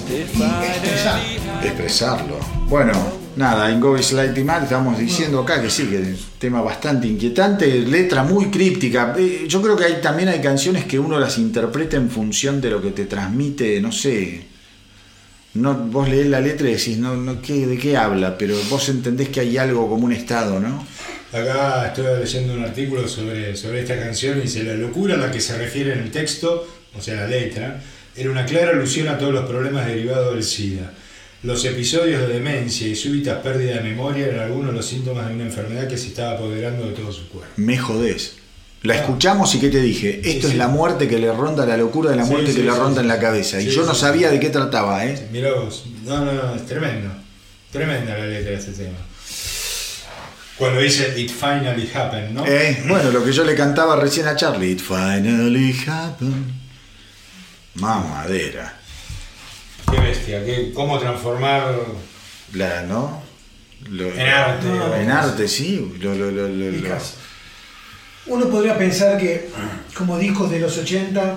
It 0.09 0.27
finally 0.27 1.39
happened. 1.39 1.65
expresarlo. 1.65 2.39
Bueno, 2.69 2.93
nada, 3.35 3.69
en 3.71 3.79
Go 3.79 3.97
Slightly 4.01 4.43
Mad 4.43 4.63
estamos 4.63 4.97
diciendo 4.97 5.41
acá 5.41 5.61
que 5.61 5.69
sí, 5.69 5.87
que 5.87 5.99
es 5.99 6.07
un 6.07 6.17
tema 6.39 6.61
bastante 6.61 7.07
inquietante, 7.07 7.79
letra 7.79 8.23
muy 8.23 8.45
críptica. 8.45 9.15
Eh, 9.17 9.45
Yo 9.47 9.61
creo 9.61 9.75
que 9.75 9.85
hay, 9.85 10.01
también 10.01 10.29
hay 10.29 10.39
canciones 10.39 10.85
que 10.85 10.99
uno 10.99 11.19
las 11.19 11.37
interpreta 11.37 11.97
en 11.97 12.09
función 12.09 12.61
de 12.61 12.69
lo 12.71 12.81
que 12.81 12.91
te 12.91 13.05
transmite, 13.05 13.81
no 13.81 13.91
sé. 13.91 14.45
No, 15.55 15.73
vos 15.73 16.07
lees 16.07 16.27
la 16.27 16.39
letra 16.39 16.69
y 16.69 16.73
decís, 16.73 16.97
no, 16.97 17.15
no, 17.15 17.41
¿qué, 17.41 17.65
¿de 17.65 17.77
qué 17.77 17.97
habla? 17.97 18.37
Pero 18.37 18.55
vos 18.69 18.87
entendés 18.89 19.29
que 19.29 19.39
hay 19.39 19.57
algo 19.57 19.89
como 19.89 20.05
un 20.05 20.13
estado, 20.13 20.59
¿no? 20.59 20.85
Acá 21.31 21.87
estoy 21.87 22.05
leyendo 22.19 22.53
un 22.53 22.63
artículo 22.63 23.07
sobre, 23.07 23.55
sobre 23.57 23.81
esta 23.81 23.99
canción 23.99 24.37
y 24.37 24.41
dice 24.41 24.63
la 24.63 24.75
locura 24.75 25.15
a 25.15 25.17
la 25.17 25.31
que 25.31 25.41
se 25.41 25.57
refiere 25.57 25.93
en 25.93 25.99
el 25.99 26.11
texto, 26.11 26.67
o 26.97 27.01
sea 27.01 27.15
la 27.15 27.27
letra, 27.27 27.81
era 28.15 28.31
una 28.31 28.45
clara 28.45 28.71
alusión 28.71 29.09
a 29.09 29.17
todos 29.17 29.33
los 29.33 29.45
problemas 29.45 29.85
derivados 29.87 30.33
del 30.33 30.43
SIDA. 30.43 30.93
Los 31.43 31.63
episodios 31.65 32.21
de 32.21 32.33
demencia 32.33 32.87
y 32.87 32.95
súbitas 32.95 33.39
pérdidas 33.43 33.83
de 33.83 33.89
memoria 33.89 34.25
eran 34.25 34.39
algunos 34.39 34.71
de 34.71 34.77
los 34.77 34.85
síntomas 34.85 35.27
de 35.27 35.35
una 35.35 35.43
enfermedad 35.43 35.87
que 35.87 35.97
se 35.97 36.07
estaba 36.07 36.31
apoderando 36.31 36.87
de 36.87 36.93
todo 36.93 37.11
su 37.11 37.27
cuerpo. 37.29 37.51
Me 37.57 37.77
jodés. 37.77 38.37
La 38.83 38.95
escuchamos 38.95 39.53
y 39.55 39.59
¿qué 39.59 39.69
te 39.69 39.81
dije? 39.81 40.21
Esto 40.23 40.47
es 40.47 40.53
sí. 40.53 40.57
la 40.57 40.67
muerte 40.67 41.07
que 41.07 41.19
le 41.19 41.31
ronda, 41.31 41.65
la 41.65 41.77
locura 41.77 42.11
de 42.11 42.15
la 42.15 42.25
muerte 42.25 42.51
sí, 42.51 42.57
que 42.57 42.63
le 42.63 42.71
ronda 42.71 43.01
en 43.01 43.07
la 43.07 43.19
cabeza. 43.19 43.59
Y 43.61 43.67
yo 43.67 43.85
no 43.85 43.93
sabía 43.93 44.31
de 44.31 44.39
qué 44.39 44.49
trataba, 44.49 45.05
¿eh? 45.05 45.27
Mirá 45.31 45.53
vos, 45.53 45.85
no, 46.05 46.23
no, 46.23 46.31
no, 46.31 46.55
es 46.55 46.65
tremendo. 46.65 47.09
Tremenda 47.71 48.17
la 48.17 48.25
letra 48.25 48.51
de 48.51 48.57
este 48.57 48.71
tema. 48.71 48.97
Cuando 50.57 50.79
dice 50.81 51.13
It 51.19 51.29
finally 51.29 51.89
happened, 51.93 52.31
¿no? 52.31 52.45
Eh, 52.47 52.83
bueno, 52.87 53.11
lo 53.11 53.23
que 53.23 53.31
yo 53.31 53.43
le 53.43 53.55
cantaba 53.55 53.95
recién 53.95 54.27
a 54.27 54.35
Charlie. 54.35 54.71
It 54.71 54.81
finally 54.81 55.75
happened. 55.87 56.51
Mamadera. 57.75 58.73
Qué 59.91 59.99
bestia, 59.99 60.43
qué, 60.43 60.71
cómo 60.73 60.99
transformar 60.99 61.75
La, 62.53 62.81
¿no? 62.83 63.21
Lo- 63.89 64.11
en 64.11 64.19
arte. 64.27 64.67
No, 64.67 64.95
En 64.95 65.11
arte, 65.11 65.47
sí. 65.47 65.93
Lo, 66.01 66.15
lo- 66.15 66.31
lo- 66.31 66.47
lo- 66.49 66.69
Y 66.69 66.79
lo- 66.79 66.89
casi. 66.89 67.13
Uno 68.25 68.49
podría 68.49 68.77
pensar 68.77 69.17
que 69.17 69.49
como 69.95 70.17
discos 70.17 70.49
de 70.51 70.59
los 70.59 70.77
80, 70.77 71.35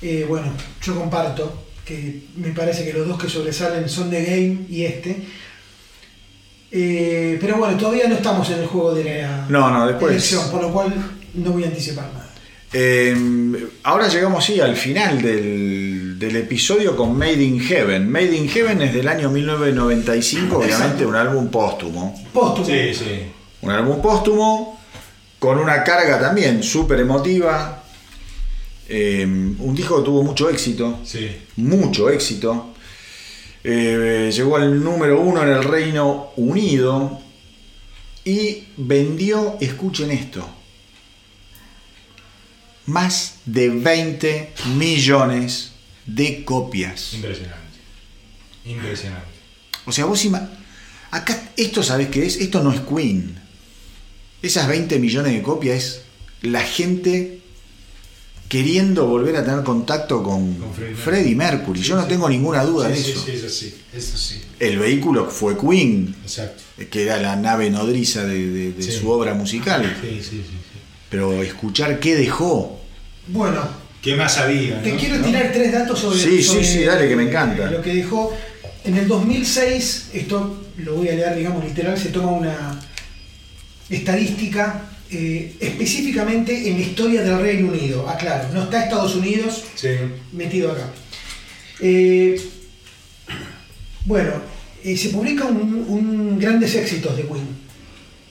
eh, 0.00 0.24
bueno, 0.28 0.46
yo 0.80 0.94
comparto 0.94 1.66
que 1.84 2.22
me 2.36 2.50
parece 2.50 2.84
que 2.84 2.94
los 2.94 3.06
dos 3.06 3.20
que 3.20 3.28
sobresalen 3.28 3.88
son 3.88 4.08
The 4.10 4.24
Game 4.24 4.66
y 4.70 4.84
este. 4.84 5.16
Eh, 6.76 7.38
pero 7.40 7.56
bueno, 7.58 7.76
todavía 7.76 8.08
no 8.08 8.16
estamos 8.16 8.50
en 8.50 8.58
el 8.58 8.66
juego 8.66 8.94
de 8.94 9.04
la 9.22 9.46
No, 9.48 9.70
no, 9.70 9.86
después. 9.86 10.10
elección, 10.10 10.50
por 10.50 10.60
lo 10.60 10.72
cual 10.72 10.92
no 11.34 11.52
voy 11.52 11.62
a 11.62 11.66
anticipar 11.68 12.06
nada. 12.12 12.30
Eh, 12.72 13.68
ahora 13.84 14.08
llegamos 14.08 14.44
sí 14.44 14.58
al 14.60 14.74
final 14.76 15.22
del, 15.22 16.18
del 16.18 16.34
episodio 16.36 16.96
con 16.96 17.16
Made 17.16 17.40
in 17.44 17.60
Heaven. 17.60 18.10
Made 18.10 18.36
in 18.36 18.48
Heaven 18.48 18.82
es 18.82 18.92
del 18.92 19.06
año 19.06 19.30
1995, 19.30 20.56
obviamente 20.56 20.84
Exacto. 20.84 21.08
un 21.08 21.14
álbum 21.14 21.48
póstumo. 21.48 22.20
Póstumo. 22.32 22.66
Sí, 22.66 22.92
sí. 22.92 23.22
Un 23.62 23.70
álbum 23.70 24.02
póstumo 24.02 24.80
con 25.38 25.58
una 25.58 25.84
carga 25.84 26.18
también 26.18 26.64
súper 26.64 26.98
emotiva. 26.98 27.84
Eh, 28.88 29.24
un 29.24 29.74
disco 29.76 29.98
que 29.98 30.04
tuvo 30.04 30.24
mucho 30.24 30.50
éxito, 30.50 30.98
Sí. 31.04 31.30
mucho 31.56 32.10
éxito. 32.10 32.73
Eh, 33.66 34.30
llegó 34.34 34.56
al 34.56 34.84
número 34.84 35.20
uno 35.20 35.42
en 35.42 35.48
el 35.48 35.64
Reino 35.64 36.32
Unido 36.36 37.18
y 38.24 38.64
vendió, 38.76 39.56
escuchen 39.58 40.10
esto, 40.10 40.46
más 42.86 43.36
de 43.46 43.70
20 43.70 44.52
millones 44.76 45.72
de 46.04 46.44
copias. 46.44 47.14
Impresionante. 47.14 47.78
Impresionante. 48.66 49.28
O 49.86 49.92
sea, 49.92 50.04
vos 50.04 50.26
Acá, 51.10 51.50
esto 51.56 51.82
sabes 51.82 52.08
qué 52.08 52.26
es? 52.26 52.36
Esto 52.36 52.62
no 52.62 52.72
es 52.72 52.80
Queen. 52.80 53.38
Esas 54.42 54.68
20 54.68 54.98
millones 54.98 55.32
de 55.32 55.42
copias 55.42 55.76
es 55.76 56.02
la 56.42 56.60
gente 56.60 57.40
queriendo 58.54 59.08
volver 59.08 59.34
a 59.34 59.44
tener 59.44 59.64
contacto 59.64 60.22
con, 60.22 60.54
Con 60.54 60.72
Freddie 60.72 60.94
Freddie 60.94 61.34
Mercury. 61.34 61.80
Yo 61.80 61.96
no 61.96 62.04
tengo 62.06 62.28
ninguna 62.28 62.62
duda 62.64 62.86
de 62.88 62.94
Sí, 62.96 63.02
sí, 63.02 63.10
eso. 63.10 63.24
sí, 63.26 63.32
eso 63.32 63.48
sí, 63.48 63.74
eso 63.92 64.16
sí. 64.16 64.40
El 64.60 64.78
vehículo 64.78 65.26
fue 65.28 65.58
Queen, 65.58 66.14
Exacto. 66.22 66.62
que 66.88 67.02
era 67.02 67.16
la 67.20 67.34
nave 67.34 67.68
nodriza 67.68 68.22
de, 68.24 68.46
de- 68.46 68.72
de 68.72 68.82
Sí. 68.84 68.92
su 68.92 69.10
obra 69.10 69.34
musical. 69.34 69.82
Sí, 70.00 70.08
sí, 70.20 70.22
sí, 70.22 70.36
sí. 70.46 70.78
Pero 71.10 71.42
escuchar 71.42 71.98
qué 71.98 72.14
dejó. 72.14 72.80
Bueno, 73.26 73.60
¿Qué 74.00 74.14
más 74.14 74.38
había? 74.38 74.80
te 74.82 74.92
no? 74.92 74.98
quiero 75.00 75.16
¿No? 75.18 75.24
tirar 75.26 75.50
tres 75.52 75.72
datos 75.72 75.98
sobre, 75.98 76.18
Sí, 76.20 76.36
sí, 76.36 76.42
sobre 76.44 76.64
sí, 76.64 76.84
dale, 76.84 77.08
que 77.08 77.16
me 77.16 77.24
encanta. 77.24 77.68
Lo 77.72 77.82
que 77.82 77.92
dejó. 77.92 78.32
En 78.84 78.96
el 78.96 79.08
2006, 79.08 80.10
esto 80.12 80.60
lo 80.76 80.94
voy 80.94 81.08
a 81.08 81.12
leer, 81.16 81.34
digamos, 81.36 81.64
literal, 81.64 81.98
se 81.98 82.10
toma 82.10 82.30
una 82.30 82.80
estadística 83.90 84.90
eh, 85.14 85.56
específicamente 85.60 86.68
en 86.68 86.74
la 86.74 86.80
historia 86.86 87.22
del 87.22 87.38
Reino 87.40 87.68
Unido. 87.68 88.08
Aclaro, 88.08 88.48
no 88.52 88.64
está 88.64 88.84
Estados 88.84 89.14
Unidos 89.14 89.62
Sí. 89.76 89.88
metido 90.32 90.72
acá. 90.72 90.90
Eh, 91.80 92.40
bueno, 94.04 94.32
eh, 94.82 94.96
se 94.96 95.10
publica 95.10 95.44
un, 95.44 95.84
un 95.88 96.38
grandes 96.38 96.74
éxitos 96.74 97.16
de 97.16 97.22
Queen. 97.22 97.46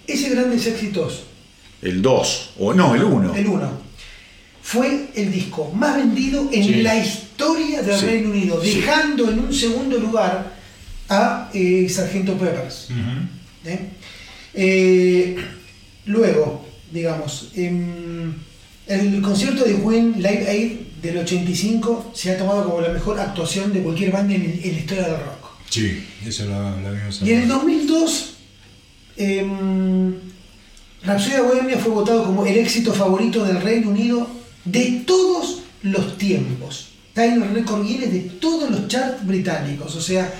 Ese 0.07 0.29
grandes 0.29 0.65
éxitos 0.67 1.23
El 1.81 2.01
2, 2.01 2.51
o 2.59 2.73
no, 2.73 2.93
el 2.95 3.03
1. 3.03 3.35
el 3.35 3.47
1. 3.47 3.71
Fue 4.61 5.07
el 5.15 5.31
disco 5.31 5.71
más 5.73 5.95
vendido 5.97 6.49
en 6.51 6.63
Sí. 6.63 6.73
la 6.81 6.95
historia 6.97 7.81
del 7.81 7.99
Sí. 7.99 8.05
Reino 8.05 8.29
Unido, 8.29 8.59
dejando 8.59 9.29
en 9.29 9.39
un 9.39 9.53
segundo 9.53 9.97
lugar 9.97 10.53
a 11.09 11.49
Sargento 11.89 12.37
Peppers. 12.37 12.87
Luego, 16.05 16.62
digamos, 16.93 17.49
em, 17.55 18.33
el 18.87 19.21
concierto 19.21 19.63
de 19.65 19.75
Queen 19.81 20.13
Live 20.17 20.45
Aid 20.49 20.71
del 21.01 21.17
85 21.17 22.11
se 22.13 22.31
ha 22.31 22.37
tomado 22.37 22.65
como 22.65 22.81
la 22.81 22.89
mejor 22.89 23.19
actuación 23.19 23.73
de 23.73 23.81
cualquier 23.81 24.11
banda 24.11 24.33
en, 24.35 24.43
en 24.63 24.71
la 24.73 24.79
historia 24.79 25.03
del 25.03 25.17
rock. 25.17 25.51
Sí, 25.69 26.05
eso 26.25 26.45
lo, 26.45 26.51
lo 26.81 26.87
habíamos 26.89 27.21
Y 27.21 27.31
en 27.31 27.37
el 27.39 27.43
hablado. 27.51 27.61
2002, 27.61 28.33
eh, 29.17 29.45
Rhapsody 31.03 31.41
Bohemia 31.41 31.77
fue 31.77 31.91
votado 31.91 32.23
como 32.25 32.45
el 32.45 32.57
éxito 32.57 32.93
favorito 32.93 33.43
del 33.43 33.61
Reino 33.61 33.89
Unido 33.89 34.27
de 34.65 35.03
todos 35.05 35.63
los 35.81 36.17
tiempos. 36.17 36.89
Está 37.09 37.25
en 37.25 37.41
el 37.43 37.53
récord 37.53 37.85
Guinness 37.85 38.11
de 38.13 38.19
todos 38.21 38.69
los 38.71 38.87
charts 38.87 39.25
británicos. 39.25 39.95
O 39.95 40.01
sea, 40.01 40.33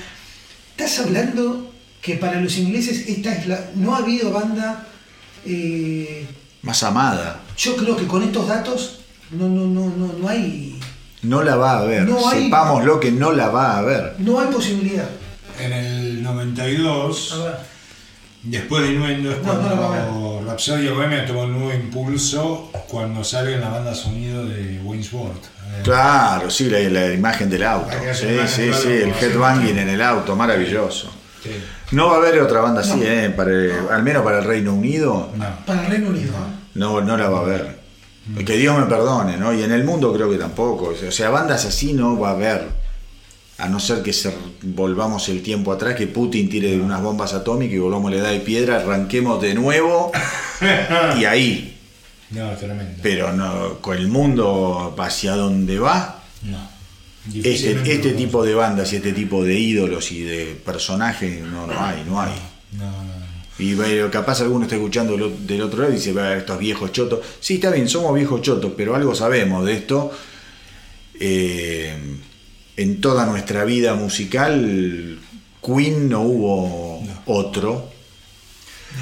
estás 0.71 0.99
hablando 0.99 1.71
que 2.01 2.15
para 2.15 2.39
los 2.41 2.57
ingleses 2.57 3.07
esta 3.09 3.33
es 3.35 3.47
la, 3.47 3.71
no 3.75 3.95
ha 3.95 3.99
habido 3.99 4.31
banda. 4.31 4.87
eh, 5.45 6.25
Más 6.63 6.81
amada. 6.83 7.41
yo 7.57 7.75
creo 7.75 7.95
que 7.95 8.07
con 8.07 8.23
estos 8.23 8.47
datos 8.47 8.99
no, 9.31 9.47
no, 9.47 9.65
no, 9.67 9.93
no, 9.95 10.13
no 10.19 10.27
hay 10.29 10.79
No 11.21 11.43
la 11.43 11.55
va 11.55 11.79
a 11.79 11.83
ver. 11.83 12.03
No 12.07 12.27
hay- 12.29 12.45
Sepámoslo 12.45 12.99
que 12.99 13.11
no 13.11 13.31
la 13.31 13.49
va 13.49 13.77
a 13.77 13.81
ver. 13.81 14.15
no 14.19 14.39
hay 14.39 14.47
posibilidad. 14.47 15.07
En 15.59 15.71
el 15.73 16.23
92, 16.23 17.33
A 17.33 17.43
ver. 17.45 17.55
después 18.43 18.83
de 18.83 18.93
Innuendo, 18.93 19.31
es 19.31 19.43
No, 19.43 19.53
no 19.53 19.69
lo 19.69 19.75
cuando 19.87 20.43
Rhapsody 20.47 20.87
Bohemia 20.89 21.25
tomó 21.25 21.43
un 21.43 21.51
nuevo 21.53 21.73
impulso 21.73 22.71
cuando 22.87 23.23
sale 23.23 23.53
en 23.55 23.61
la 23.61 23.69
banda 23.69 23.93
sonido 23.93 24.45
de 24.45 24.79
Wainsworth. 24.83 25.43
Eh, 25.45 25.81
Claro, 25.83 26.49
sí, 26.49 26.69
la, 26.69 26.79
la 26.79 27.13
imagen 27.13 27.49
del 27.49 27.63
auto. 27.63 27.91
Sí, 28.13 28.27
sí, 28.47 28.71
sí, 28.73 28.87
el 28.89 29.13
headbanging 29.13 29.77
en 29.77 29.89
el 29.89 30.01
auto, 30.01 30.35
maravilloso. 30.35 31.11
Sí. 31.43 31.49
No 31.91 32.07
va 32.07 32.15
a 32.15 32.17
haber 32.17 32.39
otra 32.41 32.61
banda 32.61 32.81
así, 32.81 32.97
No. 32.97 33.03
¿eh? 33.03 33.29
Para- 33.35 33.95
al 33.95 34.03
menos 34.03 34.23
para 34.23 34.39
el 34.39 34.45
Reino 34.45 34.73
Unido, 34.73 35.29
No. 35.35 35.45
Para 35.65 35.81
el 35.85 35.91
Reino 35.91 36.09
Unido. 36.09 36.33
no, 36.75 37.01
no 37.01 37.17
la 37.17 37.29
va 37.29 37.39
a 37.39 37.41
haber. 37.41 37.83
Que 38.45 38.55
Dios 38.57 38.77
me 38.79 38.85
perdone, 38.85 39.35
¿no? 39.37 39.53
Y 39.53 39.63
en 39.63 39.71
el 39.73 39.83
mundo 39.83 40.13
creo 40.13 40.29
que 40.31 40.37
tampoco. 40.37 40.93
O 41.07 41.11
sea, 41.11 41.29
bandas 41.29 41.65
así 41.65 41.91
no 41.93 42.17
va 42.17 42.29
a 42.29 42.31
haber. 42.33 42.83
A 43.57 43.67
no 43.69 43.79
ser 43.79 44.01
que 44.01 44.13
se 44.13 44.33
volvamos 44.63 45.27
el 45.29 45.43
tiempo 45.43 45.71
atrás, 45.71 45.95
que 45.95 46.07
Putin 46.07 46.49
tire 46.49 46.79
unas 46.81 47.01
bombas 47.01 47.33
atómicas 47.33 47.75
y 47.75 47.79
volvamos 47.79 48.11
a 48.11 48.15
la 48.15 48.21
edad 48.21 48.31
de 48.31 48.39
piedra, 48.39 48.77
arranquemos 48.77 49.41
de 49.41 49.53
nuevo 49.53 50.11
y 51.19 51.25
ahí. 51.25 51.69
No, 52.31 52.49
tremendo. 52.55 52.93
pero 53.03 53.31
no 53.31 53.79
con 53.79 53.95
el 53.97 54.07
mundo 54.07 54.95
hacia 54.97 55.35
donde 55.35 55.77
va, 55.77 56.19
no. 56.43 56.57
Este, 57.31 57.71
este 57.93 58.11
tipo 58.13 58.43
de 58.43 58.53
bandas 58.53 58.91
y 58.93 58.97
este 58.97 59.13
tipo 59.13 59.43
de 59.43 59.57
ídolos 59.57 60.11
y 60.11 60.23
de 60.23 60.45
personajes 60.65 61.41
no, 61.41 61.67
no 61.67 61.85
hay, 61.85 62.03
no 62.05 62.21
hay. 62.21 62.33
No, 62.73 62.85
no. 62.85 63.23
Y 63.59 63.75
capaz 64.09 64.41
alguno 64.41 64.63
está 64.65 64.75
escuchando 64.75 65.15
del 65.15 65.61
otro 65.61 65.81
lado 65.81 65.91
y 65.91 65.97
dice, 65.97 66.11
"Va, 66.11 66.35
estos 66.35 66.57
viejos 66.57 66.91
chotos. 66.91 67.19
Sí, 67.39 67.55
está 67.55 67.69
bien, 67.69 67.87
somos 67.87 68.13
viejos 68.15 68.41
chotos, 68.41 68.73
pero 68.75 68.95
algo 68.95 69.13
sabemos 69.13 69.65
de 69.65 69.73
esto. 69.73 70.11
Eh, 71.19 71.95
en 72.75 72.99
toda 72.99 73.25
nuestra 73.27 73.63
vida 73.63 73.93
musical, 73.93 75.19
Queen 75.63 76.09
no 76.09 76.21
hubo 76.21 77.03
otro. 77.27 77.91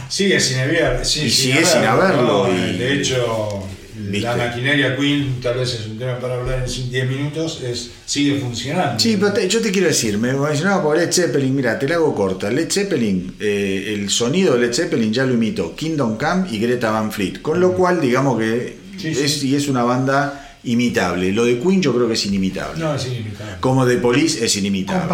Sigue 0.10 0.40
sin 0.40 0.60
haber, 0.60 1.06
sí, 1.06 1.22
Y 1.24 1.30
sigue 1.32 1.66
sin 1.66 1.84
haberlo, 1.84 2.46
de 2.46 2.94
hecho, 2.94 3.64
¿Viste? 4.10 4.22
la 4.28 4.36
maquinaria 4.36 4.96
Queen, 4.96 5.40
tal 5.42 5.58
vez 5.58 5.74
es 5.74 5.86
un 5.88 5.98
tema 6.00 6.18
para 6.20 6.36
hablar 6.36 6.64
en 6.68 6.90
10 6.90 7.10
minutos, 7.10 7.62
es, 7.64 7.92
sigue 8.06 8.40
funcionando. 8.40 9.00
Sí, 9.00 9.18
pero 9.20 9.34
te- 9.34 9.48
yo 9.48 9.62
te 9.62 9.72
quiero 9.72 9.88
decir, 9.88 10.18
me 10.18 10.34
mencionaba 10.34 10.82
por 10.82 10.98
Led 10.98 11.12
Zeppelin, 11.12 11.56
mira, 11.56 11.78
te 11.78 11.88
la 11.88 11.96
hago 11.96 12.16
corta. 12.16 12.50
Led 12.50 12.72
Zeppelin, 12.72 13.36
eh, 13.40 13.94
el 13.96 14.10
sonido 14.10 14.54
de 14.56 14.62
Led 14.68 14.74
Zeppelin 14.74 15.12
ya 15.14 15.26
lo 15.26 15.34
imitó 15.34 15.76
Kingdom 15.76 16.18
Come 16.18 16.48
y 16.52 16.60
Greta 16.60 16.90
Van 16.92 17.12
Fleet, 17.12 17.42
con 17.42 17.60
lo 17.60 17.74
cual 17.74 18.00
digamos 18.02 18.40
que 18.40 18.78
Sí, 18.98 19.14
sí. 19.16 19.22
es, 19.24 19.44
y 19.44 19.56
es 19.56 19.68
una 19.68 19.84
banda 19.84 20.58
imitable. 20.64 21.32
Lo 21.32 21.46
de 21.46 21.58
Queen 21.60 21.82
yo 21.82 21.92
creo 21.96 22.08
que 22.08 22.14
es 22.14 22.26
inimitable. 22.28 22.80
No, 22.80 22.94
es 22.94 23.08
inimitable. 23.08 23.56
Como 23.60 23.86
de 23.86 23.98
Police 23.98 24.46
es 24.46 24.56
inimitable. 24.58 25.12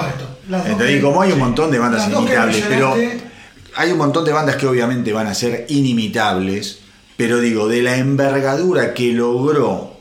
Y 0.93 0.99
como 0.99 1.21
hay 1.21 1.29
un 1.31 1.35
sí. 1.37 1.41
montón 1.41 1.71
de 1.71 1.79
bandas 1.79 2.09
inimitables, 2.11 2.63
pero 2.67 2.95
hay 3.75 3.91
un 3.91 3.97
montón 3.97 4.25
de 4.25 4.31
bandas 4.33 4.55
que 4.57 4.65
obviamente 4.65 5.13
van 5.13 5.27
a 5.27 5.33
ser 5.33 5.65
inimitables, 5.69 6.79
pero 7.17 7.39
digo, 7.41 7.67
de 7.67 7.81
la 7.81 7.97
envergadura 7.97 8.93
que 8.93 9.11
logró 9.13 9.97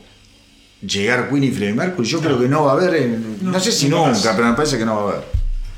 llegar 0.85 1.29
Queen 1.29 1.43
y 1.45 1.51
Freddie 1.51 1.73
Mercury, 1.73 2.07
yo 2.07 2.21
creo 2.21 2.39
que 2.39 2.47
no 2.47 2.63
va 2.65 2.71
a 2.71 2.75
haber, 2.75 2.95
en- 3.01 3.37
no, 3.41 3.59
sé 3.59 3.71
si 3.71 3.89
nunca 3.89 4.09
más. 4.11 4.27
pero 4.35 4.47
me 4.47 4.53
parece 4.53 4.77
que 4.77 4.85
no 4.85 4.95
va 4.95 5.01
a 5.01 5.13
haber. 5.15 5.23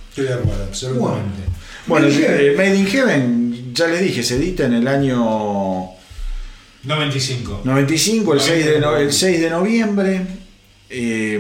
Estoy 0.10 0.26
de 0.26 0.34
acuerdo, 0.34 0.64
absolutamente. 0.64 1.42
Bueno, 1.88 2.08
Made 2.08 2.16
in 2.16 2.22
Heaven. 2.22 2.58
Made 2.58 2.76
in 2.76 2.88
Heaven, 2.88 3.74
ya 3.74 3.88
les 3.88 4.02
dije, 4.02 4.22
se 4.24 4.36
edita 4.36 4.66
en 4.66 4.74
el 4.74 4.88
año 4.88 5.90
95. 6.84 7.62
95, 7.64 8.34
el 8.34 8.40
6 8.42 8.66
de, 8.66 8.80
no- 8.80 8.96
el 8.98 9.12
6 9.14 9.40
de 9.42 9.50
noviembre. 9.50 10.22
Eh, 10.90 11.40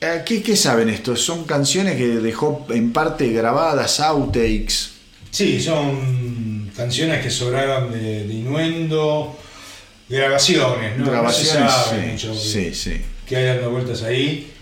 eh, 0.00 0.22
¿qué, 0.26 0.42
qué 0.42 0.56
saben 0.56 0.88
esto? 0.88 1.14
Son 1.16 1.44
canciones 1.44 1.96
que 1.96 2.06
dejó 2.08 2.66
en 2.70 2.92
parte 2.92 3.28
grabadas, 3.32 4.00
outtakes. 4.00 4.90
Sí, 5.30 5.60
son 5.60 6.55
canciones 6.76 7.22
que 7.22 7.30
sobraron 7.30 7.90
de, 7.92 8.26
de 8.26 8.34
Inuendo, 8.34 9.38
grabaciones, 10.08 10.98
¿no? 10.98 11.06
grabaciones. 11.10 11.64
No 11.64 11.70
se 11.70 11.84
sabe 11.90 12.02
sí, 12.04 12.10
mucho 12.12 12.34
sí, 12.34 12.74
sí. 12.74 13.00
que 13.26 13.36
hay 13.36 13.44
dando 13.46 13.70
vueltas 13.70 14.02
ahí. 14.02 14.52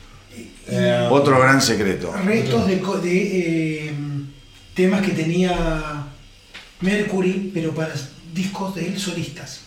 Eh, 0.69 1.09
Otro 1.11 1.39
gran 1.39 1.61
secreto. 1.61 2.13
restos 2.25 2.67
de, 2.67 2.81
eh, 3.13 3.93
temas 4.75 5.03
que 5.03 5.13
tenía 5.13 6.07
Mercury, 6.81 7.51
pero 7.53 7.75
para 7.75 7.93
discos 8.33 8.75
de 8.75 8.87
él 8.89 8.99
solistas. 8.99 9.61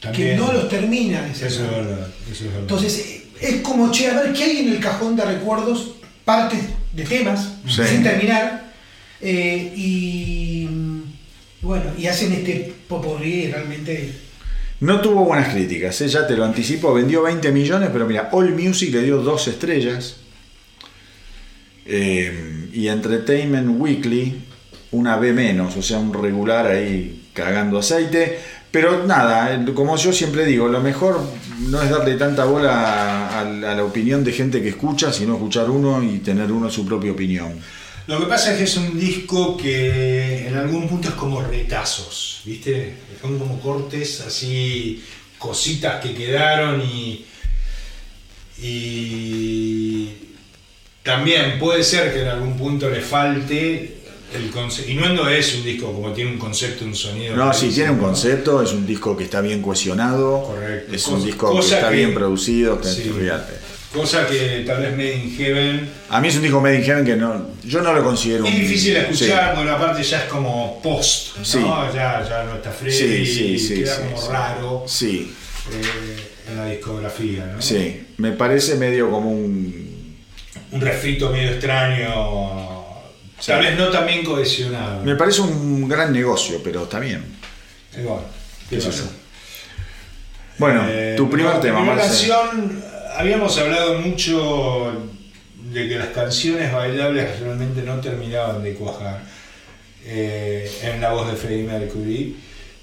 También. 0.00 0.30
Que 0.30 0.36
no 0.36 0.52
los 0.52 0.68
termina 0.68 1.22
de 1.22 1.30
Eso 1.32 1.46
es 1.46 1.58
verdad, 1.70 2.08
eso 2.30 2.32
es 2.32 2.42
verdad. 2.44 2.60
Entonces, 2.60 3.22
es 3.40 3.56
como, 3.62 3.90
che, 3.90 4.10
a 4.10 4.20
ver, 4.20 4.32
¿qué 4.34 4.44
hay 4.44 4.58
en 4.58 4.68
el 4.74 4.80
cajón 4.80 5.16
de 5.16 5.24
recuerdos? 5.24 5.92
Partes 6.26 6.60
de 6.92 7.04
temas, 7.04 7.54
Sí. 7.66 7.82
sin 7.88 8.02
terminar. 8.02 8.62
eh, 9.20 9.72
y 9.74 10.63
bueno, 11.64 11.84
y 11.96 12.06
hacen 12.06 12.32
este 12.32 12.74
popurrí 12.86 13.50
realmente. 13.50 14.12
No 14.80 15.00
tuvo 15.00 15.24
buenas 15.24 15.52
críticas, 15.52 15.98
¿eh? 16.02 16.08
ya 16.08 16.26
te 16.26 16.36
lo 16.36 16.44
anticipo. 16.44 16.92
Vendió 16.92 17.22
20 17.22 17.50
millones, 17.52 17.88
pero 17.92 18.06
mira, 18.06 18.28
All 18.32 18.54
Music 18.54 18.92
le 18.92 19.02
dio 19.02 19.18
dos 19.18 19.48
estrellas. 19.48 20.16
Eh, 21.86 22.68
y 22.72 22.88
Entertainment 22.88 23.80
Weekly, 23.80 24.42
una 24.92 25.16
B 25.16 25.32
menos, 25.32 25.76
o 25.76 25.82
sea, 25.82 25.98
un 25.98 26.12
regular 26.12 26.66
ahí 26.66 27.28
cagando 27.32 27.78
aceite. 27.78 28.38
Pero 28.70 29.06
nada, 29.06 29.54
eh, 29.54 29.64
como 29.72 29.96
yo 29.96 30.12
siempre 30.12 30.44
digo, 30.44 30.68
lo 30.68 30.80
mejor 30.80 31.20
no 31.60 31.80
es 31.80 31.88
darle 31.88 32.16
tanta 32.16 32.44
bola 32.44 33.28
a, 33.28 33.40
a 33.40 33.44
la 33.44 33.84
opinión 33.84 34.22
de 34.22 34.32
gente 34.32 34.60
que 34.60 34.70
escucha, 34.70 35.12
sino 35.12 35.34
escuchar 35.34 35.70
uno 35.70 36.02
y 36.02 36.18
tener 36.18 36.52
uno 36.52 36.68
su 36.70 36.84
propia 36.84 37.12
opinión. 37.12 37.54
Lo 38.06 38.20
que 38.20 38.26
pasa 38.26 38.52
es 38.52 38.58
que 38.58 38.64
es 38.64 38.76
un 38.76 38.98
disco 38.98 39.56
que 39.56 40.46
en 40.48 40.56
algún 40.56 40.86
punto 40.88 41.08
es 41.08 41.14
como 41.14 41.40
retazos, 41.42 42.40
¿viste? 42.44 42.94
Son 43.20 43.38
como 43.38 43.58
cortes 43.60 44.20
así, 44.20 45.02
cositas 45.38 46.02
que 46.04 46.14
quedaron 46.14 46.82
y. 46.82 47.24
Y. 48.60 50.08
También 51.02 51.58
puede 51.58 51.82
ser 51.84 52.12
que 52.12 52.22
en 52.22 52.28
algún 52.28 52.56
punto 52.56 52.88
le 52.88 53.00
falte 53.00 53.98
el 54.34 54.50
concepto. 54.50 54.90
Inuendo 54.90 55.28
es 55.28 55.54
un 55.54 55.64
disco 55.64 55.92
como 55.92 56.12
tiene 56.12 56.30
un 56.32 56.38
concepto, 56.38 56.84
un 56.84 56.94
sonido. 56.94 57.36
No, 57.36 57.52
sí, 57.52 57.68
tiene 57.68 57.90
un 57.90 57.98
¿no? 57.98 58.04
concepto, 58.04 58.62
es 58.62 58.72
un 58.72 58.86
disco 58.86 59.14
que 59.16 59.24
está 59.24 59.40
bien 59.42 59.60
cohesionado, 59.62 60.42
Correcto. 60.44 60.94
es 60.94 61.06
un 61.08 61.14
Cosa- 61.16 61.26
disco 61.26 61.52
que 61.54 61.60
está 61.60 61.88
que- 61.90 61.96
bien 61.96 62.14
producido, 62.14 62.80
que- 62.80 62.88
Sí. 62.88 63.10
Cosa 63.94 64.26
que 64.26 64.64
tal 64.66 64.82
vez 64.82 64.90
Made 64.92 65.14
in 65.14 65.36
Heaven 65.36 65.88
A 66.10 66.20
mí 66.20 66.26
es 66.28 66.34
un 66.36 66.42
disco 66.42 66.60
Made 66.60 66.78
in 66.78 66.84
Heaven 66.84 67.04
que 67.04 67.14
no, 67.16 67.46
yo 67.62 67.80
no 67.80 67.92
lo 67.92 68.02
considero 68.02 68.44
Es 68.44 68.52
un- 68.52 68.60
difícil 68.60 68.94
de 68.94 69.00
escuchar, 69.02 69.50
Sí. 69.50 69.52
porque 69.54 69.70
aparte 69.70 70.02
ya 70.02 70.18
es 70.18 70.24
como 70.24 70.82
post, 70.82 71.36
¿no? 71.38 71.44
Sí. 71.44 71.60
Ya, 71.94 72.26
ya 72.28 72.44
no 72.44 72.56
está 72.56 72.70
Freddy, 72.72 73.24
Sí, 73.58 73.74
queda 73.82 73.96
como 74.00 74.28
raro 74.30 74.84
Sí, 74.88 75.32
eh, 75.70 76.16
en 76.50 76.56
la 76.56 76.66
discografía, 76.66 77.46
¿no? 77.54 77.62
sí. 77.62 78.00
Me 78.18 78.32
parece 78.32 78.74
medio 78.76 79.10
como 79.10 79.30
un. 79.30 79.84
Un 80.72 80.80
refrito 80.80 81.30
medio 81.30 81.50
extraño, 81.52 82.84
tal 83.46 83.60
vez 83.62 83.78
no 83.78 83.88
tan 83.90 84.06
bien 84.08 84.24
cohesionado. 84.24 85.04
Me 85.04 85.14
parece 85.14 85.40
un 85.40 85.88
gran 85.88 86.12
negocio, 86.12 86.60
pero 86.64 86.82
está 86.82 86.98
bien. 86.98 87.24
Bueno, 87.94 88.22
qué 88.68 88.76
Qué 88.78 88.82
yo. 88.82 88.90
yo. 88.90 89.04
Bueno, 90.58 90.84
Eh, 90.88 91.14
tu 91.16 91.28
primer 91.30 91.54
la 91.54 91.60
tema, 91.60 91.78
primera 91.80 91.96
Marce. 91.96 92.28
canción, 92.28 92.83
habíamos 93.14 93.56
hablado 93.58 94.00
mucho 94.00 94.92
de 95.72 95.88
que 95.88 95.96
las 95.96 96.08
canciones 96.08 96.72
bailables 96.72 97.40
realmente 97.40 97.82
no 97.82 98.00
terminaban 98.00 98.62
de 98.62 98.74
cuajar 98.74 99.22
eh, 100.04 100.70
en 100.82 101.00
la 101.00 101.12
voz 101.12 101.30
de 101.30 101.36
Freddie 101.36 101.64
Mercury. 101.64 102.36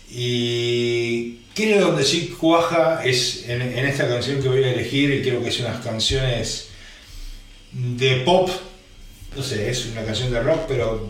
Y 0.10 1.38
creo 1.53 1.88
donde 1.88 2.03
sí 2.03 2.35
cuaja 2.40 3.01
es 3.03 3.48
en, 3.48 3.61
en 3.61 3.85
esta 3.85 4.08
canción 4.08 4.42
que 4.42 4.50
voy 4.50 4.64
a 4.64 4.72
elegir, 4.72 5.11
y 5.14 5.22
creo 5.22 5.42
que 5.42 5.50
es 5.50 5.60
unas 5.60 5.84
canciones 5.84 6.69
de 7.72 8.18
pop, 8.26 8.50
no 9.35 9.43
sé, 9.43 9.69
es 9.69 9.85
una 9.85 10.03
canción 10.03 10.32
de 10.32 10.42
rock, 10.42 10.66
pero 10.68 11.10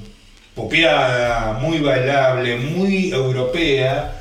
popeada, 0.54 1.54
muy 1.54 1.80
bailable, 1.80 2.58
muy 2.58 3.12
europea, 3.12 4.21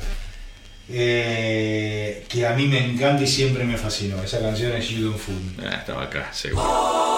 eh, 0.93 2.25
que 2.27 2.45
a 2.45 2.53
mí 2.53 2.67
me 2.67 2.85
encanta 2.85 3.23
y 3.23 3.27
siempre 3.27 3.63
me 3.63 3.77
fascinó. 3.77 4.21
Esa 4.23 4.39
canción 4.39 4.71
es 4.73 4.89
You 4.89 5.09
Don't 5.09 5.19
Fool. 5.19 5.35
Ah, 5.65 5.75
estaba 5.79 6.03
acá, 6.03 6.29
seguro. 6.31 7.10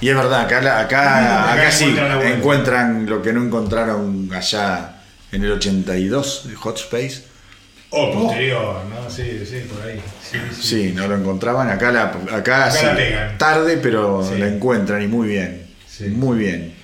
Y 0.00 0.08
es 0.08 0.16
verdad, 0.16 0.40
acá, 0.42 0.58
acá, 0.80 0.80
Acá 0.80 1.52
acá 1.52 1.70
sí 1.70 1.94
encuentran 2.24 3.06
lo 3.06 3.20
que 3.20 3.32
no 3.32 3.42
encontraron 3.44 4.30
allá 4.34 4.96
en 5.32 5.44
el 5.44 5.52
82 5.52 6.48
de 6.48 6.54
Hot 6.56 6.76
Space. 6.78 7.24
O 7.90 8.12
posterior, 8.12 8.82
¿no? 8.88 9.10
Sí, 9.10 9.44
sí, 9.44 9.66
por 9.68 9.86
ahí. 9.86 10.00
Sí, 10.22 10.38
sí. 10.52 10.62
Sí, 10.62 10.92
no 10.94 11.08
lo 11.08 11.16
encontraban. 11.16 11.68
Acá 11.70 11.90
la, 11.90 12.12
acá, 12.32 12.70
sí, 12.70 12.86
la 12.86 13.36
tarde, 13.36 13.78
pero 13.82 14.24
la 14.38 14.46
encuentran 14.46 15.02
y 15.02 15.08
muy 15.08 15.28
bien. 15.28 15.66
Muy 16.12 16.38
bien. 16.38 16.74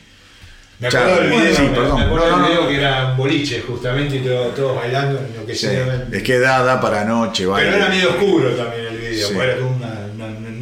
Me 0.78 0.88
acuerdo 0.88 1.20
del 1.22 1.30
video, 1.30 1.56
Sí, 1.56 1.62
me- 1.62 1.68
perdón. 1.70 1.96
me 2.00 2.04
acuerdo 2.04 2.30
No, 2.32 2.36
no, 2.38 2.48
video 2.48 2.62
no. 2.64 2.68
que 2.68 2.76
era 2.76 3.14
boliche 3.14 3.64
justamente 3.66 4.16
y 4.16 4.18
todo- 4.20 4.48
todos 4.48 4.76
bailando 4.76 5.18
Sí. 5.20 5.24
enloquecidamente. 5.32 6.16
Es 6.18 6.22
que 6.22 6.38
da, 6.38 6.62
da 6.64 6.78
para 6.80 7.04
noche. 7.04 7.46
vale. 7.46 7.64
Pero 7.64 7.76
era 7.78 7.88
medio 7.88 8.10
oscuro 8.10 8.50
también 8.50 8.86
el 8.88 8.98
video, 8.98 9.42
era 9.42 9.64
una- 9.64 9.95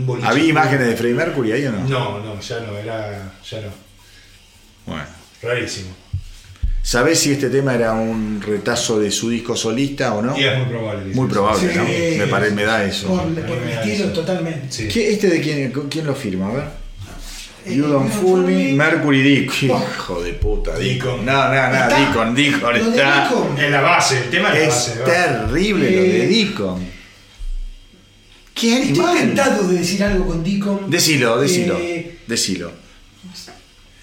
un 0.04 0.06
boliche. 0.06 0.28
¿Había 0.28 0.44
imágenes 0.44 0.86
de 0.88 0.96
Freddie 0.96 1.14
Mercury 1.16 1.52
ahí 1.52 1.66
o 1.66 1.72
no? 1.72 1.88
No, 1.88 2.20
no, 2.20 2.40
ya 2.40 2.60
no, 2.60 2.76
era. 2.78 3.32
ya 3.48 3.60
no. 3.60 3.68
Bueno. 4.86 5.04
Rarísimo. 5.42 5.88
¿Sabés 6.82 7.18
si 7.18 7.32
este 7.32 7.48
tema 7.48 7.74
era 7.74 7.92
un 7.94 8.42
retazo 8.46 8.98
de 9.00 9.10
su 9.10 9.30
disco 9.30 9.56
solista 9.56 10.12
o 10.14 10.20
no? 10.20 10.38
Y 10.38 10.44
es 10.44 10.58
muy 10.58 10.66
probable. 10.66 11.14
Muy 11.14 11.28
probable, 11.28 11.72
Sí. 11.72 11.78
¿no? 11.78 11.84
Me, 12.18 12.26
pare- 12.30 12.50
me 12.50 12.64
da 12.64 12.84
eso. 12.84 13.08
Por, 13.08 13.22
por 13.46 13.64
da 13.64 13.82
estilo, 13.82 14.08
totalmente. 14.12 14.66
Sí. 14.70 14.88
¿Qué- 14.88 15.12
¿Este 15.12 15.28
de 15.28 15.40
quién, 15.40 15.72
quién 15.88 16.06
lo 16.06 16.14
firma? 16.14 16.48
A 16.48 16.52
ver. 16.52 16.64
Eh, 17.64 17.76
You 17.76 17.86
Don't 17.86 18.12
Fool 18.12 18.44
Me, 18.44 18.74
Mercury 18.74 19.22
Dick. 19.22 19.62
Hijo 19.62 20.22
de 20.22 20.34
puta. 20.34 20.74
Deacon. 20.76 21.24
No, 21.24 21.48
no, 21.48 21.68
no, 21.70 21.88
Deacon, 21.88 22.34
Deacon 22.34 22.76
está. 22.76 23.30
En 23.58 23.72
la 23.72 23.80
base, 23.80 24.18
el 24.18 24.30
tema 24.30 24.48
es 24.50 24.54
la 24.54 24.60
Es 24.64 24.68
base. 24.68 24.96
¿no? 24.98 25.04
terrible 25.04 25.90
lo 25.90 26.02
de 26.02 26.26
Deacon. 26.28 26.86
¿Qué 28.54 28.78
Estoy 28.82 28.90
animal? 29.04 29.18
tentado 29.18 29.68
de 29.68 29.78
decir 29.78 30.02
algo 30.04 30.26
con 30.26 30.44
Deacon. 30.44 30.88
Decilo, 30.90 31.40
decilo. 31.40 31.76
Eh, 31.78 32.18
Decilo. 32.26 32.70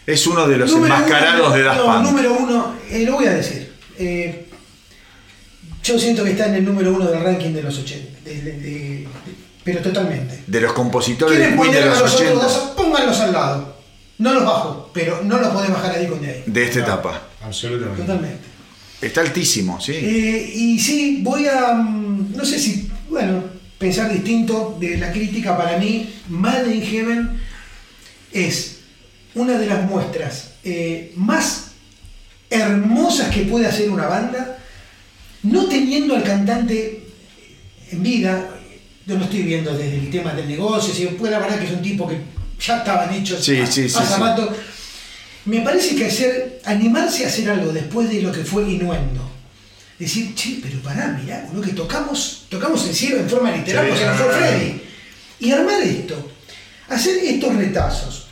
Es 0.06 0.28
uno 0.28 0.48
de 0.48 0.58
los 0.58 0.72
enmascarados 0.74 1.48
uno- 1.48 1.56
de 1.56 1.64
Daft 1.64 1.78
no, 1.80 2.04
número 2.04 2.34
uno, 2.38 2.76
eh, 2.90 3.04
lo 3.06 3.14
voy 3.14 3.26
a 3.28 3.34
decir. 3.34 3.72
Eh, 3.98 4.48
yo 5.84 5.98
siento 5.98 6.24
que 6.24 6.32
está 6.32 6.48
en 6.48 6.56
el 6.56 6.66
número 6.66 6.94
uno 6.94 7.06
del 7.08 7.22
ranking 7.24 7.52
de 7.54 7.64
los 7.64 7.78
80. 7.78 8.20
de- 8.26 8.42
de- 8.42 8.58
de- 8.60 9.08
pero 9.64 9.80
totalmente. 9.82 10.44
De 10.48 10.62
los 10.62 10.74
compositores 10.74 11.38
de 11.38 11.46
¿Quieren 11.48 11.60
Queen 11.62 11.74
de 11.74 11.82
los 11.86 12.00
los 12.00 12.14
otros 12.14 12.22
80. 12.22 12.44
dos? 12.44 12.58
Pónganlos 12.78 13.20
al 13.20 13.32
lado. 13.34 13.78
No 14.20 14.34
los 14.34 14.44
bajo, 14.46 14.90
pero 14.94 15.22
no 15.24 15.38
los 15.40 15.48
podés 15.50 15.72
bajar 15.72 15.96
a 15.96 15.98
Deacon 15.98 16.22
de 16.22 16.30
ahí. 16.30 16.44
De 16.46 16.64
esta 16.64 16.80
No, 16.80 16.86
etapa. 16.86 17.22
Absolutamente. 17.44 18.02
Totalmente. 18.02 18.44
Está 19.02 19.22
altísimo, 19.22 19.80
sí. 19.82 19.94
Eh, 19.96 20.52
y 20.56 20.80
sí, 20.80 21.20
voy 21.24 21.48
a. 21.48 21.74
mm, 21.74 22.36
No 22.36 22.46
sé 22.46 22.60
si. 22.60 22.90
Bueno, 23.10 23.44
pensar 23.82 24.14
distinto 24.14 24.78
de 24.80 24.98
la 24.98 25.12
crítica. 25.12 25.58
Para 25.58 25.78
mí, 25.78 26.08
Mad 26.30 26.66
in 26.68 26.82
Heaven 26.84 27.42
es 28.32 28.78
una 29.36 29.58
de 29.58 29.66
las 29.66 29.84
muestras 29.90 30.52
eh, 30.64 31.12
más 31.16 31.72
hermosas 32.50 33.34
que 33.34 33.42
puede 33.42 33.66
hacer 33.66 33.90
una 33.90 34.06
banda, 34.06 34.58
no 35.44 35.66
teniendo 35.66 36.16
al 36.16 36.24
cantante 36.24 37.04
en 37.92 38.04
vida. 38.04 38.50
Yo 39.08 39.18
lo 39.18 39.24
estoy 39.26 39.42
viendo 39.42 39.76
desde 39.76 39.98
el 39.98 40.10
tema 40.12 40.34
del 40.34 40.48
negocio, 40.48 40.94
si 40.94 41.06
pues 41.08 41.32
la 41.32 41.40
verdad 41.40 41.58
que 41.60 41.66
es 41.66 41.72
un 41.72 41.82
tipo 41.82 42.08
que 42.08 42.18
ya 42.66 42.78
estaban 42.78 43.12
hechos 43.14 43.44
Sí, 43.44 43.58
a- 43.58 43.66
sí, 43.66 43.90
sí, 43.90 43.98
rato. 44.20 44.56
Me 45.46 45.62
parece 45.62 45.96
que 45.96 46.06
hacer, 46.06 46.62
animarse 46.66 47.26
a 47.26 47.28
hacer 47.28 47.50
algo 47.50 47.72
después 47.74 48.08
de 48.10 48.22
lo 48.22 48.32
que 48.32 48.44
fue 48.46 48.70
Inuendo. 48.70 49.31
Decir, 50.02 50.34
che, 50.34 50.58
pero 50.64 50.80
pará, 50.82 51.16
mirá, 51.22 51.46
boludo, 51.48 51.62
que 51.68 51.74
tocamos, 51.74 52.46
tocamos 52.50 52.88
el 52.88 52.96
cielo 52.96 53.18
en 53.18 53.30
forma 53.30 53.52
literal 53.52 53.88
porque 53.88 54.04
no 54.04 54.12
no, 54.12 54.18
fue 54.18 54.26
no, 54.26 54.32
no. 54.32 54.38
Freddy. 54.48 54.82
Y 55.42 55.52
armar 55.52 55.82
esto, 55.84 56.32
hacer 56.90 57.18
estos 57.24 57.56
retazos. 57.56 58.26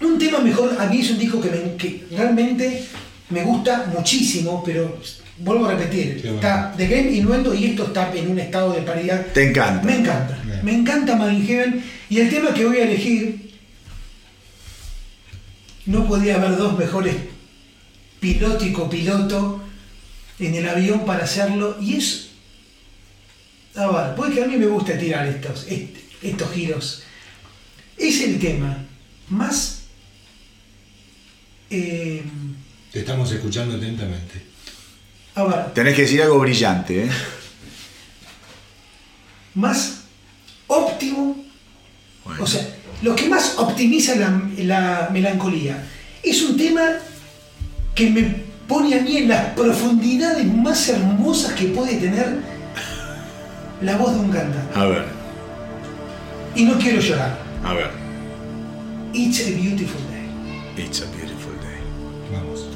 Un 0.00 0.18
tema 0.18 0.40
mejor, 0.40 0.76
a 0.76 0.86
mí 0.86 1.00
es 1.00 1.10
un 1.12 1.18
disco 1.18 1.40
que, 1.40 1.50
me- 1.50 1.76
que 1.76 2.04
realmente 2.10 2.84
me 3.30 3.44
gusta 3.44 3.86
muchísimo, 3.96 4.60
pero 4.66 4.98
vuelvo 5.38 5.66
a 5.66 5.74
repetir, 5.74 6.18
bueno. 6.22 6.34
está 6.38 6.74
The 6.76 6.88
Game 6.88 7.12
Inuendo 7.12 7.54
y 7.54 7.66
esto 7.66 7.84
está 7.84 8.12
en 8.12 8.30
un 8.32 8.38
estado 8.40 8.72
de 8.72 8.82
paridad. 8.82 9.24
Te 9.32 9.50
encanta. 9.50 9.86
Me 9.86 9.98
encanta, 10.00 10.36
Bien. 10.44 10.64
me 10.64 10.72
encanta 10.74 11.32
in 11.32 11.46
Heaven 11.46 11.84
y 12.10 12.18
el 12.18 12.28
tema 12.28 12.52
que 12.52 12.64
voy 12.66 12.76
a 12.78 12.82
elegir 12.82 13.52
no 15.86 16.06
podía 16.08 16.36
haber 16.36 16.56
dos 16.56 16.76
mejores 16.76 17.14
piloto 18.20 18.64
y 18.66 18.72
copiloto 18.72 19.62
en 20.40 20.54
el 20.54 20.68
avión 20.68 21.04
para 21.04 21.24
hacerlo 21.24 21.76
y 21.80 21.96
es 21.96 22.28
a 23.74 23.86
ver, 23.86 24.14
puede 24.16 24.34
que 24.34 24.44
a 24.44 24.46
mí 24.46 24.56
me 24.56 24.66
gusta 24.66 24.98
tirar 24.98 25.26
estos, 25.26 25.66
est- 25.68 25.96
estos 26.22 26.50
giros 26.52 27.02
es 27.96 28.20
el 28.22 28.38
tema 28.38 28.84
más 29.28 29.82
eh, 31.70 32.22
Te 32.92 33.00
estamos 33.00 33.30
escuchando 33.32 33.76
atentamente. 33.76 34.42
a 35.34 35.44
ver, 35.44 35.74
Tenés 35.74 35.94
que 35.94 36.02
decir 36.02 36.22
algo 36.22 36.38
brillante, 36.40 37.04
¿eh? 37.04 37.10
más 39.54 40.02
óptimo 40.66 41.44
Bueno. 42.24 42.44
O 42.44 42.46
sea, 42.46 42.66
lo 43.02 43.14
que 43.16 43.28
más 43.28 43.54
optimiza 43.58 44.14
la, 44.16 44.42
la 44.58 45.08
melancolía 45.12 45.86
es 46.22 46.42
un 46.42 46.56
tema 46.56 46.82
que 47.94 48.10
me 48.10 48.47
pone 48.68 48.94
a 48.94 49.00
mí 49.02 49.16
en 49.16 49.28
las 49.28 49.46
profundidades 49.54 50.46
más 50.54 50.88
hermosas 50.88 51.52
que 51.54 51.66
puede 51.68 51.94
tener 51.96 52.38
la 53.82 53.96
voz 53.96 54.12
de 54.14 54.20
un 54.20 54.30
cantante. 54.30 54.78
A 54.78 54.84
ver, 54.84 55.04
Y 56.54 56.64
no 56.64 56.78
quiero 56.78 57.00
llorar. 57.00 57.38
a 57.64 57.72
ver. 57.74 57.90
It's 59.14 59.40
a 59.40 59.50
beautiful 59.50 60.00
day. 60.10 60.84
It's 60.84 61.00
a 61.00 61.06
beautiful 61.06 61.52
day. 61.62 61.80
Vamos. 62.30 62.67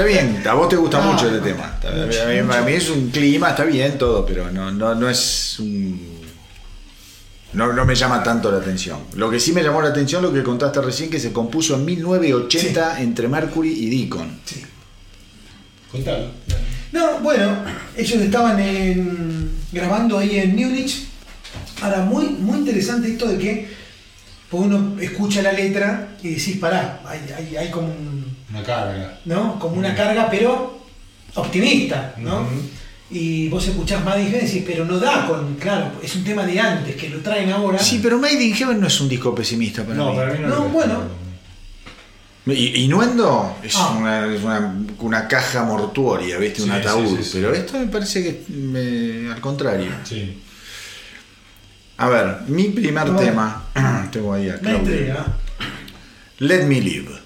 Está 0.00 0.04
bien. 0.04 0.42
A 0.48 0.54
vos 0.54 0.68
te 0.68 0.76
gusta 0.76 1.00
mucho 1.00 1.26
este 1.26 1.40
tema. 1.40 1.72
Está- 1.74 1.90
mucho, 1.92 2.22
a, 2.22 2.26
mí, 2.26 2.38
a 2.38 2.42
mucho. 2.44 2.64
mí 2.64 2.72
es 2.72 2.90
un 2.90 3.10
clima, 3.10 3.50
está 3.50 3.64
bien 3.64 3.98
todo, 3.98 4.24
pero 4.26 4.50
no, 4.50 4.70
no, 4.70 4.94
no 4.94 5.08
es 5.08 5.56
un. 5.58 6.20
No, 7.52 7.72
no 7.72 7.84
me 7.84 7.94
llama 7.96 8.22
tanto 8.22 8.50
la 8.50 8.58
atención. 8.58 9.00
Lo 9.14 9.28
que 9.28 9.40
sí 9.40 9.52
me 9.52 9.62
llamó 9.62 9.82
la 9.82 9.88
atención, 9.88 10.22
lo 10.22 10.32
que 10.32 10.42
contaste 10.42 10.80
recién, 10.80 11.10
que 11.10 11.18
se 11.18 11.32
compuso 11.32 11.74
en 11.74 11.84
1980 11.84 13.00
entre 13.00 13.26
Mercury 13.26 13.72
y 13.72 13.90
Deacon. 14.04 14.40
Sí. 14.44 14.62
Contalo. 15.90 16.26
No, 16.92 17.18
bueno, 17.20 17.56
ellos 17.96 18.20
estaban 18.22 18.58
en- 18.60 19.50
grabando 19.72 20.18
ahí 20.18 20.38
en 20.38 20.54
Múnich. 20.54 21.06
Ahora, 21.82 22.02
muy, 22.02 22.26
muy 22.28 22.58
interesante 22.58 23.08
esto 23.08 23.26
de 23.26 23.38
que 23.38 23.80
pues 24.48 24.64
uno 24.64 24.96
escucha 25.00 25.42
la 25.42 25.52
letra 25.52 26.16
y 26.22 26.30
decís, 26.30 26.56
pará, 26.58 27.00
hay, 27.06 27.20
hay- 27.36 27.56
hay 27.56 27.70
como 27.70 27.86
un, 27.88 28.09
Una 28.50 28.62
carga. 28.62 29.18
¿no? 29.24 29.58
Como 29.58 29.76
una 29.76 29.94
carga, 29.94 30.28
pero 30.30 30.80
optimista, 31.34 32.14
¿no? 32.18 32.46
Y 33.12 33.48
vos 33.48 33.66
escuchás 33.66 34.04
Mad 34.04 34.18
in 34.18 34.26
Heaven 34.26 34.44
y 34.44 34.46
decís, 34.48 34.62
pero 34.66 34.84
no 34.84 34.98
da 34.98 35.26
con, 35.26 35.54
claro, 35.56 35.92
es 36.02 36.14
un 36.14 36.22
tema 36.24 36.44
de 36.46 36.60
antes, 36.60 36.94
que 36.96 37.08
lo 37.08 37.18
traen 37.20 37.50
ahora. 37.50 37.78
Sí, 37.78 37.98
pero 38.02 38.18
Made 38.18 38.42
in 38.42 38.54
Heaven 38.54 38.80
no 38.80 38.86
es 38.86 39.00
un 39.00 39.08
disco 39.08 39.34
pesimista 39.34 39.82
para 39.82 39.96
No, 39.96 40.10
mí. 40.12 40.16
para 40.16 40.32
mí 40.32 40.38
no. 40.42 40.48
No, 40.48 40.60
bueno. 40.68 41.20
Y 42.46 42.84
Inuendo 42.84 43.56
es, 43.62 43.74
Ah. 43.76 43.96
una, 43.98 44.26
es 44.34 44.42
una, 44.42 44.74
una 45.00 45.28
caja 45.28 45.62
mortuoria, 45.64 46.38
¿viste? 46.38 46.58
Sí, 46.62 46.68
un 46.68 46.72
ataúd. 46.72 47.08
sí, 47.08 47.16
sí, 47.18 47.24
sí. 47.24 47.30
Pero 47.40 47.52
esto 47.54 47.78
me 47.78 47.86
parece 47.86 48.22
que 48.22 48.52
me- 48.52 49.32
al 49.32 49.40
contrario. 49.40 49.90
Sí. 50.04 50.40
A 51.98 52.08
ver, 52.08 52.38
mi 52.48 52.64
primer 52.70 53.14
tema. 53.16 53.64
Tengo 54.12 54.32
ahí 54.34 54.48
a 54.48 54.58
Claudio. 54.58 54.78
entrega. 54.78 55.26
Let 56.38 56.64
Me 56.64 56.80
Live. 56.80 57.19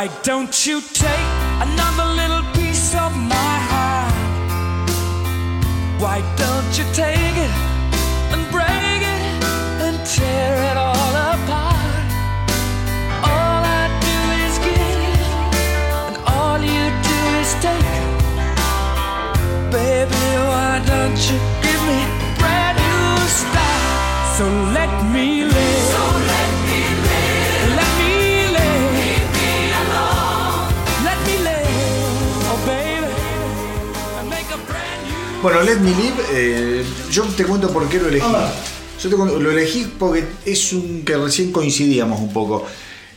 Why 0.00 0.08
don't 0.22 0.66
you 0.66 0.80
take 0.80 1.28
another 1.60 2.06
little 2.20 2.44
piece 2.54 2.94
of 2.94 3.14
my 3.14 3.54
heart? 3.70 4.14
Why 6.00 6.22
don't 6.40 6.72
you 6.78 6.86
take 6.94 7.36
it 7.46 7.52
and 8.32 8.42
break 8.50 9.02
it 9.14 9.22
and 9.84 9.96
tear 10.06 10.56
it 10.70 10.76
all 10.78 11.14
apart? 11.32 12.08
All 13.28 13.60
I 13.80 13.84
do 14.08 14.18
is 14.46 14.56
give, 14.64 15.20
and 16.06 16.16
all 16.32 16.58
you 16.74 16.84
do 17.10 17.18
is 17.42 17.52
take. 17.60 18.00
Baby, 19.70 20.24
why 20.48 20.80
don't 20.92 21.20
you 21.28 21.36
give 21.60 21.82
me 21.90 22.00
a 22.08 22.38
brand 22.40 22.78
new 22.80 23.28
start? 23.28 24.38
So 24.38 24.46
let 24.72 24.92
me 25.12 25.49
Bueno, 35.42 35.62
Let 35.62 35.78
Me 35.78 35.90
Live, 35.90 36.14
eh, 36.32 36.84
yo 37.10 37.24
te 37.24 37.44
cuento 37.44 37.70
por 37.72 37.88
qué 37.88 37.98
lo 37.98 38.08
elegí. 38.08 38.26
Ah. 38.28 38.52
Yo 39.02 39.08
te 39.08 39.16
cuento- 39.16 39.40
lo 39.40 39.50
elegí 39.50 39.90
porque 39.98 40.24
es 40.44 40.72
un 40.74 41.02
que 41.04 41.16
recién 41.16 41.50
coincidíamos 41.50 42.20
un 42.20 42.32
poco. 42.32 42.66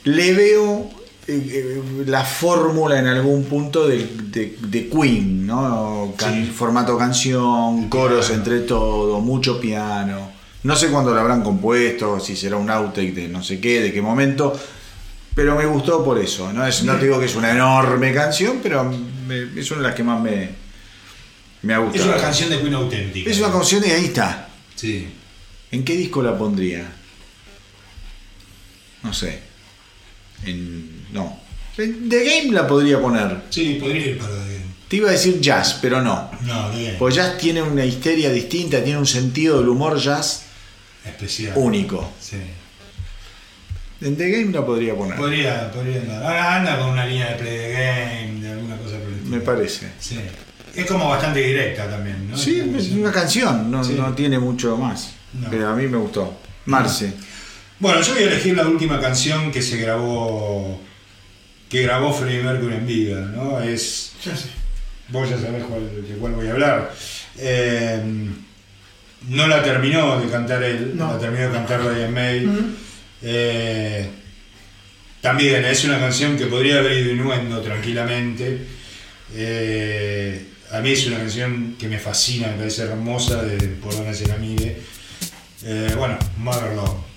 Le 0.06 0.34
veo 0.34 0.90
eh, 1.27 1.42
eh, 1.53 2.03
la 2.06 2.24
fórmula 2.26 3.00
en 3.00 3.08
algún 3.08 3.45
punto 3.45 3.88
de, 3.88 4.06
de 4.60 4.90
Queen, 4.90 5.45
¿no? 5.48 6.14
Can- 6.18 6.45
Sí. 6.45 6.52
Formato 6.52 6.98
canción, 6.98 7.88
coros 7.90 8.27
Piano. 8.27 8.43
entre 8.43 8.60
todo, 8.61 9.19
mucho 9.22 9.60
piano. 9.60 10.32
No 10.64 10.76
sé 10.77 10.88
cuándo 10.90 11.14
lo 11.14 11.19
habrán 11.22 11.42
compuesto, 11.43 12.19
si 12.19 12.35
será 12.38 12.56
un 12.58 12.69
outtake 12.69 13.14
de 13.14 13.27
no 13.30 13.42
sé 13.43 13.60
qué, 13.60 13.82
de 13.82 13.92
qué 13.93 14.02
momento. 14.02 14.53
Pero 15.35 15.56
me 15.58 15.66
gustó 15.66 16.03
por 16.06 16.18
eso. 16.19 16.52
No, 16.53 16.66
es, 16.66 16.84
no 16.84 16.95
te 16.98 17.06
digo 17.06 17.19
que 17.19 17.26
es 17.26 17.35
una 17.35 17.52
enorme 17.52 18.14
canción, 18.14 18.60
pero 18.64 18.84
me- 19.27 19.60
es 19.60 19.72
una 19.72 19.82
de 19.82 19.88
las 19.88 19.95
que 19.95 20.03
más 20.03 20.22
me, 20.22 20.50
me 21.64 21.74
ha 21.74 21.90
Es 21.93 22.01
una 22.01 22.17
canción 22.17 22.50
de 22.50 22.59
Queen 22.61 22.74
auténtica. 22.74 23.30
Es 23.30 23.40
una 23.40 23.51
canción 23.51 23.83
y 23.85 23.92
ahí 23.92 24.06
está. 24.06 24.50
Sí. 24.75 25.08
¿En 25.72 25.83
qué 25.83 25.95
disco 25.95 26.22
la 26.22 26.38
pondría? 26.38 26.85
No 29.01 29.14
sé. 29.14 29.40
En, 30.45 31.08
no. 31.11 31.40
En 31.77 32.08
The 32.09 32.24
Game 32.24 32.51
la 32.53 32.67
podría 32.67 33.01
poner. 33.01 33.42
Sí, 33.50 33.77
podría 33.82 34.06
ir 34.08 34.17
para 34.17 34.30
The 34.32 34.38
Game. 34.53 34.64
Te 34.88 34.98
iba 34.98 35.09
a 35.09 35.14
decir 35.14 35.40
jazz, 35.42 35.80
pero 35.82 36.01
no. 36.01 36.30
No, 36.42 36.69
The 36.69 36.83
Game. 36.83 36.98
Pues 37.00 37.16
jazz 37.16 37.38
tiene 37.38 37.61
una 37.61 37.83
histeria 37.85 38.30
distinta, 38.30 38.83
tiene 38.83 39.00
un 39.00 39.08
sentido 39.08 39.59
del 39.59 39.69
humor 39.69 39.98
jazz 40.00 40.43
Especial. 41.06 41.53
único. 41.56 42.11
Sí. 42.19 42.38
En 44.01 44.17
The 44.17 44.30
Game 44.30 44.51
la 44.51 44.66
podría 44.66 44.95
poner. 44.95 45.16
Podría, 45.17 45.72
podría 45.72 46.01
andar. 46.01 46.24
Ahora 46.24 46.56
anda 46.58 46.80
con 46.80 46.90
una 46.90 47.06
línea 47.06 47.30
de 47.32 47.35
play 47.35 47.58
the 47.58 47.72
game, 47.72 48.42
de 48.42 48.51
alguna 48.51 48.77
cosa 48.77 48.98
por 48.98 49.08
el 49.08 49.14
estilo. 49.16 49.35
Me 49.38 49.42
parece. 49.42 49.92
Sí. 50.00 50.19
Es 50.76 50.85
como 50.88 51.08
bastante 51.10 51.40
directa 51.40 51.88
también, 51.90 52.30
¿no? 52.32 52.38
Sí, 52.38 52.60
es 52.77 52.90
una 52.92 53.11
canción, 53.11 53.69
no, 53.69 53.84
Sí. 53.84 53.93
no 53.98 54.14
tiene 54.14 54.40
mucho 54.40 54.76
más. 54.77 55.11
No. 55.34 55.50
Pero 55.50 55.68
a 55.69 55.76
mí 55.76 55.88
me 55.88 55.98
gustó. 55.98 56.40
Marce. 56.66 57.14
Bueno, 57.80 58.02
yo 58.02 58.14
voy 58.14 58.24
a 58.24 58.27
elegir 58.27 58.56
la 58.56 58.68
última 58.68 59.00
canción 59.00 59.52
que 59.52 59.61
se 59.61 59.77
grabó, 59.77 60.80
que 61.69 61.82
grabó 61.84 62.14
Freddie 62.14 62.43
Mercury 62.43 62.76
en 62.76 62.88
vida, 62.88 63.22
¿no? 63.35 63.60
Es, 63.61 64.14
Ya 64.24 64.35
sé. 64.35 64.48
vos 65.10 65.30
ya 65.30 65.38
sabés 65.38 65.64
cuál, 65.66 66.08
de 66.08 66.16
cuál 66.16 66.34
voy 66.34 66.48
a 66.48 66.52
hablar. 66.52 66.93
Eh, 67.38 68.02
no 69.30 69.48
la 69.48 69.61
terminó 69.64 70.19
de 70.19 70.30
cantar 70.30 70.64
él, 70.64 70.93
No. 70.95 71.14
la 71.14 71.19
terminó 71.19 71.45
de 71.48 71.52
cantar 71.52 71.82
Ryan 71.84 72.14
May. 72.14 72.50
Eh, 73.22 74.10
también 75.22 75.64
es 75.66 75.84
una 75.85 76.00
canción 76.00 76.38
que 76.38 76.45
podría 76.48 76.80
haber 76.80 76.93
ido 76.98 77.11
innuendo 77.14 77.61
tranquilamente. 77.61 78.66
Eh, 79.34 80.48
a 80.74 80.80
mí 80.82 80.92
es 80.92 81.06
una 81.06 81.19
canción 81.19 81.76
que 81.77 81.88
me 81.88 82.00
fascina, 82.00 82.48
me 82.48 82.58
parece 82.58 82.82
hermosa 82.82 83.43
de 83.43 83.68
por 83.68 83.95
donde 83.95 84.14
se 84.14 84.27
la 84.27 84.38
mire. 84.38 84.82
Eh, 85.64 85.93
bueno, 85.95 86.18
Mother. 86.38 87.12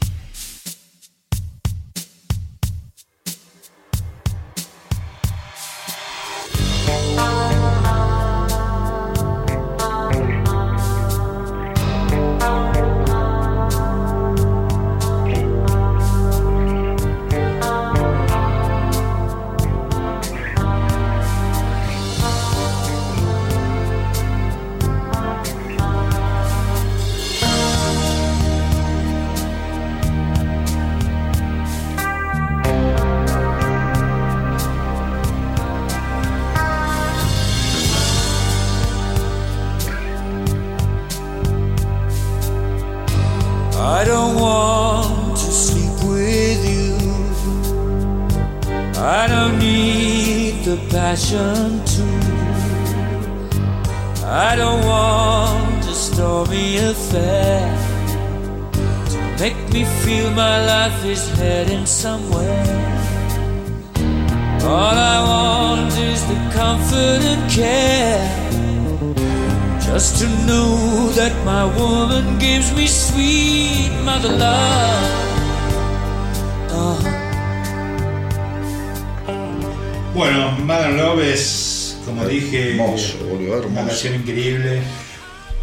Una 83.77 83.89
canción 83.89 84.15
increíble. 84.15 84.81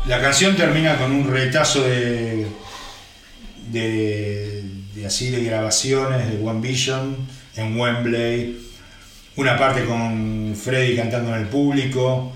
La 0.08 0.22
canción 0.22 0.56
termina 0.56 0.98
con 0.98 1.12
un 1.12 1.32
retazo 1.32 1.84
de, 1.84 2.46
de, 3.72 4.64
así 5.06 5.32
de 5.32 5.44
grabaciones 5.44 6.30
de 6.30 6.46
One 6.46 6.62
Vision 6.62 7.16
en 7.56 7.80
Wembley. 7.80 8.60
Una 9.36 9.58
parte 9.58 9.86
con 9.86 10.56
Freddy 10.56 10.96
cantando 10.96 11.34
en 11.36 11.42
el 11.42 11.48
público. 11.48 12.34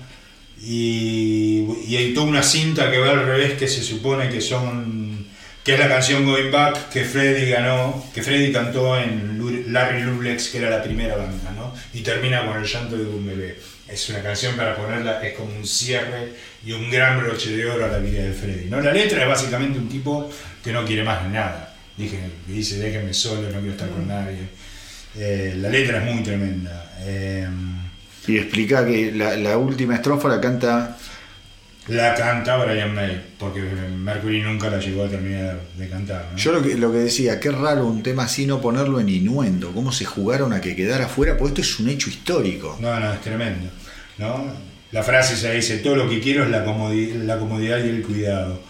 Y, 0.60 1.64
y 1.86 1.96
hay 1.96 2.12
toda 2.14 2.26
una 2.26 2.42
cinta 2.42 2.90
que 2.90 2.98
va 2.98 3.10
al 3.10 3.24
revés 3.26 3.52
que 3.52 3.68
se 3.68 3.82
supone 3.82 4.28
que 4.28 4.40
son 4.40 5.28
que 5.64 5.74
es 5.74 5.78
la 5.78 5.88
canción 5.88 6.24
Going 6.24 6.50
Back 6.50 6.88
que 6.88 7.04
Freddy 7.04 7.50
ganó, 7.50 8.04
que 8.14 8.22
Freddy 8.22 8.50
cantó 8.50 8.98
en 8.98 9.72
Larry 9.72 10.02
Lublex, 10.02 10.48
que 10.48 10.58
era 10.58 10.70
la 10.70 10.82
primera 10.82 11.14
banda, 11.14 11.52
¿no? 11.54 11.74
Y 11.92 12.00
termina 12.00 12.44
con 12.46 12.56
el 12.56 12.64
llanto 12.64 12.96
de 12.96 13.04
un 13.04 13.26
bebé. 13.26 13.58
Es 13.88 14.08
una 14.10 14.22
canción 14.22 14.54
para 14.56 14.76
ponerla, 14.76 15.22
es 15.26 15.34
como 15.34 15.54
un 15.56 15.66
cierre 15.66 16.32
y 16.64 16.72
un 16.72 16.90
gran 16.90 17.18
broche 17.22 17.56
de 17.56 17.64
oro 17.66 17.84
a 17.86 17.88
la 17.88 17.98
vida 17.98 18.22
de 18.22 18.32
Freddy, 18.32 18.66
¿no? 18.68 18.80
La 18.80 18.92
letra 18.92 19.22
es 19.22 19.28
básicamente 19.28 19.78
un 19.78 19.88
tipo 19.88 20.30
que 20.62 20.72
no 20.72 20.84
quiere 20.84 21.04
más 21.04 21.26
nada. 21.28 21.74
Dije, 21.96 22.18
dice, 22.46 22.78
déjenme 22.78 23.14
solo, 23.14 23.42
no 23.50 23.58
quiero 23.60 23.72
estar 23.72 23.88
con 23.88 24.06
nadie. 24.06 24.38
Eh, 25.16 25.54
la 25.56 25.68
letra 25.70 25.98
es 25.98 26.14
muy 26.14 26.22
tremenda. 26.22 26.94
Eh, 27.00 27.48
Y 28.26 28.36
explica 28.36 28.84
que 28.86 29.10
la, 29.12 29.36
la 29.36 29.56
última 29.56 29.94
estrofa 29.94 30.28
la 30.28 30.40
canta. 30.40 30.96
La 31.88 32.14
canta 32.14 32.56
Brian 32.56 32.94
May, 32.94 33.34
porque 33.38 33.60
Mercury 33.60 34.42
nunca 34.42 34.70
la 34.70 34.78
llegó 34.78 35.04
a 35.04 35.08
terminar 35.08 35.60
de 35.76 35.88
cantar. 35.88 36.28
¿no? 36.32 36.38
Yo 36.38 36.52
lo 36.52 36.62
que, 36.62 36.74
lo 36.76 36.92
que 36.92 36.98
decía, 36.98 37.40
qué 37.40 37.50
raro 37.50 37.86
un 37.86 38.02
tema 38.02 38.24
así 38.24 38.46
no 38.46 38.60
ponerlo 38.60 39.00
en 39.00 39.08
inuendo. 39.08 39.72
¿Cómo 39.72 39.92
se 39.92 40.04
jugaron 40.04 40.52
a 40.52 40.60
que 40.60 40.76
quedara 40.76 41.06
afuera? 41.06 41.36
Porque 41.36 41.48
esto 41.48 41.60
es 41.62 41.80
un 41.80 41.88
hecho 41.88 42.10
histórico. 42.10 42.78
No, 42.80 42.98
no, 43.00 43.12
es 43.12 43.20
tremendo. 43.20 43.70
¿no? 44.18 44.46
La 44.92 45.02
frase 45.02 45.36
se 45.36 45.52
dice, 45.54 45.78
todo 45.78 45.96
lo 45.96 46.08
que 46.08 46.20
quiero 46.20 46.44
es 46.44 46.50
la 46.50 46.64
comodidad 46.64 47.78
y 47.84 47.88
el 47.88 48.02
cuidado. 48.02 48.60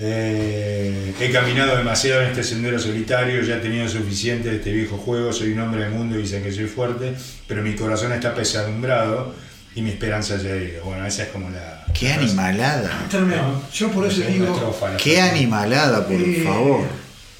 Eh, 0.00 1.14
he 1.20 1.30
caminado 1.30 1.76
demasiado 1.76 2.22
en 2.22 2.30
este 2.30 2.42
sendero 2.42 2.78
solitario, 2.80 3.42
ya 3.42 3.56
he 3.56 3.60
tenido 3.60 3.88
suficiente 3.88 4.48
de 4.48 4.56
este 4.56 4.72
viejo 4.72 4.96
juego, 4.96 5.32
soy 5.32 5.52
un 5.52 5.60
hombre 5.60 5.82
del 5.84 5.92
mundo 5.92 6.18
y 6.18 6.22
dicen 6.22 6.42
que 6.42 6.50
soy 6.50 6.66
fuerte, 6.66 7.14
pero 7.46 7.62
mi 7.62 7.76
corazón 7.76 8.12
está 8.12 8.34
pesadumbrado 8.34 9.34
y 9.74 9.82
mi 9.82 9.90
esperanza 9.90 10.36
ya 10.36 10.52
ha 10.52 10.56
ido. 10.56 10.84
Bueno, 10.84 11.04
esa 11.06 11.24
es 11.24 11.28
como 11.30 11.50
la... 11.50 11.84
Qué 11.92 12.12
animalada. 12.12 13.06
Tremendo. 13.10 13.62
Yo 13.72 13.90
por 13.90 14.06
eso 14.06 14.20
digo, 14.22 14.52
estrofa, 14.54 14.96
Qué 14.96 15.20
animalada, 15.20 16.06
por 16.06 16.14
eh, 16.20 16.42
favor. 16.44 16.86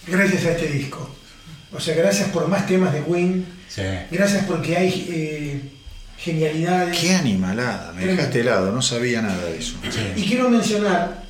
gracias 0.06 0.44
a 0.46 0.50
este 0.52 0.66
disco. 0.68 1.14
O 1.72 1.80
sea, 1.80 1.94
gracias 1.96 2.28
por 2.30 2.46
más 2.48 2.66
temas 2.66 2.92
de 2.92 3.02
Queen, 3.04 3.46
Sí. 3.68 3.82
gracias 4.12 4.44
porque 4.46 4.76
hay 4.76 5.06
eh, 5.10 5.60
genialidades. 6.18 6.96
Qué 6.98 7.12
animalada. 7.14 7.92
Me 7.92 8.06
dejaste 8.06 8.40
helado, 8.40 8.70
no 8.72 8.80
sabía 8.82 9.20
nada 9.22 9.44
de 9.46 9.58
eso. 9.58 9.74
Y 10.14 10.22
quiero 10.22 10.48
mencionar, 10.50 11.24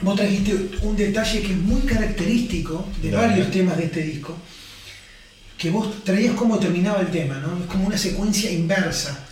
vos 0.00 0.16
trajiste 0.16 0.54
un 0.82 0.96
detalle 0.96 1.40
que 1.42 1.52
es 1.52 1.58
muy 1.58 1.82
característico 1.82 2.86
de 3.02 3.10
Dale. 3.10 3.26
varios 3.28 3.50
temas 3.50 3.76
de 3.76 3.84
este 3.84 4.00
disco, 4.02 4.34
que 5.58 5.70
vos 5.70 6.02
traías 6.04 6.34
cómo 6.34 6.58
terminaba 6.58 7.00
el 7.00 7.08
tema, 7.08 7.34
¿no? 7.38 7.58
Es 7.62 7.66
como 7.70 7.86
una 7.86 7.98
secuencia 7.98 8.50
inversa 8.50 9.25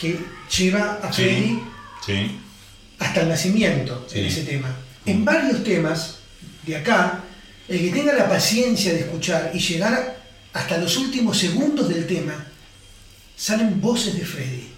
que 0.00 0.18
lleva 0.56 0.98
a 1.02 1.12
Freddy 1.12 1.58
Sí. 2.06 2.12
Sí. 2.12 2.38
hasta 2.98 3.20
el 3.22 3.28
nacimiento 3.28 4.06
Sí. 4.10 4.20
en 4.20 4.24
ese 4.26 4.42
tema. 4.42 4.74
En 5.06 5.24
varios 5.24 5.62
temas 5.64 6.16
de 6.66 6.76
acá, 6.76 7.20
el 7.68 7.78
que 7.80 7.90
tenga 7.90 8.12
la 8.14 8.28
paciencia 8.28 8.92
de 8.92 9.00
escuchar 9.00 9.50
y 9.54 9.58
llegar 9.58 10.18
hasta 10.52 10.78
los 10.78 10.96
últimos 10.96 11.38
segundos 11.38 11.88
del 11.88 12.06
tema, 12.06 12.46
salen 13.36 13.80
voces 13.80 14.14
de 14.18 14.24
Freddy. 14.24 14.68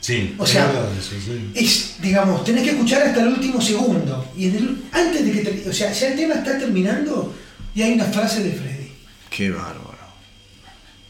Sí. 0.00 0.34
O 0.38 0.46
sea, 0.46 0.66
es 0.66 0.72
verdad 0.72 0.88
eso, 0.98 1.10
sí. 1.22 1.50
Es, 1.54 1.94
digamos, 2.00 2.42
tenés 2.44 2.62
que 2.64 2.70
escuchar 2.70 3.02
hasta 3.02 3.20
el 3.20 3.28
último 3.28 3.60
segundo. 3.60 4.32
Y 4.36 4.48
en 4.48 4.56
el- 4.56 4.82
antes 4.92 5.24
de 5.24 5.32
que 5.32 5.40
ter- 5.40 5.68
o 5.68 5.72
sea, 5.72 5.92
ya 5.92 6.08
el 6.08 6.16
tema 6.16 6.34
está 6.36 6.58
terminando 6.58 7.34
y 7.74 7.82
hay 7.82 7.92
una 7.94 8.04
frase 8.06 8.42
de 8.42 8.52
Freddy. 8.52 8.92
Qué 9.28 9.50
bárbaro. 9.50 9.90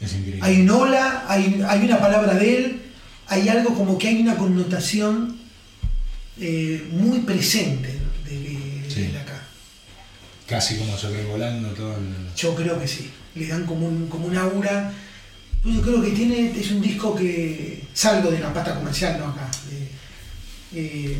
Es 0.01 0.13
increíble. 0.15 0.41
Hay 0.43 0.63
un 0.63 0.71
hola, 0.71 1.25
hay, 1.29 1.63
hay 1.69 1.85
una 1.85 2.01
palabra 2.01 2.35
de 2.35 2.57
él, 2.57 2.80
hay 3.31 3.49
algo 3.49 3.75
como 3.75 3.97
que 3.97 4.09
hay 4.09 4.21
una 4.21 4.37
connotación 4.37 5.37
eh, 6.39 6.87
muy 6.93 7.21
presente 7.21 7.99
de, 8.29 8.39
de- 8.39 8.91
Sí. 8.91 9.03
de 9.07 9.19
acá. 9.19 9.41
Casi 10.47 10.77
como 10.79 10.97
sobrevolando 10.99 11.69
todo 11.71 11.97
el... 11.97 12.35
Yo 12.37 12.55
creo 12.57 12.79
que 12.81 12.89
sí. 12.89 13.09
Le 13.37 13.47
dan 13.47 13.65
como 13.67 13.87
un, 13.87 14.09
como 14.09 14.27
un 14.27 14.37
aura. 14.37 14.93
Pues 15.63 15.77
Yo 15.77 15.83
creo 15.83 16.03
que 16.03 16.11
tiene, 16.11 16.51
es 16.59 16.71
un 16.73 16.81
disco 16.83 17.15
que 17.15 17.85
salgo 17.95 18.31
de 18.33 18.41
la 18.41 18.53
pata 18.53 18.75
comercial, 18.75 19.19
¿no? 19.21 19.27
Acá. 19.29 19.49
de- 20.73 21.11
eh, 21.13 21.17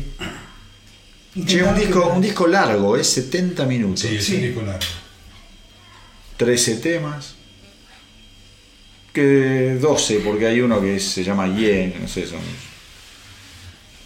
Che, 1.45 1.63
un 1.63 1.75
disco, 1.75 2.01
que- 2.09 2.15
un 2.17 2.21
disco 2.21 2.45
largo, 2.47 2.97
es 2.97 3.07
70 3.07 3.65
minutos. 3.65 4.01
Sí, 4.01 4.15
es 4.17 4.25
Sí. 4.25 4.35
un 4.35 4.41
disco 4.41 4.61
largo. 4.63 4.85
13 6.37 6.75
temas. 6.77 7.35
Que 9.13 9.77
12, 9.79 10.19
porque 10.19 10.47
hay 10.47 10.61
uno 10.61 10.79
que 10.79 10.99
se 10.99 11.23
llama 11.23 11.47
Yen, 11.47 11.93
no 12.01 12.07
sé, 12.07 12.25
son 12.25 12.39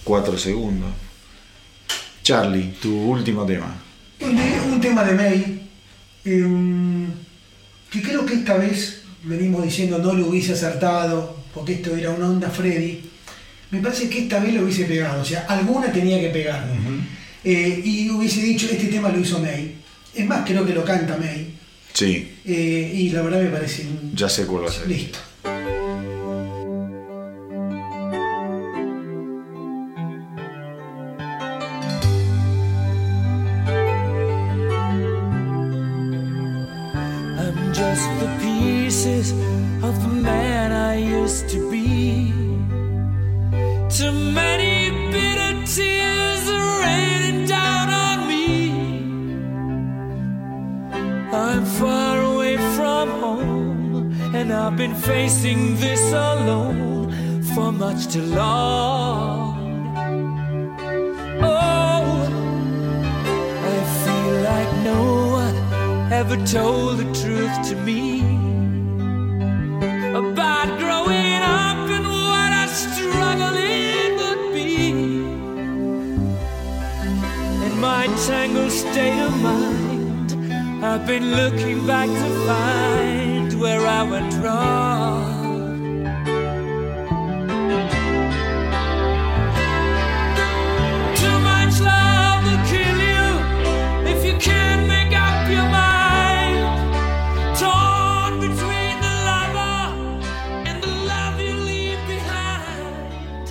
4 0.03 0.37
segundos. 0.37 0.89
Charlie, 2.23 2.73
tu 2.81 2.91
último 2.91 3.45
tema. 3.45 3.75
Un, 4.21 4.73
un 4.73 4.81
tema 4.81 5.03
de 5.03 5.13
May, 5.13 5.69
em, 6.25 7.05
que 7.91 8.01
creo 8.01 8.25
que 8.25 8.33
esta 8.33 8.57
vez 8.57 9.03
venimos 9.23 9.63
diciendo 9.63 9.97
no 9.99 10.13
lo 10.13 10.27
hubiese 10.27 10.53
acertado, 10.53 11.37
porque 11.53 11.73
esto 11.73 11.95
era 11.95 12.11
una 12.11 12.27
onda 12.27 12.49
Freddy. 12.49 13.01
Me 13.71 13.79
parece 13.79 14.09
que 14.09 14.23
esta 14.23 14.39
vez 14.39 14.53
lo 14.53 14.63
hubiese 14.63 14.85
pegado, 14.85 15.21
o 15.21 15.25
sea, 15.25 15.45
alguna 15.47 15.91
tenía 15.91 16.19
que 16.19 16.29
pegar. 16.29 16.67
Eh, 17.43 17.81
y 17.83 18.09
hubiese 18.09 18.41
dicho, 18.41 18.67
este 18.71 18.87
tema 18.87 19.09
lo 19.09 19.19
hizo 19.19 19.39
May. 19.39 19.75
Es 20.13 20.25
más, 20.25 20.45
creo 20.45 20.65
que 20.65 20.73
lo 20.73 20.83
canta 20.83 21.17
May. 21.17 21.54
Sí, 21.95 22.29
Eh, 22.45 22.91
y 22.93 23.09
la 23.11 23.21
verdad 23.21 23.41
me 23.41 23.49
parece... 23.49 23.83
un- 23.83 24.13
ya 24.15 24.27
sé 24.29 24.45
cuál 24.45 24.65
va 24.65 24.69
a 24.69 24.71
ser. 24.73 24.87
Listo. 24.87 25.17
Facing 55.05 55.75
this 55.75 56.01
alone 56.11 57.11
for 57.53 57.71
much 57.71 58.07
too 58.11 58.23
long. 58.23 59.55
Oh, 61.43 62.05
I 63.73 63.77
feel 64.03 64.33
like 64.51 64.71
no 64.83 65.01
one 65.41 65.55
ever 66.11 66.37
told 66.47 66.97
the 66.97 67.09
truth 67.21 67.55
to 67.69 67.75
me 67.75 68.21
about 70.21 70.69
growing 70.79 71.41
up 71.61 71.87
and 71.97 72.05
what 72.23 72.51
a 72.63 72.67
struggle 72.67 73.55
it 73.57 74.09
would 74.19 74.43
be. 74.55 74.89
In 77.67 77.79
my 77.79 78.07
tangled 78.25 78.71
state 78.71 79.19
of 79.19 79.39
mind, 79.39 80.29
I've 80.83 81.05
been 81.05 81.35
looking 81.35 81.85
back 81.85 82.09
to 82.09 82.29
find 82.47 83.24
where 83.59 83.85
I 83.85 84.03
went 84.03 84.33
wrong. 84.43 85.23
Too 91.15 91.39
much 91.39 91.79
love 91.79 92.43
will 92.45 92.63
kill 92.67 92.97
you 93.11 93.25
if 94.11 94.25
you 94.25 94.37
can't 94.39 94.87
make 94.87 95.13
up 95.15 95.49
your 95.49 95.67
mind. 95.69 96.59
Torn 97.57 98.39
between 98.39 98.95
the 99.01 99.15
lover 99.29 99.79
and 100.67 100.83
the 100.83 100.91
love 101.07 101.39
you 101.39 101.53
leave 101.53 101.99
behind. 102.07 103.49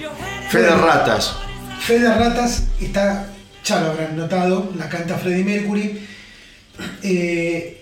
Your 0.00 0.12
head 0.12 0.50
Fe 0.50 0.62
de 0.62 0.76
ratas. 0.76 1.34
Fe 1.80 1.98
de 1.98 2.08
Ratas 2.14 2.68
está, 2.80 3.26
ya 3.64 3.80
lo 3.80 3.90
habrán 3.90 4.16
notado, 4.16 4.72
la 4.76 4.88
canta 4.88 5.18
Freddie 5.18 5.44
Mercury. 5.44 6.06
Eh, 7.02 7.81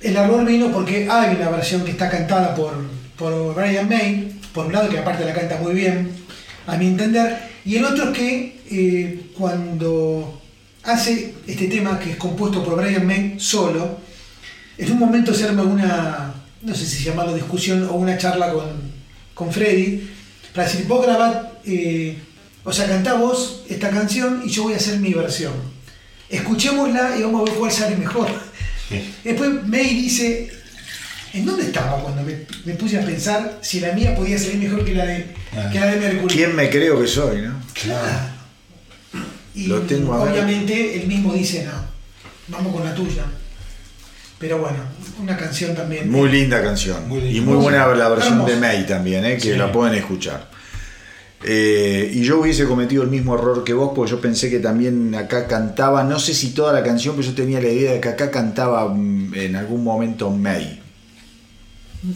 el 0.00 0.16
error 0.16 0.44
vino 0.44 0.70
porque 0.70 1.08
hay 1.10 1.36
una 1.36 1.50
versión 1.50 1.84
que 1.84 1.92
está 1.92 2.08
cantada 2.08 2.54
por, 2.54 2.74
por 3.16 3.54
Brian 3.54 3.88
May, 3.88 4.38
por 4.52 4.66
un 4.66 4.72
lado 4.72 4.88
que 4.88 4.98
aparte 4.98 5.24
la 5.24 5.34
canta 5.34 5.58
muy 5.58 5.74
bien, 5.74 6.10
a 6.66 6.76
mi 6.76 6.88
entender, 6.88 7.38
y 7.64 7.76
el 7.76 7.84
otro 7.84 8.10
es 8.10 8.18
que 8.18 8.60
eh, 8.70 9.30
cuando 9.36 10.40
hace 10.84 11.34
este 11.46 11.66
tema 11.66 11.98
que 11.98 12.12
es 12.12 12.16
compuesto 12.16 12.62
por 12.64 12.76
Brian 12.76 13.06
May 13.06 13.36
solo, 13.38 13.98
en 14.78 14.92
un 14.92 14.98
momento 14.98 15.32
se 15.32 15.44
arma 15.44 15.62
una, 15.62 16.34
no 16.62 16.74
sé 16.74 16.86
si 16.86 17.04
llamarlo 17.04 17.34
discusión 17.34 17.84
o 17.84 17.94
una 17.94 18.18
charla 18.18 18.52
con, 18.52 18.70
con 19.34 19.52
Freddy, 19.52 20.08
para 20.54 20.68
decir, 20.68 20.86
vos 20.86 21.04
grabás, 21.04 21.36
eh, 21.64 22.18
o 22.64 22.72
sea, 22.72 22.86
cantá 22.86 23.14
vos 23.14 23.64
esta 23.68 23.90
canción 23.90 24.42
y 24.44 24.48
yo 24.48 24.64
voy 24.64 24.74
a 24.74 24.76
hacer 24.76 24.98
mi 24.98 25.12
versión. 25.12 25.52
Escuchémosla 26.28 27.16
y 27.16 27.22
vamos 27.22 27.42
a 27.42 27.44
ver 27.44 27.58
cuál 27.58 27.70
sale 27.70 27.96
mejor. 27.96 28.28
Después 29.24 29.50
May 29.66 29.94
dice, 29.94 30.50
¿en 31.34 31.44
dónde 31.44 31.64
estaba 31.64 32.00
cuando 32.02 32.22
me, 32.22 32.34
me 32.64 32.74
puse 32.74 32.98
a 32.98 33.04
pensar 33.04 33.58
si 33.62 33.80
la 33.80 33.92
mía 33.92 34.14
podía 34.14 34.38
salir 34.38 34.56
mejor 34.58 34.84
que 34.84 34.94
la 34.94 35.04
de, 35.06 35.26
Ah. 35.56 35.68
que 35.72 35.80
la 35.80 35.86
de 35.86 35.96
Mercury? 36.00 36.34
¿Quién 36.34 36.54
me 36.54 36.68
creo 36.70 37.00
que 37.00 37.06
soy, 37.06 37.42
no? 37.42 37.54
Claro. 37.72 38.36
Y 39.54 39.66
Lo 39.68 39.80
tengo 39.82 40.12
a 40.14 40.24
ver. 40.24 40.32
obviamente 40.34 41.00
él 41.00 41.06
mismo 41.08 41.32
dice 41.32 41.64
no. 41.64 41.72
vamos 42.48 42.74
con 42.74 42.84
la 42.84 42.94
tuya. 42.94 43.24
Pero 44.38 44.58
bueno, 44.58 44.76
una 45.18 45.34
canción 45.36 45.74
también. 45.74 46.10
Muy 46.10 46.28
linda 46.30 46.62
canción. 46.62 47.08
Muy 47.08 47.22
linda. 47.22 47.38
y 47.38 47.40
muy 47.40 47.56
buena 47.56 47.86
la 47.86 48.08
versión 48.10 48.34
Hermoso. 48.34 48.52
de 48.54 48.60
May 48.60 48.86
también, 48.86 49.24
eh, 49.24 49.34
que 49.36 49.40
Sí. 49.40 49.54
la 49.54 49.72
pueden 49.72 49.94
escuchar. 49.94 50.50
Eh, 51.48 52.10
y 52.12 52.22
yo 52.24 52.40
hubiese 52.40 52.64
cometido 52.66 53.04
el 53.04 53.08
mismo 53.08 53.36
error 53.36 53.62
que 53.62 53.72
vos, 53.72 53.92
porque 53.94 54.10
yo 54.10 54.20
pensé 54.20 54.50
que 54.50 54.58
también 54.58 55.14
acá 55.14 55.46
cantaba, 55.46 56.02
no 56.02 56.18
sé 56.18 56.34
si 56.34 56.50
toda 56.50 56.72
la 56.72 56.82
canción, 56.82 57.14
pero 57.14 57.28
yo 57.28 57.34
tenía 57.34 57.60
la 57.60 57.68
idea 57.68 57.92
de 57.92 58.00
que 58.00 58.08
acá 58.08 58.32
cantaba 58.32 58.88
mm, 58.92 59.32
en 59.34 59.54
algún 59.56 59.84
momento 59.84 60.28
May. 60.30 60.80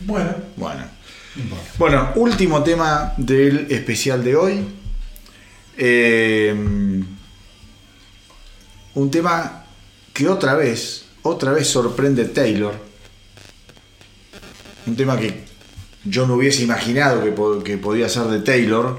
Bueno, 0.06 0.34
Bueno. 0.56 0.84
Bueno, 1.78 2.10
último 2.16 2.62
tema 2.64 3.14
del 3.16 3.70
especial 3.70 4.24
de 4.24 4.34
hoy. 4.34 4.64
Eh, 5.78 6.52
un 8.94 9.10
tema 9.12 9.64
que 10.12 10.28
otra 10.28 10.54
vez, 10.54 11.04
otra 11.22 11.52
vez 11.52 11.68
sorprende 11.68 12.24
Taylor. 12.24 12.74
Un 14.86 14.96
tema 14.96 15.16
que 15.18 15.44
yo 16.04 16.26
no 16.26 16.34
hubiese 16.34 16.62
imaginado 16.64 17.22
que, 17.22 17.30
po- 17.30 17.62
que 17.62 17.78
podía 17.78 18.08
ser 18.08 18.24
de 18.24 18.40
Taylor. 18.40 18.98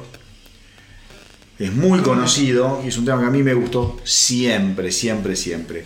Es 1.61 1.71
muy 1.71 1.99
conocido 1.99 2.81
y 2.83 2.87
es 2.87 2.97
un 2.97 3.05
tema 3.05 3.21
que 3.21 3.27
a 3.27 3.29
mí 3.29 3.43
me 3.43 3.53
gustó 3.53 3.99
siempre, 4.03 4.91
siempre, 4.91 5.35
siempre. 5.35 5.85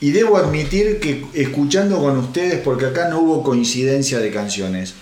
Y 0.00 0.12
debo 0.12 0.36
admitir 0.36 1.00
que 1.00 1.26
escuchando 1.34 1.98
con 1.98 2.16
ustedes, 2.18 2.60
porque 2.60 2.86
acá 2.86 3.08
no 3.08 3.18
hubo 3.18 3.42
coincidencia 3.42 4.20
de 4.20 4.30
canciones, 4.30 4.94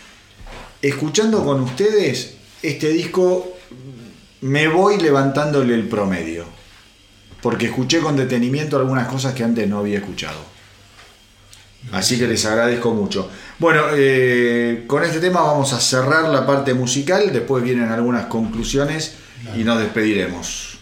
escuchando 0.81 1.45
con 1.45 1.61
ustedes 1.61 2.37
este 2.63 2.89
disco 2.89 3.53
me 4.41 4.69
voy 4.69 4.97
levantándole 4.97 5.75
el 5.75 5.87
promedio. 5.87 6.47
Porque 7.43 7.67
escuché 7.67 8.01
con 8.01 8.17
detenimiento 8.17 8.79
algunas 8.79 9.09
cosas 9.09 9.35
que 9.35 9.45
antes 9.45 9.69
no 9.69 9.81
había 9.81 9.99
escuchado. 9.99 10.39
Así 11.93 12.19
que 12.19 12.27
les 12.27 12.43
agradezco 12.47 12.95
mucho. 12.95 13.29
Bueno, 13.59 13.83
eh, 13.93 14.85
con 14.87 15.05
este 15.05 15.21
tema 15.21 15.43
vamos 15.43 15.75
a 15.75 15.79
cerrar 15.79 16.31
la 16.31 16.47
parte 16.47 16.73
musical, 16.73 17.35
después 17.35 17.63
vienen 17.63 17.91
algunas 17.91 18.27
conclusiones 18.27 19.26
y 19.55 19.65
nos 19.65 19.79
despediremos. 19.81 20.76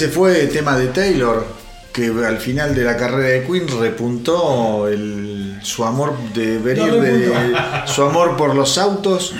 Se 0.00 0.08
fue 0.08 0.40
el 0.40 0.48
tema 0.48 0.78
de 0.78 0.86
Taylor, 0.88 1.46
que 1.92 2.06
al 2.26 2.38
final 2.38 2.74
de 2.74 2.84
la 2.84 2.96
carrera 2.96 3.28
de 3.28 3.44
Queen 3.46 3.68
repuntó 3.78 4.88
el- 4.88 5.58
su 5.62 5.84
amor 5.84 6.16
de 6.32 6.56
venir 6.56 6.86
No 6.86 6.94
de, 6.96 7.32
su 7.86 8.02
amor 8.02 8.34
por 8.34 8.54
los 8.54 8.78
autos, 8.78 9.34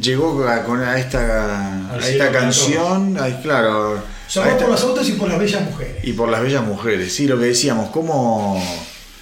llegó 0.00 0.46
a, 0.46 0.62
con- 0.62 0.82
a 0.82 0.96
esta, 1.00 1.92
a 1.92 1.98
esta 1.98 2.30
canción, 2.30 3.16
ay, 3.20 3.40
claro, 3.42 4.00
se 4.28 4.38
a 4.38 4.42
va 4.44 4.48
esta- 4.50 4.64
por 4.66 4.70
los 4.70 4.82
autos 4.84 5.08
y 5.08 5.12
por 5.14 5.28
las 5.28 5.40
bellas 5.40 5.62
mujeres. 5.62 5.96
y 6.04 6.12
por 6.12 6.28
las 6.28 6.42
bellas 6.42 6.64
mujeres, 6.64 7.12
sí, 7.12 7.26
lo 7.26 7.36
que 7.40 7.46
decíamos, 7.46 7.90
cómo, 7.90 8.62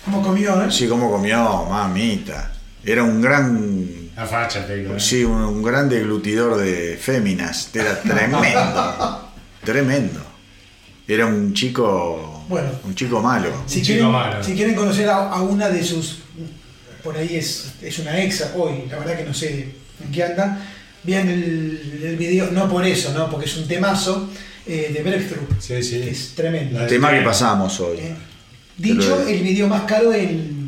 Como 0.04 0.20
comió, 0.22 0.62
¿eh? 0.62 0.70
sí, 0.70 0.86
cómo 0.88 1.10
comió, 1.10 1.64
mamita, 1.70 2.52
era 2.84 3.02
un 3.02 3.22
gran 3.22 3.88
La 4.14 4.26
facha, 4.26 4.66
te 4.66 4.76
digo. 4.76 4.94
¿eh? 4.96 5.00
Sí, 5.00 5.24
un, 5.24 5.40
un 5.42 5.62
gran 5.62 5.88
deglutidor 5.88 6.58
de 6.58 6.98
féminas. 7.00 7.70
Era 7.74 7.98
tremendo. 8.02 9.30
tremendo. 9.64 10.20
Era 11.08 11.26
un 11.26 11.52
chico. 11.54 12.44
Bueno. 12.48 12.70
Un 12.84 12.94
chico 12.94 13.20
malo. 13.20 13.50
Si 13.66 13.78
Un 13.78 13.84
chico 13.84 13.94
quieren, 13.98 14.12
malo. 14.12 14.42
si 14.44 14.54
quieren 14.54 14.74
conocer 14.74 15.08
a, 15.08 15.30
a 15.30 15.42
una 15.42 15.68
de 15.68 15.82
sus. 15.84 16.18
Por 17.02 17.16
ahí 17.16 17.36
es, 17.36 17.72
es 17.82 17.98
una 18.00 18.20
exa 18.20 18.52
hoy, 18.56 18.84
la 18.90 18.98
verdad 18.98 19.16
que 19.16 19.24
no 19.24 19.32
sé 19.34 19.72
en 20.04 20.12
qué 20.12 20.24
anda. 20.24 20.60
Vean 21.04 21.28
el, 21.28 22.00
el 22.02 22.16
video, 22.16 22.50
no 22.50 22.68
por 22.68 22.84
eso, 22.84 23.12
¿no? 23.12 23.30
porque 23.30 23.46
es 23.46 23.56
un 23.56 23.68
temazo 23.68 24.28
eh, 24.66 24.90
de 24.92 25.02
Breakthrough. 25.04 25.48
Sí, 25.60 25.80
sí. 25.84 26.00
que 26.00 26.10
es 26.10 26.32
tremendo. 26.34 26.80
La- 26.80 26.88
Tema 26.88 27.12
que 27.12 27.20
pasamos 27.20 27.78
hoy. 27.78 27.98
Eh, 27.98 28.14
dicho, 28.76 29.16
Pero- 29.18 29.28
el 29.28 29.42
video 29.42 29.68
más 29.68 29.82
caro 29.82 30.12
en, 30.12 30.66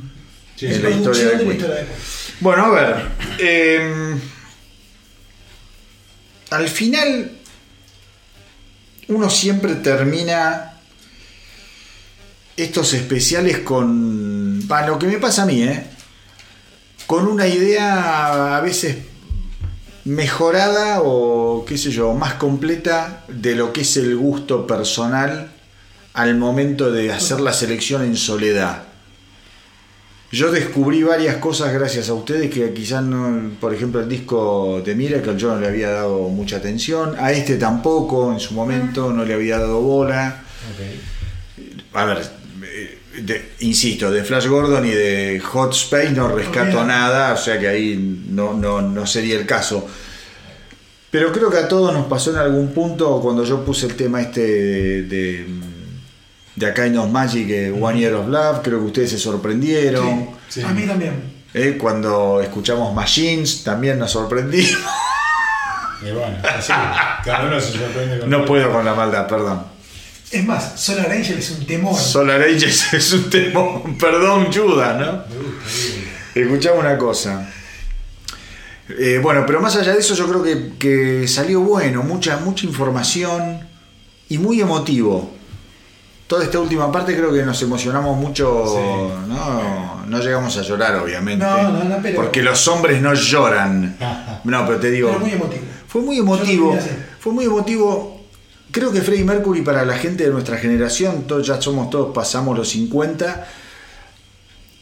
Sí, 0.55 0.67
en 0.67 0.83
la 0.83 0.91
historia 0.91 1.03
producción 1.03 1.29
de 1.31 1.39
de 1.39 1.45
la 1.45 1.53
historia 1.55 1.75
de. 1.77 1.87
Bueno, 2.41 2.65
a 2.67 2.71
ver. 2.71 3.07
eh, 3.41 4.15
al 6.51 6.69
final, 6.69 7.33
uno 9.09 9.31
siempre 9.31 9.75
termina 9.77 10.75
estos 12.57 12.95
especiales 12.95 13.59
con. 13.61 14.65
Para 14.69 14.89
lo 14.89 14.99
que 14.99 15.07
me 15.07 15.19
pasa 15.19 15.43
a 15.43 15.47
mí, 15.47 15.63
¿eh? 15.63 15.87
Con 17.07 17.27
una 17.27 17.47
idea 17.47 18.57
a 18.57 18.61
veces 18.61 18.97
mejorada 20.05 21.01
o 21.03 21.65
qué 21.67 21.79
sé 21.79 21.91
yo, 21.91 22.13
más 22.15 22.35
completa 22.35 23.25
de 23.29 23.55
lo 23.55 23.73
que 23.73 23.83
es 23.83 23.97
el 23.97 24.17
gusto 24.17 24.67
personal 24.67 25.53
al 26.15 26.37
momento 26.37 26.91
de 26.91 27.13
hacer 27.13 27.41
la 27.41 27.53
selección 27.53 28.03
en 28.03 28.17
soledad. 28.17 28.88
Yo 30.31 30.51
descubrí 30.51 31.03
varias 31.03 31.37
cosas 31.37 31.73
gracias 31.73 32.11
a 32.11 32.15
ustedes 32.15 32.51
que 32.51 32.73
quizás 32.75 33.03
no, 33.03 33.53
por 33.59 33.73
ejemplo 33.73 34.01
el 34.03 34.09
disco 34.11 34.83
de 34.85 34.95
Miracle 34.95 35.37
yo 35.39 35.55
no 35.55 35.61
le 35.61 35.67
había 35.69 35.89
dado 35.91 36.29
mucha 36.29 36.57
atención, 36.57 37.15
a 37.19 37.33
este 37.33 37.57
tampoco 37.57 38.31
en 38.33 38.39
su 38.39 38.53
momento 38.53 39.11
no 39.13 39.25
le 39.25 39.33
había 39.33 39.59
dado 39.59 39.81
bola. 39.81 40.43
Ok. 40.75 41.97
A 41.97 42.05
ver, 42.05 42.19
eh, 42.63 42.99
de- 43.23 43.53
insisto, 43.61 44.11
de 44.11 44.23
Flash 44.23 44.49
Gordon 44.49 44.85
y 44.85 44.91
de 44.91 45.41
Hot 45.41 45.73
Space 45.73 46.11
no 46.11 46.29
rescato 46.29 46.85
nada, 46.85 47.33
o 47.33 47.37
sea 47.39 47.59
que 47.59 47.67
ahí 47.69 48.23
no, 48.29 48.53
no, 48.53 48.83
no 48.83 49.07
sería 49.07 49.39
el 49.39 49.47
caso. 49.47 49.87
Pero 51.11 51.33
creo 51.33 51.51
que 51.51 51.57
a 51.57 51.69
todos 51.69 51.95
nos 51.95 52.07
pasó 52.07 52.33
en 52.33 52.37
algún 52.37 52.69
punto 52.75 53.19
cuando 53.23 53.45
yo 53.45 53.65
puse 53.65 53.87
el 53.87 53.95
tema 53.95 54.21
este 54.21 54.43
de, 54.43 55.03
de, 55.05 55.47
de 56.59 56.67
A 56.67 56.75
Kind 56.75 56.97
of 56.97 57.09
Magic, 57.11 57.49
eh, 57.51 57.71
One 57.71 57.99
Year 57.99 58.15
of 58.15 58.29
Love, 58.29 58.63
creo 58.63 58.81
que 58.81 58.87
ustedes 58.87 59.11
se 59.11 59.19
sorprendieron. 59.19 60.31
Sí. 60.49 60.63
A 60.63 60.69
mí 60.69 60.83
también. 60.83 61.39
Eh, 61.55 61.79
cuando 61.81 62.41
escuchamos 62.43 62.93
Machines 62.95 63.63
también 63.65 63.99
nos 63.99 64.11
sorprendimos. 64.11 64.79
Y 66.01 66.13
bueno, 66.13 66.39
así. 66.45 66.73
Cada 67.25 67.49
uno 67.49 67.61
se 67.61 67.73
sorprende 67.73 68.21
con 68.21 68.31
No 68.31 68.45
puedo 68.45 68.71
con 68.71 68.85
la 68.85 68.95
maldad, 68.95 69.27
perdón. 69.27 69.65
Es 70.31 70.45
más, 70.45 70.81
Solar 70.81 71.11
Angel 71.11 71.37
es 71.37 71.51
un 71.51 71.67
temor. 71.67 71.99
Solar 71.99 72.41
Ages 72.41 72.93
es 72.93 73.13
un 73.15 73.29
tema, 73.29 73.61
perdón, 73.99 74.47
Judas, 74.53 74.97
¿no? 74.97 75.25
Escuchamos 76.41 76.79
una 76.79 76.97
cosa. 76.97 77.51
Eh, 78.97 79.19
bueno, 79.21 79.43
pero 79.45 79.61
más 79.61 79.75
allá 79.75 79.93
de 79.93 79.99
eso, 79.99 80.15
yo 80.15 80.29
creo 80.29 80.45
que, 80.45 80.79
que 80.79 81.27
salió 81.27 81.63
bueno, 81.63 82.05
mucha, 82.05 82.37
mucha 82.37 82.65
información 82.65 83.67
y 84.29 84.39
muy 84.39 84.61
emotivo. 84.61 85.38
Toda 86.29 86.45
esta 86.45 86.61
última 86.61 86.93
parte 86.93 87.17
creo 87.17 87.33
que 87.33 87.43
nos 87.43 87.61
emocionamos 87.63 88.17
mucho. 88.17 88.65
Sí. 88.69 89.29
No, 89.29 90.05
no 90.07 90.21
llegamos 90.21 90.57
a 90.59 90.63
llorar, 90.63 90.95
obviamente. 90.97 91.45
No, 91.45 91.71
no, 91.73 91.85
no, 91.85 91.97
pero- 92.03 92.17
Porque 92.17 92.43
los 92.43 92.69
hombres 92.69 93.03
no 93.03 93.15
lloran. 93.15 93.97
No, 94.45 94.65
pero 94.67 94.79
te 94.79 94.91
digo. 94.93 95.09
Pero 95.09 95.21
muy 95.21 95.33
emotivo. 95.33 95.63
Fue 95.89 96.03
muy 96.03 96.19
emotivo. 96.19 96.79
Fue 97.19 97.33
muy 97.33 97.45
emotivo. 97.47 98.21
Creo 98.71 98.93
que 98.93 99.01
Freddie 99.03 99.25
Mercury 99.25 99.63
para 99.63 99.85
la 99.85 99.97
gente 99.99 100.25
de 100.25 100.31
nuestra 100.31 100.59
generación, 100.59 101.23
todos 101.27 101.47
ya 101.47 101.61
somos 101.61 101.91
todos, 101.91 102.15
pasamos 102.15 102.57
los 102.57 102.69
50. 102.69 103.47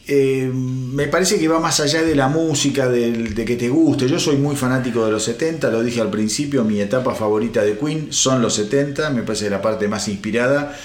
eh, 0.09 0.49
me 0.53 1.09
parece 1.09 1.37
que 1.39 1.49
va 1.49 1.59
más 1.59 1.81
allá 1.81 2.03
de 2.03 2.15
la 2.15 2.29
música, 2.29 2.89
del- 2.89 3.35
de, 3.35 3.45
que 3.45 3.57
te 3.57 3.69
guste. 3.69 4.09
Yo 4.09 4.21
soy 4.21 4.37
muy 4.37 4.55
fanático 4.55 5.05
de 5.05 5.11
los 5.11 5.25
70, 5.25 5.69
lo 5.71 5.83
dije 5.83 6.01
al 6.01 6.11
principio, 6.11 6.63
mi 6.63 6.81
etapa 6.81 7.13
favorita 7.15 7.63
de 7.63 7.77
Queen 7.77 8.09
son 8.13 8.41
los 8.41 8.55
70, 8.55 9.11
me 9.11 9.23
parece 9.23 9.51
la 9.51 9.61
parte 9.61 9.89
más 9.89 10.07
inspirada. 10.07 10.77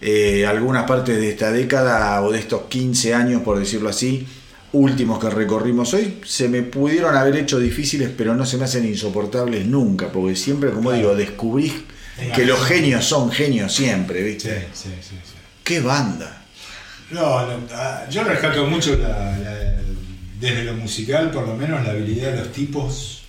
Eh, 0.00 0.44
algunas 0.46 0.84
partes 0.84 1.16
de 1.16 1.30
esta 1.30 1.50
década 1.50 2.20
o 2.22 2.30
de 2.30 2.38
estos 2.38 2.62
15 2.68 3.14
años, 3.14 3.42
por 3.42 3.58
decirlo 3.58 3.88
así, 3.88 4.26
últimos 4.72 5.18
que 5.18 5.30
recorrimos 5.30 5.94
hoy, 5.94 6.20
se 6.26 6.48
me 6.48 6.62
pudieron 6.62 7.16
haber 7.16 7.36
hecho 7.36 7.58
difíciles, 7.58 8.10
pero 8.16 8.34
no 8.34 8.44
se 8.44 8.58
me 8.58 8.64
hacen 8.64 8.84
insoportables 8.86 9.64
nunca, 9.66 10.12
porque 10.12 10.36
siempre, 10.36 10.70
como 10.70 10.92
digo, 10.92 11.14
descubrí 11.14 11.84
que 12.34 12.44
los 12.44 12.62
genios 12.64 13.04
son 13.06 13.30
genios 13.30 13.74
siempre, 13.74 14.22
¿viste? 14.22 14.68
sí, 14.74 14.90
sí. 15.00 15.16
sí. 15.24 15.34
¡Qué 15.64 15.80
banda! 15.80 16.42
No, 17.10 17.46
no, 17.46 17.58
ah, 17.72 18.04
yo 18.10 18.22
rescato 18.24 18.66
mucho 18.66 18.96
la- 18.96 19.38
la- 19.38 19.76
desde 20.40 20.64
lo 20.64 20.74
musical, 20.74 21.30
por 21.30 21.46
lo 21.48 21.54
menos, 21.56 21.82
la 21.84 21.90
habilidad 21.92 22.32
de 22.32 22.38
los 22.40 22.52
tipos 22.52 23.22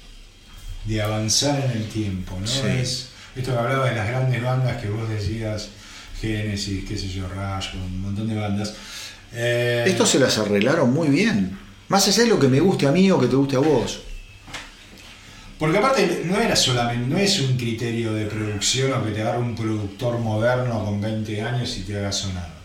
de 0.86 1.02
avanzar 1.02 1.64
en 1.64 1.72
el 1.82 1.88
tiempo, 1.90 2.38
¿no? 2.40 2.48
Sí. 2.48 2.62
Es, 2.82 3.10
esto 3.36 3.52
que 3.54 3.58
hablaba 3.58 3.90
de 3.90 3.96
las 3.96 4.08
grandes 4.08 4.42
bandas 4.44 4.82
que 4.82 4.90
vos 4.90 5.08
decías, 5.10 5.70
Genesis, 6.22 6.86
qué 6.88 6.98
sé 6.98 7.08
yo, 7.10 7.28
Rush, 7.28 7.76
un 7.76 8.02
montón 8.02 8.28
de 8.28 8.36
bandas. 8.36 8.74
Eh, 9.34 9.86
Estos 9.88 10.10
se 10.10 10.20
las 10.20 10.38
arreglaron 10.38 10.94
muy 10.94 11.10
bien. 11.10 11.58
Más 11.90 12.08
allá 12.08 12.24
de 12.24 12.30
lo 12.30 12.40
que 12.40 12.48
me 12.48 12.60
guste 12.60 12.88
a 12.88 12.92
mí 12.92 13.10
o 13.12 13.20
que 13.20 13.28
te 13.28 13.36
guste 13.36 13.56
a 13.56 13.60
vos. 13.60 14.02
Porque 15.58 15.78
aparte 15.78 16.24
no 16.26 16.40
era 16.40 16.56
solamente, 16.56 17.08
no 17.08 17.18
es 17.18 17.40
un 17.40 17.58
criterio 17.58 18.14
de 18.14 18.26
producción 18.26 18.94
o 18.94 19.04
que 19.04 19.12
te 19.12 19.22
agarre 19.22 19.40
un 19.40 19.56
productor 19.56 20.20
moderno 20.20 20.84
con 20.86 21.02
20 21.02 21.42
años 21.42 21.78
y 21.78 21.82
te 21.82 21.98
haga 21.98 22.12
sonar. 22.12 22.57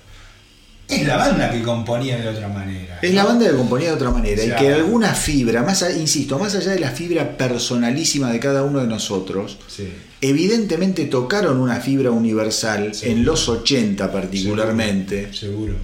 Es 0.88 1.06
la 1.06 1.16
banda 1.16 1.50
que 1.50 1.62
componía 1.62 2.18
de 2.18 2.28
otra 2.28 2.48
manera. 2.48 2.98
Es 3.00 3.14
la 3.14 3.24
banda 3.24 3.48
que 3.48 3.56
componía 3.56 3.88
de 3.88 3.94
otra 3.94 4.10
manera 4.10 4.42
O 4.42 4.44
sea, 4.44 4.56
y 4.56 4.60
que 4.60 4.72
alguna 4.74 5.14
fibra, 5.14 5.62
más 5.62 5.82
a- 5.82 5.90
insisto, 5.92 6.38
más 6.38 6.54
allá 6.54 6.72
de 6.72 6.80
la 6.80 6.90
fibra 6.90 7.36
personalísima 7.36 8.30
de 8.30 8.38
cada 8.40 8.62
uno 8.62 8.80
de 8.80 8.86
nosotros, 8.86 9.58
Sí. 9.68 9.88
evidentemente 10.20 11.06
tocaron 11.06 11.60
una 11.60 11.80
fibra 11.80 12.10
universal 12.10 12.92
en 13.02 13.24
los 13.24 13.48
80 13.48 14.12
particularmente, 14.12 15.32
Seguro. 15.32 15.74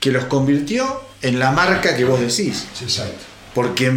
que 0.00 0.10
los 0.10 0.24
convirtió 0.24 1.02
en 1.22 1.38
la 1.38 1.52
marca 1.52 1.96
que 1.96 2.04
vos 2.04 2.20
decís. 2.20 2.66
Exacto. 2.80 3.24
Porque 3.54 3.92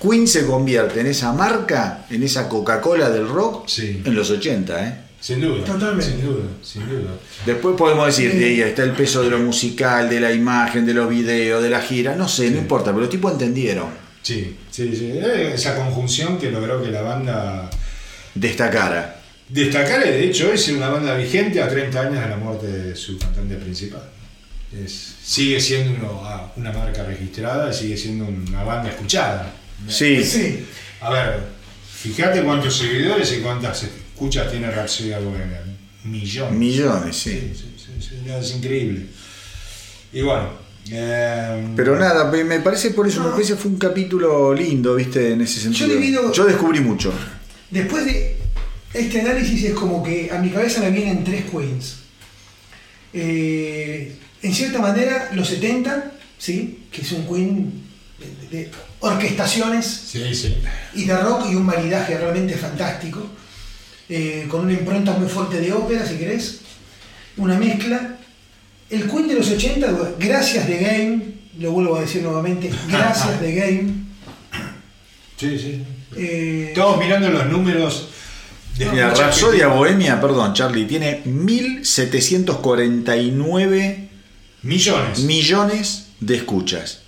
Queen 0.00 0.26
se 0.26 0.46
convierte 0.46 1.00
en 1.00 1.06
esa 1.08 1.32
marca, 1.32 2.06
en 2.10 2.22
esa 2.22 2.48
Coca-Cola 2.48 3.10
del 3.10 3.28
rock, 3.28 3.68
Sí. 3.68 4.00
en 4.04 4.14
los 4.14 4.30
80, 4.30 4.86
¿eh? 4.88 4.94
Sin 5.20 5.40
duda. 5.40 5.64
Totalmente. 5.64 6.04
Sin 6.12 6.22
duda, 6.24 6.44
sin 6.62 6.88
duda. 6.88 7.10
Después 7.44 7.76
podemos 7.76 8.06
decir, 8.06 8.32
de 8.34 8.44
ahí 8.46 8.60
está 8.62 8.82
el 8.84 8.92
peso 8.92 9.22
de 9.22 9.30
lo 9.30 9.38
musical, 9.38 10.08
de 10.08 10.18
la 10.20 10.32
imagen, 10.32 10.86
de 10.86 10.94
los 10.94 11.08
videos, 11.10 11.62
de 11.62 11.68
la 11.70 11.80
gira, 11.82 12.16
no 12.16 12.26
sé, 12.28 12.50
no 12.50 12.58
importa, 12.58 12.86
pero 12.90 13.00
los 13.00 13.10
tipos 13.10 13.32
entendieron, 13.32 13.88
Sí, 14.22 14.56
sí, 14.70 14.94
sí. 14.96 15.12
Eh, 15.14 15.52
Esa 15.54 15.74
conjunción 15.76 16.38
que 16.38 16.50
logró 16.50 16.82
que 16.82 16.90
la 16.90 17.00
banda 17.02 17.70
destacara. 18.34 19.16
destacara 19.48 20.06
y 20.06 20.10
de 20.10 20.24
hecho 20.26 20.52
es 20.52 20.68
una 20.68 20.88
banda 20.88 21.14
vigente 21.16 21.60
a 21.62 21.68
30 21.68 22.00
años 22.00 22.22
de 22.22 22.28
la 22.28 22.36
muerte 22.36 22.66
de 22.66 22.96
su 22.96 23.18
cantante 23.18 23.56
principal. 23.56 24.02
Es- 24.72 25.14
sigue 25.24 25.60
siendo 25.60 25.92
uno- 25.98 26.22
ah, 26.24 26.52
una 26.56 26.70
marca 26.72 27.02
registrada 27.04 27.70
y 27.70 27.74
sigue 27.74 27.96
siendo 27.96 28.26
una 28.26 28.62
banda 28.62 28.90
escuchada. 28.90 29.52
Sí, 29.88 30.22
Sí. 30.24 30.64
A 31.00 31.10
ver, 31.10 31.40
fíjate 31.90 32.42
cuántos 32.42 32.76
seguidores 32.76 33.32
y 33.32 33.40
cuántas 33.40 33.84
escuchas 34.20 34.50
tiene 34.50 34.70
Rhapsody 34.70 35.10
Bohemia. 35.10 35.62
Millones. 36.04 36.58
millones, 36.58 37.16
sí. 37.16 37.30
Sí, 37.30 37.52
sí, 37.54 37.74
sí, 37.76 38.06
sí, 38.08 38.14
no, 38.26 38.36
es 38.36 38.54
increíble. 38.54 39.06
Y 40.12 40.20
bueno. 40.22 40.50
eh, 40.90 41.72
Pero 41.76 41.98
nada, 41.98 42.30
me 42.30 42.60
parece 42.60 42.90
por 42.90 43.06
eso, 43.08 43.22
me 43.24 43.30
parece 43.30 43.56
fue 43.56 43.70
un 43.70 43.78
capítulo 43.78 44.52
lindo, 44.54 44.94
viste, 44.94 45.32
en 45.32 45.40
ese 45.40 45.60
sentido. 45.60 45.88
divido- 45.88 46.32
Yo 46.32 46.44
descubrí 46.44 46.80
mucho. 46.80 47.12
Después 47.70 48.04
de 48.04 48.36
este 48.92 49.20
análisis 49.22 49.64
es 49.64 49.72
como 49.74 50.02
que 50.02 50.30
a 50.32 50.38
mi 50.38 50.50
cabeza 50.50 50.80
me 50.80 50.90
vienen 50.90 51.24
tres 51.24 51.44
Queens. 51.50 51.96
Eh, 53.12 54.16
en 54.42 54.54
cierta 54.54 54.78
manera, 54.80 55.30
los 55.32 55.48
70, 55.48 56.12
¿sí? 56.38 56.84
que 56.90 57.02
es 57.02 57.12
un 57.12 57.26
Queen 57.26 57.72
de, 58.50 58.56
de 58.58 58.70
orquestaciones 59.00 59.86
Sí, 59.86 60.34
sí. 60.34 60.56
y 60.94 61.04
de 61.04 61.16
rock 61.16 61.46
y 61.50 61.54
un 61.54 61.64
maridaje 61.66 62.16
realmente 62.18 62.54
fantástico, 62.54 63.26
eh, 64.10 64.44
con 64.48 64.60
una 64.62 64.72
impronta 64.74 65.12
muy 65.12 65.28
fuerte 65.28 65.60
de 65.60 65.72
ópera, 65.72 66.04
si 66.06 66.16
querés, 66.16 66.60
una 67.36 67.56
mezcla. 67.58 68.16
El 68.90 69.08
Queen 69.08 69.28
de 69.28 69.34
los 69.36 69.48
80, 69.50 69.86
gracias 70.18 70.66
de 70.68 70.78
Game, 70.78 71.22
lo 71.60 71.70
vuelvo 71.72 71.96
a 71.96 72.00
decir 72.00 72.22
nuevamente, 72.22 72.70
gracias 72.88 73.40
de 73.40 73.54
Game. 73.54 73.92
Sí, 75.36 75.56
sí. 75.58 75.82
eh, 76.16 76.66
Estamos 76.70 76.98
mirando 76.98 77.30
los 77.30 77.46
números 77.46 78.08
de 78.76 78.86
Mira, 78.86 79.12
que 79.14 79.20
Rapsodia. 79.20 79.68
Bohemia, 79.68 80.20
perdón, 80.20 80.52
Charlie, 80.54 80.86
tiene 80.86 81.22
1749 81.24 84.08
Millones. 84.62 85.20
millones 85.20 86.06
de 86.20 86.36
escuchas. 86.36 87.00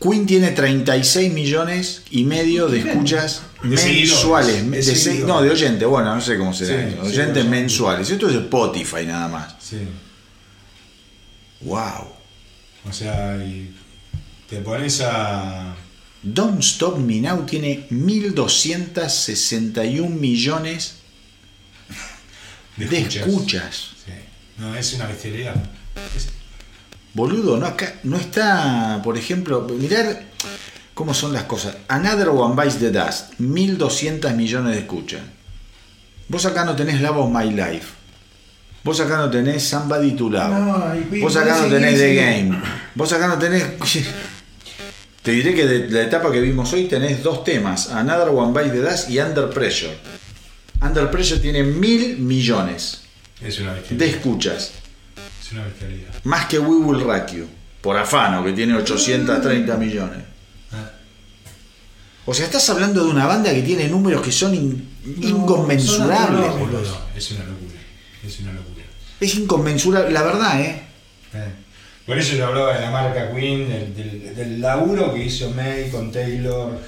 Queen 0.00 0.26
tiene 0.26 0.50
36 0.50 1.32
millones 1.32 2.02
y 2.10 2.24
medio 2.24 2.68
de 2.68 2.80
escuchas 2.80 3.42
De 3.64 3.76
mensuales. 3.76 5.04
de 5.04 5.14
no, 5.26 5.40
de 5.42 5.50
oyentes, 5.50 5.88
bueno, 5.88 6.14
no 6.14 6.20
sé 6.20 6.36
cómo 6.38 6.52
será. 6.52 6.90
Sí, 6.90 6.96
oyentes 7.00 7.44
mensuales. 7.46 8.08
Esto 8.10 8.28
es 8.28 8.36
Spotify 8.36 9.06
nada 9.06 9.26
más. 9.28 9.54
Sí. 9.60 9.78
Wow. 11.62 12.12
O 12.88 12.92
sea, 12.92 13.36
y 13.38 13.74
te 14.48 14.58
pones 14.58 15.00
a. 15.00 15.74
Don't 16.22 16.60
Stop 16.60 16.98
Me 16.98 17.20
Now 17.20 17.44
tiene 17.44 17.86
1261 17.90 20.08
millones 20.14 20.94
de, 22.76 22.86
de 22.86 22.98
escuchas. 22.98 23.26
escuchas. 23.26 23.88
Sí. 24.04 24.12
No, 24.58 24.74
es 24.76 24.92
una 24.94 25.06
bestialidad. 25.06 25.54
Es- 26.16 26.28
Boludo, 27.14 27.56
no, 27.58 27.66
acá, 27.66 27.94
no 28.02 28.16
está, 28.16 29.00
por 29.04 29.16
ejemplo, 29.16 29.62
mirar 29.78 30.24
cómo 30.94 31.12
son 31.12 31.32
las 31.32 31.44
cosas. 31.44 31.76
Another 31.88 32.28
One 32.28 32.54
Bites 32.54 32.78
the 32.78 32.90
Dust, 32.90 33.38
1200 33.38 34.32
millones 34.34 34.74
de 34.74 34.80
escuchas. 34.80 35.20
Vos 36.28 36.46
acá 36.46 36.64
no 36.64 36.74
tenés 36.74 37.00
Love 37.00 37.18
of 37.18 37.30
My 37.30 37.50
Life. 37.50 37.92
Vos 38.82 39.00
acá 39.00 39.16
no 39.16 39.30
tenés 39.30 39.62
Somebody 39.62 40.12
to 40.12 40.30
Love. 40.30 40.50
No, 40.50 41.20
Vos 41.20 41.36
acá 41.36 41.58
no 41.60 41.66
tenés 41.66 41.98
The. 41.98 42.14
Game. 42.14 42.62
Vos 42.94 43.12
acá 43.12 43.28
no 43.28 43.38
tenés. 43.38 43.64
Te 45.22 45.30
diré 45.30 45.54
que 45.54 45.64
de 45.66 45.90
la 45.90 46.02
etapa 46.02 46.30
que 46.30 46.40
vimos 46.40 46.72
hoy 46.72 46.84
tenés 46.84 47.22
dos 47.22 47.44
temas: 47.44 47.90
Another 47.90 48.28
One 48.28 48.52
Bites 48.52 48.72
the 48.72 48.90
Dust 48.90 49.10
y 49.10 49.18
Under 49.18 49.48
Pressure. 49.50 49.96
Under 50.82 51.10
Pressure 51.10 51.40
tiene 51.40 51.62
mil 51.62 52.18
millones 52.18 53.04
Es 53.40 53.58
una 53.58 53.74
de 53.74 54.06
escuchas. 54.06 54.72
Es 55.42 55.52
una 55.52 55.64
bestialidad. 55.64 56.10
Más 56.24 56.46
que 56.46 56.58
We 56.58 56.76
Will 56.76 57.02
Rock 57.02 57.32
You, 57.32 57.46
por 57.80 57.96
afano, 57.96 58.44
que 58.44 58.52
tiene 58.52 58.74
830 58.76 59.76
millones. 59.76 60.33
O 62.26 62.32
sea, 62.32 62.46
estás 62.46 62.68
hablando 62.70 63.04
de 63.04 63.10
una 63.10 63.26
banda 63.26 63.52
que 63.52 63.62
tiene 63.62 63.88
números 63.88 64.22
que 64.22 64.32
son 64.32 64.54
in- 64.54 64.88
No, 65.04 65.28
inconmensurables, 65.28 66.46
son 66.50 66.58
boludo. 66.60 66.98
Es 67.16 67.30
una 67.32 67.44
locura. 67.44 67.80
Es 68.26 68.40
una 68.40 68.52
locura. 68.52 68.84
Es 69.20 69.34
inconmensurable, 69.34 70.10
la 70.10 70.22
verdad, 70.22 70.60
¿eh? 70.60 70.82
Eh. 71.34 71.48
Por 72.06 72.18
eso 72.18 72.34
yo 72.36 72.46
hablaba 72.46 72.74
de 72.74 72.80
la 72.80 72.90
marca 72.90 73.30
Queen, 73.32 73.68
del, 73.68 73.94
del- 73.94 74.34
del 74.36 74.60
laburo 74.60 75.12
que 75.14 75.24
hizo 75.24 75.50
May 75.50 75.90
con 75.90 76.10
Taylor. 76.12 76.78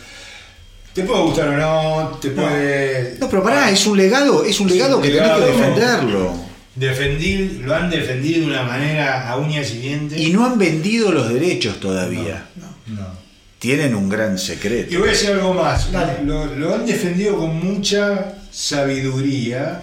Te 0.95 1.03
puede 1.03 1.23
gustar 1.23 1.49
o 1.49 1.57
no, 1.57 2.19
te 2.19 2.31
puede. 2.31 3.19
No, 3.21 3.29
pero 3.29 3.43
pará, 3.43 3.71
es 3.71 3.87
un 3.87 3.97
legado, 3.99 4.45
es 4.45 4.59
un 4.61 4.69
Es 4.69 4.75
legado 4.75 4.97
un 4.97 5.03
que 5.03 5.11
tenés 5.11 5.31
que 5.33 5.45
defenderlo. 5.45 6.35
Defendí, 6.75 7.61
lo 7.63 7.75
han 7.75 7.89
defendido 7.91 8.41
de 8.43 8.47
una 8.47 8.63
manera 8.63 9.29
a 9.31 9.37
uñas 9.37 9.71
y 9.73 9.79
dientes. 9.79 10.19
Y 10.21 10.33
no 10.33 10.45
han 10.47 10.59
vendido 10.59 11.13
los 11.13 11.29
derechos 11.29 11.79
todavía. 11.81 12.47
No. 12.87 13.26
Tienen 13.67 13.97
un 13.97 14.09
gran 14.09 14.37
Y 14.37 14.39
secreto. 14.39 14.97
voy 14.99 15.09
a 15.09 15.11
decir 15.11 15.31
algo 15.31 15.53
más. 15.55 15.91
Dale. 15.91 16.23
Lo, 16.25 16.47
lo 16.47 16.75
han 16.77 16.87
defendido 16.87 17.37
con 17.37 17.57
mucha 17.59 18.35
sabiduría. 18.51 19.83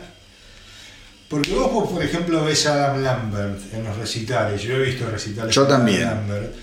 Porque 1.28 1.52
vos, 1.54 1.70
vos, 1.74 1.92
por 1.92 2.02
ejemplo, 2.02 2.46
ves 2.46 2.66
a 2.68 2.76
Adam 2.76 3.04
Lambert 3.04 3.74
en 3.74 3.84
los 3.84 3.98
recitales. 3.98 4.62
Yo 4.62 4.76
he 4.76 4.84
visto 4.84 5.10
recitales 5.10 5.54
Yo 5.54 5.66
de 5.66 5.68
Adam 5.68 5.78
también. 5.80 6.02
Lambert. 6.06 6.56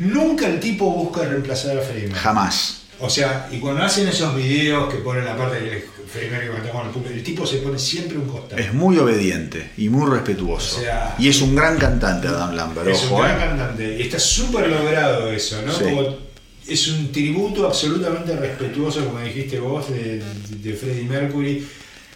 Nunca 0.00 0.46
el 0.46 0.60
tipo 0.60 0.90
busca 0.90 1.24
reemplazar 1.24 1.78
a 1.78 1.80
Freeman. 1.80 2.12
Jamás. 2.18 2.82
O 3.00 3.08
sea, 3.08 3.48
y 3.50 3.58
cuando 3.60 3.82
hacen 3.84 4.06
esos 4.08 4.34
videos 4.36 4.92
que 4.92 4.98
ponen 5.00 5.24
la 5.24 5.36
parte 5.36 5.60
del 5.60 5.70
Mercury 5.70 6.48
cuando 6.48 6.56
está 6.66 6.70
con 6.72 6.86
el 6.86 6.92
público, 6.92 7.14
el 7.14 7.22
tipo 7.22 7.46
se 7.46 7.58
pone 7.58 7.78
siempre 7.78 8.18
un 8.18 8.28
costado. 8.28 8.60
Es 8.60 8.74
muy 8.74 8.98
obediente 8.98 9.70
y 9.78 9.88
muy 9.88 10.10
respetuoso. 10.10 10.78
O 10.78 10.80
sea, 10.82 11.14
y 11.18 11.28
es 11.28 11.40
un 11.40 11.54
gran 11.54 11.78
cantante 11.78 12.26
Adam 12.28 12.54
Lambert, 12.54 12.88
Es 12.88 13.04
un 13.04 13.12
ojo, 13.12 13.22
gran 13.22 13.36
¿eh? 13.36 13.38
cantante. 13.38 13.96
Y 13.98 14.02
está 14.02 14.18
súper 14.18 14.68
logrado 14.68 15.30
eso, 15.30 15.62
¿no? 15.64 15.72
Sí. 15.72 15.84
Como 15.84 16.27
es 16.68 16.88
un 16.88 17.10
tributo 17.12 17.66
absolutamente 17.66 18.36
respetuoso, 18.36 19.04
como 19.04 19.20
dijiste 19.20 19.58
vos, 19.60 19.90
de, 19.90 20.22
de 20.50 20.72
Freddie 20.74 21.04
Mercury. 21.04 21.66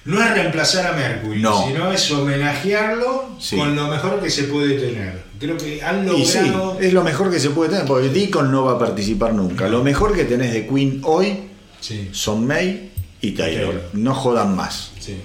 No 0.05 0.21
es 0.21 0.31
reemplazar 0.35 0.87
a 0.89 0.93
Mercury, 0.97 1.41
No. 1.41 1.65
sino 1.67 1.93
es 1.93 2.11
homenajearlo 2.11 3.37
Sí. 3.39 3.57
con 3.57 3.77
lo 3.77 3.87
mejor 3.89 4.21
que 4.21 4.31
se 4.31 4.45
puede 4.45 4.75
tener. 4.79 5.23
Creo 5.39 5.57
que 5.57 5.83
han 5.83 6.07
Y 6.17 6.25
sí, 6.27 6.39
logrado. 6.39 6.79
es 6.81 6.93
lo 6.93 7.03
mejor 7.05 7.31
que 7.31 7.39
se 7.41 7.51
puede 7.51 7.71
tener, 7.71 7.87
porque 7.87 8.09
Deacon 8.09 8.51
no 8.51 8.65
va 8.65 8.73
a 8.73 8.79
participar 8.79 9.33
nunca. 9.35 9.69
Lo 9.69 9.83
mejor 9.85 10.15
que 10.15 10.25
tenés 10.25 10.53
de 10.53 10.67
Queen 10.67 11.01
hoy 11.05 11.39
Sí, 11.81 12.09
son 12.13 12.47
May 12.47 12.91
y 13.21 13.33
Taylor. 13.33 13.67
Taylor. 13.75 13.91
No 13.95 14.15
jodan 14.15 14.55
más. 14.57 14.91
sí, 15.01 15.17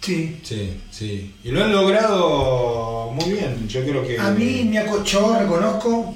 Sí. 0.00 0.36
sí, 0.44 0.70
sí. 0.90 1.34
Y 1.42 1.50
lo 1.50 1.64
han 1.64 1.72
logrado 1.72 3.10
muy 3.12 3.32
bien. 3.32 3.66
Yo 3.68 3.82
creo 3.82 4.06
que. 4.06 4.18
A 4.18 4.30
mí 4.30 4.64
me 4.70 4.78
acochó, 4.78 5.36
reconozco, 5.38 6.14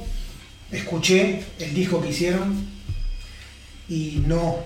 escuché 0.73 1.43
el 1.59 1.75
disco 1.75 2.01
que 2.03 2.11
hicieron 2.11 2.67
y 3.89 4.23
no. 4.27 4.59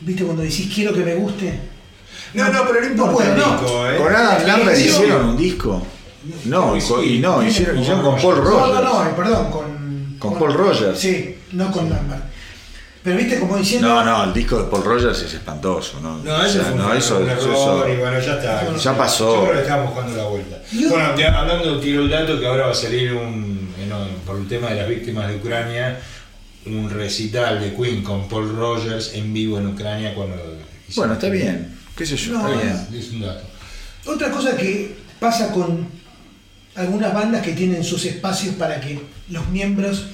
¿Viste 0.00 0.24
cuando 0.24 0.42
decís 0.42 0.70
quiero 0.74 0.92
que 0.92 1.00
me 1.04 1.14
guste? 1.14 1.58
No, 2.34 2.48
no, 2.52 2.66
pero 2.66 2.80
no 2.80 2.86
importa 2.88 3.32
el 3.32 3.38
no. 3.38 3.44
disco, 3.60 3.86
¿eh? 3.88 3.96
Con 3.96 4.14
Adam 4.14 4.46
Lambert 4.46 4.78
hicieron 4.78 5.24
un 5.30 5.36
disco. 5.36 5.86
No, 6.46 6.74
y, 6.76 6.80
y 7.16 7.18
no, 7.20 7.42
hicieron, 7.46 7.74
con 7.74 7.82
hicieron 7.82 8.02
con 8.02 8.20
Paul 8.20 8.36
Rogers. 8.38 8.74
No, 8.74 8.82
no, 8.82 8.82
no, 9.04 9.06
eh, 9.08 9.12
perdón, 9.16 9.50
con. 9.50 10.16
Con 10.18 10.38
Paul 10.38 10.54
Rogers. 10.54 10.98
Sí, 10.98 11.36
no 11.52 11.70
con 11.70 11.88
Lambert. 11.90 12.24
Pero 13.02 13.18
viste 13.18 13.38
como 13.38 13.58
diciendo. 13.58 13.86
No, 13.88 14.02
no, 14.04 14.24
el 14.24 14.32
disco 14.32 14.56
de 14.62 14.64
Paul 14.70 14.82
Rogers 14.84 15.20
es 15.22 15.34
espantoso. 15.34 16.00
No, 16.00 16.16
No, 16.18 16.34
O 16.36 16.42
eso 16.42 16.52
sea, 16.54 16.62
fue 16.64 16.72
un, 16.72 16.78
no, 16.78 16.94
eso, 16.94 17.18
un 17.18 17.28
eso- 17.28 17.32
error 17.50 17.54
eso- 17.54 17.88
y 17.88 17.96
bueno, 17.98 18.18
ya 18.20 18.34
está. 18.36 18.76
Ya 18.76 18.96
pasó. 18.96 19.34
Yo 19.36 19.42
creo 19.42 19.54
que 19.56 19.60
estamos 19.62 19.90
jugando 19.92 20.16
la 20.16 20.24
vuelta. 20.24 20.62
Bueno, 20.72 21.36
hablando, 21.38 21.80
tiro 21.80 22.00
el 22.02 22.08
dato 22.10 22.40
que 22.40 22.46
ahora 22.46 22.66
va 22.66 22.72
a 22.72 22.74
salir 22.74 23.12
un, 23.12 23.53
por 24.26 24.38
el 24.38 24.48
tema 24.48 24.70
de 24.70 24.76
las 24.76 24.88
víctimas 24.88 25.28
de 25.28 25.36
Ucrania, 25.36 26.00
un 26.66 26.90
recital 26.90 27.60
de 27.60 27.74
Queen 27.74 28.02
con 28.02 28.28
Paul 28.28 28.56
Rogers 28.56 29.14
en 29.14 29.32
vivo 29.32 29.58
en 29.58 29.68
Ucrania 29.68 30.14
cuando... 30.14 30.36
Bueno, 30.96 31.14
está 31.14 31.28
bien. 31.28 31.78
¿Qué 31.96 32.06
sé 32.06 32.16
yo? 32.16 32.32
No, 32.32 32.48
está 32.48 32.62
bien. 32.62 33.00
Es 33.00 33.10
un 33.10 33.20
dato. 33.20 33.44
Otra 34.06 34.30
cosa 34.30 34.56
que 34.56 34.94
pasa 35.18 35.52
con 35.52 35.86
algunas 36.74 37.14
bandas 37.14 37.42
que 37.42 37.52
tienen 37.52 37.84
sus 37.84 38.04
espacios 38.04 38.54
para 38.56 38.80
que 38.80 39.00
los 39.28 39.48
miembros 39.48 40.06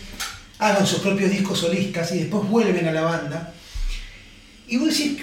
hagan 0.58 0.86
sus 0.86 1.00
propios 1.00 1.30
discos 1.30 1.58
solistas 1.58 2.12
y 2.12 2.18
después 2.18 2.48
vuelven 2.48 2.86
a 2.86 2.92
la 2.92 3.02
banda. 3.02 3.52
Y 4.68 4.76
vos 4.76 4.88
decís, 4.88 5.22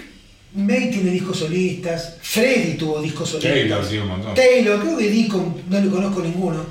May 0.53 0.89
tiene 0.89 1.11
discos 1.11 1.39
solistas, 1.39 2.17
Freddy 2.21 2.73
tuvo 2.73 3.01
discos 3.01 3.29
solistas. 3.29 3.53
Taylor, 3.53 3.85
sí, 3.85 3.97
un 3.97 4.07
montón. 4.07 4.33
Taylor, 4.33 4.81
creo 4.81 4.97
que 4.97 5.09
Deacon, 5.09 5.61
no 5.69 5.79
le 5.79 5.89
conozco 5.89 6.21
ninguno. 6.21 6.65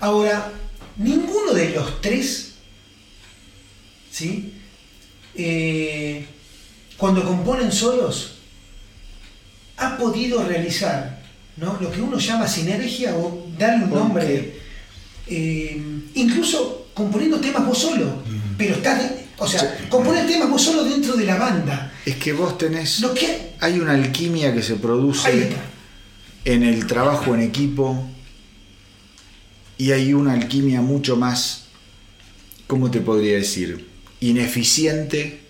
Ahora, 0.00 0.52
ninguno 0.96 1.52
de 1.52 1.70
los 1.70 2.00
tres, 2.00 2.52
¿sí? 4.10 4.54
Eh, 5.34 6.26
cuando 6.96 7.24
componen 7.24 7.72
solos, 7.72 8.34
ha 9.76 9.96
podido 9.96 10.44
realizar 10.44 11.22
¿no? 11.56 11.78
lo 11.80 11.90
que 11.90 12.00
uno 12.00 12.18
llama 12.18 12.46
sinergia 12.46 13.16
o 13.16 13.46
darle 13.58 13.84
un 13.84 13.90
¿Por 13.90 13.98
nombre, 13.98 14.60
eh, 15.26 15.82
incluso 16.14 16.88
componiendo 16.94 17.40
temas 17.40 17.66
vos 17.66 17.78
solo, 17.78 18.22
pero 18.56 18.76
estás, 18.76 19.12
o 19.38 19.46
sea, 19.46 19.78
componer 19.88 20.26
temas 20.26 20.50
vos 20.50 20.62
solo 20.62 20.84
dentro 20.84 21.16
de 21.16 21.24
la 21.24 21.36
banda. 21.36 21.92
Es 22.04 22.16
que 22.16 22.32
vos 22.32 22.58
tenés. 22.58 23.00
Lo 23.00 23.14
que 23.14 23.52
Hay 23.60 23.78
una 23.78 23.92
alquimia 23.92 24.52
que 24.54 24.62
se 24.62 24.74
produce 24.74 25.50
en 26.44 26.62
el 26.62 26.86
trabajo 26.86 27.34
en 27.34 27.40
equipo 27.40 28.08
y 29.78 29.92
hay 29.92 30.14
una 30.14 30.32
alquimia 30.32 30.80
mucho 30.80 31.16
más, 31.16 31.64
¿cómo 32.66 32.90
te 32.90 33.00
podría 33.00 33.36
decir? 33.36 33.88
Ineficiente 34.20 35.40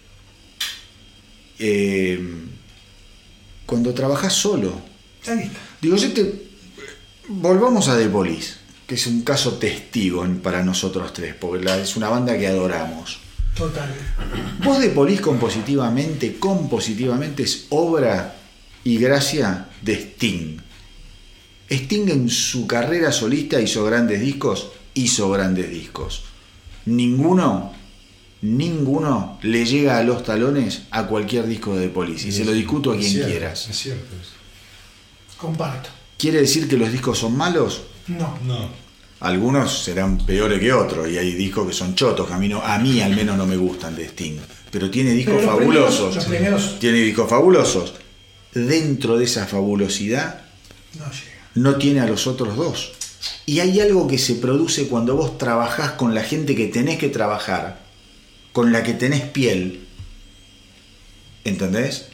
eh, 1.58 2.20
cuando 3.66 3.94
trabajas 3.94 4.32
solo. 4.32 4.80
Ahí 5.26 5.40
está. 5.40 5.58
Digo, 5.80 5.96
yo 5.96 6.12
te. 6.12 6.52
Volvamos 7.28 7.88
a 7.88 7.96
The 7.96 8.08
Police, 8.08 8.54
que 8.86 8.96
es 8.96 9.06
un 9.06 9.22
caso 9.22 9.54
testigo 9.54 10.26
para 10.42 10.62
nosotros 10.62 11.12
tres, 11.12 11.34
porque 11.34 11.64
es 11.80 11.96
una 11.96 12.08
banda 12.08 12.36
que 12.36 12.46
adoramos. 12.46 13.20
Total. 13.56 13.94
Vos 14.64 14.80
de 14.80 14.88
Police 14.88 15.22
compositivamente, 15.22 16.36
compositivamente 16.38 17.42
es 17.42 17.66
obra 17.70 18.36
y 18.82 18.98
gracia 18.98 19.68
de 19.82 19.94
Sting. 19.94 20.58
Sting 21.72 22.08
en 22.08 22.28
su 22.28 22.66
carrera 22.66 23.12
solista 23.12 23.60
hizo 23.60 23.84
grandes 23.84 24.20
discos, 24.20 24.68
hizo 24.94 25.30
grandes 25.30 25.70
discos. 25.70 26.24
Ninguno, 26.86 27.72
ninguno 28.42 29.38
le 29.42 29.64
llega 29.64 29.98
a 29.98 30.02
los 30.02 30.24
talones 30.24 30.82
a 30.90 31.06
cualquier 31.06 31.46
disco 31.46 31.76
de 31.76 31.86
The 31.88 31.92
Police. 31.94 32.28
Y 32.28 32.32
se 32.32 32.44
lo 32.44 32.52
discuto 32.52 32.92
a 32.92 32.94
Es 32.94 33.00
quien 33.00 33.12
cierto, 33.12 33.30
quieras. 33.30 33.68
Es 33.68 33.78
cierto. 33.78 34.04
eso. 34.20 34.32
Comparto. 35.38 35.88
¿Quiere 36.18 36.40
decir 36.40 36.68
que 36.68 36.76
los 36.76 36.90
discos 36.92 37.18
son 37.18 37.36
malos? 37.36 37.82
No. 38.08 38.38
No. 38.44 38.68
Algunos 39.20 39.84
serán 39.84 40.18
peores 40.18 40.58
que 40.58 40.72
otros 40.72 41.08
y 41.08 41.16
hay 41.16 41.32
discos 41.34 41.68
que 41.68 41.72
son 41.72 41.94
chotos, 41.94 42.26
que 42.26 42.32
a 42.34 42.38
mí, 42.38 42.48
no- 42.48 42.60
a 42.62 42.78
mí 42.78 43.00
al 43.00 43.14
menos 43.14 43.36
no 43.36 43.46
me 43.46 43.56
gustan 43.56 43.94
de 43.94 44.04
Sting. 44.06 44.36
Pero 44.70 44.90
tiene 44.90 45.12
discos 45.12 45.36
Pero 45.36 45.46
los 45.46 45.58
fabulosos. 45.60 45.94
primeros- 45.94 46.14
los 46.16 46.24
primeros- 46.24 46.78
Tiene 46.80 46.98
discos 46.98 47.30
fabulosos. 47.30 47.94
Dentro 48.52 49.16
de 49.16 49.24
esa 49.24 49.46
fabulosidad 49.46 50.42
No 50.98 51.04
llega. 51.06 51.31
No 51.54 51.76
tiene 51.76 52.00
a 52.00 52.06
los 52.06 52.26
otros 52.26 52.56
dos. 52.56 52.92
Y 53.46 53.60
hay 53.60 53.80
algo 53.80 54.06
que 54.06 54.18
se 54.18 54.34
produce 54.34 54.88
cuando 54.88 55.16
vos 55.16 55.38
trabajás 55.38 55.92
con 55.92 56.14
la 56.14 56.22
gente 56.22 56.54
que 56.54 56.66
tenés 56.66 56.98
que 56.98 57.08
trabajar, 57.08 57.80
con 58.52 58.72
la 58.72 58.82
que 58.82 58.94
tenés 58.94 59.22
piel. 59.22 59.86
¿Entendés? 61.44 62.06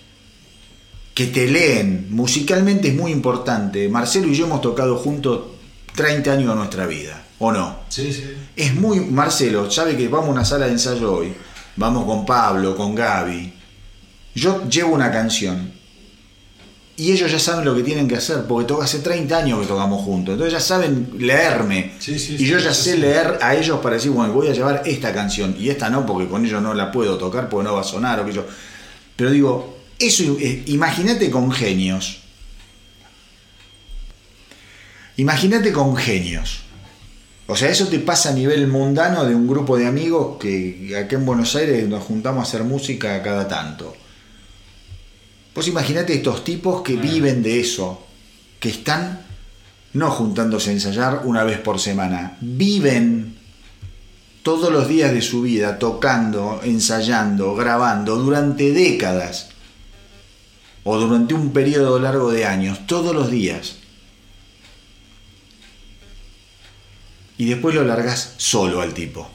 Que 1.15 1.27
te 1.27 1.49
leen. 1.49 2.09
Musicalmente 2.11 2.89
es 2.89 2.95
muy 2.95 3.13
importante. 3.13 3.89
Marcelo 3.89 4.29
y 4.29 4.35
yo 4.35 4.47
hemos 4.47 4.61
tocado 4.61 4.97
juntos 4.97 5.43
30 5.95 6.33
años 6.33 6.49
de 6.51 6.55
nuestra 6.55 6.87
vida, 6.87 7.25
¿o 7.39 7.53
no? 7.53 7.81
Sí, 7.89 8.13
sí. 8.13 8.25
Es 8.55 8.75
muy. 8.75 9.01
Marcelo, 9.01 9.71
sabe 9.71 9.97
que 9.97 10.09
vamos 10.09 10.29
a 10.29 10.33
una 10.33 10.45
sala 10.45 10.67
de 10.67 10.73
ensayo 10.73 11.13
hoy. 11.13 11.33
Vamos 11.77 12.05
con 12.05 12.27
Pablo, 12.27 12.77
con 12.77 12.95
Gaby. 12.95 13.53
Yo 14.35 14.69
llevo 14.69 14.95
una 14.95 15.11
canción. 15.11 15.78
Y 16.99 17.13
ellos 17.13 17.31
ya 17.31 17.39
saben 17.39 17.65
lo 17.65 17.75
que 17.77 17.83
tienen 17.85 18.09
que 18.09 18.17
hacer, 18.17 18.43
porque 18.49 18.67
to- 18.67 18.83
hace 18.83 18.99
30 18.99 19.39
años 19.39 19.61
que 19.61 19.67
tocamos 19.67 20.03
juntos. 20.05 20.33
Entonces 20.33 20.53
ya 20.53 20.61
saben 20.61 21.11
leerme. 21.19 21.93
Sí, 22.01 22.19
sí, 22.19 22.35
y 22.35 22.39
sí, 22.39 22.47
yo 22.47 22.59
ya 22.59 22.75
sé 22.75 22.99
leer 22.99 23.39
a 23.41 23.55
ellos 23.55 23.79
para 23.81 23.95
decir, 23.95 24.11
bueno, 24.11 24.33
voy 24.35 24.49
a 24.49 24.53
llevar 24.53 24.83
esta 24.85 25.15
canción. 25.15 25.55
Y 25.59 25.71
esta 25.71 25.89
no, 25.91 26.05
porque 26.05 26.29
con 26.29 26.45
ellos 26.45 26.61
no 26.61 26.75
la 26.75 26.91
puedo 26.91 27.17
tocar, 27.17 27.49
porque 27.49 27.69
no 27.69 27.75
va 27.75 27.83
a 27.83 27.85
sonar 27.85 28.19
o 28.21 28.27
que 28.27 28.33
yo. 28.33 28.45
Pero 29.15 29.31
digo, 29.31 29.79
eso, 29.99 30.25
eh, 30.41 30.65
imagínate 30.67 31.31
con 31.31 31.53
genios. 31.53 32.19
Imagínate 35.17 35.73
con 35.73 35.97
genios. 35.97 36.61
O 37.47 37.57
sea, 37.57 37.71
eso 37.71 37.87
te 37.89 37.99
pasa 37.99 38.31
a 38.31 38.33
nivel 38.33 38.67
mundano 38.69 39.25
de 39.25 39.35
un 39.35 39.47
grupo 39.49 39.77
de 39.79 39.87
amigos 39.87 40.37
que 40.39 40.95
acá 41.03 41.17
en 41.17 41.25
Buenos 41.25 41.55
Aires 41.57 41.89
nos 41.89 42.05
juntamos 42.05 42.45
a 42.45 42.49
hacer 42.49 42.63
música 42.65 43.23
cada 43.23 43.49
tanto. 43.49 43.97
Vos 45.59 45.67
imaginate 45.67 46.15
estos 46.15 46.45
tipos 46.45 46.83
que 46.83 46.95
viven 46.95 47.43
de 47.43 47.59
eso, 47.59 48.07
que 48.61 48.69
están 48.69 49.27
no 49.95 50.09
juntándose 50.09 50.71
a 50.71 50.75
ensayar 50.75 51.23
una 51.25 51.43
vez 51.43 51.59
por 51.59 51.81
semana, 51.81 52.39
viven 52.41 53.37
todos 54.45 54.73
los 54.73 54.87
días 54.87 55.13
de 55.13 55.21
su 55.21 55.43
vida 55.43 55.81
tocando, 55.81 56.61
ensayando, 56.63 57.57
grabando 57.57 58.15
durante 58.19 58.71
décadas 58.71 59.49
o 60.85 60.97
durante 60.97 61.35
un 61.35 61.53
periodo 61.53 61.99
largo 61.99 62.31
de 62.31 62.47
años, 62.47 62.87
todos 62.87 63.13
los 63.13 63.29
días. 63.29 63.79
Y 67.37 67.47
después 67.47 67.75
lo 67.75 67.83
largás 67.83 68.35
solo 68.37 68.81
al 68.81 68.95
tipo. 68.95 69.29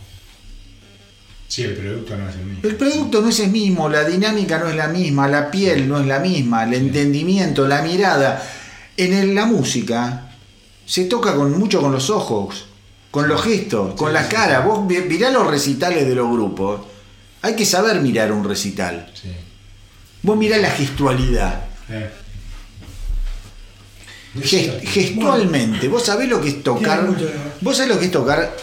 Sí, 1.53 1.61
el 1.61 1.73
producto 1.75 2.17
no 2.17 2.27
es 2.29 2.35
el 2.35 2.45
mismo. 2.45 2.67
El 2.67 2.75
producto 2.77 3.21
no 3.21 3.29
es 3.29 3.39
el 3.41 3.51
mismo, 3.51 3.87
la 3.87 4.03
dinámica 4.05 4.57
no 4.57 4.69
es 4.69 4.75
la 4.75 4.87
misma, 4.87 5.27
la 5.27 5.51
piel 5.51 5.87
no 5.87 5.99
es 5.99 6.07
la 6.07 6.17
misma, 6.17 6.63
el 6.63 6.73
entendimiento, 6.73 7.67
la 7.67 7.83
mirada. 7.83 8.41
En 8.97 9.13
el- 9.13 9.35
la 9.35 9.45
música 9.45 10.31
se 10.87 11.05
toca 11.05 11.35
con 11.35 11.51
mucho 11.59 11.79
con 11.79 11.91
los 11.91 12.09
ojos, 12.09 12.65
con 13.11 13.27
los 13.27 13.43
gestos, 13.43 13.93
con 13.93 14.07
Sí, 14.07 14.13
la 14.15 14.23
sí, 14.23 14.29
cara. 14.35 14.61
sí. 14.63 14.67
Vos 14.67 14.83
mirá 14.87 15.29
los 15.29 15.45
recitales 15.45 16.07
de 16.07 16.15
los 16.15 16.31
grupos. 16.31 16.81
Hay 17.43 17.55
que 17.55 17.65
saber 17.67 18.01
mirar 18.01 18.31
un 18.31 18.43
recital. 18.43 19.11
Sí. 19.13 19.29
Vos 20.23 20.35
mirá 20.35 20.57
la 20.57 20.71
gestualidad. 20.71 21.65
Eh. 21.89 22.09
Gest- 24.41 24.81
gestualmente, 24.87 25.87
vos 25.87 26.03
sabés 26.03 26.27
lo 26.27 26.41
que 26.41 26.49
es 26.49 26.63
tocar. 26.63 27.07
Vos 27.61 27.77
sabés 27.77 27.91
lo 27.93 27.99
que 27.99 28.05
es 28.05 28.11
tocar. 28.11 28.55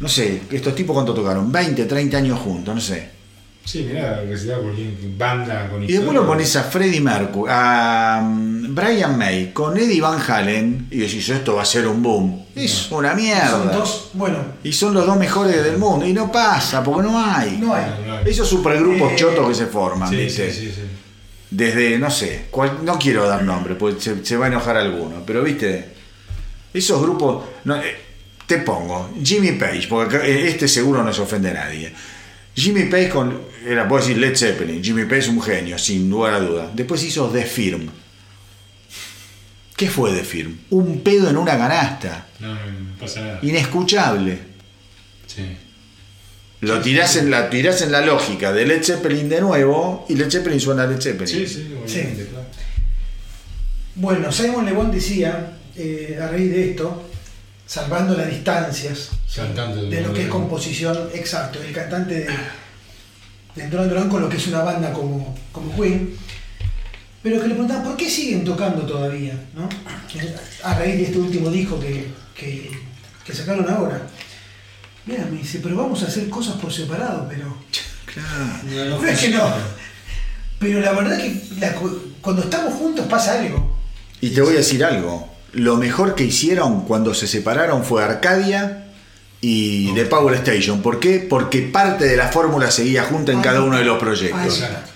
No 0.00 0.08
sé, 0.08 0.42
estos 0.50 0.74
tipos 0.74 0.94
cuánto 0.94 1.12
tocaron, 1.14 1.52
20, 1.52 1.84
30 1.84 2.16
años 2.16 2.38
juntos, 2.40 2.74
no 2.74 2.80
sé. 2.80 3.20
Sí, 3.62 3.86
mirá, 3.86 4.22
recitar 4.22 4.58
cualquier 4.60 4.88
banda 5.18 5.68
con 5.68 5.84
Y 5.84 5.86
después 5.92 6.14
lo 6.14 6.26
pones 6.26 6.56
a 6.56 6.62
Freddie 6.64 7.00
Mercury, 7.02 7.52
a 7.54 8.20
mm, 8.24 8.74
Brian 8.74 9.18
May, 9.18 9.52
con 9.52 9.76
Eddie 9.76 10.00
Van 10.00 10.18
Halen, 10.26 10.88
y 10.90 10.96
decís, 11.00 11.28
esto 11.28 11.56
va 11.56 11.62
a 11.62 11.66
ser 11.66 11.86
un 11.86 12.02
boom. 12.02 12.46
Es 12.56 12.90
una 12.90 13.10
Son 13.10 13.16
mierda. 13.20 13.58
dos, 13.76 14.10
bueno, 14.14 14.38
Y 14.64 14.72
son 14.72 14.94
los 14.94 15.06
dos 15.06 15.18
mejores 15.18 15.62
del 15.62 15.76
mundo. 15.76 16.06
Y 16.06 16.14
no 16.14 16.32
pasa, 16.32 16.82
porque 16.82 17.02
no 17.06 17.22
hay. 17.22 17.58
no 17.58 17.74
hay. 17.74 17.84
No, 18.00 18.06
no 18.06 18.16
hay. 18.18 18.24
Esos 18.28 18.48
supergrupos 18.48 19.12
Eh, 19.12 19.16
chotos 19.16 19.46
que 19.48 19.54
se 19.54 19.66
forman, 19.66 20.08
Sí, 20.08 20.16
¿viste? 20.16 20.50
sí, 20.50 20.60
sí, 20.60 20.72
sí. 20.74 20.82
Desde, 21.50 21.98
no 21.98 22.10
sé, 22.10 22.46
cual- 22.50 22.78
no 22.82 22.98
quiero 22.98 23.28
dar 23.28 23.42
nombre, 23.44 23.74
porque 23.74 24.00
se, 24.00 24.24
se 24.24 24.36
va 24.38 24.46
a 24.46 24.48
enojar 24.48 24.76
alguno, 24.78 25.22
pero 25.26 25.42
viste, 25.42 25.92
esos 26.72 27.00
grupos, 27.02 27.44
eh, 27.66 27.96
te 28.50 28.58
pongo, 28.58 29.10
Jimmy 29.22 29.52
Page, 29.52 29.86
porque 29.88 30.16
eh, 30.16 30.48
este 30.48 30.66
seguro 30.66 31.04
no 31.04 31.12
se 31.12 31.20
ofende 31.22 31.50
a 31.50 31.54
nadie. 31.54 31.92
Jimmy 32.52 32.86
Page 32.86 33.08
con, 33.08 33.42
era, 33.64 33.86
puedo 33.86 34.02
decir 34.02 34.18
Led 34.18 34.36
Zeppelin, 34.36 34.82
Jimmy 34.82 35.04
Page 35.04 35.18
es 35.20 35.28
un 35.28 35.40
genio, 35.40 35.78
sin 35.78 36.10
lugar 36.10 36.34
a 36.34 36.40
duda. 36.40 36.70
Después 36.74 37.00
hizo 37.04 37.28
The 37.30 37.44
Firm. 37.44 37.88
¿Qué 39.76 39.88
fue 39.88 40.12
The 40.12 40.24
Firm? 40.24 40.58
Un 40.70 41.00
pedo 41.00 41.30
en 41.30 41.36
una 41.36 41.56
canasta, 41.56 42.26
No, 42.40 42.48
no, 42.54 42.54
no 42.54 42.96
pasa 42.98 43.20
nada. 43.20 43.38
inescuchable. 43.42 44.38
Sí. 45.28 45.42
Lo 46.62 46.80
tirás 46.80 47.14
en, 47.16 47.30
la, 47.30 47.48
tirás 47.48 47.82
en 47.82 47.92
la 47.92 48.00
lógica 48.00 48.52
de 48.52 48.66
Led 48.66 48.82
Zeppelin 48.82 49.28
de 49.28 49.40
nuevo 49.40 50.06
y 50.08 50.16
Led 50.16 50.28
Zeppelin 50.28 50.60
suena 50.60 50.82
a 50.82 50.86
Led 50.88 51.00
Zeppelin. 51.00 51.28
Sí, 51.28 51.46
sí, 51.46 51.72
obviamente, 51.82 52.26
claro. 52.26 52.46
Bueno, 53.94 54.32
Simon 54.32 54.66
Le 54.66 54.72
Bon 54.72 54.90
decía, 54.90 55.56
eh, 55.76 56.18
a 56.20 56.26
raíz 56.28 56.50
de 56.50 56.70
esto, 56.70 57.09
salvando 57.74 58.16
las 58.16 58.28
distancias 58.28 59.10
Cantante 59.32 59.82
de 59.82 60.00
lo 60.00 60.12
que 60.12 60.22
es 60.22 60.28
composición, 60.28 61.08
exacto, 61.14 61.62
el 61.62 61.72
cantante 61.72 62.14
de, 62.14 62.28
de 63.54 63.68
Duran 63.68 63.88
Duran 63.88 64.08
con 64.08 64.22
lo 64.22 64.28
que 64.28 64.38
es 64.38 64.46
una 64.48 64.64
banda 64.64 64.92
como, 64.92 65.36
como 65.52 65.76
Queen, 65.76 66.16
pero 67.22 67.40
que 67.40 67.46
le 67.46 67.54
preguntaban 67.54 67.84
por 67.84 67.96
qué 67.96 68.10
siguen 68.10 68.44
tocando 68.44 68.82
todavía, 68.82 69.34
¿no? 69.54 69.68
A 70.64 70.74
raíz 70.74 70.96
de 70.96 71.02
este 71.04 71.18
último 71.18 71.48
disco 71.48 71.78
que, 71.78 72.08
que, 72.34 72.72
que 73.24 73.32
sacaron 73.32 73.70
ahora. 73.70 74.02
Mira, 75.06 75.24
me 75.30 75.38
dice, 75.38 75.60
pero 75.62 75.76
vamos 75.76 76.02
a 76.02 76.06
hacer 76.06 76.28
cosas 76.28 76.56
por 76.56 76.72
separado, 76.72 77.28
pero... 77.28 77.56
Claro. 78.12 79.00
No 79.00 79.06
es 79.06 79.20
que 79.20 79.28
no. 79.28 79.48
Pero 80.58 80.80
la 80.80 80.90
verdad 80.90 81.16
que 81.18 81.40
la- 81.60 81.72
cuando 82.20 82.42
estamos 82.42 82.74
juntos 82.74 83.06
pasa 83.06 83.38
algo. 83.40 83.78
Y 84.20 84.30
te 84.30 84.40
voy 84.40 84.54
a 84.54 84.56
decir 84.56 84.84
algo. 84.84 85.29
Lo 85.52 85.76
mejor 85.76 86.14
que 86.14 86.24
hicieron 86.24 86.84
cuando 86.84 87.14
se 87.14 87.26
separaron 87.26 87.84
fue 87.84 88.04
Arcadia 88.04 88.86
y 89.40 89.92
The 89.94 90.04
Power 90.04 90.34
Station. 90.36 90.82
¿Por 90.82 91.00
qué? 91.00 91.26
Porque 91.28 91.62
parte 91.62 92.04
de 92.06 92.16
la 92.16 92.28
fórmula 92.28 92.70
seguía 92.70 93.04
junta 93.04 93.32
en 93.32 93.40
cada 93.40 93.62
uno 93.62 93.78
de 93.78 93.84
los 93.84 93.98
proyectos. 93.98 94.60
Exacto. 94.60 94.90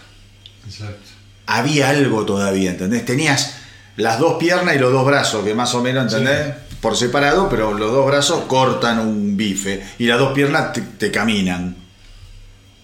Exacto. 0.67 1.11
Había 1.47 1.91
algo 1.91 2.25
todavía, 2.25 2.71
¿entendés? 2.71 3.05
Tenías 3.05 3.57
las 3.97 4.19
dos 4.19 4.39
piernas 4.39 4.77
y 4.77 4.79
los 4.79 4.93
dos 4.93 5.07
brazos, 5.07 5.45
que 5.45 5.55
más 5.55 5.75
o 5.75 5.83
menos, 5.83 6.13
¿entendés? 6.13 6.55
Por 6.81 6.97
separado, 6.97 7.49
pero 7.49 7.75
los 7.75 7.93
dos 7.93 8.07
brazos 8.07 8.45
cortan 8.47 8.99
un 8.99 9.37
bife 9.37 9.83
y 9.99 10.07
las 10.07 10.19
dos 10.19 10.33
piernas 10.33 10.73
te, 10.73 10.81
te 10.83 11.11
caminan. 11.11 11.77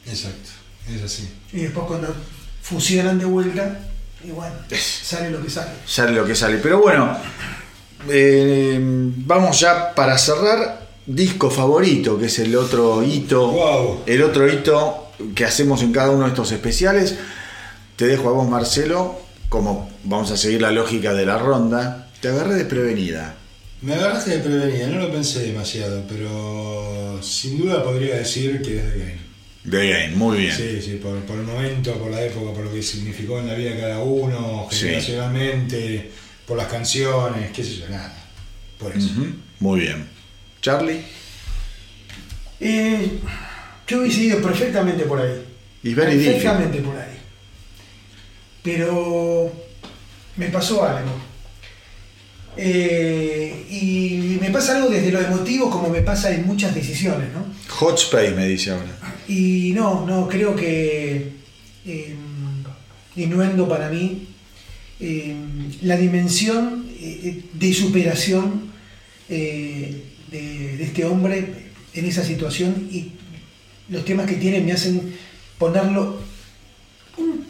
Exacto. 0.07 0.50
Es 0.94 1.02
así. 1.02 1.28
Y 1.52 1.60
después 1.60 1.86
cuando 1.86 2.15
fusionan 2.62 3.18
de 3.18 3.24
vuelta, 3.24 3.78
y 4.23 4.31
bueno, 4.31 4.55
sale 4.70 5.31
lo 5.31 5.42
que 5.42 5.50
sale. 5.50 5.70
Sale 5.86 6.12
lo 6.12 6.24
que 6.24 6.34
sale. 6.34 6.58
Pero 6.58 6.81
bueno, 6.81 7.16
eh, 8.09 8.79
vamos 8.81 9.61
ya 9.61 9.95
para 9.95 10.17
cerrar. 10.19 10.89
Disco 11.07 11.51
favorito, 11.51 12.19
que 12.19 12.27
es 12.27 12.39
el 12.39 12.55
otro 12.55 13.03
hito. 13.03 13.51
Wow. 13.51 14.03
El 14.07 14.23
otro 14.23 14.47
hito 14.49 15.09
que 15.35 15.45
hacemos 15.45 15.83
en 15.83 15.93
cada 15.93 16.11
uno 16.11 16.25
de 16.25 16.29
estos 16.29 16.53
especiales. 16.53 17.17
Te 17.97 18.07
dejo 18.07 18.29
a 18.29 18.33
vos, 18.33 18.49
Marcelo. 18.49 19.19
Como 19.49 19.91
vamos 20.05 20.31
a 20.31 20.37
seguir 20.37 20.62
la 20.62 20.70
lógica 20.70 21.12
de 21.12 21.27
la 21.27 21.39
ronda. 21.39 22.09
Te 22.20 22.29
agarré 22.29 22.55
desprevenida. 22.55 23.35
Me 23.83 23.95
agarraste 23.95 24.31
de 24.31 24.39
prevenida, 24.39 24.87
no 24.89 24.99
lo 25.01 25.11
pensé 25.11 25.41
demasiado, 25.41 26.05
pero 26.07 27.19
sin 27.23 27.59
duda 27.59 27.83
podría 27.83 28.17
decir 28.17 28.61
que 28.61 28.79
es 28.79 28.85
de 28.93 28.99
game. 28.99 29.31
De 29.65 29.91
Game, 29.91 30.17
muy 30.17 30.39
bien. 30.39 30.57
Sí, 30.57 30.81
sí, 30.83 31.01
por, 31.03 31.19
por 31.20 31.39
el 31.39 31.45
momento, 31.45 31.95
por 31.95 32.11
la 32.11 32.23
época, 32.23 32.53
por 32.53 32.65
lo 32.65 32.73
que 32.73 32.83
significó 32.83 33.39
en 33.39 33.47
la 33.47 33.55
vida 33.55 33.70
de 33.70 33.81
cada 33.81 33.99
uno, 34.01 34.69
Sí. 34.70 34.89
Por 36.51 36.59
las 36.59 36.67
canciones, 36.67 37.53
qué 37.53 37.62
sé 37.62 37.77
yo, 37.77 37.89
nada. 37.89 38.12
Por 38.77 38.91
eso. 38.91 39.09
Muy 39.61 39.83
bien. 39.83 40.05
Charlie. 40.61 41.01
Eh, 42.59 43.20
yo 43.87 44.01
hubiese 44.01 44.23
ido 44.23 44.43
perfectamente 44.43 45.05
por 45.05 45.20
ahí. 45.20 45.45
Difficult. 45.81 46.09
perfectamente 46.09 46.79
por 46.81 46.97
ahí. 46.97 47.19
Pero 48.65 49.53
me 50.35 50.47
pasó 50.49 50.83
algo. 50.83 51.12
Eh, 52.57 53.67
y 53.70 54.39
me 54.41 54.51
pasa 54.51 54.75
algo 54.75 54.89
desde 54.89 55.12
lo 55.12 55.20
emotivo 55.20 55.70
como 55.70 55.89
me 55.89 56.01
pasa 56.01 56.33
en 56.33 56.49
muchas 56.49 56.75
decisiones, 56.75 57.29
¿no? 57.33 57.47
Hot 57.77 57.97
Space 57.97 58.33
me 58.33 58.49
dice 58.49 58.73
ahora. 58.73 58.91
Y 59.29 59.70
no, 59.73 60.05
no, 60.05 60.27
creo 60.29 60.57
que 60.57 61.33
eh, 61.87 62.17
Innuendo 63.15 63.69
para 63.69 63.89
mí, 63.89 64.30
eh, 65.01 65.35
la 65.83 65.97
dimensión 65.97 66.87
eh, 67.01 67.45
de 67.53 67.75
superación 67.75 68.70
eh, 69.29 70.03
de, 70.31 70.77
de 70.77 70.85
este 70.85 71.05
hombre 71.05 71.70
en 71.95 72.05
esa 72.05 72.25
situación 72.25 72.89
y 72.91 73.12
los 73.89 74.05
temas 74.05 74.27
que 74.27 74.35
tiene 74.37 74.61
me 74.61 74.73
hacen 74.73 75.15
ponerlo 75.59 76.20
un 77.17 77.45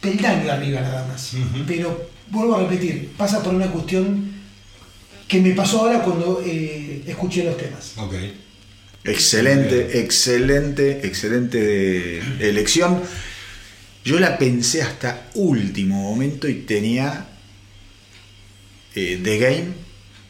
peldaño 0.00 0.50
arriba 0.50 0.80
nada 0.80 1.06
más. 1.06 1.32
Pero 1.66 2.10
vuelvo 2.30 2.56
a 2.56 2.68
repetir, 2.68 3.10
pasa 3.16 3.42
por 3.42 3.54
una 3.54 3.66
cuestión 3.68 4.32
que 5.26 5.40
me 5.40 5.52
pasó 5.52 5.80
ahora 5.80 6.02
cuando 6.02 6.42
eh, 6.44 7.02
escuché 7.06 7.44
los 7.44 7.56
temas. 7.56 7.92
Ok. 7.96 8.14
Excelente, 9.04 10.00
excelente, 10.00 11.06
excelente 11.06 12.20
elección. 12.40 13.00
Yo 14.04 14.18
la 14.18 14.38
pensé 14.38 14.82
hasta 14.82 15.28
último 15.34 16.02
momento 16.02 16.48
y 16.48 16.54
tenía 16.62 17.26
eh, 18.94 19.20
The 19.22 19.38
Game 19.38 19.66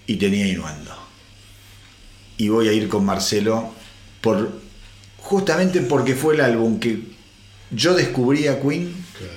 y 0.07 0.17
tenía 0.17 0.47
Innuendo. 0.47 0.97
Y 2.39 2.49
voy 2.49 2.69
a 2.69 2.73
ir 2.73 2.89
con 2.89 3.05
Marcelo 3.05 3.73
por 4.21 4.61
justamente 5.19 5.81
porque 5.81 6.15
fue 6.15 6.35
el 6.35 6.41
álbum 6.41 6.79
que 6.81 7.01
yo 7.71 7.95
descubrí 7.95 8.47
a 8.47 8.61
Queen 8.61 8.95
Claro. 9.17 9.33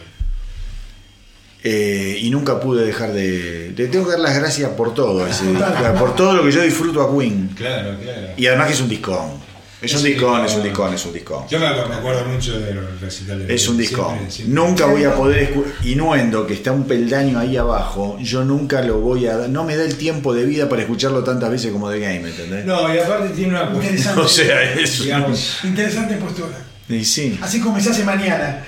eh, 1.64 2.18
y 2.22 2.30
nunca 2.30 2.60
pude 2.60 2.86
dejar 2.86 3.12
de. 3.14 3.74
Le 3.76 3.88
tengo 3.88 4.06
que 4.06 4.12
dar 4.12 4.20
las 4.22 4.36
gracias 4.36 4.70
por 4.72 4.94
todo, 4.94 5.28
ese- 5.28 5.44
por 6.00 6.16
todo 6.16 6.34
lo 6.34 6.44
que 6.44 6.52
yo 6.52 6.62
disfruto 6.62 7.02
a 7.02 7.16
Queen. 7.18 7.50
Claro, 7.56 7.98
claro. 8.02 8.28
Y 8.38 8.48
además 8.48 8.68
que 8.68 8.74
es 8.74 8.82
un 8.82 8.90
discón. 8.90 9.51
Es 9.82 9.94
un 9.94 9.98
Es 9.98 10.04
un 10.04 10.04
discón, 10.04 10.46
es 10.46 10.56
un 10.56 10.64
discón. 10.64 10.94
es 10.94 11.06
un 11.06 11.14
discón. 11.14 11.48
Yo 11.50 11.60
me, 11.60 11.66
acu- 11.66 11.88
me 11.90 11.96
acuerdo 11.96 12.26
mucho 12.26 12.60
de 12.60 12.74
los 12.76 13.02
recitales. 13.02 13.50
Es 13.50 13.68
un 13.68 13.78
discón. 13.78 14.20
Nunca 14.48 14.86
voy 14.86 15.04
a 15.06 15.16
poder 15.16 15.40
escuchar. 15.44 15.74
Inuendo, 15.86 16.46
que 16.46 16.54
está 16.54 16.72
un 16.72 16.84
peldaño 16.86 17.40
ahí 17.40 17.58
abajo, 17.58 18.18
yo 18.20 18.44
nunca 18.44 18.82
lo 18.84 19.00
voy 19.00 19.26
a. 19.28 19.48
No 19.48 19.64
me 19.64 19.76
da 19.76 19.84
el 19.84 19.96
tiempo 19.96 20.34
de 20.36 20.46
vida 20.46 20.70
para 20.70 20.84
escucharlo 20.84 21.24
tantas 21.24 21.50
veces 21.50 21.72
como 21.72 21.90
The 21.90 22.00
Game, 22.00 22.30
¿entendés? 22.30 22.66
No, 22.66 22.94
y 22.94 23.00
aparte 23.00 23.30
tiene 23.30 23.60
una. 23.60 23.72
Interesante. 23.74 24.22
O 24.22 24.28
sea, 24.28 24.74
es. 24.74 25.02
Digamos, 25.04 25.60
Interesante 25.64 26.16
postura. 26.18 26.58
Y 26.88 27.04
sí. 27.04 27.40
Así 27.42 27.60
como 27.60 27.80
se 27.80 27.90
hace 27.90 28.04
mañana. 28.04 28.64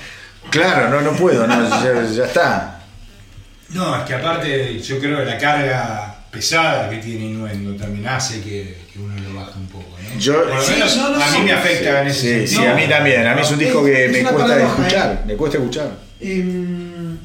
Claro, 0.50 0.90
no, 0.90 1.02
no 1.02 1.16
puedo, 1.18 1.46
no, 1.48 1.70
ya, 1.84 2.04
ya 2.12 2.26
está. 2.26 2.80
no, 3.70 3.96
es 3.98 4.04
que 4.04 4.14
aparte 4.16 4.80
yo 4.82 5.00
creo 5.00 5.20
que 5.20 5.26
la 5.26 5.38
carga 5.38 6.10
pesada 6.32 6.90
que 6.90 6.98
tiene 6.98 7.26
Innuendo 7.26 7.76
también 7.76 8.08
hace 8.08 8.42
que, 8.42 8.78
que 8.92 9.00
uno 9.00 9.14
lo 9.22 9.40
baje 9.40 9.58
un 9.60 9.68
poco. 9.68 9.83
Yo- 10.20 10.44
Por 10.44 10.56
lo 10.56 10.62
Sí, 10.64 10.72
menos 10.74 10.98
no, 10.98 11.10
no, 11.10 11.24
a 11.24 11.32
mí 11.32 11.38
no. 11.40 11.44
me 11.46 11.52
afecta 11.54 12.02
en 12.02 12.08
ese 12.08 12.48
Sí, 12.48 12.66
a 12.66 12.74
mí 12.76 12.88
también. 12.88 13.26
A 13.28 13.36
mí 13.36 13.42
es 13.42 13.52
un 13.52 13.60
disco 13.60 13.84
que 13.84 14.06
Es- 14.06 14.12
me 14.12 14.20
es 14.20 14.28
cuesta 14.28 14.48
paradoja, 14.48 14.78
escuchar. 14.84 15.14
¿eh? 15.14 15.20
Me 15.28 15.36
cuesta 15.36 15.58
escuchar. 15.58 15.98
Em, 16.20 17.18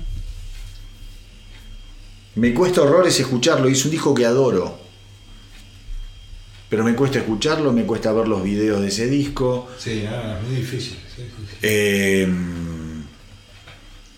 Me 2.34 2.54
cuesta 2.54 2.82
horrores 2.82 3.18
escucharlo 3.18 3.68
y 3.68 3.72
es 3.72 3.84
un 3.84 3.90
disco 3.90 4.14
que 4.14 4.24
adoro. 4.24 4.78
Pero 6.68 6.84
me 6.84 6.94
cuesta 6.94 7.18
escucharlo, 7.18 7.72
me 7.72 7.82
cuesta 7.84 8.12
ver 8.12 8.28
los 8.28 8.42
videos 8.44 8.80
de 8.80 8.88
ese 8.88 9.06
disco. 9.08 9.68
Sí, 9.78 10.04
es 10.04 10.42
muy 10.46 10.56
difícil. 10.56 10.98
Eh, 11.62 12.28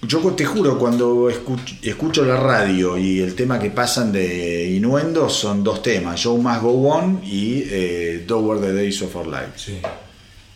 yo 0.02 0.20
te 0.34 0.44
juro, 0.44 0.78
cuando 0.78 1.28
escucho, 1.28 1.74
escucho 1.82 2.24
la 2.24 2.36
radio 2.36 2.96
y 2.96 3.20
el 3.20 3.34
tema 3.34 3.58
que 3.58 3.70
pasan 3.70 4.10
de 4.12 4.70
Innuendo 4.70 5.28
son 5.28 5.62
dos 5.62 5.82
temas, 5.82 6.18
Show 6.18 6.38
Must 6.38 6.62
Go 6.62 6.88
On 6.88 7.20
y 7.24 7.62
eh, 7.66 8.24
Those 8.26 8.44
Were 8.46 8.60
the 8.60 8.72
Days 8.72 9.02
of 9.02 9.14
Our 9.14 9.26
Life. 9.26 9.52
Sí. 9.56 9.78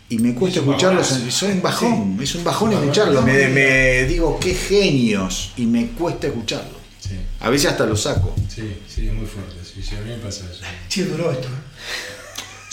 Y 0.09 0.19
me 0.19 0.35
cuesta 0.35 0.61
Es 0.61 0.67
escucharlos, 0.67 1.07
son 1.31 1.51
un 1.53 1.63
bajón, 1.63 2.19
es 2.23 2.35
un 2.35 2.45
bajón 2.45 2.73
escucharlos, 2.73 3.25
me, 3.25 3.49
me 3.49 4.05
digo 4.05 4.39
qué 4.41 4.55
genios 4.55 5.53
y 5.57 5.67
me 5.67 5.89
cuesta 5.89 6.27
escucharlos. 6.29 6.79
Sí, 7.01 7.17
A 7.41 7.51
veces 7.51 7.71
hasta 7.71 7.85
lo 7.85 7.97
saco. 7.97 8.35
sí, 8.49 8.63
sí, 8.89 9.07
es 9.09 9.13
muy 9.13 9.27
fuerte. 9.27 9.57
Sí, 9.63 9.83
sí, 9.83 9.95
a 9.95 10.01
mí 10.01 10.11
me 10.11 10.17
pasa 10.17 10.45
eso. 10.51 10.63
sí, 10.89 11.03
duró 11.03 11.31
esto. 11.31 11.49
¿eh? 11.49 12.24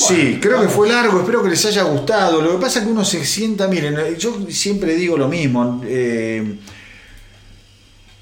Sí, 0.07 0.39
creo 0.41 0.61
que 0.61 0.67
fue 0.67 0.89
largo, 0.89 1.19
espero 1.19 1.43
que 1.43 1.49
les 1.49 1.65
haya 1.65 1.83
gustado. 1.83 2.41
Lo 2.41 2.51
que 2.53 2.61
pasa 2.61 2.79
es 2.79 2.85
que 2.85 2.91
uno 2.91 3.03
se 3.05 3.23
sienta, 3.25 3.67
miren, 3.67 3.95
yo 4.17 4.45
siempre 4.49 4.95
digo 4.95 5.17
lo 5.17 5.27
mismo. 5.27 5.81
eh, 5.85 6.55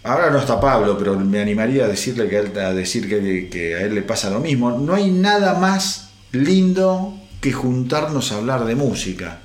ahora 0.03 0.29
no 0.29 0.39
está 0.39 0.59
Pablo, 0.59 0.97
pero 0.97 1.17
me 1.19 1.39
animaría 1.41 1.85
a 1.85 1.87
decirle 1.87 2.27
que 2.29 2.37
a, 2.37 2.39
él- 2.41 2.57
a 2.59 2.73
decir 2.73 3.07
que, 3.07 3.49
que 3.49 3.75
a 3.75 3.81
él 3.81 3.95
le 3.95 4.01
pasa 4.01 4.29
lo 4.29 4.39
mismo. 4.39 4.71
No 4.71 4.93
hay 4.95 5.11
nada 5.11 5.55
más 5.59 6.09
lindo 6.31 7.13
que 7.41 7.51
juntarnos 7.51 8.31
a 8.31 8.37
hablar 8.37 8.65
de 8.65 8.75
música. 8.75 9.39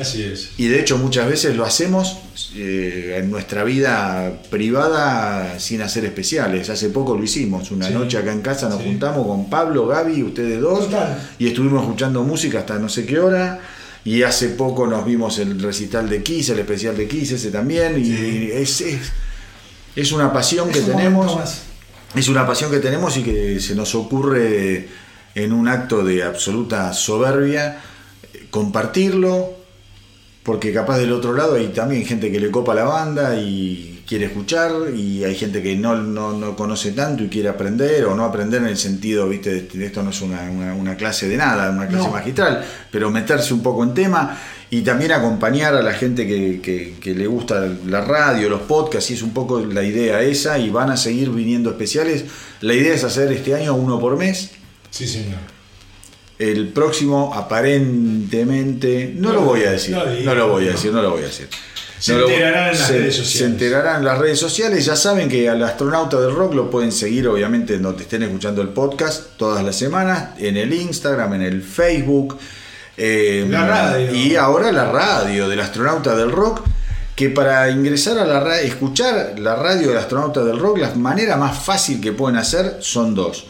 Así 0.00 0.22
es. 0.22 0.50
Y 0.58 0.68
de 0.68 0.80
hecho 0.80 0.98
muchas 0.98 1.28
veces 1.28 1.56
lo 1.56 1.64
hacemos 1.64 2.18
eh, 2.54 3.16
en 3.18 3.30
nuestra 3.30 3.64
vida 3.64 4.40
privada 4.50 5.58
sin 5.58 5.80
hacer 5.82 6.04
especiales. 6.04 6.68
Hace 6.70 6.90
poco 6.90 7.16
lo 7.16 7.24
hicimos, 7.24 7.70
una 7.70 7.88
Sí. 7.88 7.94
noche 7.94 8.18
acá 8.18 8.32
en 8.32 8.42
casa 8.42 8.68
nos 8.68 8.78
Sí. 8.82 8.84
juntamos 8.88 9.26
con 9.26 9.48
Pablo, 9.48 9.86
Gaby, 9.86 10.22
ustedes 10.22 10.60
dos, 10.60 10.88
y 11.38 11.48
estuvimos 11.48 11.82
escuchando 11.82 12.22
música 12.22 12.60
hasta 12.60 12.78
no 12.78 12.88
sé 12.88 13.06
qué 13.06 13.18
hora. 13.20 13.60
Y 14.04 14.22
hace 14.22 14.50
poco 14.50 14.86
nos 14.86 15.04
vimos 15.04 15.38
el 15.38 15.60
recital 15.60 16.08
de 16.08 16.22
Kiss, 16.22 16.50
el 16.50 16.60
especial 16.60 16.96
de 16.96 17.08
Kiss 17.08 17.32
ese 17.32 17.50
también. 17.50 17.98
Y 17.98 18.50
es, 18.52 18.80
es, 18.80 18.98
es 19.96 20.12
una 20.12 20.32
pasión 20.32 20.70
que 20.70 20.78
Es 20.78 20.84
un 20.84 20.92
tenemos. 20.96 21.36
Es 22.14 22.28
una 22.28 22.46
pasión 22.46 22.70
que 22.70 22.78
tenemos 22.78 23.16
y 23.16 23.22
que 23.24 23.58
se 23.60 23.74
nos 23.74 23.94
ocurre 23.96 24.88
en 25.34 25.52
un 25.52 25.66
acto 25.68 26.04
de 26.04 26.22
absoluta 26.22 26.92
soberbia 26.94 27.80
eh, 28.32 28.46
compartirlo, 28.50 29.55
porque 30.46 30.72
capaz 30.72 30.96
del 30.98 31.12
otro 31.12 31.34
lado 31.34 31.56
hay 31.56 31.66
también 31.68 32.06
gente 32.06 32.30
que 32.32 32.38
le 32.40 32.50
copa 32.50 32.72
la 32.74 32.84
banda 32.84 33.34
y 33.38 34.02
quiere 34.06 34.26
escuchar, 34.26 34.70
y 34.96 35.24
hay 35.24 35.34
gente 35.34 35.60
que 35.60 35.74
no, 35.74 35.96
no, 35.96 36.32
no 36.32 36.54
conoce 36.54 36.92
tanto 36.92 37.24
y 37.24 37.28
quiere 37.28 37.48
aprender, 37.48 38.04
o 38.04 38.14
no 38.14 38.24
aprender 38.24 38.62
en 38.62 38.68
el 38.68 38.76
sentido, 38.76 39.28
viste, 39.28 39.62
de- 39.62 39.86
esto 39.86 40.04
no 40.04 40.10
es 40.10 40.22
una, 40.22 40.42
una- 40.48 40.74
una 40.74 40.96
clase 40.96 41.28
de 41.28 41.36
nada, 41.36 41.70
una 41.72 41.88
clase 41.88 42.04
No. 42.06 42.12
magistral, 42.12 42.64
pero 42.92 43.10
meterse 43.10 43.52
un 43.52 43.64
poco 43.64 43.82
en 43.82 43.94
tema 43.94 44.38
y 44.70 44.82
también 44.82 45.10
acompañar 45.10 45.74
a 45.74 45.82
la 45.82 45.92
gente 45.92 46.24
que, 46.24 46.60
que- 46.60 46.94
que 47.00 47.14
le 47.16 47.26
gusta 47.26 47.66
la 47.88 48.00
radio, 48.02 48.48
los 48.48 48.62
podcasts, 48.62 49.10
y 49.10 49.14
es 49.14 49.22
un 49.22 49.32
poco 49.34 49.58
la 49.58 49.82
idea 49.82 50.22
esa, 50.22 50.56
y 50.60 50.70
van 50.70 50.90
a 50.92 50.96
seguir 50.96 51.30
viniendo 51.30 51.70
especiales. 51.70 52.24
La 52.60 52.74
idea 52.74 52.94
es 52.94 53.02
hacer 53.02 53.32
este 53.32 53.54
año 53.56 53.74
uno 53.74 53.98
por 53.98 54.16
mes. 54.16 54.52
Sí, 54.90 55.08
señor. 55.08 55.55
El 56.38 56.68
próximo, 56.68 57.32
aparentemente, 57.34 59.12
no, 59.16 59.32
lo 59.32 59.40
voy 59.42 59.64
a 59.64 59.70
decir, 59.72 59.96
no 60.24 60.34
lo 60.34 60.48
voy 60.48 60.68
a 60.68 60.72
decir, 60.72 60.92
no 60.92 61.02
lo 61.02 61.10
voy 61.10 61.22
a 61.22 61.26
decir. 61.26 61.48
Se 61.98 62.12
No 62.12 62.28
enterarán 62.28 62.64
en 62.72 62.78
las 62.78 62.86
se- 62.88 62.98
redes 62.98 63.16
Se 63.16 63.22
sociales. 63.24 63.52
enterarán 63.52 63.96
en 64.00 64.04
las 64.04 64.18
redes 64.18 64.38
sociales. 64.38 64.84
Ya 64.84 64.96
saben 64.96 65.28
que 65.30 65.48
al 65.48 65.62
astronauta 65.62 66.20
del 66.20 66.34
rock 66.34 66.52
lo 66.54 66.70
pueden 66.70 66.92
seguir, 66.92 67.26
obviamente, 67.26 67.78
donde 67.78 68.02
estén 68.02 68.22
escuchando 68.22 68.60
el 68.60 68.68
podcast 68.68 69.36
todas 69.38 69.64
las 69.64 69.76
semanas, 69.76 70.30
en 70.38 70.58
el 70.58 70.72
Instagram, 70.74 71.34
en 71.34 71.42
el 71.42 71.62
Facebook. 71.62 72.38
eh, 72.98 73.46
La 73.50 73.66
radio. 73.66 74.14
Y 74.14 74.36
ahora 74.36 74.72
la 74.72 74.90
radio 74.90 75.48
del 75.48 75.60
astronauta 75.60 76.14
del 76.16 76.30
rock. 76.32 76.62
Que 77.14 77.30
para 77.30 77.70
ingresar 77.70 78.18
a 78.18 78.26
la 78.26 78.40
radio, 78.40 78.62
escuchar 78.68 79.38
la 79.38 79.56
radio 79.56 79.88
del 79.88 79.96
astronauta 79.96 80.44
del 80.44 80.58
rock, 80.58 80.76
la 80.78 80.94
manera 80.96 81.36
más 81.38 81.58
fácil 81.58 81.98
que 81.98 82.12
pueden 82.12 82.36
hacer 82.36 82.76
son 82.80 83.14
dos. 83.14 83.46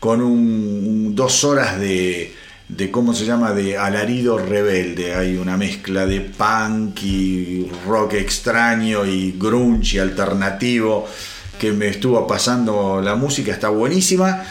con 0.00 0.20
un, 0.20 0.32
un- 0.32 1.14
dos 1.14 1.44
horas 1.44 1.78
de, 1.78 2.34
de, 2.68 2.90
¿cómo 2.90 3.14
se 3.14 3.24
llama?, 3.24 3.52
de 3.52 3.76
alarido 3.76 4.38
rebelde. 4.38 5.14
Hay 5.14 5.36
una 5.36 5.56
mezcla 5.56 6.06
de 6.06 6.20
punk 6.20 7.02
y 7.02 7.70
rock 7.86 8.14
extraño 8.14 9.06
y 9.06 9.32
grunge 9.38 10.00
alternativo 10.00 11.06
que 11.58 11.72
me 11.72 11.88
estuvo 11.88 12.26
pasando 12.26 13.00
la 13.02 13.14
música, 13.14 13.52
está 13.52 13.68
buenísima. 13.68 14.44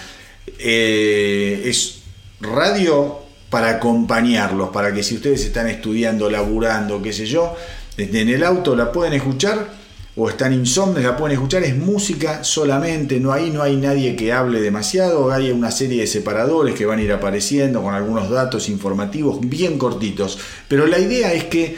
Eh, 0.60 1.64
es 1.66 2.00
radio 2.42 3.20
para 3.50 3.70
acompañarlos, 3.70 4.70
para 4.70 4.94
que 4.94 5.04
si 5.04 5.16
ustedes 5.16 5.46
están 5.46 5.68
estudiando, 5.68 6.30
laburando, 6.30 7.02
qué 7.02 7.14
sé 7.14 7.26
yo, 7.26 7.56
en 7.98 8.30
el 8.30 8.44
auto 8.44 8.76
la 8.76 8.92
pueden 8.92 9.14
escuchar 9.14 9.85
o 10.18 10.30
están 10.30 10.54
insomnes, 10.54 11.04
la 11.04 11.18
pueden 11.18 11.36
escuchar, 11.36 11.64
es 11.64 11.76
música 11.76 12.44
solamente, 12.44 13.20
no 13.20 13.34
ahí 13.34 13.50
no 13.50 13.62
hay 13.62 13.76
nadie 13.76 14.16
que 14.16 14.32
hable 14.32 14.62
demasiado, 14.62 15.32
hay 15.32 15.52
una 15.52 15.72
serie 15.72 16.02
de 16.02 16.08
separadores 16.08 16.74
que 16.76 16.86
van 16.86 17.00
a 17.00 17.02
ir 17.02 17.12
apareciendo 17.12 17.84
con 17.84 17.94
algunos 17.94 18.30
datos 18.30 18.70
informativos 18.70 19.40
bien 19.42 19.78
cortitos, 19.78 20.38
pero 20.70 20.88
la 20.88 21.00
idea 21.00 21.34
es 21.34 21.44
que 21.46 21.76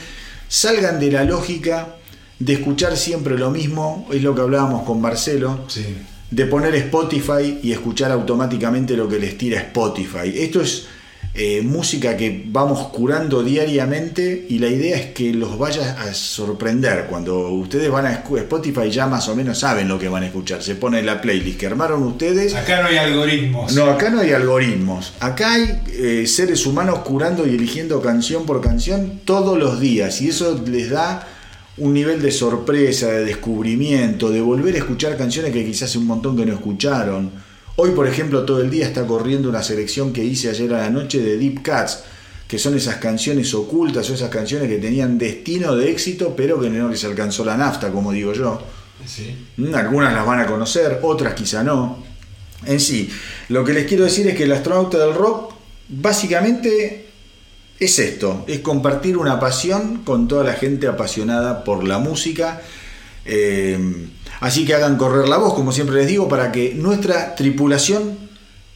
salgan 0.47 0.99
de 0.99 1.11
la 1.11 1.23
lógica 1.23 1.95
de 2.39 2.53
escuchar 2.53 2.95
siempre 2.95 3.37
lo 3.39 3.49
mismo, 3.49 4.07
es 4.11 4.21
lo 4.21 4.35
que 4.35 4.41
hablábamos 4.41 4.83
con 4.83 5.01
Marcelo, 5.01 5.65
Sí. 5.67 5.85
de 6.29 6.45
poner 6.45 6.75
Spotify 6.75 7.59
y 7.63 7.71
escuchar 7.71 8.11
automáticamente 8.11 8.95
lo 8.95 9.07
que 9.09 9.17
les 9.17 9.37
tira 9.37 9.59
Spotify. 9.61 10.31
Esto 10.35 10.61
es 10.61 10.85
eh, 11.39 11.61
música 11.61 12.17
que 12.17 12.45
vamos 12.47 12.87
curando 12.87 13.43
diariamente 13.43 14.47
y 14.49 14.57
la 14.57 14.69
idea 14.69 14.97
es 14.97 15.05
que 15.13 15.31
los 15.33 15.59
vaya 15.59 15.95
a 16.01 16.11
sorprender. 16.15 17.05
Cuando 17.07 17.49
ustedes 17.49 17.91
van 17.91 18.07
a 18.07 18.13
Spotify 18.13 18.89
ya 18.89 19.05
más 19.05 19.29
o 19.29 19.35
menos 19.35 19.59
saben 19.59 19.87
lo 19.87 19.99
que 19.99 20.09
van 20.09 20.23
a 20.23 20.25
escuchar. 20.25 20.63
Se 20.63 20.73
pone 20.73 21.03
la 21.03 21.21
playlist 21.21 21.59
que 21.59 21.67
armaron 21.67 22.01
ustedes. 22.01 22.55
Acá 22.55 22.81
no 22.81 22.87
hay 22.87 22.97
algoritmos. 22.97 23.75
No, 23.75 23.85
acá 23.85 24.09
no 24.09 24.21
hay 24.21 24.31
algoritmos. 24.31 25.13
Acá 25.19 25.53
hay 25.53 25.79
eh, 25.89 26.25
seres 26.25 26.65
humanos 26.65 26.99
curando 26.99 27.45
y 27.45 27.53
eligiendo 27.53 28.01
canción 28.01 28.47
por 28.47 28.59
canción 28.59 29.21
todos 29.23 29.59
los 29.59 29.79
días. 29.79 30.19
Y 30.23 30.29
eso 30.29 30.59
les 30.65 30.89
da 30.89 31.27
un 31.77 31.93
nivel 31.93 32.19
de 32.19 32.31
sorpresa, 32.31 33.09
de 33.09 33.25
descubrimiento, 33.25 34.31
de 34.31 34.41
volver 34.41 34.73
a 34.73 34.79
escuchar 34.79 35.15
canciones 35.15 35.53
que 35.53 35.63
quizás 35.63 35.89
hace 35.89 35.99
un 35.99 36.07
montón 36.07 36.35
que 36.35 36.47
no 36.47 36.53
escucharon. 36.53 37.29
Hoy, 37.79 37.91
por 37.91 38.07
ejemplo, 38.07 38.43
todo 38.43 38.59
el 38.59 38.71
día 38.71 38.87
está 38.87 39.05
corriendo 39.05 39.49
una 39.49 39.61
selección 39.61 40.11
que 40.11 40.23
hice 40.23 40.49
ayer 40.49 40.73
a 40.73 40.79
la 40.79 40.89
noche 40.89 41.21
de 41.21 41.37
Deep 41.37 41.63
Cuts, 41.63 41.99
que 42.47 42.57
son 42.57 42.75
esas 42.75 42.95
canciones 42.95 43.53
ocultas 43.53 44.09
o 44.09 44.15
esas 44.15 44.31
canciones 44.31 44.67
que 44.67 44.79
tenían 44.79 45.19
destino 45.19 45.75
de 45.75 45.91
éxito, 45.91 46.33
pero 46.35 46.59
que 46.59 46.71
no 46.71 46.89
les 46.89 47.03
alcanzó 47.05 47.45
la 47.45 47.55
nafta, 47.55 47.91
como 47.91 48.11
digo 48.11 48.33
yo. 48.33 48.59
Sí. 49.05 49.45
Mm, 49.57 49.75
Algunas 49.75 50.11
las 50.11 50.25
van 50.25 50.39
a 50.39 50.47
conocer, 50.47 51.01
otras 51.03 51.35
quizá 51.35 51.63
no. 51.63 52.03
En 52.65 52.79
sí, 52.79 53.11
lo 53.49 53.63
que 53.63 53.73
les 53.73 53.85
quiero 53.85 54.05
decir 54.05 54.25
es 54.27 54.35
que 54.35 54.45
el 54.45 54.53
astronauta 54.53 54.97
del 54.97 55.13
rock 55.13 55.53
básicamente 55.87 57.05
es 57.79 57.99
esto, 57.99 58.43
es 58.47 58.61
compartir 58.61 59.17
una 59.17 59.39
pasión 59.39 60.03
con 60.03 60.27
toda 60.27 60.43
la 60.43 60.53
gente 60.53 60.87
apasionada 60.87 61.63
por 61.63 61.87
la 61.87 61.99
música. 61.99 62.59
Eh, 63.23 63.77
así 64.39 64.65
que 64.65 64.73
hagan 64.73 64.97
correr 64.97 65.27
la 65.27 65.37
voz, 65.37 65.53
como 65.53 65.71
siempre 65.71 65.97
les 65.97 66.07
digo, 66.07 66.27
para 66.27 66.51
que 66.51 66.73
nuestra 66.73 67.35
tripulación 67.35 68.17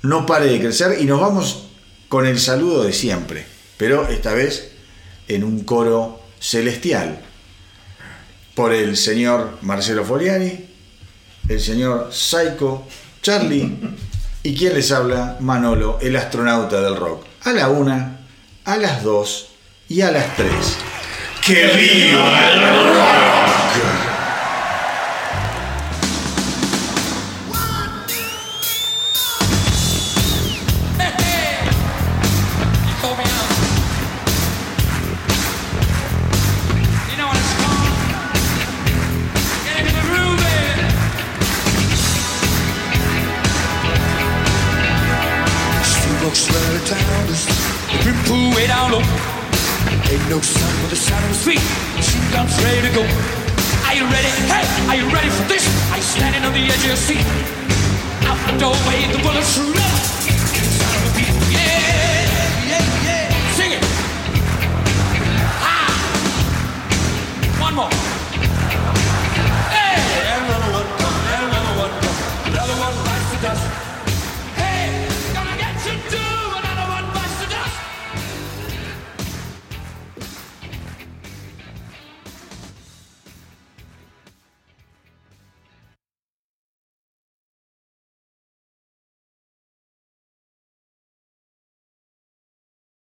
no 0.02 0.26
pare 0.26 0.48
de 0.48 0.60
crecer 0.60 0.98
y 1.00 1.06
nos 1.06 1.22
vamos 1.22 1.68
con 2.10 2.26
el 2.26 2.40
saludo 2.40 2.84
de 2.84 2.94
siempre, 2.94 3.46
pero 3.78 4.08
esta 4.08 4.34
vez 4.34 4.72
en 5.28 5.44
un 5.44 5.64
coro 5.64 6.22
celestial 6.40 7.22
por 8.56 8.74
el 8.74 8.98
señor 8.98 9.58
Marcelo 9.62 10.04
Foliani, 10.04 10.66
el 11.48 11.60
señor 11.60 12.10
Psycho, 12.12 12.84
Charlie 13.22 13.78
y 14.44 14.56
quien 14.56 14.74
les 14.74 14.92
habla, 14.92 15.38
Manolo, 15.40 16.00
el 16.02 16.16
astronauta 16.16 16.82
del 16.82 16.96
rock. 16.96 17.26
A 17.44 17.52
la 17.52 17.70
una, 17.70 18.20
a 18.66 18.78
las 18.78 19.04
dos 19.04 19.50
y 19.88 20.02
a 20.02 20.12
las 20.12 20.36
tres. 20.36 20.78
¡Que 21.46 21.68
viva 21.68 22.52
el 22.52 22.62
rock! 22.62 24.01